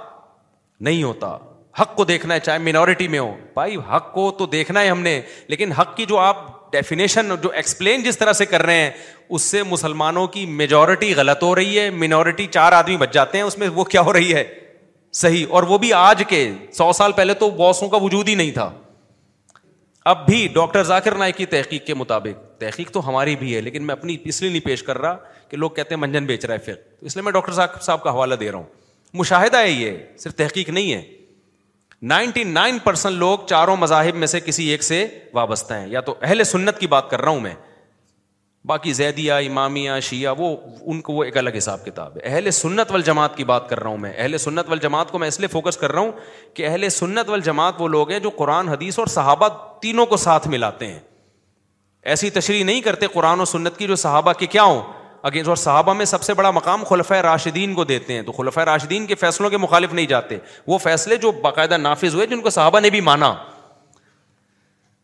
نہیں 0.85 1.03
ہوتا 1.03 1.37
حق 1.81 1.94
کو 1.97 2.05
دیکھنا 2.05 2.35
ہے 2.35 2.40
چاہے 2.40 2.59
مینورٹی 2.59 3.07
میں 3.09 3.19
ہو 3.19 3.35
بھائی 3.55 3.77
حق 3.94 4.12
کو 4.15 4.31
تو 4.39 4.47
دیکھنا 4.55 4.81
ہے 4.81 4.89
ہم 4.89 5.01
نے 5.03 5.20
لیکن 5.49 5.73
حق 5.73 5.97
کی 5.97 6.05
جو 6.09 6.19
آپ 6.19 6.51
ڈیفینیشن 6.73 7.35
جو 7.43 7.51
ایکسپلین 7.53 8.03
جس 8.03 8.19
طرح 8.19 8.32
سے 8.32 8.44
کر 8.47 8.62
رہے 8.66 8.81
ہیں 8.82 8.90
اس 9.35 9.43
سے 9.43 9.62
مسلمانوں 9.70 10.27
کی 10.35 10.44
میجورٹی 10.61 11.12
غلط 11.16 11.43
ہو 11.43 11.55
رہی 11.55 11.78
ہے 11.78 11.89
مینورٹی 12.01 12.47
چار 12.51 12.73
آدمی 12.73 12.97
بچ 12.97 13.12
جاتے 13.15 13.39
ہیں 13.39 13.44
اس 13.44 13.59
میں 13.59 13.69
وہ 13.74 13.85
کیا 13.94 14.01
ہو 14.07 14.12
رہی 14.12 14.35
ہے 14.35 14.43
صحیح 15.23 15.47
اور 15.57 15.62
وہ 15.69 15.78
بھی 15.78 15.93
آج 15.93 16.23
کے 16.28 16.49
سو 16.74 16.93
سال 16.99 17.12
پہلے 17.16 17.35
تو 17.44 17.51
باسوں 17.57 17.89
کا 17.89 17.97
وجود 18.03 18.28
ہی 18.28 18.35
نہیں 18.35 18.51
تھا 18.51 18.70
اب 20.11 20.27
بھی 20.27 20.47
ڈاکٹر 20.53 20.82
ذاکر 20.82 21.15
نائک 21.19 21.36
کی 21.36 21.47
تحقیق 21.47 21.86
کے 21.86 21.94
مطابق 21.94 22.61
تحقیق 22.61 22.90
تو 22.93 23.07
ہماری 23.09 23.35
بھی 23.36 23.55
ہے 23.55 23.61
لیکن 23.61 23.82
میں 23.86 23.93
اپنی 23.94 24.16
اس 24.24 24.40
لیے 24.43 24.51
نہیں 24.51 24.65
پیش 24.65 24.82
کر 24.82 24.99
رہا 25.01 25.16
کہ 25.51 25.57
لوگ 25.57 25.70
کہتے 25.70 25.94
ہیں 25.94 26.01
منجن 26.03 26.27
بیچ 26.27 26.44
رہا 26.44 26.55
ہے 26.55 26.59
پھر 26.65 26.74
اس 27.01 27.16
لیے 27.16 27.23
میں 27.24 27.32
ڈاکٹر 27.32 27.53
ذاکر 27.53 27.81
صاحب 27.82 28.03
کا 28.03 28.11
حوالہ 28.11 28.35
دے 28.40 28.51
رہا 28.51 28.59
ہوں 28.59 28.65
مشاہدہ 29.19 29.57
ہے 29.59 29.70
یہ 29.70 29.97
صرف 30.19 30.35
تحقیق 30.36 30.69
نہیں 30.70 30.93
ہے 30.93 31.03
نائنٹی 32.11 32.43
نائن 32.45 32.79
پرسینٹ 32.85 33.16
لوگ 33.16 33.39
چاروں 33.49 33.77
مذاہب 33.81 34.15
میں 34.19 34.27
سے 34.27 34.39
کسی 34.41 34.65
ایک 34.69 34.83
سے 34.83 35.07
وابستہ 35.35 35.74
ہیں 35.74 35.87
یا 35.89 36.01
تو 36.01 36.15
اہل 36.20 36.43
سنت 36.45 36.79
کی 36.79 36.87
بات 36.95 37.11
کر 37.11 37.20
رہا 37.20 37.31
ہوں 37.31 37.41
میں 37.41 37.55
باقی 38.66 38.93
زیدیا 38.93 39.37
امامیہ 39.37 39.93
شیعہ 40.03 40.35
وہ 40.39 40.57
ان 40.91 41.01
کو 41.03 41.12
وہ 41.12 41.23
ایک 41.24 41.37
الگ 41.39 41.57
حساب 41.59 41.85
کتاب 41.85 42.16
ہے 42.16 42.20
اہل 42.33 42.51
سنت 42.51 42.91
وال 42.91 43.03
جماعت 43.03 43.37
کی 43.37 43.45
بات 43.45 43.69
کر 43.69 43.81
رہا 43.81 43.91
ہوں 43.91 43.99
میں 43.99 44.12
اہل 44.16 44.39
سنت 44.39 44.69
وال 44.69 44.79
جماعت 44.83 45.11
کو 45.12 45.19
میں 45.19 45.29
اس 45.29 45.39
لیے 45.41 45.49
فوکس 45.53 45.77
کر 45.77 45.93
رہا 45.93 46.01
ہوں 46.01 46.12
کہ 46.55 46.66
اہل 46.66 46.89
سنت 46.99 47.29
وال 47.31 47.41
جماعت 47.45 47.81
وہ 47.81 47.89
لوگ 47.89 48.11
ہیں 48.11 48.19
جو 48.20 48.31
قرآن 48.37 48.69
حدیث 48.69 48.99
اور 48.99 49.07
صحابہ 49.15 49.49
تینوں 49.83 50.07
کو 50.07 50.16
ساتھ 50.27 50.49
ملاتے 50.49 50.87
ہیں 50.93 50.99
ایسی 52.12 52.31
تشریح 52.39 52.65
نہیں 52.65 52.81
کرتے 52.81 53.07
قرآن 53.12 53.41
و 53.41 53.45
سنت 53.45 53.77
کی 53.79 53.87
جو 53.87 53.97
صحابہ 53.97 54.33
کے 54.39 54.47
کیا 54.55 54.62
ہوں 54.62 54.81
اگینسٹ 55.28 55.49
اور 55.49 55.57
صحابہ 55.57 55.93
میں 55.94 56.05
سب 56.05 56.23
سے 56.23 56.35
بڑا 56.35 56.51
مقام 56.51 56.85
خلفۂ 56.85 57.20
راشدین 57.23 57.74
کو 57.74 57.85
دیتے 57.85 58.12
ہیں 58.15 58.23
تو 58.23 58.32
خلف 58.32 58.59
راشدین 58.59 59.07
کے 59.07 59.15
فیصلوں 59.15 59.51
کے 59.51 59.57
مخالف 59.65 59.93
نہیں 59.93 60.07
جاتے 60.12 60.39
وہ 60.69 60.78
فیصلے 60.85 61.16
جو 61.24 61.31
باقاعدہ 61.43 61.77
نافذ 61.78 62.15
ہوئے 62.15 62.27
جن 62.27 62.40
کو 62.40 62.51
صحابہ 62.51 62.81
نے 62.81 62.90
بھی 62.90 63.01
مانا 63.11 63.32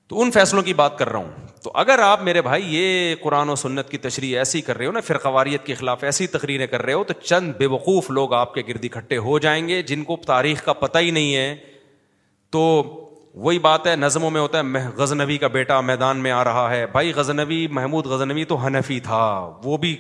تو 0.09 0.21
ان 0.21 0.31
فیصلوں 0.31 0.63
کی 0.63 0.75
بات 0.75 0.99
کر 0.99 1.09
رہا 1.13 1.19
ہوں 1.19 1.47
تو 1.65 1.71
اگر 1.85 1.99
آپ 2.03 2.23
میرے 2.25 2.43
بھائی 2.43 2.75
یہ 2.75 3.15
قرآن 3.23 3.49
و 3.51 3.55
سنت 3.63 3.89
کی 3.91 3.99
تشریح 4.09 4.39
ایسی 4.39 4.61
کر 4.69 4.79
رہے 4.79 4.87
ہو 4.87 4.93
نا 4.93 5.01
فرقواریت 5.07 5.65
کے 5.67 5.75
خلاف 5.75 6.05
ایسی 6.05 6.27
تقریریں 6.37 6.67
کر 6.75 6.83
رہے 6.83 6.93
ہو 6.93 7.03
تو 7.05 7.15
چند 7.25 7.53
بے 7.59 7.67
وقوف 7.73 8.11
لوگ 8.19 8.33
آپ 8.35 8.55
کے 8.55 8.63
گرد 8.69 8.85
اکٹھے 8.91 9.17
ہو 9.29 9.39
جائیں 9.47 9.67
گے 9.69 9.83
جن 9.93 10.05
کو 10.11 10.17
تاریخ 10.27 10.65
کا 10.65 10.73
پتہ 10.85 10.99
ہی 11.07 11.11
نہیں 11.11 11.35
ہے 11.37 11.55
تو 12.57 12.63
وہی 13.47 13.59
بات 13.65 13.87
ہے 13.87 13.95
نظموں 13.97 14.31
میں 14.31 14.41
ہوتا 14.41 14.59
ہے 14.75 14.87
غز 14.97 15.13
نبی 15.13 15.37
کا 15.39 15.47
بیٹا 15.57 15.81
میدان 15.89 16.19
میں 16.23 16.31
آ 16.31 16.43
رہا 16.45 16.71
ہے 16.71 16.85
بھائی 16.93 17.13
غز 17.17 17.29
نبی 17.41 17.67
محمود 17.79 18.07
غزنوی 18.13 18.45
تو 18.53 18.57
حنفی 18.65 18.99
تھا 19.01 19.25
وہ 19.65 19.77
بھی 19.85 19.97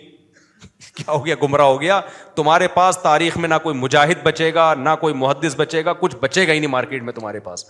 کیا 0.95 1.11
ہو 1.11 1.25
گیا 1.27 1.35
گمراہ 1.43 1.67
ہو 1.67 1.81
گیا 1.81 2.01
تمہارے 2.37 2.69
پاس 2.75 2.99
تاریخ 3.03 3.37
میں 3.43 3.49
نہ 3.49 3.55
کوئی 3.63 3.77
مجاہد 3.79 4.23
بچے 4.23 4.53
گا 4.55 4.73
نہ 4.79 4.95
کوئی 5.01 5.15
محدث 5.15 5.55
بچے 5.59 5.85
گا 5.85 5.93
کچھ 6.01 6.17
بچے 6.23 6.47
گا 6.47 6.53
ہی 6.53 6.59
نہیں 6.59 6.71
مارکیٹ 6.71 7.03
میں 7.03 7.13
تمہارے 7.13 7.41
پاس 7.41 7.65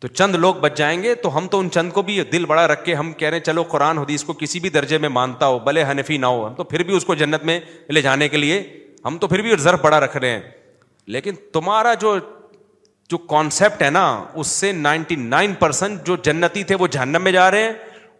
تو 0.00 0.08
چند 0.08 0.34
لوگ 0.44 0.54
بچ 0.60 0.76
جائیں 0.78 1.02
گے 1.02 1.14
تو 1.22 1.36
ہم 1.38 1.46
تو 1.50 1.58
ان 1.60 1.70
چند 1.74 1.92
کو 1.92 2.02
بھی 2.08 2.20
دل 2.32 2.44
بڑا 2.46 2.66
رکھ 2.72 2.84
کے 2.84 2.94
ہم 2.94 3.12
کہہ 3.22 3.28
رہے 3.28 3.36
ہیں 3.36 3.44
چلو 3.44 3.62
قرآن 3.70 3.98
حدیث 3.98 4.24
کو 4.24 4.32
کسی 4.40 4.60
بھی 4.60 4.70
درجے 4.70 4.98
میں 4.98 5.08
مانتا 5.18 5.46
ہو 5.54 5.58
بلے 5.68 5.84
حنفی 5.90 6.16
نہ 6.18 6.26
ہو 6.34 6.46
ہم 6.46 6.54
تو 6.54 6.64
پھر 6.72 6.82
بھی 6.86 6.96
اس 6.96 7.04
کو 7.04 7.14
جنت 7.24 7.44
میں 7.50 7.58
لے 7.92 8.02
جانے 8.02 8.28
کے 8.28 8.36
لیے 8.36 8.62
ہم 9.04 9.18
تو 9.18 9.26
پھر 9.28 9.42
بھی 9.42 9.56
ضرور 9.60 9.80
بڑا 9.84 10.00
رکھ 10.00 10.16
رہے 10.16 10.30
ہیں 10.30 10.40
لیکن 11.16 11.34
تمہارا 11.52 11.92
جو 12.04 12.14
جو 13.10 13.18
کانسیپٹ 13.32 13.82
ہے 13.82 13.90
نا 13.90 14.04
اس 14.34 14.46
سے 14.60 14.70
نائنٹی 14.72 15.16
نائن 15.16 15.52
پرسینٹ 15.58 16.04
جو 16.06 16.16
جنتی 16.24 16.62
تھے 16.70 16.74
وہ 16.80 16.86
جہنم 16.96 17.22
میں 17.24 17.32
جا 17.32 17.50
رہے 17.50 17.62
ہیں 17.64 17.72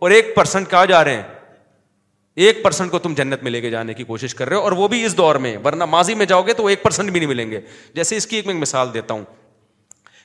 اور 0.05 0.11
ایک 0.11 0.35
پرسینٹ 0.37 0.71
کہاں 0.71 0.85
جا 0.87 1.03
رہے 1.05 1.15
ہیں 1.15 1.23
ایک 2.45 2.63
پرسینٹ 2.65 2.91
کو 2.91 2.99
تم 2.99 3.15
جنت 3.17 3.43
میں 3.43 3.51
لے 3.51 3.61
کے 3.61 3.71
جانے 3.71 3.95
کی 3.95 4.05
کوشش 4.05 4.35
کر 4.35 4.49
رہے 4.49 4.57
ہو 4.57 4.61
اور 4.63 4.73
وہ 4.81 4.89
بھی 4.89 5.05
اس 5.05 5.17
دور 5.17 5.35
میں 5.45 5.57
ورنہ 5.65 5.85
ماضی 5.97 6.15
میں 6.15 6.27
جاؤ 6.33 6.43
گے 6.47 6.53
تو 6.55 6.67
ایک 6.67 6.83
پرسینٹ 6.83 7.11
بھی 7.11 7.21
نہیں 7.21 7.29
ملیں 7.29 7.51
گے 7.51 7.61
جیسے 7.95 8.17
اس 8.17 8.27
کی 8.27 8.37
ایک 8.37 8.47
میں 8.47 8.55
مثال 8.55 8.93
دیتا 8.95 9.15
ہوں 9.15 9.25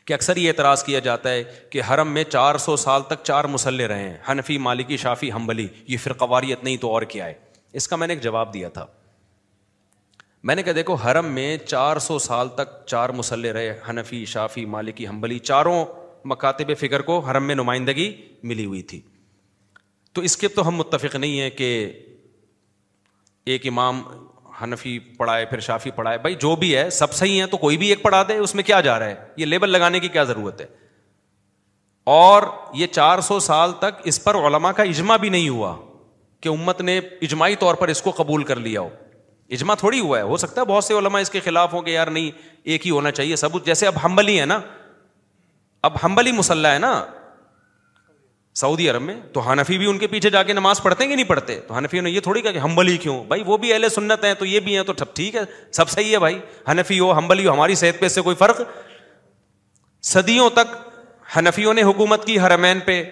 کہ 0.05 0.13
اکثر 0.13 0.37
یہ 0.37 0.47
اعتراض 0.49 0.83
کیا 0.83 0.99
جاتا 1.05 1.31
ہے 1.31 1.43
کہ 1.69 1.81
حرم 1.89 2.13
میں 2.13 2.23
چار 2.29 2.57
سو 2.65 2.75
سال 2.83 3.01
تک 3.07 3.23
چار 3.23 3.43
مسلح 3.55 3.87
رہے 3.87 4.09
ہیں 4.09 4.17
حنفی 4.31 4.57
مالکی 4.67 4.97
شافی 4.97 5.31
ہمبلی 5.33 5.67
یہ 5.87 5.97
فرقواریت 6.03 6.63
نہیں 6.63 6.77
تو 6.81 6.91
اور 6.93 7.01
کیا 7.15 7.25
ہے 7.25 7.33
اس 7.81 7.87
کا 7.87 7.95
میں 7.95 8.07
نے 8.07 8.13
ایک 8.13 8.23
جواب 8.23 8.53
دیا 8.53 8.69
تھا 8.77 8.85
میں 10.45 10.55
نے 10.55 10.61
کہا 10.63 10.73
دیکھو 10.75 10.93
حرم 11.03 11.25
میں 11.31 11.57
چار 11.65 11.97
سو 11.99 12.17
سال 12.19 12.47
تک 12.55 12.69
چار 12.87 13.09
مسلح 13.17 13.51
رہے 13.53 13.77
حنفی 13.89 14.23
شافی 14.27 14.65
مالکی 14.65 15.07
حمبلی 15.07 15.37
چاروں 15.39 15.83
مکاتب 16.29 16.71
فکر 16.79 17.01
کو 17.09 17.17
حرم 17.29 17.45
میں 17.47 17.55
نمائندگی 17.55 18.11
ملی 18.51 18.65
ہوئی 18.65 18.81
تھی 18.91 18.99
تو 20.13 20.21
اس 20.29 20.35
کے 20.37 20.47
تو 20.55 20.67
ہم 20.67 20.75
متفق 20.77 21.15
نہیں 21.15 21.39
ہیں 21.39 21.49
کہ 21.57 21.67
ایک 23.53 23.67
امام 23.67 24.01
حنفی 24.61 24.97
پڑھائے 25.17 25.45
پھر 25.49 25.59
شافی 25.67 25.91
پڑھائے 25.95 26.17
بھائی 26.21 26.35
جو 26.41 26.55
بھی 26.63 26.75
ہے 26.75 26.89
سب 26.97 27.13
صحیح 27.13 27.39
ہیں 27.39 27.45
تو 27.51 27.57
کوئی 27.57 27.77
بھی 27.77 27.87
ایک 27.89 28.01
پڑھا 28.03 28.21
دے 28.29 28.37
اس 28.37 28.55
میں 28.55 28.63
کیا 28.63 28.81
جا 28.89 28.97
رہا 28.99 29.09
ہے 29.09 29.15
یہ 29.37 29.45
لیبل 29.45 29.69
لگانے 29.69 29.99
کی 29.99 30.07
کیا 30.17 30.23
ضرورت 30.33 30.61
ہے 30.61 30.65
اور 32.15 32.43
یہ 32.73 32.87
چار 32.91 33.19
سو 33.29 33.39
سال 33.47 33.71
تک 33.79 34.01
اس 34.11 34.23
پر 34.23 34.35
علماء 34.47 34.71
کا 34.77 34.83
اجماع 34.93 35.17
بھی 35.25 35.29
نہیں 35.29 35.47
ہوا 35.49 35.75
کہ 36.41 36.49
امت 36.49 36.81
نے 36.81 36.97
اجماعی 37.21 37.55
طور 37.63 37.75
پر 37.83 37.87
اس 37.93 38.01
کو 38.01 38.11
قبول 38.17 38.43
کر 38.43 38.59
لیا 38.59 38.81
ہو 38.81 38.89
اجماع 39.55 39.75
تھوڑی 39.75 39.99
ہوا 39.99 40.17
ہے 40.17 40.23
ہو 40.31 40.35
سکتا 40.41 40.61
ہے 40.61 40.65
بہت 40.65 40.83
سے 40.83 40.93
علما 40.97 41.19
اس 41.19 41.29
کے 41.29 41.39
خلاف 41.45 41.73
ہوں 41.73 41.85
گے 41.85 41.91
یار 41.91 42.07
نہیں 42.17 42.29
ایک 42.73 42.85
ہی 42.85 42.91
ہونا 42.91 43.11
چاہیے 43.17 43.35
سب 43.41 43.63
جیسے 43.65 43.87
اب 43.87 44.03
ہمبلی 44.05 44.39
ہے 44.39 44.45
نا 44.51 44.59
اب 45.87 45.95
ہمبلی 46.03 46.31
مسلح 46.37 46.73
ہے 46.73 46.77
نا 46.79 46.91
سعودی 48.61 48.89
عرب 48.89 49.01
میں 49.01 49.13
تو 49.33 49.39
حنفی 49.49 49.77
بھی 49.77 49.85
ان 49.89 49.97
کے 49.97 50.07
پیچھے 50.13 50.29
جا 50.29 50.41
کے 50.43 50.53
نماز 50.53 50.81
پڑھتے 50.83 51.03
ہیں 51.03 51.09
کہ 51.09 51.15
نہیں 51.15 51.27
پڑھتے 51.27 51.59
تو 51.67 51.73
حنفیوں 51.73 52.03
نے 52.03 52.09
یہ 52.09 52.19
تھوڑی 52.23 52.41
کہا 52.41 52.51
کہ 52.51 52.57
ہمبلی 52.67 52.95
کیوں 53.03 53.23
بھائی 53.27 53.43
وہ 53.45 53.57
بھی 53.57 53.71
اہل 53.73 53.87
سنت 53.89 54.23
ہیں 54.25 54.33
تو 54.39 54.45
یہ 54.45 54.59
بھی 54.65 54.75
ہیں 54.75 54.83
تو 54.89 54.93
ٹھیک 55.13 55.35
ہے 55.35 55.41
سب 55.79 55.89
صحیح 55.89 56.11
ہے 56.13 56.19
بھائی 56.23 56.39
ہنفی 56.71 56.99
ہو 56.99 57.11
ہمبلی 57.17 57.47
ہو 57.47 57.53
ہماری 57.53 57.75
صحت 57.83 57.99
پہ 57.99 58.05
اس 58.05 58.15
سے 58.15 58.21
کوئی 58.21 58.35
فرق 58.41 58.61
صدیوں 60.13 60.49
تک 60.59 60.75
ہنفیوں 61.37 61.73
نے 61.73 61.83
حکومت 61.89 62.25
کی 62.25 62.39
حرمین 62.39 62.79
پہ 62.85 63.03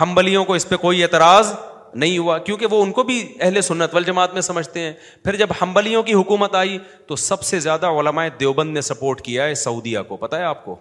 ہمبلیوں 0.00 0.44
کو 0.44 0.54
اس 0.54 0.68
پہ 0.68 0.76
کوئی 0.86 1.02
اعتراض 1.02 1.54
نہیں 1.96 2.18
ہوا 2.18 2.38
کیونکہ 2.46 2.66
وہ 2.70 2.82
ان 2.82 2.92
کو 2.92 3.02
بھی 3.08 3.18
اہل 3.40 3.60
سنت 3.62 3.94
وال 3.94 4.04
جماعت 4.04 4.32
میں 4.34 4.42
سمجھتے 4.42 4.80
ہیں 4.80 4.92
پھر 5.24 5.36
جب 5.36 5.48
ہمبلیوں 5.60 6.02
کی 6.02 6.14
حکومت 6.14 6.54
آئی 6.54 6.78
تو 7.06 7.16
سب 7.24 7.42
سے 7.50 7.60
زیادہ 7.66 7.86
علماء 8.00 8.26
دیوبند 8.40 8.74
نے 8.74 8.80
سپورٹ 8.90 9.20
کیا 9.24 9.44
ہے 9.46 9.54
سعودیہ 9.64 9.98
کو 10.08 10.16
پتا 10.24 10.38
ہے 10.38 10.44
آپ 10.44 10.64
کو 10.64 10.76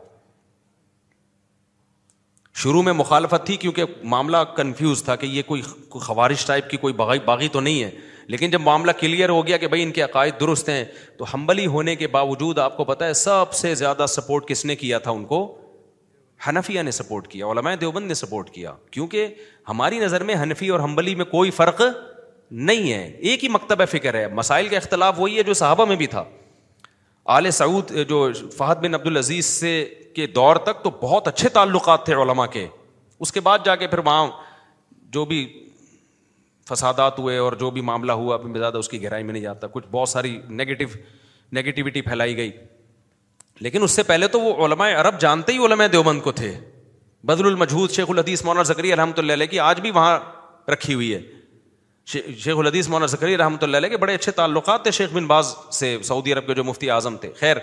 شروع 2.61 2.81
میں 2.83 2.93
مخالفت 2.93 3.45
تھی 3.45 3.55
کیونکہ 3.57 3.83
معاملہ 4.13 4.37
کنفیوز 4.55 5.03
تھا 5.03 5.15
کہ 5.21 5.25
یہ 5.25 5.41
کوئی 5.45 5.61
خوارش 6.01 6.45
ٹائپ 6.45 6.69
کی 6.69 6.77
کوئی 6.77 6.93
باغی 7.25 7.47
تو 7.51 7.59
نہیں 7.59 7.83
ہے 7.83 7.89
لیکن 8.33 8.49
جب 8.49 8.61
معاملہ 8.61 8.91
کلیئر 8.99 9.29
ہو 9.29 9.45
گیا 9.47 9.57
کہ 9.57 9.67
بھائی 9.67 9.83
ان 9.83 9.91
کے 9.91 10.01
عقائد 10.01 10.33
درست 10.39 10.69
ہیں 10.69 10.83
تو 11.17 11.25
ہمبلی 11.33 11.65
ہونے 11.75 11.95
کے 11.95 12.07
باوجود 12.17 12.59
آپ 12.65 12.77
کو 12.77 12.83
پتا 12.91 13.05
ہے 13.05 13.13
سب 13.23 13.53
سے 13.61 13.73
زیادہ 13.75 14.05
سپورٹ 14.09 14.47
کس 14.47 14.65
نے 14.65 14.75
کیا 14.83 14.99
تھا 15.07 15.11
ان 15.11 15.25
کو 15.33 15.41
ہنفیہ 16.47 16.81
نے 16.81 16.91
سپورٹ 16.91 17.27
کیا 17.27 17.45
علماء 17.51 17.73
دیوبند 17.81 18.07
نے 18.07 18.13
سپورٹ 18.13 18.49
کیا 18.53 18.71
کیونکہ 18.91 19.33
ہماری 19.69 19.99
نظر 19.99 20.23
میں 20.29 20.35
ہنفی 20.35 20.67
اور 20.75 20.79
ہمبلی 20.79 21.15
میں 21.15 21.25
کوئی 21.25 21.51
فرق 21.59 21.81
نہیں 22.69 22.91
ہے 22.93 23.03
ایک 23.29 23.43
ہی 23.43 23.49
مکتبہ 23.49 23.85
فکر 23.91 24.13
ہے 24.15 24.27
مسائل 24.39 24.67
کا 24.69 24.77
اختلاف 24.77 25.19
وہی 25.19 25.37
ہے 25.37 25.43
جو 25.43 25.53
صحابہ 25.61 25.85
میں 25.85 25.95
بھی 25.95 26.07
تھا 26.07 26.23
آل 27.35 27.49
سعود 27.59 27.91
جو 28.09 28.27
فہد 28.57 28.79
بن 28.83 28.95
عبد 28.95 29.05
العزیز 29.07 29.45
سے 29.45 29.71
کے 30.15 30.27
دور 30.35 30.55
تک 30.65 30.83
تو 30.83 30.89
بہت 31.01 31.27
اچھے 31.27 31.49
تعلقات 31.57 32.05
تھے 32.05 32.13
علماء 32.23 32.45
کے 32.55 32.67
اس 33.25 33.31
کے 33.31 33.39
بعد 33.39 33.59
جا 33.65 33.75
کے 33.83 33.87
پھر 33.87 33.99
وہاں 34.05 34.27
جو 35.17 35.25
بھی 35.25 35.39
فسادات 36.69 37.17
ہوئے 37.19 37.37
اور 37.37 37.53
جو 37.59 37.69
بھی 37.71 37.81
معاملہ 37.89 38.11
ہوا 38.19 38.35
اب 38.35 38.43
میں 38.45 38.59
زیادہ 38.59 38.77
اس 38.77 38.89
کی 38.89 39.01
گہرائی 39.03 39.23
میں 39.23 39.33
نہیں 39.33 39.43
جاتا 39.43 39.67
کچھ 39.71 39.87
بہت 39.91 40.09
ساری 40.09 40.39
نگیٹو 40.61 40.85
نگیٹیوٹی 41.57 42.01
پھیلائی 42.01 42.37
گئی 42.37 42.51
لیکن 43.61 43.83
اس 43.83 43.91
سے 43.91 44.03
پہلے 44.03 44.27
تو 44.27 44.39
وہ 44.41 44.65
علماء 44.65 44.89
عرب 44.99 45.19
جانتے 45.21 45.53
ہی 45.53 45.65
علماء 45.65 45.87
دیوبند 45.91 46.21
کو 46.21 46.31
تھے 46.37 46.53
بدل 47.27 47.45
المجود 47.47 47.91
شیخ 47.91 48.09
الحدیث 48.09 48.43
مولانا 48.45 48.63
زکری 48.73 48.95
رحمۃ 48.95 49.17
اللہ 49.17 49.33
علیہ 49.33 49.47
کی 49.47 49.59
آج 49.59 49.79
بھی 49.81 49.91
وہاں 49.91 50.19
رکھی 50.71 50.93
ہوئی 50.93 51.13
ہے 51.13 51.19
شیخ 52.13 52.57
الحدیث 52.57 52.87
مولانا 52.89 53.05
زکری 53.11 53.37
رحمۃ 53.37 53.57
اللہ 53.63 53.77
علیہ 53.77 53.89
کے 53.89 53.97
بڑے 53.97 54.15
اچھے 54.15 54.31
تعلقات 54.41 54.83
تھے 54.83 54.91
شیخ 54.91 55.13
بن 55.13 55.27
باز 55.27 55.53
سے 55.79 55.97
سعودی 56.03 56.33
عرب 56.33 56.47
کے 56.47 56.53
جو 56.53 56.63
مفتی 56.63 56.89
اعظم 56.89 57.17
تھے 57.17 57.31
خیر 57.39 57.57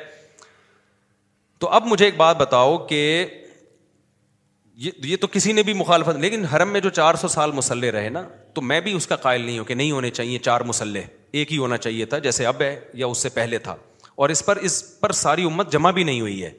تو 1.60 1.68
اب 1.76 1.86
مجھے 1.86 2.04
ایک 2.04 2.16
بات 2.16 2.36
بتاؤ 2.36 2.76
کہ 2.86 3.26
یہ 5.04 5.16
تو 5.20 5.26
کسی 5.32 5.52
نے 5.52 5.62
بھی 5.62 5.72
مخالفت 5.74 6.16
لیکن 6.18 6.44
حرم 6.52 6.68
میں 6.72 6.80
جو 6.80 6.90
چار 6.90 7.14
سو 7.20 7.28
سال 7.28 7.50
مسلح 7.52 7.90
رہے 7.92 8.08
نا 8.10 8.22
تو 8.54 8.60
میں 8.62 8.80
بھی 8.80 8.92
اس 8.96 9.06
کا 9.06 9.16
قائل 9.24 9.40
نہیں 9.42 9.58
ہوں 9.58 9.64
کہ 9.64 9.74
نہیں 9.74 9.90
ہونے 9.92 10.10
چاہیے 10.10 10.38
چار 10.44 10.60
مسلح 10.66 11.00
ایک 11.40 11.52
ہی 11.52 11.58
ہونا 11.58 11.76
چاہیے 11.78 12.04
تھا 12.12 12.18
جیسے 12.28 12.46
اب 12.46 12.62
ہے 12.62 12.78
یا 13.02 13.06
اس 13.06 13.18
سے 13.22 13.28
پہلے 13.34 13.58
تھا 13.66 13.76
اور 14.20 14.28
اس 14.28 14.44
پر 14.44 14.56
اس 14.68 14.82
پر 15.00 15.12
ساری 15.18 15.44
امت 15.46 15.70
جمع 15.72 15.90
بھی 15.98 16.02
نہیں 16.04 16.20
ہوئی 16.20 16.42
ہے 16.44 16.50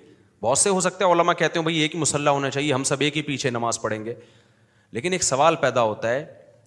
بہت 0.41 0.57
سے 0.57 0.69
ہو 0.75 0.79
سکتا 0.81 1.05
ہے 1.05 1.11
علما 1.13 1.33
کہتے 1.41 1.59
ہیں 1.59 1.63
بھائی 1.63 1.77
ایک 1.79 1.95
ہی 1.95 1.99
مسلح 1.99 2.29
ہونا 2.37 2.49
چاہیے 2.51 2.71
ہم 2.73 2.83
سب 2.89 3.01
ایک 3.07 3.17
ہی 3.17 3.21
پیچھے 3.27 3.49
نماز 3.49 3.79
پڑھیں 3.81 4.03
گے 4.05 4.13
لیکن 4.97 5.13
ایک 5.13 5.23
سوال 5.23 5.55
پیدا 5.65 5.81
ہوتا 5.89 6.09
ہے 6.13 6.23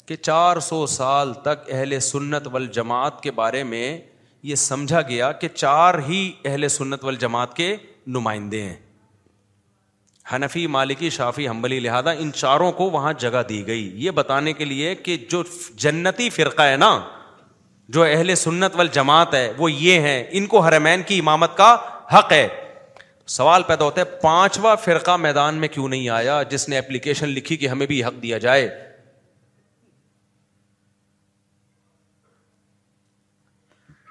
کہ 0.07 0.17
چار 0.29 0.61
سو 0.67 0.85
سال 0.93 1.33
تک 1.43 1.69
اہل 1.71 1.99
سنت 2.11 2.47
وال 2.53 2.67
جماعت 2.77 3.21
کے 3.23 3.31
بارے 3.41 3.63
میں 3.73 3.87
یہ 4.51 4.55
سمجھا 4.67 5.01
گیا 5.09 5.33
کہ 5.43 5.49
چار 5.55 5.99
ہی 6.09 6.21
اہل 6.45 6.69
سنت 6.77 7.05
وال 7.05 7.17
جماعت 7.25 7.57
کے 7.57 7.75
نمائندے 8.19 8.63
ہیں 8.63 8.77
حنفی 10.35 10.67
مالکی 10.77 11.11
شافی 11.19 11.49
حنبلی 11.49 11.81
لہٰذا 11.89 12.11
ان 12.23 12.31
چاروں 12.35 12.71
کو 12.83 12.91
وہاں 12.91 13.13
جگہ 13.27 13.43
دی 13.49 13.67
گئی 13.67 13.91
یہ 14.05 14.11
بتانے 14.23 14.53
کے 14.61 14.65
لیے 14.65 14.95
کہ 15.07 15.17
جو 15.31 15.43
جنتی 15.87 16.31
فرقہ 16.41 16.71
ہے 16.73 16.77
نا 16.87 16.99
جو 17.93 18.03
اہل 18.05 18.35
سنت 18.35 18.77
وال 18.77 18.89
جماعت 18.93 19.35
ہے 19.35 19.51
وہ 19.59 19.71
یہ 19.73 20.01
ہے 20.01 20.23
ان 20.39 20.47
کو 20.53 20.61
حرمین 20.67 21.03
کی 21.07 21.19
امامت 21.19 21.57
کا 21.57 21.75
حق 22.13 22.33
ہے 22.33 22.47
سوال 23.35 23.63
پیدا 23.67 23.85
ہوتا 23.85 24.01
ہے 24.01 24.21
پانچواں 24.23 24.75
فرقہ 24.85 25.17
میدان 25.17 25.55
میں 25.61 25.69
کیوں 25.73 25.89
نہیں 25.89 26.09
آیا 26.17 26.43
جس 26.51 26.69
نے 26.69 26.79
اپلیکیشن 26.79 27.29
لکھی 27.29 27.57
کہ 27.57 27.69
ہمیں 27.69 27.87
بھی 27.87 28.03
حق 28.05 28.23
دیا 28.23 28.39
جائے 28.39 28.69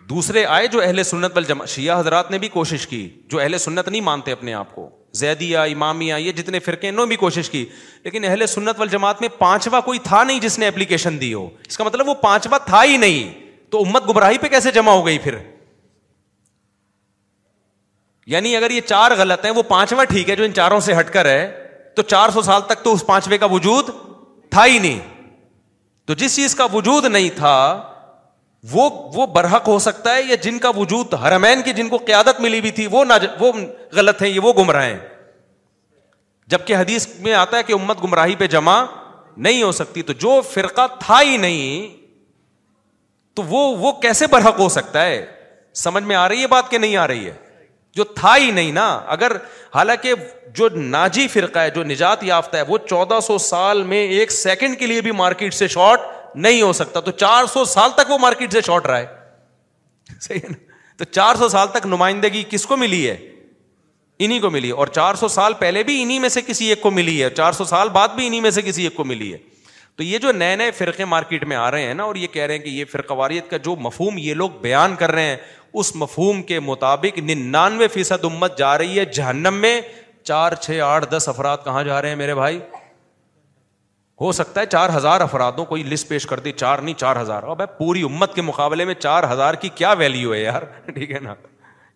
دوسرے 0.09 0.45
آئے 0.45 0.65
جو 0.67 0.81
اہل 0.81 1.03
سنت 1.03 1.37
شیعہ 1.67 1.99
حضرات 1.99 2.31
نے 2.31 2.37
بھی 2.39 2.47
کوشش 2.53 2.87
کی 2.87 3.07
جو 3.29 3.39
اہل 3.39 3.57
سنت 3.57 3.87
نہیں 3.89 4.01
مانتے 4.01 4.31
اپنے 4.31 4.53
آپ 4.53 4.73
کو 4.75 4.89
زیدیہ 5.19 5.57
امامیہ 5.73 6.15
یہ 6.19 6.31
جتنے 6.31 6.59
فرقے 6.65 6.89
انہوں 6.89 7.05
نے 7.05 7.09
بھی 7.09 7.15
کوشش 7.17 7.49
کی 7.49 7.65
لیکن 8.03 8.25
اہل 8.29 8.45
سنت 8.47 8.79
وال 8.79 8.95
میں 9.21 9.29
پانچواں 9.37 9.81
کوئی 9.85 9.99
تھا 10.03 10.23
نہیں 10.23 10.39
جس 10.39 10.59
نے 10.59 10.67
اپلیکیشن 10.67 11.19
دی 11.21 11.33
ہو 11.33 11.47
اس 11.67 11.77
کا 11.77 11.83
مطلب 11.83 12.07
وہ 12.09 12.13
پانچواں 12.21 12.59
تھا 12.67 12.83
ہی 12.83 12.97
نہیں 12.97 13.42
تو 13.73 13.79
امت 13.83 14.07
گمراہی 14.07 14.37
پہ 14.37 14.47
کیسے 14.53 14.71
جمع 14.71 14.91
ہو 14.91 15.05
گئی 15.05 15.17
پھر 15.19 15.35
یعنی 18.33 18.55
اگر 18.55 18.71
یہ 18.71 18.81
چار 18.91 19.11
غلط 19.17 19.45
ہیں 19.45 19.51
وہ 19.55 19.63
پانچواں 19.69 20.03
ٹھیک 20.09 20.29
ہے 20.29 20.35
جو 20.35 20.43
ان 20.43 20.53
چاروں 20.59 20.79
سے 20.87 20.93
ہٹ 20.99 21.09
کر 21.13 21.25
ہے 21.29 21.39
تو 21.95 22.01
چار 22.13 22.29
سو 22.33 22.41
سال 22.47 22.61
تک 22.67 22.83
تو 22.83 22.93
اس 22.93 23.05
پانچویں 23.05 23.37
کا 23.43 23.45
وجود 23.51 23.89
تھا 24.55 24.65
ہی 24.65 24.77
نہیں 24.79 24.99
تو 26.05 26.13
جس 26.21 26.35
چیز 26.35 26.55
کا 26.59 26.67
وجود 26.73 27.05
نہیں 27.15 27.29
تھا 27.39 27.55
وہ 28.71 28.89
وہ 29.15 29.25
برحق 29.39 29.67
ہو 29.67 29.77
سکتا 29.87 30.13
ہے 30.15 30.21
یا 30.23 30.35
جن 30.43 30.59
کا 30.65 30.71
وجود 30.75 31.13
ہرمین 31.21 31.61
کی 31.61 31.73
جن 31.79 31.89
کو 31.95 31.97
قیادت 32.11 32.39
ملی 32.45 32.61
بھی 32.67 32.71
تھی 32.81 32.87
وہ 32.91 33.03
ناج... 33.05 33.25
وہ 33.39 33.51
غلط 33.99 34.21
ہیں 34.21 34.29
یہ 34.29 34.39
وہ 34.43 34.53
گمراہ 34.61 34.85
ہیں 34.87 34.99
جبکہ 36.53 36.75
حدیث 36.83 37.07
میں 37.25 37.33
آتا 37.41 37.57
ہے 37.57 37.63
کہ 37.71 37.79
امت 37.81 38.03
گمراہی 38.03 38.35
پہ 38.43 38.47
جمع 38.57 38.79
نہیں 39.47 39.61
ہو 39.63 39.71
سکتی 39.81 40.01
تو 40.11 40.19
جو 40.27 40.39
فرقہ 40.53 40.87
تھا 40.99 41.21
ہی 41.21 41.37
نہیں 41.47 42.01
تو 43.35 43.43
وہ 43.49 43.61
وہ 43.77 43.91
کیسے 44.01 44.27
برحق 44.31 44.59
ہو 44.59 44.67
سکتا 44.69 45.05
ہے 45.05 45.25
سمجھ 45.83 46.03
میں 46.03 46.15
آ 46.15 46.27
رہی 46.29 46.41
ہے 46.41 46.47
بات 46.47 46.69
کہ 46.71 46.77
نہیں 46.77 46.95
آ 47.03 47.07
رہی 47.07 47.25
ہے 47.25 47.31
جو 47.95 48.03
تھا 48.17 48.35
ہی 48.37 48.49
نہیں 48.51 48.71
نا 48.71 48.87
اگر 49.15 49.31
حالانکہ 49.73 50.13
جو 50.55 50.67
ناجی 50.75 51.27
فرقہ 51.33 51.59
ہے 51.59 51.69
جو 51.75 51.83
نجات 51.83 52.23
یافتہ 52.23 52.57
ہے 52.57 52.61
وہ 52.67 52.77
چودہ 52.89 53.19
سو 53.27 53.37
سال 53.47 53.81
میں 53.93 54.05
ایک 54.19 54.31
سیکنڈ 54.31 54.77
کے 54.79 54.87
لیے 54.87 55.01
بھی 55.07 55.11
مارکیٹ 55.21 55.53
سے 55.53 55.67
شارٹ 55.75 55.99
نہیں 56.35 56.61
ہو 56.61 56.71
سکتا 56.73 56.99
تو 57.07 57.11
چار 57.11 57.45
سو 57.53 57.65
سال 57.73 57.89
تک 57.95 58.09
وہ 58.11 58.17
مارکیٹ 58.21 58.53
سے 58.53 58.61
شارٹ 58.65 58.85
رہا 58.87 58.99
ہے 58.99 59.05
صحیح 60.21 60.47
نا 60.49 60.55
تو 60.97 61.03
چار 61.11 61.35
سو 61.35 61.49
سال 61.49 61.67
تک 61.71 61.85
نمائندگی 61.85 62.43
کس 62.49 62.65
کو 62.65 62.77
ملی 62.77 63.07
ہے 63.09 63.15
انہیں 64.25 64.39
کو 64.39 64.49
ملی 64.49 64.69
اور 64.81 64.87
چار 64.99 65.15
سو 65.19 65.27
سال 65.27 65.53
پہلے 65.59 65.83
بھی 65.83 66.01
انہیں 66.01 66.19
میں 66.19 66.29
سے 66.29 66.41
کسی 66.47 66.65
ایک 66.69 66.81
کو 66.81 66.91
ملی 66.91 67.21
ہے 67.23 67.29
چار 67.37 67.51
سو 67.53 67.63
سال 67.65 67.89
بعد 67.99 68.09
بھی 68.15 68.27
انہیں 68.27 68.41
میں 68.41 68.51
سے 68.57 68.61
کسی 68.61 68.83
ایک 68.83 68.95
کو 68.95 69.03
ملی 69.13 69.31
ہے 69.33 69.37
تو 69.97 70.03
یہ 70.03 70.17
جو 70.17 70.31
نئے 70.31 70.55
نئے 70.55 70.71
فرقے 70.71 71.05
مارکیٹ 71.05 71.43
میں 71.47 71.55
آ 71.57 71.69
رہے 71.71 71.85
ہیں 71.87 71.93
نا 71.93 72.03
اور 72.03 72.15
یہ 72.15 72.27
کہہ 72.33 72.43
رہے 72.43 72.57
ہیں 72.57 72.61
کہ 72.63 72.69
یہ 72.69 72.85
فرقہ 72.91 73.13
واریت 73.17 73.49
کا 73.49 73.57
جو 73.67 73.75
مفہوم 73.79 74.17
یہ 74.17 74.33
لوگ 74.33 74.51
بیان 74.61 74.95
کر 74.99 75.11
رہے 75.11 75.25
ہیں 75.27 75.35
اس 75.81 75.95
مفہوم 75.95 76.41
کے 76.43 76.59
مطابق 76.59 77.17
ننانوے 77.29 77.87
فیصد 77.93 78.25
امت 78.25 78.57
جا 78.57 78.77
رہی 78.77 78.97
ہے 78.99 79.05
جہنم 79.19 79.53
میں 79.61 79.79
چار 80.23 80.53
چھ 80.61 80.79
آٹھ 80.85 81.05
دس 81.11 81.27
افراد 81.29 81.57
کہاں 81.63 81.83
جا 81.83 82.01
رہے 82.01 82.09
ہیں 82.09 82.15
میرے 82.15 82.35
بھائی 82.35 82.59
ہو 84.21 84.31
سکتا 84.31 84.61
ہے 84.61 84.65
چار 84.71 84.89
ہزار 84.95 85.21
افرادوں 85.21 85.65
کوئی 85.65 85.83
لسٹ 85.83 86.07
پیش 86.07 86.25
کر 86.27 86.39
دی 86.39 86.51
چار 86.51 86.79
نہیں 86.79 86.95
چار 86.99 87.15
ہزار 87.21 87.43
اب 87.53 87.61
پوری 87.77 88.01
امت 88.09 88.33
کے 88.35 88.41
مقابلے 88.49 88.85
میں 88.85 88.93
چار 88.99 89.31
ہزار 89.31 89.53
کی 89.63 89.69
کیا 89.75 89.91
ویلیو 90.01 90.33
ہے 90.33 90.41
یار 90.41 90.61
ٹھیک 90.93 91.11
ہے 91.11 91.19
نا 91.23 91.33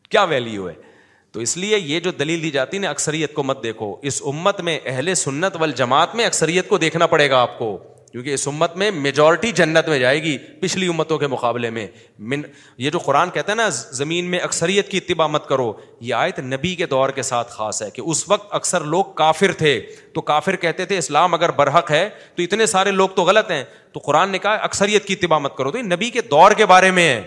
کیا 0.09 0.23
ویلیو 0.33 0.69
ہے 0.69 0.73
تو 1.37 1.41
اس 1.43 1.55
لیے 1.57 1.77
یہ 1.77 1.99
جو 1.99 2.11
دلیل 2.19 2.41
دی 2.43 2.49
جاتی 2.51 2.77
نا 2.77 2.89
اکثریت 2.89 3.33
کو 3.33 3.43
مت 3.43 3.61
دیکھو 3.63 3.89
اس 4.11 4.21
امت 4.27 4.61
میں 4.67 4.77
اہل 4.85 5.13
سنت 5.15 5.55
وال 5.59 5.71
جماعت 5.77 6.15
میں 6.15 6.25
اکثریت 6.25 6.67
کو 6.69 6.77
دیکھنا 6.83 7.07
پڑے 7.07 7.29
گا 7.29 7.41
آپ 7.41 7.57
کو 7.57 7.67
کیونکہ 8.11 8.33
اس 8.33 8.47
امت 8.47 8.75
میں 8.83 8.89
میجورٹی 8.91 9.51
جنت 9.55 9.89
میں 9.89 9.97
جائے 9.99 10.21
گی 10.23 10.37
پچھلی 10.59 10.87
امتوں 10.93 11.17
کے 11.17 11.27
مقابلے 11.33 11.69
میں 11.69 11.85
من 12.29 12.41
یہ 12.85 12.89
جو 12.91 12.99
قرآن 13.05 13.29
کہتا 13.33 13.51
ہے 13.51 13.55
نا 13.57 13.67
زمین 13.99 14.25
میں 14.31 14.39
اکثریت 14.49 14.89
کی 14.91 14.97
اتباع 14.97 15.27
مت 15.35 15.47
کرو 15.49 15.71
یہ 16.01 16.13
آیت 16.23 16.39
نبی 16.45 16.73
کے 16.75 16.85
دور 16.95 17.09
کے 17.15 17.21
ساتھ 17.29 17.51
خاص 17.53 17.81
ہے 17.83 17.89
کہ 17.93 18.01
اس 18.05 18.27
وقت 18.29 18.53
اکثر 18.55 18.83
لوگ 18.95 19.13
کافر 19.15 19.51
تھے 19.57 19.79
تو 20.13 20.21
کافر 20.33 20.55
کہتے 20.65 20.85
تھے 20.85 20.97
اسلام 20.97 21.33
اگر 21.33 21.51
برحق 21.61 21.91
ہے 21.91 22.07
تو 22.35 22.43
اتنے 22.43 22.65
سارے 22.73 22.91
لوگ 22.91 23.09
تو 23.15 23.23
غلط 23.31 23.51
ہیں 23.51 23.63
تو 23.93 23.99
قرآن 24.05 24.29
نے 24.31 24.37
کہا 24.47 24.53
اکثریت 24.71 25.05
کی 25.07 25.13
اتباع 25.21 25.39
مت 25.47 25.57
کرو 25.57 25.71
تو 25.71 25.77
یہ 25.77 25.83
نبی 25.93 26.09
کے 26.09 26.21
دور 26.31 26.51
کے 26.57 26.65
بارے 26.75 26.91
میں 26.99 27.09
ہے 27.13 27.23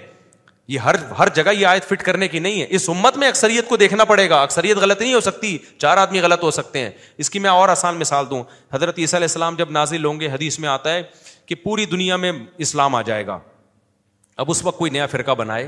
یہ 0.70 0.78
ہر 0.86 0.94
ہر 1.18 1.28
جگہ 1.34 1.50
یہ 1.56 1.66
آیت 1.66 1.84
فٹ 1.88 2.02
کرنے 2.04 2.26
کی 2.32 2.38
نہیں 2.38 2.60
ہے 2.60 2.66
اس 2.76 2.88
امت 2.88 3.16
میں 3.18 3.28
اکثریت 3.28 3.68
کو 3.68 3.76
دیکھنا 3.76 4.04
پڑے 4.10 4.28
گا 4.30 4.40
اکثریت 4.48 4.76
غلط 4.84 5.00
نہیں 5.00 5.14
ہو 5.14 5.20
سکتی 5.28 5.56
چار 5.84 5.96
آدمی 6.02 6.20
غلط 6.26 6.42
ہو 6.42 6.50
سکتے 6.58 6.78
ہیں 6.82 6.90
اس 7.24 7.30
کی 7.30 7.38
میں 7.46 7.50
اور 7.50 7.68
آسان 7.68 7.96
مثال 7.98 8.26
دوں 8.30 8.42
حضرت 8.72 8.98
عیسیٰ 8.98 9.18
علیہ 9.18 9.28
السلام 9.32 9.54
جب 9.58 9.70
نازل 9.76 10.04
ہوں 10.04 10.20
گے 10.20 10.28
حدیث 10.34 10.58
میں 10.64 10.68
آتا 10.68 10.92
ہے 10.94 11.02
کہ 11.46 11.54
پوری 11.64 11.86
دنیا 11.96 12.16
میں 12.24 12.30
اسلام 12.66 12.94
آ 12.94 13.00
جائے 13.10 13.26
گا 13.26 13.38
اب 14.44 14.50
اس 14.50 14.64
وقت 14.64 14.78
کوئی 14.78 14.90
نیا 14.98 15.06
فرقہ 15.14 15.34
بنائے 15.40 15.66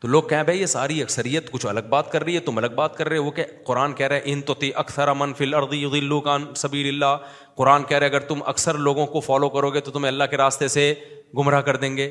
تو 0.00 0.08
لوگ 0.14 0.22
کہیں 0.30 0.42
بھائی 0.42 0.60
یہ 0.60 0.66
ساری 0.72 1.00
اکثریت 1.02 1.50
کچھ 1.50 1.66
الگ 1.72 1.88
بات 1.94 2.10
کر 2.12 2.24
رہی 2.24 2.34
ہے 2.34 2.40
تم 2.50 2.56
الگ 2.58 2.74
بات 2.82 2.96
کر 2.96 3.08
رہے 3.08 3.18
وہ 3.18 3.30
کہ 3.38 3.44
قرآن 3.66 3.92
کہہ 4.00 4.06
رہے 4.12 4.20
ان 4.32 4.40
تو 4.50 4.54
اکثر 4.84 5.12
فل 5.38 5.54
اردی 5.54 5.84
اللہ 5.92 7.16
قرآن 7.56 7.82
کہہ 7.88 7.96
رہے 7.98 8.06
اگر 8.12 8.20
تم 8.34 8.42
اکثر 8.54 8.78
لوگوں 8.88 9.06
کو 9.16 9.20
فالو 9.30 9.48
کرو 9.56 9.70
گے 9.74 9.80
تو 9.88 9.90
تمہیں 9.96 10.10
اللہ 10.12 10.30
کے 10.30 10.36
راستے 10.36 10.68
سے 10.78 10.92
گمراہ 11.38 11.60
کر 11.70 11.76
دیں 11.84 11.96
گے 11.96 12.10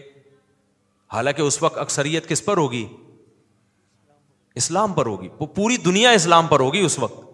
حالانکہ 1.11 1.41
اس 1.41 1.61
وقت 1.63 1.77
اکثریت 1.77 2.27
کس 2.29 2.43
پر 2.45 2.57
ہوگی 2.57 2.85
اسلام 4.61 4.93
پر 4.93 5.05
ہوگی 5.05 5.27
وہ 5.39 5.45
پوری 5.55 5.77
دنیا 5.85 6.09
اسلام 6.17 6.47
پر 6.47 6.59
ہوگی 6.59 6.79
اس 6.85 6.97
وقت 6.99 7.29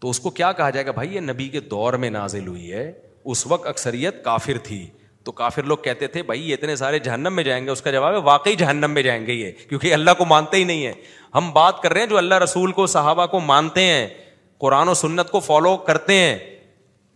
تو 0.00 0.10
اس 0.10 0.20
کو 0.20 0.30
کیا 0.38 0.50
کہا 0.52 0.68
جائے 0.70 0.86
گا 0.86 0.90
بھائی 0.92 1.14
یہ 1.14 1.20
نبی 1.20 1.48
کے 1.48 1.60
دور 1.70 1.94
میں 2.02 2.10
نازل 2.10 2.46
ہوئی 2.48 2.72
ہے 2.72 2.90
اس 3.34 3.46
وقت 3.46 3.66
اکثریت 3.66 4.22
کافر 4.24 4.58
تھی 4.64 4.84
تو 5.24 5.32
کافر 5.38 5.62
لوگ 5.70 5.76
کہتے 5.84 6.06
تھے 6.06 6.22
بھائی 6.22 6.48
یہ 6.48 6.54
اتنے 6.54 6.74
سارے 6.76 6.98
جہنم 7.06 7.34
میں 7.34 7.44
جائیں 7.44 7.64
گے 7.66 7.70
اس 7.70 7.82
کا 7.82 7.90
جواب 7.90 8.14
ہے 8.14 8.18
واقعی 8.24 8.54
جہنم 8.56 8.90
میں 8.98 9.02
جائیں 9.02 9.24
گے 9.26 9.32
یہ 9.32 9.52
کیونکہ 9.68 9.94
اللہ 9.94 10.10
کو 10.18 10.24
مانتے 10.34 10.56
ہی 10.56 10.64
نہیں 10.64 10.84
ہے 10.86 10.92
ہم 11.34 11.50
بات 11.52 11.80
کر 11.82 11.92
رہے 11.92 12.00
ہیں 12.00 12.08
جو 12.08 12.18
اللہ 12.18 12.38
رسول 12.42 12.72
کو 12.72 12.86
صحابہ 12.96 13.26
کو 13.32 13.40
مانتے 13.52 13.84
ہیں 13.84 14.06
قرآن 14.60 14.88
و 14.88 14.94
سنت 15.04 15.30
کو 15.30 15.40
فالو 15.46 15.76
کرتے 15.86 16.14
ہیں 16.18 16.38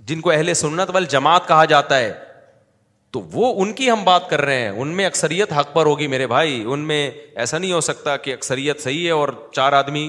جن 0.08 0.20
کو 0.20 0.30
اہل 0.30 0.54
سنت 0.64 0.90
وال 0.94 1.04
جماعت 1.10 1.46
کہا 1.48 1.64
جاتا 1.74 1.98
ہے 1.98 2.12
تو 3.12 3.20
وہ 3.32 3.46
ان 3.62 3.72
کی 3.78 3.90
ہم 3.90 4.02
بات 4.04 4.28
کر 4.30 4.40
رہے 4.44 4.58
ہیں 4.60 4.68
ان 4.80 4.88
میں 4.96 5.06
اکثریت 5.06 5.52
حق 5.52 5.72
پر 5.74 5.86
ہوگی 5.86 6.06
میرے 6.06 6.26
بھائی 6.32 6.62
ان 6.72 6.80
میں 6.88 7.00
ایسا 7.44 7.58
نہیں 7.58 7.72
ہو 7.72 7.80
سکتا 7.80 8.16
کہ 8.26 8.32
اکثریت 8.34 8.80
صحیح 8.82 9.04
ہے 9.06 9.10
اور 9.10 9.28
چار 9.54 9.72
آدمی 9.78 10.08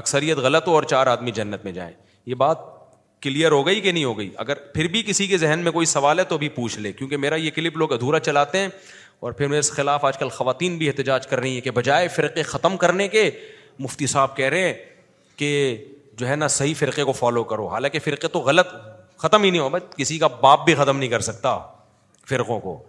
اکثریت 0.00 0.38
غلط 0.46 0.66
ہو 0.68 0.74
اور 0.74 0.82
چار 0.92 1.06
آدمی 1.06 1.30
جنت 1.38 1.64
میں 1.64 1.72
جائیں 1.72 1.92
یہ 2.26 2.34
بات 2.42 2.58
کلیئر 3.22 3.52
ہو 3.52 3.66
گئی 3.66 3.80
کہ 3.80 3.92
نہیں 3.92 4.04
ہو 4.04 4.16
گئی 4.18 4.28
اگر 4.42 4.56
پھر 4.74 4.86
بھی 4.90 5.02
کسی 5.06 5.26
کے 5.26 5.38
ذہن 5.38 5.60
میں 5.64 5.72
کوئی 5.72 5.86
سوال 5.94 6.18
ہے 6.18 6.24
تو 6.32 6.38
بھی 6.38 6.48
پوچھ 6.58 6.78
لے 6.78 6.92
کیونکہ 6.98 7.16
میرا 7.24 7.36
یہ 7.36 7.50
کلپ 7.54 7.76
لوگ 7.78 7.92
ادھورا 7.92 8.18
چلاتے 8.28 8.58
ہیں 8.58 8.68
اور 9.26 9.32
پھر 9.38 9.48
میرے 9.48 9.60
خلاف 9.76 10.04
آج 10.04 10.18
کل 10.18 10.28
خواتین 10.36 10.76
بھی 10.78 10.88
احتجاج 10.88 11.26
کر 11.26 11.40
رہی 11.40 11.54
ہیں 11.54 11.60
کہ 11.60 11.70
بجائے 11.80 12.08
فرقے 12.16 12.42
ختم 12.50 12.76
کرنے 12.84 13.08
کے 13.14 13.30
مفتی 13.78 14.06
صاحب 14.14 14.36
کہہ 14.36 14.48
رہے 14.56 14.64
ہیں 14.66 14.74
کہ 15.36 15.50
جو 16.18 16.28
ہے 16.28 16.36
نا 16.36 16.48
صحیح 16.60 16.74
فرقے 16.78 17.04
کو 17.04 17.12
فالو 17.12 17.44
کرو 17.54 17.66
حالانکہ 17.68 17.98
فرقے 18.04 18.28
تو 18.28 18.40
غلط 18.50 18.74
ختم 19.22 19.42
ہی 19.42 19.50
نہیں 19.50 19.60
ہو 19.60 19.68
کسی 19.96 20.18
کا 20.18 20.26
باپ 20.40 20.64
بھی 20.64 20.74
ختم 20.74 20.96
نہیں 20.98 21.08
کر 21.10 21.20
سکتا 21.28 21.58
فرقوں 22.28 22.58
کو 22.60 22.82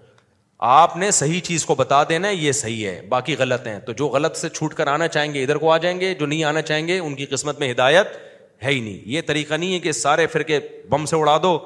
آپ 0.72 0.96
نے 0.98 1.10
صحیح 1.18 1.40
چیز 1.44 1.66
کو 1.66 1.76
بتا 1.76 2.04
دینا 2.10 2.30
یہ 2.30 2.52
صحیح 2.52 2.86
ہے 2.88 3.00
باقی 3.10 3.36
غلط 3.40 3.68
ہیں 3.68 3.80
تو 3.86 3.92
جو 4.02 4.08
غلط 4.16 4.36
سے 4.38 4.50
چھوٹ 4.50 4.74
کر 4.76 4.88
آنا 4.88 5.08
چاہیں 5.08 5.34
گے 5.34 5.44
ادھر 5.44 5.56
کو 5.58 5.72
آ 5.72 5.78
جائیں 5.86 6.00
گے 6.00 6.14
جو 6.20 6.26
نہیں 6.26 6.44
آنا 6.44 6.62
چاہیں 6.62 6.88
گے 6.88 6.98
ان 7.00 7.16
کی 7.16 7.26
قسمت 7.34 7.60
میں 7.60 7.72
ہدایت 7.72 8.08
ہے 8.64 8.72
ہی 8.72 8.80
نہیں 8.80 9.00
یہ 9.12 9.22
طریقہ 9.28 9.54
نہیں 9.54 9.74
ہے 9.74 9.80
کہ 9.80 9.92
سارے 10.06 10.26
فرقے 10.32 10.60
بم 10.90 11.06
سے 11.12 11.16
اڑا 11.16 11.38
دو 11.44 11.58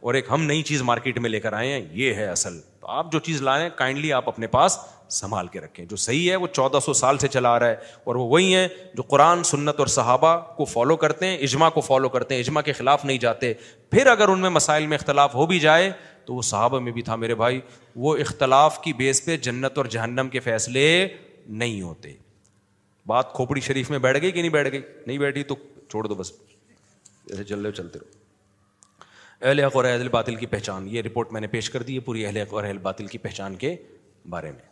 اور 0.00 0.14
ایک 0.14 0.26
ہم 0.30 0.42
نئی 0.44 0.62
چیز 0.70 0.82
مارکیٹ 0.82 1.18
میں 1.26 1.30
لے 1.30 1.40
کر 1.40 1.52
آئے 1.52 1.72
ہیں 1.72 1.80
یہ 2.04 2.14
ہے 2.14 2.26
اصل 2.28 2.58
تو 2.80 2.86
آپ 2.90 3.12
جو 3.12 3.18
چیز 3.28 3.42
لائیں 3.42 3.68
کائنڈلی 3.76 4.12
آپ 4.12 4.28
اپنے 4.28 4.46
پاس 4.56 4.78
سنبھال 5.14 5.46
کے 5.52 5.60
رکھیں 5.60 5.84
جو 5.86 5.96
صحیح 6.02 6.30
ہے 6.30 6.36
وہ 6.42 6.46
چودہ 6.52 6.78
سو 6.84 6.92
سال 7.00 7.18
سے 7.18 7.28
چلا 7.28 7.48
آ 7.54 7.58
رہا 7.60 7.68
ہے 7.68 7.74
اور 8.04 8.14
وہ 8.16 8.26
وہی 8.28 8.54
ہیں 8.54 8.66
جو 8.96 9.02
قرآن 9.08 9.42
سنت 9.44 9.78
اور 9.78 9.86
صحابہ 9.96 10.36
کو 10.56 10.64
فالو 10.72 10.96
کرتے 11.02 11.26
ہیں 11.26 11.36
اجماع 11.48 11.68
کو 11.74 11.80
فالو 11.88 12.08
کرتے 12.08 12.34
ہیں 12.34 12.42
اجماع 12.42 12.62
کے 12.68 12.72
خلاف 12.78 13.04
نہیں 13.04 13.18
جاتے 13.24 13.52
پھر 13.90 14.06
اگر 14.10 14.28
ان 14.28 14.40
میں 14.40 14.50
مسائل 14.50 14.86
میں 14.92 14.98
اختلاف 14.98 15.34
ہو 15.34 15.46
بھی 15.46 15.58
جائے 15.66 15.90
تو 16.24 16.34
وہ 16.34 16.42
صحابہ 16.50 16.78
میں 16.80 16.92
بھی 16.92 17.02
تھا 17.02 17.16
میرے 17.24 17.34
بھائی 17.34 17.60
وہ 18.04 18.16
اختلاف 18.24 18.80
کی 18.82 18.92
بیس 19.02 19.24
پہ 19.24 19.36
جنت 19.46 19.78
اور 19.78 19.86
جہنم 19.96 20.28
کے 20.32 20.40
فیصلے 20.40 20.86
نہیں 21.62 21.80
ہوتے 21.82 22.12
بات 23.06 23.32
کھوپڑی 23.34 23.60
شریف 23.60 23.90
میں 23.90 23.98
بیٹھ 23.98 24.18
گئی 24.22 24.30
کہ 24.32 24.40
نہیں 24.40 24.50
بیٹھ 24.52 24.70
گئی 24.72 24.80
نہیں 25.06 25.18
بیٹھی 25.18 25.42
تو 25.44 25.54
چھوڑ 25.90 26.06
دو 26.06 26.14
بس 26.14 26.32
چل 27.48 27.58
رہے 27.58 27.64
ہو 27.66 27.70
چلتے 27.70 27.98
رہو 27.98 28.20
اہل 29.46 29.64
اور 29.74 29.84
اہل 29.84 30.08
باطل 30.08 30.34
کی 30.36 30.46
پہچان 30.46 30.88
یہ 30.90 31.02
رپورٹ 31.02 31.32
میں 31.32 31.40
نے 31.40 31.46
پیش 31.56 31.70
کر 31.70 31.82
دی 31.82 31.94
ہے 31.94 32.00
پوری 32.08 32.24
اہل 32.26 32.42
اور 32.50 32.62
اہل 32.64 32.78
باطل 32.82 33.06
کی 33.14 33.18
پہچان 33.26 33.54
کے 33.64 33.74
بارے 34.30 34.50
میں 34.52 34.70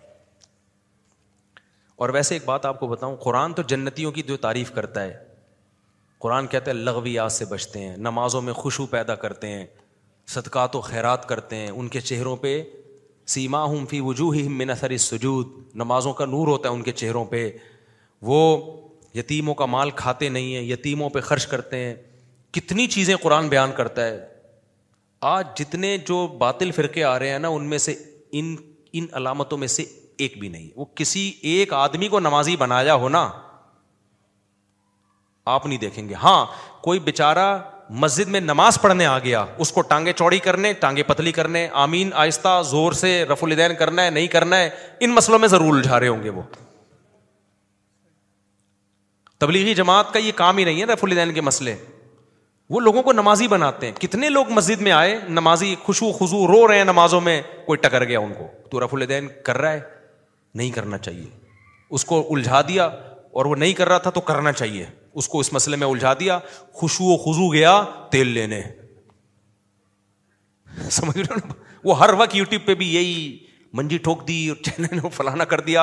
اور 2.02 2.08
ویسے 2.08 2.34
ایک 2.34 2.42
بات 2.44 2.66
آپ 2.66 2.78
کو 2.80 2.86
بتاؤں 2.88 3.14
قرآن 3.22 3.52
تو 3.54 3.62
جنتیوں 3.70 4.10
کی 4.12 4.22
جو 4.28 4.36
تعریف 4.44 4.70
کرتا 4.74 5.02
ہے 5.04 5.16
قرآن 6.24 6.46
کہتا 6.52 6.70
ہے 6.70 6.76
لغویات 6.76 7.32
سے 7.32 7.44
بچتے 7.50 7.78
ہیں 7.80 7.96
نمازوں 8.04 8.40
میں 8.42 8.52
خوشو 8.60 8.86
پیدا 8.92 9.14
کرتے 9.24 9.48
ہیں 9.48 9.66
صدقات 10.34 10.76
و 10.76 10.80
خیرات 10.86 11.26
کرتے 11.28 11.56
ہیں 11.56 11.68
ان 11.70 11.88
کے 11.96 12.00
چہروں 12.00 12.34
پہ 12.44 12.52
سیما 13.34 13.64
ہم 13.70 13.84
فی 13.90 14.00
وجوہ 14.04 14.34
ہی 14.34 14.70
اثر 14.72 14.96
سجود 15.08 15.48
نمازوں 15.82 16.12
کا 16.20 16.24
نور 16.36 16.48
ہوتا 16.48 16.68
ہے 16.68 16.74
ان 16.74 16.82
کے 16.82 16.92
چہروں 17.02 17.24
پہ 17.34 17.48
وہ 18.30 18.40
یتیموں 19.18 19.54
کا 19.60 19.66
مال 19.76 19.90
کھاتے 20.00 20.28
نہیں 20.38 20.54
ہیں 20.56 20.62
یتیموں 20.72 21.10
پہ 21.10 21.20
خرچ 21.30 21.46
کرتے 21.52 21.76
ہیں 21.84 21.94
کتنی 22.60 22.86
چیزیں 22.96 23.14
قرآن 23.22 23.48
بیان 23.48 23.72
کرتا 23.76 24.06
ہے 24.06 24.18
آج 25.36 25.46
جتنے 25.58 25.96
جو 26.08 26.26
باطل 26.38 26.70
فرقے 26.80 27.04
آ 27.04 27.18
رہے 27.18 27.30
ہیں 27.32 27.38
نا 27.38 27.48
ان 27.58 27.68
میں 27.70 27.78
سے 27.88 27.94
ان 28.40 28.54
ان 28.98 29.04
علامتوں 29.16 29.58
میں 29.58 29.68
سے 29.76 29.84
ایک 30.22 30.38
بھی 30.38 30.48
نہیں 30.54 30.68
وہ 30.76 30.84
کسی 31.00 31.30
ایک 31.50 31.72
آدمی 31.72 32.08
کو 32.14 32.20
نمازی 32.20 32.56
بنایا 32.62 32.94
ہونا 33.04 33.28
آپ 35.56 35.66
نہیں 35.66 35.78
دیکھیں 35.84 36.08
گے 36.08 36.14
ہاں 36.24 36.38
کوئی 36.82 36.98
بےچارا 37.10 37.46
مسجد 38.02 38.28
میں 38.34 38.40
نماز 38.40 38.80
پڑھنے 38.80 39.06
آ 39.12 39.18
گیا 39.22 39.44
اس 39.64 39.72
کو 39.72 39.80
ٹانگے 39.92 40.12
چوڑی 40.16 40.38
کرنے 40.48 40.72
ٹانگے 40.82 41.02
پتلی 41.06 41.32
کرنے 41.38 41.66
آمین 41.84 42.10
آہستہ 42.24 42.60
زور 42.70 42.92
سے 42.98 43.10
رف 43.32 43.44
الدین 43.44 43.74
کرنا 43.78 44.02
ہے 44.04 44.10
نہیں 44.18 44.26
کرنا 44.34 44.56
ہے 44.58 44.68
ان 45.04 45.14
مسلوں 45.14 45.38
میں 45.44 45.48
ضرور 45.54 45.74
الجھا 45.74 46.00
رہے 46.00 46.08
ہوں 46.08 46.22
گے 46.24 46.30
وہ 46.38 46.42
تبلیغی 49.44 49.74
جماعت 49.74 50.12
کا 50.12 50.18
یہ 50.18 50.32
کام 50.42 50.58
ہی 50.58 50.64
نہیں 50.70 50.80
ہے 50.80 50.86
رف 50.86 51.04
الدین 51.04 51.32
کے 51.34 51.40
مسئلے 51.50 51.74
وہ 52.74 52.80
لوگوں 52.80 53.02
کو 53.02 53.12
نمازی 53.12 53.46
بناتے 53.48 53.86
ہیں 53.86 53.94
کتنے 54.00 54.28
لوگ 54.30 54.50
مسجد 54.58 54.80
میں 54.88 54.92
آئے 54.92 55.18
نمازی 55.40 55.74
خوشو 55.86 56.12
خزو 56.18 56.46
رو 56.46 56.66
رہے 56.68 56.76
ہیں 56.78 56.84
نمازوں 56.90 57.20
میں 57.28 57.40
کوئی 57.66 57.76
ٹکر 57.86 58.04
گیا 58.12 58.18
ان 58.26 58.34
کو 58.38 58.46
تو 58.70 58.84
رف 58.84 58.94
الدین 58.98 59.28
کر 59.44 59.58
رہا 59.62 59.72
ہے 59.72 59.80
نہیں 60.56 60.70
کرنا 60.74 60.98
چاہیے 60.98 61.26
اس 61.98 62.04
کو 62.04 62.26
الجھا 62.34 62.60
دیا 62.68 62.84
اور 62.86 63.44
وہ 63.46 63.56
نہیں 63.56 63.72
کر 63.74 63.88
رہا 63.88 63.98
تھا 63.98 64.10
تو 64.10 64.20
کرنا 64.30 64.52
چاہیے 64.52 64.84
اس 65.20 65.28
کو 65.28 65.38
اس 65.40 65.52
مسئلے 65.52 65.76
میں 65.76 65.86
الجھا 65.86 66.12
دیا 66.20 66.38
خوشو 66.80 67.04
و 67.12 67.16
خزو 67.24 67.52
گیا 67.52 67.80
تیل 68.10 68.26
لینے 68.38 68.62
سمجھ 70.92 71.16
رہے 71.18 71.52
وہ 71.84 71.98
ہر 71.98 72.10
وقت 72.18 72.34
یوٹیوب 72.36 72.64
پہ 72.66 72.74
بھی 72.80 72.94
یہی 72.94 73.38
منجی 73.74 73.98
ٹھوک 74.04 74.26
دی 74.28 74.46
اور 74.48 74.56
چینل 74.64 74.96
نے 75.02 75.08
فلانا 75.16 75.44
کر 75.50 75.60
دیا 75.70 75.82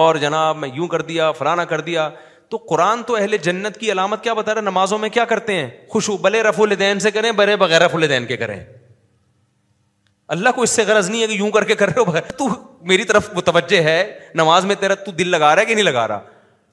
اور 0.00 0.14
جناب 0.22 0.56
میں 0.56 0.68
یوں 0.74 0.86
کر 0.88 1.02
دیا 1.02 1.30
فلانا 1.32 1.64
کر 1.72 1.80
دیا 1.80 2.08
تو 2.50 2.56
قرآن 2.68 3.02
تو 3.06 3.16
اہل 3.16 3.36
جنت 3.42 3.76
کی 3.80 3.90
علامت 3.92 4.22
کیا 4.22 4.34
بتا 4.34 4.54
رہا 4.54 4.60
نمازوں 4.62 4.98
میں 4.98 5.08
کیا 5.08 5.24
کرتے 5.32 5.54
ہیں 5.54 5.68
خوشو 5.92 6.16
بلے 6.26 6.42
رف 6.42 6.60
الدین 6.60 6.98
سے 7.00 7.10
کریں 7.10 7.30
برے 7.40 7.56
بغیر 7.56 7.82
رف 7.82 7.94
الدین 7.94 8.26
کے 8.26 8.36
کریں 8.36 8.60
اللہ 10.34 10.48
کو 10.54 10.62
اس 10.62 10.70
سے 10.76 10.82
غرض 10.86 11.08
نہیں 11.10 11.22
ہے 11.22 11.26
کہ 11.26 11.32
یوں 11.36 11.50
کر 11.50 11.64
کے 11.68 11.74
کر 11.74 11.88
رہے 11.88 12.00
ہو 12.00 12.04
بغیر 12.10 12.30
تو 12.38 12.46
میری 12.90 13.04
طرف 13.04 13.28
وہ 13.34 13.40
توجہ 13.50 13.80
ہے 13.84 13.96
نماز 14.40 14.64
میں 14.64 14.74
تیرا 14.80 14.94
تو 15.04 15.12
دل 15.20 15.28
لگا 15.28 15.54
رہا 15.54 15.60
ہے 15.60 15.66
کہ 15.66 15.74
نہیں 15.74 15.84
لگا 15.84 16.06
رہا 16.08 16.20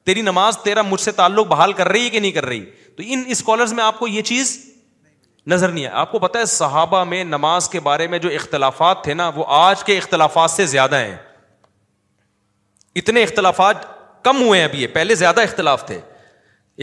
تیری 0.05 0.21
نماز 0.21 0.57
تیرا 0.63 0.81
مجھ 0.89 0.99
سے 1.01 1.11
تعلق 1.19 1.47
بحال 1.47 1.71
کر 1.79 1.87
رہی 1.87 2.03
ہے 2.03 2.09
کہ 2.09 2.19
نہیں 2.19 2.31
کر 2.31 2.45
رہی 2.45 2.59
تو 2.97 3.03
ان 3.05 3.23
اسکالرز 3.35 3.73
میں 3.73 3.83
آپ 3.83 3.97
کو 3.99 4.07
یہ 4.07 4.21
چیز 4.29 4.57
نظر 5.53 5.69
نہیں 5.71 5.83
ہے 5.83 5.89
آپ 6.03 6.11
کو 6.11 6.19
پتا 6.19 6.39
ہے 6.39 6.45
صحابہ 6.53 7.03
میں 7.13 7.23
نماز 7.23 7.69
کے 7.69 7.79
بارے 7.87 8.07
میں 8.13 8.19
جو 8.19 8.29
اختلافات 8.41 9.03
تھے 9.03 9.13
نا 9.13 9.27
وہ 9.35 9.45
آج 9.61 9.83
کے 9.83 9.97
اختلافات 9.97 10.51
سے 10.51 10.65
زیادہ 10.75 10.95
ہیں 11.05 11.15
اتنے 13.01 13.23
اختلافات 13.23 13.85
کم 14.23 14.41
ہوئے 14.41 14.59
ہیں 14.59 14.67
ابھی 14.67 14.81
یہ 14.81 14.87
پہلے 14.93 15.15
زیادہ 15.23 15.41
اختلاف 15.49 15.85
تھے 15.87 15.99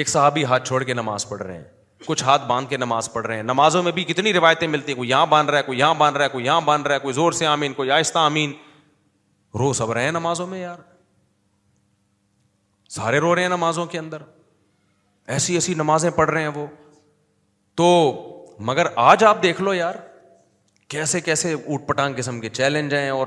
ایک 0.03 0.09
صحابی 0.09 0.45
ہاتھ 0.45 0.67
چھوڑ 0.69 0.83
کے 0.85 0.95
نماز 0.95 1.29
پڑھ 1.29 1.43
رہے 1.43 1.57
ہیں 1.57 1.74
کچھ 2.07 2.25
ہاتھ 2.25 2.43
باندھ 2.47 2.69
کے 2.71 2.77
نماز 2.77 3.13
پڑھ 3.13 3.27
رہے 3.27 3.37
ہیں 3.37 3.43
نمازوں 3.43 3.83
میں 3.83 3.93
بھی 3.93 4.05
کتنی 4.05 4.33
روایتیں 4.33 4.67
ملتی 4.69 4.93
ہیں 4.93 4.97
کوئی 4.97 5.09
یہاں 5.09 5.27
باندھ 5.27 5.51
رہا 5.51 5.59
ہے 5.59 5.63
کوئی 5.63 5.79
یہاں 5.79 5.95
باندھ 5.99 6.17
رہا 6.17 6.25
ہے 6.25 6.29
کوئی 6.29 6.43
کوئی 6.43 6.47
یہاں 6.47 6.61
باندھ 6.67 6.89
رہا 6.89 6.97
ہے 7.05 7.13
زور 7.13 7.33
سے 7.41 7.47
آمین 7.47 7.73
کوئی 7.73 7.91
آہستہ 7.91 8.19
آمین 8.19 8.53
رو 9.59 9.73
سب 9.81 9.93
رہے 9.93 10.05
ہیں 10.05 10.11
نمازوں 10.13 10.47
میں 10.47 10.61
یار 10.61 10.77
سارے 12.97 13.19
رو 13.21 13.35
رہے 13.35 13.43
ہیں 13.43 13.49
نمازوں 13.49 13.87
کے 13.95 13.99
اندر 13.99 14.23
ایسی 15.37 15.55
ایسی 15.55 15.75
نمازیں 15.75 16.11
پڑھ 16.21 16.31
رہے 16.31 16.41
ہیں 16.43 16.49
وہ 16.55 16.67
تو 17.81 17.87
مگر 18.71 18.87
آج 19.11 19.25
آپ 19.25 19.43
دیکھ 19.43 19.61
لو 19.63 19.75
یار 19.75 19.95
کیسے 20.95 21.21
کیسے 21.29 21.53
اوٹ 21.53 21.87
پٹانگ 21.87 22.15
قسم 22.17 22.41
کے 22.41 22.49
چیلنج 22.59 22.95
ہیں 22.95 23.09
اور 23.11 23.27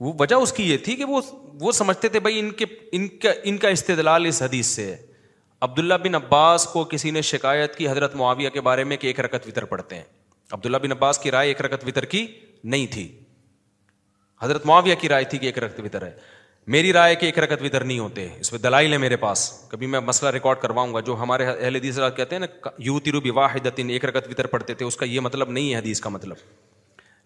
وہ 0.00 0.12
وجہ 0.18 0.34
اس 0.44 0.52
کی 0.52 0.70
یہ 0.70 0.76
تھی 0.84 0.94
کہ 0.96 1.04
وہ 1.04 1.20
وہ 1.60 1.72
سمجھتے 1.72 2.08
تھے 2.08 2.20
بھائی 2.20 2.38
ان 2.38 2.50
ان 2.92 3.08
کے 3.18 3.28
کا 3.28 3.30
ان 3.50 3.56
کا 3.64 3.68
استدلال 3.76 4.26
اس 4.26 4.42
حدیث 4.42 4.66
سے 4.74 4.84
ہے 4.90 4.96
عبداللہ 5.66 5.94
بن 6.02 6.14
عباس 6.14 6.64
کو 6.72 6.82
کسی 6.90 7.10
نے 7.10 7.20
شکایت 7.28 7.74
کی 7.76 7.88
حضرت 7.88 8.14
معاویہ 8.16 8.48
کے 8.50 8.60
بارے 8.66 8.82
میں 8.90 8.96
کہ 8.96 9.06
ایک 9.06 9.20
رکت 9.20 9.46
وطر 9.46 9.64
پڑھتے 9.70 9.94
ہیں 9.96 10.02
عبداللہ 10.52 10.76
بن 10.82 10.92
عباس 10.92 11.18
کی 11.18 11.30
رائے 11.30 11.48
ایک 11.48 11.60
رکت 11.62 11.84
وطر 11.86 12.04
کی 12.12 12.26
نہیں 12.74 12.86
تھی 12.92 13.06
حضرت 14.42 14.66
معاویہ 14.66 14.94
کی 15.00 15.08
رائے 15.08 15.24
تھی 15.30 15.38
کہ 15.38 15.46
ایک 15.46 15.58
رکت 15.58 15.80
وطر 15.84 16.06
ہے 16.06 16.10
میری 16.74 16.92
رائے 16.92 17.14
کہ 17.16 17.26
ایک 17.26 17.38
رکت 17.38 17.62
وطر 17.62 17.84
نہیں 17.84 17.98
ہوتے 17.98 18.28
اس 18.38 18.52
میں 18.52 18.60
دلائل 18.60 18.92
ہے 18.92 18.98
میرے 18.98 19.16
پاس 19.16 19.48
کبھی 19.70 19.86
میں 19.94 20.00
مسئلہ 20.00 20.30
ریکارڈ 20.30 20.58
کرواؤں 20.62 20.94
گا 20.94 21.00
جو 21.08 21.16
ہمارے 21.20 21.46
اہل 21.48 21.76
حدیث 21.76 21.98
کہتے 22.16 22.34
ہیں 22.36 22.40
نا 22.40 22.68
یو 22.88 22.98
بھی 23.22 23.30
واحد 23.34 23.66
ایک 23.88 24.04
رکت 24.04 24.28
وطر 24.30 24.46
پڑھتے 24.54 24.74
تھے 24.74 24.86
اس 24.86 24.96
کا 24.96 25.04
یہ 25.06 25.20
مطلب 25.28 25.50
نہیں 25.50 25.70
ہے 25.70 25.78
حدیث 25.78 26.00
کا 26.00 26.08
مطلب 26.10 26.48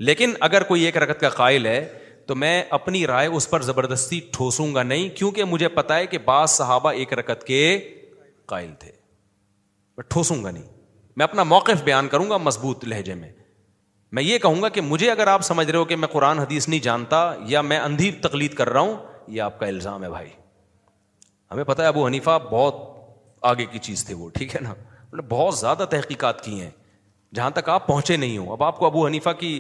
لیکن 0.09 0.33
اگر 0.49 0.63
کوئی 0.69 0.85
ایک 0.85 0.97
رکت 1.03 1.21
کا 1.21 1.29
قائل 1.29 1.67
ہے 1.67 1.81
تو 2.27 2.35
میں 2.35 2.63
اپنی 2.79 3.07
رائے 3.07 3.27
اس 3.29 3.49
پر 3.51 3.63
زبردستی 3.63 4.21
ٹھوسوں 4.33 4.75
گا 4.75 4.83
نہیں 4.83 5.09
کیونکہ 5.19 5.45
مجھے 5.53 5.69
پتا 5.79 5.97
ہے 5.97 6.07
کہ 6.07 6.19
بعض 6.25 6.51
صحابہ 6.51 6.91
ایک 7.01 7.13
رکت 7.19 7.45
کے 7.47 7.61
قائل 8.55 8.73
تھے 8.85 8.91
میں 9.97 10.05
ٹھوسوں 10.16 10.43
گا 10.45 10.51
نہیں 10.51 10.69
میں 11.20 11.24
اپنا 11.24 11.43
موقف 11.55 11.83
بیان 11.91 12.09
کروں 12.15 12.29
گا 12.31 12.37
مضبوط 12.49 12.85
لہجے 12.95 13.15
میں 13.24 13.31
میں 14.16 14.23
یہ 14.23 14.39
کہوں 14.45 14.62
گا 14.62 14.69
کہ 14.77 14.81
مجھے 14.93 15.11
اگر 15.11 15.27
آپ 15.35 15.43
سمجھ 15.53 15.66
رہے 15.70 15.79
ہو 15.81 15.85
کہ 15.91 15.97
میں 16.05 16.09
قرآن 16.15 16.39
حدیث 16.41 16.69
نہیں 16.70 16.81
جانتا 16.87 17.20
یا 17.53 17.61
میں 17.73 17.79
اندھی 17.89 18.11
تقلید 18.29 18.55
کر 18.62 18.70
رہا 18.73 18.81
ہوں 18.89 18.95
یہ 19.37 19.43
آپ 19.45 19.59
کا 19.61 19.66
الزام 19.74 20.03
ہے 20.05 20.09
بھائی 20.16 20.31
ہمیں 21.53 21.65
پتا 21.70 21.83
ہے 21.83 21.89
ابو 21.95 22.07
حنیفہ 22.07 22.39
بہت 22.51 22.81
آگے 23.53 23.66
کی 23.74 23.79
چیز 23.87 24.05
تھے 24.09 24.15
وہ 24.23 24.29
ٹھیک 24.39 24.55
ہے 24.57 24.61
نا 24.66 24.74
مطلب 24.81 25.29
بہت 25.29 25.57
زیادہ 25.61 25.87
تحقیقات 25.97 26.45
کی 26.45 26.61
ہیں 26.61 26.70
جہاں 27.39 27.51
تک 27.59 27.69
آپ 27.74 27.87
پہنچے 27.87 28.16
نہیں 28.24 28.37
ہوں 28.39 28.51
اب 28.57 28.62
آپ 28.69 28.79
کو 28.79 28.87
ابو 28.87 29.07
حنیفہ 29.07 29.31
کی 29.45 29.51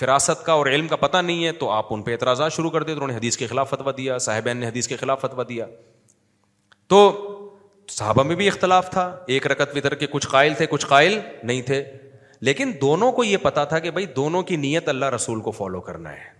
فراست 0.00 0.44
کا 0.48 0.52
اور 0.60 0.66
علم 0.76 0.88
کا 0.92 0.96
پتہ 1.06 1.22
نہیں 1.30 1.44
ہے 1.44 1.52
تو 1.62 1.70
آپ 1.80 1.92
ان 1.94 2.02
پہ 2.08 2.12
اعتراضات 2.16 2.52
شروع 2.58 2.70
کر 2.76 2.82
دے 2.88 2.92
تو 2.94 3.00
انہوں 3.00 3.12
نے 3.14 3.16
حدیث 3.16 3.36
کے 3.42 3.46
خلاف 3.54 3.70
فتویٰ 3.74 3.96
دیا 3.96 4.18
صاحبین 4.28 4.56
نے 4.64 4.68
حدیث 4.72 4.88
کے 4.92 4.96
خلاف 5.02 5.20
فتویٰ 5.26 5.48
دیا 5.48 5.66
تو 6.94 7.00
صحابہ 7.98 8.22
میں 8.30 8.34
بھی 8.40 8.46
اختلاف 8.48 8.90
تھا 8.90 9.04
ایک 9.34 9.46
رکت 9.52 9.76
وطر 9.76 9.94
کے 10.00 10.06
کچھ 10.10 10.26
قائل 10.32 10.52
تھے 10.56 10.66
کچھ 10.72 10.86
قائل 10.86 11.18
نہیں 11.50 11.62
تھے 11.70 11.82
لیکن 12.48 12.72
دونوں 12.80 13.10
کو 13.18 13.24
یہ 13.24 13.36
پتا 13.46 13.64
تھا 13.72 13.78
کہ 13.86 13.90
بھائی 13.96 14.06
دونوں 14.18 14.42
کی 14.50 14.56
نیت 14.64 14.88
اللہ 14.88 15.10
رسول 15.14 15.40
کو 15.46 15.50
فالو 15.60 15.80
کرنا 15.88 16.12
ہے 16.18 16.36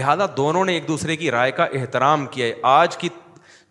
لہذا 0.00 0.26
دونوں 0.36 0.64
نے 0.64 0.72
ایک 0.78 0.88
دوسرے 0.88 1.16
کی 1.20 1.30
رائے 1.30 1.50
کا 1.60 1.64
احترام 1.80 2.26
کیا 2.36 2.46
ہے 2.46 2.52
آج 2.74 2.96
کی 3.04 3.08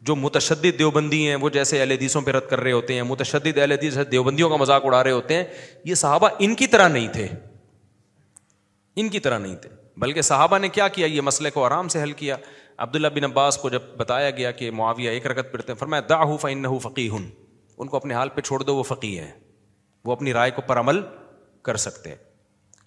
جو 0.07 0.15
متشدد 0.25 0.77
دیوبندی 0.79 1.19
ہیں 1.27 1.35
وہ 1.43 1.49
جیسے 1.59 1.79
اہل 1.81 1.91
حدیثوں 1.91 2.21
پہ 2.25 2.31
رد 2.37 2.49
کر 2.49 2.59
رہے 2.65 2.71
ہوتے 2.71 2.93
ہیں 2.93 3.03
متشدد 3.13 3.57
اہل 3.57 3.71
حدیث 3.71 3.97
دیوبندیوں 4.11 4.49
کا 4.49 4.55
مذاق 4.63 4.85
اڑا 4.85 5.03
رہے 5.03 5.11
ہوتے 5.19 5.35
ہیں 5.37 5.43
یہ 5.91 5.95
صحابہ 6.05 6.29
ان 6.47 6.55
کی 6.61 6.67
طرح 6.75 6.87
نہیں 6.97 7.07
تھے 7.17 7.27
ان 9.01 9.09
کی 9.15 9.19
طرح 9.27 9.37
نہیں 9.45 9.55
تھے 9.63 9.69
بلکہ 10.05 10.21
صحابہ 10.31 10.57
نے 10.65 10.69
کیا 10.79 10.87
کیا 10.97 11.05
یہ 11.17 11.21
مسئلے 11.29 11.49
کو 11.57 11.65
آرام 11.65 11.87
سے 11.95 12.03
حل 12.03 12.11
کیا 12.23 12.35
عبداللہ 12.85 13.07
بن 13.13 13.23
عباس 13.23 13.57
کو 13.57 13.69
جب 13.69 13.81
بتایا 13.97 14.29
گیا 14.39 14.49
کہ 14.57 14.69
معاویہ 14.79 15.09
ایک 15.09 15.25
رکت 15.27 15.51
پڑھتے 15.51 15.71
ہیں 15.71 15.77
فرمایا 15.79 16.01
دا 16.09 16.17
ہوں 16.23 16.77
ان 17.81 17.87
کو 17.87 17.97
اپنے 17.97 18.13
حال 18.13 18.29
پہ 18.35 18.41
چھوڑ 18.41 18.61
دو 18.63 18.75
وہ 18.75 18.83
فقی 18.83 19.17
ہے 19.19 19.29
وہ 20.05 20.11
اپنی 20.11 20.31
رائے 20.33 20.51
کو 20.51 20.61
پر 20.67 20.79
عمل 20.79 21.01
کر 21.63 21.75
سکتے 21.85 22.09
ہیں 22.09 22.15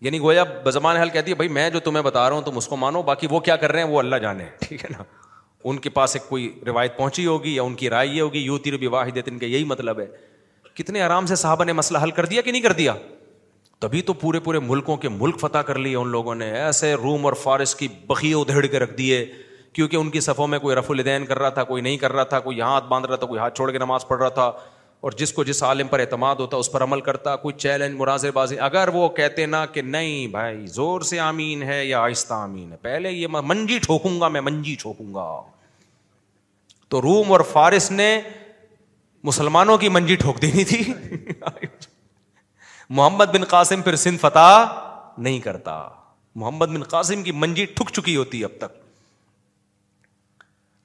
یعنی 0.06 0.18
گویا 0.20 0.44
بزمان 0.64 0.96
حل 0.96 1.08
ہے 1.14 1.34
بھائی 1.34 1.48
میں 1.58 1.68
جو 1.70 1.80
تمہیں 1.80 2.02
بتا 2.02 2.28
رہا 2.28 2.34
ہوں 2.36 2.42
تم 2.42 2.56
اس 2.56 2.66
کو 2.68 2.76
مانو 2.84 3.02
باقی 3.10 3.26
وہ 3.30 3.40
کیا 3.48 3.56
کر 3.62 3.72
رہے 3.72 3.82
ہیں 3.82 3.88
وہ 3.88 3.98
اللہ 3.98 4.16
جانے 4.22 4.44
ٹھیک 4.60 4.84
ہے 4.84 4.88
نا 4.96 5.02
ان 5.70 5.78
کے 5.84 5.90
پاس 5.98 6.16
ایک 6.16 6.28
کوئی 6.28 6.50
روایت 6.66 6.96
پہنچی 6.96 7.26
ہوگی 7.26 7.54
یا 7.54 7.62
ان 7.62 7.74
کی 7.82 7.90
رائے 7.90 8.06
یہ 8.08 8.20
ہوگی 8.22 8.38
یو 8.42 8.58
تیر 8.64 8.74
واحد 8.92 9.18
ان 9.26 9.38
کا 9.38 9.46
یہی 9.46 9.64
مطلب 9.74 10.00
ہے 10.00 10.06
کتنے 10.74 11.02
آرام 11.02 11.26
سے 11.26 11.34
صاحبہ 11.36 11.64
نے 11.64 11.72
مسئلہ 11.82 11.98
حل 12.02 12.10
کر 12.18 12.26
دیا 12.32 12.40
کہ 12.42 12.50
نہیں 12.52 12.62
کر 12.62 12.72
دیا 12.82 12.94
تبھی 13.80 14.02
تو 14.02 14.12
پورے 14.24 14.40
پورے 14.40 14.58
ملکوں 14.72 14.96
کے 15.02 15.08
ملک 15.08 15.38
فتح 15.40 15.62
کر 15.68 15.78
لیے 15.84 15.96
ان 15.96 16.08
لوگوں 16.08 16.34
نے 16.34 16.50
ایسے 16.60 16.92
روم 17.02 17.24
اور 17.26 17.32
فارس 17.42 17.74
کی 17.82 17.88
بخی 18.06 18.32
ادھیڑ 18.40 18.66
کے 18.66 18.78
رکھ 18.78 18.92
دیے 18.98 19.24
کیونکہ 19.72 19.96
ان 19.96 20.10
کی 20.10 20.20
صفوں 20.20 20.46
میں 20.52 20.58
کوئی 20.58 20.76
رف 20.76 20.90
الدین 20.90 21.26
کر 21.26 21.38
رہا 21.38 21.48
تھا 21.56 21.62
کوئی 21.64 21.82
نہیں 21.82 21.96
کر 22.04 22.12
رہا 22.12 22.22
تھا 22.34 22.38
کوئی 22.46 22.60
ہاتھ 22.60 22.84
باندھ 22.88 23.06
رہا 23.06 23.16
تھا 23.16 23.26
کوئی 23.26 23.40
ہاتھ 23.40 23.56
چھوڑ 23.56 23.70
کے 23.72 23.78
نماز 23.78 24.06
پڑھ 24.08 24.20
رہا 24.22 24.28
تھا 24.38 24.50
اور 25.08 25.12
جس 25.16 25.32
کو 25.32 25.44
جس 25.44 25.62
عالم 25.62 25.88
پر 25.88 26.00
اعتماد 26.00 26.36
ہوتا 26.38 26.56
اس 26.62 26.70
پر 26.72 26.82
عمل 26.84 27.00
کرتا 27.00 27.34
کوئی 27.44 27.54
چیلنج 27.58 28.00
مناظر 28.00 28.30
بازی 28.34 28.58
اگر 28.68 28.88
وہ 28.92 29.08
کہتے 29.18 29.46
نا 29.46 29.64
کہ 29.76 29.82
نہیں 29.82 30.26
بھائی 30.32 30.66
زور 30.78 31.00
سے 31.10 31.20
آمین 31.26 31.62
ہے 31.68 31.84
یا 31.84 32.00
آہستہ 32.00 32.34
آمین 32.34 32.72
ہے 32.72 32.76
پہلے 32.82 33.10
یہ 33.10 33.26
منجی 33.42 33.78
ٹھوکوں 33.82 34.20
گا 34.20 34.28
میں 34.36 34.40
منجی 34.48 34.74
ٹھوکوں 34.80 35.12
گا 35.14 35.28
تو 36.94 37.00
روم 37.02 37.32
اور 37.32 37.40
فارس 37.52 37.90
نے 37.90 38.10
مسلمانوں 39.24 39.76
کی 39.78 39.88
منجی 39.94 40.16
ٹھوک 40.16 40.42
دینی 40.42 40.64
تھی 40.74 40.82
محمد 42.88 43.34
بن 43.34 43.44
قاسم 43.54 43.82
پھر 43.82 43.96
سندھ 44.04 44.20
فتح 44.20 44.64
نہیں 45.18 45.38
کرتا 45.40 45.78
محمد 46.44 46.66
بن 46.76 46.82
قاسم 46.94 47.22
کی 47.22 47.32
منجی 47.32 47.64
ٹھک 47.76 47.90
چکی 48.00 48.16
ہوتی 48.16 48.44
اب 48.44 48.50
تک 48.58 48.79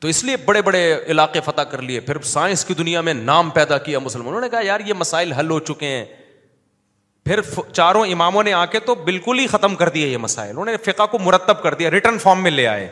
تو 0.06 0.10
اس 0.10 0.24
لیے 0.24 0.38
بڑے 0.46 0.62
بڑے 0.62 0.80
علاقے 1.12 1.40
فتح 1.46 1.62
کر 1.70 1.82
لیے 1.82 2.00
پھر 2.08 2.18
سائنس 2.32 2.64
کی 2.66 2.74
دنیا 2.78 3.02
میں 3.02 3.14
نام 3.14 3.50
پیدا 3.54 3.78
کیا 3.86 4.00
مسلمانوں 4.00 4.42
نے 4.42 4.50
کہا 4.50 4.60
یار 4.66 4.80
یہ 4.86 4.94
مسائل 4.98 5.32
حل 5.34 5.50
ہو 5.50 5.60
چکے 5.70 5.88
ہیں 5.88 6.04
پھر 7.26 7.40
چاروں 7.72 8.06
اماموں 8.08 8.44
نے 8.44 8.54
آ 8.54 8.64
کے 8.74 8.80
تو 8.88 8.96
بالکل 9.06 9.40
ہی 9.40 9.48
ختم 9.54 9.76
کر 9.76 9.90
دیا 9.96 10.08
یہ 10.08 10.18
مسائل 10.28 10.50
انہوں 10.50 10.66
نے 10.66 10.76
فقہ 10.92 11.06
کو 11.12 11.20
مرتب 11.20 11.64
کر 11.64 11.74
دیا 11.80 11.92
ریٹرن 11.92 12.18
فارم 12.24 12.44
میں 12.44 12.52
لے 12.52 12.68
آئے 12.68 12.86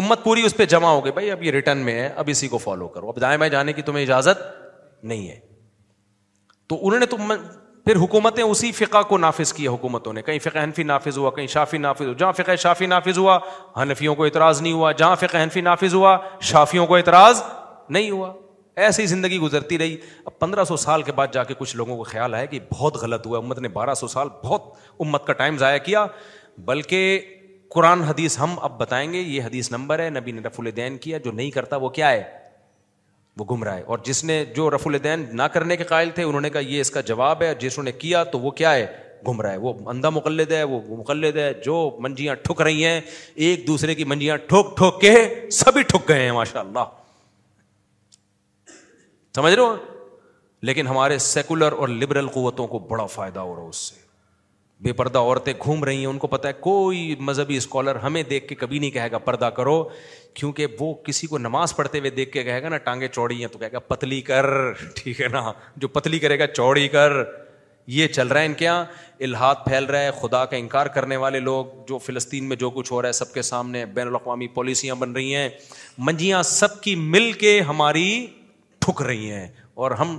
امت 0.00 0.24
پوری 0.24 0.44
اس 0.46 0.56
پہ 0.56 0.66
جمع 0.74 0.88
ہو 0.90 1.04
گئی 1.04 1.12
بھائی 1.18 1.30
اب 1.30 1.42
یہ 1.42 1.50
ریٹرن 1.58 1.78
میں 1.88 1.98
ہے 2.00 2.06
اب 2.24 2.30
اسی 2.32 2.48
کو 2.54 2.58
فالو 2.64 2.88
کرو 2.94 3.08
اب 3.08 3.20
دائیں 3.20 3.36
بائیں 3.38 3.52
جانے 3.52 3.72
کی 3.72 3.82
تمہیں 3.90 4.04
اجازت 4.04 4.42
نہیں 5.02 5.28
ہے 5.28 5.38
تو 6.68 6.78
انہوں 6.86 7.00
نے 7.00 7.06
تو 7.06 7.16
پھر 7.84 7.96
حکومتیں 8.00 8.42
اسی 8.42 8.70
فقہ 8.72 9.00
کو 9.08 9.16
نافذ 9.18 9.52
کیا 9.52 9.70
حکومتوں 9.70 10.12
نے 10.12 10.20
کہیں 10.22 10.38
فقہ 10.42 10.58
حنفی 10.64 10.82
نافذ 10.82 11.16
ہوا 11.18 11.30
کہیں 11.30 11.46
شافی 11.54 11.78
نافذ 11.78 12.04
ہوا 12.06 12.12
جہاں 12.18 12.32
فقہ 12.36 12.54
شافی 12.58 12.86
نافذ 12.86 13.18
ہوا 13.18 13.38
حنفیوں 13.80 14.14
کو 14.14 14.24
اعتراض 14.24 14.60
نہیں 14.62 14.72
ہوا 14.72 14.92
جہاں 14.92 15.16
فقہ 15.20 15.36
حنفی 15.42 15.60
نافذ 15.60 15.94
ہوا 15.94 16.16
شافیوں 16.50 16.86
کو 16.86 16.96
اعتراض 16.96 17.42
نہیں 17.88 18.10
ہوا 18.10 18.32
ایسی 18.84 19.06
زندگی 19.06 19.38
گزرتی 19.38 19.78
رہی 19.78 19.96
اب 20.24 20.38
پندرہ 20.38 20.64
سو 20.68 20.76
سال 20.84 21.02
کے 21.08 21.12
بعد 21.16 21.26
جا 21.32 21.44
کے 21.50 21.54
کچھ 21.58 21.76
لوگوں 21.76 21.96
کو 21.96 22.04
خیال 22.04 22.34
آیا 22.34 22.44
کہ 22.54 22.58
بہت 22.70 22.96
غلط 23.02 23.26
ہوا 23.26 23.38
امت 23.38 23.58
نے 23.58 23.68
بارہ 23.76 23.94
سو 24.04 24.08
سال 24.14 24.28
بہت 24.44 24.72
امت 25.00 25.26
کا 25.26 25.32
ٹائم 25.42 25.58
ضائع 25.58 25.78
کیا 25.84 26.06
بلکہ 26.70 27.20
قرآن 27.74 28.02
حدیث 28.04 28.38
ہم 28.38 28.58
اب 28.62 28.78
بتائیں 28.80 29.12
گے 29.12 29.20
یہ 29.20 29.42
حدیث 29.42 29.70
نمبر 29.72 29.98
ہے 30.00 30.08
نبی 30.10 30.32
نے 30.32 30.40
رف 30.46 30.58
الدین 30.60 30.96
کیا 31.06 31.18
جو 31.24 31.32
نہیں 31.32 31.50
کرتا 31.50 31.76
وہ 31.84 31.88
کیا 31.98 32.10
ہے 32.10 32.22
گم 33.50 33.62
رہا 33.64 33.76
ہے 33.76 33.82
اور 33.90 33.98
جس 34.04 34.22
نے 34.24 34.44
جو 34.56 34.68
رف 34.70 34.86
الدین 34.86 35.24
نہ 35.36 35.42
کرنے 35.52 35.76
کے 35.76 35.84
قائل 35.84 36.10
تھے 36.14 36.22
انہوں 36.22 36.40
نے 36.40 36.50
کہا 36.50 36.60
یہ 36.60 36.80
اس 36.80 36.90
کا 36.90 37.00
جواب 37.10 37.42
ہے 37.42 37.54
جس 37.60 37.78
نے 37.78 37.92
کیا 38.02 38.22
تو 38.34 38.38
وہ 38.40 38.50
کیا 38.60 38.74
ہے 38.74 38.86
گم 39.28 39.40
رہا 39.40 39.52
ہے 39.52 39.56
وہ 39.56 39.72
اندھا 39.90 40.10
مقلد 40.10 40.50
ہے 40.52 40.62
وہ 40.70 40.80
مقلد 40.98 41.36
ہے 41.36 41.52
جو 41.64 41.74
منجیاں 42.02 42.34
ٹھک 42.42 42.60
رہی 42.62 42.84
ہیں 42.84 43.00
ایک 43.46 43.66
دوسرے 43.66 43.94
کی 43.94 44.04
منجیاں 44.12 44.36
ٹھوک 44.48 44.76
ٹھوک 44.76 45.00
کے 45.00 45.14
سبھی 45.58 45.82
ٹھک 45.92 46.08
گئے 46.08 46.22
ہیں 46.22 46.32
ماشاء 46.32 46.60
اللہ 46.60 46.84
سمجھ 49.34 49.52
رہے 49.54 49.62
ہو 49.64 49.74
لیکن 50.68 50.86
ہمارے 50.86 51.18
سیکولر 51.28 51.72
اور 51.72 51.88
لبرل 51.88 52.28
قوتوں 52.34 52.66
کو 52.66 52.78
بڑا 52.90 53.06
فائدہ 53.16 53.40
ہو 53.40 53.54
رہا 53.56 53.62
ہے 53.62 53.68
اس 53.68 53.76
سے 53.88 54.02
بے 54.84 54.92
پردہ 54.92 55.18
عورتیں 55.18 55.52
گھوم 55.64 55.84
رہی 55.84 55.98
ہیں 55.98 56.06
ان 56.06 56.18
کو 56.18 56.26
پتا 56.26 56.48
ہے 56.48 56.52
کوئی 56.60 57.14
مذہبی 57.20 57.56
اسکالر 57.56 57.96
ہمیں 58.02 58.22
دیکھ 58.30 58.46
کے 58.48 58.54
کبھی 58.62 58.78
نہیں 58.78 58.90
کہے 58.90 59.10
گا 59.10 59.18
پردہ 59.26 59.46
کرو 59.56 59.76
کیونکہ 60.34 60.66
وہ 60.80 60.92
کسی 61.04 61.26
کو 61.26 61.38
نماز 61.38 61.74
پڑھتے 61.76 61.98
ہوئے 61.98 62.10
دیکھ 62.10 62.30
کے 62.32 62.42
کہے 62.44 62.62
گا 62.62 62.68
نا 62.68 62.76
ٹانگیں 62.86 63.08
چوڑی 63.08 63.40
ہیں 63.40 63.48
تو 63.52 63.58
کہے 63.58 63.72
گا 63.72 63.78
پتلی 63.88 64.20
کر 64.30 64.46
ٹھیک 64.96 65.20
ہے 65.20 65.28
نا 65.32 65.42
جو 65.84 65.88
پتلی 65.96 66.18
کرے 66.18 66.38
گا 66.38 66.46
چوڑی 66.46 66.86
کر 66.94 67.12
یہ 67.96 68.06
چل 68.08 68.28
رہا 68.28 68.40
ہے 68.40 68.46
ان 68.46 68.54
کے 68.58 68.64
یہاں 68.64 68.84
الحاد 69.24 69.54
پھیل 69.66 69.84
رہا 69.84 70.02
ہے 70.02 70.10
خدا 70.20 70.44
کا 70.52 70.56
انکار 70.56 70.86
کرنے 70.94 71.16
والے 71.24 71.40
لوگ 71.40 71.66
جو 71.88 71.98
فلسطین 72.06 72.44
میں 72.48 72.56
جو 72.62 72.70
کچھ 72.76 72.92
ہو 72.92 73.00
رہا 73.02 73.08
ہے 73.08 73.12
سب 73.12 73.32
کے 73.34 73.42
سامنے 73.48 73.84
بین 73.94 74.06
الاقوامی 74.06 74.46
پالیسیاں 74.54 74.94
بن 75.00 75.12
رہی 75.12 75.34
ہیں 75.34 75.48
منجیاں 76.06 76.42
سب 76.52 76.80
کی 76.82 76.94
مل 77.14 77.32
کے 77.44 77.60
ہماری 77.68 78.06
ٹھک 78.86 79.02
رہی 79.02 79.30
ہیں 79.30 79.46
اور 79.84 79.90
ہم 80.00 80.18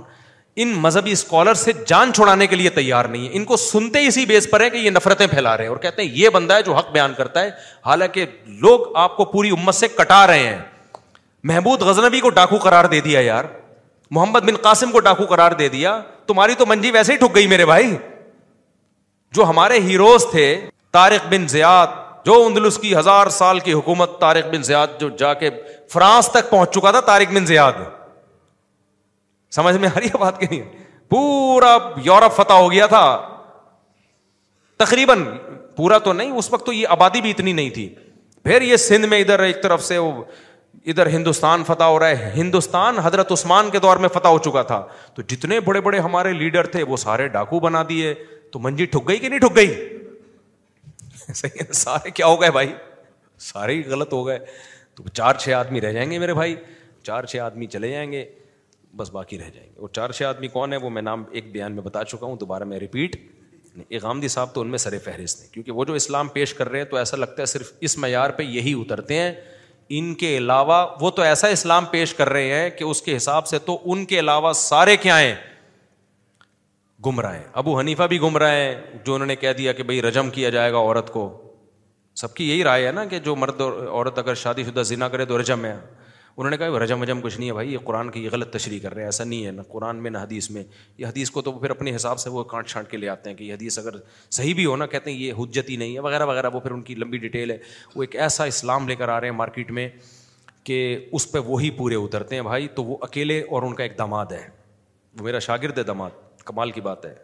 ان 0.64 0.72
مذہبی 0.82 1.12
اسکالر 1.12 1.54
سے 1.62 1.72
جان 1.86 2.12
چھوڑانے 2.14 2.46
کے 2.46 2.56
لیے 2.56 2.70
تیار 2.76 3.04
نہیں 3.04 3.28
ہے 3.28 3.36
ان 3.36 3.44
کو 3.44 3.56
سنتے 3.56 4.06
اسی 4.06 4.24
بیس 4.26 4.46
پر 4.50 4.60
ہے 4.60 4.68
کہ 4.70 4.76
یہ 4.76 4.90
نفرتیں 4.90 5.26
پھیلا 5.30 5.56
رہے 5.56 5.64
ہیں 5.64 5.68
اور 5.70 5.76
کہتے 5.80 6.02
ہیں 6.02 6.08
یہ 6.14 6.28
بندہ 6.34 6.54
ہے 6.54 6.62
جو 6.62 6.74
حق 6.74 6.90
بیان 6.92 7.14
کرتا 7.16 7.40
ہے 7.42 7.48
حالانکہ 7.86 8.24
لوگ 8.60 8.96
آپ 8.98 9.16
کو 9.16 9.24
پوری 9.32 9.50
امت 9.58 9.74
سے 9.74 9.88
کٹا 9.98 10.26
رہے 10.26 10.46
ہیں 10.48 10.58
محمود 11.50 11.82
غزنبی 11.88 12.20
کو 12.20 12.30
ڈاکو 12.38 12.58
قرار 12.62 12.84
دے 12.94 13.00
دیا 13.00 13.20
یار 13.20 13.44
محمد 14.10 14.40
بن 14.46 14.56
قاسم 14.62 14.92
کو 14.92 15.00
ڈاکو 15.06 15.26
قرار 15.26 15.52
دے 15.58 15.68
دیا 15.68 15.98
تمہاری 16.26 16.54
تو 16.58 16.66
منجی 16.66 16.90
ویسے 16.90 17.12
ہی 17.12 17.18
ٹھک 17.18 17.34
گئی 17.34 17.46
میرے 17.46 17.66
بھائی 17.66 17.96
جو 19.36 19.44
ہمارے 19.48 19.80
ہیروز 19.88 20.26
تھے 20.30 20.46
طارق 20.92 21.26
بن 21.32 21.46
زیاد 21.48 21.86
جو 22.26 22.42
اندلس 22.46 22.78
کی 22.82 22.94
ہزار 22.96 23.26
سال 23.40 23.58
کی 23.68 23.72
حکومت 23.72 24.18
طارق 24.20 24.54
بن 24.54 24.62
زیاد 24.70 25.00
جو 25.00 25.08
جا 25.18 25.32
کے 25.42 25.50
فرانس 25.92 26.28
تک 26.34 26.50
پہنچ 26.50 26.74
چکا 26.74 26.90
تھا 26.90 27.00
طارق 27.10 27.32
بن 27.34 27.46
زیاد 27.46 27.80
سمجھ 29.56 29.76
میں 29.82 29.88
آ 29.88 29.98
رہی 29.98 30.06
ہے 30.14 30.18
بات 30.20 30.40
کہیں 30.40 30.60
پورا 31.12 31.76
یورپ 32.04 32.32
فتح 32.36 32.58
ہو 32.62 32.70
گیا 32.72 32.86
تھا 32.94 33.02
تقریباً 34.84 35.22
پورا 35.76 35.98
تو 36.08 36.12
نہیں 36.20 36.30
اس 36.40 36.52
وقت 36.52 36.66
تو 36.66 36.72
یہ 36.72 36.88
آبادی 36.96 37.20
بھی 37.26 37.30
اتنی 37.34 37.52
نہیں 37.60 37.70
تھی 37.76 37.88
پھر 38.48 38.62
یہ 38.70 38.76
سندھ 38.86 39.06
میں 39.12 39.20
ادھر 39.20 39.34
ادھر 39.34 39.46
ایک 39.54 39.62
طرف 39.62 39.82
سے 39.84 39.98
ہندوستان 41.12 41.62
فتح 41.66 41.88
ہو 41.92 41.98
رہا 41.98 42.18
ہے 42.18 42.30
ہندوستان 42.34 42.98
حضرت 43.04 43.32
عثمان 43.32 43.70
کے 43.70 43.78
دور 43.84 43.96
میں 44.04 44.08
فتح 44.16 44.34
ہو 44.34 44.38
چکا 44.46 44.62
تھا 44.72 44.80
تو 45.14 45.22
جتنے 45.34 45.58
بڑے 45.68 45.80
بڑے 45.86 45.98
ہمارے 46.06 46.32
لیڈر 46.42 46.66
تھے 46.74 46.82
وہ 46.90 46.96
سارے 47.06 47.26
ڈاکو 47.36 47.60
بنا 47.66 47.82
دیے 47.88 48.12
تو 48.52 48.58
منجی 48.66 48.86
ٹھک 48.92 49.08
گئی 49.08 49.18
کہ 49.22 49.28
نہیں 49.28 49.46
ٹھک 49.46 49.56
گئی 49.56 51.72
سارے 51.82 52.10
کیا 52.18 52.26
ہو 52.32 52.40
گئے 52.40 52.50
بھائی 52.58 52.72
سارے 53.50 53.74
ہی 53.74 53.82
غلط 53.94 54.12
ہو 54.12 54.26
گئے 54.26 54.38
تو 54.96 55.08
چار 55.20 55.42
چھ 55.44 55.52
آدمی 55.62 55.80
رہ 55.86 55.92
جائیں 55.98 56.10
گے 56.10 56.18
میرے 56.26 56.34
بھائی 56.40 56.54
چار 57.06 57.24
چھ 57.32 57.36
آدمی 57.48 57.66
چلے 57.76 57.90
جائیں 57.90 58.10
گے 58.12 58.24
بس 58.96 59.10
باقی 59.14 59.38
رہ 59.38 59.50
جائیں 59.54 59.68
گے 59.68 59.80
وہ 59.80 59.88
چار 59.92 60.10
چھ 60.18 60.22
آدمی 60.28 60.48
کون 60.48 60.72
ہے 60.72 60.76
وہ 60.82 60.90
میں 60.90 61.02
نام 61.02 61.24
ایک 61.38 61.50
بیان 61.52 61.72
میں 61.74 61.82
بتا 61.82 62.04
چکا 62.12 62.26
ہوں 62.26 62.36
دوبارہ 62.40 62.64
میں 62.72 62.78
ریپیٹ 62.78 63.16
صاحب 64.00 64.54
تو 64.54 64.60
ان 64.60 64.68
میں 64.70 64.78
سر 64.78 64.96
فہرست 65.04 65.40
ہیں 65.42 65.52
کیونکہ 65.52 65.72
وہ 65.78 65.84
جو 65.84 65.94
اسلام 65.94 66.28
پیش 66.36 66.52
کر 66.54 66.68
رہے 66.68 66.78
ہیں 66.78 66.86
تو 66.90 66.96
ایسا 66.96 67.16
لگتا 67.16 67.40
ہے 67.42 67.46
صرف 67.46 67.72
اس 67.88 67.96
معیار 68.04 68.30
پہ 68.36 68.42
یہی 68.42 68.72
اترتے 68.80 69.18
ہیں 69.18 69.32
ان 69.96 70.14
کے 70.20 70.36
علاوہ 70.36 70.78
وہ 71.00 71.10
تو 71.16 71.22
ایسا 71.22 71.48
اسلام 71.56 71.84
پیش 71.90 72.14
کر 72.20 72.28
رہے 72.28 72.54
ہیں 72.60 72.70
کہ 72.78 72.84
اس 72.84 73.02
کے 73.02 73.16
حساب 73.16 73.46
سے 73.46 73.58
تو 73.66 73.78
ان 73.92 74.04
کے 74.12 74.18
علاوہ 74.18 74.52
سارے 74.60 74.96
کیا 75.02 75.18
گم 77.06 77.20
رہے 77.20 77.38
ہیں 77.38 77.44
ابو 77.62 77.78
حنیفہ 77.78 78.02
بھی 78.10 78.20
گم 78.20 78.36
ہیں 78.42 78.74
جو 79.04 79.14
انہوں 79.14 79.26
نے 79.26 79.34
کہہ 79.36 79.52
دیا 79.58 79.72
کہ 79.72 79.82
بھائی 79.90 80.00
رجم 80.02 80.30
کیا 80.38 80.50
جائے 80.50 80.70
گا 80.72 80.78
عورت 80.78 81.12
کو 81.12 81.26
سب 82.20 82.32
کی 82.34 82.48
یہی 82.50 82.62
رائے 82.64 82.86
ہے 82.86 82.92
نا 82.92 83.04
کہ 83.04 83.18
جو 83.28 83.34
مرد 83.36 83.60
اور 83.60 83.72
عورت 83.86 84.18
اگر 84.18 84.34
شادی 84.42 84.64
شدہ 84.64 84.82
زنا 84.92 85.08
کرے 85.08 85.24
تو 85.32 85.40
رجم 85.40 85.64
ہے 85.64 85.76
انہوں 86.38 86.50
نے 86.50 86.56
کہا 86.56 86.70
کہ 86.70 86.78
رجم 86.82 87.00
وجم 87.02 87.20
کچھ 87.20 87.36
نہیں 87.38 87.48
ہے 87.48 87.52
بھائی 87.54 87.72
یہ 87.72 87.78
قرآن 87.84 88.10
کی 88.10 88.22
یہ 88.24 88.28
غلط 88.32 88.50
تشریح 88.56 88.78
کر 88.80 88.94
رہے 88.94 89.02
ہیں 89.02 89.08
ایسا 89.08 89.24
نہیں 89.24 89.44
ہے 89.46 89.50
نہ 89.50 89.60
قرآن 89.68 90.02
میں 90.02 90.10
نہ 90.10 90.18
حدیث 90.18 90.48
میں 90.50 90.62
یہ 90.98 91.06
حدیث 91.06 91.30
کو 91.30 91.42
تو 91.42 91.52
پھر 91.58 91.70
اپنے 91.70 91.94
حساب 91.96 92.18
سے 92.20 92.30
وہ 92.30 92.42
کانٹ 92.50 92.68
چھانٹ 92.68 92.88
کے 92.90 92.96
لے 92.96 93.08
آتے 93.08 93.30
ہیں 93.30 93.36
کہ 93.36 93.44
یہ 93.44 93.52
حدیث 93.54 93.78
اگر 93.78 93.94
صحیح 94.38 94.54
بھی 94.54 94.66
ہو 94.66 94.76
کہتے 94.90 95.10
ہیں 95.10 95.18
یہ 95.18 95.32
حجت 95.38 95.70
ہی 95.70 95.76
نہیں 95.76 95.94
ہے 95.94 96.00
وغیرہ 96.06 96.26
وغیرہ 96.26 96.50
وہ 96.54 96.60
پھر 96.60 96.70
ان 96.70 96.82
کی 96.88 96.94
لمبی 96.94 97.18
ڈیٹیل 97.18 97.50
ہے 97.50 97.56
وہ 97.94 98.02
ایک 98.02 98.16
ایسا 98.26 98.44
اسلام 98.50 98.88
لے 98.88 98.94
کر 98.96 99.08
آ 99.08 99.20
رہے 99.20 99.28
ہیں 99.28 99.34
مارکیٹ 99.36 99.70
میں 99.78 99.88
کہ 100.64 100.78
اس 101.12 101.30
پہ 101.32 101.38
وہی 101.46 101.70
پورے 101.78 101.94
اترتے 101.96 102.34
ہیں 102.34 102.42
بھائی 102.42 102.68
تو 102.74 102.84
وہ 102.84 102.96
اکیلے 103.08 103.40
اور 103.50 103.62
ان 103.62 103.74
کا 103.74 103.82
ایک 103.82 103.98
دماد 103.98 104.32
ہے 104.32 104.42
وہ 105.18 105.24
میرا 105.24 105.38
شاگرد 105.48 105.78
ہے 105.78 105.82
دماد 105.94 106.44
کمال 106.44 106.70
کی 106.70 106.80
بات 106.90 107.04
ہے 107.06 107.14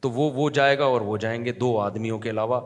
تو 0.00 0.10
وہ 0.18 0.30
وہ 0.34 0.48
جائے 0.60 0.78
گا 0.78 0.84
اور 0.84 1.00
وہ 1.10 1.16
جائیں 1.26 1.44
گے 1.44 1.52
دو 1.64 1.76
آدمیوں 1.80 2.18
کے 2.26 2.30
علاوہ 2.30 2.60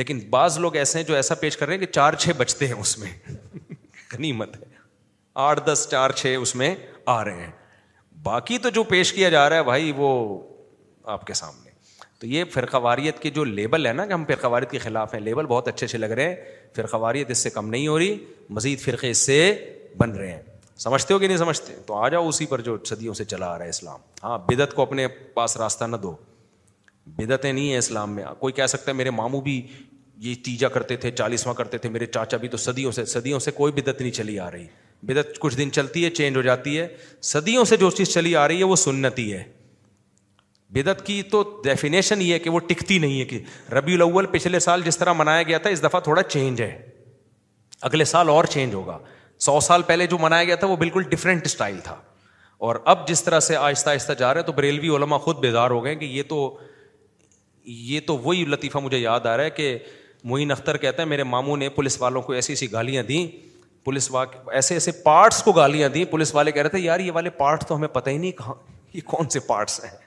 لیکن 0.00 0.18
بعض 0.30 0.58
لوگ 0.58 0.76
ایسے 0.76 0.98
ہیں 0.98 1.06
جو 1.06 1.14
ایسا 1.14 1.34
پیش 1.40 1.56
کر 1.56 1.66
رہے 1.66 1.74
ہیں 1.78 1.84
کہ 1.86 1.92
چار 1.92 2.12
چھ 2.24 2.30
بچتے 2.36 2.66
ہیں 2.66 2.74
اس 2.80 2.98
میں 2.98 3.08
غنیمت 4.12 4.56
ہے 4.56 4.68
آٹھ 5.46 5.60
دس 5.66 5.86
چار 5.90 6.10
چھ 6.20 6.34
اس 6.40 6.54
میں 6.60 6.74
آ 7.16 7.22
رہے 7.24 7.44
ہیں 7.46 7.50
باقی 8.22 8.58
تو 8.64 8.70
جو 8.78 8.82
پیش 8.94 9.12
کیا 9.18 9.28
جا 9.34 9.48
رہا 9.50 9.56
ہے 9.56 9.62
بھائی 9.70 9.92
وہ 9.96 10.08
آپ 11.16 11.26
کے 11.26 11.34
سامنے 11.42 11.68
تو 12.20 12.26
یہ 12.32 12.44
فرقواریت 12.54 13.18
کے 13.20 13.30
جو 13.36 13.44
لیبل 13.50 13.86
ہے 13.86 13.92
نا 13.98 14.04
کہ 14.06 14.12
ہم 14.12 14.24
فرقواریت 14.28 14.70
کے 14.70 14.78
خلاف 14.86 15.12
ہیں 15.14 15.20
لیبل 15.28 15.46
بہت 15.52 15.68
اچھے 15.68 15.86
اچھے 15.86 15.98
لگ 15.98 16.10
رہے 16.18 16.28
ہیں 16.28 16.36
فرقواریت 16.76 17.30
اس 17.34 17.42
سے 17.46 17.50
کم 17.54 17.68
نہیں 17.76 17.86
ہو 17.88 17.98
رہی 17.98 18.16
مزید 18.58 18.80
فرقے 18.80 19.10
اس 19.10 19.18
سے 19.28 19.38
بن 20.02 20.10
رہے 20.20 20.30
ہیں 20.32 20.40
سمجھتے 20.86 21.14
ہو 21.14 21.18
کہ 21.18 21.26
نہیں 21.28 21.38
سمجھتے 21.44 21.74
تو 21.86 21.94
آ 22.02 22.08
جاؤ 22.14 22.28
اسی 22.28 22.46
پر 22.50 22.60
جو 22.66 22.76
صدیوں 22.90 23.14
سے 23.20 23.24
چلا 23.32 23.46
آ 23.54 23.56
رہا 23.58 23.64
ہے 23.70 23.74
اسلام 23.76 24.00
ہاں 24.24 24.36
بدعت 24.48 24.74
کو 24.74 24.82
اپنے 24.82 25.06
پاس 25.40 25.56
راستہ 25.64 25.84
نہ 25.94 25.96
دو 26.04 26.14
بدعتیں 27.16 27.52
نہیں 27.52 27.70
ہیں 27.70 27.78
اسلام 27.78 28.14
میں 28.14 28.24
کوئی 28.44 28.52
کہہ 28.60 28.66
سکتا 28.74 28.90
ہے 28.90 28.96
میرے 29.00 29.10
ماموں 29.22 29.40
بھی 29.50 29.56
یہ 30.28 30.34
تیجا 30.44 30.68
کرتے 30.76 30.96
تھے 31.02 31.10
چالیسواں 31.22 31.54
کرتے 31.62 31.78
تھے 31.84 31.88
میرے 31.96 32.06
چاچا 32.16 32.36
بھی 32.40 32.48
تو 32.54 32.56
صدیوں 32.68 32.92
سے 33.00 33.04
صدیوں 33.16 33.38
سے 33.46 33.50
کوئی 33.62 33.72
بدعت 33.80 34.00
نہیں 34.00 34.10
چلی 34.22 34.38
آ 34.46 34.50
رہی 34.50 34.66
بدعت 35.08 35.38
کچھ 35.40 35.56
دن 35.58 35.70
چلتی 35.72 36.04
ہے 36.04 36.10
چینج 36.18 36.36
ہو 36.36 36.42
جاتی 36.42 36.78
ہے 36.78 36.86
صدیوں 37.30 37.64
سے 37.64 37.76
جو 37.82 37.90
چیز 37.90 38.12
چلی 38.14 38.34
آ 38.36 38.46
رہی 38.48 38.58
ہے 38.58 38.64
وہ 38.72 38.76
سنتی 38.76 39.32
ہے 39.32 39.42
بدعت 40.74 41.04
کی 41.06 41.22
تو 41.30 41.42
ڈیفینیشن 41.64 42.20
یہ 42.22 42.32
ہے 42.34 42.38
کہ 42.38 42.50
وہ 42.50 42.58
ٹکتی 42.66 42.98
نہیں 43.04 43.20
ہے 43.20 43.24
کہ 43.30 43.38
ربیع 43.74 43.94
الاول 43.94 44.26
پچھلے 44.32 44.58
سال 44.66 44.82
جس 44.82 44.98
طرح 44.98 45.12
منایا 45.22 45.42
گیا 45.42 45.58
تھا 45.64 45.70
اس 45.70 45.82
دفعہ 45.84 46.00
تھوڑا 46.00 46.22
چینج 46.22 46.60
ہے 46.62 46.76
اگلے 47.88 48.04
سال 48.04 48.28
اور 48.28 48.44
چینج 48.56 48.74
ہوگا 48.74 48.98
سو 49.46 49.58
سال 49.68 49.82
پہلے 49.86 50.06
جو 50.06 50.18
منایا 50.20 50.44
گیا 50.44 50.54
تھا 50.62 50.66
وہ 50.66 50.76
بالکل 50.76 51.02
ڈفرینٹ 51.10 51.46
اسٹائل 51.46 51.78
تھا 51.84 51.96
اور 52.68 52.76
اب 52.92 53.06
جس 53.08 53.22
طرح 53.24 53.40
سے 53.40 53.56
آہستہ 53.56 53.90
آہستہ 53.90 54.12
جا 54.18 54.32
رہا 54.34 54.40
ہے 54.40 54.46
تو 54.46 54.52
بریلوی 54.52 54.88
علما 54.96 55.18
خود 55.18 55.38
بیدار 55.40 55.70
ہو 55.70 55.84
گئے 55.84 55.94
کہ 55.96 56.04
یہ 56.04 56.22
تو 56.28 56.56
یہ 57.88 58.00
تو 58.06 58.16
وہی 58.18 58.44
لطیفہ 58.48 58.78
مجھے 58.82 58.98
یاد 58.98 59.26
آ 59.26 59.36
رہا 59.36 59.44
ہے 59.44 59.50
کہ 59.50 59.76
معین 60.30 60.50
اختر 60.50 60.76
کہتا 60.76 61.02
ہے 61.02 61.06
میرے 61.08 61.24
ماموں 61.24 61.56
نے 61.56 61.68
پولیس 61.76 62.00
والوں 62.00 62.22
کو 62.22 62.32
ایسی 62.32 62.52
ایسی 62.52 62.72
گالیاں 62.72 63.02
دیں 63.12 63.26
پولیس 63.84 64.10
ایسے 64.52 64.74
ایسے 64.74 64.90
پارٹس 65.02 65.42
کو 65.42 65.52
گالیاں 65.52 65.88
دیں 65.88 66.04
پولیس 66.10 66.34
والے 66.34 66.52
کہہ 66.52 66.62
رہے 66.62 66.68
تھے 66.70 66.78
یار 66.78 67.00
یہ 67.00 67.12
والے 67.14 67.30
پارٹ 67.36 67.64
تو 67.68 67.76
ہمیں 67.76 67.88
پتہ 67.92 68.10
ہی 68.10 68.16
نہیں 68.18 68.32
کہاں 68.38 68.54
یہ 68.94 69.00
کون 69.10 69.28
سے 69.28 69.40
پارٹس 69.40 69.82
ہیں 69.84 69.90
ہیں 69.90 69.98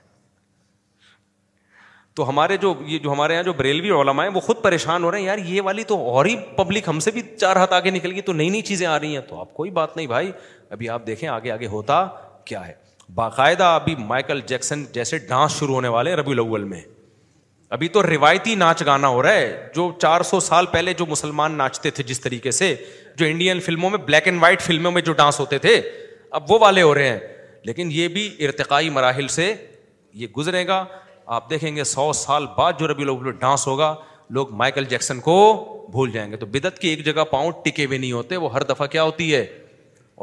تو 2.15 2.23
تو 2.23 2.27
ہمارے 2.29 2.55
ہمارے 2.55 2.57
جو 2.57 2.73
جو 2.73 2.75
جو 3.03 3.15
یہ 3.17 3.33
یہ 3.33 3.43
یہاں 3.45 3.53
بریلوی 3.57 3.91
وہ 4.33 4.39
خود 4.47 4.61
پریشان 4.63 5.03
ہو 5.03 5.11
رہے 5.11 5.21
یار 5.21 5.37
والی 5.65 5.83
اور 5.97 6.25
ہی 6.25 6.35
پبلک 6.57 6.87
ہم 6.87 6.99
سے 7.05 7.11
بھی 7.11 7.21
چار 7.39 7.55
ہاتھ 7.55 7.73
آگے 7.73 7.91
نکل 7.91 8.11
گئی 8.13 8.21
تو 8.27 8.33
نئی 8.33 8.49
نئی 8.49 8.61
چیزیں 8.69 8.85
آ 8.87 8.99
رہی 8.99 9.13
ہیں 9.15 9.21
تو 9.29 9.39
آپ 9.41 9.53
کوئی 9.53 9.69
بات 9.79 9.95
نہیں 9.97 10.07
بھائی 10.07 10.31
ابھی 10.77 10.89
آپ 10.89 11.05
دیکھیں 11.07 11.27
آگے 11.29 11.51
آگے 11.51 11.67
ہوتا 11.67 12.05
کیا 12.45 12.65
ہے 12.67 12.73
باقاعدہ 13.15 13.63
ابھی 13.81 13.95
مائیکل 14.07 14.41
جیکسن 14.47 14.83
جیسے 14.93 15.17
ڈانس 15.29 15.57
شروع 15.59 15.73
ہونے 15.75 15.87
والے 15.95 16.13
ربی 16.15 16.31
الاول 16.31 16.63
میں 16.73 16.81
ابھی 17.75 17.87
تو 17.89 18.01
روایتی 18.03 18.55
ناچ 18.55 18.83
گانا 18.85 19.07
ہو 19.07 19.21
رہا 19.23 19.33
ہے 19.33 19.69
جو 19.75 19.91
چار 20.01 20.21
سو 20.31 20.39
سال 20.47 20.65
پہلے 20.71 20.93
جو 20.97 21.05
مسلمان 21.09 21.57
ناچتے 21.57 21.89
تھے 21.99 22.03
جس 22.11 22.19
طریقے 22.21 22.51
سے 22.57 22.75
جو 23.17 23.25
انڈین 23.25 23.59
فلموں 23.65 23.89
میں 23.89 23.97
بلیک 24.05 24.27
اینڈ 24.27 24.41
وائٹ 24.41 24.61
فلموں 24.61 24.91
میں 24.91 25.01
جو 25.01 25.13
ڈانس 25.13 25.39
ہوتے 25.39 25.57
تھے 25.65 25.79
اب 26.37 26.51
وہ 26.51 26.57
والے 26.61 26.81
ہو 26.81 26.93
رہے 26.95 27.09
ہیں 27.09 27.19
لیکن 27.65 27.89
یہ 27.91 28.07
بھی 28.13 28.29
ارتقائی 28.45 28.89
مراحل 28.89 29.27
سے 29.39 29.53
یہ 30.21 30.27
گزرے 30.37 30.65
گا 30.67 30.83
آپ 31.35 31.49
دیکھیں 31.49 31.75
گے 31.75 31.83
سو 31.83 32.11
سال 32.13 32.45
بعد 32.57 32.73
جو 32.79 32.87
ربی 32.87 33.03
لوگ 33.03 33.29
ڈانس 33.39 33.67
ہوگا 33.67 33.93
لوگ 34.37 34.53
مائیکل 34.57 34.85
جیکسن 34.89 35.19
کو 35.19 35.35
بھول 35.91 36.11
جائیں 36.11 36.29
گے 36.31 36.35
تو 36.37 36.45
بدت 36.51 36.79
کی 36.79 36.87
ایک 36.89 37.05
جگہ 37.05 37.23
پاؤں 37.31 37.51
ٹکے 37.65 37.85
ہوئے 37.85 37.97
نہیں 37.97 38.11
ہوتے 38.11 38.37
وہ 38.37 38.53
ہر 38.53 38.63
دفعہ 38.73 38.87
کیا 38.95 39.03
ہوتی 39.03 39.33
ہے 39.33 39.45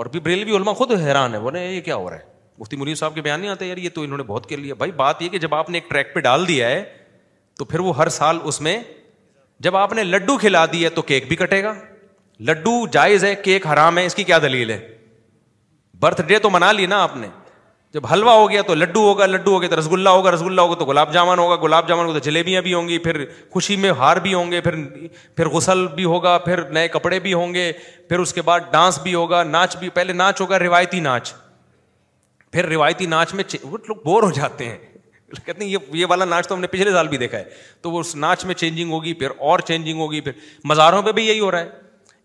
اور 0.01 0.07
بھی 0.13 0.21
بریلوی 0.21 0.57
علما 0.57 0.73
خود 0.73 0.93
حیران 1.05 1.35
ہے 1.35 1.39
بولے 1.41 1.81
کیا 1.85 1.97
ہو 1.97 2.11
رہا 2.11 2.19
ہے 2.19 2.29
مفتی 2.59 2.77
مریض 2.77 2.99
صاحب 2.99 3.15
کے 3.15 3.21
بیان 3.23 3.41
نہیں 3.41 3.51
آتے 3.51 3.67
یار 3.67 3.77
یہ 3.77 3.89
تو 3.95 4.03
انہوں 4.03 4.17
نے 4.19 4.23
بہت 4.27 4.49
کر 4.49 4.57
لیا 4.57 4.75
بھائی 4.79 4.93
بات 4.97 5.23
یہ 5.23 5.29
کہ 5.29 5.39
جب 5.39 5.55
آپ 5.55 5.71
نے 5.71 5.79
ایک 5.79 5.91
ٹریک 5.91 6.15
پہ 6.15 6.21
ڈال 6.21 6.47
دیا 6.49 6.69
ہے 6.71 6.83
تو 7.59 7.65
پھر 7.65 7.81
وہ 7.87 7.97
ہر 7.97 8.09
سال 8.09 8.39
اس 8.45 8.61
میں 8.61 8.81
جب 9.67 9.77
آپ 9.77 9.93
نے 9.93 10.05
لڈو 10.05 10.37
کھلا 10.39 10.65
دی 10.73 10.83
ہے 10.85 10.89
تو 10.91 11.03
کیک 11.13 11.29
بھی 11.29 11.37
کٹے 11.37 11.63
گا 11.65 11.73
لڈو 12.47 12.71
جائز 12.93 13.25
ہے 13.25 13.35
کیک 13.45 13.67
حرام 13.67 13.99
ہے 13.99 14.05
اس 14.07 14.15
کی 14.15 14.25
کیا 14.25 14.39
دلیل 14.43 14.71
ہے 14.71 14.79
برتھ 16.01 16.21
ڈے 16.27 16.39
تو 16.39 16.51
منا 16.51 16.71
لی 16.73 16.87
نا 16.87 17.03
آپ 17.03 17.17
نے 17.17 17.27
جب 17.95 18.07
حلوا 18.13 18.33
ہو 18.35 18.49
گیا 18.51 18.63
تو 18.67 18.75
لڈو 18.75 19.01
ہوگا 19.05 19.27
لڈو 19.27 19.55
ہو 19.55 19.61
گیا 19.63 19.69
تو 19.81 19.91
گلا 19.91 20.11
ہوگا 20.11 20.31
رس 20.31 20.43
گلا 20.43 20.63
ہوگا 20.63 20.75
تو 20.79 20.85
گلاب 20.87 21.13
جامن 21.13 21.39
ہوگا 21.39 21.57
گلاب 21.63 21.89
جامن 21.89 22.03
ہوگا 22.05 22.19
تو 22.19 22.25
جلیبیاں 22.25 22.63
بھی 22.63 22.75
ہوں 22.75 22.89
گی 22.89 22.99
پھر 23.07 23.25
خوشی 23.55 23.77
میں 23.85 23.91
ہار 23.99 24.17
بھی 24.27 24.35
ہوں 24.35 24.53
گے 24.53 24.61
پھر 24.67 24.75
پھر 25.37 25.49
غسل 25.57 25.87
بھی 25.95 26.05
ہوگا 26.13 26.37
پھر 26.45 26.63
نئے 26.79 26.89
کپڑے 26.89 27.19
بھی 27.27 27.33
ہوں 27.35 27.55
گے 27.55 27.71
پھر 28.09 28.19
اس 28.19 28.33
کے 28.35 28.43
بعد 28.51 28.71
ڈانس 28.73 28.99
بھی 29.03 29.15
ہوگا 29.15 29.43
ناچ 29.51 29.77
بھی 29.77 29.89
پہلے 29.99 30.13
ناچ 30.21 30.41
ہوگا 30.41 30.59
روایتی 30.59 31.01
ناچ 31.09 31.33
پھر 32.53 32.67
روایتی 32.69 33.07
ناچ 33.07 33.35
میں 33.35 33.45
وہ 33.63 33.79
لوگ 33.89 33.97
بور 34.05 34.23
ہو 34.23 34.31
جاتے 34.41 34.69
ہیں 34.69 34.79
کہتے 35.45 35.65
ہیں 35.65 35.71
یہ 35.71 35.93
یہ 35.95 36.07
والا 36.09 36.25
ناچ 36.25 36.47
تو 36.49 36.55
ہم 36.55 36.61
نے 36.61 36.67
پچھلے 36.67 36.91
سال 36.93 37.09
بھی 37.09 37.17
دیکھا 37.19 37.39
ہے 37.39 37.45
تو 37.83 37.91
وہ 37.91 38.01
اس 38.01 38.15
ناچ 38.25 38.45
میں 38.45 38.55
چینجنگ 38.63 38.91
ہوگی 38.93 39.13
پھر 39.19 39.31
اور 39.51 39.59
چینجنگ 39.67 39.99
ہوگی 40.01 40.21
پھر 40.21 40.33
مزاروں 40.73 41.03
پہ 41.03 41.13
بھی 41.19 41.27
یہی 41.27 41.41
ہو 41.41 41.51
رہا 41.51 41.61
ہے 41.61 41.69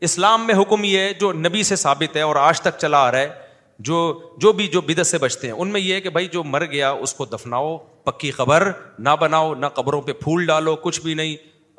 اسلام 0.06 0.46
میں 0.48 0.56
حکم 0.62 0.84
یہ 0.84 1.00
ہے 1.00 1.14
جو 1.20 1.32
نبی 1.48 1.62
سے 1.70 1.76
ثابت 1.86 2.16
ہے 2.18 2.22
اور 2.28 2.36
آج 2.50 2.60
تک 2.62 2.78
چلا 2.82 2.98
آ 3.08 3.12
رہا 3.12 3.20
ہے 3.20 3.44
جو 3.88 3.96
جو 4.44 4.52
بھی 4.60 4.68
جو 4.74 4.82
بدت 4.90 5.08
سے 5.08 5.18
بچتے 5.24 5.48
ہیں 5.48 5.54
ان 5.64 5.68
میں 5.72 5.80
یہ 5.82 5.94
ہے 5.94 6.02
کہ 6.02 6.10
بھائی 6.18 6.28
جو 6.34 6.44
مر 6.52 6.66
گیا 6.74 6.90
اس 7.06 7.14
کو 7.14 7.26
دفناؤ 7.34 7.76
پکی 8.10 8.32
خبر 8.38 8.70
نہ 9.08 9.16
بناؤ 9.22 9.54
نہ 9.64 9.68
قبروں 9.80 10.02
پہ 10.10 10.14
پھول 10.22 10.46
ڈالو 10.52 10.76
کچھ 10.86 11.02
بھی 11.02 11.14
نہیں 11.22 11.36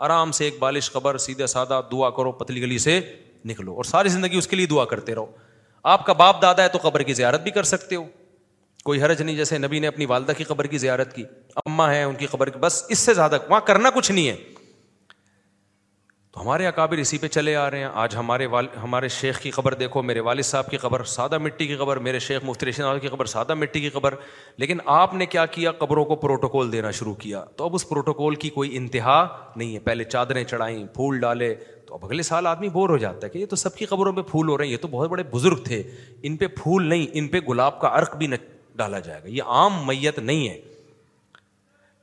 آرام 0.08 0.32
سے 0.38 0.44
ایک 0.44 0.56
بالش 0.58 0.90
خبر 0.92 1.16
سیدھے 1.26 1.46
سادہ 1.54 1.80
دعا 1.92 2.10
کرو 2.18 2.32
پتلی 2.40 2.62
گلی 2.62 2.78
سے 2.88 3.00
نکلو 3.52 3.74
اور 3.74 3.84
ساری 3.90 4.08
زندگی 4.16 4.38
اس 4.38 4.48
کے 4.48 4.56
لیے 4.56 4.66
دعا 4.74 4.84
کرتے 4.92 5.14
رہو 5.14 5.26
آپ 5.94 6.04
کا 6.06 6.12
باپ 6.24 6.42
دادا 6.42 6.62
ہے 6.62 6.68
تو 6.74 6.78
قبر 6.82 7.02
کی 7.10 7.14
زیارت 7.22 7.42
بھی 7.42 7.50
کر 7.58 7.62
سکتے 7.74 7.96
ہو 7.96 8.04
کوئی 8.84 9.02
حرج 9.02 9.22
نہیں 9.22 9.36
جیسے 9.36 9.58
نبی 9.58 9.78
نے 9.80 9.86
اپنی 9.92 10.06
والدہ 10.14 10.32
کی 10.38 10.44
قبر 10.50 10.66
کی 10.72 10.78
زیارت 10.78 11.14
کی 11.14 11.24
اماں 11.66 11.88
ہیں 11.92 12.04
ان 12.04 12.14
کی 12.22 12.26
قبر 12.34 12.48
کی 12.54 12.58
بس 12.66 12.82
اس 12.96 12.98
سے 13.08 13.14
زیادہ 13.20 13.38
وہاں 13.48 13.60
کرنا 13.70 13.90
کچھ 13.94 14.10
نہیں 14.12 14.28
ہے 14.28 14.36
تو 16.36 16.42
ہمارے 16.42 16.66
اکابر 16.66 16.96
اسی 16.98 17.16
پہ 17.18 17.28
چلے 17.28 17.54
آ 17.56 17.70
رہے 17.70 17.78
ہیں 17.78 17.88
آج 18.00 18.14
ہمارے 18.16 18.46
وال 18.54 18.66
ہمارے 18.82 19.08
شیخ 19.18 19.38
کی 19.40 19.50
خبر 19.50 19.74
دیکھو 19.82 20.00
میرے 20.02 20.20
والد 20.20 20.42
صاحب 20.44 20.70
کی 20.70 20.76
خبر 20.78 21.02
سادہ 21.12 21.36
مٹی 21.38 21.66
کی 21.66 21.76
خبر 21.76 21.96
میرے 22.06 22.18
شیخ 22.24 22.42
مفتی 22.44 22.66
رشید 22.66 23.00
کی 23.02 23.08
خبر 23.08 23.26
سادہ 23.32 23.54
مٹی 23.54 23.80
کی 23.80 23.90
خبر 23.90 24.14
لیکن 24.58 24.78
آپ 24.94 25.14
نے 25.14 25.26
کیا 25.34 25.44
کیا 25.54 25.72
قبروں 25.78 26.04
کو 26.04 26.16
پروٹوکول 26.24 26.72
دینا 26.72 26.90
شروع 26.98 27.14
کیا 27.22 27.42
تو 27.56 27.64
اب 27.64 27.74
اس 27.74 27.88
پروٹوکول 27.88 28.34
کی 28.44 28.50
کوئی 28.58 28.76
انتہا 28.76 29.16
نہیں 29.54 29.72
ہے 29.74 29.78
پہلے 29.84 30.04
چادریں 30.04 30.42
چڑھائیں 30.50 30.84
پھول 30.94 31.18
ڈالے 31.20 31.54
تو 31.86 31.94
اب 31.94 32.04
اگلے 32.06 32.22
سال 32.30 32.46
آدمی 32.46 32.68
بور 32.76 32.90
ہو 32.90 32.96
جاتا 33.06 33.24
ہے 33.26 33.30
کہ 33.32 33.38
یہ 33.38 33.46
تو 33.50 33.56
سب 33.56 33.76
کی 33.76 33.86
قبروں 33.94 34.12
پہ 34.12 34.22
پھول 34.30 34.48
ہو 34.48 34.58
رہے 34.58 34.64
ہیں 34.64 34.72
یہ 34.72 34.78
تو 34.82 34.88
بہت 34.90 35.08
بڑے 35.10 35.22
بزرگ 35.30 35.62
تھے 35.68 35.82
ان 36.28 36.36
پہ 36.36 36.46
پھول 36.60 36.88
نہیں 36.88 37.06
ان 37.18 37.28
پہ 37.36 37.40
گلاب 37.48 37.80
کا 37.80 37.90
عرق 37.98 38.16
بھی 38.16 38.26
ڈالا 38.76 38.98
جائے 38.98 39.20
گا 39.22 39.28
یہ 39.36 39.42
عام 39.60 39.86
میت 39.86 40.18
نہیں 40.18 40.48
ہے 40.48 40.60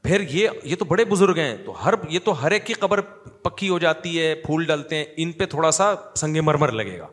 پھر 0.04 0.22
یہ 0.32 0.50
یہ 0.64 0.76
تو 0.80 0.86
بڑے 0.86 1.06
بزرگ 1.12 1.38
ہیں 1.40 1.56
تو 1.66 1.84
ہر 1.86 1.94
یہ 2.10 2.20
تو 2.24 2.42
ہر 2.44 2.52
ایک 2.52 2.66
کی 2.66 2.74
قبر 2.80 3.00
پکی 3.44 3.70
ہو 3.70 3.78
جاتی 3.80 4.20
ہے 4.20 4.34
پھول 4.46 4.64
ڈلتے 4.66 4.96
ہیں 4.96 5.06
ان 5.24 5.32
پہ 5.40 5.46
تھوڑا 5.56 5.72
سا 5.80 5.94
سنگ 6.22 6.38
مرمر 6.46 6.72
لگے 6.82 6.98
گا 7.00 7.08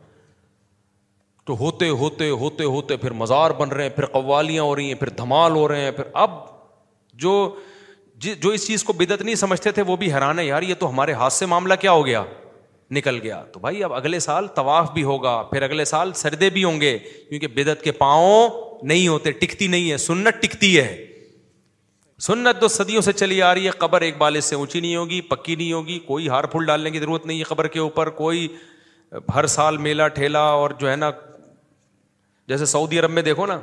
تو 1.47 1.57
ہوتے 1.59 1.89
ہوتے 2.02 2.28
ہوتے 2.44 2.65
ہوتے 2.74 2.97
پھر 3.05 3.11
مزار 3.20 3.51
بن 3.59 3.69
رہے 3.73 3.82
ہیں 3.85 3.90
پھر 3.97 4.07
قوالیاں 4.16 4.62
ہو 4.62 4.74
رہی 4.77 4.86
ہیں 4.89 4.94
پھر 5.01 5.09
دھمال 5.23 5.52
ہو 5.57 5.66
رہے 5.69 5.81
ہیں 5.85 5.90
پھر 5.97 6.05
اب 6.24 6.31
جو 7.24 7.32
جی، 8.24 8.35
جو 8.43 8.51
اس 8.55 8.66
چیز 8.66 8.85
کو 8.85 8.93
بدت 8.97 9.23
نہیں 9.23 9.35
سمجھتے 9.44 9.70
تھے 9.78 9.82
وہ 9.86 9.97
بھی 9.97 10.12
حیران 10.15 10.39
ہے 10.39 10.44
یار 10.44 10.62
یہ 10.62 10.74
تو 10.78 10.89
ہمارے 10.90 11.12
ہاتھ 11.23 11.32
سے 11.32 11.47
معاملہ 11.52 11.74
کیا 11.81 11.90
ہو 11.93 12.07
گیا 12.07 12.24
نکل 12.97 13.19
گیا 13.23 13.43
تو 13.52 13.61
بھائی 13.61 13.82
اب 13.85 13.93
اگلے 13.94 14.19
سال 14.20 14.47
طواف 14.55 14.90
بھی 14.93 15.02
ہوگا 15.11 15.40
پھر 15.51 15.62
اگلے 15.62 15.85
سال 15.85 16.12
سردے 16.23 16.51
بھی 16.51 16.65
ہوں 16.65 16.81
گے 16.81 16.98
کیونکہ 17.28 17.47
بدت 17.57 17.82
کے 17.82 17.93
پاؤں 18.02 18.48
نہیں 18.90 19.07
ہوتے 19.09 19.32
ٹکتی 19.43 19.66
نہیں 19.77 19.90
ہے 19.90 19.97
سنت 20.07 20.43
ٹکتی 20.43 20.78
ہے 20.78 20.86
سنت 22.26 22.60
تو 22.60 22.68
صدیوں 22.68 23.01
سے 23.02 23.12
چلی 23.12 23.40
آ 23.42 23.55
رہی 23.55 23.66
ہے 23.66 23.70
قبر 23.78 24.01
ایک 24.06 24.16
بالے 24.18 24.40
سے 24.47 24.55
اونچی 24.55 24.80
نہیں 24.80 24.97
ہوگی 24.97 25.20
پکی 25.28 25.55
نہیں 25.56 25.72
ہوگی 25.72 25.98
کوئی 26.06 26.28
ہار 26.28 26.44
پھول 26.55 26.64
ڈالنے 26.66 26.90
کی 26.90 26.98
ضرورت 27.01 27.26
نہیں 27.26 27.38
ہے 27.38 27.44
قبر 27.48 27.66
کے 27.74 27.78
اوپر 27.80 28.09
کوئی 28.18 28.47
ہر 29.34 29.47
سال 29.55 29.76
میلہ 29.84 30.09
ٹھیلا 30.14 30.40
اور 30.59 30.70
جو 30.78 30.90
ہے 30.90 30.97
نا 30.97 31.10
جیسے 32.48 32.64
سعودی 32.74 32.98
عرب 33.01 33.10
میں 33.10 33.22
دیکھو 33.22 33.47
نا 33.47 33.59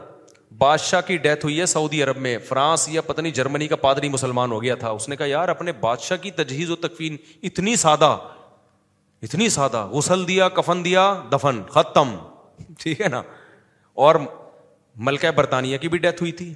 بادشاہ 0.58 1.02
کی 1.08 1.18
ڈیتھ 1.28 1.46
ہوئی 1.46 1.60
ہے 1.60 1.66
سعودی 1.74 2.02
عرب 2.04 2.18
میں 2.26 2.38
فرانس 2.48 2.88
یا 2.90 3.02
پتہ 3.08 3.22
نہیں 3.22 3.34
جرمنی 3.42 3.68
کا 3.68 3.76
پادری 3.86 4.10
مسلمان 4.10 4.52
ہو 4.52 4.62
گیا 4.64 4.76
تھا 4.86 4.90
اس 5.00 5.08
نے 5.10 5.16
کہا 5.16 5.26
یار 5.26 5.50
اپنے 5.50 5.72
بادشاہ 5.82 6.18
کی 6.22 6.32
تجہیز 6.42 6.70
و 6.72 6.76
تکفین 6.88 7.18
اتنی 7.50 7.76
سادہ 7.86 8.16
اتنی 9.28 9.50
سادہ 9.50 9.86
غسل 9.92 10.28
دیا 10.28 10.50
کفن 10.60 10.84
دیا 10.86 11.06
دفن 11.34 11.62
ختم 11.74 12.16
جی۔ 12.60 12.74
ٹھیک 12.84 13.02
ہے 13.02 13.08
نا 13.18 13.22
اور 14.08 14.16
ملکہ 15.10 15.32
برطانیہ 15.42 15.78
کی 15.78 15.88
بھی 15.90 15.98
ڈیتھ 16.08 16.22
ہوئی 16.24 16.32
تھی 16.42 16.54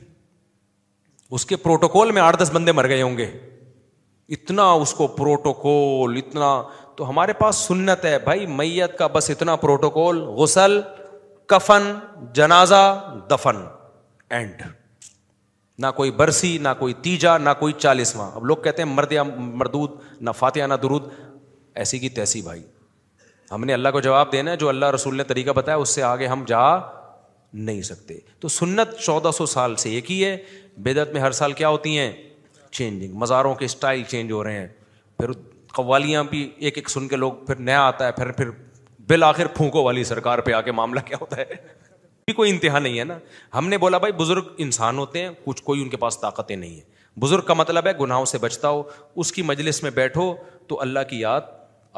اس 1.35 1.45
کے 1.45 1.55
پروٹوکول 1.55 2.11
میں 2.11 2.21
آٹھ 2.21 2.37
دس 2.41 2.49
بندے 2.53 2.71
مر 2.71 2.87
گئے 2.89 3.01
ہوں 3.01 3.17
گے 3.17 3.29
اتنا 4.35 4.69
اس 4.83 4.93
کو 4.93 5.07
پروٹوکول 5.21 6.17
اتنا 6.17 6.47
تو 6.95 7.09
ہمارے 7.09 7.33
پاس 7.39 7.55
سنت 7.67 8.05
ہے 8.05 8.17
بھائی 8.23 8.45
میت 8.59 8.97
کا 8.97 9.07
بس 9.13 9.29
اتنا 9.29 9.55
پروٹوکول 9.63 10.19
غسل 10.37 10.79
کفن 11.53 11.89
جنازہ 12.35 12.81
دفن 13.29 13.63
اینڈ 14.35 14.61
نہ 15.83 15.87
کوئی 15.95 16.11
برسی 16.19 16.57
نہ 16.61 16.69
کوئی 16.79 16.93
تیجا 17.03 17.37
نہ 17.37 17.49
کوئی 17.59 17.73
چالیسواں 17.77 18.29
اب 18.35 18.45
لوگ 18.45 18.57
کہتے 18.63 18.81
ہیں 18.81 18.89
مرد 18.89 19.11
یا 19.11 19.23
مردود 19.37 19.91
نہ 20.27 20.31
فاتحہ 20.37 20.67
نہ 20.67 20.73
درود 20.83 21.07
ایسی 21.81 21.99
کی 21.99 22.09
تیسی 22.19 22.41
بھائی 22.41 22.61
ہم 23.51 23.63
نے 23.65 23.73
اللہ 23.73 23.89
کو 23.93 23.99
جواب 24.01 24.31
دینا 24.31 24.51
ہے 24.51 24.57
جو 24.57 24.69
اللہ 24.69 24.89
رسول 24.95 25.15
نے 25.17 25.23
طریقہ 25.31 25.51
بتایا 25.55 25.77
اس 25.77 25.89
سے 25.95 26.03
آگے 26.03 26.27
ہم 26.27 26.43
جا 26.47 26.59
نہیں 27.67 27.81
سکتے 27.81 28.17
تو 28.39 28.47
سنت 28.47 28.97
چودہ 28.99 29.31
سو 29.37 29.45
سال 29.53 29.75
سے 29.77 29.89
ایک 29.93 30.11
ہی 30.11 30.23
ہے 30.25 30.35
بدعت 30.83 31.11
میں 31.13 31.21
ہر 31.21 31.31
سال 31.31 31.53
کیا 31.53 31.69
ہوتی 31.69 31.97
ہیں 31.97 32.11
چینجنگ 32.71 33.15
مزاروں 33.19 33.53
کے 33.55 33.65
اسٹائل 33.65 34.03
چینج 34.07 34.31
ہو 34.31 34.43
رہے 34.43 34.59
ہیں 34.59 34.67
پھر 35.19 35.31
قوالیاں 35.73 36.23
بھی 36.29 36.49
ایک 36.59 36.77
ایک 36.77 36.89
سن 36.89 37.07
کے 37.07 37.15
لوگ 37.15 37.33
پھر 37.47 37.55
نیا 37.59 37.81
آتا 37.87 38.05
ہے 38.07 38.11
پھر 38.11 38.31
پھر 38.31 38.49
بالآخر 39.09 39.47
پھونکو 39.55 39.83
والی 39.83 40.03
سرکار 40.03 40.39
پہ 40.45 40.51
آ 40.53 40.61
کے 40.61 40.71
معاملہ 40.71 40.99
کیا 41.05 41.17
ہوتا 41.21 41.37
ہے 41.37 41.55
کوئی 42.35 42.51
انتہا 42.51 42.79
نہیں 42.79 42.97
ہے 42.99 43.03
نا 43.03 43.17
ہم 43.53 43.67
نے 43.69 43.77
بولا 43.77 43.97
بھائی 43.97 44.13
بزرگ 44.17 44.43
انسان 44.65 44.97
ہوتے 44.97 45.21
ہیں 45.23 45.29
کچھ 45.45 45.61
کوئی 45.63 45.81
ان 45.81 45.89
کے 45.89 45.97
پاس 46.03 46.19
طاقتیں 46.19 46.55
نہیں 46.55 46.73
ہیں 46.73 47.19
بزرگ 47.21 47.41
کا 47.45 47.53
مطلب 47.53 47.87
ہے 47.87 47.91
گناہوں 48.01 48.25
سے 48.31 48.37
بچتا 48.41 48.69
ہو 48.69 48.83
اس 49.21 49.31
کی 49.31 49.41
مجلس 49.41 49.81
میں 49.83 49.91
بیٹھو 49.95 50.33
تو 50.67 50.79
اللہ 50.81 50.99
کی 51.09 51.19
یاد 51.19 51.49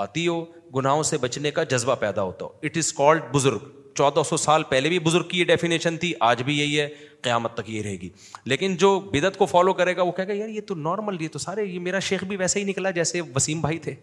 آتی 0.05 0.27
ہو 0.27 0.43
گناہوں 0.75 1.03
سے 1.09 1.17
بچنے 1.21 1.51
کا 1.51 1.63
جذبہ 1.73 1.95
پیدا 1.99 2.21
ہوتا 2.21 2.45
ہو 2.45 2.51
اٹ 2.63 2.77
از 2.77 2.91
کالڈ 2.93 3.21
بزرگ 3.33 3.69
چودہ 3.95 4.19
سو 4.29 4.37
سال 4.37 4.63
پہلے 4.69 4.89
بھی 4.89 4.99
بزرگ 5.07 5.27
کی 5.27 5.39
یہ 5.39 5.45
ڈیفینیشن 5.45 5.97
تھی 5.97 6.11
آج 6.27 6.41
بھی 6.43 6.57
یہی 6.59 6.79
ہے 6.79 6.87
قیامت 7.23 7.53
تک 7.57 7.69
یہ 7.69 7.81
رہے 7.81 7.95
گی 8.01 8.09
لیکن 8.53 8.75
جو 8.83 8.99
بدعت 9.11 9.37
کو 9.37 9.45
فالو 9.45 9.73
کرے 9.73 9.95
گا 9.95 10.01
وہ 10.03 10.11
کہے 10.11 10.27
گا 10.27 10.33
یار 10.33 10.49
یہ 10.49 10.61
تو 10.67 10.75
نارمل 10.75 11.21
یہ 11.21 11.27
تو 11.33 11.39
سارے 11.39 11.63
یہ 11.65 11.79
میرا 11.79 11.99
شیخ 12.09 12.23
بھی 12.27 12.35
ویسے 12.37 12.59
ہی 12.59 12.63
نکلا 12.69 12.91
جیسے 12.99 13.21
وسیم 13.35 13.61
بھائی 13.61 13.77
تھے 13.87 13.93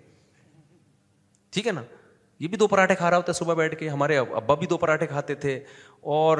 ٹھیک 1.53 1.67
ہے 1.67 1.73
نا 1.73 1.83
یہ 2.41 2.49
بھی 2.49 2.57
دو 2.59 2.67
پراٹھے 2.67 2.95
کھا 2.99 3.11
رہا 3.11 3.17
ہوتا 3.17 3.33
ہے 3.33 3.39
صبح 3.39 3.55
بیٹھ 3.55 3.79
کے 3.79 3.89
ہمارے 3.89 4.17
ابا 4.19 4.55
بھی 4.63 4.67
دو 4.67 4.77
پراٹھے 4.85 5.07
کھاتے 5.07 5.35
تھے 5.45 5.59
اور 6.19 6.39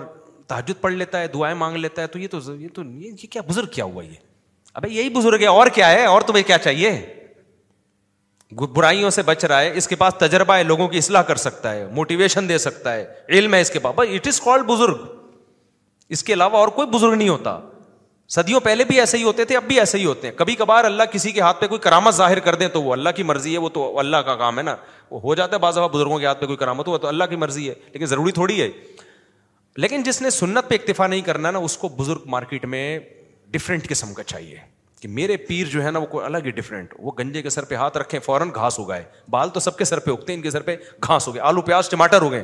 تحجد 0.49 0.81
پڑھ 0.81 0.93
لیتا 0.93 1.21
ہے 1.21 1.27
دعائیں 1.35 1.55
مانگ 1.59 1.77
لیتا 1.77 2.03
ہے 2.03 2.07
تو 2.15 2.19
یہ 2.19 2.29
تو 2.31 2.39
یہ 2.61 2.69
تو 2.75 2.83
یہ 2.99 3.27
کیا 3.31 3.43
بزرگ 3.49 3.67
کیا 3.75 3.85
ہوا 3.85 4.05
یہ 4.05 4.17
ابھی 4.75 4.97
یہی 4.97 5.09
بزرگ 5.15 5.41
ہے 5.43 5.47
اور 5.47 5.67
کیا 5.75 5.91
ہے 5.91 6.05
اور 6.07 6.21
تمہیں 6.27 6.43
کیا 6.47 6.59
چاہیے 6.59 6.91
برائیوں 8.53 9.11
سے 9.11 9.23
بچ 9.23 9.45
رہا 9.45 9.61
ہے 9.61 9.71
اس 9.79 9.87
کے 9.89 9.97
پاس 9.97 10.15
تجربہ 10.19 10.55
ہے 10.57 10.63
لوگوں 10.63 10.87
کی 10.89 10.99
اصلاح 10.99 11.23
کر 11.23 11.37
سکتا 11.37 11.73
ہے 11.75 11.87
موٹیویشن 11.95 12.49
دے 12.49 12.57
سکتا 12.59 12.93
ہے 12.95 13.05
علم 13.37 13.55
ہے 13.55 13.61
اس 13.61 13.71
کے 13.71 13.79
پاس 13.79 13.99
اٹ 14.15 14.27
از 14.29 14.41
کال 14.41 14.63
بزرگ 14.69 15.05
اس 16.17 16.23
کے 16.25 16.33
علاوہ 16.33 16.57
اور 16.59 16.69
کوئی 16.79 16.89
بزرگ 16.97 17.15
نہیں 17.15 17.29
ہوتا 17.29 17.59
صدیوں 18.35 18.61
پہلے 18.61 18.85
بھی 18.85 18.99
ایسے 19.01 19.19
ہی 19.19 19.23
ہوتے 19.23 19.45
تھے 19.45 19.57
اب 19.57 19.63
بھی 19.69 19.79
ایسے 19.81 19.99
ہی 19.99 20.05
ہوتے 20.05 20.29
ہیں 20.29 20.35
کبھی 20.39 20.55
کبھار 20.57 20.85
اللہ 20.85 21.03
کسی 21.13 21.31
کے 21.33 21.41
ہاتھ 21.41 21.61
پہ 21.61 21.67
کوئی 21.69 21.79
کرامت 21.81 22.15
ظاہر 22.15 22.39
کر 22.41 22.55
دیں 22.55 22.69
تو 22.73 22.83
وہ 22.83 22.93
اللہ 22.93 23.11
کی 23.17 23.23
مرضی 23.23 23.53
ہے 23.53 23.59
وہ 23.59 23.69
تو 23.79 23.99
اللہ 23.99 24.17
کا 24.27 24.35
کام 24.37 24.59
ہے 24.59 24.63
نا 24.63 24.75
وہ 25.11 25.21
ہو 25.21 25.35
جاتا 25.35 25.57
ہے 25.57 25.61
بعض 25.61 25.77
دفعہ 25.77 25.89
بزرگوں 25.95 26.19
کے 26.19 26.27
ہاتھ 26.27 26.41
پہ 26.41 26.47
کوئی 26.47 26.57
کرامت 26.57 26.89
ہوا 26.89 26.99
تو 27.03 27.09
اللہ 27.09 27.25
کی 27.31 27.37
مرضی 27.37 27.69
ہے 27.69 27.75
لیکن 27.93 28.07
ضروری 28.07 28.33
تھوڑی 28.33 28.61
ہے 28.61 28.69
لیکن 29.77 30.03
جس 30.03 30.21
نے 30.23 30.31
سنت 30.31 30.69
پہ 30.69 30.75
اکتفا 30.75 31.07
نہیں 31.07 31.21
کرنا 31.31 31.51
نا 31.51 31.59
اس 31.59 31.77
کو 31.79 31.89
بزرگ 31.97 32.29
مارکیٹ 32.37 32.65
میں 32.75 32.99
ڈفرینٹ 33.51 33.89
قسم 33.89 34.13
کا 34.15 34.23
چاہیے 34.23 34.57
کہ 35.01 35.09
میرے 35.09 35.37
پیر 35.49 35.67
جو 35.73 35.83
ہے 35.85 35.91
نا 35.91 35.99
وہ 36.11 36.21
الگ 36.23 36.39
ہی 36.47 36.51
ڈفرینٹ 36.53 36.95
وہ 36.99 37.13
گنجے 37.19 37.43
کے 37.43 37.51
سر 37.51 37.65
پہ 37.69 37.75
ہاتھ 37.75 37.97
رکھیں 37.99 38.19
فوراً 38.25 38.51
گھاس 38.55 38.79
ہو 38.79 38.89
گئے 38.89 39.05
بال 39.31 39.51
تو 39.55 39.61
سب 39.61 39.77
کے 39.77 39.85
سر 39.85 39.99
پہ 40.01 40.11
اگتے 40.11 40.35
ان 40.35 40.43
کے 40.43 40.51
سر 40.51 40.63
پہ 40.63 40.77
گھاس 41.05 41.27
ہو 41.29 41.33
گئے 41.35 41.41
آلو 41.51 41.61
پیاز 41.69 41.89
ٹماٹر 41.91 42.23
ہو 42.23 42.31
گئے 42.33 42.43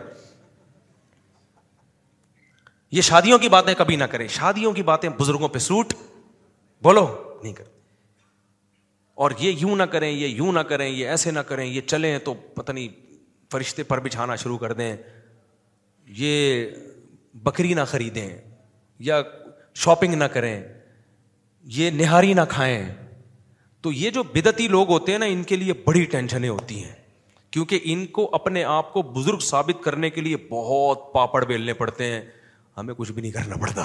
یہ 2.96 3.02
شادیوں 3.02 3.38
کی 3.38 3.48
باتیں 3.48 3.72
کبھی 3.78 3.96
نہ 3.96 4.04
کریں 4.10 4.26
شادیوں 4.36 4.72
کی 4.72 4.82
باتیں 4.90 5.08
بزرگوں 5.18 5.48
پہ 5.48 5.58
سوٹ 5.58 5.92
بولو 6.82 7.06
نہیں 7.42 7.52
کر 7.52 7.64
اور 9.24 9.30
یہ 9.38 9.52
یوں 9.62 9.76
نہ 9.76 9.82
کریں 9.96 10.10
یہ 10.10 10.26
یوں 10.26 10.52
نہ 10.52 10.60
کریں 10.70 10.88
یہ 10.88 11.08
ایسے 11.08 11.30
نہ 11.30 11.40
کریں 11.46 11.64
یہ 11.64 11.80
چلیں 11.86 12.18
تو 12.24 12.34
پتہ 12.54 12.72
نہیں 12.72 12.88
فرشتے 13.52 13.82
پر 13.92 14.00
بچھانا 14.04 14.36
شروع 14.44 14.56
کر 14.58 14.72
دیں 14.80 14.94
یہ 16.18 16.66
بکری 17.44 17.74
نہ 17.74 17.80
خریدیں 17.90 18.28
یا 19.10 19.20
شاپنگ 19.84 20.14
نہ 20.18 20.24
کریں 20.34 20.62
یہ 21.74 21.90
نہاری 21.90 22.32
نہ 22.34 22.40
کھائیں 22.48 22.82
تو 23.82 23.92
یہ 23.92 24.10
جو 24.10 24.22
بدتی 24.34 24.66
لوگ 24.68 24.88
ہوتے 24.90 25.12
ہیں 25.12 25.18
نا 25.18 25.26
ان 25.32 25.42
کے 25.52 25.56
لیے 25.56 25.72
بڑی 25.84 26.04
ٹینشنیں 26.10 26.48
ہوتی 26.48 26.82
ہیں 26.82 26.92
کیونکہ 27.52 27.78
ان 27.92 28.04
کو 28.18 28.28
اپنے 28.36 28.62
آپ 28.74 28.92
کو 28.92 29.02
بزرگ 29.16 29.38
ثابت 29.48 29.82
کرنے 29.84 30.10
کے 30.10 30.20
لیے 30.20 30.36
بہت 30.50 31.12
پاپڑ 31.14 31.44
بیلنے 31.44 31.72
پڑتے 31.80 32.10
ہیں 32.12 32.20
ہمیں 32.78 32.94
کچھ 32.94 33.12
بھی 33.12 33.22
نہیں 33.22 33.32
کرنا 33.32 33.56
پڑتا 33.60 33.82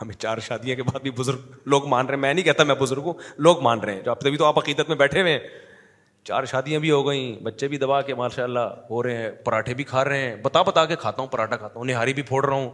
ہمیں 0.00 0.14
چار 0.18 0.38
شادیاں 0.46 0.76
کے 0.76 0.82
بعد 0.82 1.00
بھی 1.02 1.10
بزرگ 1.16 1.50
لوگ 1.68 1.86
مان 1.88 2.06
رہے 2.06 2.14
ہیں 2.14 2.20
میں 2.20 2.32
نہیں 2.34 2.44
کہتا 2.44 2.64
میں 2.64 2.74
بزرگ 2.82 3.04
ہوں 3.06 3.14
لوگ 3.46 3.62
مان 3.62 3.80
رہے 3.80 3.94
ہیں 3.94 4.02
جو 4.02 4.10
اب 4.10 4.20
تبھی 4.20 4.36
تو 4.36 4.44
آپ 4.44 4.58
عقیدت 4.58 4.88
میں 4.88 4.96
بیٹھے 4.96 5.20
ہوئے 5.20 5.32
ہیں 5.32 5.38
چار 6.28 6.44
شادیاں 6.50 6.80
بھی 6.80 6.90
ہو 6.90 7.06
گئیں 7.08 7.38
بچے 7.44 7.68
بھی 7.68 7.78
دبا 7.78 8.00
کے 8.02 8.14
ماشاء 8.14 8.42
اللہ 8.44 8.74
ہو 8.90 9.02
رہے 9.02 9.16
ہیں 9.22 9.30
پراٹھے 9.44 9.74
بھی 9.74 9.84
کھا 9.90 10.04
رہے 10.04 10.28
ہیں 10.28 10.34
بتا 10.42 10.62
بتا 10.70 10.84
کے 10.86 10.96
کھاتا 11.02 11.22
ہوں 11.22 11.28
پراٹھا 11.32 11.56
کھاتا 11.56 11.78
ہوں 11.78 11.86
نہاری 11.86 12.12
بھی 12.14 12.22
پھوڑ 12.32 12.44
رہا 12.46 12.54
ہوں 12.54 12.70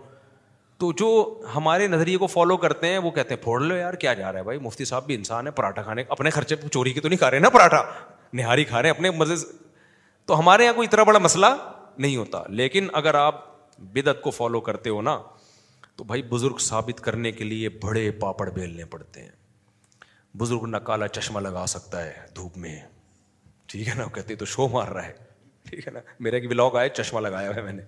تو 0.79 0.91
جو 0.93 1.07
ہمارے 1.55 1.87
نظریے 1.89 2.17
کو 2.19 2.27
فالو 2.27 2.57
کرتے 2.65 2.89
ہیں 2.91 2.99
وہ 3.05 3.11
کہتے 3.11 3.35
ہیں 3.35 3.43
پھوڑ 3.43 3.61
لو 3.61 3.77
یار 3.77 3.95
کیا 4.01 4.13
جا 4.15 4.33
رہا 4.33 4.39
ہے 4.39 4.45
بھائی 4.45 4.59
مفتی 4.63 4.85
صاحب 4.85 5.07
بھی 5.07 5.15
انسان 5.15 5.47
ہے 5.47 5.51
پراٹھا 5.61 5.83
کھانے 5.83 6.03
اپنے 6.17 6.31
خرچے 6.31 6.57
چوری 6.73 6.93
کے 6.93 7.01
تو 7.01 7.09
نہیں 7.09 7.19
کھا 7.19 7.31
رہے 7.31 7.39
نا 7.39 7.49
پراٹھا 7.51 7.83
نہاری 8.41 8.65
کھا 8.73 8.83
رہے 8.83 8.89
ہیں 8.91 8.97
اپنے 8.97 9.11
مزے 9.19 9.37
سے 9.43 9.47
تو 10.27 10.39
ہمارے 10.39 10.65
یہاں 10.65 10.73
کوئی 10.75 10.89
اتنا 10.91 11.03
بڑا 11.11 11.19
مسئلہ 11.19 11.47
نہیں 11.99 12.17
ہوتا 12.17 12.43
لیکن 12.61 12.89
اگر 13.01 13.15
آپ 13.15 13.45
بدعت 13.93 14.21
کو 14.23 14.31
فالو 14.31 14.61
کرتے 14.69 14.91
ہو 14.91 15.01
نا 15.03 15.19
تو 15.97 16.05
بھائی 16.05 16.23
بزرگ 16.31 16.57
ثابت 16.61 17.01
کرنے 17.05 17.33
کے 17.33 17.45
لیے 17.45 17.69
بڑے 17.83 18.11
پاپڑ 18.21 18.49
بیلنے 18.59 18.85
پڑتے 18.95 19.23
ہیں 19.23 19.29
بزرگ 20.39 20.67
نہ 20.67 20.77
کالا 20.87 21.09
چشمہ 21.09 21.41
لگا 21.41 21.65
سکتا 21.69 22.05
ہے 22.05 22.13
دھوپ 22.37 22.57
میں 22.65 22.79
ٹھیک 23.69 23.89
ہے 23.89 23.95
نا 23.97 24.05
وہ 24.05 24.15
کہتے 24.15 24.35
تو 24.37 24.45
شو 24.55 24.69
مار 24.73 24.89
رہا 24.97 25.07
ہے 25.07 25.13
ٹھیک 25.71 25.87
ہے 25.87 25.93
نا 25.93 26.01
میرا 26.25 26.37
ایک 26.37 26.49
بلاگ 26.49 26.77
آئے 26.79 26.89
چشمہ 26.97 27.21
لگایا 27.21 27.49
ہوا 27.49 27.57
ہے 27.57 27.63
میں 27.63 27.73
نے 27.73 27.83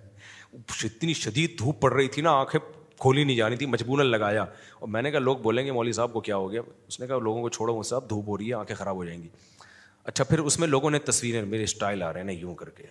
اتنی 0.85 1.13
شدید 1.13 1.57
دھوپ 1.59 1.81
پڑ 1.81 1.93
رہی 1.93 2.07
تھی 2.13 2.21
نا 2.21 2.31
آنکھیں 2.39 2.59
کھولی 2.99 3.23
نہیں 3.23 3.35
جانی 3.35 3.55
تھی 3.55 3.65
مجبوراً 3.65 4.05
لگایا 4.07 4.43
اور 4.79 4.87
میں 4.89 5.01
نے 5.01 5.11
کہا 5.11 5.19
لوگ 5.19 5.37
بولیں 5.43 5.65
گے 5.65 5.71
مولوی 5.71 5.91
صاحب 5.93 6.13
کو 6.13 6.19
کیا 6.27 6.35
ہو 6.37 6.51
گیا 6.51 6.61
اس 6.87 6.99
نے 6.99 7.07
کہا 7.07 7.17
لوگوں 7.27 7.41
کو 7.41 7.49
چھوڑو 7.49 7.71
چھوڑوں 7.73 7.83
صاحب 7.89 8.09
دھوپ 8.09 8.27
ہو 8.29 8.37
رہی 8.37 8.49
ہے 8.49 8.53
آنکھیں 8.53 8.75
خراب 8.75 8.95
ہو 8.95 9.05
جائیں 9.05 9.21
گی 9.23 9.27
اچھا 10.11 10.23
پھر 10.23 10.39
اس 10.49 10.59
میں 10.59 10.67
لوگوں 10.67 10.89
نے 10.91 10.99
تصویریں 11.09 11.41
میرے 11.53 11.63
اسٹائل 11.63 12.03
آ 12.03 12.11
رہے 12.13 12.19
ہیں 12.19 12.25
نا 12.25 12.31
یوں 12.31 12.55
کر 12.61 12.69
کے 12.77 12.83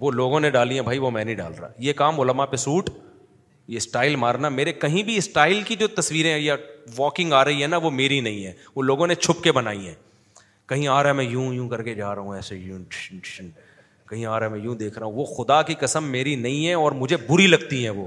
وہ 0.00 0.10
لوگوں 0.10 0.40
نے 0.40 0.50
ڈالی 0.50 0.74
ہیں 0.74 0.82
بھائی 0.82 0.98
وہ 0.98 1.10
میں 1.16 1.24
نہیں 1.24 1.34
ڈال 1.34 1.52
رہا 1.58 1.68
یہ 1.88 1.92
کام 1.96 2.20
علما 2.20 2.44
پہ 2.46 2.56
سوٹ 2.56 2.90
یہ 3.72 3.76
اسٹائل 3.76 4.16
مارنا 4.22 4.48
میرے 4.54 4.72
کہیں 4.72 5.02
بھی 5.02 5.16
اسٹائل 5.16 5.60
کی 5.66 5.76
جو 5.82 5.86
تصویریں 6.00 6.36
یا 6.38 6.56
واکنگ 6.96 7.32
آ 7.32 7.44
رہی 7.44 7.62
ہے 7.62 7.66
نا 7.66 7.76
وہ 7.82 7.90
میری 8.00 8.20
نہیں 8.20 8.44
ہے 8.46 8.52
وہ 8.74 8.82
لوگوں 8.82 9.06
نے 9.06 9.14
چھپ 9.14 9.42
کے 9.44 9.52
بنائی 9.58 9.86
ہیں 9.88 9.94
کہیں 10.68 10.86
آ 10.88 11.02
رہا 11.02 11.10
ہے 11.10 11.14
میں 11.14 11.24
یوں 11.24 11.52
یوں 11.54 11.68
کر 11.68 11.82
کے 11.82 11.94
جا 11.94 12.14
رہا 12.14 12.22
ہوں 12.22 12.34
ایسے 12.36 12.56
یوں 12.56 12.78
کہیں 14.08 14.24
آ 14.26 14.38
رہا 14.40 14.46
ہے 14.46 14.50
میں 14.52 14.58
یوں 14.64 14.74
دیکھ 14.78 14.98
رہا 14.98 15.06
ہوں 15.06 15.12
وہ 15.14 15.24
خدا 15.36 15.60
کی 15.68 15.74
قسم 15.80 16.04
میری 16.10 16.34
نہیں 16.36 16.66
ہے 16.66 16.74
اور 16.74 16.92
مجھے 17.04 17.16
بری 17.28 17.46
لگتی 17.46 17.82
ہیں 17.84 17.90
وہ 17.96 18.06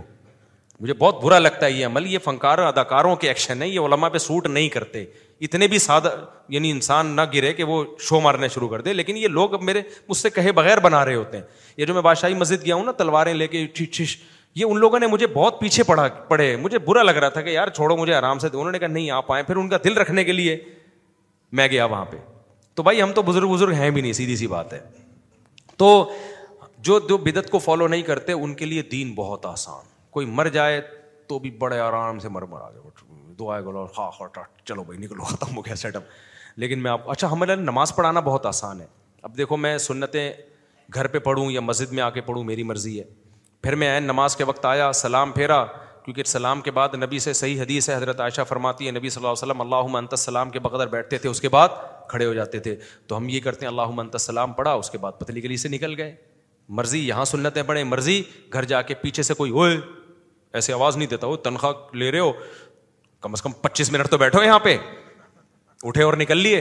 مجھے 0.81 0.93
بہت 0.97 1.21
برا 1.23 1.37
لگتا 1.39 1.65
ہے 1.65 1.71
یہ 1.71 1.85
عمل 1.85 2.05
یہ 2.07 2.17
فنکار 2.23 2.57
اداکاروں 2.59 3.15
کے 3.21 3.27
ایکشن 3.27 3.61
ہے 3.61 3.67
یہ 3.67 3.79
علما 3.85 4.09
پہ 4.09 4.17
سوٹ 4.17 4.47
نہیں 4.47 4.67
کرتے 4.69 5.03
اتنے 5.45 5.67
بھی 5.67 5.79
سادہ 5.79 6.09
یعنی 6.55 6.71
انسان 6.71 7.07
نہ 7.15 7.21
گرے 7.33 7.53
کہ 7.53 7.63
وہ 7.69 7.83
شو 8.07 8.19
مارنے 8.21 8.47
شروع 8.53 8.67
کر 8.69 8.81
دے 8.81 8.93
لیکن 8.93 9.17
یہ 9.17 9.27
لوگ 9.39 9.53
اب 9.53 9.63
میرے 9.63 9.81
مجھ 10.09 10.17
سے 10.17 10.29
کہے 10.29 10.51
بغیر 10.59 10.79
بنا 10.79 11.03
رہے 11.05 11.15
ہوتے 11.15 11.37
ہیں 11.37 11.43
یہ 11.77 11.85
جو 11.85 11.93
میں 11.93 12.01
بادشاہی 12.01 12.33
مسجد 12.35 12.65
گیا 12.65 12.75
ہوں 12.75 12.85
نا 12.85 12.91
تلواریں 12.97 13.33
لے 13.33 13.47
کے 13.47 13.65
چھش 13.73 13.89
چیش 13.97 14.17
یہ 14.55 14.65
ان 14.69 14.79
لوگوں 14.79 14.99
نے 14.99 15.07
مجھے 15.07 15.27
بہت 15.33 15.59
پیچھے 15.59 15.83
پڑھا 15.83 16.07
پڑھے 16.27 16.55
مجھے 16.61 16.79
برا 16.85 17.03
لگ 17.03 17.17
رہا 17.21 17.29
تھا 17.29 17.41
کہ 17.41 17.49
یار 17.49 17.67
چھوڑو 17.79 17.97
مجھے 17.97 18.13
آرام 18.15 18.39
سے 18.39 18.49
تو 18.49 18.59
انہوں 18.59 18.71
نے 18.71 18.79
کہا 18.79 18.87
نہیں 18.87 19.09
آپ 19.11 19.31
آئے 19.31 19.43
پھر 19.43 19.55
ان 19.55 19.69
کا 19.69 19.77
دل 19.83 19.97
رکھنے 19.97 20.23
کے 20.23 20.31
لیے 20.31 20.55
میں 21.57 21.67
گیا 21.71 21.85
وہاں 21.85 22.05
پہ 22.11 22.17
تو 22.75 22.83
بھائی 22.83 23.01
ہم 23.01 23.11
تو 23.15 23.21
بزرگ 23.31 23.53
بزرگ 23.53 23.73
ہیں 23.73 23.89
بھی 23.91 24.01
نہیں 24.01 24.13
سیدھی 24.13 24.35
سی 24.35 24.47
بات 24.47 24.73
ہے 24.73 24.79
تو 25.77 25.91
جو 26.89 27.17
بدت 27.23 27.49
کو 27.51 27.59
فالو 27.59 27.87
نہیں 27.87 28.01
کرتے 28.09 28.33
ان 28.33 28.53
کے 28.55 28.65
لیے 28.65 28.81
دین 28.91 29.13
بہت 29.15 29.45
آسان 29.45 29.95
کوئی 30.17 30.25
مر 30.29 30.47
جائے 30.53 30.79
تو 31.27 31.37
بھی 31.39 31.49
بڑے 31.59 31.77
آرام 31.79 32.19
سے 32.19 32.29
مر 32.29 32.41
مر 32.51 32.61
آ 32.61 32.69
جائے 32.69 33.85
خا 34.11 34.25
ٹاٹ 34.33 34.61
چلو 34.67 34.83
بھائی 34.83 34.99
نکلو 34.99 35.23
ختم 35.23 35.57
ہو 35.57 35.65
گیا 35.65 35.75
سیٹ 35.81 35.95
اپ 35.95 36.03
لیکن 36.61 36.79
میں 36.83 36.91
آپ 36.91 37.09
اچھا 37.11 37.31
ہمیں 37.31 37.55
نماز 37.55 37.95
پڑھانا 37.95 38.19
بہت 38.27 38.45
آسان 38.45 38.79
ہے 38.81 38.85
اب 39.27 39.35
دیکھو 39.37 39.57
میں 39.65 39.77
سنتیں 39.83 40.31
گھر 40.95 41.07
پہ 41.15 41.19
پڑھوں 41.27 41.51
یا 41.51 41.61
مسجد 41.61 41.91
میں 41.93 42.03
آ 42.03 42.09
کے 42.15 42.21
پڑھوں 42.29 42.43
میری 42.43 42.63
مرضی 42.71 42.97
ہے 42.99 43.03
پھر 43.63 43.75
میں 43.81 43.93
عین 43.95 44.03
نماز 44.03 44.35
کے 44.35 44.43
وقت 44.51 44.65
آیا 44.65 44.91
سلام 45.01 45.31
پھیرا 45.31 45.63
کیونکہ 46.05 46.23
سلام 46.31 46.61
کے 46.65 46.71
بعد 46.77 46.95
نبی 47.03 47.19
سے 47.27 47.33
صحیح 47.41 47.61
حدیث 47.61 47.89
ہے 47.89 47.95
حضرت 47.95 48.19
عائشہ 48.21 48.41
فرماتی 48.49 48.87
ہے 48.87 48.91
نبی 48.97 49.09
صلی 49.09 49.21
اللہ 49.21 49.33
علیہ 49.41 49.49
وسلم 49.51 49.61
اللہ 49.65 49.89
منت 49.97 50.13
السلام 50.17 50.49
کے 50.49 50.59
بغیر 50.69 50.87
بیٹھتے 50.97 51.17
تھے 51.17 51.29
اس 51.29 51.41
کے 51.41 51.49
بعد 51.57 51.75
کھڑے 52.09 52.25
ہو 52.25 52.33
جاتے 52.39 52.59
تھے 52.67 52.75
تو 53.07 53.17
ہم 53.17 53.29
یہ 53.29 53.39
کرتے 53.49 53.65
ہیں 53.65 53.71
اللہ 53.71 53.93
منت 54.01 54.15
السلام 54.21 54.53
پڑھا 54.61 54.73
اس 54.83 54.89
کے 54.91 54.97
بعد 55.05 55.19
پتلی 55.19 55.43
گلی 55.43 55.57
سے 55.57 55.69
نکل 55.75 55.95
گئے 56.01 56.15
مرضی 56.79 57.07
یہاں 57.07 57.25
سنتیں 57.33 57.63
پڑھیں 57.63 57.83
مرضی 57.93 58.21
گھر 58.53 58.65
جا 58.73 58.81
کے 58.81 58.93
پیچھے 59.01 59.23
سے 59.23 59.33
کوئی 59.43 59.51
ہوئے 59.51 59.75
ایسے 60.55 60.73
آواز 60.73 60.97
نہیں 60.97 61.07
دیتا 61.09 61.27
وہ 61.27 61.37
تنخواہ 61.45 61.95
لے 61.97 62.11
رہے 62.11 62.19
ہو 62.19 62.31
کم 63.21 63.33
از 63.33 63.41
کم 63.41 63.51
پچیس 63.61 63.91
منٹ 63.91 64.09
تو 64.11 64.17
بیٹھو 64.17 64.43
یہاں 64.43 64.59
پہ 64.59 64.77
اٹھے 65.83 66.03
اور 66.03 66.13
نکل 66.17 66.37
لیے 66.37 66.59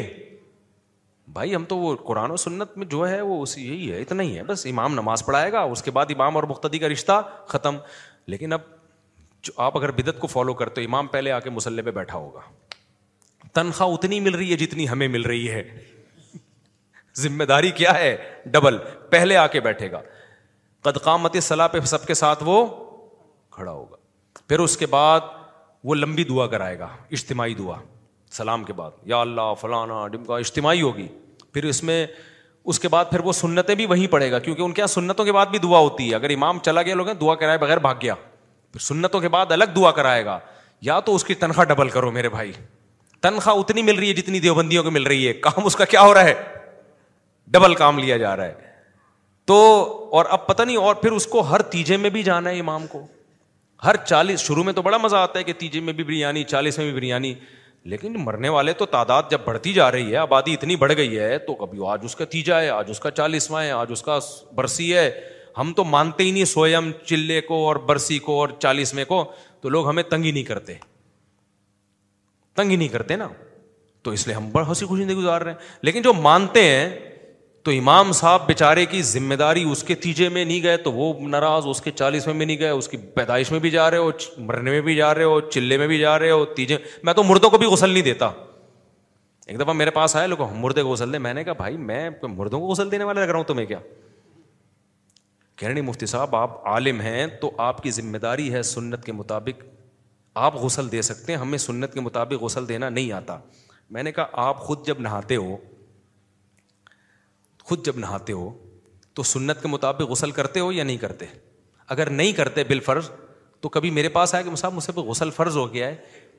بھائی 1.32 1.54
ہم 1.54 1.64
تو 1.68 1.76
وہ 1.78 1.94
قرآن 2.06 2.30
و 2.30 2.36
سنت 2.36 2.76
میں 2.78 2.86
جو 2.86 3.08
ہے 3.08 3.20
وہ 3.20 3.42
اسی 3.42 3.66
یہی 3.66 3.90
ہے 3.92 4.00
اتنا 4.00 4.22
ہی 4.22 4.36
ہے 4.36 4.42
بس 4.46 4.66
امام 4.70 4.94
نماز 4.94 5.24
پڑھائے 5.26 5.52
گا 5.52 5.60
اس 5.74 5.82
کے 5.82 5.90
بعد 5.98 6.12
امام 6.14 6.36
اور 6.36 6.44
مختدی 6.48 6.78
کا 6.78 6.88
رشتہ 6.88 7.20
ختم 7.48 7.76
لیکن 8.34 8.52
اب 8.52 8.60
آپ 9.64 9.76
اگر 9.78 9.90
بدت 9.96 10.18
کو 10.20 10.26
فالو 10.26 10.54
کرتے 10.60 10.80
ہو 10.82 10.86
امام 10.86 11.06
پہلے 11.08 11.32
آ 11.32 11.38
کے 11.40 11.50
مسلح 11.50 11.82
پہ 11.84 11.90
بیٹھا 11.96 12.16
ہوگا 12.18 12.40
تنخواہ 13.54 13.90
اتنی 13.94 14.18
مل 14.20 14.34
رہی 14.34 14.50
ہے 14.50 14.56
جتنی 14.56 14.88
ہمیں 14.88 15.06
مل 15.08 15.22
رہی 15.22 15.50
ہے 15.50 15.62
ذمہ 17.16 17.44
داری 17.50 17.70
کیا 17.76 17.98
ہے 17.98 18.16
ڈبل 18.54 18.76
پہلے 19.10 19.36
آ 19.42 19.46
کے 19.52 19.60
بیٹھے 19.66 19.90
گا 19.92 20.00
کد 20.84 20.98
صلاح 21.42 21.66
پہ 21.76 21.80
سب 21.92 22.06
کے 22.06 22.14
ساتھ 22.14 22.42
وہ 22.46 22.56
کھڑا 23.56 23.72
ہوگا 23.72 23.96
پھر 24.48 24.58
اس 24.60 24.76
کے 24.76 24.86
بعد 24.86 25.20
وہ 25.88 25.94
لمبی 25.94 26.24
دعا 26.30 26.46
کرائے 26.54 26.78
گا 26.78 26.88
اجتماعی 27.18 27.54
دعا 27.54 27.74
سلام 28.38 28.64
کے 28.64 28.72
بعد 28.80 29.06
یا 29.10 29.20
اللہ 29.26 29.52
فلانا 29.60 30.06
ڈمکا 30.12 30.36
اجتماعی 30.44 30.82
ہوگی 30.82 31.06
پھر 31.52 31.64
اس 31.72 31.82
میں 31.90 32.06
اس 32.72 32.80
کے 32.80 32.88
بعد 32.94 33.04
پھر 33.10 33.20
وہ 33.24 33.32
سنتیں 33.38 33.74
بھی 33.80 33.86
وہیں 33.92 34.06
پڑے 34.12 34.30
گا 34.30 34.38
کیونکہ 34.46 34.62
ان 34.62 34.72
کے 34.72 34.80
یہاں 34.82 34.92
سنتوں 34.94 35.24
کے 35.24 35.32
بعد 35.32 35.46
بھی 35.50 35.58
دعا 35.58 35.78
ہوتی 35.78 36.08
ہے 36.10 36.14
اگر 36.14 36.30
امام 36.34 36.58
چلا 36.68 36.82
گیا 36.88 36.94
لوگ 37.00 37.06
دعا 37.20 37.34
کرائے 37.42 37.58
بغیر 37.64 37.78
بھاگ 37.86 37.94
گیا 38.02 38.14
پھر 38.72 38.80
سنتوں 38.86 39.20
کے 39.20 39.28
بعد 39.36 39.52
الگ 39.58 39.74
دعا 39.76 39.90
کرائے 39.98 40.24
گا 40.24 40.38
یا 40.88 40.98
تو 41.06 41.14
اس 41.14 41.24
کی 41.24 41.34
تنخواہ 41.42 41.66
ڈبل 41.66 41.88
کرو 41.96 42.10
میرے 42.18 42.28
بھائی 42.28 42.52
تنخواہ 43.26 43.56
اتنی 43.58 43.82
مل 43.88 43.98
رہی 43.98 44.08
ہے 44.08 44.14
جتنی 44.14 44.40
دیوبندیوں 44.46 44.82
کو 44.84 44.90
مل 44.96 45.06
رہی 45.12 45.26
ہے 45.28 45.32
کام 45.48 45.66
اس 45.66 45.76
کا 45.76 45.84
کیا 45.94 46.00
ہو 46.02 46.14
رہا 46.14 46.24
ہے 46.24 46.34
ڈبل 47.56 47.74
کام 47.82 47.98
لیا 47.98 48.16
جا 48.24 48.34
رہا 48.36 48.46
ہے 48.54 48.74
تو 49.50 49.56
اور 50.18 50.24
اب 50.36 50.46
پتہ 50.46 50.62
نہیں 50.62 50.76
اور 50.88 50.94
پھر 51.02 51.12
اس 51.18 51.26
کو 51.36 51.40
ہر 51.50 51.62
تیجے 51.74 51.96
میں 52.02 52.10
بھی 52.16 52.22
جانا 52.28 52.50
ہے 52.50 52.58
امام 52.60 52.86
کو 52.92 53.06
ہر 53.86 53.96
چالیس 54.04 54.40
شروع 54.40 54.62
میں 54.64 54.72
تو 54.72 54.82
بڑا 54.82 54.96
مزہ 54.98 55.16
آتا 55.16 55.38
ہے 55.38 55.44
کہ 55.44 55.52
تیجے 55.58 55.80
میں 55.88 55.92
بھی 55.98 56.04
بریانی 56.04 56.42
چالیس 56.52 56.78
میں 56.78 56.86
بھی 56.86 56.92
بریانی 56.94 57.32
لیکن 57.92 58.14
مرنے 58.24 58.48
والے 58.48 58.72
تو 58.80 58.86
تعداد 58.94 59.22
جب 59.30 59.40
بڑھتی 59.44 59.72
جا 59.72 59.90
رہی 59.92 60.10
ہے 60.10 60.16
آبادی 60.16 60.52
اتنی 60.54 60.76
بڑھ 60.76 60.92
گئی 60.96 61.18
ہے 61.18 61.36
تو 61.46 61.54
کبھی 61.60 61.78
آج 61.88 62.04
اس 62.04 62.16
کا 62.16 62.24
تیجا 62.32 62.60
ہے 62.62 62.68
آج 62.78 62.90
اس 62.90 63.00
کا 63.00 63.10
چالیسواں 63.20 63.62
ہے 63.64 63.70
آج 63.70 63.92
اس 63.96 64.02
کا 64.02 64.18
برسی 64.54 64.92
ہے 64.94 65.10
ہم 65.58 65.72
تو 65.76 65.84
مانتے 65.92 66.24
ہی 66.24 66.30
نہیں 66.30 66.44
سوئم 66.54 66.90
چلے 67.06 67.40
کو 67.50 67.64
اور 67.66 67.76
برسی 67.90 68.18
کو 68.26 68.38
اور 68.40 68.48
چالیسویں 68.62 69.04
کو 69.12 69.24
تو 69.60 69.68
لوگ 69.76 69.88
ہمیں 69.88 70.02
تنگی 70.10 70.30
نہیں 70.32 70.44
کرتے 70.50 70.74
تنگی 72.56 72.76
نہیں 72.76 72.88
کرتے 72.96 73.16
نا 73.22 73.28
تو 74.02 74.10
اس 74.16 74.26
لیے 74.26 74.36
ہم 74.36 74.50
بڑا 74.50 74.66
ہنسی 74.68 74.86
خوشی 74.86 75.06
گزار 75.14 75.40
رہے 75.42 75.52
ہیں 75.52 75.78
لیکن 75.88 76.02
جو 76.02 76.12
مانتے 76.22 76.62
ہیں 76.68 76.88
تو 77.66 77.72
امام 77.72 78.10
صاحب 78.12 78.46
بیچارے 78.46 78.84
کی 78.86 79.00
ذمہ 79.02 79.34
داری 79.34 79.62
اس 79.70 79.82
کے 79.84 79.94
تیجے 80.02 80.28
میں 80.34 80.44
نہیں 80.44 80.62
گئے 80.62 80.76
تو 80.82 80.90
وہ 80.92 81.12
ناراض 81.28 81.62
اس 81.68 81.80
کے 81.82 81.90
چالیس 81.90 82.26
میں 82.26 82.34
نہیں 82.44 82.58
گئے 82.58 82.68
اس 82.70 82.88
کی 82.88 82.96
پیدائش 83.14 83.50
میں 83.52 83.58
بھی 83.60 83.70
جا 83.70 83.90
رہے 83.90 83.98
ہو 83.98 84.10
مرنے 84.48 84.70
میں 84.70 84.80
بھی 84.88 84.94
جا 84.96 85.12
رہے 85.14 85.24
ہو 85.24 85.40
چلے 85.50 85.78
میں 85.78 85.86
بھی 85.92 85.98
جا 85.98 86.18
رہے 86.18 86.30
ہو 86.30 86.44
تیجے 86.56 86.76
میں 87.04 87.12
تو 87.14 87.22
مردوں 87.24 87.50
کو 87.50 87.58
بھی 87.58 87.66
غسل 87.72 87.90
نہیں 87.90 88.02
دیتا 88.02 88.30
ایک 89.46 89.60
دفعہ 89.60 89.74
میرے 89.74 89.90
پاس 89.98 90.14
آئے 90.16 90.26
لوگوں 90.26 90.48
مردے 90.58 90.82
کو 90.82 90.90
غسل 90.92 91.12
دیں 91.12 91.18
میں 91.26 91.32
نے 91.34 91.44
کہا 91.44 91.52
بھائی 91.62 91.76
میں 91.90 92.08
مردوں 92.36 92.60
کو 92.60 92.66
غسل 92.68 92.90
دینے 92.90 93.04
والا 93.04 93.24
لگ 93.24 93.30
رہا 93.30 93.38
ہوں 93.38 93.44
تمہیں 93.44 93.66
کیا 93.66 93.78
کہہ 95.56 95.68
رہے 95.68 95.80
مفتی 95.82 96.06
صاحب 96.14 96.36
آپ 96.36 96.66
عالم 96.68 97.00
ہیں 97.00 97.26
تو 97.40 97.50
آپ 97.66 97.82
کی 97.82 97.90
ذمہ 98.00 98.18
داری 98.28 98.52
ہے 98.54 98.62
سنت 98.74 99.04
کے 99.04 99.12
مطابق 99.12 99.62
آپ 100.44 100.56
غسل 100.64 100.92
دے 100.92 101.02
سکتے 101.10 101.32
ہیں 101.32 101.40
ہمیں 101.40 101.58
سنت 101.68 101.94
کے 101.94 102.00
مطابق 102.00 102.42
غسل 102.42 102.68
دینا 102.68 102.88
نہیں 102.88 103.12
آتا 103.22 103.38
میں 103.98 104.02
نے 104.02 104.12
کہا 104.12 104.26
آپ 104.48 104.60
خود 104.66 104.86
جب 104.86 105.00
نہاتے 105.08 105.36
ہو 105.46 105.56
خود 107.68 107.84
جب 107.86 107.96
نہاتے 107.98 108.32
ہو 108.32 108.48
تو 109.18 109.22
سنت 109.28 109.62
کے 109.62 109.68
مطابق 109.68 110.10
غسل 110.10 110.30
کرتے 110.38 110.60
ہو 110.60 110.70
یا 110.72 110.82
نہیں 110.84 110.96
کرتے 111.04 111.26
اگر 111.94 112.10
نہیں 112.20 112.32
کرتے 112.40 112.64
بال 112.68 112.80
فرض 112.88 113.08
تو 113.64 113.68
کبھی 113.76 113.90
میرے 113.98 114.08
پاس 114.16 114.34
آیا 114.34 114.42
کہ 114.44 114.50
مصاحب 114.50 114.74
مجھ 114.74 114.84
سے 114.84 114.92
غسل 114.96 115.30
فرض 115.36 115.56
ہو 115.56 115.72
گیا 115.72 115.86
ہے 115.86 115.96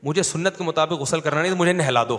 مجھے 0.09 0.23
سنت 0.23 0.57
کے 0.57 0.63
مطابق 0.63 1.01
غسل 1.01 1.21
کرنا 1.27 1.41
نہیں 1.41 1.51
تو 1.51 1.57
مجھے 1.57 1.73
نہلا 1.73 2.03
دو 2.09 2.17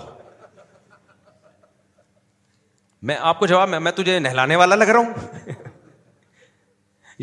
میں 3.10 3.16
آپ 3.30 3.38
کو 3.38 3.46
جواب 3.46 3.68
میں 3.68 3.78
میں 3.80 3.92
تجھے 3.96 4.18
نہلانے 4.18 4.56
والا 4.62 4.74
لگ 4.76 4.88
رہا 4.94 4.98
ہوں 4.98 5.56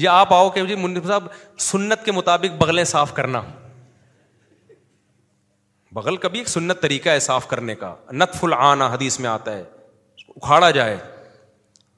یا 0.03 0.11
آپ 0.19 0.33
آؤ 0.33 0.49
کہ 0.49 0.65
جی، 0.65 0.75
صاحب 1.07 1.27
سنت 1.71 2.03
کے 2.05 2.11
مطابق 2.11 2.59
بغلیں 2.61 2.83
صاف 2.97 3.13
کرنا 3.15 3.41
بغل 5.99 6.15
کبھی 6.23 6.39
ایک 6.39 6.47
سنت 6.49 6.81
طریقہ 6.81 7.09
ہے 7.09 7.19
صاف 7.31 7.47
کرنے 7.47 7.75
کا 7.83 7.95
نت 8.13 8.35
فل 8.39 8.53
آنا 8.57 8.87
حدیث 8.93 9.19
میں 9.25 9.29
آتا 9.29 9.55
ہے 9.57 9.63
اکھاڑا 10.35 10.69
جائے 10.79 10.97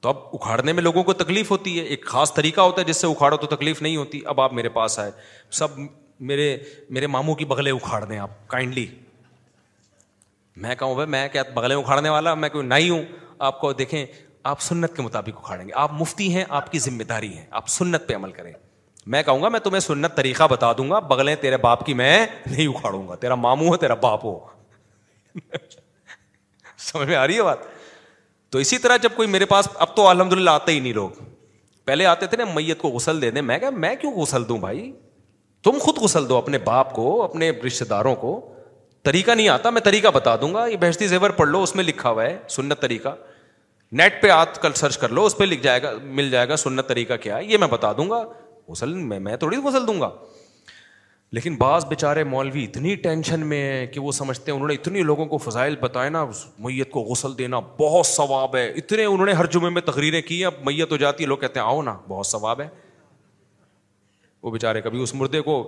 تو 0.00 0.08
اب 0.08 0.16
اکھاڑنے 0.34 0.72
میں 0.72 0.82
لوگوں 0.82 1.02
کو 1.04 1.12
تکلیف 1.20 1.50
ہوتی 1.50 1.78
ہے 1.78 1.84
ایک 1.94 2.04
خاص 2.06 2.32
طریقہ 2.34 2.60
ہوتا 2.60 2.80
ہے 2.80 2.86
جس 2.86 2.96
سے 3.00 3.06
اکھاڑو 3.06 3.36
تو 3.36 3.46
تکلیف 3.54 3.80
نہیں 3.82 3.96
ہوتی 3.96 4.20
اب 4.32 4.40
آپ 4.40 4.52
میرے 4.54 4.68
پاس 4.76 4.98
آئے 4.98 5.10
سب 5.60 5.78
میرے 6.28 6.56
میرے 6.98 7.06
ماموں 7.06 7.34
کی 7.40 7.44
بغلے 7.54 7.70
اکھاڑ 7.70 8.04
دیں 8.04 8.18
آپ 8.18 8.46
کائنڈلی 8.48 8.86
میں 10.62 10.74
کہوں 10.78 10.94
بھائی 10.94 11.08
میں 11.10 11.26
کیا 11.32 11.42
بغلے 11.54 11.74
اکھاڑنے 11.74 12.08
والا 12.08 12.34
میں 12.44 12.48
کوئی 12.54 12.66
نہیں 12.66 12.90
ہوں 12.90 13.02
آپ 13.48 13.60
کو 13.60 13.72
دیکھیں 13.80 14.04
آپ 14.52 14.60
سنت 14.62 14.94
کے 14.96 15.02
مطابق 15.02 15.36
اکھاڑیں 15.38 15.66
گے 15.66 15.72
آپ 15.82 15.92
مفتی 16.00 16.34
ہیں 16.34 16.44
آپ 16.58 16.70
کی 16.72 16.78
ذمہ 16.78 17.02
داری 17.08 17.36
ہے 17.36 17.44
آپ 17.60 17.68
سنت 17.68 18.06
پہ 18.08 18.14
عمل 18.16 18.32
کریں 18.32 18.52
میں 19.12 19.22
کہوں 19.22 19.42
گا 19.42 19.48
میں 19.48 19.60
تمہیں 19.60 19.80
سنت 19.80 20.16
طریقہ 20.16 20.46
بتا 20.50 20.72
دوں 20.78 20.88
گا 20.90 20.98
بغلیں 21.12 21.34
تیرے 21.40 21.56
باپ 21.66 21.84
کی 21.86 21.94
میں 22.00 22.26
نہیں 22.50 22.66
اکھاڑوں 22.68 23.06
گا 23.08 23.14
تیرا 23.24 23.34
ماموں 23.44 23.68
ہو 23.68 23.76
تیرا 23.84 23.94
باپ 24.06 24.24
ہو 24.24 24.38
سمجھ 26.86 27.08
میں 27.08 27.16
آ 27.16 27.26
رہی 27.26 27.36
ہے 27.36 27.42
بات 27.42 27.66
تو 28.50 28.58
اسی 28.58 28.78
طرح 28.78 28.96
جب 29.02 29.16
کوئی 29.16 29.28
میرے 29.28 29.44
پاس 29.46 29.68
اب 29.84 29.94
تو 29.96 30.06
الحمد 30.08 30.32
للہ 30.32 30.50
آتے 30.50 30.72
ہی 30.72 30.78
نہیں 30.80 30.92
لوگ 30.92 31.20
پہلے 31.84 32.06
آتے 32.06 32.26
تھے 32.26 32.36
نا 32.36 32.44
میت 32.54 32.78
کو 32.78 32.88
غسل 32.90 33.20
دے 33.22 33.30
دیں 33.30 33.42
میں 33.42 33.58
کہا 33.58 33.70
میں 33.82 33.94
کیوں 34.00 34.12
غسل 34.12 34.48
دوں 34.48 34.58
بھائی 34.58 34.90
تم 35.64 35.78
خود 35.80 35.98
غسل 35.98 36.28
دو 36.28 36.36
اپنے 36.36 36.58
باپ 36.64 36.92
کو 36.94 37.22
اپنے 37.22 37.50
رشتے 37.66 37.84
داروں 37.90 38.14
کو 38.24 38.32
طریقہ 39.04 39.30
نہیں 39.30 39.48
آتا 39.48 39.70
میں 39.70 39.80
طریقہ 39.84 40.08
بتا 40.14 40.34
دوں 40.40 40.52
گا 40.54 40.66
یہ 40.66 40.76
بہشتی 40.80 41.06
زیور 41.08 41.30
پڑھ 41.36 41.48
لو 41.48 41.62
اس 41.62 41.74
میں 41.76 41.84
لکھا 41.84 42.10
ہوا 42.10 42.24
ہے 42.24 42.36
سنت 42.56 42.80
طریقہ 42.82 43.14
نیٹ 44.00 44.20
پہ 44.22 44.30
آ 44.30 44.42
سرچ 44.74 44.98
کر 44.98 45.08
لو 45.18 45.24
اس 45.26 45.36
پہ 45.36 45.44
لکھ 45.44 45.62
جائے 45.62 45.82
گا 45.82 45.92
مل 46.20 46.30
جائے 46.30 46.48
گا 46.48 46.56
سنت 46.64 46.88
طریقہ 46.88 47.14
کیا 47.22 47.36
ہے 47.36 47.44
یہ 47.44 47.58
میں 47.60 47.68
بتا 47.70 47.92
دوں 47.96 48.08
گا 48.10 48.22
غسل 48.68 48.92
میں 49.12 49.18
میں 49.28 49.36
تھوڑی 49.42 49.56
غسل 49.64 49.86
دوں 49.86 50.00
گا 50.00 50.10
لیکن 51.34 51.56
بعض 51.56 51.84
بیچارے 51.88 52.22
مولوی 52.24 52.62
اتنی 52.64 52.94
ٹینشن 52.96 53.40
میں 53.46 53.62
ہے 53.62 53.86
کہ 53.86 54.00
وہ 54.00 54.12
سمجھتے 54.12 54.50
ہیں 54.50 54.54
انہوں 54.56 54.68
نے 54.68 54.74
اتنے 54.74 55.00
لوگوں 55.02 55.24
کو 55.28 55.38
فضائل 55.46 55.74
بتائے 55.80 56.10
نا 56.10 56.24
میت 56.66 56.90
کو 56.90 57.00
غسل 57.08 57.36
دینا 57.38 57.58
بہت 57.78 58.06
ثواب 58.06 58.56
ہے 58.56 58.66
اتنے 58.68 59.04
انہوں 59.04 59.26
نے 59.26 59.32
ہر 59.40 59.46
جمعے 59.56 59.70
میں 59.70 59.82
تقریریں 59.90 60.20
کی 60.28 60.36
ہیں 60.38 60.44
اب 60.46 60.54
میت 60.66 60.92
ہو 60.92 60.96
جاتی 61.02 61.24
ہے 61.24 61.28
لوگ 61.28 61.38
کہتے 61.38 61.60
ہیں 61.60 61.66
آؤ 61.66 61.82
نا 61.90 61.96
بہت 62.08 62.26
ثواب 62.26 62.60
ہے 62.60 62.68
وہ 64.42 64.50
بیچارے 64.50 64.80
کبھی 64.80 65.02
اس 65.02 65.14
مردے 65.14 65.40
کو 65.50 65.58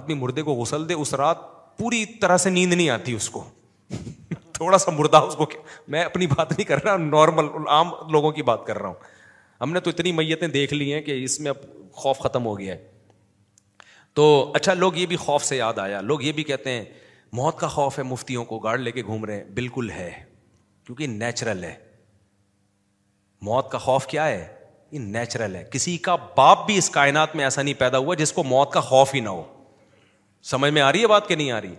آدمی 0.00 0.14
مردے 0.20 0.42
کو 0.42 0.54
غسل 0.60 0.88
دے 0.88 0.94
اس 0.94 1.14
رات 1.22 1.38
پوری 1.78 2.04
طرح 2.20 2.36
سے 2.44 2.50
نیند 2.50 2.72
نہیں 2.72 2.90
آتی 2.90 3.12
اس 3.14 3.30
کو 3.30 3.44
تھوڑا 4.60 4.78
سا 4.78 4.90
مردہ 4.98 5.16
اس 5.26 5.34
کو 5.36 5.46
میں 5.94 6.04
اپنی 6.04 6.26
بات 6.36 6.50
نہیں 6.52 6.68
کر 6.68 6.82
رہا 6.84 6.96
نارمل 7.06 7.46
عام 7.68 7.90
لوگوں 8.12 8.30
کی 8.32 8.42
بات 8.52 8.66
کر 8.66 8.78
رہا 8.78 8.88
ہوں 8.88 8.94
ہم 9.60 9.72
نے 9.72 9.80
تو 9.86 9.90
اتنی 9.90 10.12
میتیں 10.20 10.48
دیکھ 10.48 10.74
لی 10.74 10.92
ہیں 10.92 11.00
کہ 11.08 11.22
اس 11.24 11.40
میں 11.40 11.50
اب 11.50 11.66
خوف 12.02 12.18
ختم 12.18 12.44
ہو 12.46 12.58
گیا 12.58 12.74
ہے 12.74 12.89
تو 14.14 14.50
اچھا 14.54 14.74
لوگ 14.74 14.96
یہ 14.96 15.06
بھی 15.06 15.16
خوف 15.16 15.44
سے 15.44 15.56
یاد 15.56 15.78
آیا 15.78 16.00
لوگ 16.00 16.22
یہ 16.22 16.32
بھی 16.32 16.42
کہتے 16.44 16.70
ہیں 16.70 16.84
موت 17.36 17.58
کا 17.58 17.66
خوف 17.72 17.98
ہے 17.98 18.02
مفتیوں 18.04 18.44
کو 18.44 18.58
گاڑ 18.58 18.76
لے 18.78 18.92
کے 18.92 19.02
گھوم 19.02 19.24
رہے 19.24 19.36
ہیں 19.40 19.44
بالکل 19.54 19.90
ہے 19.90 20.10
کیونکہ 20.86 21.06
نیچرل 21.06 21.64
ہے 21.64 21.74
موت 23.50 23.70
کا 23.72 23.78
خوف 23.78 24.06
کیا 24.06 24.26
ہے 24.28 24.46
یہ 24.92 24.98
نیچرل 24.98 25.54
ہے 25.56 25.64
کسی 25.70 25.96
کا 26.06 26.16
باپ 26.36 26.66
بھی 26.66 26.78
اس 26.78 26.90
کائنات 26.90 27.36
میں 27.36 27.44
ایسا 27.44 27.62
نہیں 27.62 27.78
پیدا 27.78 27.98
ہوا 27.98 28.14
جس 28.18 28.32
کو 28.32 28.44
موت 28.44 28.72
کا 28.72 28.80
خوف 28.88 29.14
ہی 29.14 29.20
نہ 29.20 29.28
ہو 29.28 29.42
سمجھ 30.50 30.72
میں 30.72 30.82
آ 30.82 30.90
رہی 30.92 31.02
ہے 31.02 31.06
بات 31.06 31.28
کہ 31.28 31.34
نہیں 31.36 31.50
آ 31.52 31.60
رہی 31.60 31.74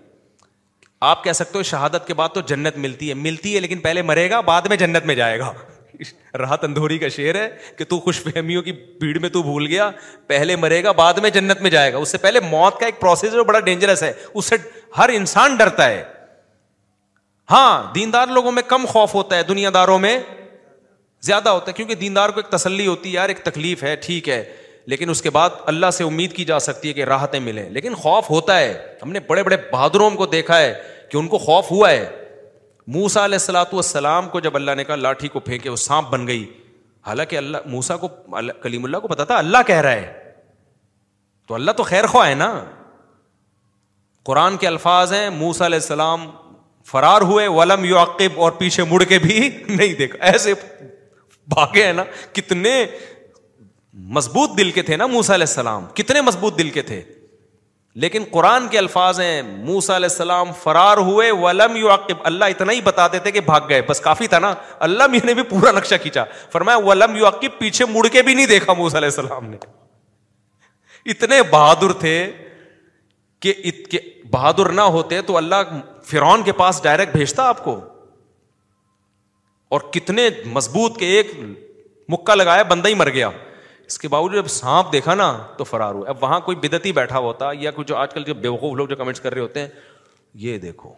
آپ 1.10 1.24
کہہ 1.24 1.32
سکتے 1.35 1.58
ہو 1.58 1.64
شہادت 1.74 2.08
کے 2.08 2.14
بعد 2.14 2.30
تو 2.34 2.42
جنت 2.48 2.77
ملتی 2.77 3.10
ہے 3.10 3.14
ملتی 3.27 3.56
ہے 3.56 3.60
لیکن 3.60 3.80
پہلے 3.82 4.01
مرے 4.10 4.30
گا 4.30 4.40
بعد 4.50 4.61
میں 4.69 4.77
جنت 4.77 5.06
میں 5.06 5.16
جائے 5.16 5.40
گا 5.40 5.51
راحت 6.39 6.61
تندوری 6.61 6.97
کا 6.99 7.07
شعر 7.15 7.35
ہے 7.35 7.47
کہ 7.77 7.85
تو 7.89 7.99
خوش 7.99 8.19
فہمیوں 8.23 8.61
کی 8.63 8.71
بھیڑ 8.99 9.17
میں 9.19 9.30
تو 9.30 9.41
بھول 9.43 9.65
گیا 9.67 9.89
پہلے 10.27 10.55
مرے 10.55 10.83
گا 10.83 10.91
بعد 11.01 11.13
میں 11.21 11.30
جنت 11.38 11.61
میں 11.61 11.69
جائے 11.71 11.93
گا 11.93 11.97
اس 11.97 12.09
سے 12.11 12.17
پہلے 12.17 12.39
موت 12.49 12.80
کا 12.80 12.85
ایک 12.85 12.99
پروسیس 13.01 13.33
بڑا 13.47 13.59
ڈینجرس 13.59 14.03
ہے 14.03 14.11
اس 14.33 14.45
سے 14.45 14.55
ہر 14.97 15.09
انسان 15.13 15.55
ڈرتا 15.57 15.88
ہے 15.89 16.03
ہاں 17.51 17.93
دیندار 17.95 18.27
لوگوں 18.33 18.51
میں 18.51 18.63
کم 18.67 18.85
خوف 18.89 19.13
ہوتا 19.15 19.35
ہے 19.38 19.43
دنیا 19.43 19.69
داروں 19.73 19.99
میں 19.99 20.17
زیادہ 21.25 21.49
ہوتا 21.49 21.67
ہے 21.71 21.75
کیونکہ 21.75 21.95
دیندار 21.95 22.30
کو 22.35 22.39
ایک 22.39 22.49
تسلی 22.51 22.88
ہوتی 22.88 23.09
ہے 23.09 23.13
یار 23.15 23.30
ایک 23.30 23.43
تکلیف 23.45 23.83
ہے 23.83 23.95
ٹھیک 24.05 24.30
ہے 24.30 24.43
لیکن 24.91 25.09
اس 25.09 25.21
کے 25.21 25.30
بعد 25.30 25.49
اللہ 25.67 25.91
سے 25.93 26.03
امید 26.03 26.33
کی 26.35 26.45
جا 26.45 26.57
سکتی 26.59 26.88
ہے 26.89 26.93
کہ 26.93 27.03
راحتیں 27.05 27.39
ملیں 27.39 27.69
لیکن 27.69 27.95
خوف 27.95 28.30
ہوتا 28.30 28.57
ہے 28.59 28.73
ہم 29.03 29.11
نے 29.11 29.19
بڑے 29.27 29.43
بڑے 29.43 29.57
بہادروں 29.71 30.09
کو 30.21 30.25
دیکھا 30.25 30.57
ہے 30.59 30.73
کہ 31.11 31.17
ان 31.17 31.27
کو 31.27 31.38
خوف 31.38 31.71
ہوا 31.71 31.89
ہے 31.91 32.07
موسا 32.88 33.24
علیہ 33.26 33.35
السلاۃ 33.35 33.74
والسلام 33.74 34.30
کو 34.30 34.40
جب 34.40 34.56
اللہ 34.56 34.72
نے 34.77 34.84
کہا 34.84 34.95
لاٹھی 34.95 35.27
کو 35.27 35.40
پھینکے 35.40 35.69
وہ 35.69 35.76
سانپ 35.76 36.10
بن 36.10 36.27
گئی 36.27 36.45
حالانکہ 37.08 37.35
اللہ 37.38 37.58
موسا 37.69 37.98
کو 37.98 38.08
کلیم 38.64 38.84
اللہ 38.85 38.98
کو 38.98 39.08
پتا 39.08 39.24
تھا 39.26 39.38
اللہ 39.38 39.58
کہہ 39.68 39.82
رہا 39.82 39.92
ہے 39.95 40.34
تو 41.48 41.56
اللہ 41.56 41.72
تو 41.77 41.84
خیر 41.84 42.08
خواہ 42.08 42.30
ہے 42.30 42.34
نا 42.35 42.53
قرآن 44.26 44.58
کے 44.58 44.68
الفاظ 44.68 45.14
ہیں 45.14 45.30
موسا 45.30 45.66
علیہ 45.66 45.80
السلام 45.82 46.30
فرار 46.92 47.22
ہوئے 47.32 47.48
ولم 47.48 47.84
یو 47.85 47.98
عقب 48.01 48.40
اور 48.42 48.51
پیچھے 48.58 48.84
مڑ 48.92 49.03
کے 49.10 49.19
بھی 49.19 49.40
نہیں 49.69 49.93
دیکھا 50.00 50.24
ایسے 50.32 50.53
بھاگے 51.53 51.85
ہیں 51.85 51.93
نا 51.93 52.03
کتنے 52.34 52.74
مضبوط 54.16 54.58
دل 54.58 54.69
کے 54.72 54.82
تھے 54.84 54.95
نا 54.98 55.06
موسا 55.06 55.34
علیہ 55.35 55.45
السلام 55.48 55.85
کتنے 55.93 56.22
مضبوط 56.22 56.58
دل 56.60 56.69
کے 56.69 56.82
تھے 56.82 57.01
لیکن 57.99 58.23
قرآن 58.31 58.67
کے 58.71 58.77
الفاظ 58.77 59.19
ہیں 59.19 59.41
موسا 59.41 59.95
علیہ 59.95 60.07
السلام 60.09 60.51
فرار 60.61 60.97
ہوئے 61.07 61.29
ولم 61.39 61.75
یو 61.75 61.89
اللہ 62.23 62.45
اتنا 62.49 62.73
ہی 62.73 62.81
بتاتے 62.83 63.19
تھے 63.19 63.31
کہ 63.31 63.39
بھاگ 63.45 63.61
گئے 63.69 63.81
بس 63.89 63.99
کافی 64.01 64.27
تھا 64.27 64.39
نا 64.39 64.53
اللہ 64.87 65.07
میں 65.11 65.19
نے 65.25 65.33
بھی 65.33 65.43
پورا 65.49 65.71
نقشہ 65.77 65.95
کھینچا 66.01 66.23
فرمایا 66.51 66.77
ولم 66.85 67.17
پیچھے 67.59 67.85
مڑ 67.89 68.07
کے 68.11 68.21
بھی 68.21 68.33
نہیں 68.33 68.45
دیکھا 68.47 68.73
موسا 68.73 68.97
علیہ 68.97 69.09
السلام 69.15 69.49
نے 69.49 69.57
اتنے 71.11 71.41
بہادر 71.49 71.91
تھے 71.99 72.13
کہ 73.43 73.53
ات 73.65 73.95
بہادر 74.31 74.69
نہ 74.71 74.81
ہوتے 74.95 75.21
تو 75.27 75.37
اللہ 75.37 75.77
فرون 76.09 76.43
کے 76.43 76.51
پاس 76.57 76.79
ڈائریکٹ 76.83 77.11
بھیجتا 77.15 77.43
آپ 77.47 77.63
کو 77.63 77.79
اور 79.75 79.81
کتنے 79.93 80.29
مضبوط 80.53 80.97
کے 80.99 81.05
ایک 81.17 81.31
مکہ 82.09 82.35
لگایا 82.35 82.63
بندہ 82.69 82.87
ہی 82.89 82.93
مر 83.01 83.09
گیا 83.09 83.29
اس 83.91 83.97
کے 83.99 84.07
باوجود 84.07 84.35
جب 84.35 84.47
سانپ 84.49 84.91
دیکھا 84.93 85.13
نا 85.21 85.27
تو 85.57 85.63
فرار 85.63 85.93
ہوا 85.95 86.09
اب 86.09 86.21
وہاں 86.23 86.39
کوئی 86.49 86.57
بدتی 86.61 86.91
بیٹھا 86.99 87.19
ہوتا 87.27 87.49
یا 87.59 87.71
کچھ 87.75 87.87
جو 87.87 87.95
آج 88.03 88.13
کل 88.13 88.23
جو 88.23 88.33
بیوقوف 88.45 88.75
لوگ 88.77 88.87
جو 88.87 88.95
کمنٹس 88.95 89.19
کر 89.21 89.33
رہے 89.33 89.41
ہوتے 89.41 89.59
ہیں 89.61 89.67
یہ 90.43 90.57
دیکھو 90.65 90.91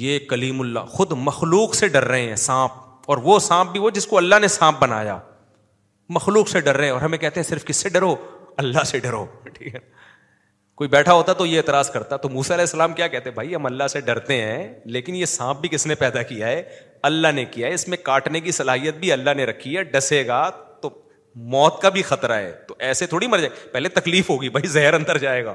یہ 0.00 0.18
کلیم 0.30 0.60
اللہ 0.60 0.90
خود 0.96 1.12
مخلوق 1.28 1.74
سے 1.74 1.88
ڈر 1.96 2.04
رہے 2.08 2.28
ہیں 2.28 2.36
سانپ 2.46 3.10
اور 3.10 3.18
وہ 3.28 3.38
سانپ 3.48 3.70
بھی 3.72 3.80
وہ 3.80 3.90
جس 3.98 4.06
کو 4.06 4.16
اللہ 4.18 4.38
نے 4.40 4.48
سانپ 4.58 4.78
بنایا 4.80 5.18
مخلوق 6.18 6.48
سے 6.48 6.60
ڈر 6.66 6.76
رہے 6.76 6.84
ہیں 6.84 6.92
اور 6.92 7.00
ہمیں 7.02 7.18
کہتے 7.24 7.40
ہیں 7.40 7.48
صرف 7.48 7.64
کس 7.64 7.76
سے 7.84 7.88
ڈرو 7.96 8.14
اللہ 8.64 8.84
سے 8.92 8.98
ڈرو 9.06 9.24
ٹھیک 9.54 9.74
ہے 9.74 9.80
کوئی 10.80 10.88
بیٹھا 10.90 11.12
ہوتا 11.12 11.32
تو 11.40 11.46
یہ 11.46 11.56
اعتراض 11.58 11.90
کرتا 11.92 12.16
تو 12.16 12.28
موسیٰ 12.36 12.56
علیہ 12.56 12.66
السلام 12.68 12.92
کیا 13.00 13.06
کہتے 13.14 13.28
ہیں 13.28 13.34
بھائی 13.34 13.54
ہم 13.54 13.66
اللہ 13.66 13.86
سے 13.94 14.00
ڈرتے 14.10 14.40
ہیں 14.42 14.72
لیکن 14.96 15.14
یہ 15.14 15.26
سانپ 15.38 15.60
بھی 15.60 15.68
کس 15.68 15.86
نے 15.86 15.94
پیدا 16.04 16.22
کیا 16.30 16.46
ہے 16.46 16.62
اللہ 17.08 17.32
نے 17.34 17.44
کیا 17.50 17.66
ہے 17.68 17.74
اس 17.74 17.86
میں 17.88 17.96
کاٹنے 18.04 18.40
کی 18.40 18.52
صلاحیت 18.52 18.94
بھی 18.98 19.12
اللہ 19.12 19.34
نے 19.36 19.44
رکھی 19.46 19.76
ہے 19.76 19.82
ڈسے 19.92 20.26
گا 20.26 20.48
تو 20.80 20.90
موت 21.54 21.80
کا 21.82 21.88
بھی 21.88 22.02
خطرہ 22.02 22.36
ہے 22.38 22.52
تو 22.68 22.74
ایسے 22.88 23.06
تھوڑی 23.06 23.26
مر 23.26 23.38
جائے 23.38 23.68
پہلے 23.72 23.88
تکلیف 23.88 24.30
ہوگی 24.30 24.48
بھائی 24.56 24.68
زہر 24.72 24.94
اندر 24.94 25.18
جائے 25.18 25.44
گا 25.44 25.54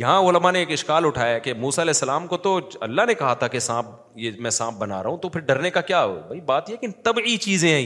یہاں 0.00 0.20
علماء 0.28 0.50
نے 0.52 0.58
ایک 0.58 0.70
اشکال 0.72 1.06
اٹھایا 1.06 1.38
کہ 1.46 1.54
موسا 1.54 1.82
علیہ 1.82 1.90
السلام 1.92 2.26
کو 2.26 2.36
تو 2.46 2.58
اللہ 2.80 3.02
نے 3.06 3.14
کہا 3.14 3.32
تھا 3.40 3.48
کہ 3.54 3.58
سانپ 3.58 3.88
یہ 4.18 4.30
میں 4.40 4.50
سانپ 4.58 4.78
بنا 4.78 5.02
رہا 5.02 5.10
ہوں 5.10 5.16
تو 5.18 5.28
پھر 5.28 5.40
ڈرنے 5.50 5.70
کا 5.70 5.80
کیا 5.90 6.04
ہو 6.04 6.20
بھائی 6.46 6.76
تب 7.04 7.18
یہ 7.26 7.36
چیزیں 7.40 7.68
ہیں 7.70 7.80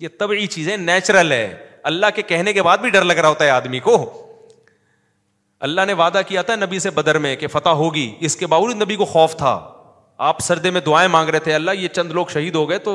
یہ 0.00 0.08
تب 0.18 0.32
یہ 0.32 0.46
چیزیں 0.46 0.76
نیچرل 0.76 1.32
ہے 1.32 1.46
اللہ 1.90 2.06
کے 2.14 2.22
کہنے 2.32 2.52
کے 2.52 2.62
بعد 2.62 2.78
بھی 2.78 2.90
ڈر 2.90 3.04
لگ 3.04 3.18
رہا 3.18 3.28
ہوتا 3.28 3.44
ہے 3.44 3.50
آدمی 3.50 3.78
کو 3.80 3.94
اللہ 5.66 5.84
نے 5.86 5.92
وعدہ 6.00 6.20
کیا 6.26 6.42
تھا 6.48 6.54
نبی 6.56 6.78
سے 6.78 6.90
بدر 6.94 7.18
میں 7.18 7.34
کہ 7.36 7.46
فتح 7.52 7.78
ہوگی 7.82 8.10
اس 8.28 8.36
کے 8.36 8.46
باوجود 8.46 8.82
نبی 8.82 8.96
کو 8.96 9.04
خوف 9.14 9.36
تھا 9.36 9.54
آپ 10.26 10.38
سردے 10.42 10.70
میں 10.70 10.80
دعائیں 10.86 11.08
مانگ 11.08 11.28
رہے 11.30 11.38
تھے 11.40 11.52
اللہ 11.54 11.70
یہ 11.78 11.88
چند 11.96 12.12
لوگ 12.12 12.26
شہید 12.32 12.54
ہو 12.54 12.68
گئے 12.68 12.78
تو 12.86 12.94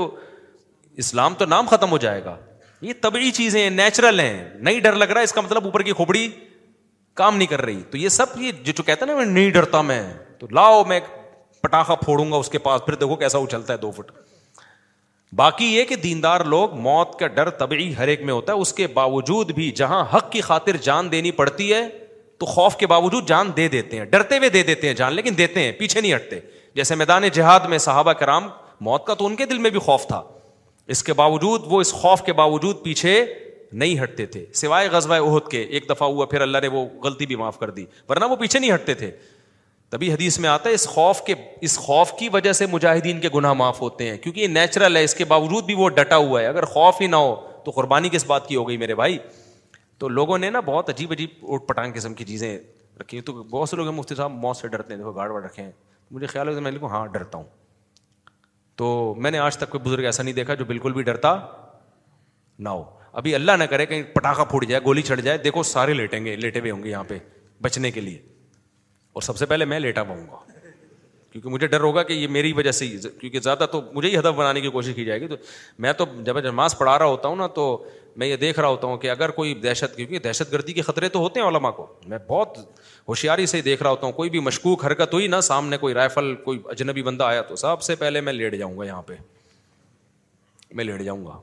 اسلام 1.03 1.33
تو 1.37 1.45
نام 1.45 1.65
ختم 1.69 1.91
ہو 1.91 1.97
جائے 1.97 2.23
گا 2.23 2.35
یہ 2.81 2.93
طبعی 3.01 3.31
چیزیں 3.31 3.69
نیچرل 3.69 4.19
ہیں 4.19 4.43
نہیں 4.59 4.79
ڈر 4.79 4.95
لگ 4.95 5.11
رہا 5.11 5.19
ہے 5.19 5.23
اس 5.25 5.33
کا 5.33 5.41
مطلب 5.41 5.65
اوپر 5.65 5.81
کی 5.83 5.91
کھوبڑی 5.95 6.27
کام 7.21 7.37
نہیں 7.37 7.47
کر 7.47 7.61
رہی 7.65 7.81
تو 7.91 7.97
یہ 7.97 8.09
سب 8.09 8.41
یہ 8.41 8.51
جو 8.65 8.83
کہتا 8.83 9.05
ہے 9.05 9.11
نا 9.11 9.17
میں 9.17 9.25
نہیں 9.25 9.51
ڈرتا 9.51 9.81
میں 9.91 10.01
تو 10.39 10.47
لاؤ 10.51 10.83
میں 10.87 10.99
پٹاخا 11.61 11.95
پھوڑوں 11.95 12.31
گا 12.31 12.37
اس 12.37 12.49
کے 12.49 12.57
پاس 12.65 12.81
پھر 12.85 12.95
دیکھو 13.01 13.15
کیسا 13.15 13.37
وہ 13.37 13.47
چلتا 13.51 13.73
ہے 13.73 13.77
دو 13.77 13.91
فٹ 13.97 14.11
باقی 15.35 15.65
یہ 15.75 15.83
کہ 15.89 15.95
دیندار 15.95 16.41
لوگ 16.45 16.73
موت 16.79 17.17
کا 17.19 17.27
ڈر 17.35 17.49
طبعی 17.59 17.93
ہر 17.97 18.07
ایک 18.07 18.21
میں 18.23 18.33
ہوتا 18.33 18.53
ہے 18.53 18.57
اس 18.61 18.73
کے 18.73 18.87
باوجود 18.93 19.51
بھی 19.55 19.69
جہاں 19.75 20.03
حق 20.13 20.31
کی 20.31 20.41
خاطر 20.49 20.77
جان 20.87 21.11
دینی 21.11 21.31
پڑتی 21.39 21.71
ہے 21.73 21.87
تو 22.39 22.45
خوف 22.45 22.75
کے 22.77 22.87
باوجود 22.87 23.27
جان 23.27 23.51
دے 23.57 23.67
دیتے 23.77 23.97
ہیں 23.97 24.05
ڈرتے 24.11 24.37
ہوئے 24.37 24.49
دے 24.49 24.63
دیتے 24.63 24.87
ہیں 24.87 24.93
جان 24.95 25.13
لیکن 25.13 25.37
دیتے 25.37 25.63
ہیں 25.63 25.71
پیچھے 25.79 26.01
نہیں 26.01 26.13
ہٹتے 26.15 26.39
جیسے 26.75 26.95
میدان 26.95 27.27
جہاد 27.33 27.65
میں 27.69 27.77
صحابہ 27.77 28.13
کرام 28.19 28.47
موت 28.81 29.05
کا 29.07 29.13
تو 29.13 29.25
ان 29.25 29.35
کے 29.35 29.45
دل 29.45 29.57
میں 29.65 29.69
بھی 29.69 29.79
خوف 29.79 30.07
تھا 30.07 30.21
اس 30.93 31.03
کے 31.03 31.13
باوجود 31.13 31.63
وہ 31.71 31.81
اس 31.81 31.91
خوف 31.93 32.21
کے 32.25 32.33
باوجود 32.39 32.81
پیچھے 32.83 33.23
نہیں 33.81 34.01
ہٹتے 34.03 34.25
تھے 34.33 34.45
سوائے 34.55 34.87
غزوہ 34.91 35.15
عہد 35.27 35.47
کے 35.51 35.61
ایک 35.61 35.89
دفعہ 35.89 36.07
ہوا 36.11 36.25
پھر 36.31 36.41
اللہ 36.41 36.57
نے 36.61 36.67
وہ 36.73 36.85
غلطی 37.03 37.25
بھی 37.25 37.35
معاف 37.35 37.59
کر 37.59 37.69
دی 37.77 37.85
ورنہ 38.09 38.25
وہ 38.31 38.35
پیچھے 38.35 38.59
نہیں 38.59 38.73
ہٹتے 38.73 38.93
تھے 38.93 39.11
تبھی 39.89 40.11
حدیث 40.13 40.37
میں 40.39 40.49
آتا 40.49 40.69
ہے 40.69 40.73
اس 40.75 40.87
خوف 40.87 41.21
کے 41.25 41.33
اس 41.67 41.77
خوف 41.79 42.11
کی 42.19 42.29
وجہ 42.33 42.51
سے 42.59 42.65
مجاہدین 42.71 43.19
کے 43.21 43.29
گناہ 43.35 43.53
معاف 43.53 43.81
ہوتے 43.81 44.09
ہیں 44.09 44.17
کیونکہ 44.17 44.39
یہ 44.39 44.47
نیچرل 44.47 44.95
ہے 44.97 45.03
اس 45.03 45.13
کے 45.15 45.25
باوجود 45.33 45.63
بھی 45.65 45.73
وہ 45.77 45.89
ڈٹا 45.99 46.15
ہوا 46.17 46.41
ہے 46.41 46.47
اگر 46.47 46.65
خوف 46.73 47.01
ہی 47.01 47.07
نہ 47.07 47.15
ہو 47.15 47.35
تو 47.65 47.71
قربانی 47.75 48.09
کس 48.11 48.25
بات 48.27 48.47
کی 48.47 48.55
ہو 48.55 48.67
گئی 48.67 48.77
میرے 48.77 48.95
بھائی 48.95 49.17
تو 49.99 50.07
لوگوں 50.09 50.37
نے 50.37 50.49
نا 50.49 50.59
بہت 50.65 50.89
عجیب 50.89 51.11
عجیب 51.11 51.45
اوٹ 51.47 51.67
پٹانگ 51.67 51.93
قسم 51.95 52.13
کی 52.13 52.25
چیزیں 52.25 52.57
رکھی 53.01 53.21
تو 53.29 53.41
بہت 53.51 53.69
سے 53.69 53.75
لوگ 53.75 53.89
مفتی 53.93 54.15
صاحب 54.15 54.31
موت 54.41 54.57
سے 54.57 54.67
ڈرتے 54.67 54.93
ہیں 54.93 54.97
دیکھو 54.97 55.11
گاڑ 55.11 55.29
واڑ 55.31 55.43
رکھے 55.43 55.63
ہیں 55.63 55.71
مجھے 56.13 56.27
خیال 56.27 56.47
ہے 56.55 56.59
میں 56.65 56.71
لکھوں 56.71 56.89
ہاں 56.89 57.05
ڈرتا 57.13 57.37
ہوں 57.37 57.43
تو 58.77 58.87
میں 59.25 59.29
نے 59.31 59.37
آج 59.39 59.57
تک 59.57 59.69
کوئی 59.69 59.81
بزرگ 59.87 60.05
ایسا 60.05 60.23
نہیں 60.23 60.33
دیکھا 60.35 60.53
جو 60.59 60.65
بالکل 60.71 60.93
بھی 60.93 61.03
ڈرتا 61.03 61.33
نہ 62.59 62.69
ہو 62.77 62.83
ابھی 63.21 63.33
اللہ 63.35 63.51
نہ 63.59 63.63
کرے 63.69 63.85
کہیں 63.85 64.03
پٹاخہ 64.13 64.41
پھوٹ 64.49 64.65
جائے 64.67 64.81
گولی 64.85 65.01
چڑھ 65.09 65.21
جائے 65.21 65.37
دیکھو 65.47 65.63
سارے 65.71 65.93
لیٹیں 65.93 66.23
گے 66.25 66.35
لیٹے 66.35 66.59
ہوئے 66.59 66.71
ہوں 66.71 66.83
گے 66.83 66.89
یہاں 66.89 67.03
پہ 67.07 67.17
بچنے 67.61 67.91
کے 67.91 68.01
لیے 68.01 68.17
اور 69.17 69.21
سب 69.21 69.37
سے 69.37 69.45
پہلے 69.45 69.65
میں 69.73 69.79
لیٹا 69.79 70.03
پاؤں 70.11 70.23
گا 70.29 70.39
کیونکہ 71.31 71.49
مجھے 71.49 71.67
ڈر 71.67 71.81
ہوگا 71.81 72.03
کہ 72.07 72.13
یہ 72.13 72.27
میری 72.37 72.51
وجہ 72.53 72.71
سے 72.79 72.87
کیونکہ 73.19 73.39
زیادہ 73.43 73.65
تو 73.71 73.81
مجھے 73.93 74.09
ہی 74.09 74.17
ہدف 74.17 74.33
بنانے 74.37 74.61
کی 74.61 74.69
کوشش 74.71 74.95
کی 74.95 75.05
جائے 75.05 75.21
گی 75.21 75.27
تو 75.27 75.35
میں 75.85 75.93
تو 76.01 76.05
جب 76.25 76.39
نماز 76.49 76.77
پڑھا 76.77 76.97
رہا 76.99 77.05
ہوتا 77.05 77.27
ہوں 77.29 77.35
نا 77.35 77.47
تو 77.59 77.65
میں 78.19 78.27
یہ 78.27 78.35
دیکھ 78.37 78.59
رہا 78.59 78.67
ہوتا 78.67 78.87
ہوں 78.87 78.97
کہ 78.97 79.09
اگر 79.09 79.29
کوئی 79.37 79.53
دہشت 79.63 79.95
کیونکہ 79.95 80.19
دہشت 80.23 80.51
گردی 80.51 80.73
کے 80.73 80.81
خطرے 80.81 81.09
تو 81.09 81.19
ہوتے 81.19 81.39
ہیں 81.39 81.47
علما 81.47 81.69
کو 81.77 81.85
میں 82.07 82.17
بہت 82.27 82.57
ہوشیاری 83.07 83.45
سے 83.53 83.61
دیکھ 83.61 83.81
رہا 83.83 83.89
ہوتا 83.91 84.05
ہوں 84.05 84.13
کوئی 84.13 84.29
بھی 84.29 84.39
مشکوک 84.47 84.85
حرکت 84.85 85.13
ہوئی 85.13 85.27
نا 85.27 85.39
سامنے 85.47 85.77
کوئی 85.77 85.93
رائفل 85.93 86.33
کوئی 86.43 86.59
اجنبی 86.71 87.03
بندہ 87.03 87.23
آیا 87.23 87.41
تو 87.47 87.55
سب 87.61 87.81
سے 87.81 87.95
پہلے 88.03 88.21
میں 88.21 88.33
لیٹ 88.33 88.55
جاؤں 88.59 88.77
گا 88.79 88.85
یہاں 88.85 89.01
پہ 89.07 89.15
میں 90.75 90.83
لیٹ 90.83 91.01
جاؤں 91.03 91.25
گا 91.25 91.39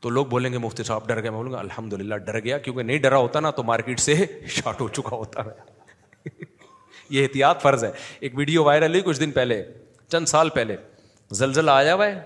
تو 0.00 0.08
لوگ 0.10 0.26
بولیں 0.26 0.52
گے 0.52 0.58
مفتی 0.58 0.82
صاحب 0.84 1.08
ڈر 1.08 1.22
گئے 1.22 1.30
میں 1.30 1.38
بولوں 1.38 1.52
گا 1.52 1.58
الحمد 1.58 1.92
للہ 1.92 2.14
ڈر 2.26 2.38
گیا 2.44 2.58
کیونکہ 2.58 2.82
نہیں 2.82 2.98
ڈرا 2.98 3.16
ہوتا 3.18 3.40
نا 3.40 3.50
تو 3.56 3.62
مارکیٹ 3.70 4.00
سے 4.00 4.14
شاٹ 4.62 4.80
ہو 4.80 4.88
چکا 4.88 5.16
ہوتا 5.16 5.44
ہے 5.44 6.30
یہ 7.10 7.22
احتیاط 7.22 7.62
فرض 7.62 7.84
ہے 7.84 7.90
ایک 8.20 8.38
ویڈیو 8.38 8.64
وائرل 8.64 8.90
ہوئی 8.90 9.00
کچھ 9.06 9.20
دن 9.20 9.30
پہلے 9.40 9.62
چند 10.12 10.26
سال 10.26 10.48
پہلے 10.54 10.76
زلزلہ 11.40 11.70
آیا 11.70 11.94
ہوا 11.94 12.06
ہے 12.06 12.20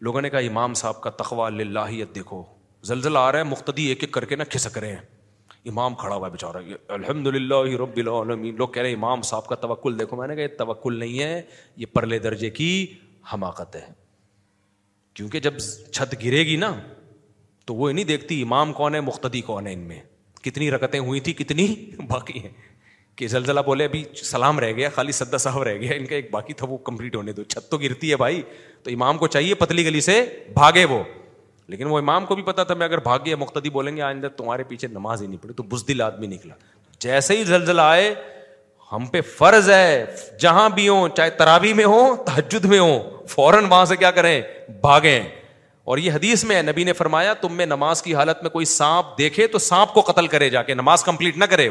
لوگوں 0.00 0.20
نے 0.22 0.30
کہا 0.30 0.38
امام 0.50 0.74
صاحب 0.74 1.00
کا 1.00 1.10
تخوا 1.20 1.46
اللہ 1.46 1.90
دیکھو 2.14 2.42
زلزلہ 2.86 3.18
آ 3.18 3.30
رہا 3.32 3.38
ہے 3.38 3.44
مختدی 3.50 3.84
ایک 3.88 4.02
ایک 4.04 4.10
کر 4.12 4.24
کے 4.30 4.36
نہ 4.36 4.42
کھسک 4.50 4.76
رہے 4.78 4.88
ہیں 4.94 5.00
امام 5.68 5.94
کھڑا 6.00 6.14
ہوا 6.16 6.28
ہے 6.32 6.74
الحمد 6.94 7.26
للہ 7.34 7.60
رب 7.82 7.96
العالمین 8.02 8.56
لوگ 8.56 8.68
کہہ 8.72 8.82
رہے 8.82 8.88
ہیں 8.88 8.96
امام 8.96 9.22
صاحب 9.28 9.46
کا 9.48 9.54
توقل 9.62 9.98
دیکھو 9.98 10.16
میں 10.16 10.26
نے 10.28 10.34
کہا 10.36 10.42
یہ 10.42 10.56
توکل 10.58 10.98
نہیں 10.98 11.18
ہے 11.22 11.40
یہ 11.76 11.86
پرلے 11.92 12.18
درجے 12.26 12.50
کی 12.58 12.68
حماقت 13.32 13.76
ہے 13.76 13.86
کیونکہ 15.18 15.40
جب 15.40 15.54
چھت 15.92 16.14
گرے 16.24 16.44
گی 16.46 16.56
نا 16.66 16.72
تو 17.66 17.74
وہ 17.74 17.90
نہیں 17.92 18.04
دیکھتی 18.04 18.40
امام 18.42 18.72
کون 18.82 18.94
ہے 18.94 19.00
مختدی 19.08 19.40
کون 19.50 19.66
ہے 19.66 19.72
ان 19.72 19.86
میں 19.88 20.00
کتنی 20.42 20.70
رکتیں 20.70 20.98
ہوئی 21.00 21.20
تھیں 21.26 21.34
کتنی 21.34 21.66
باقی 22.08 22.38
ہیں 22.38 22.50
کہ 23.16 23.26
زلزلہ 23.34 23.60
بولے 23.66 23.84
ابھی 23.84 24.04
سلام 24.22 24.58
رہ 24.60 24.72
گیا 24.76 24.88
خالی 24.94 25.12
سدا 25.22 25.38
صاحب 25.44 25.62
رہ 25.68 25.76
گیا 25.80 25.94
ان 25.94 26.06
کا 26.06 26.14
ایک 26.14 26.30
باقی 26.30 26.52
تھا 26.60 26.66
وہ 26.70 26.78
کمپلیٹ 26.88 27.16
ہونے 27.16 27.32
دو 27.32 27.42
چھت 27.42 27.70
تو 27.70 27.78
گرتی 27.78 28.10
ہے 28.10 28.16
بھائی 28.24 28.42
تو 28.82 28.90
امام 28.94 29.18
کو 29.18 29.26
چاہیے 29.36 29.54
پتلی 29.64 29.84
گلی 29.86 30.00
سے 30.10 30.22
بھاگے 30.54 30.84
وہ 30.94 31.02
لیکن 31.68 31.86
وہ 31.88 31.98
امام 31.98 32.26
کو 32.26 32.34
بھی 32.34 32.42
پتا 32.42 32.64
تھا 32.64 32.74
میں 32.78 32.86
اگر 32.86 32.98
بھاگ 33.00 33.18
گیا 33.26 33.36
مختدی 33.40 33.70
بولیں 33.74 33.96
گے 33.96 34.02
آئندہ 34.02 34.28
تمہارے 34.36 34.62
پیچھے 34.68 34.88
نماز 34.88 35.22
ہی 35.22 35.26
نہیں 35.26 35.42
پڑی 35.42 35.52
تو 35.56 35.62
بزدل 35.74 36.00
آدمی 36.02 36.26
نکلا 36.26 36.54
جیسے 37.00 37.36
ہی 37.38 37.44
زلزلہ 37.44 37.82
آئے 37.82 38.14
ہم 38.92 39.06
پہ 39.12 39.20
فرض 39.36 39.70
ہے 39.70 40.04
جہاں 40.40 40.68
بھی 40.74 40.88
ہوں 40.88 41.08
چاہے 41.16 41.30
تراوی 41.38 41.72
میں 41.74 41.84
ہوں 41.84 42.16
تحجد 42.26 42.64
میں 42.72 42.78
ہوں 42.80 42.98
فوراً 43.28 43.64
وہاں 43.70 43.84
سے 43.84 43.96
کیا 43.96 44.10
کریں 44.18 44.40
بھاگیں 44.80 45.18
اور 45.92 45.98
یہ 45.98 46.12
حدیث 46.12 46.44
میں 46.50 46.62
نبی 46.62 46.84
نے 46.84 46.92
فرمایا 46.98 47.32
تم 47.40 47.52
میں 47.56 47.66
نماز 47.66 48.02
کی 48.02 48.14
حالت 48.14 48.42
میں 48.42 48.50
کوئی 48.50 48.64
سانپ 48.66 49.16
دیکھے 49.18 49.46
تو 49.46 49.58
سانپ 49.58 49.92
کو 49.94 50.00
قتل 50.12 50.26
کرے 50.34 50.48
جا 50.50 50.62
کے 50.68 50.74
نماز 50.74 51.02
کمپلیٹ 51.04 51.36
نہ 51.38 51.44
کرے 51.50 51.68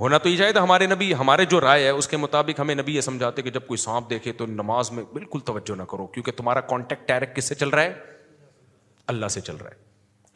ہونا 0.00 0.18
تو 0.18 0.28
یہ 0.28 0.50
تھا 0.52 0.62
ہمارے 0.62 0.86
نبی 0.86 1.12
ہمارے 1.14 1.44
جو 1.50 1.60
رائے 1.60 1.84
ہے 1.84 1.88
اس 1.90 2.08
کے 2.08 2.16
مطابق 2.16 2.60
ہمیں 2.60 2.74
نبی 2.74 2.94
یہ 2.94 3.00
سمجھاتے 3.00 3.42
کہ 3.42 3.50
جب 3.50 3.66
کوئی 3.66 3.78
سانپ 3.78 4.08
دیکھے 4.10 4.32
تو 4.38 4.46
نماز 4.46 4.90
میں 4.92 5.04
بالکل 5.12 5.40
توجہ 5.50 5.74
نہ 5.76 5.82
کرو 5.90 6.06
کیونکہ 6.14 6.32
تمہارا 6.36 6.60
کانٹیکٹ 6.70 7.08
ڈائریکٹ 7.08 7.36
کس 7.36 7.48
سے 7.48 7.54
چل 7.54 7.68
رہا 7.68 7.82
ہے 7.82 7.92
اللہ 9.12 9.28
سے 9.30 9.40
چل 9.40 9.56
رہا 9.56 9.68
ہے 9.70 9.82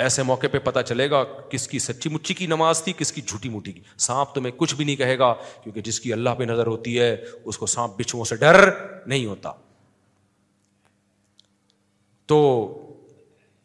ایسے 0.05 0.23
موقع 0.23 0.47
پہ 0.53 0.59
پتا 0.65 0.83
چلے 0.83 1.09
گا 1.11 1.23
کس 1.51 1.67
کی 1.69 1.79
سچی 1.79 2.09
مچی 2.11 2.35
کی 2.35 2.47
نماز 2.47 2.83
تھی 2.85 2.93
کس 2.99 3.11
کی 3.13 3.21
جھوٹی 3.27 3.49
موٹی 3.49 3.73
کی 3.73 3.81
سانپ 4.07 4.35
تمہیں 4.35 4.53
کچھ 4.57 4.75
بھی 4.75 4.85
نہیں 4.85 4.97
کہے 4.97 5.19
گا 5.19 5.33
کیونکہ 5.63 5.81
جس 5.89 5.99
کی 6.01 6.13
اللہ 6.13 6.35
پہ 6.39 6.45
نظر 6.45 6.67
ہوتی 6.67 6.99
ہے 6.99 7.15
اس 7.45 7.59
کو 7.59 7.67
سانپ 7.75 7.99
بچھوؤں 8.01 8.25
سے 8.25 8.37
ڈر 8.45 8.57
نہیں 9.07 9.27
ہوتا 9.27 9.53
تو 12.33 12.39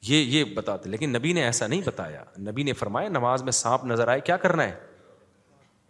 یہ 0.07 0.19
یہ 0.37 0.43
بتاتے 0.55 0.89
لیکن 0.89 1.09
نبی 1.17 1.33
نے 1.33 1.43
ایسا 1.43 1.67
نہیں 1.67 1.81
بتایا 1.85 2.23
نبی 2.49 2.63
نے 2.63 2.73
فرمایا 2.81 3.09
نماز 3.09 3.43
میں 3.43 3.51
سانپ 3.61 3.85
نظر 3.91 4.07
آئے 4.07 4.19
کیا 4.29 4.37
کرنا 4.47 4.63
ہے 4.67 4.75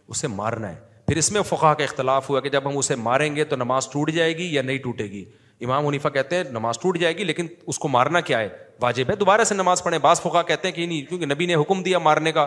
اسے 0.08 0.26
مارنا 0.28 0.70
ہے 0.70 0.80
پھر 1.06 1.16
اس 1.16 1.30
میں 1.32 1.42
فقا 1.48 1.72
کا 1.74 1.84
اختلاف 1.84 2.28
ہوا 2.30 2.40
کہ 2.40 2.48
جب 2.50 2.68
ہم 2.68 2.76
اسے 2.78 2.94
ماریں 2.96 3.34
گے 3.36 3.44
تو 3.44 3.56
نماز 3.56 3.88
ٹوٹ 3.92 4.10
جائے 4.12 4.36
گی 4.36 4.46
یا 4.54 4.62
نہیں 4.62 4.78
ٹوٹے 4.82 5.04
گی 5.10 5.24
امام 5.64 5.84
منیفا 5.86 6.08
کہتے 6.10 6.36
ہیں 6.36 6.44
نماز 6.52 6.78
ٹوٹ 6.80 6.98
جائے 6.98 7.16
گی 7.18 7.24
لیکن 7.24 7.46
اس 7.66 7.78
کو 7.78 7.88
مارنا 7.88 8.20
کیا 8.30 8.38
ہے 8.38 8.48
واجب 8.82 9.10
ہے 9.10 9.16
دوبارہ 9.16 9.44
سے 9.44 9.54
نماز 9.54 9.82
پڑھیں 9.82 9.98
بعض 10.02 10.20
فقا 10.20 10.42
کہتے 10.42 10.68
ہیں 10.68 10.74
کہ 10.74 10.86
نہیں 10.86 11.02
کیونکہ 11.08 11.26
نبی 11.26 11.46
نے 11.46 11.54
حکم 11.54 11.82
دیا 11.82 11.98
مارنے 12.06 12.32
کا 12.32 12.46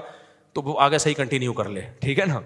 تو 0.53 0.61
وہ 0.61 0.80
آگے 0.82 0.98
صحیح 0.98 1.14
کنٹینیو 1.18 1.53
کر 1.53 1.69
لے 1.69 1.82
ٹھیک 2.02 2.19
ہے 2.19 2.26
نا 2.26 2.40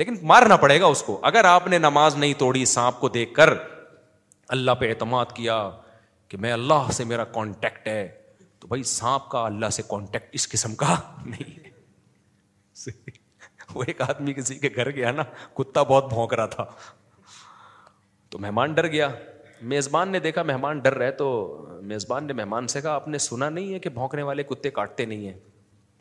لیکن 0.00 0.16
مارنا 0.26 0.56
پڑے 0.56 0.80
گا 0.80 0.86
اس 0.86 1.02
کو 1.02 1.18
اگر 1.30 1.44
آپ 1.44 1.66
نے 1.68 1.78
نماز 1.78 2.16
نہیں 2.16 2.34
توڑی 2.38 2.64
سانپ 2.72 3.00
کو 3.00 3.08
دیکھ 3.18 3.34
کر 3.34 3.52
اللہ 4.56 4.70
پہ 4.80 4.88
اعتماد 4.90 5.32
کیا 5.34 5.56
کہ 6.28 6.36
میں 6.40 6.52
اللہ 6.52 6.90
سے 6.92 7.04
میرا 7.10 7.24
کانٹیکٹ 7.34 7.88
ہے 7.88 8.06
تو 8.60 8.68
بھائی 8.68 8.82
سانپ 8.92 9.28
کا 9.30 9.44
اللہ 9.46 9.70
سے 9.72 9.82
کانٹیکٹ 9.88 10.34
اس 10.34 10.48
قسم 10.48 10.74
کا 10.84 10.94
نہیں 11.24 11.56
ہے 11.64 11.76
وہ 13.74 13.84
ایک 13.86 14.00
آدمی 14.00 14.32
کسی 14.34 14.54
کے 14.58 14.68
گھر 14.76 14.90
گیا 14.94 15.10
نا 15.12 15.22
کتا 15.56 15.82
بہت 15.92 16.08
بھونک 16.12 16.34
رہا 16.34 16.46
تھا 16.54 16.64
تو 18.30 18.38
مہمان 18.38 18.72
ڈر 18.74 18.86
گیا 18.92 19.08
میزبان 19.72 20.08
نے 20.12 20.18
دیکھا 20.24 20.42
مہمان 20.50 20.78
ڈر 20.78 20.94
رہے 20.98 21.10
تو 21.20 21.28
میزبان 21.92 22.26
نے 22.26 22.32
مہمان 22.32 22.66
سے 22.74 22.80
کہا 22.80 22.90
آپ 22.94 23.06
نے 23.08 23.18
سنا 23.18 23.48
نہیں 23.48 23.72
ہے 23.74 23.78
کہ 23.86 23.90
بھونکنے 23.90 24.22
والے 24.22 24.42
کتے 24.50 24.70
کاٹتے 24.70 25.04
نہیں 25.06 25.26
ہیں 25.26 25.38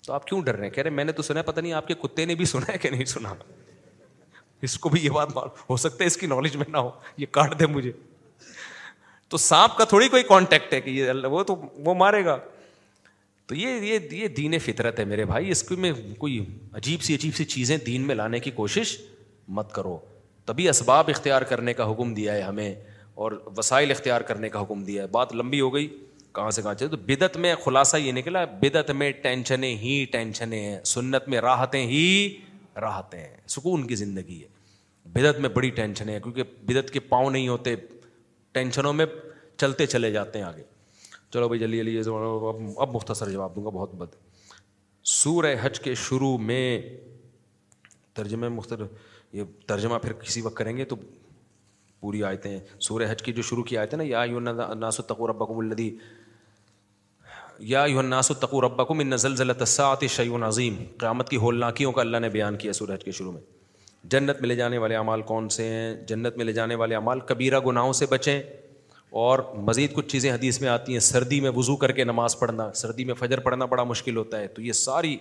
تو 0.06 0.14
آپ 0.14 0.26
کیوں 0.28 0.42
ڈر 0.44 0.56
رہے 0.56 0.66
ہیں 0.68 0.74
کہہ 0.74 0.84
رہے 0.84 0.90
میں 1.00 1.04
نے 1.06 1.12
تو 1.12 1.22
سنا 1.24 1.40
ہے 1.40 1.46
پتا 1.46 1.62
نہیں 1.62 1.74
آپ 1.74 1.88
کے 1.88 1.94
کتے 2.02 2.26
نے 2.26 2.36
بھی 2.42 2.46
سنا 2.46 2.72
ہے 2.74 2.78
کہ 2.78 2.90
نہیں 2.90 3.06
سنا 3.16 3.34
اس 4.68 4.78
کو 4.84 4.90
بھی 4.90 5.04
یہ 5.06 5.10
بات 5.10 5.36
ہو 5.70 5.78
سکتا 5.78 6.04
ہے 6.04 6.06
اس 6.08 6.18
کی 6.18 6.28
نالج 6.28 6.56
میں 6.58 6.66
نہ 6.68 6.78
ہو 6.78 6.90
یہ 7.18 7.26
کاٹ 7.32 7.60
دے 7.60 7.66
مجھے 7.68 7.92
تو 9.30 9.38
سانپ 9.38 9.78
کا 9.78 9.84
تھوڑی 9.94 10.08
کوئی 10.10 10.24
کانٹیکٹ 10.28 10.74
ہے 10.74 10.80
کہ 10.82 10.90
یہ 10.90 11.26
وہ 11.32 11.44
تو 11.50 11.56
وہ 11.86 11.94
مارے 11.96 12.24
گا 12.26 12.38
تو 13.48 13.56
یہ 13.56 13.84
یہ 13.86 14.08
یہ 14.22 14.28
دین 14.38 14.58
فطرت 14.60 14.98
ہے 15.00 15.04
میرے 15.06 15.26
بھائی 15.26 15.50
اس 15.52 15.62
کو 15.64 15.76
میں 15.84 15.92
کوئی 16.20 16.40
عجیب 16.76 17.02
سی 17.04 17.16
عجیب 17.16 17.36
سی 17.36 17.46
چیزیں 17.52 17.78
دین 17.86 18.08
میں 18.08 18.16
لانے 18.16 18.40
کی 18.40 18.52
کوشش 18.52 18.96
مت 19.58 19.72
کرو 19.74 19.98
تبھی 20.46 20.68
اسباب 20.70 21.10
اختیار 21.10 21.42
کرنے 21.52 21.74
کا 21.74 21.90
حکم 21.92 22.14
دیا 22.14 22.34
ہے 22.36 22.42
ہمیں 22.42 22.74
اور 23.26 23.32
وسائل 23.58 23.92
اختیار 23.92 24.22
کرنے 24.32 24.50
کا 24.50 24.62
حکم 24.62 24.84
دیا 24.86 25.02
ہے 25.04 25.08
بات 25.12 25.34
لمبی 25.36 25.62
ہو 25.62 25.74
گئی 25.74 25.88
کہاں 26.36 26.50
سے 26.58 26.62
کہاں 26.62 26.74
چلے 26.74 26.88
تو 26.90 26.98
بدعت 27.06 27.38
میں 27.46 27.54
خلاصہ 27.64 27.98
یہ 27.98 28.12
نکلا 28.12 28.44
بدعت 28.62 28.92
میں 29.00 29.12
ٹینشنیں 29.22 29.76
ہی 29.78 30.04
ٹینشنیں 30.12 30.60
ہیں 30.60 30.80
سنت 30.96 31.28
میں 31.30 31.42
راحتیں 31.42 31.82
ہی 31.88 32.04
راحتیں 32.82 33.20
ہیں 33.20 33.36
سکون 33.56 33.88
کی 33.88 33.96
زندگی 34.04 34.42
ہے 34.42 34.48
بدعت 35.20 35.40
میں 35.46 35.50
بڑی 35.50 35.70
ٹینشنیں 35.80 36.14
ہیں 36.14 36.20
کیونکہ 36.24 36.44
بدعت 36.68 36.90
کے 36.94 37.00
پاؤں 37.14 37.30
نہیں 37.32 37.48
ہوتے 37.48 37.76
ٹینشنوں 38.54 38.94
میں 38.94 39.06
چلتے 39.60 39.86
چلے 39.96 40.12
جاتے 40.12 40.40
ہیں 40.40 40.46
آگے 40.46 40.64
چلو 41.34 41.48
بھائی 41.50 41.60
جلدی 41.60 41.78
جلدی 41.94 41.98
اب 42.10 42.80
اب 42.82 42.94
مختصر 42.96 43.30
جواب 43.30 43.56
دوں 43.56 43.64
گا 43.66 43.70
بہت 43.74 43.94
بد 43.98 44.16
سور 45.14 45.44
حج 45.62 45.80
کے 45.80 45.94
شروع 46.08 46.38
میں 46.42 46.68
ترجمہ 48.16 48.48
مختلف 48.50 49.34
یہ 49.36 49.44
ترجمہ 49.68 49.98
پھر 50.02 50.14
کسی 50.22 50.42
وقت 50.42 50.56
کریں 50.56 50.76
گے 50.78 50.86
تو 50.86 50.96
پوری 52.00 52.24
آیتیں 52.24 52.50
ہیں 52.52 52.60
سورہ 52.88 53.04
حج 53.12 53.24
کی 53.24 53.34
جو 53.34 53.42
شروع 53.42 53.64
کی 53.64 53.78
آئے 53.78 53.88
تھے 53.88 53.98
نا 53.98 54.04
یا 54.06 54.22
یو 54.24 54.32
یون 54.34 54.48
اناس 54.60 55.00
ربکم 55.10 55.58
الدی 55.60 55.90
یا 57.72 57.84
یو 57.90 58.00
الناس 58.00 58.32
تقوق 58.40 58.64
ربکم 58.64 59.02
نزل 59.08 59.36
زلزلہ 59.36 59.64
ساتِ 59.68 60.08
شعیون 60.16 60.44
عظیم 60.44 60.76
قیامت 61.00 61.30
کی 61.30 61.38
ہولناکیوں 61.46 61.92
کا 61.92 62.02
اللہ 62.02 62.18
نے 62.22 62.30
بیان 62.30 62.56
کیا 62.58 62.74
سورہ 62.80 62.92
حج 62.92 63.04
کے 63.04 63.12
شروع 63.20 63.32
میں 63.32 63.42
جنت 64.12 64.40
میں 64.42 64.48
لے 64.50 64.56
جانے 64.56 64.78
والے 64.78 64.96
اعمال 64.96 65.22
کون 65.32 65.50
سے 65.56 65.64
ہیں 65.68 65.94
جنت 66.08 66.38
میں 66.38 66.46
لے 66.46 66.54
جانے 66.54 66.76
والے 66.82 66.96
اعمال 66.96 67.20
کبیرہ 67.32 67.60
گناہوں 67.68 67.94
سے 68.02 68.06
بچیں 68.10 68.42
اور 69.20 69.40
مزید 69.68 69.94
کچھ 69.96 70.08
چیزیں 70.12 70.32
حدیث 70.32 70.60
میں 70.62 70.70
آتی 70.70 70.94
ہیں 70.94 71.00
سردی 71.04 71.40
میں 71.42 71.52
وضو 71.56 71.76
کر 71.84 71.92
کے 72.00 72.04
نماز 72.04 72.38
پڑھنا 72.40 72.72
سردی 72.82 73.04
میں 73.06 73.14
فجر 73.20 73.40
پڑھنا 73.46 73.66
بڑا 73.72 73.84
مشکل 73.92 74.18
ہوتا 74.18 74.40
ہے 74.40 74.48
تو 74.58 74.62
یہ 74.62 74.72
ساری 74.80 75.16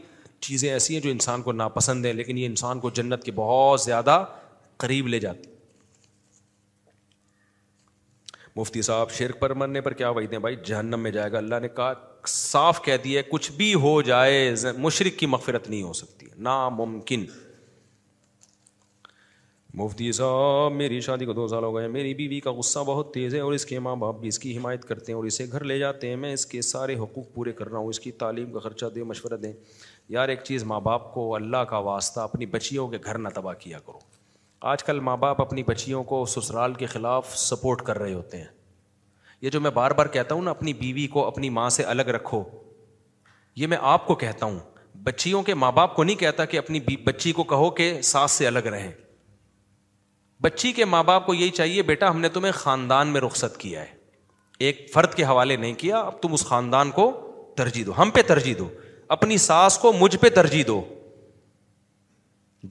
چیزیں 0.46 0.68
ایسی 0.70 0.94
ہیں 0.94 1.00
جو 1.02 1.10
انسان 1.10 1.42
کو 1.42 1.52
ناپسند 1.52 2.06
ہیں 2.06 2.12
لیکن 2.12 2.38
یہ 2.38 2.46
انسان 2.46 2.80
کو 2.80 2.90
جنت 2.98 3.24
کے 3.24 3.32
بہت 3.34 3.80
زیادہ 3.80 4.24
قریب 4.84 5.08
لے 5.08 5.20
جاتی 5.26 5.54
مفتی 8.56 8.82
صاحب 8.90 9.10
شرک 9.18 9.40
پر 9.40 9.54
مرنے 9.62 9.80
پر 9.86 9.92
کیا 10.02 10.08
وعید 10.18 10.32
ہیں 10.32 10.38
بھائی 10.48 10.56
جہنم 10.66 11.00
میں 11.06 11.10
جائے 11.16 11.32
گا 11.32 11.38
اللہ 11.38 11.58
نے 11.62 11.68
کہا 11.78 11.92
صاف 12.34 12.82
کہہ 12.84 12.96
دیا 13.04 13.22
کچھ 13.30 13.50
بھی 13.56 13.72
ہو 13.86 14.00
جائے 14.12 14.38
مشرق 14.88 15.18
کی 15.20 15.26
مغفرت 15.36 15.68
نہیں 15.70 15.82
ہو 15.82 15.92
سکتی 16.02 16.26
ناممکن 16.50 17.24
مفتی 19.78 20.10
صاحب 20.16 20.72
میری 20.72 21.00
شادی 21.06 21.24
کو 21.26 21.32
دو 21.36 21.46
سال 21.48 21.62
ہو 21.64 21.74
گئے 21.74 21.88
میری 21.96 22.12
بیوی 22.20 22.38
کا 22.40 22.50
غصہ 22.58 22.78
بہت 22.86 23.12
تیز 23.14 23.34
ہے 23.34 23.40
اور 23.40 23.52
اس 23.52 23.64
کے 23.66 23.78
ماں 23.86 23.94
باپ 24.04 24.18
بھی 24.20 24.28
اس 24.28 24.38
کی 24.38 24.56
حمایت 24.56 24.84
کرتے 24.88 25.12
ہیں 25.12 25.16
اور 25.16 25.24
اسے 25.26 25.44
گھر 25.52 25.64
لے 25.70 25.78
جاتے 25.78 26.08
ہیں 26.08 26.16
میں 26.16 26.32
اس 26.34 26.46
کے 26.52 26.60
سارے 26.68 26.94
حقوق 26.98 27.24
پورے 27.34 27.52
کر 27.58 27.68
رہا 27.70 27.78
ہوں 27.78 27.88
اس 27.88 28.00
کی 28.00 28.10
تعلیم 28.22 28.52
کا 28.52 28.60
خرچہ 28.68 28.86
دیں 28.94 29.02
مشورہ 29.10 29.36
دیں 29.42 29.52
یار 30.14 30.28
ایک 30.34 30.42
چیز 30.44 30.64
ماں 30.72 30.80
باپ 30.88 31.12
کو 31.14 31.34
اللہ 31.36 31.64
کا 31.70 31.78
واسطہ 31.88 32.20
اپنی 32.20 32.46
بچیوں 32.56 32.86
کے 32.94 32.98
گھر 33.04 33.18
نہ 33.18 33.28
تباہ 33.34 33.54
کیا 33.64 33.78
کرو 33.86 33.98
آج 34.72 34.84
کل 34.84 35.00
ماں 35.10 35.16
باپ 35.26 35.40
اپنی 35.42 35.62
بچیوں 35.66 36.02
کو 36.12 36.24
سسرال 36.38 36.74
کے 36.74 36.86
خلاف 36.96 37.36
سپورٹ 37.38 37.82
کر 37.90 37.98
رہے 37.98 38.14
ہوتے 38.14 38.38
ہیں 38.38 38.48
یہ 39.42 39.50
جو 39.56 39.60
میں 39.60 39.70
بار 39.80 39.90
بار 39.98 40.06
کہتا 40.18 40.34
ہوں 40.34 40.42
نا 40.42 40.50
اپنی 40.50 40.72
بیوی 40.84 41.06
کو 41.16 41.26
اپنی 41.26 41.48
ماں 41.62 41.68
سے 41.78 41.82
الگ 41.94 42.08
رکھو 42.22 42.42
یہ 43.62 43.66
میں 43.74 43.78
آپ 43.94 44.06
کو 44.06 44.14
کہتا 44.24 44.46
ہوں 44.46 44.58
بچیوں 45.10 45.42
کے 45.50 45.54
ماں 45.64 45.72
باپ 45.80 45.94
کو 45.96 46.04
نہیں 46.04 46.16
کہتا 46.24 46.44
کہ 46.44 46.56
اپنی 46.58 46.80
بچی 47.06 47.32
کو 47.32 47.42
کہو 47.54 47.70
کہ 47.80 47.94
ساس 48.14 48.30
سے 48.42 48.46
الگ 48.46 48.66
رہیں 48.76 48.90
بچی 50.42 50.70
کے 50.72 50.84
ماں 50.84 51.02
باپ 51.04 51.26
کو 51.26 51.34
یہی 51.34 51.50
چاہیے 51.50 51.82
بیٹا 51.82 52.10
ہم 52.10 52.20
نے 52.20 52.28
تمہیں 52.28 52.52
خاندان 52.52 53.08
میں 53.12 53.20
رخصت 53.20 53.56
کیا 53.60 53.80
ہے 53.82 53.94
ایک 54.66 54.88
فرد 54.92 55.14
کے 55.14 55.24
حوالے 55.24 55.56
نہیں 55.56 55.74
کیا 55.78 55.98
اب 56.00 56.20
تم 56.22 56.32
اس 56.32 56.44
خاندان 56.46 56.90
کو 56.98 57.10
ترجیح 57.56 57.84
دو 57.86 57.92
ہم 58.00 58.10
پہ 58.14 58.22
ترجیح 58.26 58.54
دو 58.58 58.68
اپنی 59.16 59.36
ساس 59.38 59.78
کو 59.78 59.92
مجھ 60.00 60.16
پہ 60.20 60.28
ترجیح 60.34 60.62
دو 60.66 60.82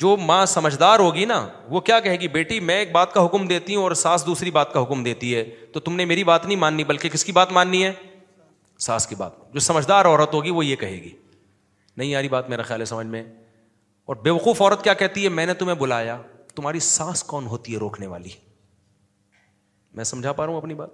جو 0.01 0.15
ماں 0.17 0.45
سمجھدار 0.45 0.99
ہوگی 0.99 1.25
نا 1.25 1.47
وہ 1.69 1.79
کیا 1.89 1.99
کہے 1.99 2.19
گی 2.19 2.27
بیٹی 2.27 2.59
میں 2.69 2.75
ایک 2.77 2.91
بات 2.91 3.13
کا 3.13 3.25
حکم 3.25 3.45
دیتی 3.47 3.75
ہوں 3.75 3.83
اور 3.83 3.91
ساس 3.95 4.25
دوسری 4.25 4.51
بات 4.51 4.73
کا 4.73 4.81
حکم 4.83 5.03
دیتی 5.03 5.35
ہے 5.35 5.43
تو 5.73 5.79
تم 5.79 5.95
نے 5.95 6.05
میری 6.05 6.23
بات 6.29 6.45
نہیں 6.45 6.57
ماننی 6.59 6.83
بلکہ 6.83 7.09
کس 7.09 7.23
کی 7.25 7.31
بات 7.31 7.51
ماننی 7.51 7.83
ہے 7.83 7.91
ساس 8.87 9.07
کی 9.07 9.15
بات 9.17 9.35
جو 9.53 9.59
سمجھدار 9.67 10.05
عورت 10.05 10.33
ہوگی 10.33 10.49
وہ 10.51 10.65
یہ 10.65 10.75
کہے 10.75 11.01
گی 11.03 11.11
نہیں 11.97 12.09
یاری 12.09 12.29
بات 12.29 12.49
میرا 12.49 12.61
خیال 12.63 12.79
ہے 12.79 12.85
سمجھ 12.85 13.07
میں 13.07 13.23
اور 14.11 14.15
بیوقوف 14.23 14.61
عورت 14.61 14.83
کیا 14.83 14.93
کہتی 14.93 15.23
ہے 15.23 15.29
میں 15.39 15.45
نے 15.45 15.53
تمہیں 15.61 15.75
بلایا 15.79 16.17
تمہاری 16.56 16.80
سانس 16.90 17.24
کون 17.32 17.45
ہوتی 17.48 17.74
ہے 17.74 17.77
روکنے 17.80 18.08
والی 18.08 18.30
میں 19.95 20.03
سمجھا 20.03 20.32
پا 20.34 20.45
رہا 20.45 20.51
ہوں 20.51 20.58
اپنی 20.59 20.74
بات 20.74 20.90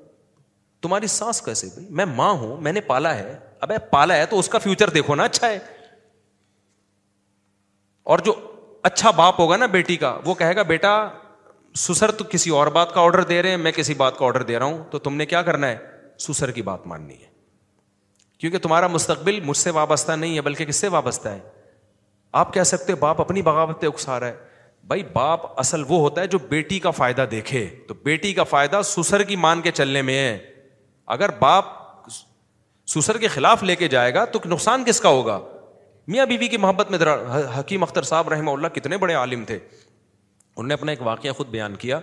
تمہاری 0.82 1.08
سانس 1.16 1.42
کیسے 1.42 1.68
بھائی 1.74 1.86
میں 1.96 2.06
ماں 2.16 2.32
ہوں 2.38 2.58
میں 2.68 2.72
نے 2.74 2.82
پالا 2.92 3.16
ہے 3.18 3.38
اب 3.66 3.72
پالا 3.90 4.16
ہے 4.18 4.26
تو 4.26 4.40
اس 4.40 4.48
کا 4.50 4.58
فیوچر 4.60 4.90
دیکھو 5.00 5.16
نا 5.16 5.24
اچھا 5.24 5.48
ہے 5.50 5.60
اور 8.14 8.20
جو 8.26 8.34
اچھا 8.90 9.12
باپ 9.18 9.40
ہوگا 9.40 9.58
نا 9.58 9.66
بیٹی 9.76 9.96
کا 10.04 10.18
وہ 10.26 10.34
کہے 10.36 10.56
گا 10.56 10.62
بیٹا 10.74 10.92
سسر 11.82 12.12
تو 12.12 12.24
کسی 12.30 12.50
اور 12.60 12.68
بات 12.78 12.94
کا 12.94 13.02
آڈر 13.02 13.24
دے 13.24 13.42
رہے 13.42 13.50
ہیں 13.50 13.58
میں 13.58 13.72
کسی 13.72 13.94
بات 14.04 14.18
کا 14.18 14.26
آڈر 14.26 14.44
دے 14.44 14.58
رہا 14.60 14.66
ہوں 14.66 14.84
تو 14.92 15.00
تم 15.08 15.16
نے 15.16 15.26
کیا 15.26 15.42
کرنا 15.50 15.68
ہے 15.70 15.78
سسر 16.28 16.52
کی 16.52 16.62
بات 16.70 16.88
ماننی 16.88 17.14
ہے 17.22 17.30
کیونکہ 18.40 18.58
تمہارا 18.60 18.88
مستقبل 18.96 19.40
مجھ 19.50 19.58
سے 19.58 19.70
وابستہ 19.80 20.12
نہیں 20.12 20.36
ہے 20.36 20.42
بلکہ 20.48 20.66
کس 20.66 20.76
سے 20.76 20.88
وابستہ 20.98 21.30
ہے 21.30 21.40
آپ 22.42 22.54
کہہ 22.54 22.64
سکتے 22.74 22.96
باپ 23.06 23.22
اپنی 23.22 23.42
بغاوت 23.50 23.84
اکسا 23.88 24.20
رہا 24.20 24.28
ہے 24.28 24.50
بھائی 24.88 25.04
باپ 25.14 25.42
اصل 25.60 25.84
وہ 25.88 26.00
ہوتا 26.00 26.22
ہے 26.22 26.28
جو 26.28 26.38
بیٹی 26.50 26.80
کا 26.80 26.92
فائدہ 26.92 27.26
دیکھے 27.32 27.66
تو 27.88 27.94
بیٹی 28.04 28.34
کا 28.34 28.44
فائدہ 28.54 28.82
سسر 28.86 29.24
کی 29.24 29.36
مان 29.46 29.62
کے 29.62 29.72
چلنے 29.72 30.02
میں 30.02 30.18
ہے 30.20 30.38
اگر 31.16 31.30
باپ 31.40 31.66
سسر 32.96 33.18
کے 33.18 33.28
خلاف 33.28 33.64
لے 33.64 33.76
کے 33.76 33.88
جائے 33.88 34.14
گا 34.14 34.24
تو 34.36 34.40
نقصان 34.50 34.84
کس 34.86 35.00
کا 35.02 35.10
ہوگا 35.10 35.40
میاں 36.08 36.26
بیوی 36.26 36.38
بی 36.38 36.48
کی 36.48 36.58
محبت 36.58 36.92
میں 36.92 37.00
حکیم 37.60 37.84
اختر 37.84 38.02
صاحب 38.04 38.30
رحمہ 38.30 38.52
اللہ 38.52 38.68
کتنے 38.76 38.98
بڑے 38.98 39.14
عالم 39.14 39.44
تھے 39.48 39.56
انہوں 39.56 40.68
نے 40.68 40.74
اپنا 40.74 40.92
ایک 40.92 41.02
واقعہ 41.08 41.32
خود 41.38 41.48
بیان 41.50 41.76
کیا 41.80 42.00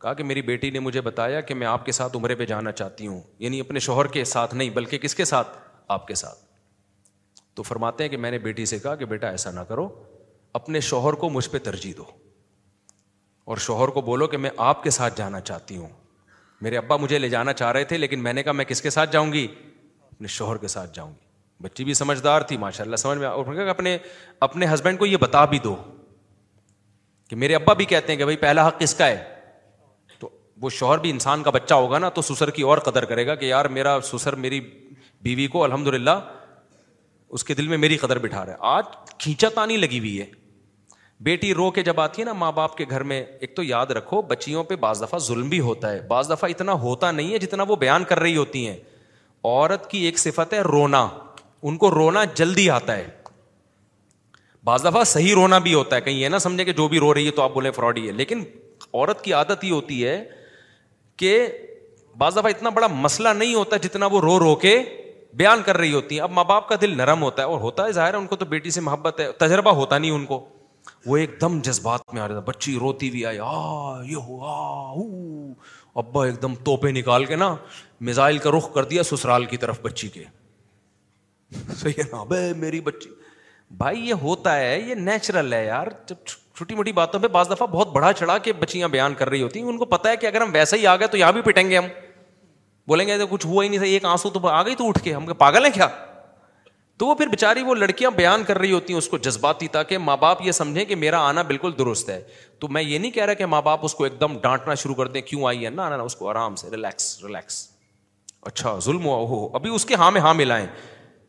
کہا 0.00 0.12
کہ 0.14 0.24
میری 0.24 0.42
بیٹی 0.42 0.70
نے 0.70 0.78
مجھے 0.80 1.00
بتایا 1.00 1.40
کہ 1.48 1.54
میں 1.54 1.66
آپ 1.66 1.84
کے 1.86 1.92
ساتھ 1.92 2.16
عمرے 2.16 2.34
پہ 2.34 2.46
جانا 2.46 2.72
چاہتی 2.72 3.06
ہوں 3.06 3.20
یعنی 3.38 3.60
اپنے 3.60 3.80
شوہر 3.80 4.06
کے 4.16 4.24
ساتھ 4.34 4.54
نہیں 4.54 4.70
بلکہ 4.76 4.98
کس 4.98 5.14
کے 5.14 5.24
ساتھ 5.24 5.56
آپ 5.96 6.06
کے 6.08 6.14
ساتھ 6.14 6.38
تو 7.54 7.62
فرماتے 7.62 8.04
ہیں 8.04 8.10
کہ 8.10 8.16
میں 8.16 8.30
نے 8.30 8.38
بیٹی 8.46 8.64
سے 8.66 8.78
کہا 8.78 8.94
کہ 8.96 9.04
بیٹا 9.04 9.28
ایسا 9.28 9.50
نہ 9.50 9.60
کرو 9.68 9.88
اپنے 10.58 10.80
شوہر 10.88 11.12
کو 11.22 11.28
مجھ 11.30 11.48
پہ 11.50 11.58
ترجیح 11.66 11.92
دو 11.96 12.04
اور 13.50 13.56
شوہر 13.66 13.88
کو 13.90 14.00
بولو 14.08 14.26
کہ 14.32 14.36
میں 14.36 14.50
آپ 14.70 14.82
کے 14.82 14.90
ساتھ 14.90 15.16
جانا 15.18 15.40
چاہتی 15.40 15.76
ہوں 15.76 15.88
میرے 16.62 16.76
ابا 16.78 16.96
مجھے 16.96 17.18
لے 17.18 17.28
جانا 17.28 17.52
چاہ 17.52 17.72
رہے 17.72 17.84
تھے 17.92 17.98
لیکن 17.98 18.22
میں 18.22 18.32
نے 18.32 18.42
کہا 18.42 18.52
میں 18.52 18.64
کس 18.64 18.82
کے 18.82 18.90
ساتھ 18.90 19.12
جاؤں 19.12 19.32
گی 19.32 19.46
اپنے 20.12 20.28
شوہر 20.34 20.56
کے 20.64 20.68
ساتھ 20.68 20.94
جاؤں 20.94 21.10
گی 21.10 21.20
بچی 21.62 21.84
بھی 21.84 21.94
سمجھدار 21.94 22.40
تھی 22.50 22.56
ماشاء 22.56 22.84
اللہ 22.84 22.96
سمجھ 22.96 23.18
میں 23.18 23.66
اپنے 23.70 23.96
اپنے 24.46 24.66
ہسبینڈ 24.72 24.98
کو 24.98 25.06
یہ 25.06 25.16
بتا 25.20 25.44
بھی 25.54 25.58
دو 25.64 25.74
کہ 27.28 27.36
میرے 27.44 27.54
ابا 27.54 27.72
بھی 27.74 27.84
کہتے 27.92 28.12
ہیں 28.12 28.18
کہ 28.18 28.24
بھائی 28.24 28.36
پہلا 28.36 28.66
حق 28.68 28.78
کس 28.80 28.94
کا 28.94 29.06
ہے 29.06 29.22
تو 30.18 30.28
وہ 30.62 30.70
شوہر 30.78 30.98
بھی 31.06 31.10
انسان 31.10 31.42
کا 31.42 31.50
بچہ 31.50 31.74
ہوگا 31.74 31.98
نا 31.98 32.08
تو 32.18 32.22
سسر 32.22 32.50
کی 32.58 32.62
اور 32.70 32.78
قدر 32.88 33.04
کرے 33.14 33.26
گا 33.26 33.34
کہ 33.42 33.46
یار 33.46 33.64
میرا 33.78 33.98
سسر 34.12 34.34
میری 34.46 34.60
بیوی 35.22 35.46
کو 35.56 35.64
الحمد 35.64 35.88
للہ 35.94 36.18
اس 37.36 37.44
کے 37.44 37.54
دل 37.54 37.68
میں 37.68 37.76
میری 37.78 37.96
قدر 37.96 38.18
بٹھا 38.22 38.44
رہا 38.46 38.52
ہے 38.52 38.78
آج 38.78 39.12
کھینچا 39.18 39.48
تانی 39.54 39.76
لگی 39.76 39.98
ہوئی 39.98 40.20
ہے 40.20 40.26
بیٹی 41.22 41.52
رو 41.54 41.70
کے 41.70 41.82
جب 41.84 42.00
آتی 42.00 42.20
ہے 42.20 42.24
نا 42.26 42.32
ماں 42.36 42.50
باپ 42.52 42.76
کے 42.76 42.84
گھر 42.90 43.02
میں 43.10 43.22
ایک 43.40 43.54
تو 43.56 43.62
یاد 43.62 43.90
رکھو 43.96 44.20
بچیوں 44.28 44.62
پہ 44.70 44.76
بعض 44.84 45.02
دفعہ 45.02 45.18
ظلم 45.26 45.48
بھی 45.48 45.58
ہوتا 45.66 45.90
ہے 45.92 46.00
بعض 46.08 46.30
دفعہ 46.30 46.48
اتنا 46.50 46.72
ہوتا 46.84 47.10
نہیں 47.10 47.32
ہے 47.32 47.38
جتنا 47.38 47.62
وہ 47.68 47.74
بیان 47.82 48.04
کر 48.08 48.18
رہی 48.20 48.36
ہوتی 48.36 48.66
ہیں 48.66 48.76
عورت 49.44 49.88
کی 49.90 49.98
ایک 50.04 50.18
صفت 50.18 50.52
ہے 50.54 50.60
رونا 50.66 51.06
ان 51.68 51.76
کو 51.82 51.90
رونا 51.90 52.24
جلدی 52.40 52.68
آتا 52.78 52.96
ہے 52.96 53.06
بعض 54.64 54.84
دفعہ 54.84 55.02
صحیح 55.12 55.34
رونا 55.34 55.58
بھی 55.66 55.74
ہوتا 55.74 55.96
ہے 55.96 56.00
کہیں 56.00 56.16
یہ 56.20 56.28
نہ 56.34 56.38
سمجھے 56.48 56.64
کہ 56.64 56.72
جو 56.80 56.86
بھی 56.88 56.98
رو 57.04 57.12
رہی 57.14 57.26
ہے 57.26 57.30
تو 57.38 57.42
آپ 57.42 57.54
بولیں 57.54 57.70
فراڈ 57.76 57.98
ہی 57.98 58.06
ہے 58.06 58.12
لیکن 58.22 58.42
عورت 58.92 59.22
کی 59.24 59.32
عادت 59.32 59.62
یہ 59.64 59.72
ہوتی 59.72 60.04
ہے 60.06 60.16
کہ 61.22 61.32
بعض 62.18 62.36
دفعہ 62.36 62.50
اتنا 62.56 62.70
بڑا 62.80 62.86
مسئلہ 63.06 63.28
نہیں 63.36 63.54
ہوتا 63.54 63.76
جتنا 63.86 64.06
وہ 64.12 64.20
رو 64.20 64.38
رو 64.38 64.54
کے 64.66 64.76
بیان 65.42 65.62
کر 65.66 65.76
رہی 65.76 65.92
ہوتی 65.94 66.14
ہیں 66.14 66.22
اب 66.22 66.30
ماں 66.40 66.44
باپ 66.44 66.68
کا 66.68 66.76
دل 66.80 66.96
نرم 66.96 67.22
ہوتا 67.22 67.42
ہے 67.42 67.46
اور 67.52 67.60
ہوتا 67.60 67.84
ہے 67.86 67.92
ظاہر 68.00 68.14
ہے 68.14 68.18
ان 68.18 68.26
کو 68.26 68.36
تو 68.36 68.44
بیٹی 68.54 68.70
سے 68.70 68.80
محبت 68.90 69.20
ہے 69.20 69.30
تجربہ 69.44 69.70
ہوتا 69.82 69.98
نہیں 69.98 70.10
ان 70.10 70.26
کو 70.32 70.44
وہ 71.06 71.16
ایک 71.16 71.30
دم 71.40 71.58
جذبات 71.64 72.12
میں 72.14 72.20
آ 72.22 72.26
رہا 72.28 72.34
تھا 72.34 72.44
بچی 72.50 72.76
روتی 72.80 73.10
بھی 73.10 73.24
آئی 73.26 73.38
آ 73.38 73.44
آ 73.48 74.02
یہ 74.08 74.16
ہو 74.26 74.38
ابا 76.00 76.24
ایک 76.26 76.40
دم 76.42 76.54
توپے 76.64 76.90
نکال 76.92 77.24
کے 77.24 77.36
نا 77.36 77.54
میزائل 78.08 78.38
کا 78.44 78.50
رخ 78.56 78.72
کر 78.74 78.84
دیا 78.92 79.02
سسرال 79.02 79.44
کی 79.46 79.56
طرف 79.64 79.80
بچی 79.82 80.08
کے 80.08 80.24
صحیح 81.78 81.92
ہے 81.98 82.02
نا 82.12 82.22
میری 82.60 82.80
بچی 82.80 83.08
بھائی 83.78 84.00
یہ 84.08 84.14
ہوتا 84.22 84.56
ہے 84.58 84.78
یہ 84.80 84.94
نیچرل 84.94 85.52
ہے 85.52 85.64
یار 85.64 85.86
جب 86.06 86.24
چھوٹی 86.26 86.74
موٹی 86.74 86.92
باتوں 86.92 87.20
پہ 87.20 87.28
بعض 87.34 87.50
دفعہ 87.50 87.66
بہت 87.70 87.92
بڑا 87.92 88.12
چڑھا 88.18 88.38
کے 88.46 88.52
بچیاں 88.52 88.88
بیان 88.88 89.14
کر 89.18 89.28
رہی 89.30 89.42
ہوتی 89.42 89.60
ہیں 89.60 89.66
ان 89.68 89.78
کو 89.78 89.84
پتا 89.96 90.10
ہے 90.10 90.16
کہ 90.16 90.26
اگر 90.26 90.40
ہم 90.42 90.50
ویسا 90.52 90.76
ہی 90.76 90.86
آ 90.86 90.94
گئے 90.96 91.06
تو 91.06 91.16
یہاں 91.16 91.32
بھی 91.32 91.42
پٹیں 91.44 91.68
گے 91.70 91.76
ہم 91.78 91.84
بولیں 92.88 93.06
گے 93.06 93.16
کچھ 93.30 93.46
ہوا 93.46 93.64
ہی 93.64 93.68
نہیں 93.68 93.78
تھا 93.78 93.86
ایک 93.86 94.04
آنسو 94.04 94.30
تو 94.30 94.46
آ 94.48 94.62
گئی 94.66 94.74
تو 94.78 94.88
اٹھ 94.88 95.02
کے 95.04 95.14
ہم 95.14 95.32
پاگل 95.38 95.64
ہیں 95.64 95.72
کیا 95.74 95.86
تو 97.02 97.06
وہ 97.06 97.14
پھر 97.14 97.26
بیچاری 97.26 97.62
وہ 97.66 97.74
لڑکیاں 97.74 98.10
بیان 98.16 98.42
کر 98.46 98.58
رہی 98.58 98.72
ہوتی 98.72 98.92
ہیں 98.92 98.98
اس 98.98 99.08
کو 99.08 99.18
جذباتی 99.18 99.68
تاکہ 99.76 99.98
ماں 99.98 100.16
باپ 100.16 100.42
یہ 100.46 100.52
سمجھیں 100.52 100.84
کہ 100.90 100.96
میرا 100.96 101.20
آنا 101.28 101.42
بالکل 101.46 101.70
درست 101.78 102.10
ہے 102.10 102.20
تو 102.60 102.68
میں 102.74 102.82
یہ 102.82 102.98
نہیں 102.98 103.10
کہہ 103.12 103.24
رہا 103.24 103.34
کہ 103.40 103.46
ماں 103.54 103.60
باپ 103.68 103.84
اس 103.84 103.94
کو 103.94 104.04
ایک 104.04 104.20
دم 104.20 104.38
ڈانٹنا 104.42 104.74
شروع 104.82 104.94
کر 104.94 105.06
دیں 105.16 105.20
کیوں 105.30 105.46
آئی 105.48 105.64
ہے 105.64 105.70
نا 105.70 105.88
نا 105.96 106.02
اس 106.02 106.16
کو 106.16 106.28
آرام 106.30 106.54
سے 106.60 106.70
ریلیکس 106.72 107.06
ریلیکس 107.24 107.56
اچھا 108.50 108.76
ظلم 108.84 109.04
ہوا 109.06 109.16
ہو 109.28 109.44
ابھی 109.56 109.74
اس 109.74 109.84
کے 109.84 109.94
ہاں 110.02 110.10
میں 110.10 110.20
ہاں 110.26 110.32
ملائیں 110.42 110.66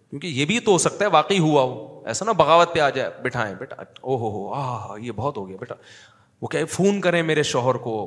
کیونکہ 0.09 0.27
یہ 0.27 0.45
بھی 0.51 0.59
تو 0.67 0.71
ہو 0.71 0.77
سکتا 0.85 1.05
ہے 1.05 1.09
واقعی 1.17 1.39
ہوا 1.47 1.63
ہو 1.63 2.01
ایسا 2.13 2.25
نا 2.25 2.31
بغاوت 2.43 2.73
پہ 2.73 2.79
آ 2.79 2.89
جائے 2.99 3.09
بٹھائیں 3.23 3.53
بیٹا 3.59 3.75
او 4.01 4.17
ہو 4.25 4.29
ہو 4.37 4.47
آ 4.61 4.97
یہ 5.05 5.11
بہت 5.15 5.37
ہو 5.37 5.47
گیا 5.47 5.57
بیٹا 5.59 5.75
وہ 6.41 6.47
کہے 6.55 6.65
فون 6.77 7.01
کریں 7.07 7.21
میرے 7.33 7.43
شوہر 7.55 7.77
کو 7.87 7.97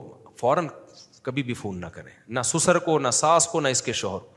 فوراً 0.41 0.69
کبھی 1.23 1.43
بھی 1.51 1.55
فون 1.65 1.81
نہ 1.81 1.87
کریں 1.99 2.13
نہ 2.39 2.43
سسر 2.55 2.79
کو 2.89 2.99
نہ 2.99 3.11
ساس 3.23 3.47
کو 3.53 3.61
نہ 3.61 3.69
اس 3.79 3.83
کے 3.83 3.93
شوہر 4.05 4.19
کو 4.21 4.35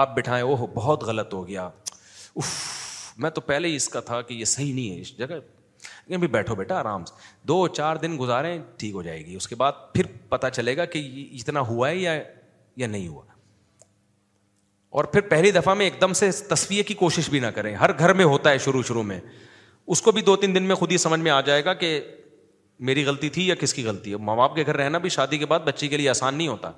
آپ 0.00 0.14
بٹھائیں 0.16 0.42
او 0.44 0.54
ہو 0.58 0.66
بہت 0.74 1.02
غلط 1.04 1.32
ہو 1.34 1.46
گیا 1.46 1.68
اف 2.38 2.48
میں 3.20 3.30
تو 3.30 3.40
پہلے 3.40 3.68
ہی 3.68 3.76
اس 3.76 3.88
کا 3.88 4.00
تھا 4.00 4.20
کہ 4.22 4.34
یہ 4.34 4.44
صحیح 4.44 4.74
نہیں 4.74 4.90
ہے 4.94 5.00
اس 5.00 5.16
جگہ 5.18 5.38
بھی 6.20 6.26
بیٹھو 6.28 6.54
بیٹا 6.54 6.78
آرام 6.80 7.04
سے 7.04 7.14
دو 7.48 7.66
چار 7.68 7.96
دن 7.96 8.16
گزاریں 8.20 8.58
ٹھیک 8.76 8.94
ہو 8.94 9.02
جائے 9.02 9.24
گی 9.26 9.34
اس 9.36 9.46
کے 9.48 9.54
بعد 9.56 9.72
پھر 9.94 10.06
پتا 10.28 10.50
چلے 10.50 10.76
گا 10.76 10.84
کہ 10.94 10.98
اتنا 11.40 11.60
ہوا 11.68 11.88
ہے 11.88 11.96
یا 11.96 12.14
یا 12.76 12.86
نہیں 12.86 13.06
ہوا 13.08 13.22
اور 14.98 15.04
پھر 15.12 15.20
پہلی 15.28 15.50
دفعہ 15.52 15.74
میں 15.74 15.86
ایک 15.86 16.00
دم 16.00 16.12
سے 16.22 16.30
تصویر 16.48 16.82
کی 16.86 16.94
کوشش 17.02 17.28
بھی 17.30 17.40
نہ 17.40 17.46
کریں 17.54 17.74
ہر 17.76 17.96
گھر 17.98 18.12
میں 18.20 18.24
ہوتا 18.24 18.50
ہے 18.50 18.58
شروع 18.64 18.82
شروع 18.88 19.02
میں 19.12 19.20
اس 19.94 20.02
کو 20.02 20.12
بھی 20.12 20.22
دو 20.22 20.36
تین 20.36 20.54
دن 20.54 20.62
میں 20.62 20.74
خود 20.76 20.92
ہی 20.92 20.98
سمجھ 20.98 21.20
میں 21.20 21.30
آ 21.30 21.40
جائے 21.50 21.64
گا 21.64 21.74
کہ 21.74 21.98
میری 22.88 23.04
غلطی 23.04 23.28
تھی 23.30 23.46
یا 23.46 23.54
کس 23.60 23.74
کی 23.74 23.84
غلطی 23.86 24.12
ہے 24.12 24.16
ماں 24.28 24.36
باپ 24.36 24.54
کے 24.56 24.62
گھر 24.66 24.76
رہنا 24.76 24.98
بھی 24.98 25.08
شادی 25.16 25.38
کے 25.38 25.46
بعد 25.46 25.60
بچی 25.64 25.88
کے 25.88 25.96
لیے 25.96 26.08
آسان 26.10 26.34
نہیں 26.34 26.48
ہوتا 26.48 26.70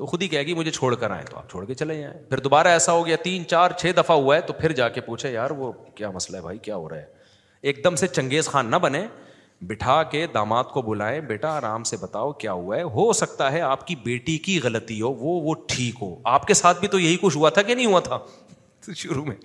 تو 0.00 0.06
خود 0.06 0.22
ہی 0.22 0.26
کہے 0.28 0.42
گی 0.46 0.52
مجھے 0.54 0.70
چھوڑ 0.70 0.94
کر 0.96 1.10
آئے 1.10 1.24
تو 1.30 1.36
آپ 1.36 1.50
چھوڑ 1.50 1.64
کے 1.66 1.74
چلے 1.74 1.96
جائیں 2.00 2.12
پھر 2.28 2.38
دوبارہ 2.42 2.68
ایسا 2.76 2.92
ہو 2.92 3.04
گیا 3.06 3.16
تین 3.22 3.46
چار 3.46 3.70
چھ 3.78 3.92
دفعہ 3.96 4.16
ہوا 4.16 4.36
ہے 4.36 4.40
تو 4.46 4.52
پھر 4.60 4.72
جا 4.78 4.88
کے 4.88 5.00
پوچھے 5.08 5.30
یار 5.30 5.50
وہ 5.58 5.70
کیا 5.94 6.10
مسئلہ 6.10 6.36
ہے 6.36 6.42
بھائی 6.42 6.58
کیا 6.68 6.76
ہو 6.76 6.88
رہا 6.88 6.96
ہے 6.96 7.06
ایک 7.68 7.82
دم 7.84 7.96
سے 8.02 8.06
چنگیز 8.08 8.48
خان 8.48 8.70
نہ 8.70 8.76
بنے 8.82 9.04
بٹھا 9.68 10.02
کے 10.12 10.26
داماد 10.34 10.64
کو 10.72 10.82
بلائیں 10.82 11.20
بیٹا 11.20 11.48
آرام 11.56 11.82
سے 11.90 11.96
بتاؤ 12.00 12.32
کیا 12.44 12.52
ہوا 12.52 12.76
ہے 12.76 12.82
ہو 12.96 13.12
سکتا 13.18 13.50
ہے 13.52 13.60
آپ 13.60 13.86
کی 13.86 13.96
بیٹی 14.04 14.36
کی 14.46 14.58
غلطی 14.64 15.00
ہو 15.02 15.12
وہ 15.14 15.40
وہ 15.48 15.54
ٹھیک 15.74 15.96
ہو 16.02 16.14
آپ 16.36 16.46
کے 16.46 16.54
ساتھ 16.62 16.80
بھی 16.80 16.88
تو 16.88 16.98
یہی 16.98 17.16
کچھ 17.22 17.36
ہوا 17.36 17.50
تھا 17.58 17.62
کہ 17.62 17.74
نہیں 17.74 17.86
ہوا 17.86 18.00
تھا 18.08 18.18
شروع 18.96 19.24
میں 19.24 19.36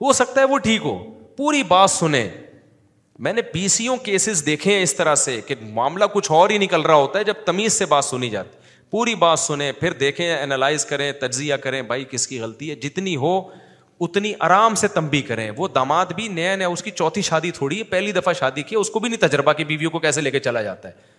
ہو 0.00 0.12
سکتا 0.22 0.40
ہے 0.40 0.46
وہ 0.54 0.58
ٹھیک 0.68 0.82
ہو 0.84 0.98
پوری 1.36 1.62
بات 1.68 1.90
سنیں 1.90 2.28
میں 3.26 3.32
نے 3.32 3.42
پی 3.52 3.66
سیوں 3.78 3.96
کیسز 4.04 4.44
دیکھے 4.46 4.76
ہیں 4.76 4.82
اس 4.82 4.94
طرح 4.96 5.14
سے 5.28 5.40
کہ 5.46 5.54
معاملہ 5.68 6.04
کچھ 6.12 6.30
اور 6.32 6.50
ہی 6.50 6.58
نکل 6.66 6.80
رہا 6.86 6.94
ہوتا 7.04 7.18
ہے 7.18 7.24
جب 7.32 7.44
تمیز 7.46 7.72
سے 7.72 7.86
بات 7.96 8.04
سنی 8.04 8.30
جاتی 8.30 8.56
پوری 8.90 9.14
بات 9.14 9.38
سنیں 9.38 9.70
پھر 9.80 9.92
دیکھیں 10.00 10.30
انالائز 10.34 10.84
کریں 10.86 11.10
تجزیہ 11.20 11.54
کریں 11.62 11.80
بھائی 11.90 12.04
کس 12.10 12.26
کی 12.26 12.38
غلطی 12.40 12.70
ہے 12.70 12.74
جتنی 12.82 13.16
ہو 13.24 13.38
اتنی 14.04 14.32
آرام 14.46 14.74
سے 14.82 14.88
تمبی 14.88 15.20
کریں 15.22 15.50
وہ 15.56 15.68
داماد 15.74 16.12
بھی 16.16 16.28
نیا 16.32 16.54
نیا 16.56 16.68
اس 16.68 16.82
کی 16.82 16.90
چوتھی 16.90 17.22
شادی 17.22 17.50
تھوڑی 17.54 17.78
ہے 17.78 17.84
پہلی 17.90 18.12
دفعہ 18.12 18.32
شادی 18.38 18.62
کی 18.62 18.76
اس 18.76 18.90
کو 18.90 18.98
بھی 19.00 19.08
نہیں 19.08 19.20
تجربہ 19.28 19.52
کی 19.56 19.64
بیویوں 19.64 19.90
کو 19.90 19.98
کیسے 20.00 20.20
لے 20.20 20.30
کے 20.30 20.40
چلا 20.40 20.62
جاتا 20.62 20.88
ہے 20.88 21.16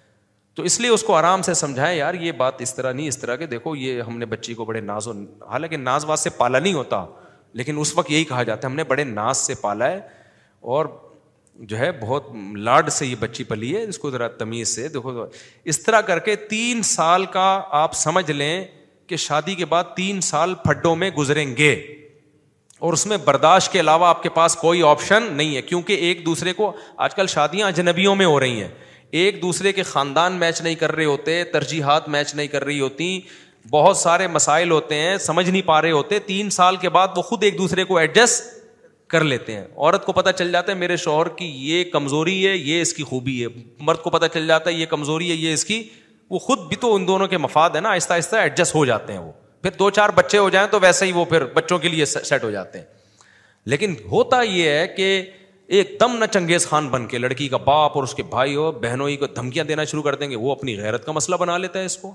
تو 0.56 0.64
اس 0.65 0.80
لیے 0.80 0.89
اس 0.89 1.03
کو 1.03 1.15
آرام 1.15 1.41
سے 1.41 1.53
سمجھائیں 1.53 1.98
یار 1.98 2.14
یہ 2.14 2.31
بات 2.38 2.61
اس 2.61 2.73
طرح 2.75 2.91
نہیں 2.93 3.07
اس 3.07 3.17
طرح 3.17 3.35
کہ 3.41 3.45
دیکھو 3.48 3.75
یہ 3.75 4.01
ہم 4.07 4.17
نے 4.19 4.25
بچی 4.25 4.53
کو 4.53 4.65
بڑے 4.65 4.81
ناز 4.81 5.07
و 5.07 5.11
حالانکہ 5.51 5.77
ناز 5.77 6.06
واز 6.06 6.19
سے 6.23 6.30
پالا 6.38 6.59
نہیں 6.59 6.73
ہوتا 6.73 7.06
لیکن 7.59 7.80
اس 7.80 7.95
وقت 7.98 8.11
یہی 8.11 8.23
کہا 8.31 8.43
جاتا 8.43 8.67
ہے 8.67 8.72
ہم 8.72 8.77
نے 8.77 8.83
بڑے 8.93 9.03
ناز 9.03 9.38
سے 9.38 9.53
پالا 9.61 9.89
ہے 9.91 9.99
اور 10.75 10.85
جو 11.68 11.78
ہے 11.78 11.92
بہت 12.02 12.28
لاڈ 12.64 12.90
سے 12.92 13.06
یہ 13.06 13.16
بچی 13.20 13.44
پلی 13.44 13.76
ہے 13.76 13.82
اس 13.90 13.98
کو 14.00 14.10
ذرا 14.12 14.28
تمیز 14.38 14.70
سے 14.76 14.88
دیکھو 14.90 15.24
اس 15.72 15.82
طرح 15.84 16.02
کر 16.10 16.20
کے 16.28 16.36
تین 16.50 16.82
سال 16.90 17.26
کا 17.32 17.50
آپ 17.80 17.96
سمجھ 17.96 18.30
لیں 18.32 18.64
کہ 19.08 19.16
شادی 19.18 19.56
کے 19.56 19.66
بعد 19.66 19.84
تین 19.96 20.22
سال 20.22 20.54
پھڈوں 20.64 20.96
میں 20.96 21.10
گزریں 21.18 21.56
گے 21.58 21.72
اور 22.80 22.94
اس 22.94 23.06
میں 23.08 23.18
برداشت 23.26 23.72
کے 23.72 23.80
علاوہ 23.80 24.06
آپ 24.08 24.22
کے 24.24 24.30
پاس 24.34 24.56
کوئی 24.56 24.84
آپشن 24.88 25.24
نہیں 25.32 25.56
ہے 25.56 25.62
کیونکہ 25.62 25.94
ایک 26.10 26.26
دوسرے 26.26 26.54
کو 26.54 26.72
آج 27.06 27.16
کل 27.16 27.28
شادیاں 27.28 27.68
اجنبیوں 27.68 28.16
میں 28.16 28.26
ہو 28.26 28.40
رہی 28.40 28.62
ہیں 28.62 28.68
ایک 29.22 29.42
دوسرے 29.42 29.72
کے 29.74 29.84
خاندان 29.84 30.34
میچ 30.40 30.62
نہیں 30.62 30.76
کر 30.84 30.92
رہے 30.96 31.06
ہوتے 31.06 31.44
ترجیحات 31.54 32.08
میچ 32.16 32.34
نہیں 32.36 32.48
کر 32.48 32.64
رہی 32.66 32.80
ہوتی 32.80 33.20
بہت 33.72 33.98
سارے 33.98 34.28
مسائل 34.28 34.72
ہوتے 34.72 34.96
ہیں 35.00 35.18
سمجھ 35.18 35.50
نہیں 35.50 35.62
پا 35.66 35.82
رہے 35.82 35.92
ہوتے 35.92 36.20
تین 36.26 36.50
سال 36.60 36.76
کے 36.82 36.90
بعد 36.90 37.08
وہ 37.18 37.22
خود 37.22 37.44
ایک 37.44 37.58
دوسرے 37.58 37.84
کو 37.92 37.98
ایڈجسٹ 37.98 38.44
کر 39.10 39.24
لیتے 39.24 39.54
ہیں 39.56 39.64
عورت 39.76 40.06
کو 40.06 40.12
پتہ 40.14 40.30
چل 40.38 40.52
جاتا 40.52 40.72
ہے 40.72 40.78
میرے 40.78 40.96
شوہر 41.04 41.28
کی 41.38 41.46
یہ 41.70 41.84
کمزوری 41.94 42.36
ہے 42.48 42.56
یہ 42.58 42.82
اس 42.82 42.94
کی 42.94 43.04
خوبی 43.10 43.42
ہے 43.44 43.48
مرد 43.88 44.02
کو 44.02 44.10
پتہ 44.10 44.26
چل 44.34 44.48
جاتا 44.48 44.70
ہے 44.70 44.76
یہ 44.76 44.86
کمزوری 44.90 45.30
ہے 45.30 45.36
یہ 45.36 45.54
اس 45.54 45.66
کی 45.66 45.82
وہ 46.30 46.40
خود 46.40 46.68
بھی 46.70 46.76
تو 46.82 46.94
ان 46.96 47.08
دونوں 47.08 47.28
کے 47.28 47.38
مفاد 47.38 47.70
ہے 47.76 47.80
نا 47.82 47.90
آہستہ 47.92 48.14
آہستہ 48.14 48.36
ایڈجسٹ 48.36 48.76
ہو 48.76 48.84
جاتے 48.86 49.14
ہیں 49.14 49.20
وہ 49.20 49.32
پھر 49.62 49.72
دو 49.80 49.90
چار 49.98 50.10
بچے 50.16 50.38
ہو 50.38 50.50
جائیں 50.50 50.68
تو 50.72 50.80
ویسے 50.82 51.06
ہی 51.06 51.12
وہ 51.12 51.26
پھر 51.34 51.46
بچوں 51.54 51.80
کے 51.86 51.90
لیے 51.90 52.06
سیٹ 52.06 52.44
ہو 52.44 52.52
جاتے 52.52 52.80
ہیں 52.80 52.86
لیکن 53.74 53.96
ہوتا 54.12 54.42
یہ 54.42 54.70
ہے 54.70 54.88
کہ 54.98 55.22
ایک 55.78 55.96
دم 56.00 56.16
نہ 56.20 56.26
چنگیز 56.34 56.68
خان 56.68 56.88
بن 56.90 57.06
کے 57.08 57.18
لڑکی 57.18 57.48
کا 57.50 57.58
باپ 57.66 57.96
اور 57.96 58.04
اس 58.04 58.14
کے 58.16 58.24
بھائی 58.30 58.56
اور 58.62 58.74
بہنوں 58.82 59.08
ہی 59.10 59.18
کو 59.24 59.28
دھمکیاں 59.36 59.66
دینا 59.66 59.84
شروع 59.92 60.04
کر 60.04 60.16
دیں 60.22 60.30
گے 60.30 60.36
وہ 60.46 60.52
اپنی 60.52 60.78
غیرت 60.80 61.06
کا 61.06 61.12
مسئلہ 61.12 61.36
بنا 61.40 61.58
لیتا 61.58 61.80
ہے 61.80 61.86
اس 61.86 61.98
کو 61.98 62.14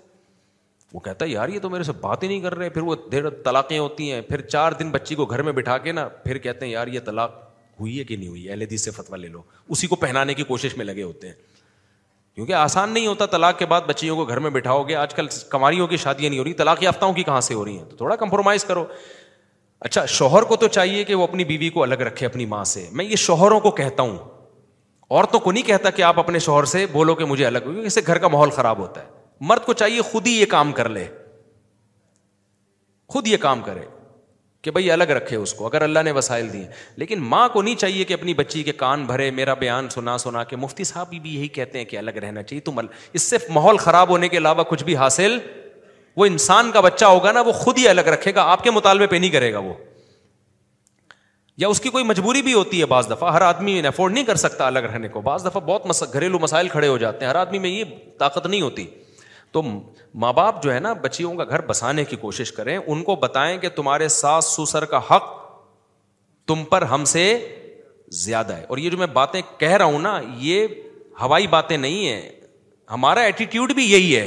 وہ 0.95 1.01
کہتا 1.01 1.25
ہے 1.25 1.31
یار 1.31 1.49
یہ 1.49 1.59
تو 1.61 1.69
میرے 1.71 1.85
سے 1.85 1.93
بات 2.01 2.23
ہی 2.23 2.29
نہیں 2.29 2.41
کر 2.41 2.55
رہے 2.55 2.69
پھر 2.71 2.83
وہ 2.89 2.95
دیر 3.13 3.29
طلاقیں 3.45 3.79
ہوتی 3.79 4.11
ہیں 4.13 4.21
پھر 4.29 4.41
چار 4.47 4.73
دن 4.79 4.91
بچی 4.91 5.15
کو 5.21 5.25
گھر 5.27 5.43
میں 5.43 5.53
بٹھا 5.53 5.77
کے 5.87 5.93
نا 5.93 6.07
پھر 6.25 6.39
کہتے 6.45 6.65
ہیں 6.67 6.73
یار 6.73 6.87
یہ 6.97 7.01
طلاق 7.05 7.33
ہوئی 7.81 7.99
ہے 7.99 8.05
کہ 8.11 8.17
نہیں 8.17 8.29
ہوئی 8.29 8.49
اہل 8.51 8.77
سے 8.79 8.91
فتویٰ 8.91 9.19
لے 9.21 9.29
لو 9.29 9.43
اسی 9.77 9.87
کو 9.87 9.97
پہنانے 10.05 10.35
کی 10.35 10.43
کوشش 10.51 10.77
میں 10.77 10.85
لگے 10.85 11.03
ہوتے 11.03 11.27
ہیں 11.29 11.35
کیونکہ 12.35 12.53
آسان 12.59 12.91
نہیں 12.91 13.07
ہوتا 13.07 13.27
طلاق 13.33 13.59
کے 13.59 13.67
بعد 13.73 13.81
بچیوں 13.89 14.17
کو 14.17 14.25
گھر 14.25 14.39
میں 14.45 14.51
بٹھاؤ 14.51 14.83
گے 14.89 14.95
آج 14.97 15.15
کل 15.15 15.27
کماریوں 15.49 15.87
کی 15.87 15.97
شادیاں 16.05 16.31
نہیں 16.31 16.39
ہو 16.39 16.45
رہی 16.45 16.53
طلاق 16.63 16.83
یافتہوں 16.83 17.13
کی 17.15 17.23
کہاں 17.29 17.41
سے 17.49 17.55
ہو 17.55 17.65
رہی 17.65 17.77
ہیں 17.79 17.85
تو 17.91 17.97
تھوڑا 17.97 18.17
کمپرومائز 18.23 18.65
کرو 18.65 18.85
اچھا 19.89 20.05
شوہر 20.19 20.43
کو 20.53 20.57
تو 20.57 20.69
چاہیے 20.79 21.03
کہ 21.05 21.15
وہ 21.15 21.23
اپنی 21.25 21.45
بیوی 21.51 21.69
کو 21.77 21.83
الگ 21.83 22.03
رکھے 22.09 22.27
اپنی 22.27 22.47
ماں 22.55 22.63
سے 22.75 22.87
میں 22.93 23.05
یہ 23.05 23.17
شوہروں 23.27 23.59
کو 23.61 23.71
کہتا 23.83 24.03
ہوں 24.03 24.17
عورتوں 25.11 25.41
کو 25.41 25.53
نہیں 25.53 25.67
کہتا 25.67 25.91
کہ 25.99 26.03
آپ 26.03 26.19
اپنے 26.19 26.39
شوہر 26.49 26.65
سے 26.75 26.87
بولو 26.93 27.15
کہ 27.15 27.25
مجھے 27.35 27.47
الگ 27.47 27.69
اس 27.85 27.95
سے 27.95 28.01
گھر 28.07 28.19
کا 28.19 28.29
ماحول 28.29 28.51
خراب 28.57 28.79
ہوتا 28.79 29.03
ہے 29.03 29.23
مرد 29.41 29.65
کو 29.67 29.73
چاہیے 29.73 30.03
خود 30.11 30.27
ہی 30.27 30.33
یہ 30.33 30.47
کام 30.51 30.73
کر 30.73 30.89
لے 30.89 31.07
خود 33.13 33.27
یہ 33.29 33.37
کام 33.41 33.61
کرے 33.63 33.85
کہ 34.63 34.71
بھائی 34.71 34.91
الگ 34.91 35.05
رکھے 35.11 35.37
اس 35.37 35.53
کو 35.55 35.65
اگر 35.67 35.83
اللہ 35.83 36.03
نے 36.05 36.11
وسائل 36.13 36.53
دیے 36.53 36.67
لیکن 36.97 37.21
ماں 37.29 37.49
کو 37.53 37.63
نہیں 37.63 37.75
چاہیے 37.81 38.05
کہ 38.05 38.15
اپنی 38.15 38.35
بچی 38.35 38.63
کے 38.65 38.73
کان 38.73 39.05
بھرے 39.07 39.31
میرا 39.31 39.55
بیان 39.65 39.89
سنا 39.91 40.17
سنا 40.19 40.45
کے 40.53 40.57
مفتی 40.57 40.85
صاحب 40.85 41.09
بھی 41.23 41.35
یہی 41.35 41.49
کہتے 41.57 41.79
ہیں 41.79 41.85
کہ 41.85 41.97
الگ 41.99 42.19
رہنا 42.25 42.43
چاہیے 42.43 42.61
تم 42.69 42.81
اس 43.13 43.23
سے 43.23 43.37
ماحول 43.55 43.77
خراب 43.79 44.09
ہونے 44.11 44.29
کے 44.29 44.37
علاوہ 44.39 44.63
کچھ 44.69 44.85
بھی 44.85 44.97
حاصل 44.97 45.39
وہ 46.17 46.27
انسان 46.27 46.71
کا 46.73 46.81
بچہ 46.81 47.05
ہوگا 47.05 47.33
نا 47.33 47.41
وہ 47.47 47.53
خود 47.53 47.79
ہی 47.79 47.89
الگ 47.89 48.09
رکھے 48.15 48.35
گا 48.35 48.43
آپ 48.51 48.63
کے 48.65 48.71
مطالبے 48.71 49.07
پہ 49.07 49.17
نہیں 49.17 49.31
کرے 49.31 49.53
گا 49.53 49.59
وہ 49.59 49.73
یا 51.59 51.69
اس 51.69 51.81
کی 51.81 51.89
کوئی 51.89 52.05
مجبوری 52.05 52.43
بھی 52.43 52.53
ہوتی 52.53 52.81
ہے 52.81 52.87
بعض 52.87 53.11
دفعہ 53.11 53.33
ہر 53.35 53.41
آدمی 53.43 53.81
افورڈ 53.87 54.13
نہیں 54.15 54.25
کر 54.25 54.37
سکتا 54.37 54.67
الگ 54.67 54.87
رہنے 54.93 55.09
کو 55.09 55.21
بعض 55.23 55.45
دفعہ 55.47 55.61
بہت 55.67 56.13
گھریلو 56.13 56.39
مسائل 56.43 56.69
کھڑے 56.69 56.89
ہو 56.89 56.97
جاتے 56.99 57.25
ہیں 57.25 57.31
ہر 57.31 57.37
آدمی 57.39 57.59
میں 57.67 57.71
یہ 57.71 57.85
طاقت 58.19 58.47
نہیں 58.47 58.61
ہوتی 58.63 58.87
تو 59.55 59.63
ماں 60.23 60.33
باپ 60.33 60.63
جو 60.63 60.73
ہے 60.75 60.79
نا 60.81 60.93
بچیوں 61.03 61.33
کا 61.37 61.45
گھر 61.45 61.61
بسانے 61.67 62.05
کی 62.05 62.17
کوشش 62.21 62.53
کریں 62.53 62.77
ان 62.77 63.03
کو 63.09 63.15
بتائیں 63.25 63.57
کہ 63.65 63.69
تمہارے 63.77 64.09
ساس 64.15 64.45
سسر 64.57 64.85
کا 64.95 65.01
حق 65.11 65.29
تم 66.49 66.65
پر 66.71 66.83
ہم 66.93 67.05
سے 67.11 67.23
زیادہ 68.25 68.57
ہے 68.57 68.65
اور 68.69 68.79
یہ 68.79 68.91
جو 68.91 68.99
میں 68.99 69.07
باتیں 69.21 69.41
کہہ 69.59 69.77
رہا 69.77 69.85
ہوں 69.93 69.99
نا 70.09 70.19
یہ 70.47 70.67
ہوائی 71.21 71.47
باتیں 71.55 71.77
نہیں 71.77 72.09
ہیں 72.09 72.31
ہمارا 72.95 73.21
ایٹیٹیوڈ 73.29 73.73
بھی 73.75 73.85
یہی 73.93 74.17
ہے 74.17 74.27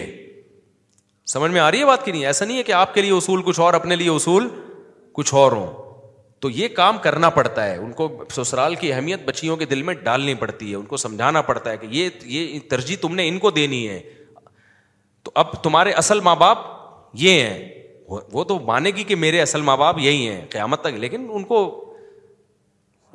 سمجھ 1.33 1.51
میں 1.51 1.61
آ 1.61 1.69
رہی 1.72 1.80
ہے 1.80 1.85
بات 1.85 2.06
کی 2.06 2.11
نہیں 2.11 2.25
ایسا 2.25 2.45
نہیں 2.45 2.57
ہے 2.57 2.64
کہ 2.69 2.72
آپ 2.81 2.93
کے 2.93 3.01
لیے 3.01 3.11
اصول 3.11 3.41
کچھ 3.45 3.59
اور 3.59 3.73
اپنے 3.83 3.95
لیے 3.95 4.09
اصول 4.09 4.47
کچھ 5.19 5.33
اور 5.41 5.51
ہوں 5.51 5.67
تو 6.41 6.49
یہ 6.56 6.67
کام 6.75 6.97
کرنا 7.03 7.30
پڑتا 7.39 7.65
ہے 7.69 7.75
ان 7.77 7.91
کو 7.99 8.07
سسرال 8.35 8.75
کی 8.81 8.93
اہمیت 8.93 9.22
بچیوں 9.30 9.56
کے 9.57 9.65
دل 9.69 9.81
میں 9.83 9.93
ڈالنی 10.03 10.33
پڑتی 10.45 10.69
ہے 10.72 10.75
ان 10.75 10.85
کو 10.93 10.97
سمجھانا 11.07 11.41
پڑتا 11.51 11.72
ہے 11.72 11.77
کہ 11.77 11.88
یہ 11.91 12.09
یہ 12.35 12.59
ترجیح 12.69 12.95
تم 13.01 13.15
نے 13.15 13.27
ان 13.27 13.39
کو 13.45 13.51
دینی 13.59 13.88
ہے 13.88 13.99
تو 15.27 15.31
اب 15.39 15.53
تمہارے 15.64 15.91
اصل 15.99 16.19
ماں 16.23 16.35
باپ 16.39 16.57
یہ 17.22 17.41
ہیں 17.41 17.73
وہ 18.33 18.43
تو 18.49 18.57
مانے 18.65 18.91
گی 18.95 19.03
کہ 19.07 19.15
میرے 19.23 19.41
اصل 19.41 19.61
ماں 19.69 19.75
باپ 19.77 19.97
یہی 19.99 20.27
ہیں 20.30 20.45
قیامت 20.49 20.81
تک 20.81 20.95
لیکن 21.03 21.25
ان 21.35 21.43
کو 21.49 21.57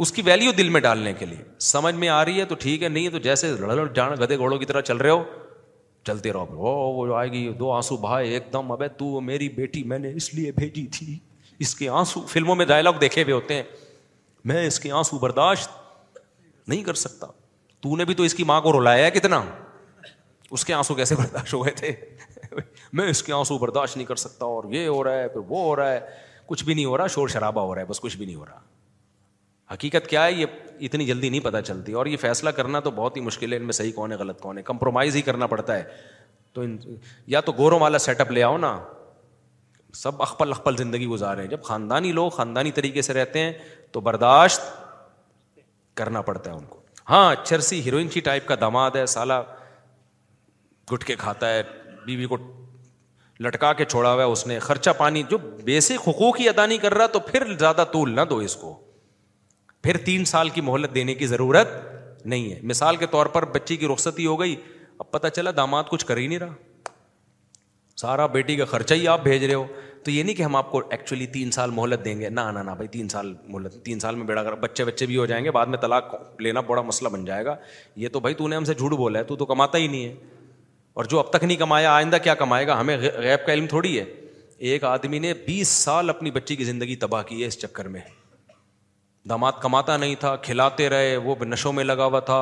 اس 0.04 0.12
کی 0.12 0.22
ویلو 0.24 0.52
دل 0.58 0.68
میں 0.74 0.80
ڈالنے 0.80 1.12
کے 1.18 1.26
لیے 1.26 1.38
سمجھ 1.70 1.94
میں 2.02 2.08
آ 2.08 2.24
رہی 2.24 2.38
ہے 2.40 2.44
تو 2.50 2.54
ٹھیک 2.64 2.82
ہے 2.82 2.88
نہیں 2.88 3.08
تو 3.10 3.18
جیسے 3.26 3.50
لڑ 3.60 3.72
لڑ 3.76 3.86
جان 3.94 4.12
گدے 4.22 4.36
گھوڑوں 4.36 4.58
کی 4.58 4.64
طرح 4.66 4.80
چل 4.90 4.96
رہے 4.96 5.10
ہو 5.10 5.22
چلتے 6.06 6.32
رہو 6.32 7.06
وہ 7.06 7.16
آئے 7.18 7.30
گی 7.32 7.48
دو 7.58 7.70
آنسو 7.72 7.96
بھائی 8.06 8.32
ایک 8.32 8.52
دم 8.52 8.72
ابے 8.72 8.88
تو 8.98 9.20
میری 9.30 9.48
بیٹی 9.56 9.82
میں 9.92 9.98
نے 9.98 10.12
اس 10.16 10.32
لیے 10.34 10.52
بھیجی 10.56 10.86
تھی 10.96 11.18
اس 11.66 11.74
کے 11.74 11.88
آنسو 12.00 12.20
فلموں 12.34 12.56
میں 12.56 12.66
ڈائلگ 12.74 12.98
دیکھے 13.00 13.22
ہوئے 13.22 13.34
ہوتے 13.34 13.54
ہیں 13.54 13.62
میں 14.50 14.66
اس 14.66 14.80
کے 14.80 14.90
آنسو 15.02 15.18
برداشت 15.18 15.68
نہیں 16.68 16.82
کر 16.84 16.94
سکتا 17.06 17.26
تو 17.82 17.96
نے 17.96 18.04
بھی 18.04 18.14
تو 18.14 18.22
اس 18.22 18.34
کی 18.34 18.44
ماں 18.52 18.60
کو 18.60 18.72
رلایا 18.80 19.04
ہے 19.04 19.10
کتنا 19.10 19.42
اس 20.54 20.64
کے 20.64 20.72
آنسو 20.74 20.94
کیسے 20.94 21.14
برداشت 21.16 21.54
ہو 21.54 21.64
گئے 21.64 21.72
تھے 21.74 21.92
میں 22.98 23.08
اس 23.10 23.22
کے 23.22 23.32
آنسو 23.32 23.56
برداشت 23.58 23.96
نہیں 23.96 24.06
کر 24.06 24.14
سکتا 24.22 24.46
اور 24.56 24.64
یہ 24.72 24.86
ہو 24.86 25.02
رہا 25.04 25.18
ہے 25.20 25.28
پھر 25.28 25.40
وہ 25.48 25.62
ہو 25.64 25.74
رہا 25.76 25.90
ہے 25.92 26.00
کچھ 26.46 26.64
بھی 26.64 26.74
نہیں 26.74 26.84
ہو 26.84 26.96
رہا 26.98 27.06
شور 27.14 27.28
شرابہ 27.34 27.60
ہو 27.68 27.74
رہا 27.74 27.80
ہے 27.82 27.86
بس 27.86 28.00
کچھ 28.00 28.16
بھی 28.16 28.26
نہیں 28.26 28.36
ہو 28.36 28.44
رہا 28.46 28.60
حقیقت 29.74 30.06
کیا 30.10 30.24
ہے 30.24 30.32
یہ 30.32 30.46
اتنی 30.88 31.06
جلدی 31.06 31.28
نہیں 31.28 31.44
پتہ 31.44 31.60
چلتی 31.66 31.92
اور 32.00 32.06
یہ 32.06 32.16
فیصلہ 32.20 32.50
کرنا 32.56 32.80
تو 32.86 32.90
بہت 33.00 33.16
ہی 33.16 33.20
مشکل 33.28 33.52
ہے 33.52 33.56
ان 33.58 33.64
میں 33.64 33.72
صحیح 33.78 33.92
کون 33.94 34.12
ہے 34.12 34.16
غلط 34.22 34.40
کون 34.40 34.58
ہے 34.58 34.62
کمپرومائز 34.62 35.16
ہی 35.16 35.22
کرنا 35.28 35.46
پڑتا 35.54 35.76
ہے 35.78 35.84
تو 36.54 36.60
ان 36.60 36.76
یا 37.34 37.40
تو 37.48 37.52
گوروں 37.58 37.78
والا 37.80 37.98
سیٹ 38.08 38.20
اپ 38.20 38.30
لے 38.32 38.42
آؤ 38.42 38.56
نا 38.66 38.78
سب 40.02 40.22
اخپل 40.22 40.50
اخپل 40.52 40.76
زندگی 40.76 41.06
گزارے 41.06 41.40
ہیں 41.42 41.48
جب 41.50 41.62
خاندانی 41.62 42.12
لوگ 42.18 42.30
خاندانی 42.36 42.70
طریقے 42.80 43.02
سے 43.02 43.12
رہتے 43.14 43.40
ہیں 43.44 43.52
تو 43.92 44.00
برداشت 44.10 44.60
کرنا 46.00 46.22
پڑتا 46.28 46.50
ہے 46.50 46.56
ان 46.56 46.64
کو 46.68 46.80
ہاں 47.10 47.34
چرسی 47.44 47.80
ہیروئن 47.86 48.08
کی 48.08 48.20
ٹائپ 48.30 48.46
کا 48.48 48.54
دماد 48.60 48.96
ہے 48.96 49.06
سالہ 49.16 49.40
گٹ 50.92 51.04
کے 51.04 51.14
کھاتا 51.18 51.52
ہے 51.54 51.62
بیوی 52.06 52.26
کو 52.26 52.36
لٹکا 53.44 53.72
کے 53.72 53.84
چھوڑا 53.84 54.12
ہوا 54.12 54.22
ہے 54.24 54.28
اس 54.30 54.46
نے 54.46 54.58
خرچہ 54.58 54.90
پانی 54.98 55.22
جو 55.30 55.38
بیسک 55.64 56.08
حقوق 56.08 56.40
ہی 56.40 56.48
ادا 56.48 56.66
نہیں 56.66 56.78
کر 56.78 56.94
رہا 56.94 57.06
تو 57.16 57.20
پھر 57.30 57.52
زیادہ 57.58 57.84
طول 57.92 58.14
نہ 58.16 58.20
دو 58.30 58.36
اس 58.48 58.56
کو 58.56 58.74
پھر 59.82 59.96
تین 60.04 60.24
سال 60.24 60.48
کی 60.56 60.60
مہلت 60.60 60.94
دینے 60.94 61.14
کی 61.14 61.26
ضرورت 61.26 61.68
نہیں 62.26 62.50
ہے 62.52 62.58
مثال 62.72 62.96
کے 62.96 63.06
طور 63.10 63.26
پر 63.36 63.44
بچی 63.54 63.76
کی 63.76 63.88
رخصتی 63.92 64.26
ہو 64.26 64.38
گئی 64.40 64.54
اب 64.98 65.10
پتہ 65.10 65.28
چلا 65.36 65.50
داماد 65.56 65.84
کچھ 65.90 66.04
کر 66.06 66.16
ہی 66.16 66.26
نہیں 66.26 66.38
رہا 66.38 66.54
سارا 68.00 68.26
بیٹی 68.36 68.56
کا 68.56 68.64
خرچہ 68.64 68.94
ہی 68.94 69.08
آپ 69.08 69.22
بھیج 69.22 69.44
رہے 69.44 69.54
ہو 69.54 69.64
تو 70.04 70.10
یہ 70.10 70.22
نہیں 70.22 70.34
کہ 70.34 70.42
ہم 70.42 70.56
آپ 70.56 70.70
کو 70.70 70.80
ایکچولی 70.90 71.26
تین 71.32 71.50
سال 71.50 71.70
مہلت 71.70 72.04
دیں 72.04 72.18
گے 72.20 72.28
نہ 72.28 72.40
نہ 72.54 72.58
نہ 72.66 72.70
بھائی 72.76 72.88
تین 72.92 73.08
سال 73.08 73.32
مہلت 73.48 73.82
تین 73.84 74.00
سال 74.00 74.14
میں 74.16 74.24
بیڑا 74.26 74.42
کر 74.44 74.54
بچے 74.62 74.84
بچے 74.84 75.06
بھی 75.06 75.16
ہو 75.16 75.26
جائیں 75.26 75.44
گے 75.44 75.50
بعد 75.56 75.66
میں 75.74 75.78
طلاق 75.82 76.14
لینا 76.42 76.60
بڑا 76.70 76.82
مسئلہ 76.82 77.08
بن 77.12 77.24
جائے 77.24 77.44
گا 77.44 77.54
یہ 78.04 78.08
تو 78.12 78.20
بھائی 78.20 78.34
تو 78.34 78.48
نے 78.48 78.56
ہم 78.56 78.64
سے 78.64 78.74
جھوٹ 78.74 78.92
بولا 79.02 79.18
ہے 79.18 79.24
تو 79.24 79.36
تو 79.42 79.46
کماتا 79.46 79.78
ہی 79.78 79.86
نہیں 79.86 80.04
ہے 80.04 80.14
اور 80.94 81.04
جو 81.10 81.18
اب 81.18 81.30
تک 81.32 81.44
نہیں 81.44 81.56
کمایا 81.56 81.92
آئندہ 81.94 82.16
کیا 82.22 82.34
کمائے 82.40 82.66
گا 82.66 82.78
ہمیں 82.80 82.96
غیب 83.02 83.46
کا 83.46 83.52
علم 83.52 83.66
تھوڑی 83.66 83.98
ہے 83.98 84.04
ایک 84.70 84.84
آدمی 84.84 85.18
نے 85.18 85.32
بیس 85.46 85.68
سال 85.84 86.10
اپنی 86.10 86.30
بچی 86.30 86.56
کی 86.56 86.64
زندگی 86.64 86.96
تباہ 87.04 87.22
کی 87.28 87.40
ہے 87.42 87.46
اس 87.46 87.58
چکر 87.60 87.88
میں 87.94 88.00
داماد 89.30 89.52
کماتا 89.62 89.96
نہیں 89.96 90.14
تھا 90.20 90.34
کھلاتے 90.42 90.88
رہے 90.90 91.16
وہ 91.24 91.34
نشوں 91.46 91.72
میں 91.72 91.84
لگا 91.84 92.04
ہوا 92.04 92.20
تھا 92.28 92.38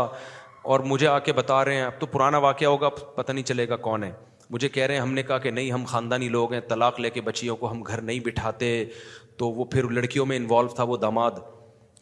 اور 0.73 0.81
مجھے 0.93 1.07
آ 1.09 1.19
کے 1.29 1.33
بتا 1.33 1.65
رہے 1.65 1.75
ہیں 1.75 1.83
اب 1.83 2.01
تو 2.01 2.07
پرانا 2.17 2.39
واقعہ 2.47 2.67
ہوگا 2.69 2.89
پتہ 3.17 3.33
نہیں 3.33 3.45
چلے 3.45 3.69
گا 3.69 3.77
کون 3.87 4.03
ہے 4.05 4.11
مجھے 4.51 4.69
کہہ 4.69 4.87
رہے 4.87 4.95
ہیں 4.95 5.01
ہم 5.01 5.13
نے 5.15 5.23
کہا 5.23 5.39
کہ 5.39 5.51
نہیں 5.51 5.71
ہم 5.73 5.85
خاندانی 5.89 6.29
لوگ 6.29 6.53
ہیں 6.53 6.61
طلاق 6.69 7.01
لے 7.01 7.11
کے 7.11 7.21
بچیوں 7.31 7.57
کو 7.57 7.71
ہم 7.71 7.83
گھر 7.83 8.01
نہیں 8.03 8.21
بٹھاتے 8.27 8.71
تو 9.39 9.51
وہ 9.51 9.65
پھر 9.75 9.91
لڑکیوں 9.91 10.27
میں 10.27 10.37
انوالو 10.37 10.69
تھا 10.75 10.83
وہ 10.93 10.97
داماد 11.05 11.39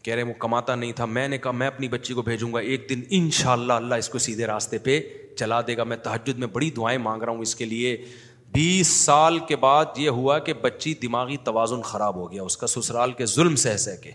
کہہ 0.05 0.15
رہے 0.15 0.23
وہ 0.23 0.33
کماتا 0.39 0.75
نہیں 0.75 0.93
تھا 0.97 1.05
میں 1.05 1.27
نے 1.29 1.39
کہا 1.39 1.51
میں 1.63 1.67
اپنی 1.67 1.89
بچی 1.89 2.15
کو 2.15 2.23
بھیجوں 2.23 2.53
گا 2.55 2.61
ایک 2.61 2.87
دن 2.91 3.01
ان 3.19 3.31
شاء 3.41 3.53
اللہ 3.53 3.73
اللہ 3.73 3.95
اس 4.03 4.09
کو 4.09 4.19
سیدھے 4.27 4.47
راستے 4.47 4.79
پہ 4.89 5.01
چلا 5.37 5.61
دے 5.67 5.77
گا 5.77 5.85
میں 5.85 5.97
تحجد 6.03 6.39
میں 6.39 6.47
بڑی 6.53 6.71
دعائیں 6.77 6.97
مانگ 7.03 7.23
رہا 7.23 7.33
ہوں 7.33 7.41
اس 7.43 7.55
کے 7.57 7.65
لیے 7.65 7.97
بیس 8.53 8.89
سال 9.05 9.39
کے 9.49 9.57
بعد 9.65 9.99
یہ 9.99 10.11
ہوا 10.19 10.39
کہ 10.49 10.53
بچی 10.63 10.95
دماغی 11.03 11.37
توازن 11.45 11.83
خراب 11.85 12.15
ہو 12.17 12.31
گیا 12.33 12.43
اس 12.43 12.57
کا 12.57 12.67
سسرال 12.67 13.13
کے 13.13 13.27
ظلم 13.35 13.57
سہ 13.65 13.77
سہ 13.85 13.97
کے 14.03 14.11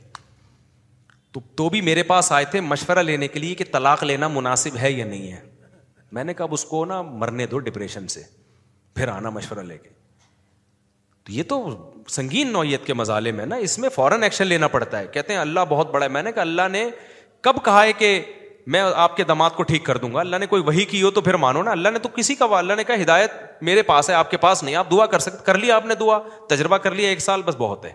تو 1.33 1.39
تو 1.57 1.67
بھی 1.69 1.81
میرے 1.81 2.03
پاس 2.09 2.31
آئے 2.31 2.45
تھے 2.51 2.61
مشورہ 2.61 2.99
لینے 3.03 3.27
کے 3.27 3.39
لیے 3.39 3.55
کہ 3.59 3.63
طلاق 3.71 4.03
لینا 4.03 4.27
مناسب 4.37 4.77
ہے 4.81 4.91
یا 4.91 5.05
نہیں 5.05 5.31
ہے 5.31 5.39
میں 6.15 6.23
نے 6.23 6.33
کہا 6.33 6.43
اب 6.45 6.53
اس 6.53 6.65
کو 6.73 6.83
نا 6.85 7.01
مرنے 7.01 7.45
دو 7.51 7.59
ڈپریشن 7.67 8.07
سے 8.15 8.21
پھر 8.95 9.07
آنا 9.07 9.29
مشورہ 9.39 9.63
لے 9.67 9.77
کے 9.83 9.89
تو 11.25 11.31
یہ 11.31 11.43
تو 11.49 11.59
سنگین 12.11 12.51
نوعیت 12.53 12.85
کے 12.85 12.93
مزالے 12.93 13.31
میں 13.31 13.45
نا 13.45 13.55
اس 13.65 13.77
میں 13.79 13.89
فوراً 13.95 14.23
ایکشن 14.23 14.47
لینا 14.47 14.67
پڑتا 14.67 14.99
ہے 14.99 15.07
کہتے 15.11 15.33
ہیں 15.33 15.39
اللہ 15.39 15.59
بہت 15.69 15.91
بڑا 15.91 16.03
ہے 16.03 16.09
میں 16.11 16.23
نے 16.23 16.31
کہا 16.31 16.41
اللہ 16.41 16.67
نے 16.71 16.89
کب 17.47 17.63
کہا 17.65 17.83
ہے 17.83 17.93
کہ 17.97 18.19
میں 18.73 18.79
آپ 18.95 19.15
کے 19.17 19.23
دماد 19.29 19.49
کو 19.55 19.63
ٹھیک 19.69 19.83
کر 19.85 19.97
دوں 19.97 20.13
گا 20.13 20.19
اللہ 20.19 20.35
نے 20.39 20.45
کوئی 20.47 20.61
وہی 20.65 20.83
کی 20.89 21.01
ہو 21.01 21.11
تو 21.11 21.21
پھر 21.21 21.33
مانو 21.43 21.63
نا 21.63 21.71
اللہ 21.71 21.89
نے 21.93 21.99
تو 21.99 22.09
کسی 22.15 22.35
کا 22.35 22.45
اللہ 22.57 22.73
نے 22.77 22.83
کہا 22.83 23.01
ہدایت 23.01 23.31
میرے 23.69 23.81
پاس 23.83 24.09
ہے 24.09 24.15
آپ 24.15 24.31
کے 24.31 24.37
پاس 24.37 24.63
نہیں 24.63 24.75
آپ 24.75 24.91
دعا 24.91 25.05
کر 25.15 25.19
سکتے 25.19 25.43
کر 25.45 25.57
لیا 25.57 25.75
آپ 25.75 25.85
نے 25.85 25.95
دعا 25.99 26.17
تجربہ 26.49 26.77
کر 26.85 26.95
لیا 26.95 27.09
ایک 27.09 27.19
سال 27.21 27.41
بس 27.45 27.55
بہت 27.57 27.85
ہے 27.85 27.91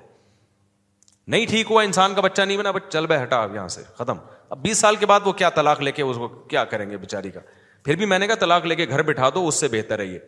نہیں 1.32 1.46
ٹھیک 1.46 1.70
ہوا 1.70 1.82
انسان 1.82 2.14
کا 2.14 2.20
بچہ 2.20 2.42
نہیں 2.42 2.56
بنا 2.56 2.70
بس 2.70 2.90
چل 2.92 3.06
بھائی 3.06 3.22
ہٹا 3.22 3.42
آپ 3.42 3.54
یہاں 3.54 3.68
سے 3.68 3.82
ختم 3.96 4.18
اب 4.50 4.62
بیس 4.62 4.78
سال 4.78 4.96
کے 4.96 5.06
بعد 5.06 5.20
وہ 5.26 5.32
کیا 5.40 5.50
طلاق 5.54 5.80
لے 5.82 5.92
کے 5.92 6.02
اس 6.02 6.16
کو 6.16 6.28
کیا 6.28 6.64
کریں 6.74 6.88
گے 6.90 6.96
بےچاری 6.96 7.30
کا 7.30 7.40
پھر 7.84 7.96
بھی 7.96 8.06
میں 8.06 8.18
نے 8.18 8.26
کہا 8.26 8.34
طلاق 8.40 8.66
لے 8.66 8.74
کے 8.76 8.86
گھر 8.88 9.02
بٹھا 9.08 9.28
دو 9.34 9.46
اس 9.48 9.60
سے 9.60 9.68
بہتر 9.72 9.98
ہے 9.98 10.04
یہ 10.04 10.18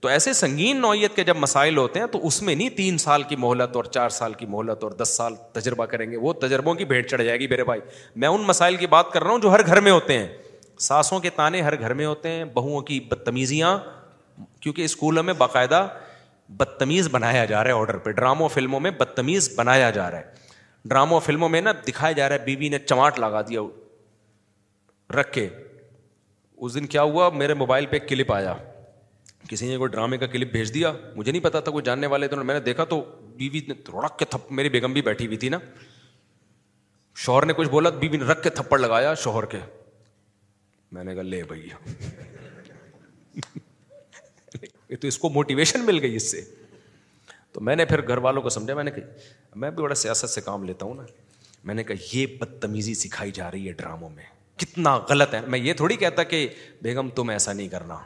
تو 0.00 0.08
ایسے 0.08 0.32
سنگین 0.32 0.80
نوعیت 0.80 1.14
کے 1.16 1.24
جب 1.24 1.36
مسائل 1.36 1.76
ہوتے 1.78 2.00
ہیں 2.00 2.06
تو 2.12 2.26
اس 2.26 2.40
میں 2.42 2.54
نہیں 2.54 2.70
تین 2.76 2.98
سال 2.98 3.22
کی 3.28 3.36
مہلت 3.44 3.76
اور 3.76 3.84
چار 3.84 4.08
سال 4.16 4.34
کی 4.40 4.46
مہلت 4.48 4.82
اور 4.84 4.90
دس 5.02 5.16
سال 5.16 5.34
تجربہ 5.52 5.84
کریں 5.92 6.10
گے 6.10 6.16
وہ 6.24 6.32
تجربوں 6.40 6.74
کی 6.80 6.84
بھیڑ 6.84 7.00
چڑھ 7.06 7.22
جائے 7.24 7.38
گی 7.40 7.46
میرے 7.50 7.64
بھائی 7.64 7.80
میں 8.24 8.28
ان 8.28 8.42
مسائل 8.46 8.76
کی 8.82 8.86
بات 8.96 9.10
کر 9.12 9.22
رہا 9.22 9.30
ہوں 9.30 9.38
جو 9.42 9.50
ہر 9.52 9.66
گھر 9.66 9.80
میں 9.86 9.92
ہوتے 9.92 10.18
ہیں 10.18 10.26
ساسوں 10.88 11.20
کے 11.20 11.30
تانے 11.36 11.60
ہر 11.62 11.78
گھر 11.80 11.94
میں 12.00 12.06
ہوتے 12.06 12.28
ہیں 12.30 12.44
بہوؤں 12.54 12.80
کی 12.90 12.98
بدتمیزیاں 13.10 13.76
کیونکہ 14.60 14.82
اسکولوں 14.84 15.22
میں 15.22 15.34
باقاعدہ 15.38 15.86
بدتمیز 16.58 17.08
بنایا 17.12 17.44
جا 17.44 17.62
رہا 17.64 17.70
ہے 17.74 17.78
آرڈر 17.80 17.96
پہ 18.02 18.10
ڈرامو 18.12 18.48
فلموں 18.48 18.80
میں 18.80 18.90
بدتمیز 18.98 19.50
بنایا 19.58 19.90
جا 19.90 20.10
رہا 20.10 20.18
ہے 20.18 20.34
ڈراموں 20.88 21.20
فلموں 21.20 21.48
میں 21.48 21.60
نا 21.60 21.72
دکھایا 21.86 22.12
جا 22.16 22.28
رہا 22.28 22.36
ہے 22.40 22.44
بیوی 22.44 22.68
نے 22.68 22.78
چماٹ 22.78 23.18
لگا 23.18 23.40
دیا 23.48 23.60
رکھ 25.20 25.32
کے 25.32 25.48
اس 26.66 26.74
دن 26.74 26.86
کیا 26.92 27.02
ہوا 27.02 27.28
میرے 27.34 27.54
موبائل 27.54 27.86
پہ 27.86 27.96
ایک 27.96 28.08
کلپ 28.08 28.32
آیا 28.32 28.54
کسی 29.48 29.68
نے 29.68 29.76
کوئی 29.78 29.90
ڈرامے 29.90 30.18
کا 30.18 30.26
کلپ 30.26 30.50
بھیج 30.52 30.72
دیا 30.74 30.92
مجھے 31.16 31.30
نہیں 31.32 31.42
پتا 31.42 31.60
تھا 31.66 31.72
کوئی 31.72 31.84
جاننے 31.84 32.06
والے 32.14 32.28
تو 32.28 32.42
میں 32.44 32.54
نے 32.54 32.60
دیکھا 32.68 32.84
تو 32.92 33.02
بیوی 33.36 33.60
نے 33.68 33.74
تھوڑا 33.88 34.08
کے 34.18 34.24
تھپ 34.30 34.50
میری 34.58 34.68
بیگم 34.76 34.92
بھی 34.92 35.02
بیٹھی 35.08 35.26
ہوئی 35.26 35.36
تھی 35.44 35.48
نا 35.48 35.58
شوہر 37.24 37.44
نے 37.46 37.52
کچھ 37.56 37.68
بولا 37.70 37.90
بیوی 38.02 38.16
نے 38.16 38.24
رکھ 38.30 38.42
کے 38.42 38.50
تھپڑ 38.60 38.78
لگایا 38.78 39.14
شوہر 39.24 39.44
کے 39.54 39.58
میں 40.92 41.04
نے 41.04 41.14
کہا 41.14 41.22
لے 41.22 41.42
بھیا 41.48 41.78
تو 45.00 45.08
اس 45.08 45.18
کو 45.18 45.28
موٹیویشن 45.30 45.84
مل 45.86 45.98
گئی 46.02 46.16
اس 46.16 46.30
سے 46.30 46.40
تو 47.52 47.60
میں 47.68 47.76
نے 47.76 47.84
پھر 47.90 48.06
گھر 48.08 48.16
والوں 48.26 48.42
کو 48.42 48.48
سمجھا 48.50 48.74
میں 48.74 48.84
نے 48.84 48.90
کہا 48.90 49.54
میں 49.62 49.70
بھی 49.70 49.82
بڑا 49.82 49.94
سیاست 50.02 50.30
سے 50.30 50.40
کام 50.44 50.64
لیتا 50.64 50.86
ہوں 50.86 50.94
نا 50.94 51.02
میں 51.64 51.74
نے 51.74 51.84
کہا 51.84 52.16
یہ 52.16 52.26
بدتمیزی 52.40 52.94
سکھائی 52.94 53.30
جا 53.38 53.50
رہی 53.50 53.66
ہے 53.68 53.72
ڈراموں 53.80 54.08
میں 54.10 54.24
کتنا 54.60 54.94
غلط 55.08 55.34
ہے 55.34 55.40
میں 55.54 55.58
یہ 55.58 55.72
تھوڑی 55.76 55.96
کہتا 56.02 56.22
کہ 56.34 56.46
بیگم 56.82 57.08
تم 57.14 57.28
ایسا 57.30 57.52
نہیں 57.52 57.68
کرنا 57.68 57.96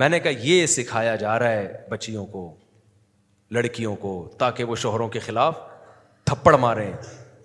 میں 0.00 0.08
نے 0.08 0.18
کہا 0.20 0.30
یہ 0.42 0.64
سکھایا 0.72 1.14
جا 1.22 1.38
رہا 1.38 1.50
ہے 1.52 1.86
بچیوں 1.88 2.24
کو 2.26 2.42
لڑکیوں 3.56 3.94
کو 4.04 4.12
تاکہ 4.38 4.64
وہ 4.64 4.76
شوہروں 4.84 5.08
کے 5.14 5.18
خلاف 5.20 5.56
تھپڑ 6.26 6.56
ماریں 6.58 6.92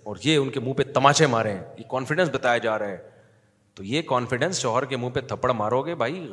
اور 0.02 0.16
یہ 0.24 0.36
ان 0.36 0.48
کے 0.50 0.60
منہ 0.60 0.72
پہ 0.74 0.82
تماچے 0.94 1.26
ماریں 1.26 1.52
یہ 1.56 1.82
کانفیڈنس 1.90 2.28
بتایا 2.34 2.58
جا 2.66 2.78
رہا 2.78 2.88
ہے 2.88 2.96
تو 3.74 3.84
یہ 3.84 4.02
کانفیڈینس 4.08 4.60
شوہر 4.60 4.84
کے 4.92 4.96
منہ 4.96 5.10
پہ 5.14 5.20
تھپڑ 5.32 5.50
مارو 5.52 5.82
گے 5.86 5.94
بھائی 5.94 6.26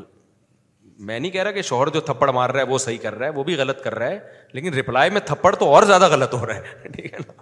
میں 1.07 1.19
نہیں 1.19 1.31
کہہ 1.31 1.43
رہا 1.43 1.51
کہ 1.51 1.61
شوہر 1.71 1.89
جو 1.93 2.01
تھپڑ 2.07 2.31
مار 2.33 2.49
رہا 2.49 2.61
ہے 2.61 2.65
وہ 2.71 2.77
صحیح 2.77 2.97
کر 3.01 3.15
رہا 3.15 3.25
ہے 3.25 3.31
وہ 3.37 3.43
بھی 3.43 3.55
غلط 3.57 3.81
کر 3.83 3.95
رہا 3.97 4.07
ہے 4.09 4.19
لیکن 4.53 4.73
رپلائی 4.73 5.09
میں 5.11 5.21
تھپڑ 5.25 5.53
تو 5.55 5.69
اور 5.73 5.83
زیادہ 5.91 6.07
غلط 6.11 6.33
ہو 6.33 6.45
رہا 6.45 6.55
ہے 6.85 7.07
نا 7.27 7.33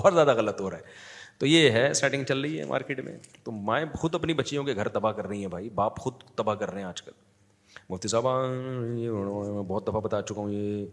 اور 0.00 0.12
زیادہ 0.12 0.34
غلط 0.36 0.60
ہو 0.60 0.70
رہا 0.70 0.78
ہے 0.78 1.38
تو 1.38 1.46
یہ 1.46 1.70
ہے 1.70 1.92
سیٹنگ 1.94 2.24
چل 2.28 2.40
رہی 2.40 2.58
ہے 2.60 2.64
مارکیٹ 2.68 3.00
میں 3.04 3.16
تو 3.44 3.52
مائیں 3.72 3.84
خود 4.00 4.14
اپنی 4.14 4.34
بچیوں 4.44 4.64
کے 4.64 4.74
گھر 4.76 4.88
تباہ 4.98 5.12
کر 5.12 5.26
رہی 5.26 5.40
ہیں 5.40 5.48
بھائی 5.56 5.70
باپ 5.80 5.98
خود 6.00 6.22
تباہ 6.38 6.54
کر 6.64 6.70
رہے 6.72 6.80
ہیں 6.80 6.88
آج 6.88 7.02
کل 7.02 7.12
مفتی 7.90 8.08
صاحب 8.08 8.24
بہت 9.68 9.86
دفعہ 9.88 10.00
بتا 10.00 10.20
چکا 10.22 10.40
ہوں 10.40 10.50
یہ 10.52 10.84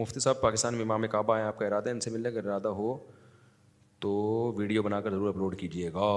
مفتی 0.00 0.20
صاحب 0.20 0.40
پاکستان 0.40 0.74
میں 0.74 0.82
امام 0.84 1.04
کعبہ 1.10 1.36
ہیں 1.36 1.44
آپ 1.44 1.58
کا 1.58 1.66
ارادہ 1.66 1.88
ہے 1.88 1.94
ان 1.94 2.00
سے 2.00 2.10
ملنے 2.10 2.30
کا 2.30 2.40
ارادہ 2.40 2.68
ہو 2.80 2.96
تو 4.00 4.10
ویڈیو 4.56 4.82
بنا 4.82 5.00
کر 5.00 5.10
ضرور 5.10 5.28
اپلوڈ 5.28 5.58
کیجیے 5.58 5.92
گا 5.92 6.10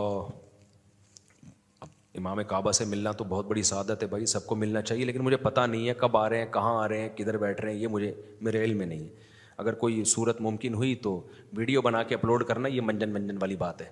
امام 2.19 2.39
کعبہ 2.49 2.71
سے 2.71 2.85
ملنا 2.85 3.11
تو 3.19 3.23
بہت 3.29 3.45
بڑی 3.45 3.63
سعادت 3.69 4.03
ہے 4.03 4.07
بھائی 4.07 4.25
سب 4.33 4.45
کو 4.47 4.55
ملنا 4.55 4.81
چاہیے 4.81 5.05
لیکن 5.05 5.21
مجھے 5.21 5.37
پتہ 5.37 5.61
نہیں 5.71 5.87
ہے 5.87 5.93
کب 5.97 6.17
آ 6.17 6.27
رہے 6.29 6.37
ہیں 6.43 6.51
کہاں 6.51 6.75
آ 6.83 6.87
رہے 6.87 7.01
ہیں 7.01 7.09
کدھر 7.15 7.37
بیٹھ 7.37 7.61
رہے 7.61 7.71
ہیں 7.73 7.79
یہ 7.79 7.87
مجھے 7.95 8.11
میرے 8.47 8.63
علم 8.63 8.77
میں 8.77 8.85
نہیں 8.85 8.99
ہے 9.03 9.23
اگر 9.63 9.73
کوئی 9.81 10.03
صورت 10.13 10.39
ممکن 10.41 10.73
ہوئی 10.73 10.93
تو 11.03 11.19
ویڈیو 11.57 11.81
بنا 11.81 12.03
کے 12.07 12.15
اپلوڈ 12.15 12.43
کرنا 12.47 12.67
یہ 12.67 12.81
منجن 12.85 13.09
منجن 13.13 13.37
والی 13.41 13.55
بات 13.55 13.81
ہے 13.81 13.89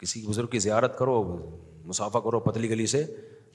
کسی 0.00 0.24
بزرگ 0.26 0.46
کی 0.46 0.58
زیارت 0.66 0.98
کرو 0.98 1.22
مسافہ 1.84 2.18
کرو 2.24 2.40
پتلی 2.40 2.70
گلی 2.70 2.86
سے 2.86 3.04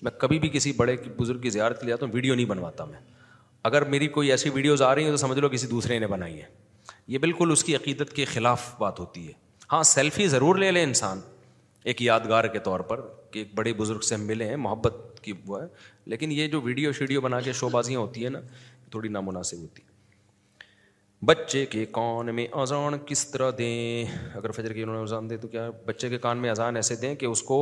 میں 0.03 0.11
کبھی 0.21 0.37
بھی 0.39 0.49
کسی 0.53 0.71
بڑے 0.77 0.95
بزرگ 1.17 1.39
کی 1.41 1.49
زیارت 1.55 1.79
کے 1.79 1.85
لیے 1.85 1.91
جاتا 1.93 2.05
ہوں 2.05 2.13
ویڈیو 2.13 2.35
نہیں 2.35 2.45
بنواتا 2.45 2.85
میں 2.85 2.99
اگر 3.67 3.81
میری 3.91 4.07
کوئی 4.15 4.31
ایسی 4.31 4.49
ویڈیوز 4.53 4.81
آ 4.81 4.93
رہی 4.95 5.03
ہیں 5.03 5.11
تو 5.11 5.17
سمجھ 5.17 5.37
لو 5.39 5.49
کسی 5.49 5.67
دوسرے 5.67 5.99
نے 5.99 6.07
بنائی 6.13 6.41
ہے 6.41 6.47
یہ 7.13 7.17
بالکل 7.25 7.51
اس 7.51 7.63
کی 7.63 7.75
عقیدت 7.75 8.11
کے 8.15 8.25
خلاف 8.31 8.69
بات 8.79 8.99
ہوتی 8.99 9.25
ہے 9.27 9.31
ہاں 9.71 9.81
سیلفی 9.93 10.27
ضرور 10.33 10.55
لے 10.63 10.71
لیں 10.71 10.83
انسان 10.83 11.21
ایک 11.91 12.01
یادگار 12.01 12.43
کے 12.55 12.59
طور 12.65 12.79
پر 12.89 13.01
کہ 13.31 13.39
ایک 13.39 13.53
بڑے 13.55 13.73
بزرگ 13.83 13.99
سے 14.07 14.15
ہم 14.15 14.25
ملے 14.27 14.47
ہیں 14.47 14.55
محبت 14.65 14.97
کی 15.23 15.33
وہ 15.47 15.61
ہے 15.61 15.67
لیکن 16.13 16.31
یہ 16.31 16.47
جو 16.55 16.61
ویڈیو 16.61 16.91
شیڈیو 16.99 17.21
بنا 17.21 17.39
کے 17.41 17.53
شو 17.61 17.69
بازیاں 17.77 17.99
ہوتی 17.99 18.23
ہیں 18.23 18.29
نا 18.29 18.41
تھوڑی 18.91 19.09
نامناسب 19.09 19.61
ہوتی 19.61 19.83
ہے 19.83 19.91
بچے 21.27 21.65
کے 21.75 21.85
کان 21.97 22.33
میں 22.35 22.47
اذان 22.61 22.97
کس 23.05 23.25
طرح 23.31 23.51
دیں 23.57 24.05
اگر 24.35 24.51
فجر 24.55 24.73
کی 24.73 24.83
انہوں 24.83 24.95
نے 24.95 25.01
اذان 25.01 25.29
دیں 25.29 25.37
تو 25.41 25.47
کیا 25.47 25.69
بچے 25.85 26.09
کے 26.09 26.17
کان 26.27 26.37
میں 26.41 26.49
اذان 26.49 26.75
ایسے 26.75 26.95
دیں 27.03 27.13
کہ 27.21 27.25
اس 27.25 27.41
کو 27.51 27.59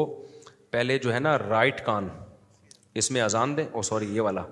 پہلے 0.72 0.98
جو 1.00 1.14
ہے 1.14 1.20
نا 1.20 1.38
رائٹ 1.40 1.86
کان 1.86 2.08
اس 3.00 3.10
میں 3.12 3.22
اذان 3.22 3.56
دیں 3.58 3.66
سوری 3.90 4.08
یہ 4.16 4.22
والا 4.22 4.44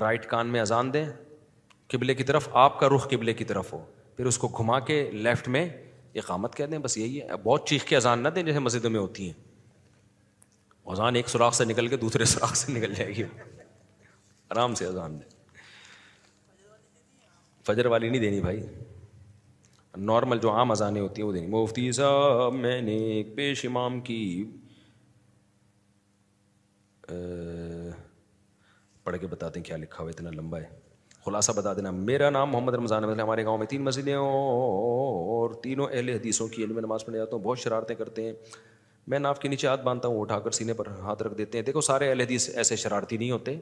رائٹ 0.00 0.26
کان 0.30 0.48
میں 0.52 0.60
اذان 0.60 0.92
دیں 0.92 1.04
قبلے 1.92 2.14
کی 2.14 2.24
طرف 2.24 2.48
آپ 2.64 2.78
کا 2.80 2.88
رخ 2.94 3.08
قبلے 3.10 3.32
کی 3.34 3.44
طرف 3.44 3.72
ہو 3.72 3.84
پھر 4.16 4.26
اس 4.26 4.38
کو 4.38 4.48
گھما 4.48 4.78
کے 4.90 5.02
لیفٹ 5.12 5.48
میں 5.54 5.68
اقامت 6.22 6.54
کہہ 6.56 6.66
دیں 6.66 6.78
بس 6.84 6.96
یہی 6.98 7.20
ہے 7.20 7.36
بہت 7.44 7.66
چیخ 7.68 7.84
کے 7.86 7.96
اذان 7.96 8.22
نہ 8.22 8.28
دیں 8.36 8.42
جیسے 8.42 8.58
مسجدوں 8.58 8.90
میں 8.90 9.00
ہوتی 9.00 9.26
ہیں 9.26 9.32
اذان 10.92 11.16
ایک 11.16 11.28
سوراخ 11.28 11.54
سے 11.54 11.64
نکل 11.64 11.88
کے 11.88 11.96
دوسرے 11.96 12.24
سوراخ 12.24 12.54
سے 12.56 12.72
نکل 12.72 12.94
جائے 12.94 13.12
گی 13.16 13.22
آرام 14.50 14.74
سے 14.74 14.86
اذان 14.86 15.18
دیں 15.20 15.38
فجر 17.66 17.86
والی 17.86 18.08
نہیں 18.10 18.20
دینی 18.20 18.40
بھائی 18.40 18.60
نارمل 20.10 20.38
جو 20.42 20.50
عام 20.56 20.70
اذانیں 20.70 21.00
ہوتی 21.00 21.22
ہیں 21.22 21.28
وہ 21.28 21.32
دینی 21.32 21.46
مفتی 21.56 21.90
صاحب 21.92 22.54
میں 22.54 22.80
نے 22.82 22.96
ایک 23.12 23.34
پیش 23.36 23.64
امام 23.66 24.00
کی 24.00 24.20
پڑھ 29.04 29.16
کے 29.20 29.26
بتاتے 29.26 29.58
ہیں 29.60 29.64
کیا 29.66 29.76
لکھا 29.76 30.02
ہوا 30.02 30.10
اتنا 30.10 30.30
لمبا 30.36 30.58
ہے 30.60 30.78
خلاصہ 31.24 31.52
بتا 31.56 31.72
دینا 31.76 31.90
میرا 31.90 32.28
نام 32.30 32.50
محمد 32.50 32.74
رمضان 32.74 33.04
ہمارے 33.20 33.44
گاؤں 33.44 33.58
میں 33.58 33.66
تین 33.70 33.82
مسجدیں 33.84 34.14
ہوں 34.14 34.48
اور 35.32 35.54
تینوں 35.62 35.86
اہل 35.92 36.08
حدیثوں 36.08 36.48
کی 36.48 36.64
علم 36.64 36.78
نماز 36.80 37.04
پڑھنے 37.06 37.18
جاتا 37.18 37.36
ہوں 37.36 37.42
بہت 37.44 37.58
شرارتیں 37.58 37.94
کرتے 37.96 38.24
ہیں 38.24 38.32
میں 39.08 39.18
ناف 39.18 39.38
کے 39.40 39.48
نیچے 39.48 39.66
ہاتھ 39.66 39.82
باندھتا 39.84 40.08
ہوں 40.08 40.20
اٹھا 40.20 40.38
کر 40.40 40.50
سینے 40.60 40.72
پر 40.80 40.86
ہاتھ 41.02 41.22
رکھ 41.22 41.34
دیتے 41.38 41.58
ہیں 41.58 41.64
دیکھو 41.64 41.80
سارے 41.90 42.08
اہل 42.08 42.20
حدیث 42.20 42.48
ایسے 42.56 42.76
شرارتی 42.84 43.16
نہیں 43.16 43.30
ہوتے 43.30 43.56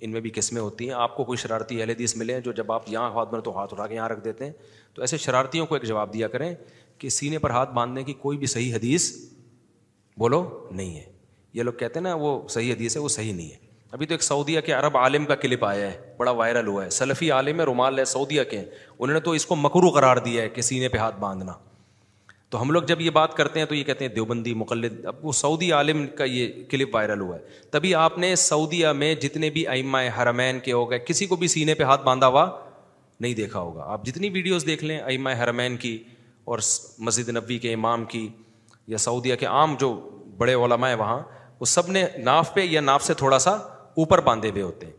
ان 0.00 0.10
میں 0.10 0.20
بھی 0.20 0.30
قسمیں 0.34 0.60
ہوتی 0.60 0.84
ہیں 0.88 0.94
آپ 1.00 1.16
کو 1.16 1.24
کوئی 1.24 1.36
شرارتی 1.38 1.80
اہل 1.80 1.90
حدیث 1.90 2.16
ملے 2.16 2.40
جو 2.44 2.52
جب 2.52 2.72
آپ 2.72 2.88
یہاں 2.92 3.10
ہاتھ 3.14 3.30
بنے 3.32 3.42
تو 3.42 3.56
ہاتھ 3.58 3.74
اٹھا 3.74 3.86
کے 3.86 3.94
یہاں 3.94 4.08
رکھ 4.08 4.24
دیتے 4.24 4.44
ہیں 4.46 4.52
تو 4.94 5.02
ایسے 5.02 5.16
شرارتیوں 5.26 5.66
کو 5.66 5.74
ایک 5.74 5.84
جواب 5.88 6.12
دیا 6.14 6.28
کریں 6.28 6.52
کہ 6.98 7.08
سینے 7.18 7.38
پر 7.44 7.50
ہاتھ 7.50 7.72
باندھنے 7.74 8.04
کی 8.04 8.12
کوئی 8.26 8.38
بھی 8.38 8.46
صحیح 8.56 8.74
حدیث 8.74 9.12
بولو 10.18 10.42
نہیں 10.70 10.96
ہے 10.98 11.12
یہ 11.54 11.62
لوگ 11.62 11.72
کہتے 11.78 11.98
ہیں 11.98 12.04
نا 12.06 12.14
وہ 12.20 12.30
صحیح 12.50 12.72
حدیث 12.72 12.96
ہے 12.96 13.00
وہ 13.00 13.08
صحیح 13.16 13.32
نہیں 13.34 13.50
ہے 13.50 13.62
ابھی 13.96 14.06
تو 14.06 14.14
ایک 14.14 14.22
سعودیہ 14.22 14.60
کے 14.66 14.72
عرب 14.72 14.96
عالم 14.98 15.24
کا 15.26 15.34
کلپ 15.42 15.64
آیا 15.64 15.90
ہے 15.90 16.14
بڑا 16.18 16.30
وائرل 16.38 16.66
ہوا 16.66 16.84
ہے 16.84 16.90
سلفی 16.90 17.30
عالم 17.30 17.60
ہے 17.60 17.64
رومال 17.64 17.98
ہے 17.98 18.04
سعودیہ 18.12 18.42
کے 18.50 18.58
ہیں 18.58 18.64
انہوں 18.98 19.12
نے 19.14 19.20
تو 19.26 19.30
اس 19.40 19.46
کو 19.46 19.56
مکرو 19.56 19.90
قرار 19.98 20.16
دیا 20.24 20.42
ہے 20.42 20.48
کہ 20.56 20.62
سینے 20.68 20.88
پہ 20.94 20.98
ہاتھ 20.98 21.18
باندھنا 21.20 21.52
تو 22.50 22.60
ہم 22.62 22.70
لوگ 22.70 22.82
جب 22.88 23.00
یہ 23.00 23.10
بات 23.10 23.34
کرتے 23.36 23.58
ہیں 23.58 23.66
تو 23.66 23.74
یہ 23.74 23.84
کہتے 23.84 24.06
ہیں 24.06 24.12
دیوبندی 24.14 24.54
مقلد 24.54 25.04
اب 25.12 25.24
وہ 25.26 25.32
سعودی 25.42 25.70
عالم 25.72 26.06
کا 26.18 26.24
یہ 26.24 26.50
کلپ 26.70 26.94
وائرل 26.94 27.20
ہوا 27.20 27.36
ہے 27.36 27.68
تبھی 27.70 27.94
آپ 28.00 28.18
نے 28.24 28.34
سعودیہ 28.42 28.88
میں 29.04 29.14
جتنے 29.24 29.50
بھی 29.50 29.66
ائمہ 29.76 29.98
حرمین 30.18 30.60
کے 30.64 30.72
ہو 30.72 30.90
گئے 30.90 30.98
کسی 31.06 31.26
کو 31.26 31.36
بھی 31.36 31.48
سینے 31.54 31.74
پہ 31.80 31.84
ہاتھ 31.92 32.02
باندھا 32.04 32.26
ہوا 32.26 32.46
نہیں 33.20 33.34
دیکھا 33.34 33.60
ہوگا 33.60 33.84
آپ 33.92 34.04
جتنی 34.06 34.28
ویڈیوز 34.34 34.66
دیکھ 34.66 34.84
لیں 34.84 34.98
ائمہ 35.00 35.30
حرمین 35.42 35.76
کی 35.86 35.96
اور 36.52 36.58
مسجد 37.08 37.28
نبوی 37.36 37.58
کے 37.58 37.72
امام 37.74 38.04
کی 38.14 38.26
یا 38.94 38.98
سعودیہ 39.08 39.36
کے 39.40 39.46
عام 39.46 39.74
جو 39.80 39.92
بڑے 40.38 40.54
علماء 40.64 40.88
ہیں 40.88 40.96
وہاں 40.98 41.20
وہ 41.60 41.64
سب 41.66 41.90
نے 41.90 42.04
ناف 42.24 42.54
پہ 42.54 42.60
یا 42.70 42.80
ناف 42.80 43.04
سے 43.04 43.14
تھوڑا 43.14 43.38
سا 43.38 43.50
اوپر 44.02 44.20
باندھے 44.28 44.50
ہوئے 44.50 44.62
ہوتے 44.62 44.86
ہیں 44.86 44.92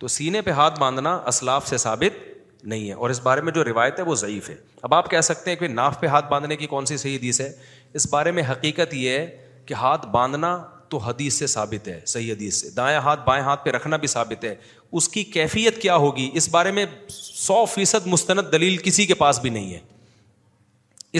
تو 0.00 0.08
سینے 0.08 0.40
پہ 0.42 0.50
ہاتھ 0.58 0.78
باندھنا 0.80 1.14
اسلاف 1.28 1.68
سے 1.68 1.76
ثابت 1.78 2.28
نہیں 2.66 2.88
ہے 2.88 2.94
اور 2.94 3.10
اس 3.10 3.20
بارے 3.22 3.40
میں 3.40 3.52
جو 3.52 3.64
روایت 3.64 3.98
ہے 3.98 4.04
وہ 4.04 4.14
ضعیف 4.14 4.48
ہے 4.50 4.54
اب 4.82 4.94
آپ 4.94 5.10
کہہ 5.10 5.20
سکتے 5.28 5.50
ہیں 5.50 5.56
کہ 5.58 5.68
ناف 5.68 6.00
پہ 6.00 6.06
ہاتھ 6.06 6.26
باندھنے 6.30 6.56
کی 6.56 6.66
کون 6.66 6.86
سی 6.86 6.96
صحیح 6.96 7.16
حدیث 7.18 7.40
ہے 7.40 7.52
اس 8.00 8.06
بارے 8.10 8.30
میں 8.30 8.42
حقیقت 8.50 8.94
یہ 8.94 9.10
ہے 9.10 9.50
کہ 9.66 9.74
ہاتھ 9.74 10.06
باندھنا 10.12 10.56
تو 10.88 10.98
حدیث 10.98 11.34
سے 11.38 11.46
ثابت 11.46 11.88
ہے 11.88 11.98
صحیح 12.06 12.32
حدیث 12.32 12.60
سے 12.60 12.70
دائیں 12.76 12.96
ہاتھ 13.04 13.20
بائیں 13.26 13.42
ہاتھ 13.44 13.64
پہ 13.64 13.70
رکھنا 13.70 13.96
بھی 14.04 14.08
ثابت 14.14 14.44
ہے 14.44 14.54
اس 14.98 15.08
کی 15.08 15.22
کیفیت 15.34 15.80
کیا 15.82 15.96
ہوگی 16.04 16.30
اس 16.36 16.48
بارے 16.52 16.70
میں 16.78 16.84
سو 17.10 17.64
فیصد 17.74 18.06
مستند 18.06 18.52
دلیل 18.52 18.76
کسی 18.84 19.06
کے 19.06 19.14
پاس 19.24 19.38
بھی 19.40 19.50
نہیں 19.50 19.72
ہے 19.74 19.78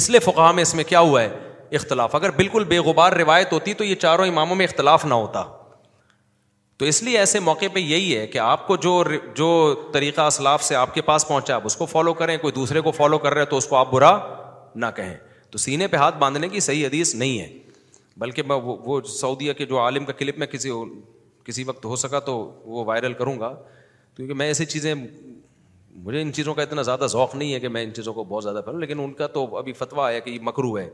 اس 0.00 0.10
لیے 0.10 0.30
میں 0.54 0.62
اس 0.62 0.74
میں 0.74 0.84
کیا 0.84 1.00
ہوا 1.00 1.22
ہے 1.22 1.38
اختلاف 1.78 2.14
اگر 2.14 2.30
بالکل 2.38 2.64
بے 2.68 2.78
غبار 2.84 3.12
روایت 3.12 3.52
ہوتی 3.52 3.74
تو 3.80 3.84
یہ 3.84 3.94
چاروں 4.04 4.26
اماموں 4.26 4.56
میں 4.56 4.66
اختلاف 4.66 5.04
نہ 5.04 5.14
ہوتا 5.14 5.42
تو 6.78 6.84
اس 6.86 7.02
لیے 7.02 7.18
ایسے 7.18 7.40
موقع 7.46 7.64
پہ 7.72 7.78
یہی 7.78 8.16
ہے 8.16 8.26
کہ 8.26 8.38
آپ 8.38 8.66
کو 8.66 8.76
جو 8.84 9.02
جو 9.36 9.48
طریقہ 9.92 10.20
اسلاف 10.20 10.62
سے 10.64 10.74
آپ 10.76 10.94
کے 10.94 11.02
پاس 11.08 11.26
پہنچا 11.28 11.54
آپ 11.54 11.62
اس 11.66 11.76
کو 11.76 11.86
فالو 11.86 12.14
کریں 12.20 12.36
کوئی 12.40 12.52
دوسرے 12.52 12.80
کو 12.80 12.90
فالو 12.92 13.18
کر 13.26 13.34
رہے 13.34 13.44
تو 13.46 13.56
اس 13.56 13.66
کو 13.68 13.76
آپ 13.76 13.90
برا 13.90 14.16
نہ 14.74 14.86
کہیں 14.96 15.14
تو 15.50 15.58
سینے 15.58 15.86
پہ 15.88 15.96
ہاتھ 15.96 16.16
باندھنے 16.18 16.48
کی 16.48 16.60
صحیح 16.60 16.86
حدیث 16.86 17.14
نہیں 17.14 17.40
ہے 17.40 17.48
بلکہ 18.22 18.42
میں 18.46 18.56
وہ 18.64 19.00
سعودیہ 19.20 19.52
کے 19.58 19.66
جو 19.66 19.78
عالم 19.80 20.04
کا 20.04 20.12
کلپ 20.12 20.38
میں 20.38 20.46
کسی 20.46 20.70
کسی 21.44 21.64
وقت 21.64 21.84
ہو 21.84 21.96
سکا 21.96 22.18
تو 22.20 22.36
وہ 22.64 22.84
وائرل 22.84 23.12
کروں 23.20 23.38
گا 23.40 23.54
کیونکہ 24.16 24.34
میں 24.34 24.46
ایسی 24.46 24.64
چیزیں 24.66 24.94
مجھے 24.94 26.20
ان 26.22 26.32
چیزوں 26.32 26.54
کا 26.54 26.62
اتنا 26.62 26.82
زیادہ 26.82 27.06
ذوق 27.10 27.34
نہیں 27.34 27.52
ہے 27.54 27.60
کہ 27.60 27.68
میں 27.68 27.82
ان 27.84 27.92
چیزوں 27.94 28.12
کو 28.14 28.24
بہت 28.28 28.42
زیادہ 28.42 28.60
پڑھوں 28.66 28.80
لیکن 28.80 29.00
ان 29.04 29.12
کا 29.14 29.26
تو 29.36 29.56
ابھی 29.58 29.72
فتویٰ 29.78 30.08
ہے 30.10 30.20
کہ 30.20 30.30
یہ 30.30 30.38
مکرو 30.42 30.76
ہے 30.78 30.88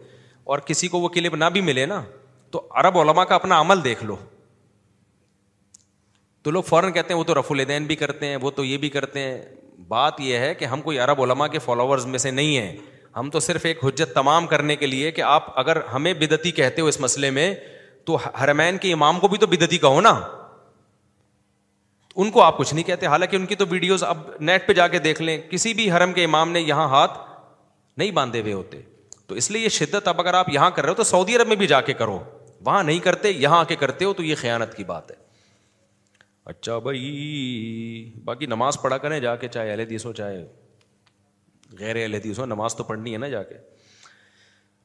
اور 0.53 0.59
کسی 0.67 0.89
کو 0.89 0.99
وہ 1.01 1.09
کلپ 1.15 1.35
نہ 1.35 1.45
بھی 1.53 1.61
ملے 1.69 1.85
نا 1.93 2.01
تو 2.51 2.67
عرب 2.83 2.99
علما 2.99 3.25
کا 3.31 3.35
اپنا 3.35 3.61
عمل 3.61 3.83
دیکھ 3.85 4.05
لو 4.05 4.17
تو 6.43 6.51
لوگ 6.57 6.63
فوراً 6.69 6.91
کہتے 6.93 7.13
ہیں 7.13 7.19
وہ 7.19 7.25
تو 7.31 7.35
رف 7.39 7.51
الدین 7.53 7.87
بھی 7.87 7.97
کرتے 8.03 8.27
ہیں 8.29 8.37
وہ 8.43 8.51
تو 8.59 8.65
یہ 8.65 8.77
بھی 8.85 8.89
کرتے 8.97 9.21
ہیں 9.25 9.39
بات 9.89 10.21
یہ 10.29 10.39
ہے 10.47 10.55
کہ 10.55 10.65
ہم 10.75 10.81
کوئی 10.83 10.99
عرب 10.99 11.23
علما 11.23 11.47
کے 11.55 11.59
فالوورز 11.67 12.07
میں 12.13 12.19
سے 12.27 12.31
نہیں 12.31 12.57
ہیں 12.57 12.77
ہم 13.17 13.31
تو 13.33 13.41
صرف 13.49 13.65
ایک 13.67 13.85
حجت 13.85 14.15
تمام 14.15 14.47
کرنے 14.47 14.77
کے 14.77 14.87
لیے 14.87 15.11
کہ 15.19 15.23
آپ 15.33 15.53
اگر 15.59 15.81
ہمیں 15.95 16.13
بدتی 16.21 16.51
کہتے 16.61 16.83
ہو 16.83 16.87
اس 16.87 17.01
مسئلے 17.09 17.31
میں 17.39 17.53
تو 18.07 18.17
حرمین 18.43 18.79
کے 18.79 18.93
امام 18.93 19.21
کو 19.21 19.29
بھی 19.29 19.39
تو 19.39 19.47
بدتی 19.55 19.79
کہو 19.79 20.01
نا 20.01 20.13
ان 22.23 22.31
کو 22.31 22.43
آپ 22.43 22.59
کچھ 22.59 22.75
نہیں 22.75 22.85
کہتے 22.85 23.07
حالانکہ 23.17 23.37
ان 23.37 23.47
کی 23.47 23.55
تو 23.55 23.65
ویڈیوز 23.71 24.05
اب 24.05 24.19
نیٹ 24.51 24.67
پہ 24.67 24.73
جا 24.81 24.89
کے 24.89 24.99
دیکھ 25.13 25.23
لیں 25.23 25.41
کسی 25.51 25.75
بھی 25.81 25.91
حرم 25.93 26.13
کے 26.13 26.25
امام 26.25 26.53
نے 26.53 26.61
یہاں 26.61 26.89
ہاتھ 26.89 27.19
نہیں 27.99 28.11
باندھے 28.21 28.41
ہوئے 28.41 28.53
ہوتے 28.53 28.81
تو 29.29 29.35
اس 29.35 29.51
لیے 29.51 29.63
یہ 29.63 29.69
شدت 29.77 30.09
اب 30.09 30.21
اگر 30.21 30.35
آپ 30.41 30.49
یہاں 30.55 30.71
کر 30.75 30.83
رہے 30.83 30.91
ہو 30.91 30.95
تو 30.97 31.03
سعودی 31.05 31.37
عرب 31.37 31.47
میں 31.49 31.57
بھی 31.63 31.67
جا 31.67 31.81
کے 31.81 31.93
کرو 32.03 32.19
وہاں 32.65 32.83
نہیں 32.83 32.99
کرتے 33.07 33.31
یہاں 33.31 33.59
آ 33.61 33.65
کے 33.71 33.77
کرتے 33.77 34.05
ہو 34.05 34.13
تو 34.19 34.23
یہ 34.23 34.35
خیانت 34.41 34.75
کی 34.77 34.85
بات 34.85 35.11
ہے 35.11 35.17
اچھا 36.53 36.79
بھائی 36.79 37.01
باقی 38.25 38.47
نماز 38.47 38.81
پڑھا 38.83 38.99
کریں 39.05 39.19
جا 39.21 39.35
کے 39.37 39.49
چاہے 39.57 39.73
اہل 39.73 39.85
ہو 40.05 40.13
چاہے 40.21 40.45
غیر 41.79 41.97
اللہ 42.05 42.29
ہو 42.39 42.45
نماز 42.47 42.75
تو 42.77 42.85
پڑھنی 42.91 43.13
ہے 43.13 43.19
نا 43.19 43.29
جا 43.29 43.43
کے 43.49 43.55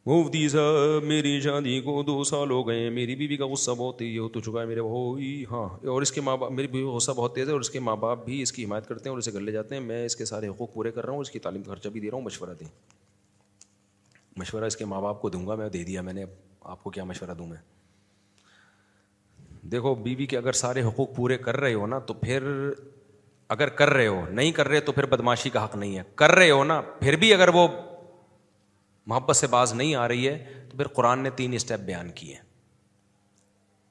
مفتی 0.06 0.48
صاحب 0.50 1.04
میری 1.08 1.40
شادی 1.42 1.80
کو 1.88 2.02
دو 2.04 2.24
سال 2.30 2.52
ہو 2.52 2.68
گئے 2.68 2.90
میری 2.94 3.16
بیوی 3.16 3.36
کا 3.38 3.48
غصہ 3.48 3.72
بہت 3.78 3.98
تیز 4.00 4.18
ہو 4.20 4.28
تو 4.36 4.40
چکا 4.40 4.62
ہے 4.62 4.66
میرے 4.66 4.82
بھائی 4.82 5.30
ہاں 5.52 5.68
اور 5.94 6.02
اس 6.02 6.12
کے 6.12 6.22
ماں 6.30 6.36
باپ 6.38 6.52
میری 6.52 6.68
بیوی 6.68 6.86
کا 6.86 6.96
غصہ 6.96 7.12
بہت 7.18 7.36
تیز 7.36 7.48
ہے 7.48 7.54
اور 7.54 7.60
اس 7.66 7.70
کے 7.70 7.80
ماں 7.90 7.96
باپ 8.06 8.26
بھی 8.26 8.42
اس 8.42 8.52
کی 8.52 8.66
حمایت 8.66 8.88
کرتے 8.88 9.10
ہیں 9.10 9.12
اور 9.12 9.20
اسے 9.20 9.34
گھر 9.34 9.40
لے 9.40 9.52
جاتے 9.52 9.76
ہیں 9.76 9.82
میں 9.82 10.04
اس 10.06 10.16
کے 10.16 10.26
سارے 10.32 10.48
حقوق 10.48 10.74
پورے 10.74 10.92
کر 10.92 11.06
رہا 11.06 11.14
ہوں 11.14 11.22
اس 11.22 11.32
کی 11.32 11.40
تعلیم 11.48 11.64
کا 11.64 11.74
خرچہ 11.74 11.90
بھی 11.90 12.00
دے 12.02 12.10
رہا 12.10 12.16
ہوں 12.16 12.24
مشورہ 12.24 12.54
دیں 12.60 12.68
مشورہ 14.38 14.66
اس 14.66 14.76
کے 14.78 14.86
ماں 14.86 15.02
باپ 15.02 15.22
کو 15.22 15.30
دوں 15.30 15.46
گا 15.48 15.56
میں 15.56 15.70
دے 15.70 15.84
دیا 15.84 16.02
میں 16.02 16.14
نے 16.14 16.24
آپ 16.74 16.84
کو 16.84 16.90
کیا 16.90 17.04
مشورہ 17.04 17.32
دوں 17.38 17.48
میں 17.48 17.58
دیکھو 19.72 19.94
بیوی 19.96 20.16
بی 20.16 20.26
کے 20.26 20.38
اگر 20.38 20.52
سارے 20.60 20.82
حقوق 20.84 21.16
پورے 21.16 21.38
کر 21.38 21.58
رہے 21.60 21.74
ہو 21.74 21.88
نا 21.88 22.00
تو 22.10 22.14
پھر 22.22 22.44
اگر 23.56 23.70
کر 23.82 23.90
رہے 23.94 24.08
ہو 24.08 24.26
نہیں 24.30 24.52
کر 24.52 24.68
رہے 24.68 24.80
تو 24.82 24.92
پھر 24.92 25.06
بدماشی 25.14 25.50
کا 25.50 25.64
حق 25.64 25.76
نہیں 25.76 25.98
ہے 25.98 26.04
کر 26.16 26.32
رہے 26.36 26.52
ہو 26.52 26.64
نا 26.64 26.80
پھر 27.00 27.16
بھی 27.24 27.34
اگر 27.34 27.50
وہ 27.54 27.68
محبت 29.08 29.36
سے 29.36 29.48
باز 29.48 29.74
نہیں 29.74 29.96
آ 29.96 30.08
رہی 30.08 30.28
ہے 30.28 30.60
تو 30.70 30.78
پھر 30.78 30.88
قرآن 30.96 31.20
نے 31.24 31.30
تین 31.36 31.54
اسٹیپ 31.54 31.80
بیان 31.86 32.12
کیے 32.16 32.36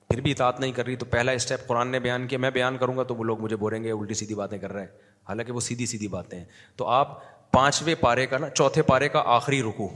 پھر 0.08 0.20
بھی 0.20 0.30
اطاعت 0.32 0.60
نہیں 0.60 0.72
کر 0.72 0.84
رہی 0.86 0.96
تو 0.96 1.06
پہلا 1.10 1.32
اسٹیپ 1.38 1.66
قرآن 1.66 1.88
نے 1.88 1.98
بیان 2.00 2.26
کیا 2.26 2.38
میں 2.38 2.50
بیان 2.50 2.78
کروں 2.78 2.96
گا 2.96 3.02
تو 3.10 3.14
وہ 3.16 3.24
لوگ 3.24 3.40
مجھے 3.40 3.56
بولیں 3.56 3.82
گے 3.82 3.92
الٹی 3.92 4.14
سیدھی 4.20 4.34
باتیں 4.34 4.58
کر 4.58 4.72
رہے 4.72 4.80
ہیں 4.82 4.88
حالانکہ 5.28 5.52
وہ 5.52 5.60
سیدھی 5.60 5.86
سیدھی 5.86 6.08
باتیں 6.08 6.38
ہیں 6.38 6.44
تو 6.76 6.86
آپ 6.98 7.18
پانچویں 7.52 7.94
پارے 8.00 8.26
کا 8.26 8.38
نا 8.38 8.48
چوتھے 8.50 8.82
پارے 8.92 9.08
کا 9.08 9.22
آخری 9.36 9.62
رکو 9.62 9.88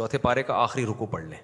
چوتھے 0.00 0.18
پارے 0.24 0.42
کا 0.48 0.54
آخری 0.62 0.84
رکو 0.86 1.06
پڑھ 1.14 1.24
لیں 1.30 1.38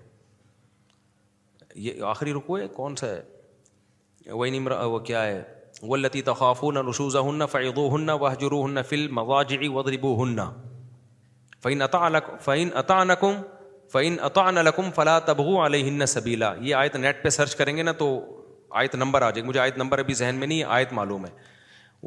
یہ 1.87 2.03
آخری 2.11 2.33
رکو 2.33 2.59
ہے 2.59 2.69
کون 2.77 2.95
سا 2.97 3.07
ہے 3.09 4.33
وہ 4.43 4.47
نمر 4.53 4.73
وہ 4.93 4.99
کیا 5.09 5.25
ہے 5.27 5.43
وہ 5.91 5.97
لتی 5.97 6.21
نہ 6.75 6.83
رسوز 6.89 7.17
ہن 7.29 7.47
فعد 7.55 7.79
و 7.79 7.85
ہن 7.95 8.11
وحجرو 8.23 8.65
ہن 8.67 8.83
فل 8.89 9.07
مواجی 9.19 9.69
ودربو 9.75 10.13
ہن 10.23 10.39
فعین 11.63 11.83
عطا 11.83 12.09
فعین 12.47 12.71
عطا 12.83 13.03
نقم 13.11 13.35
فعین 13.93 14.17
عطا 14.31 14.51
نقم 14.51 14.91
فلاں 14.95 15.19
تبغو 15.27 15.59
علیہ 15.67 16.05
سبیلا 16.15 16.53
یہ 16.69 16.75
آیت 16.85 16.97
نیٹ 17.05 17.23
پہ 17.23 17.29
سرچ 17.39 17.55
کریں 17.63 17.77
گے 17.77 17.83
نا 17.91 17.93
تو 18.01 18.09
آیت 18.83 18.95
نمبر 19.05 19.23
آ 19.23 19.31
جائے 19.31 19.43
گی 19.43 19.47
مجھے 19.49 19.61
آیت 19.67 19.77
نمبر 19.85 19.99
ابھی 19.99 20.15
ذہن 20.23 20.35
میں 20.41 20.47
نہیں 20.47 20.63
آیت 20.79 20.93
معلوم 21.01 21.27
ہے 21.27 21.31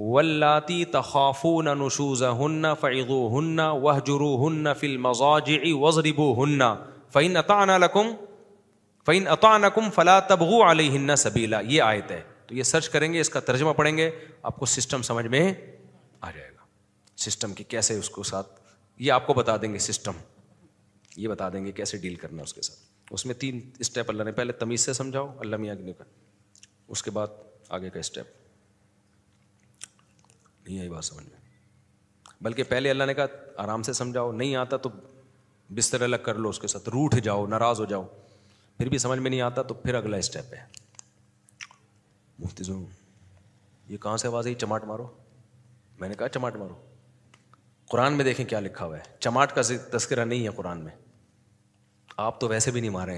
ولاتی 0.07 0.83
تخافون 0.91 1.65
نشوز 1.79 2.21
ہن 2.39 2.65
فعغو 2.79 3.17
ہن 3.37 3.59
وہ 3.81 3.93
جرو 4.05 4.35
ہن 4.47 4.67
فل 4.79 4.95
مزاج 5.05 5.51
وزربو 5.81 6.31
ہن 6.43 6.61
فعین 7.13 7.37
عطا 7.37 7.57
اطان 9.31 9.63
کم 9.75 9.89
فلاں 9.93 10.19
تبغو 10.27 10.61
علی 10.69 10.87
ہن 10.95 11.15
سبیلا 11.17 11.59
یہ 11.69 11.81
آئے 11.81 12.01
ہے 12.09 12.21
تو 12.47 12.55
یہ 12.55 12.63
سرچ 12.71 12.89
کریں 12.89 13.11
گے 13.13 13.19
اس 13.21 13.29
کا 13.29 13.39
ترجمہ 13.49 13.73
پڑھیں 13.77 13.95
گے 13.97 14.09
آپ 14.49 14.57
کو 14.59 14.65
سسٹم 14.75 15.01
سمجھ 15.09 15.25
میں 15.27 15.41
آ 16.21 16.31
جائے 16.31 16.49
گا 16.49 16.65
سسٹم 17.25 17.53
کی 17.53 17.63
کیسے 17.73 17.97
اس 17.99 18.09
کو 18.09 18.23
ساتھ 18.31 18.59
یہ 19.07 19.11
آپ 19.11 19.27
کو 19.27 19.33
بتا 19.33 19.55
دیں 19.61 19.73
گے 19.73 19.79
سسٹم 19.89 20.17
یہ 21.17 21.27
بتا 21.27 21.49
دیں 21.53 21.65
گے 21.65 21.71
کیسے 21.81 21.97
ڈیل 22.05 22.15
کرنا 22.25 22.43
اس 22.43 22.53
کے 22.53 22.61
ساتھ 22.69 23.13
اس 23.13 23.25
میں 23.25 23.35
تین 23.43 23.59
اسٹیپ 23.79 24.09
اللہ 24.09 24.23
نے 24.23 24.31
پہلے 24.41 24.53
تمیز 24.63 24.81
سے 24.85 24.93
سمجھاؤ 24.93 25.31
اللہ 25.45 25.71
آگن 25.71 25.93
کا 25.93 26.03
اس 26.93 27.03
کے 27.03 27.11
بعد 27.19 27.39
آگے 27.77 27.89
کا 27.89 27.99
اسٹیپ 27.99 28.37
نہیں 30.73 30.79
آئی 30.79 30.89
بات 30.89 31.05
سمجھ 31.05 31.25
میں 31.29 32.33
بلکہ 32.43 32.63
پہلے 32.69 32.89
اللہ 32.89 33.03
نے 33.03 33.13
کہا 33.13 33.25
آرام 33.63 33.81
سے 33.83 33.93
سمجھاؤ 33.93 34.31
نہیں 34.31 34.55
آتا 34.55 34.77
تو 34.85 34.89
بستر 35.75 36.01
الگ 36.01 36.23
کر 36.25 36.35
لو 36.43 36.49
اس 36.49 36.59
کے 36.59 36.67
ساتھ 36.67 36.89
روٹ 36.93 37.15
جاؤ 37.23 37.45
ناراض 37.47 37.79
ہو 37.79 37.85
جاؤ 37.93 38.03
پھر 38.77 38.89
بھی 38.89 38.97
سمجھ 38.97 39.19
میں 39.19 39.29
نہیں 39.29 39.41
آتا 39.41 39.61
تو 39.61 39.73
پھر 39.81 39.95
اگلا 39.95 40.17
اسٹیپ 40.23 40.53
ہے 40.53 40.63
مفتی 42.43 42.63
زم 42.63 42.83
یہ 43.89 43.97
کہاں 44.03 44.15
سے 44.23 44.27
آواز 44.27 44.47
چماٹ 44.61 44.83
مارو 44.93 45.07
میں 45.99 46.09
نے 46.09 46.15
کہا 46.19 46.29
چماٹ 46.37 46.55
مارو 46.55 46.75
قرآن 47.91 48.13
میں 48.17 48.25
دیکھیں 48.25 48.45
کیا 48.45 48.59
لکھا 48.59 48.85
ہوا 48.85 48.97
ہے 48.97 49.03
چماٹ 49.19 49.53
کا 49.55 49.61
تذکرہ 49.97 50.25
نہیں 50.25 50.43
ہے 50.45 50.49
قرآن 50.55 50.83
میں 50.83 50.91
آپ 52.27 52.39
تو 52.41 52.47
ویسے 52.47 52.71
بھی 52.71 52.79
نہیں 52.81 52.91
مارے 52.91 53.17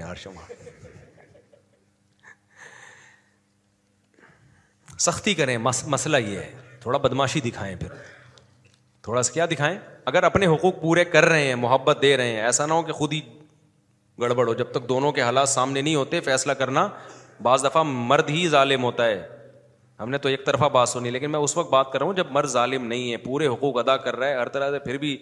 سختی 5.02 5.34
کریں 5.34 5.56
مسئلہ 5.58 6.16
یہ 6.16 6.38
ہے 6.38 6.61
تھوڑا 6.82 6.98
بدماشی 6.98 7.40
دکھائیں 7.40 7.74
پھر 7.80 7.88
تھوڑا 9.04 9.22
سا 9.22 9.32
کیا 9.32 9.46
دکھائیں 9.50 9.76
اگر 10.10 10.22
اپنے 10.22 10.46
حقوق 10.46 10.80
پورے 10.80 11.04
کر 11.04 11.24
رہے 11.32 11.44
ہیں 11.46 11.54
محبت 11.64 11.98
دے 12.02 12.16
رہے 12.16 12.32
ہیں 12.32 12.40
ایسا 12.42 12.66
نہ 12.66 12.72
ہو 12.74 12.82
کہ 12.88 12.92
خود 13.00 13.12
ہی 13.12 13.20
گڑبڑ 14.20 14.46
ہو 14.48 14.54
جب 14.54 14.70
تک 14.72 14.88
دونوں 14.88 15.12
کے 15.12 15.20
حالات 15.22 15.48
سامنے 15.48 15.80
نہیں 15.82 15.94
ہوتے 15.94 16.20
فیصلہ 16.30 16.52
کرنا 16.62 16.86
بعض 17.42 17.64
دفعہ 17.64 17.82
مرد 17.92 18.30
ہی 18.30 18.48
ظالم 18.48 18.84
ہوتا 18.84 19.06
ہے 19.08 19.22
ہم 20.00 20.10
نے 20.10 20.18
تو 20.18 20.28
ایک 20.28 20.44
طرفہ 20.46 20.68
بات 20.74 20.88
سنی 20.88 21.10
لیکن 21.16 21.30
میں 21.30 21.38
اس 21.46 21.56
وقت 21.56 21.70
بات 21.72 21.92
کر 21.92 21.98
رہا 21.98 22.06
ہوں 22.06 22.14
جب 22.14 22.30
مرد 22.36 22.48
ظالم 22.58 22.86
نہیں 22.86 23.10
ہے 23.12 23.16
پورے 23.28 23.46
حقوق 23.54 23.76
ادا 23.78 23.96
کر 24.06 24.16
رہا 24.16 24.28
ہے 24.28 24.36
ہر 24.40 24.48
طرح 24.56 24.70
سے 24.70 24.78
پھر 24.86 24.98
بھی 25.04 25.16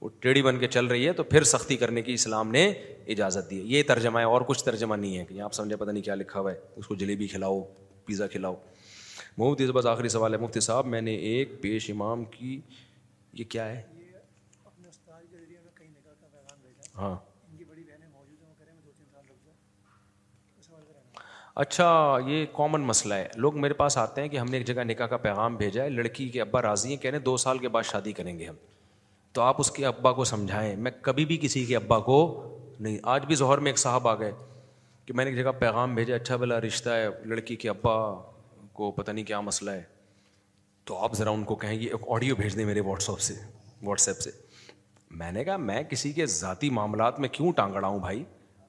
وہ 0.00 0.08
ٹیڑھی 0.20 0.42
بن 0.42 0.58
کے 0.58 0.68
چل 0.78 0.86
رہی 0.86 1.06
ہے 1.06 1.12
تو 1.18 1.22
پھر 1.32 1.42
سختی 1.52 1.76
کرنے 1.76 2.02
کی 2.08 2.12
اسلام 2.20 2.50
نے 2.56 2.66
اجازت 3.14 3.50
دی 3.50 3.60
یہ 3.74 3.82
ترجمہ 3.86 4.18
ہے 4.18 4.24
اور 4.34 4.40
کچھ 4.50 4.64
ترجمہ 4.64 4.96
نہیں 4.96 5.18
ہے 5.18 5.24
کہ 5.28 5.40
آپ 5.46 5.54
سمجھے 5.54 5.76
پتہ 5.76 5.90
نہیں 5.90 6.02
کیا 6.02 6.14
لکھا 6.22 6.40
ہوا 6.40 6.50
ہے 6.52 6.56
اس 6.76 6.86
کو 6.86 6.94
جلیبی 7.02 7.26
کھلاؤ 7.28 7.60
پیزا 8.06 8.26
کھلاؤ 8.36 8.54
مفتی 9.38 9.66
صاحب 9.66 9.86
آخری 9.88 10.08
سوال 10.08 10.32
ہے 10.34 10.38
مفتی 10.38 10.60
صاحب 10.66 10.86
میں 10.92 11.00
نے 11.00 11.12
ایک 11.30 11.50
پیش 11.62 11.88
امام 11.90 12.24
کی 12.30 12.58
یہ 13.38 13.44
کیا 13.48 13.66
ہے 13.68 13.82
ہاں 16.98 17.14
اچھا 21.62 21.86
یہ 22.26 22.44
کامن 22.56 22.80
مسئلہ 22.86 23.14
ہے 23.14 23.28
لوگ 23.44 23.58
میرے 23.60 23.74
پاس 23.74 23.96
آتے 23.98 24.20
ہیں 24.22 24.28
کہ 24.28 24.36
ہم 24.38 24.48
نے 24.50 24.56
ایک 24.56 24.66
جگہ 24.66 24.84
نکاح 24.88 25.06
کا 25.12 25.16
پیغام 25.26 25.56
بھیجا 25.56 25.84
ہے 25.84 25.88
لڑکی 25.90 26.28
کے 26.34 26.40
ابا 26.40 26.62
راضی 26.62 26.88
ہیں 26.88 26.96
کہہ 27.02 27.10
رہے 27.10 27.18
ہیں 27.18 27.24
دو 27.24 27.36
سال 27.44 27.58
کے 27.58 27.68
بعد 27.76 27.82
شادی 27.90 28.12
کریں 28.18 28.38
گے 28.38 28.46
ہم 28.48 28.54
تو 29.38 29.42
آپ 29.42 29.60
اس 29.60 29.70
کے 29.76 29.84
ابا 29.86 30.12
کو 30.18 30.24
سمجھائیں 30.32 30.74
میں 30.84 30.90
کبھی 31.08 31.24
بھی 31.32 31.36
کسی 31.42 31.64
کے 31.66 31.76
ابا 31.76 31.98
کو 32.10 32.18
نہیں 32.80 32.98
آج 33.14 33.26
بھی 33.26 33.34
ظہر 33.42 33.58
میں 33.66 33.70
ایک 33.72 33.78
صاحب 33.78 34.08
آ 34.08 34.14
گئے 34.20 34.32
کہ 35.06 35.14
میں 35.14 35.24
نے 35.24 35.30
ایک 35.30 35.38
جگہ 35.38 35.52
پیغام 35.58 35.94
بھیجا 35.94 36.14
اچھا 36.14 36.36
بلا 36.44 36.60
رشتہ 36.60 36.90
ہے 37.00 37.08
لڑکی 37.32 37.56
کے 37.64 37.68
ابا 37.68 37.96
کو 38.78 38.90
پتہ 38.98 39.10
نہیں 39.10 39.24
کیا 39.24 39.40
مسئلہ 39.52 39.70
ہے 39.76 39.82
تو 40.88 40.96
آپ 41.04 41.14
ذرا 41.16 41.30
ان 41.36 41.42
کو 41.44 41.54
کہیں 41.62 41.78
گے 41.80 41.86
آڈیو 42.16 42.34
بھیج 42.40 42.56
دیں 42.56 42.64
میرے 42.66 42.80
واٹس 42.88 43.08
ایپ 43.10 43.20
سے 43.28 43.34
واٹس 43.86 44.08
ایپ 44.08 44.20
سے 44.26 44.30
میں 45.22 45.30
نے 45.32 45.44
کہا 45.44 45.56
میں 45.70 45.82
کسی 45.92 46.12
کے 46.18 46.26
ذاتی 46.34 46.70
معاملات 46.78 47.18
میں 47.22 47.28
کیوں 47.38 47.50
ٹانگڑا 47.60 47.86
ہوں 47.88 47.98
بھائی 48.04 48.22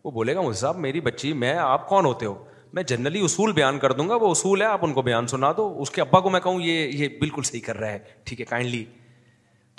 وہ 0.04 0.12
بولے 0.18 0.36
گا 0.36 0.52
صاحب 0.64 0.78
میری 0.86 1.02
بچی 1.10 1.32
میں 1.44 1.54
آپ 1.68 1.88
کون 1.90 2.06
ہوتے 2.06 2.26
ہو 2.26 2.34
میں 2.78 2.84
جنرلی 2.92 3.20
اصول 3.26 3.52
بیان 3.60 3.80
کر 3.86 3.92
دوں 4.00 4.08
گا 4.10 4.16
وہ 4.24 4.30
اصول 4.32 4.62
ہے 4.62 4.68
آپ 4.74 4.86
ان 4.86 4.94
کو 4.94 5.02
بیان 5.12 5.28
سنا 5.28 5.52
دو 5.58 5.66
اس 5.82 5.92
کے 5.92 6.02
ابا 6.02 6.20
کو 6.26 6.30
میں 6.36 6.40
کہوں 6.48 6.62
یہ 6.62 6.92
یہ 7.04 7.18
بالکل 7.22 7.44
صحیح 7.52 7.62
کر 7.66 7.78
رہا 7.84 7.92
ہے 7.92 8.00
ٹھیک 8.30 8.40
ہے 8.40 8.46
کائنڈلی 8.56 8.84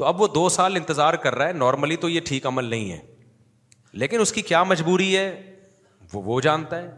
تو 0.00 0.04
اب 0.10 0.20
وہ 0.20 0.26
دو 0.38 0.48
سال 0.56 0.76
انتظار 0.76 1.14
کر 1.26 1.34
رہا 1.38 1.48
ہے 1.48 1.52
نارملی 1.66 1.96
تو 2.04 2.08
یہ 2.14 2.20
ٹھیک 2.32 2.46
عمل 2.52 2.70
نہیں 2.74 2.90
ہے 2.92 2.98
لیکن 4.02 4.20
اس 4.24 4.32
کی 4.32 4.42
کیا 4.52 4.62
مجبوری 4.72 5.10
ہے 5.16 5.26
وہ 6.12 6.22
وہ 6.30 6.40
جانتا 6.48 6.82
ہے 6.82 6.90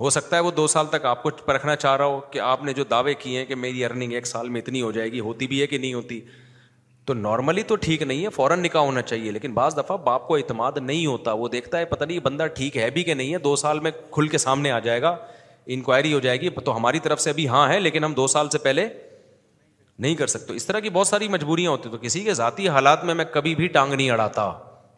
ہو 0.00 0.10
سکتا 0.10 0.36
ہے 0.36 0.40
وہ 0.42 0.50
دو 0.56 0.66
سال 0.68 0.86
تک 0.90 1.04
آپ 1.06 1.22
کو 1.22 1.30
پرکھنا 1.44 1.74
چاہ 1.76 1.96
رہا 1.96 2.04
ہو 2.06 2.20
کہ 2.30 2.38
آپ 2.40 2.62
نے 2.64 2.72
جو 2.74 2.84
دعوے 2.90 3.14
کیے 3.22 3.38
ہیں 3.38 3.46
کہ 3.46 3.54
میری 3.54 3.84
ارننگ 3.84 4.12
ایک 4.14 4.26
سال 4.26 4.48
میں 4.56 4.60
اتنی 4.60 4.82
ہو 4.82 4.90
جائے 4.92 5.10
گی 5.12 5.20
ہوتی 5.28 5.46
بھی 5.46 5.60
ہے 5.60 5.66
کہ 5.66 5.78
نہیں 5.78 5.94
ہوتی 5.94 6.20
تو 7.06 7.14
نارملی 7.14 7.62
تو 7.72 7.76
ٹھیک 7.86 8.02
نہیں 8.02 8.24
ہے 8.24 8.28
فوراً 8.30 8.60
نکاح 8.62 8.82
ہونا 8.82 9.02
چاہیے 9.02 9.30
لیکن 9.32 9.52
بعض 9.54 9.76
دفعہ 9.76 9.96
باپ 10.04 10.26
کو 10.28 10.34
اعتماد 10.36 10.72
نہیں 10.80 11.04
ہوتا 11.06 11.32
وہ 11.42 11.48
دیکھتا 11.54 11.78
ہے 11.78 11.84
پتہ 11.94 12.04
نہیں 12.04 12.18
بندہ 12.24 12.46
ٹھیک 12.56 12.76
ہے 12.76 12.88
بھی 12.98 13.02
کہ 13.04 13.14
نہیں 13.14 13.32
ہے 13.32 13.38
دو 13.48 13.54
سال 13.64 13.80
میں 13.86 13.90
کھل 14.12 14.28
کے 14.34 14.38
سامنے 14.38 14.70
آ 14.70 14.78
جائے 14.88 15.02
گا 15.02 15.14
انکوائری 15.76 16.12
ہو 16.12 16.20
جائے 16.28 16.40
گی 16.40 16.48
تو 16.64 16.76
ہماری 16.76 16.98
طرف 17.08 17.20
سے 17.20 17.30
ابھی 17.30 17.48
ہاں 17.48 17.68
ہے 17.68 17.80
لیکن 17.80 18.04
ہم 18.04 18.14
دو 18.14 18.26
سال 18.34 18.48
سے 18.50 18.58
پہلے 18.68 18.88
نہیں 20.02 20.14
کر 20.14 20.26
سکتے 20.36 20.54
اس 20.56 20.66
طرح 20.66 20.80
کی 20.80 20.90
بہت 20.90 21.06
ساری 21.06 21.28
مجبوریاں 21.28 21.70
ہوتی 21.70 21.88
تو 21.92 21.98
کسی 22.00 22.20
کے 22.24 22.34
ذاتی 22.34 22.68
حالات 22.68 23.04
میں 23.04 23.14
میں 23.14 23.24
کبھی 23.32 23.54
بھی 23.54 23.66
ٹانگ 23.78 23.94
نہیں 23.94 24.10
اڑاتا 24.10 24.50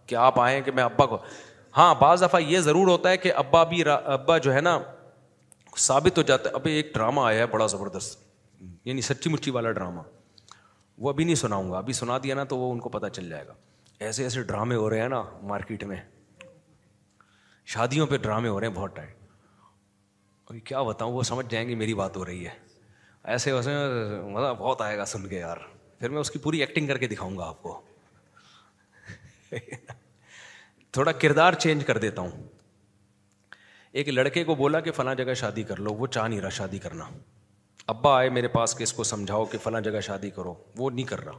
کہ 0.06 0.14
آپ 0.28 0.40
آئیں 0.40 0.60
کہ 0.64 0.70
میں 0.74 0.82
ابا 0.82 1.06
کو 1.06 1.18
ہاں 1.76 1.94
بعض 1.94 2.22
دفعہ 2.22 2.40
یہ 2.40 2.60
ضرور 2.60 2.88
ہوتا 2.88 3.10
ہے 3.10 3.16
کہ 3.24 3.32
ابا 3.42 3.62
بھی 3.72 3.82
ابا 3.90 4.36
جو 4.46 4.52
ہے 4.54 4.60
نا 4.60 4.78
ثابت 5.78 6.16
ہو 6.18 6.22
جاتا 6.30 6.48
ہے 6.50 6.54
ابھی 6.54 6.72
ایک 6.76 6.92
ڈرامہ 6.94 7.20
آیا 7.24 7.40
ہے 7.40 7.46
بڑا 7.52 7.66
زبردست 7.74 8.22
یعنی 8.84 9.00
سچی 9.08 9.30
مچی 9.30 9.50
والا 9.50 9.70
ڈرامہ 9.72 10.00
وہ 11.04 11.08
ابھی 11.10 11.24
نہیں 11.24 11.34
سناؤں 11.44 11.70
گا 11.72 11.78
ابھی 11.78 11.92
سنا 11.92 12.16
دیا 12.22 12.34
نا 12.34 12.44
تو 12.52 12.56
وہ 12.58 12.72
ان 12.72 12.80
کو 12.80 12.88
پتہ 12.96 13.06
چل 13.12 13.28
جائے 13.28 13.46
گا 13.46 13.54
ایسے 14.06 14.22
ایسے 14.24 14.42
ڈرامے 14.50 14.74
ہو 14.76 14.88
رہے 14.90 15.00
ہیں 15.00 15.08
نا 15.08 15.22
مارکیٹ 15.52 15.84
میں 15.92 16.00
شادیوں 17.74 18.06
پہ 18.06 18.16
ڈرامے 18.26 18.48
ہو 18.48 18.60
رہے 18.60 18.66
ہیں 18.68 18.74
بہت 18.74 18.96
ٹائم 18.96 19.08
اور 20.44 20.56
کیا 20.68 20.82
بتاؤں 20.82 21.12
وہ 21.12 21.22
سمجھ 21.22 21.46
جائیں 21.50 21.68
گے 21.68 21.74
میری 21.84 21.94
بات 21.94 22.16
ہو 22.16 22.24
رہی 22.24 22.46
ہے 22.46 22.54
ایسے 23.32 23.52
ویسے 23.52 23.70
مزہ 24.32 24.52
بہت 24.58 24.80
آئے 24.82 24.98
گا 24.98 25.04
سن 25.06 25.28
کے 25.28 25.38
یار 25.38 25.56
پھر 25.98 26.08
میں 26.10 26.18
اس 26.20 26.30
کی 26.30 26.38
پوری 26.48 26.60
ایکٹنگ 26.60 26.86
کر 26.86 26.98
کے 26.98 27.06
دکھاؤں 27.08 27.36
گا 27.38 27.46
آپ 27.48 27.62
کو 27.62 27.80
تھوڑا 30.92 31.12
کردار 31.22 31.52
چینج 31.64 31.84
کر 31.86 31.98
دیتا 31.98 32.20
ہوں 32.22 32.30
ایک 34.00 34.08
لڑکے 34.08 34.42
کو 34.44 34.54
بولا 34.54 34.80
کہ 34.80 34.90
فلاں 34.92 35.14
جگہ 35.14 35.34
شادی 35.42 35.62
کر 35.68 35.78
لو 35.86 35.92
وہ 35.98 36.06
چاہ 36.06 36.26
نہیں 36.28 36.40
رہا 36.40 36.48
شادی 36.60 36.78
کرنا 36.78 37.04
ابا 37.94 38.16
آئے 38.16 38.28
میرے 38.30 38.48
پاس 38.48 38.74
کہ 38.78 38.82
اس 38.82 38.92
کو 38.92 39.04
سمجھاؤ 39.04 39.44
کہ 39.52 39.58
فلاں 39.62 39.80
جگہ 39.80 40.00
شادی 40.06 40.30
کرو 40.36 40.54
وہ 40.78 40.90
نہیں 40.90 41.06
کر 41.06 41.24
رہا 41.24 41.38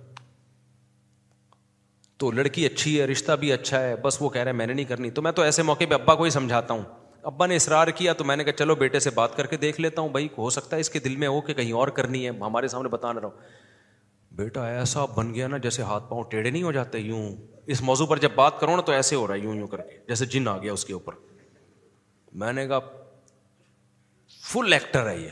تو 2.19 2.31
لڑکی 2.31 2.65
اچھی 2.65 2.99
ہے 2.99 3.05
رشتہ 3.07 3.31
بھی 3.39 3.51
اچھا 3.53 3.79
ہے 3.83 3.95
بس 4.01 4.17
وہ 4.21 4.29
کہہ 4.29 4.41
رہے 4.41 4.51
ہیں 4.51 4.57
میں 4.57 4.67
نے 4.67 4.73
نہیں 4.73 4.85
کرنی 4.85 5.09
تو 5.11 5.21
میں 5.21 5.31
تو 5.37 5.41
ایسے 5.41 5.63
موقع 5.69 5.83
پہ 5.89 5.93
ابا 5.93 6.15
کو 6.15 6.23
ہی 6.23 6.29
سمجھاتا 6.29 6.73
ہوں 6.73 6.83
ابا 7.31 7.45
نے 7.47 7.55
اصرار 7.55 7.87
کیا 7.95 8.13
تو 8.19 8.23
میں 8.25 8.35
نے 8.35 8.43
کہا 8.43 8.53
چلو 8.57 8.75
بیٹے 8.75 8.99
سے 8.99 9.09
بات 9.15 9.35
کر 9.37 9.47
کے 9.47 9.57
دیکھ 9.57 9.81
لیتا 9.81 10.01
ہوں 10.01 10.09
بھائی 10.09 10.27
ہو 10.37 10.49
سکتا 10.49 10.75
ہے 10.75 10.81
اس 10.81 10.89
کے 10.89 10.99
دل 11.07 11.15
میں 11.23 11.27
ہو 11.27 11.41
کہ 11.49 11.53
کہیں 11.53 11.71
اور 11.81 11.87
کرنی 11.99 12.23
ہے 12.25 12.29
ہمارے 12.41 12.67
سامنے 12.67 12.89
بتانا 12.89 13.19
رہا 13.21 13.27
ہوں 13.27 13.60
بیٹا 14.37 14.65
ایسا 14.69 15.05
بن 15.15 15.33
گیا 15.33 15.47
نا 15.47 15.57
جیسے 15.63 15.81
ہاتھ 15.83 16.09
پاؤں 16.09 16.23
ٹیڑھے 16.29 16.49
نہیں 16.49 16.63
ہو 16.63 16.71
جاتے 16.71 16.99
یوں 16.99 17.21
اس 17.73 17.81
موضوع 17.87 18.05
پر 18.07 18.17
جب 18.19 18.31
بات 18.35 18.59
کرو 18.59 18.75
نا 18.75 18.81
تو 18.81 18.91
ایسے 18.91 19.15
ہو 19.15 19.25
رہا 19.27 19.33
ہے 19.33 19.39
یوں 19.39 19.55
یوں 19.55 19.67
کر 19.67 19.81
کے 19.87 19.97
جیسے 20.07 20.25
جن 20.35 20.47
آ 20.47 20.57
گیا 20.61 20.73
اس 20.73 20.85
کے 20.85 20.93
اوپر 20.93 21.13
میں 22.43 22.51
نے 22.53 22.67
کہا 22.67 22.79
فل 24.51 24.73
ایکٹر 24.73 25.09
ہے 25.09 25.17
یہ 25.17 25.29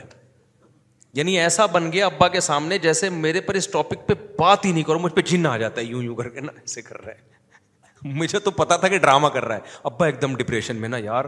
یعنی 1.18 1.38
ایسا 1.40 1.66
بن 1.74 1.90
گیا 1.92 2.06
ابا 2.06 2.28
کے 2.34 2.40
سامنے 2.46 2.78
جیسے 2.78 3.08
میرے 3.10 3.40
پر 3.46 3.54
اس 3.60 3.66
ٹاپک 3.68 4.06
پہ 4.08 4.14
بات 4.38 4.64
ہی 4.64 4.72
نہیں 4.72 4.84
کرو 4.90 4.98
مجھ 4.98 5.12
پہ 5.14 5.20
جن 5.30 5.46
آ 5.46 5.56
جاتا 5.62 5.80
ہے 5.80 5.86
یوں 5.86 6.02
یوں 6.02 6.14
کر 6.16 6.28
کے 6.34 6.40
نا 6.40 6.52
ایسے 6.60 6.82
کر 6.82 7.04
رہا 7.04 7.12
ہے 7.12 8.08
مجھے 8.20 8.38
تو 8.40 8.50
پتا 8.58 8.76
تھا 8.82 8.88
کہ 8.88 8.98
ڈرامہ 8.98 9.28
کر 9.32 9.44
رہا 9.44 9.56
ہے 9.56 9.78
ابا 9.90 10.06
ایک 10.06 10.20
دم 10.22 10.36
ڈپریشن 10.36 10.76
میں 10.80 10.88
نا 10.88 10.96
یار 11.04 11.24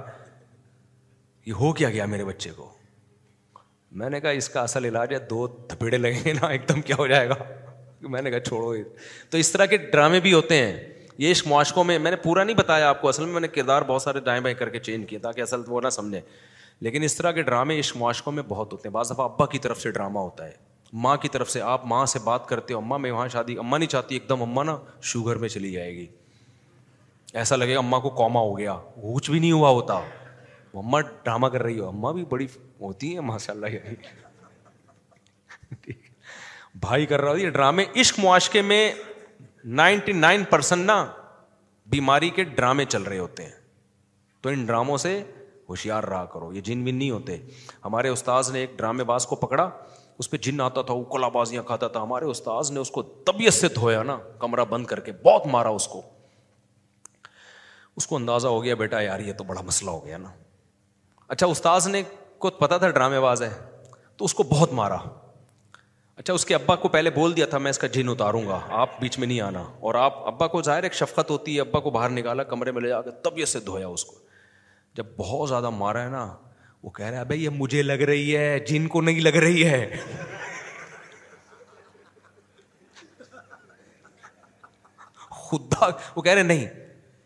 یہ 1.47 1.53
ہو 1.61 1.73
کیا 1.81 1.91
گیا 1.91 2.07
میرے 2.13 2.25
بچے 2.25 2.51
کو 2.57 2.71
میں 4.01 4.09
نے 4.11 4.21
کہا 4.21 4.31
اس 4.41 4.49
کا 4.49 4.61
اصل 4.63 4.85
علاج 4.85 5.13
ہے 5.15 5.19
دو 5.31 5.47
تھپیڑے 5.69 5.97
لگیں 5.99 6.21
گے 6.25 6.33
نا 6.33 6.47
ایک 6.51 6.69
دم 6.69 6.81
کیا 6.83 6.97
ہو 6.99 7.07
جائے 7.07 7.29
گا 7.29 7.35
میں 8.13 8.21
نے 8.23 8.31
کہا 8.31 8.41
چھوڑو 8.41 8.73
تو 9.31 9.39
اس 9.39 9.51
طرح 9.53 9.67
کے 9.73 9.77
ڈرامے 9.79 10.21
بھی 10.21 10.33
ہوتے 10.33 10.57
ہیں 10.63 10.73
یہ 11.19 11.31
عشق 11.31 11.47
معاشقوں 11.49 11.85
میں 11.85 11.99
میں 11.99 12.11
نے 12.11 12.17
پورا 12.23 12.45
نہیں 12.45 12.57
بتایا 12.57 12.89
آپ 12.89 13.01
کو 13.01 13.09
اصل 13.09 13.25
میں 13.25 13.33
میں 13.33 13.41
نے 13.41 13.49
کردار 13.49 13.83
بہت 13.87 14.03
سارے 14.03 14.21
دائیں 14.29 14.41
بائیں 14.43 14.57
کر 14.59 14.69
کے 14.69 14.79
چینج 14.79 15.09
کیے 15.09 15.19
تاکہ 15.27 15.41
اصل 15.43 15.61
وہ 15.69 15.81
نہ 15.81 15.89
سمجھے 15.99 16.21
لیکن 16.81 17.03
اس 17.05 17.17
طرح 17.17 17.33
کے 17.33 17.43
ڈرامے 17.43 17.79
عشق 17.81 17.97
معاشقوں 17.97 18.33
میں 18.33 18.43
بہت 18.49 18.73
ہوتے 18.73 18.89
ہیں 18.89 18.93
بعض 18.95 19.11
دفعہ 19.11 19.25
ابا 19.25 19.47
کی 19.53 19.59
طرف 19.67 19.81
سے 19.81 19.91
ڈرامہ 19.91 20.19
ہوتا 20.19 20.47
ہے 20.47 20.53
ماں 21.03 21.17
کی 21.17 21.29
طرف 21.33 21.51
سے 21.51 21.61
آپ 21.75 21.85
ماں 21.87 22.05
سے 22.15 22.19
بات 22.25 22.47
کرتے 22.49 22.75
ہو 22.75 22.79
اماں 22.79 22.99
میں 22.99 23.11
وہاں 23.13 23.29
شادی 23.33 23.59
اماں 23.59 23.79
نہیں 23.79 23.89
چاہتی 23.89 24.15
ایک 24.15 24.29
دم 24.29 24.43
اماں 24.43 24.65
نا 24.65 24.77
شوگر 25.13 25.37
میں 25.45 25.49
چلی 25.49 25.73
جائے 25.73 25.93
گی 25.97 26.07
ایسا 27.43 27.57
لگے 27.57 27.75
گا 27.75 27.79
اماں 27.79 28.01
کو 28.01 28.11
کوما 28.23 28.41
ہو 28.41 28.59
گیا 28.59 28.77
وہ 28.97 29.15
کچھ 29.19 29.31
بھی 29.31 29.39
نہیں 29.39 29.53
ہوا 29.53 29.69
ہوتا 29.79 30.01
اما 30.81 31.01
ڈرامہ 31.25 31.47
کر 31.53 31.63
رہی 31.63 31.79
ہو 31.79 31.89
اما 31.89 32.11
بھی 32.13 32.25
بڑی 32.29 32.47
ہوتی 32.81 33.13
ہیں 33.15 33.21
ماشاء 33.31 33.53
اللہ 33.55 33.67
بھائی 36.81 37.07
کر 37.07 37.21
رہا 37.21 37.31
ہوتی 37.31 37.45
ہے 37.45 37.51
ڈرامے 37.51 37.85
عشق 38.01 38.19
معاشقے 38.21 38.63
میں 38.63 38.93
نائنٹی 39.81 40.13
نائن 40.13 40.45
پرسینٹ 40.51 40.85
نا 40.87 41.05
بیماری 41.91 42.31
کے 42.39 42.45
ڈرامے 42.45 42.85
چل 42.85 43.03
رہے 43.03 43.19
ہوتے 43.19 43.45
ہیں 43.45 43.53
تو 44.43 44.49
ان 44.49 44.65
ڈراموں 44.67 44.97
سے 44.99 45.13
ہوشیار 45.69 46.05
رہا 46.05 46.25
کرو 46.33 46.53
یہ 46.53 46.61
جن 46.61 46.85
بن 46.85 46.95
نہیں 46.95 47.11
ہوتے 47.11 47.37
ہمارے 47.85 48.09
استاذ 48.09 48.51
نے 48.53 48.61
ایک 48.61 48.71
ڈرامے 48.79 49.05
باز 49.11 49.27
کو 49.27 49.37
پکڑا 49.45 49.69
اس 50.19 50.31
پہ 50.31 50.37
جن 50.47 50.61
آتا 50.61 50.83
تھا 50.89 50.95
وہ 50.95 51.05
کلا 51.13 51.29
بازیاں 51.37 51.63
کھاتا 51.67 51.89
تھا 51.95 52.03
ہمارے 52.03 52.25
استاذ 52.31 52.71
نے 52.73 52.81
اس 52.81 52.91
کو 52.91 53.03
طبیعت 53.27 53.55
سے 53.55 53.69
دھویا 53.77 54.03
نا 54.11 54.17
کمرہ 54.41 54.65
بند 54.71 54.87
کر 54.87 55.01
کے 55.09 55.13
بہت 55.25 55.47
مارا 55.55 55.69
اس 55.77 55.89
کو 55.89 56.03
اس 57.97 58.07
کو 58.07 58.17
اندازہ 58.17 58.49
ہو 58.49 58.63
گیا 58.65 58.75
بیٹا 58.85 59.01
یار 59.01 59.21
یہ 59.21 59.33
تو 59.39 59.45
بڑا 59.45 59.61
مسئلہ 59.67 59.91
ہو 59.91 60.05
گیا 60.05 60.19
نا 60.19 60.31
اچھا 61.33 61.47
استاذ 61.47 61.87
نے 61.89 62.03
کو 62.45 62.49
پتا 62.57 62.77
تھا 62.79 62.89
ڈرامے 62.95 63.21
باز 63.21 63.43
ہے 63.43 63.49
تو 64.17 64.25
اس 64.25 64.33
کو 64.39 64.43
بہت 64.49 64.73
مارا 64.79 64.97
اچھا 66.17 66.33
اس 66.35 66.45
کے 66.47 66.55
ابا 66.55 66.75
کو 66.83 66.89
پہلے 66.97 67.11
بول 67.11 67.37
دیا 67.37 67.47
تھا 67.53 67.59
میں 67.67 67.71
اس 67.71 67.79
کا 67.79 67.87
جن 67.95 68.09
اتاروں 68.09 68.47
گا 68.49 68.59
آپ 68.81 69.01
بیچ 69.01 69.19
میں 69.19 69.27
نہیں 69.27 69.41
آنا 69.41 69.63
اور 69.91 69.95
آپ 70.01 70.19
ابا 70.29 70.47
کو 70.55 70.61
ظاہر 70.63 70.83
ایک 70.89 70.95
شفقت 70.95 71.31
ہوتی 71.31 71.55
ہے 71.57 71.61
ابا 71.61 71.81
کو 71.87 71.91
باہر 71.91 72.11
نکالا 72.17 72.43
کمرے 72.51 72.73
میں 72.79 72.83
لے 72.83 72.89
جا 72.89 73.01
کے 73.03 73.11
تب 73.25 73.39
یہ 73.39 73.57
دھویا 73.67 73.87
اس 73.89 74.05
کو 74.05 74.17
جب 74.97 75.07
بہت 75.17 75.49
زیادہ 75.49 75.71
مارا 75.79 76.05
ہے 76.05 76.09
نا 76.17 76.27
وہ 76.83 76.91
کہہ 76.99 77.07
رہا 77.07 77.19
ہے 77.21 77.25
بھائی 77.33 77.45
یہ 77.45 77.57
مجھے 77.63 77.83
لگ 77.83 78.03
رہی 78.13 78.37
ہے 78.37 78.59
جن 78.69 78.87
کو 78.97 79.01
نہیں 79.09 79.21
لگ 79.21 79.37
رہی 79.47 79.67
ہے 79.69 79.85
خدا 85.47 85.89
وہ 86.17 86.23
کہہ 86.23 86.33
رہے 86.35 86.43
نہیں 86.43 86.82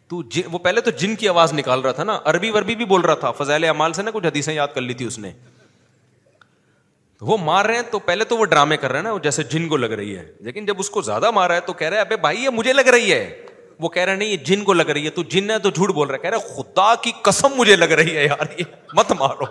تو 0.09 0.21
وہ 0.53 0.59
پہلے 0.65 0.81
تو 0.81 0.91
جن 0.99 1.15
کی 1.21 1.29
آواز 1.29 1.53
نکال 1.53 1.81
رہا 1.83 1.93
تھا 1.93 2.05
نا 2.05 2.19
عربی 2.31 2.51
وربی 2.57 2.75
بھی 2.81 2.85
بول 2.91 3.01
رہا 3.05 3.15
تھا 3.23 3.31
فضائل 3.39 3.65
سے 3.97 4.03
نا 4.03 4.11
کچھ 4.15 4.27
حدیثیں 4.27 4.53
یاد 4.55 4.69
کر 4.75 4.81
لی 4.81 4.95
تھی 5.01 5.07
اس 5.07 5.19
نے 5.25 5.31
وہ 7.29 7.37
مار 7.43 7.65
رہے 7.65 7.75
ہیں 7.75 7.83
تو 7.91 7.99
پہلے 8.07 8.25
تو 8.31 8.37
وہ 8.37 8.45
ڈرامے 8.45 8.77
کر 8.77 8.93
رہے 8.93 8.99
ہیں 8.99 9.05
نا 9.05 9.15
جیسے 9.23 9.43
جن 9.53 9.69
کو 9.69 9.77
لگ 9.77 9.91
رہی 10.01 10.17
ہے 10.17 10.25
لیکن 10.49 10.67
جب 10.67 10.79
اس 10.81 10.91
کو 10.97 11.03
زیادہ 11.03 11.31
ہے 11.53 11.61
تو 11.67 11.73
کہہ 11.83 11.99
ابھی 12.01 12.17
بھائی 12.25 12.43
یہ 12.45 12.51
مجھے 12.59 12.73
لگ 12.73 12.89
رہی 12.97 13.13
ہے 13.13 13.29
وہ 13.81 13.89
کہہ 13.95 14.03
رہے 14.05 14.17
نہیں 14.17 14.29
یہ 14.29 14.37
جن 14.49 14.63
کو 14.65 14.73
لگ 14.73 14.89
رہی 14.91 15.05
ہے 15.05 15.11
تو 15.11 15.23
جن 15.35 15.51
ہے 15.51 15.59
تو 15.67 15.71
جھوٹ 15.71 15.91
بول 15.95 16.07
رہا 16.09 16.15
ہے 16.17 16.21
کہہ 16.23 16.31
رہے 16.37 16.55
خدا 16.55 16.95
کی 17.03 17.13
قسم 17.23 17.57
مجھے 17.57 17.77
لگ 17.77 17.93
رہی 18.01 18.17
ہے 18.17 18.25
یار 18.25 18.59
یہ 18.59 18.65
مت 18.97 19.13
مارو 19.19 19.45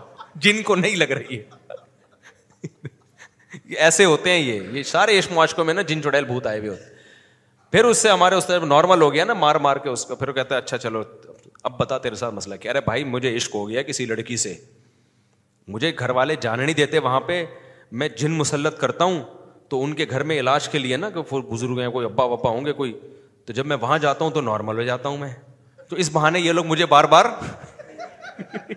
جن 0.45 0.61
کو 0.63 0.75
نہیں 0.75 0.95
لگ 0.95 1.11
رہی 1.19 1.39
ہے 1.39 1.63
ایسے 3.85 4.05
ہوتے 4.05 4.29
ہیں 4.31 4.39
یہ 4.39 4.77
یہ 4.77 4.83
سارے 4.93 5.17
عشق 5.19 5.31
معاشقوں 5.33 5.65
میں 5.65 5.73
نا 5.73 5.81
جن 5.91 6.01
چڑیل 6.03 6.25
بھوت 6.25 6.47
آئے 6.47 6.59
ہوئے 6.59 6.69
ہوتے 6.69 6.85
ہیں 6.89 6.93
پھر 7.71 7.85
اس 7.85 7.97
سے 8.01 8.09
ہمارے 8.11 8.35
اس 8.35 8.49
نارمل 8.67 9.01
ہو 9.01 9.11
گیا 9.13 9.23
نا 9.25 9.33
مار 9.33 9.55
مار 9.65 9.77
کے 9.83 9.89
اس 9.89 10.05
کو 10.05 10.15
پھر 10.15 10.31
کہتا 10.31 10.55
ہے 10.55 10.59
اچھا 10.61 10.77
چلو 10.77 11.01
اب 11.67 11.77
بتا 11.79 11.97
تیرے 11.97 12.15
ساتھ 12.15 12.33
مسئلہ 12.35 12.55
کیا 12.65 12.71
ارے 12.71 12.81
بھائی 12.85 13.03
مجھے 13.03 13.27
مجھے 13.27 13.35
عشق 13.37 13.55
ہو 13.55 13.67
گیا 13.69 13.81
کسی 13.83 14.05
لڑکی 14.05 14.37
سے 14.37 14.53
گھر 15.99 16.09
والے 16.15 16.35
جان 16.41 16.59
نہیں 16.63 16.75
دیتے 16.75 16.99
وہاں 17.05 17.19
پہ 17.27 17.43
میں 18.01 18.07
جن 18.17 18.31
مسلط 18.37 18.77
کرتا 18.79 19.03
ہوں 19.05 19.21
تو 19.69 19.81
ان 19.83 19.93
کے 19.95 20.05
گھر 20.09 20.23
میں 20.31 20.39
علاج 20.39 20.67
کے 20.69 20.79
لیے 20.79 20.97
نا 20.97 21.09
کہ 21.15 21.21
بزرگ 21.51 21.79
ہیں 21.79 21.89
کوئی 21.91 22.05
ابا 22.05 22.23
وبا 22.33 22.49
ہوں 22.49 22.65
گے 22.65 22.73
کوئی 22.73 22.93
تو 23.45 23.53
جب 23.53 23.65
میں 23.65 23.77
وہاں 23.81 23.97
جاتا 24.05 24.23
ہوں 24.25 24.31
تو 24.31 24.41
نارمل 24.41 24.77
ہو 24.77 24.83
جاتا 24.83 25.09
ہوں 25.09 25.17
میں 25.17 25.29
تو 25.89 25.95
اس 26.03 26.09
بہانے 26.13 26.39
یہ 26.39 26.51
لوگ 26.51 26.65
مجھے 26.65 26.85
بار 26.93 27.03
بار 27.13 27.25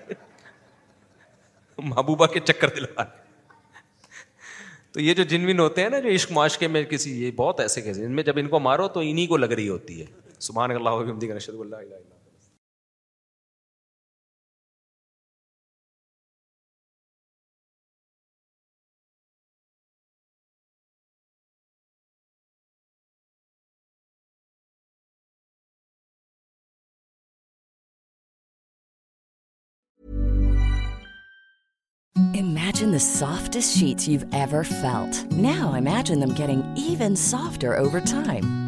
محبوبہ 1.82 2.26
کے 2.32 2.40
چکر 2.44 2.68
دل 2.76 2.84
تو 4.98 5.02
یہ 5.02 5.14
جو 5.14 5.22
جن 5.30 5.44
ون 5.48 5.58
ہوتے 5.60 5.82
ہیں 5.82 5.88
نا 5.90 5.98
جو 6.04 6.08
عشق 6.14 6.30
معاشقے 6.32 6.68
میں 6.68 6.82
کسی 6.90 7.10
یہ 7.22 7.30
بہت 7.36 7.60
ایسے 7.60 7.80
کیسے 7.82 8.04
ان 8.04 8.14
میں 8.14 8.22
جب 8.28 8.38
ان 8.38 8.48
کو 8.54 8.58
مارو 8.66 8.86
تو 8.96 9.00
انہیں 9.00 9.26
کو 9.32 9.36
لگ 9.36 9.52
رہی 9.56 9.68
ہوتی 9.68 10.00
ہے 10.00 10.04
سبحان 10.46 10.70
اللہ 10.70 10.88
اللہ 10.88 11.96
softest 33.00 33.72
sheet 33.76 34.08
you 34.08 34.20
ever 34.32 34.62
felt 34.80 35.32
near 35.32 35.64
amazing 35.76 36.40
even 36.46 37.14
softer 37.28 37.74
over 37.78 37.98
time 38.10 38.67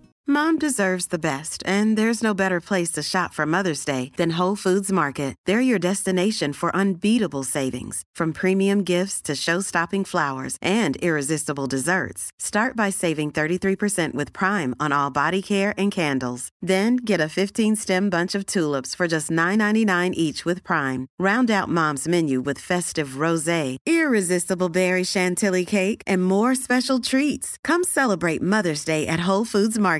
Mom 0.27 0.59
deserves 0.59 1.07
the 1.07 1.17
best, 1.17 1.63
and 1.65 1.97
there's 1.97 2.21
no 2.21 2.31
better 2.31 2.61
place 2.61 2.91
to 2.91 3.01
shop 3.01 3.33
for 3.33 3.43
Mother's 3.47 3.83
Day 3.83 4.11
than 4.17 4.37
Whole 4.37 4.55
Foods 4.55 4.91
Market. 4.91 5.33
They're 5.47 5.65
your 5.65 5.79
destination 5.79 6.53
for 6.53 6.75
unbeatable 6.75 7.41
savings, 7.41 8.03
from 8.13 8.31
premium 8.31 8.83
gifts 8.83 9.19
to 9.23 9.33
show-stopping 9.33 10.05
flowers 10.05 10.59
and 10.61 10.95
irresistible 10.97 11.65
desserts. 11.65 12.31
Start 12.37 12.75
by 12.75 12.91
saving 12.91 13.31
33% 13.31 14.13
with 14.13 14.31
Prime 14.31 14.75
on 14.79 14.91
all 14.91 15.09
body 15.09 15.41
care 15.41 15.73
and 15.75 15.91
candles. 15.91 16.49
Then 16.61 16.97
get 16.97 17.19
a 17.19 17.33
15-stem 17.39 18.11
bunch 18.11 18.35
of 18.35 18.45
tulips 18.45 18.93
for 18.93 19.07
just 19.07 19.31
$9.99 19.31 20.13
each 20.13 20.45
with 20.45 20.63
Prime. 20.63 21.07
Round 21.17 21.49
out 21.49 21.67
Mom's 21.67 22.07
menu 22.07 22.41
with 22.41 22.59
festive 22.59 23.25
rosé, 23.25 23.75
irresistible 23.87 24.69
berry 24.69 25.03
chantilly 25.03 25.65
cake, 25.65 26.03
and 26.05 26.23
more 26.23 26.53
special 26.53 26.99
treats. 26.99 27.57
Come 27.63 27.83
celebrate 27.83 28.43
Mother's 28.43 28.85
Day 28.85 29.07
at 29.07 29.21
Whole 29.21 29.45
Foods 29.45 29.79
Market. 29.79 29.99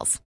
if 0.00 0.25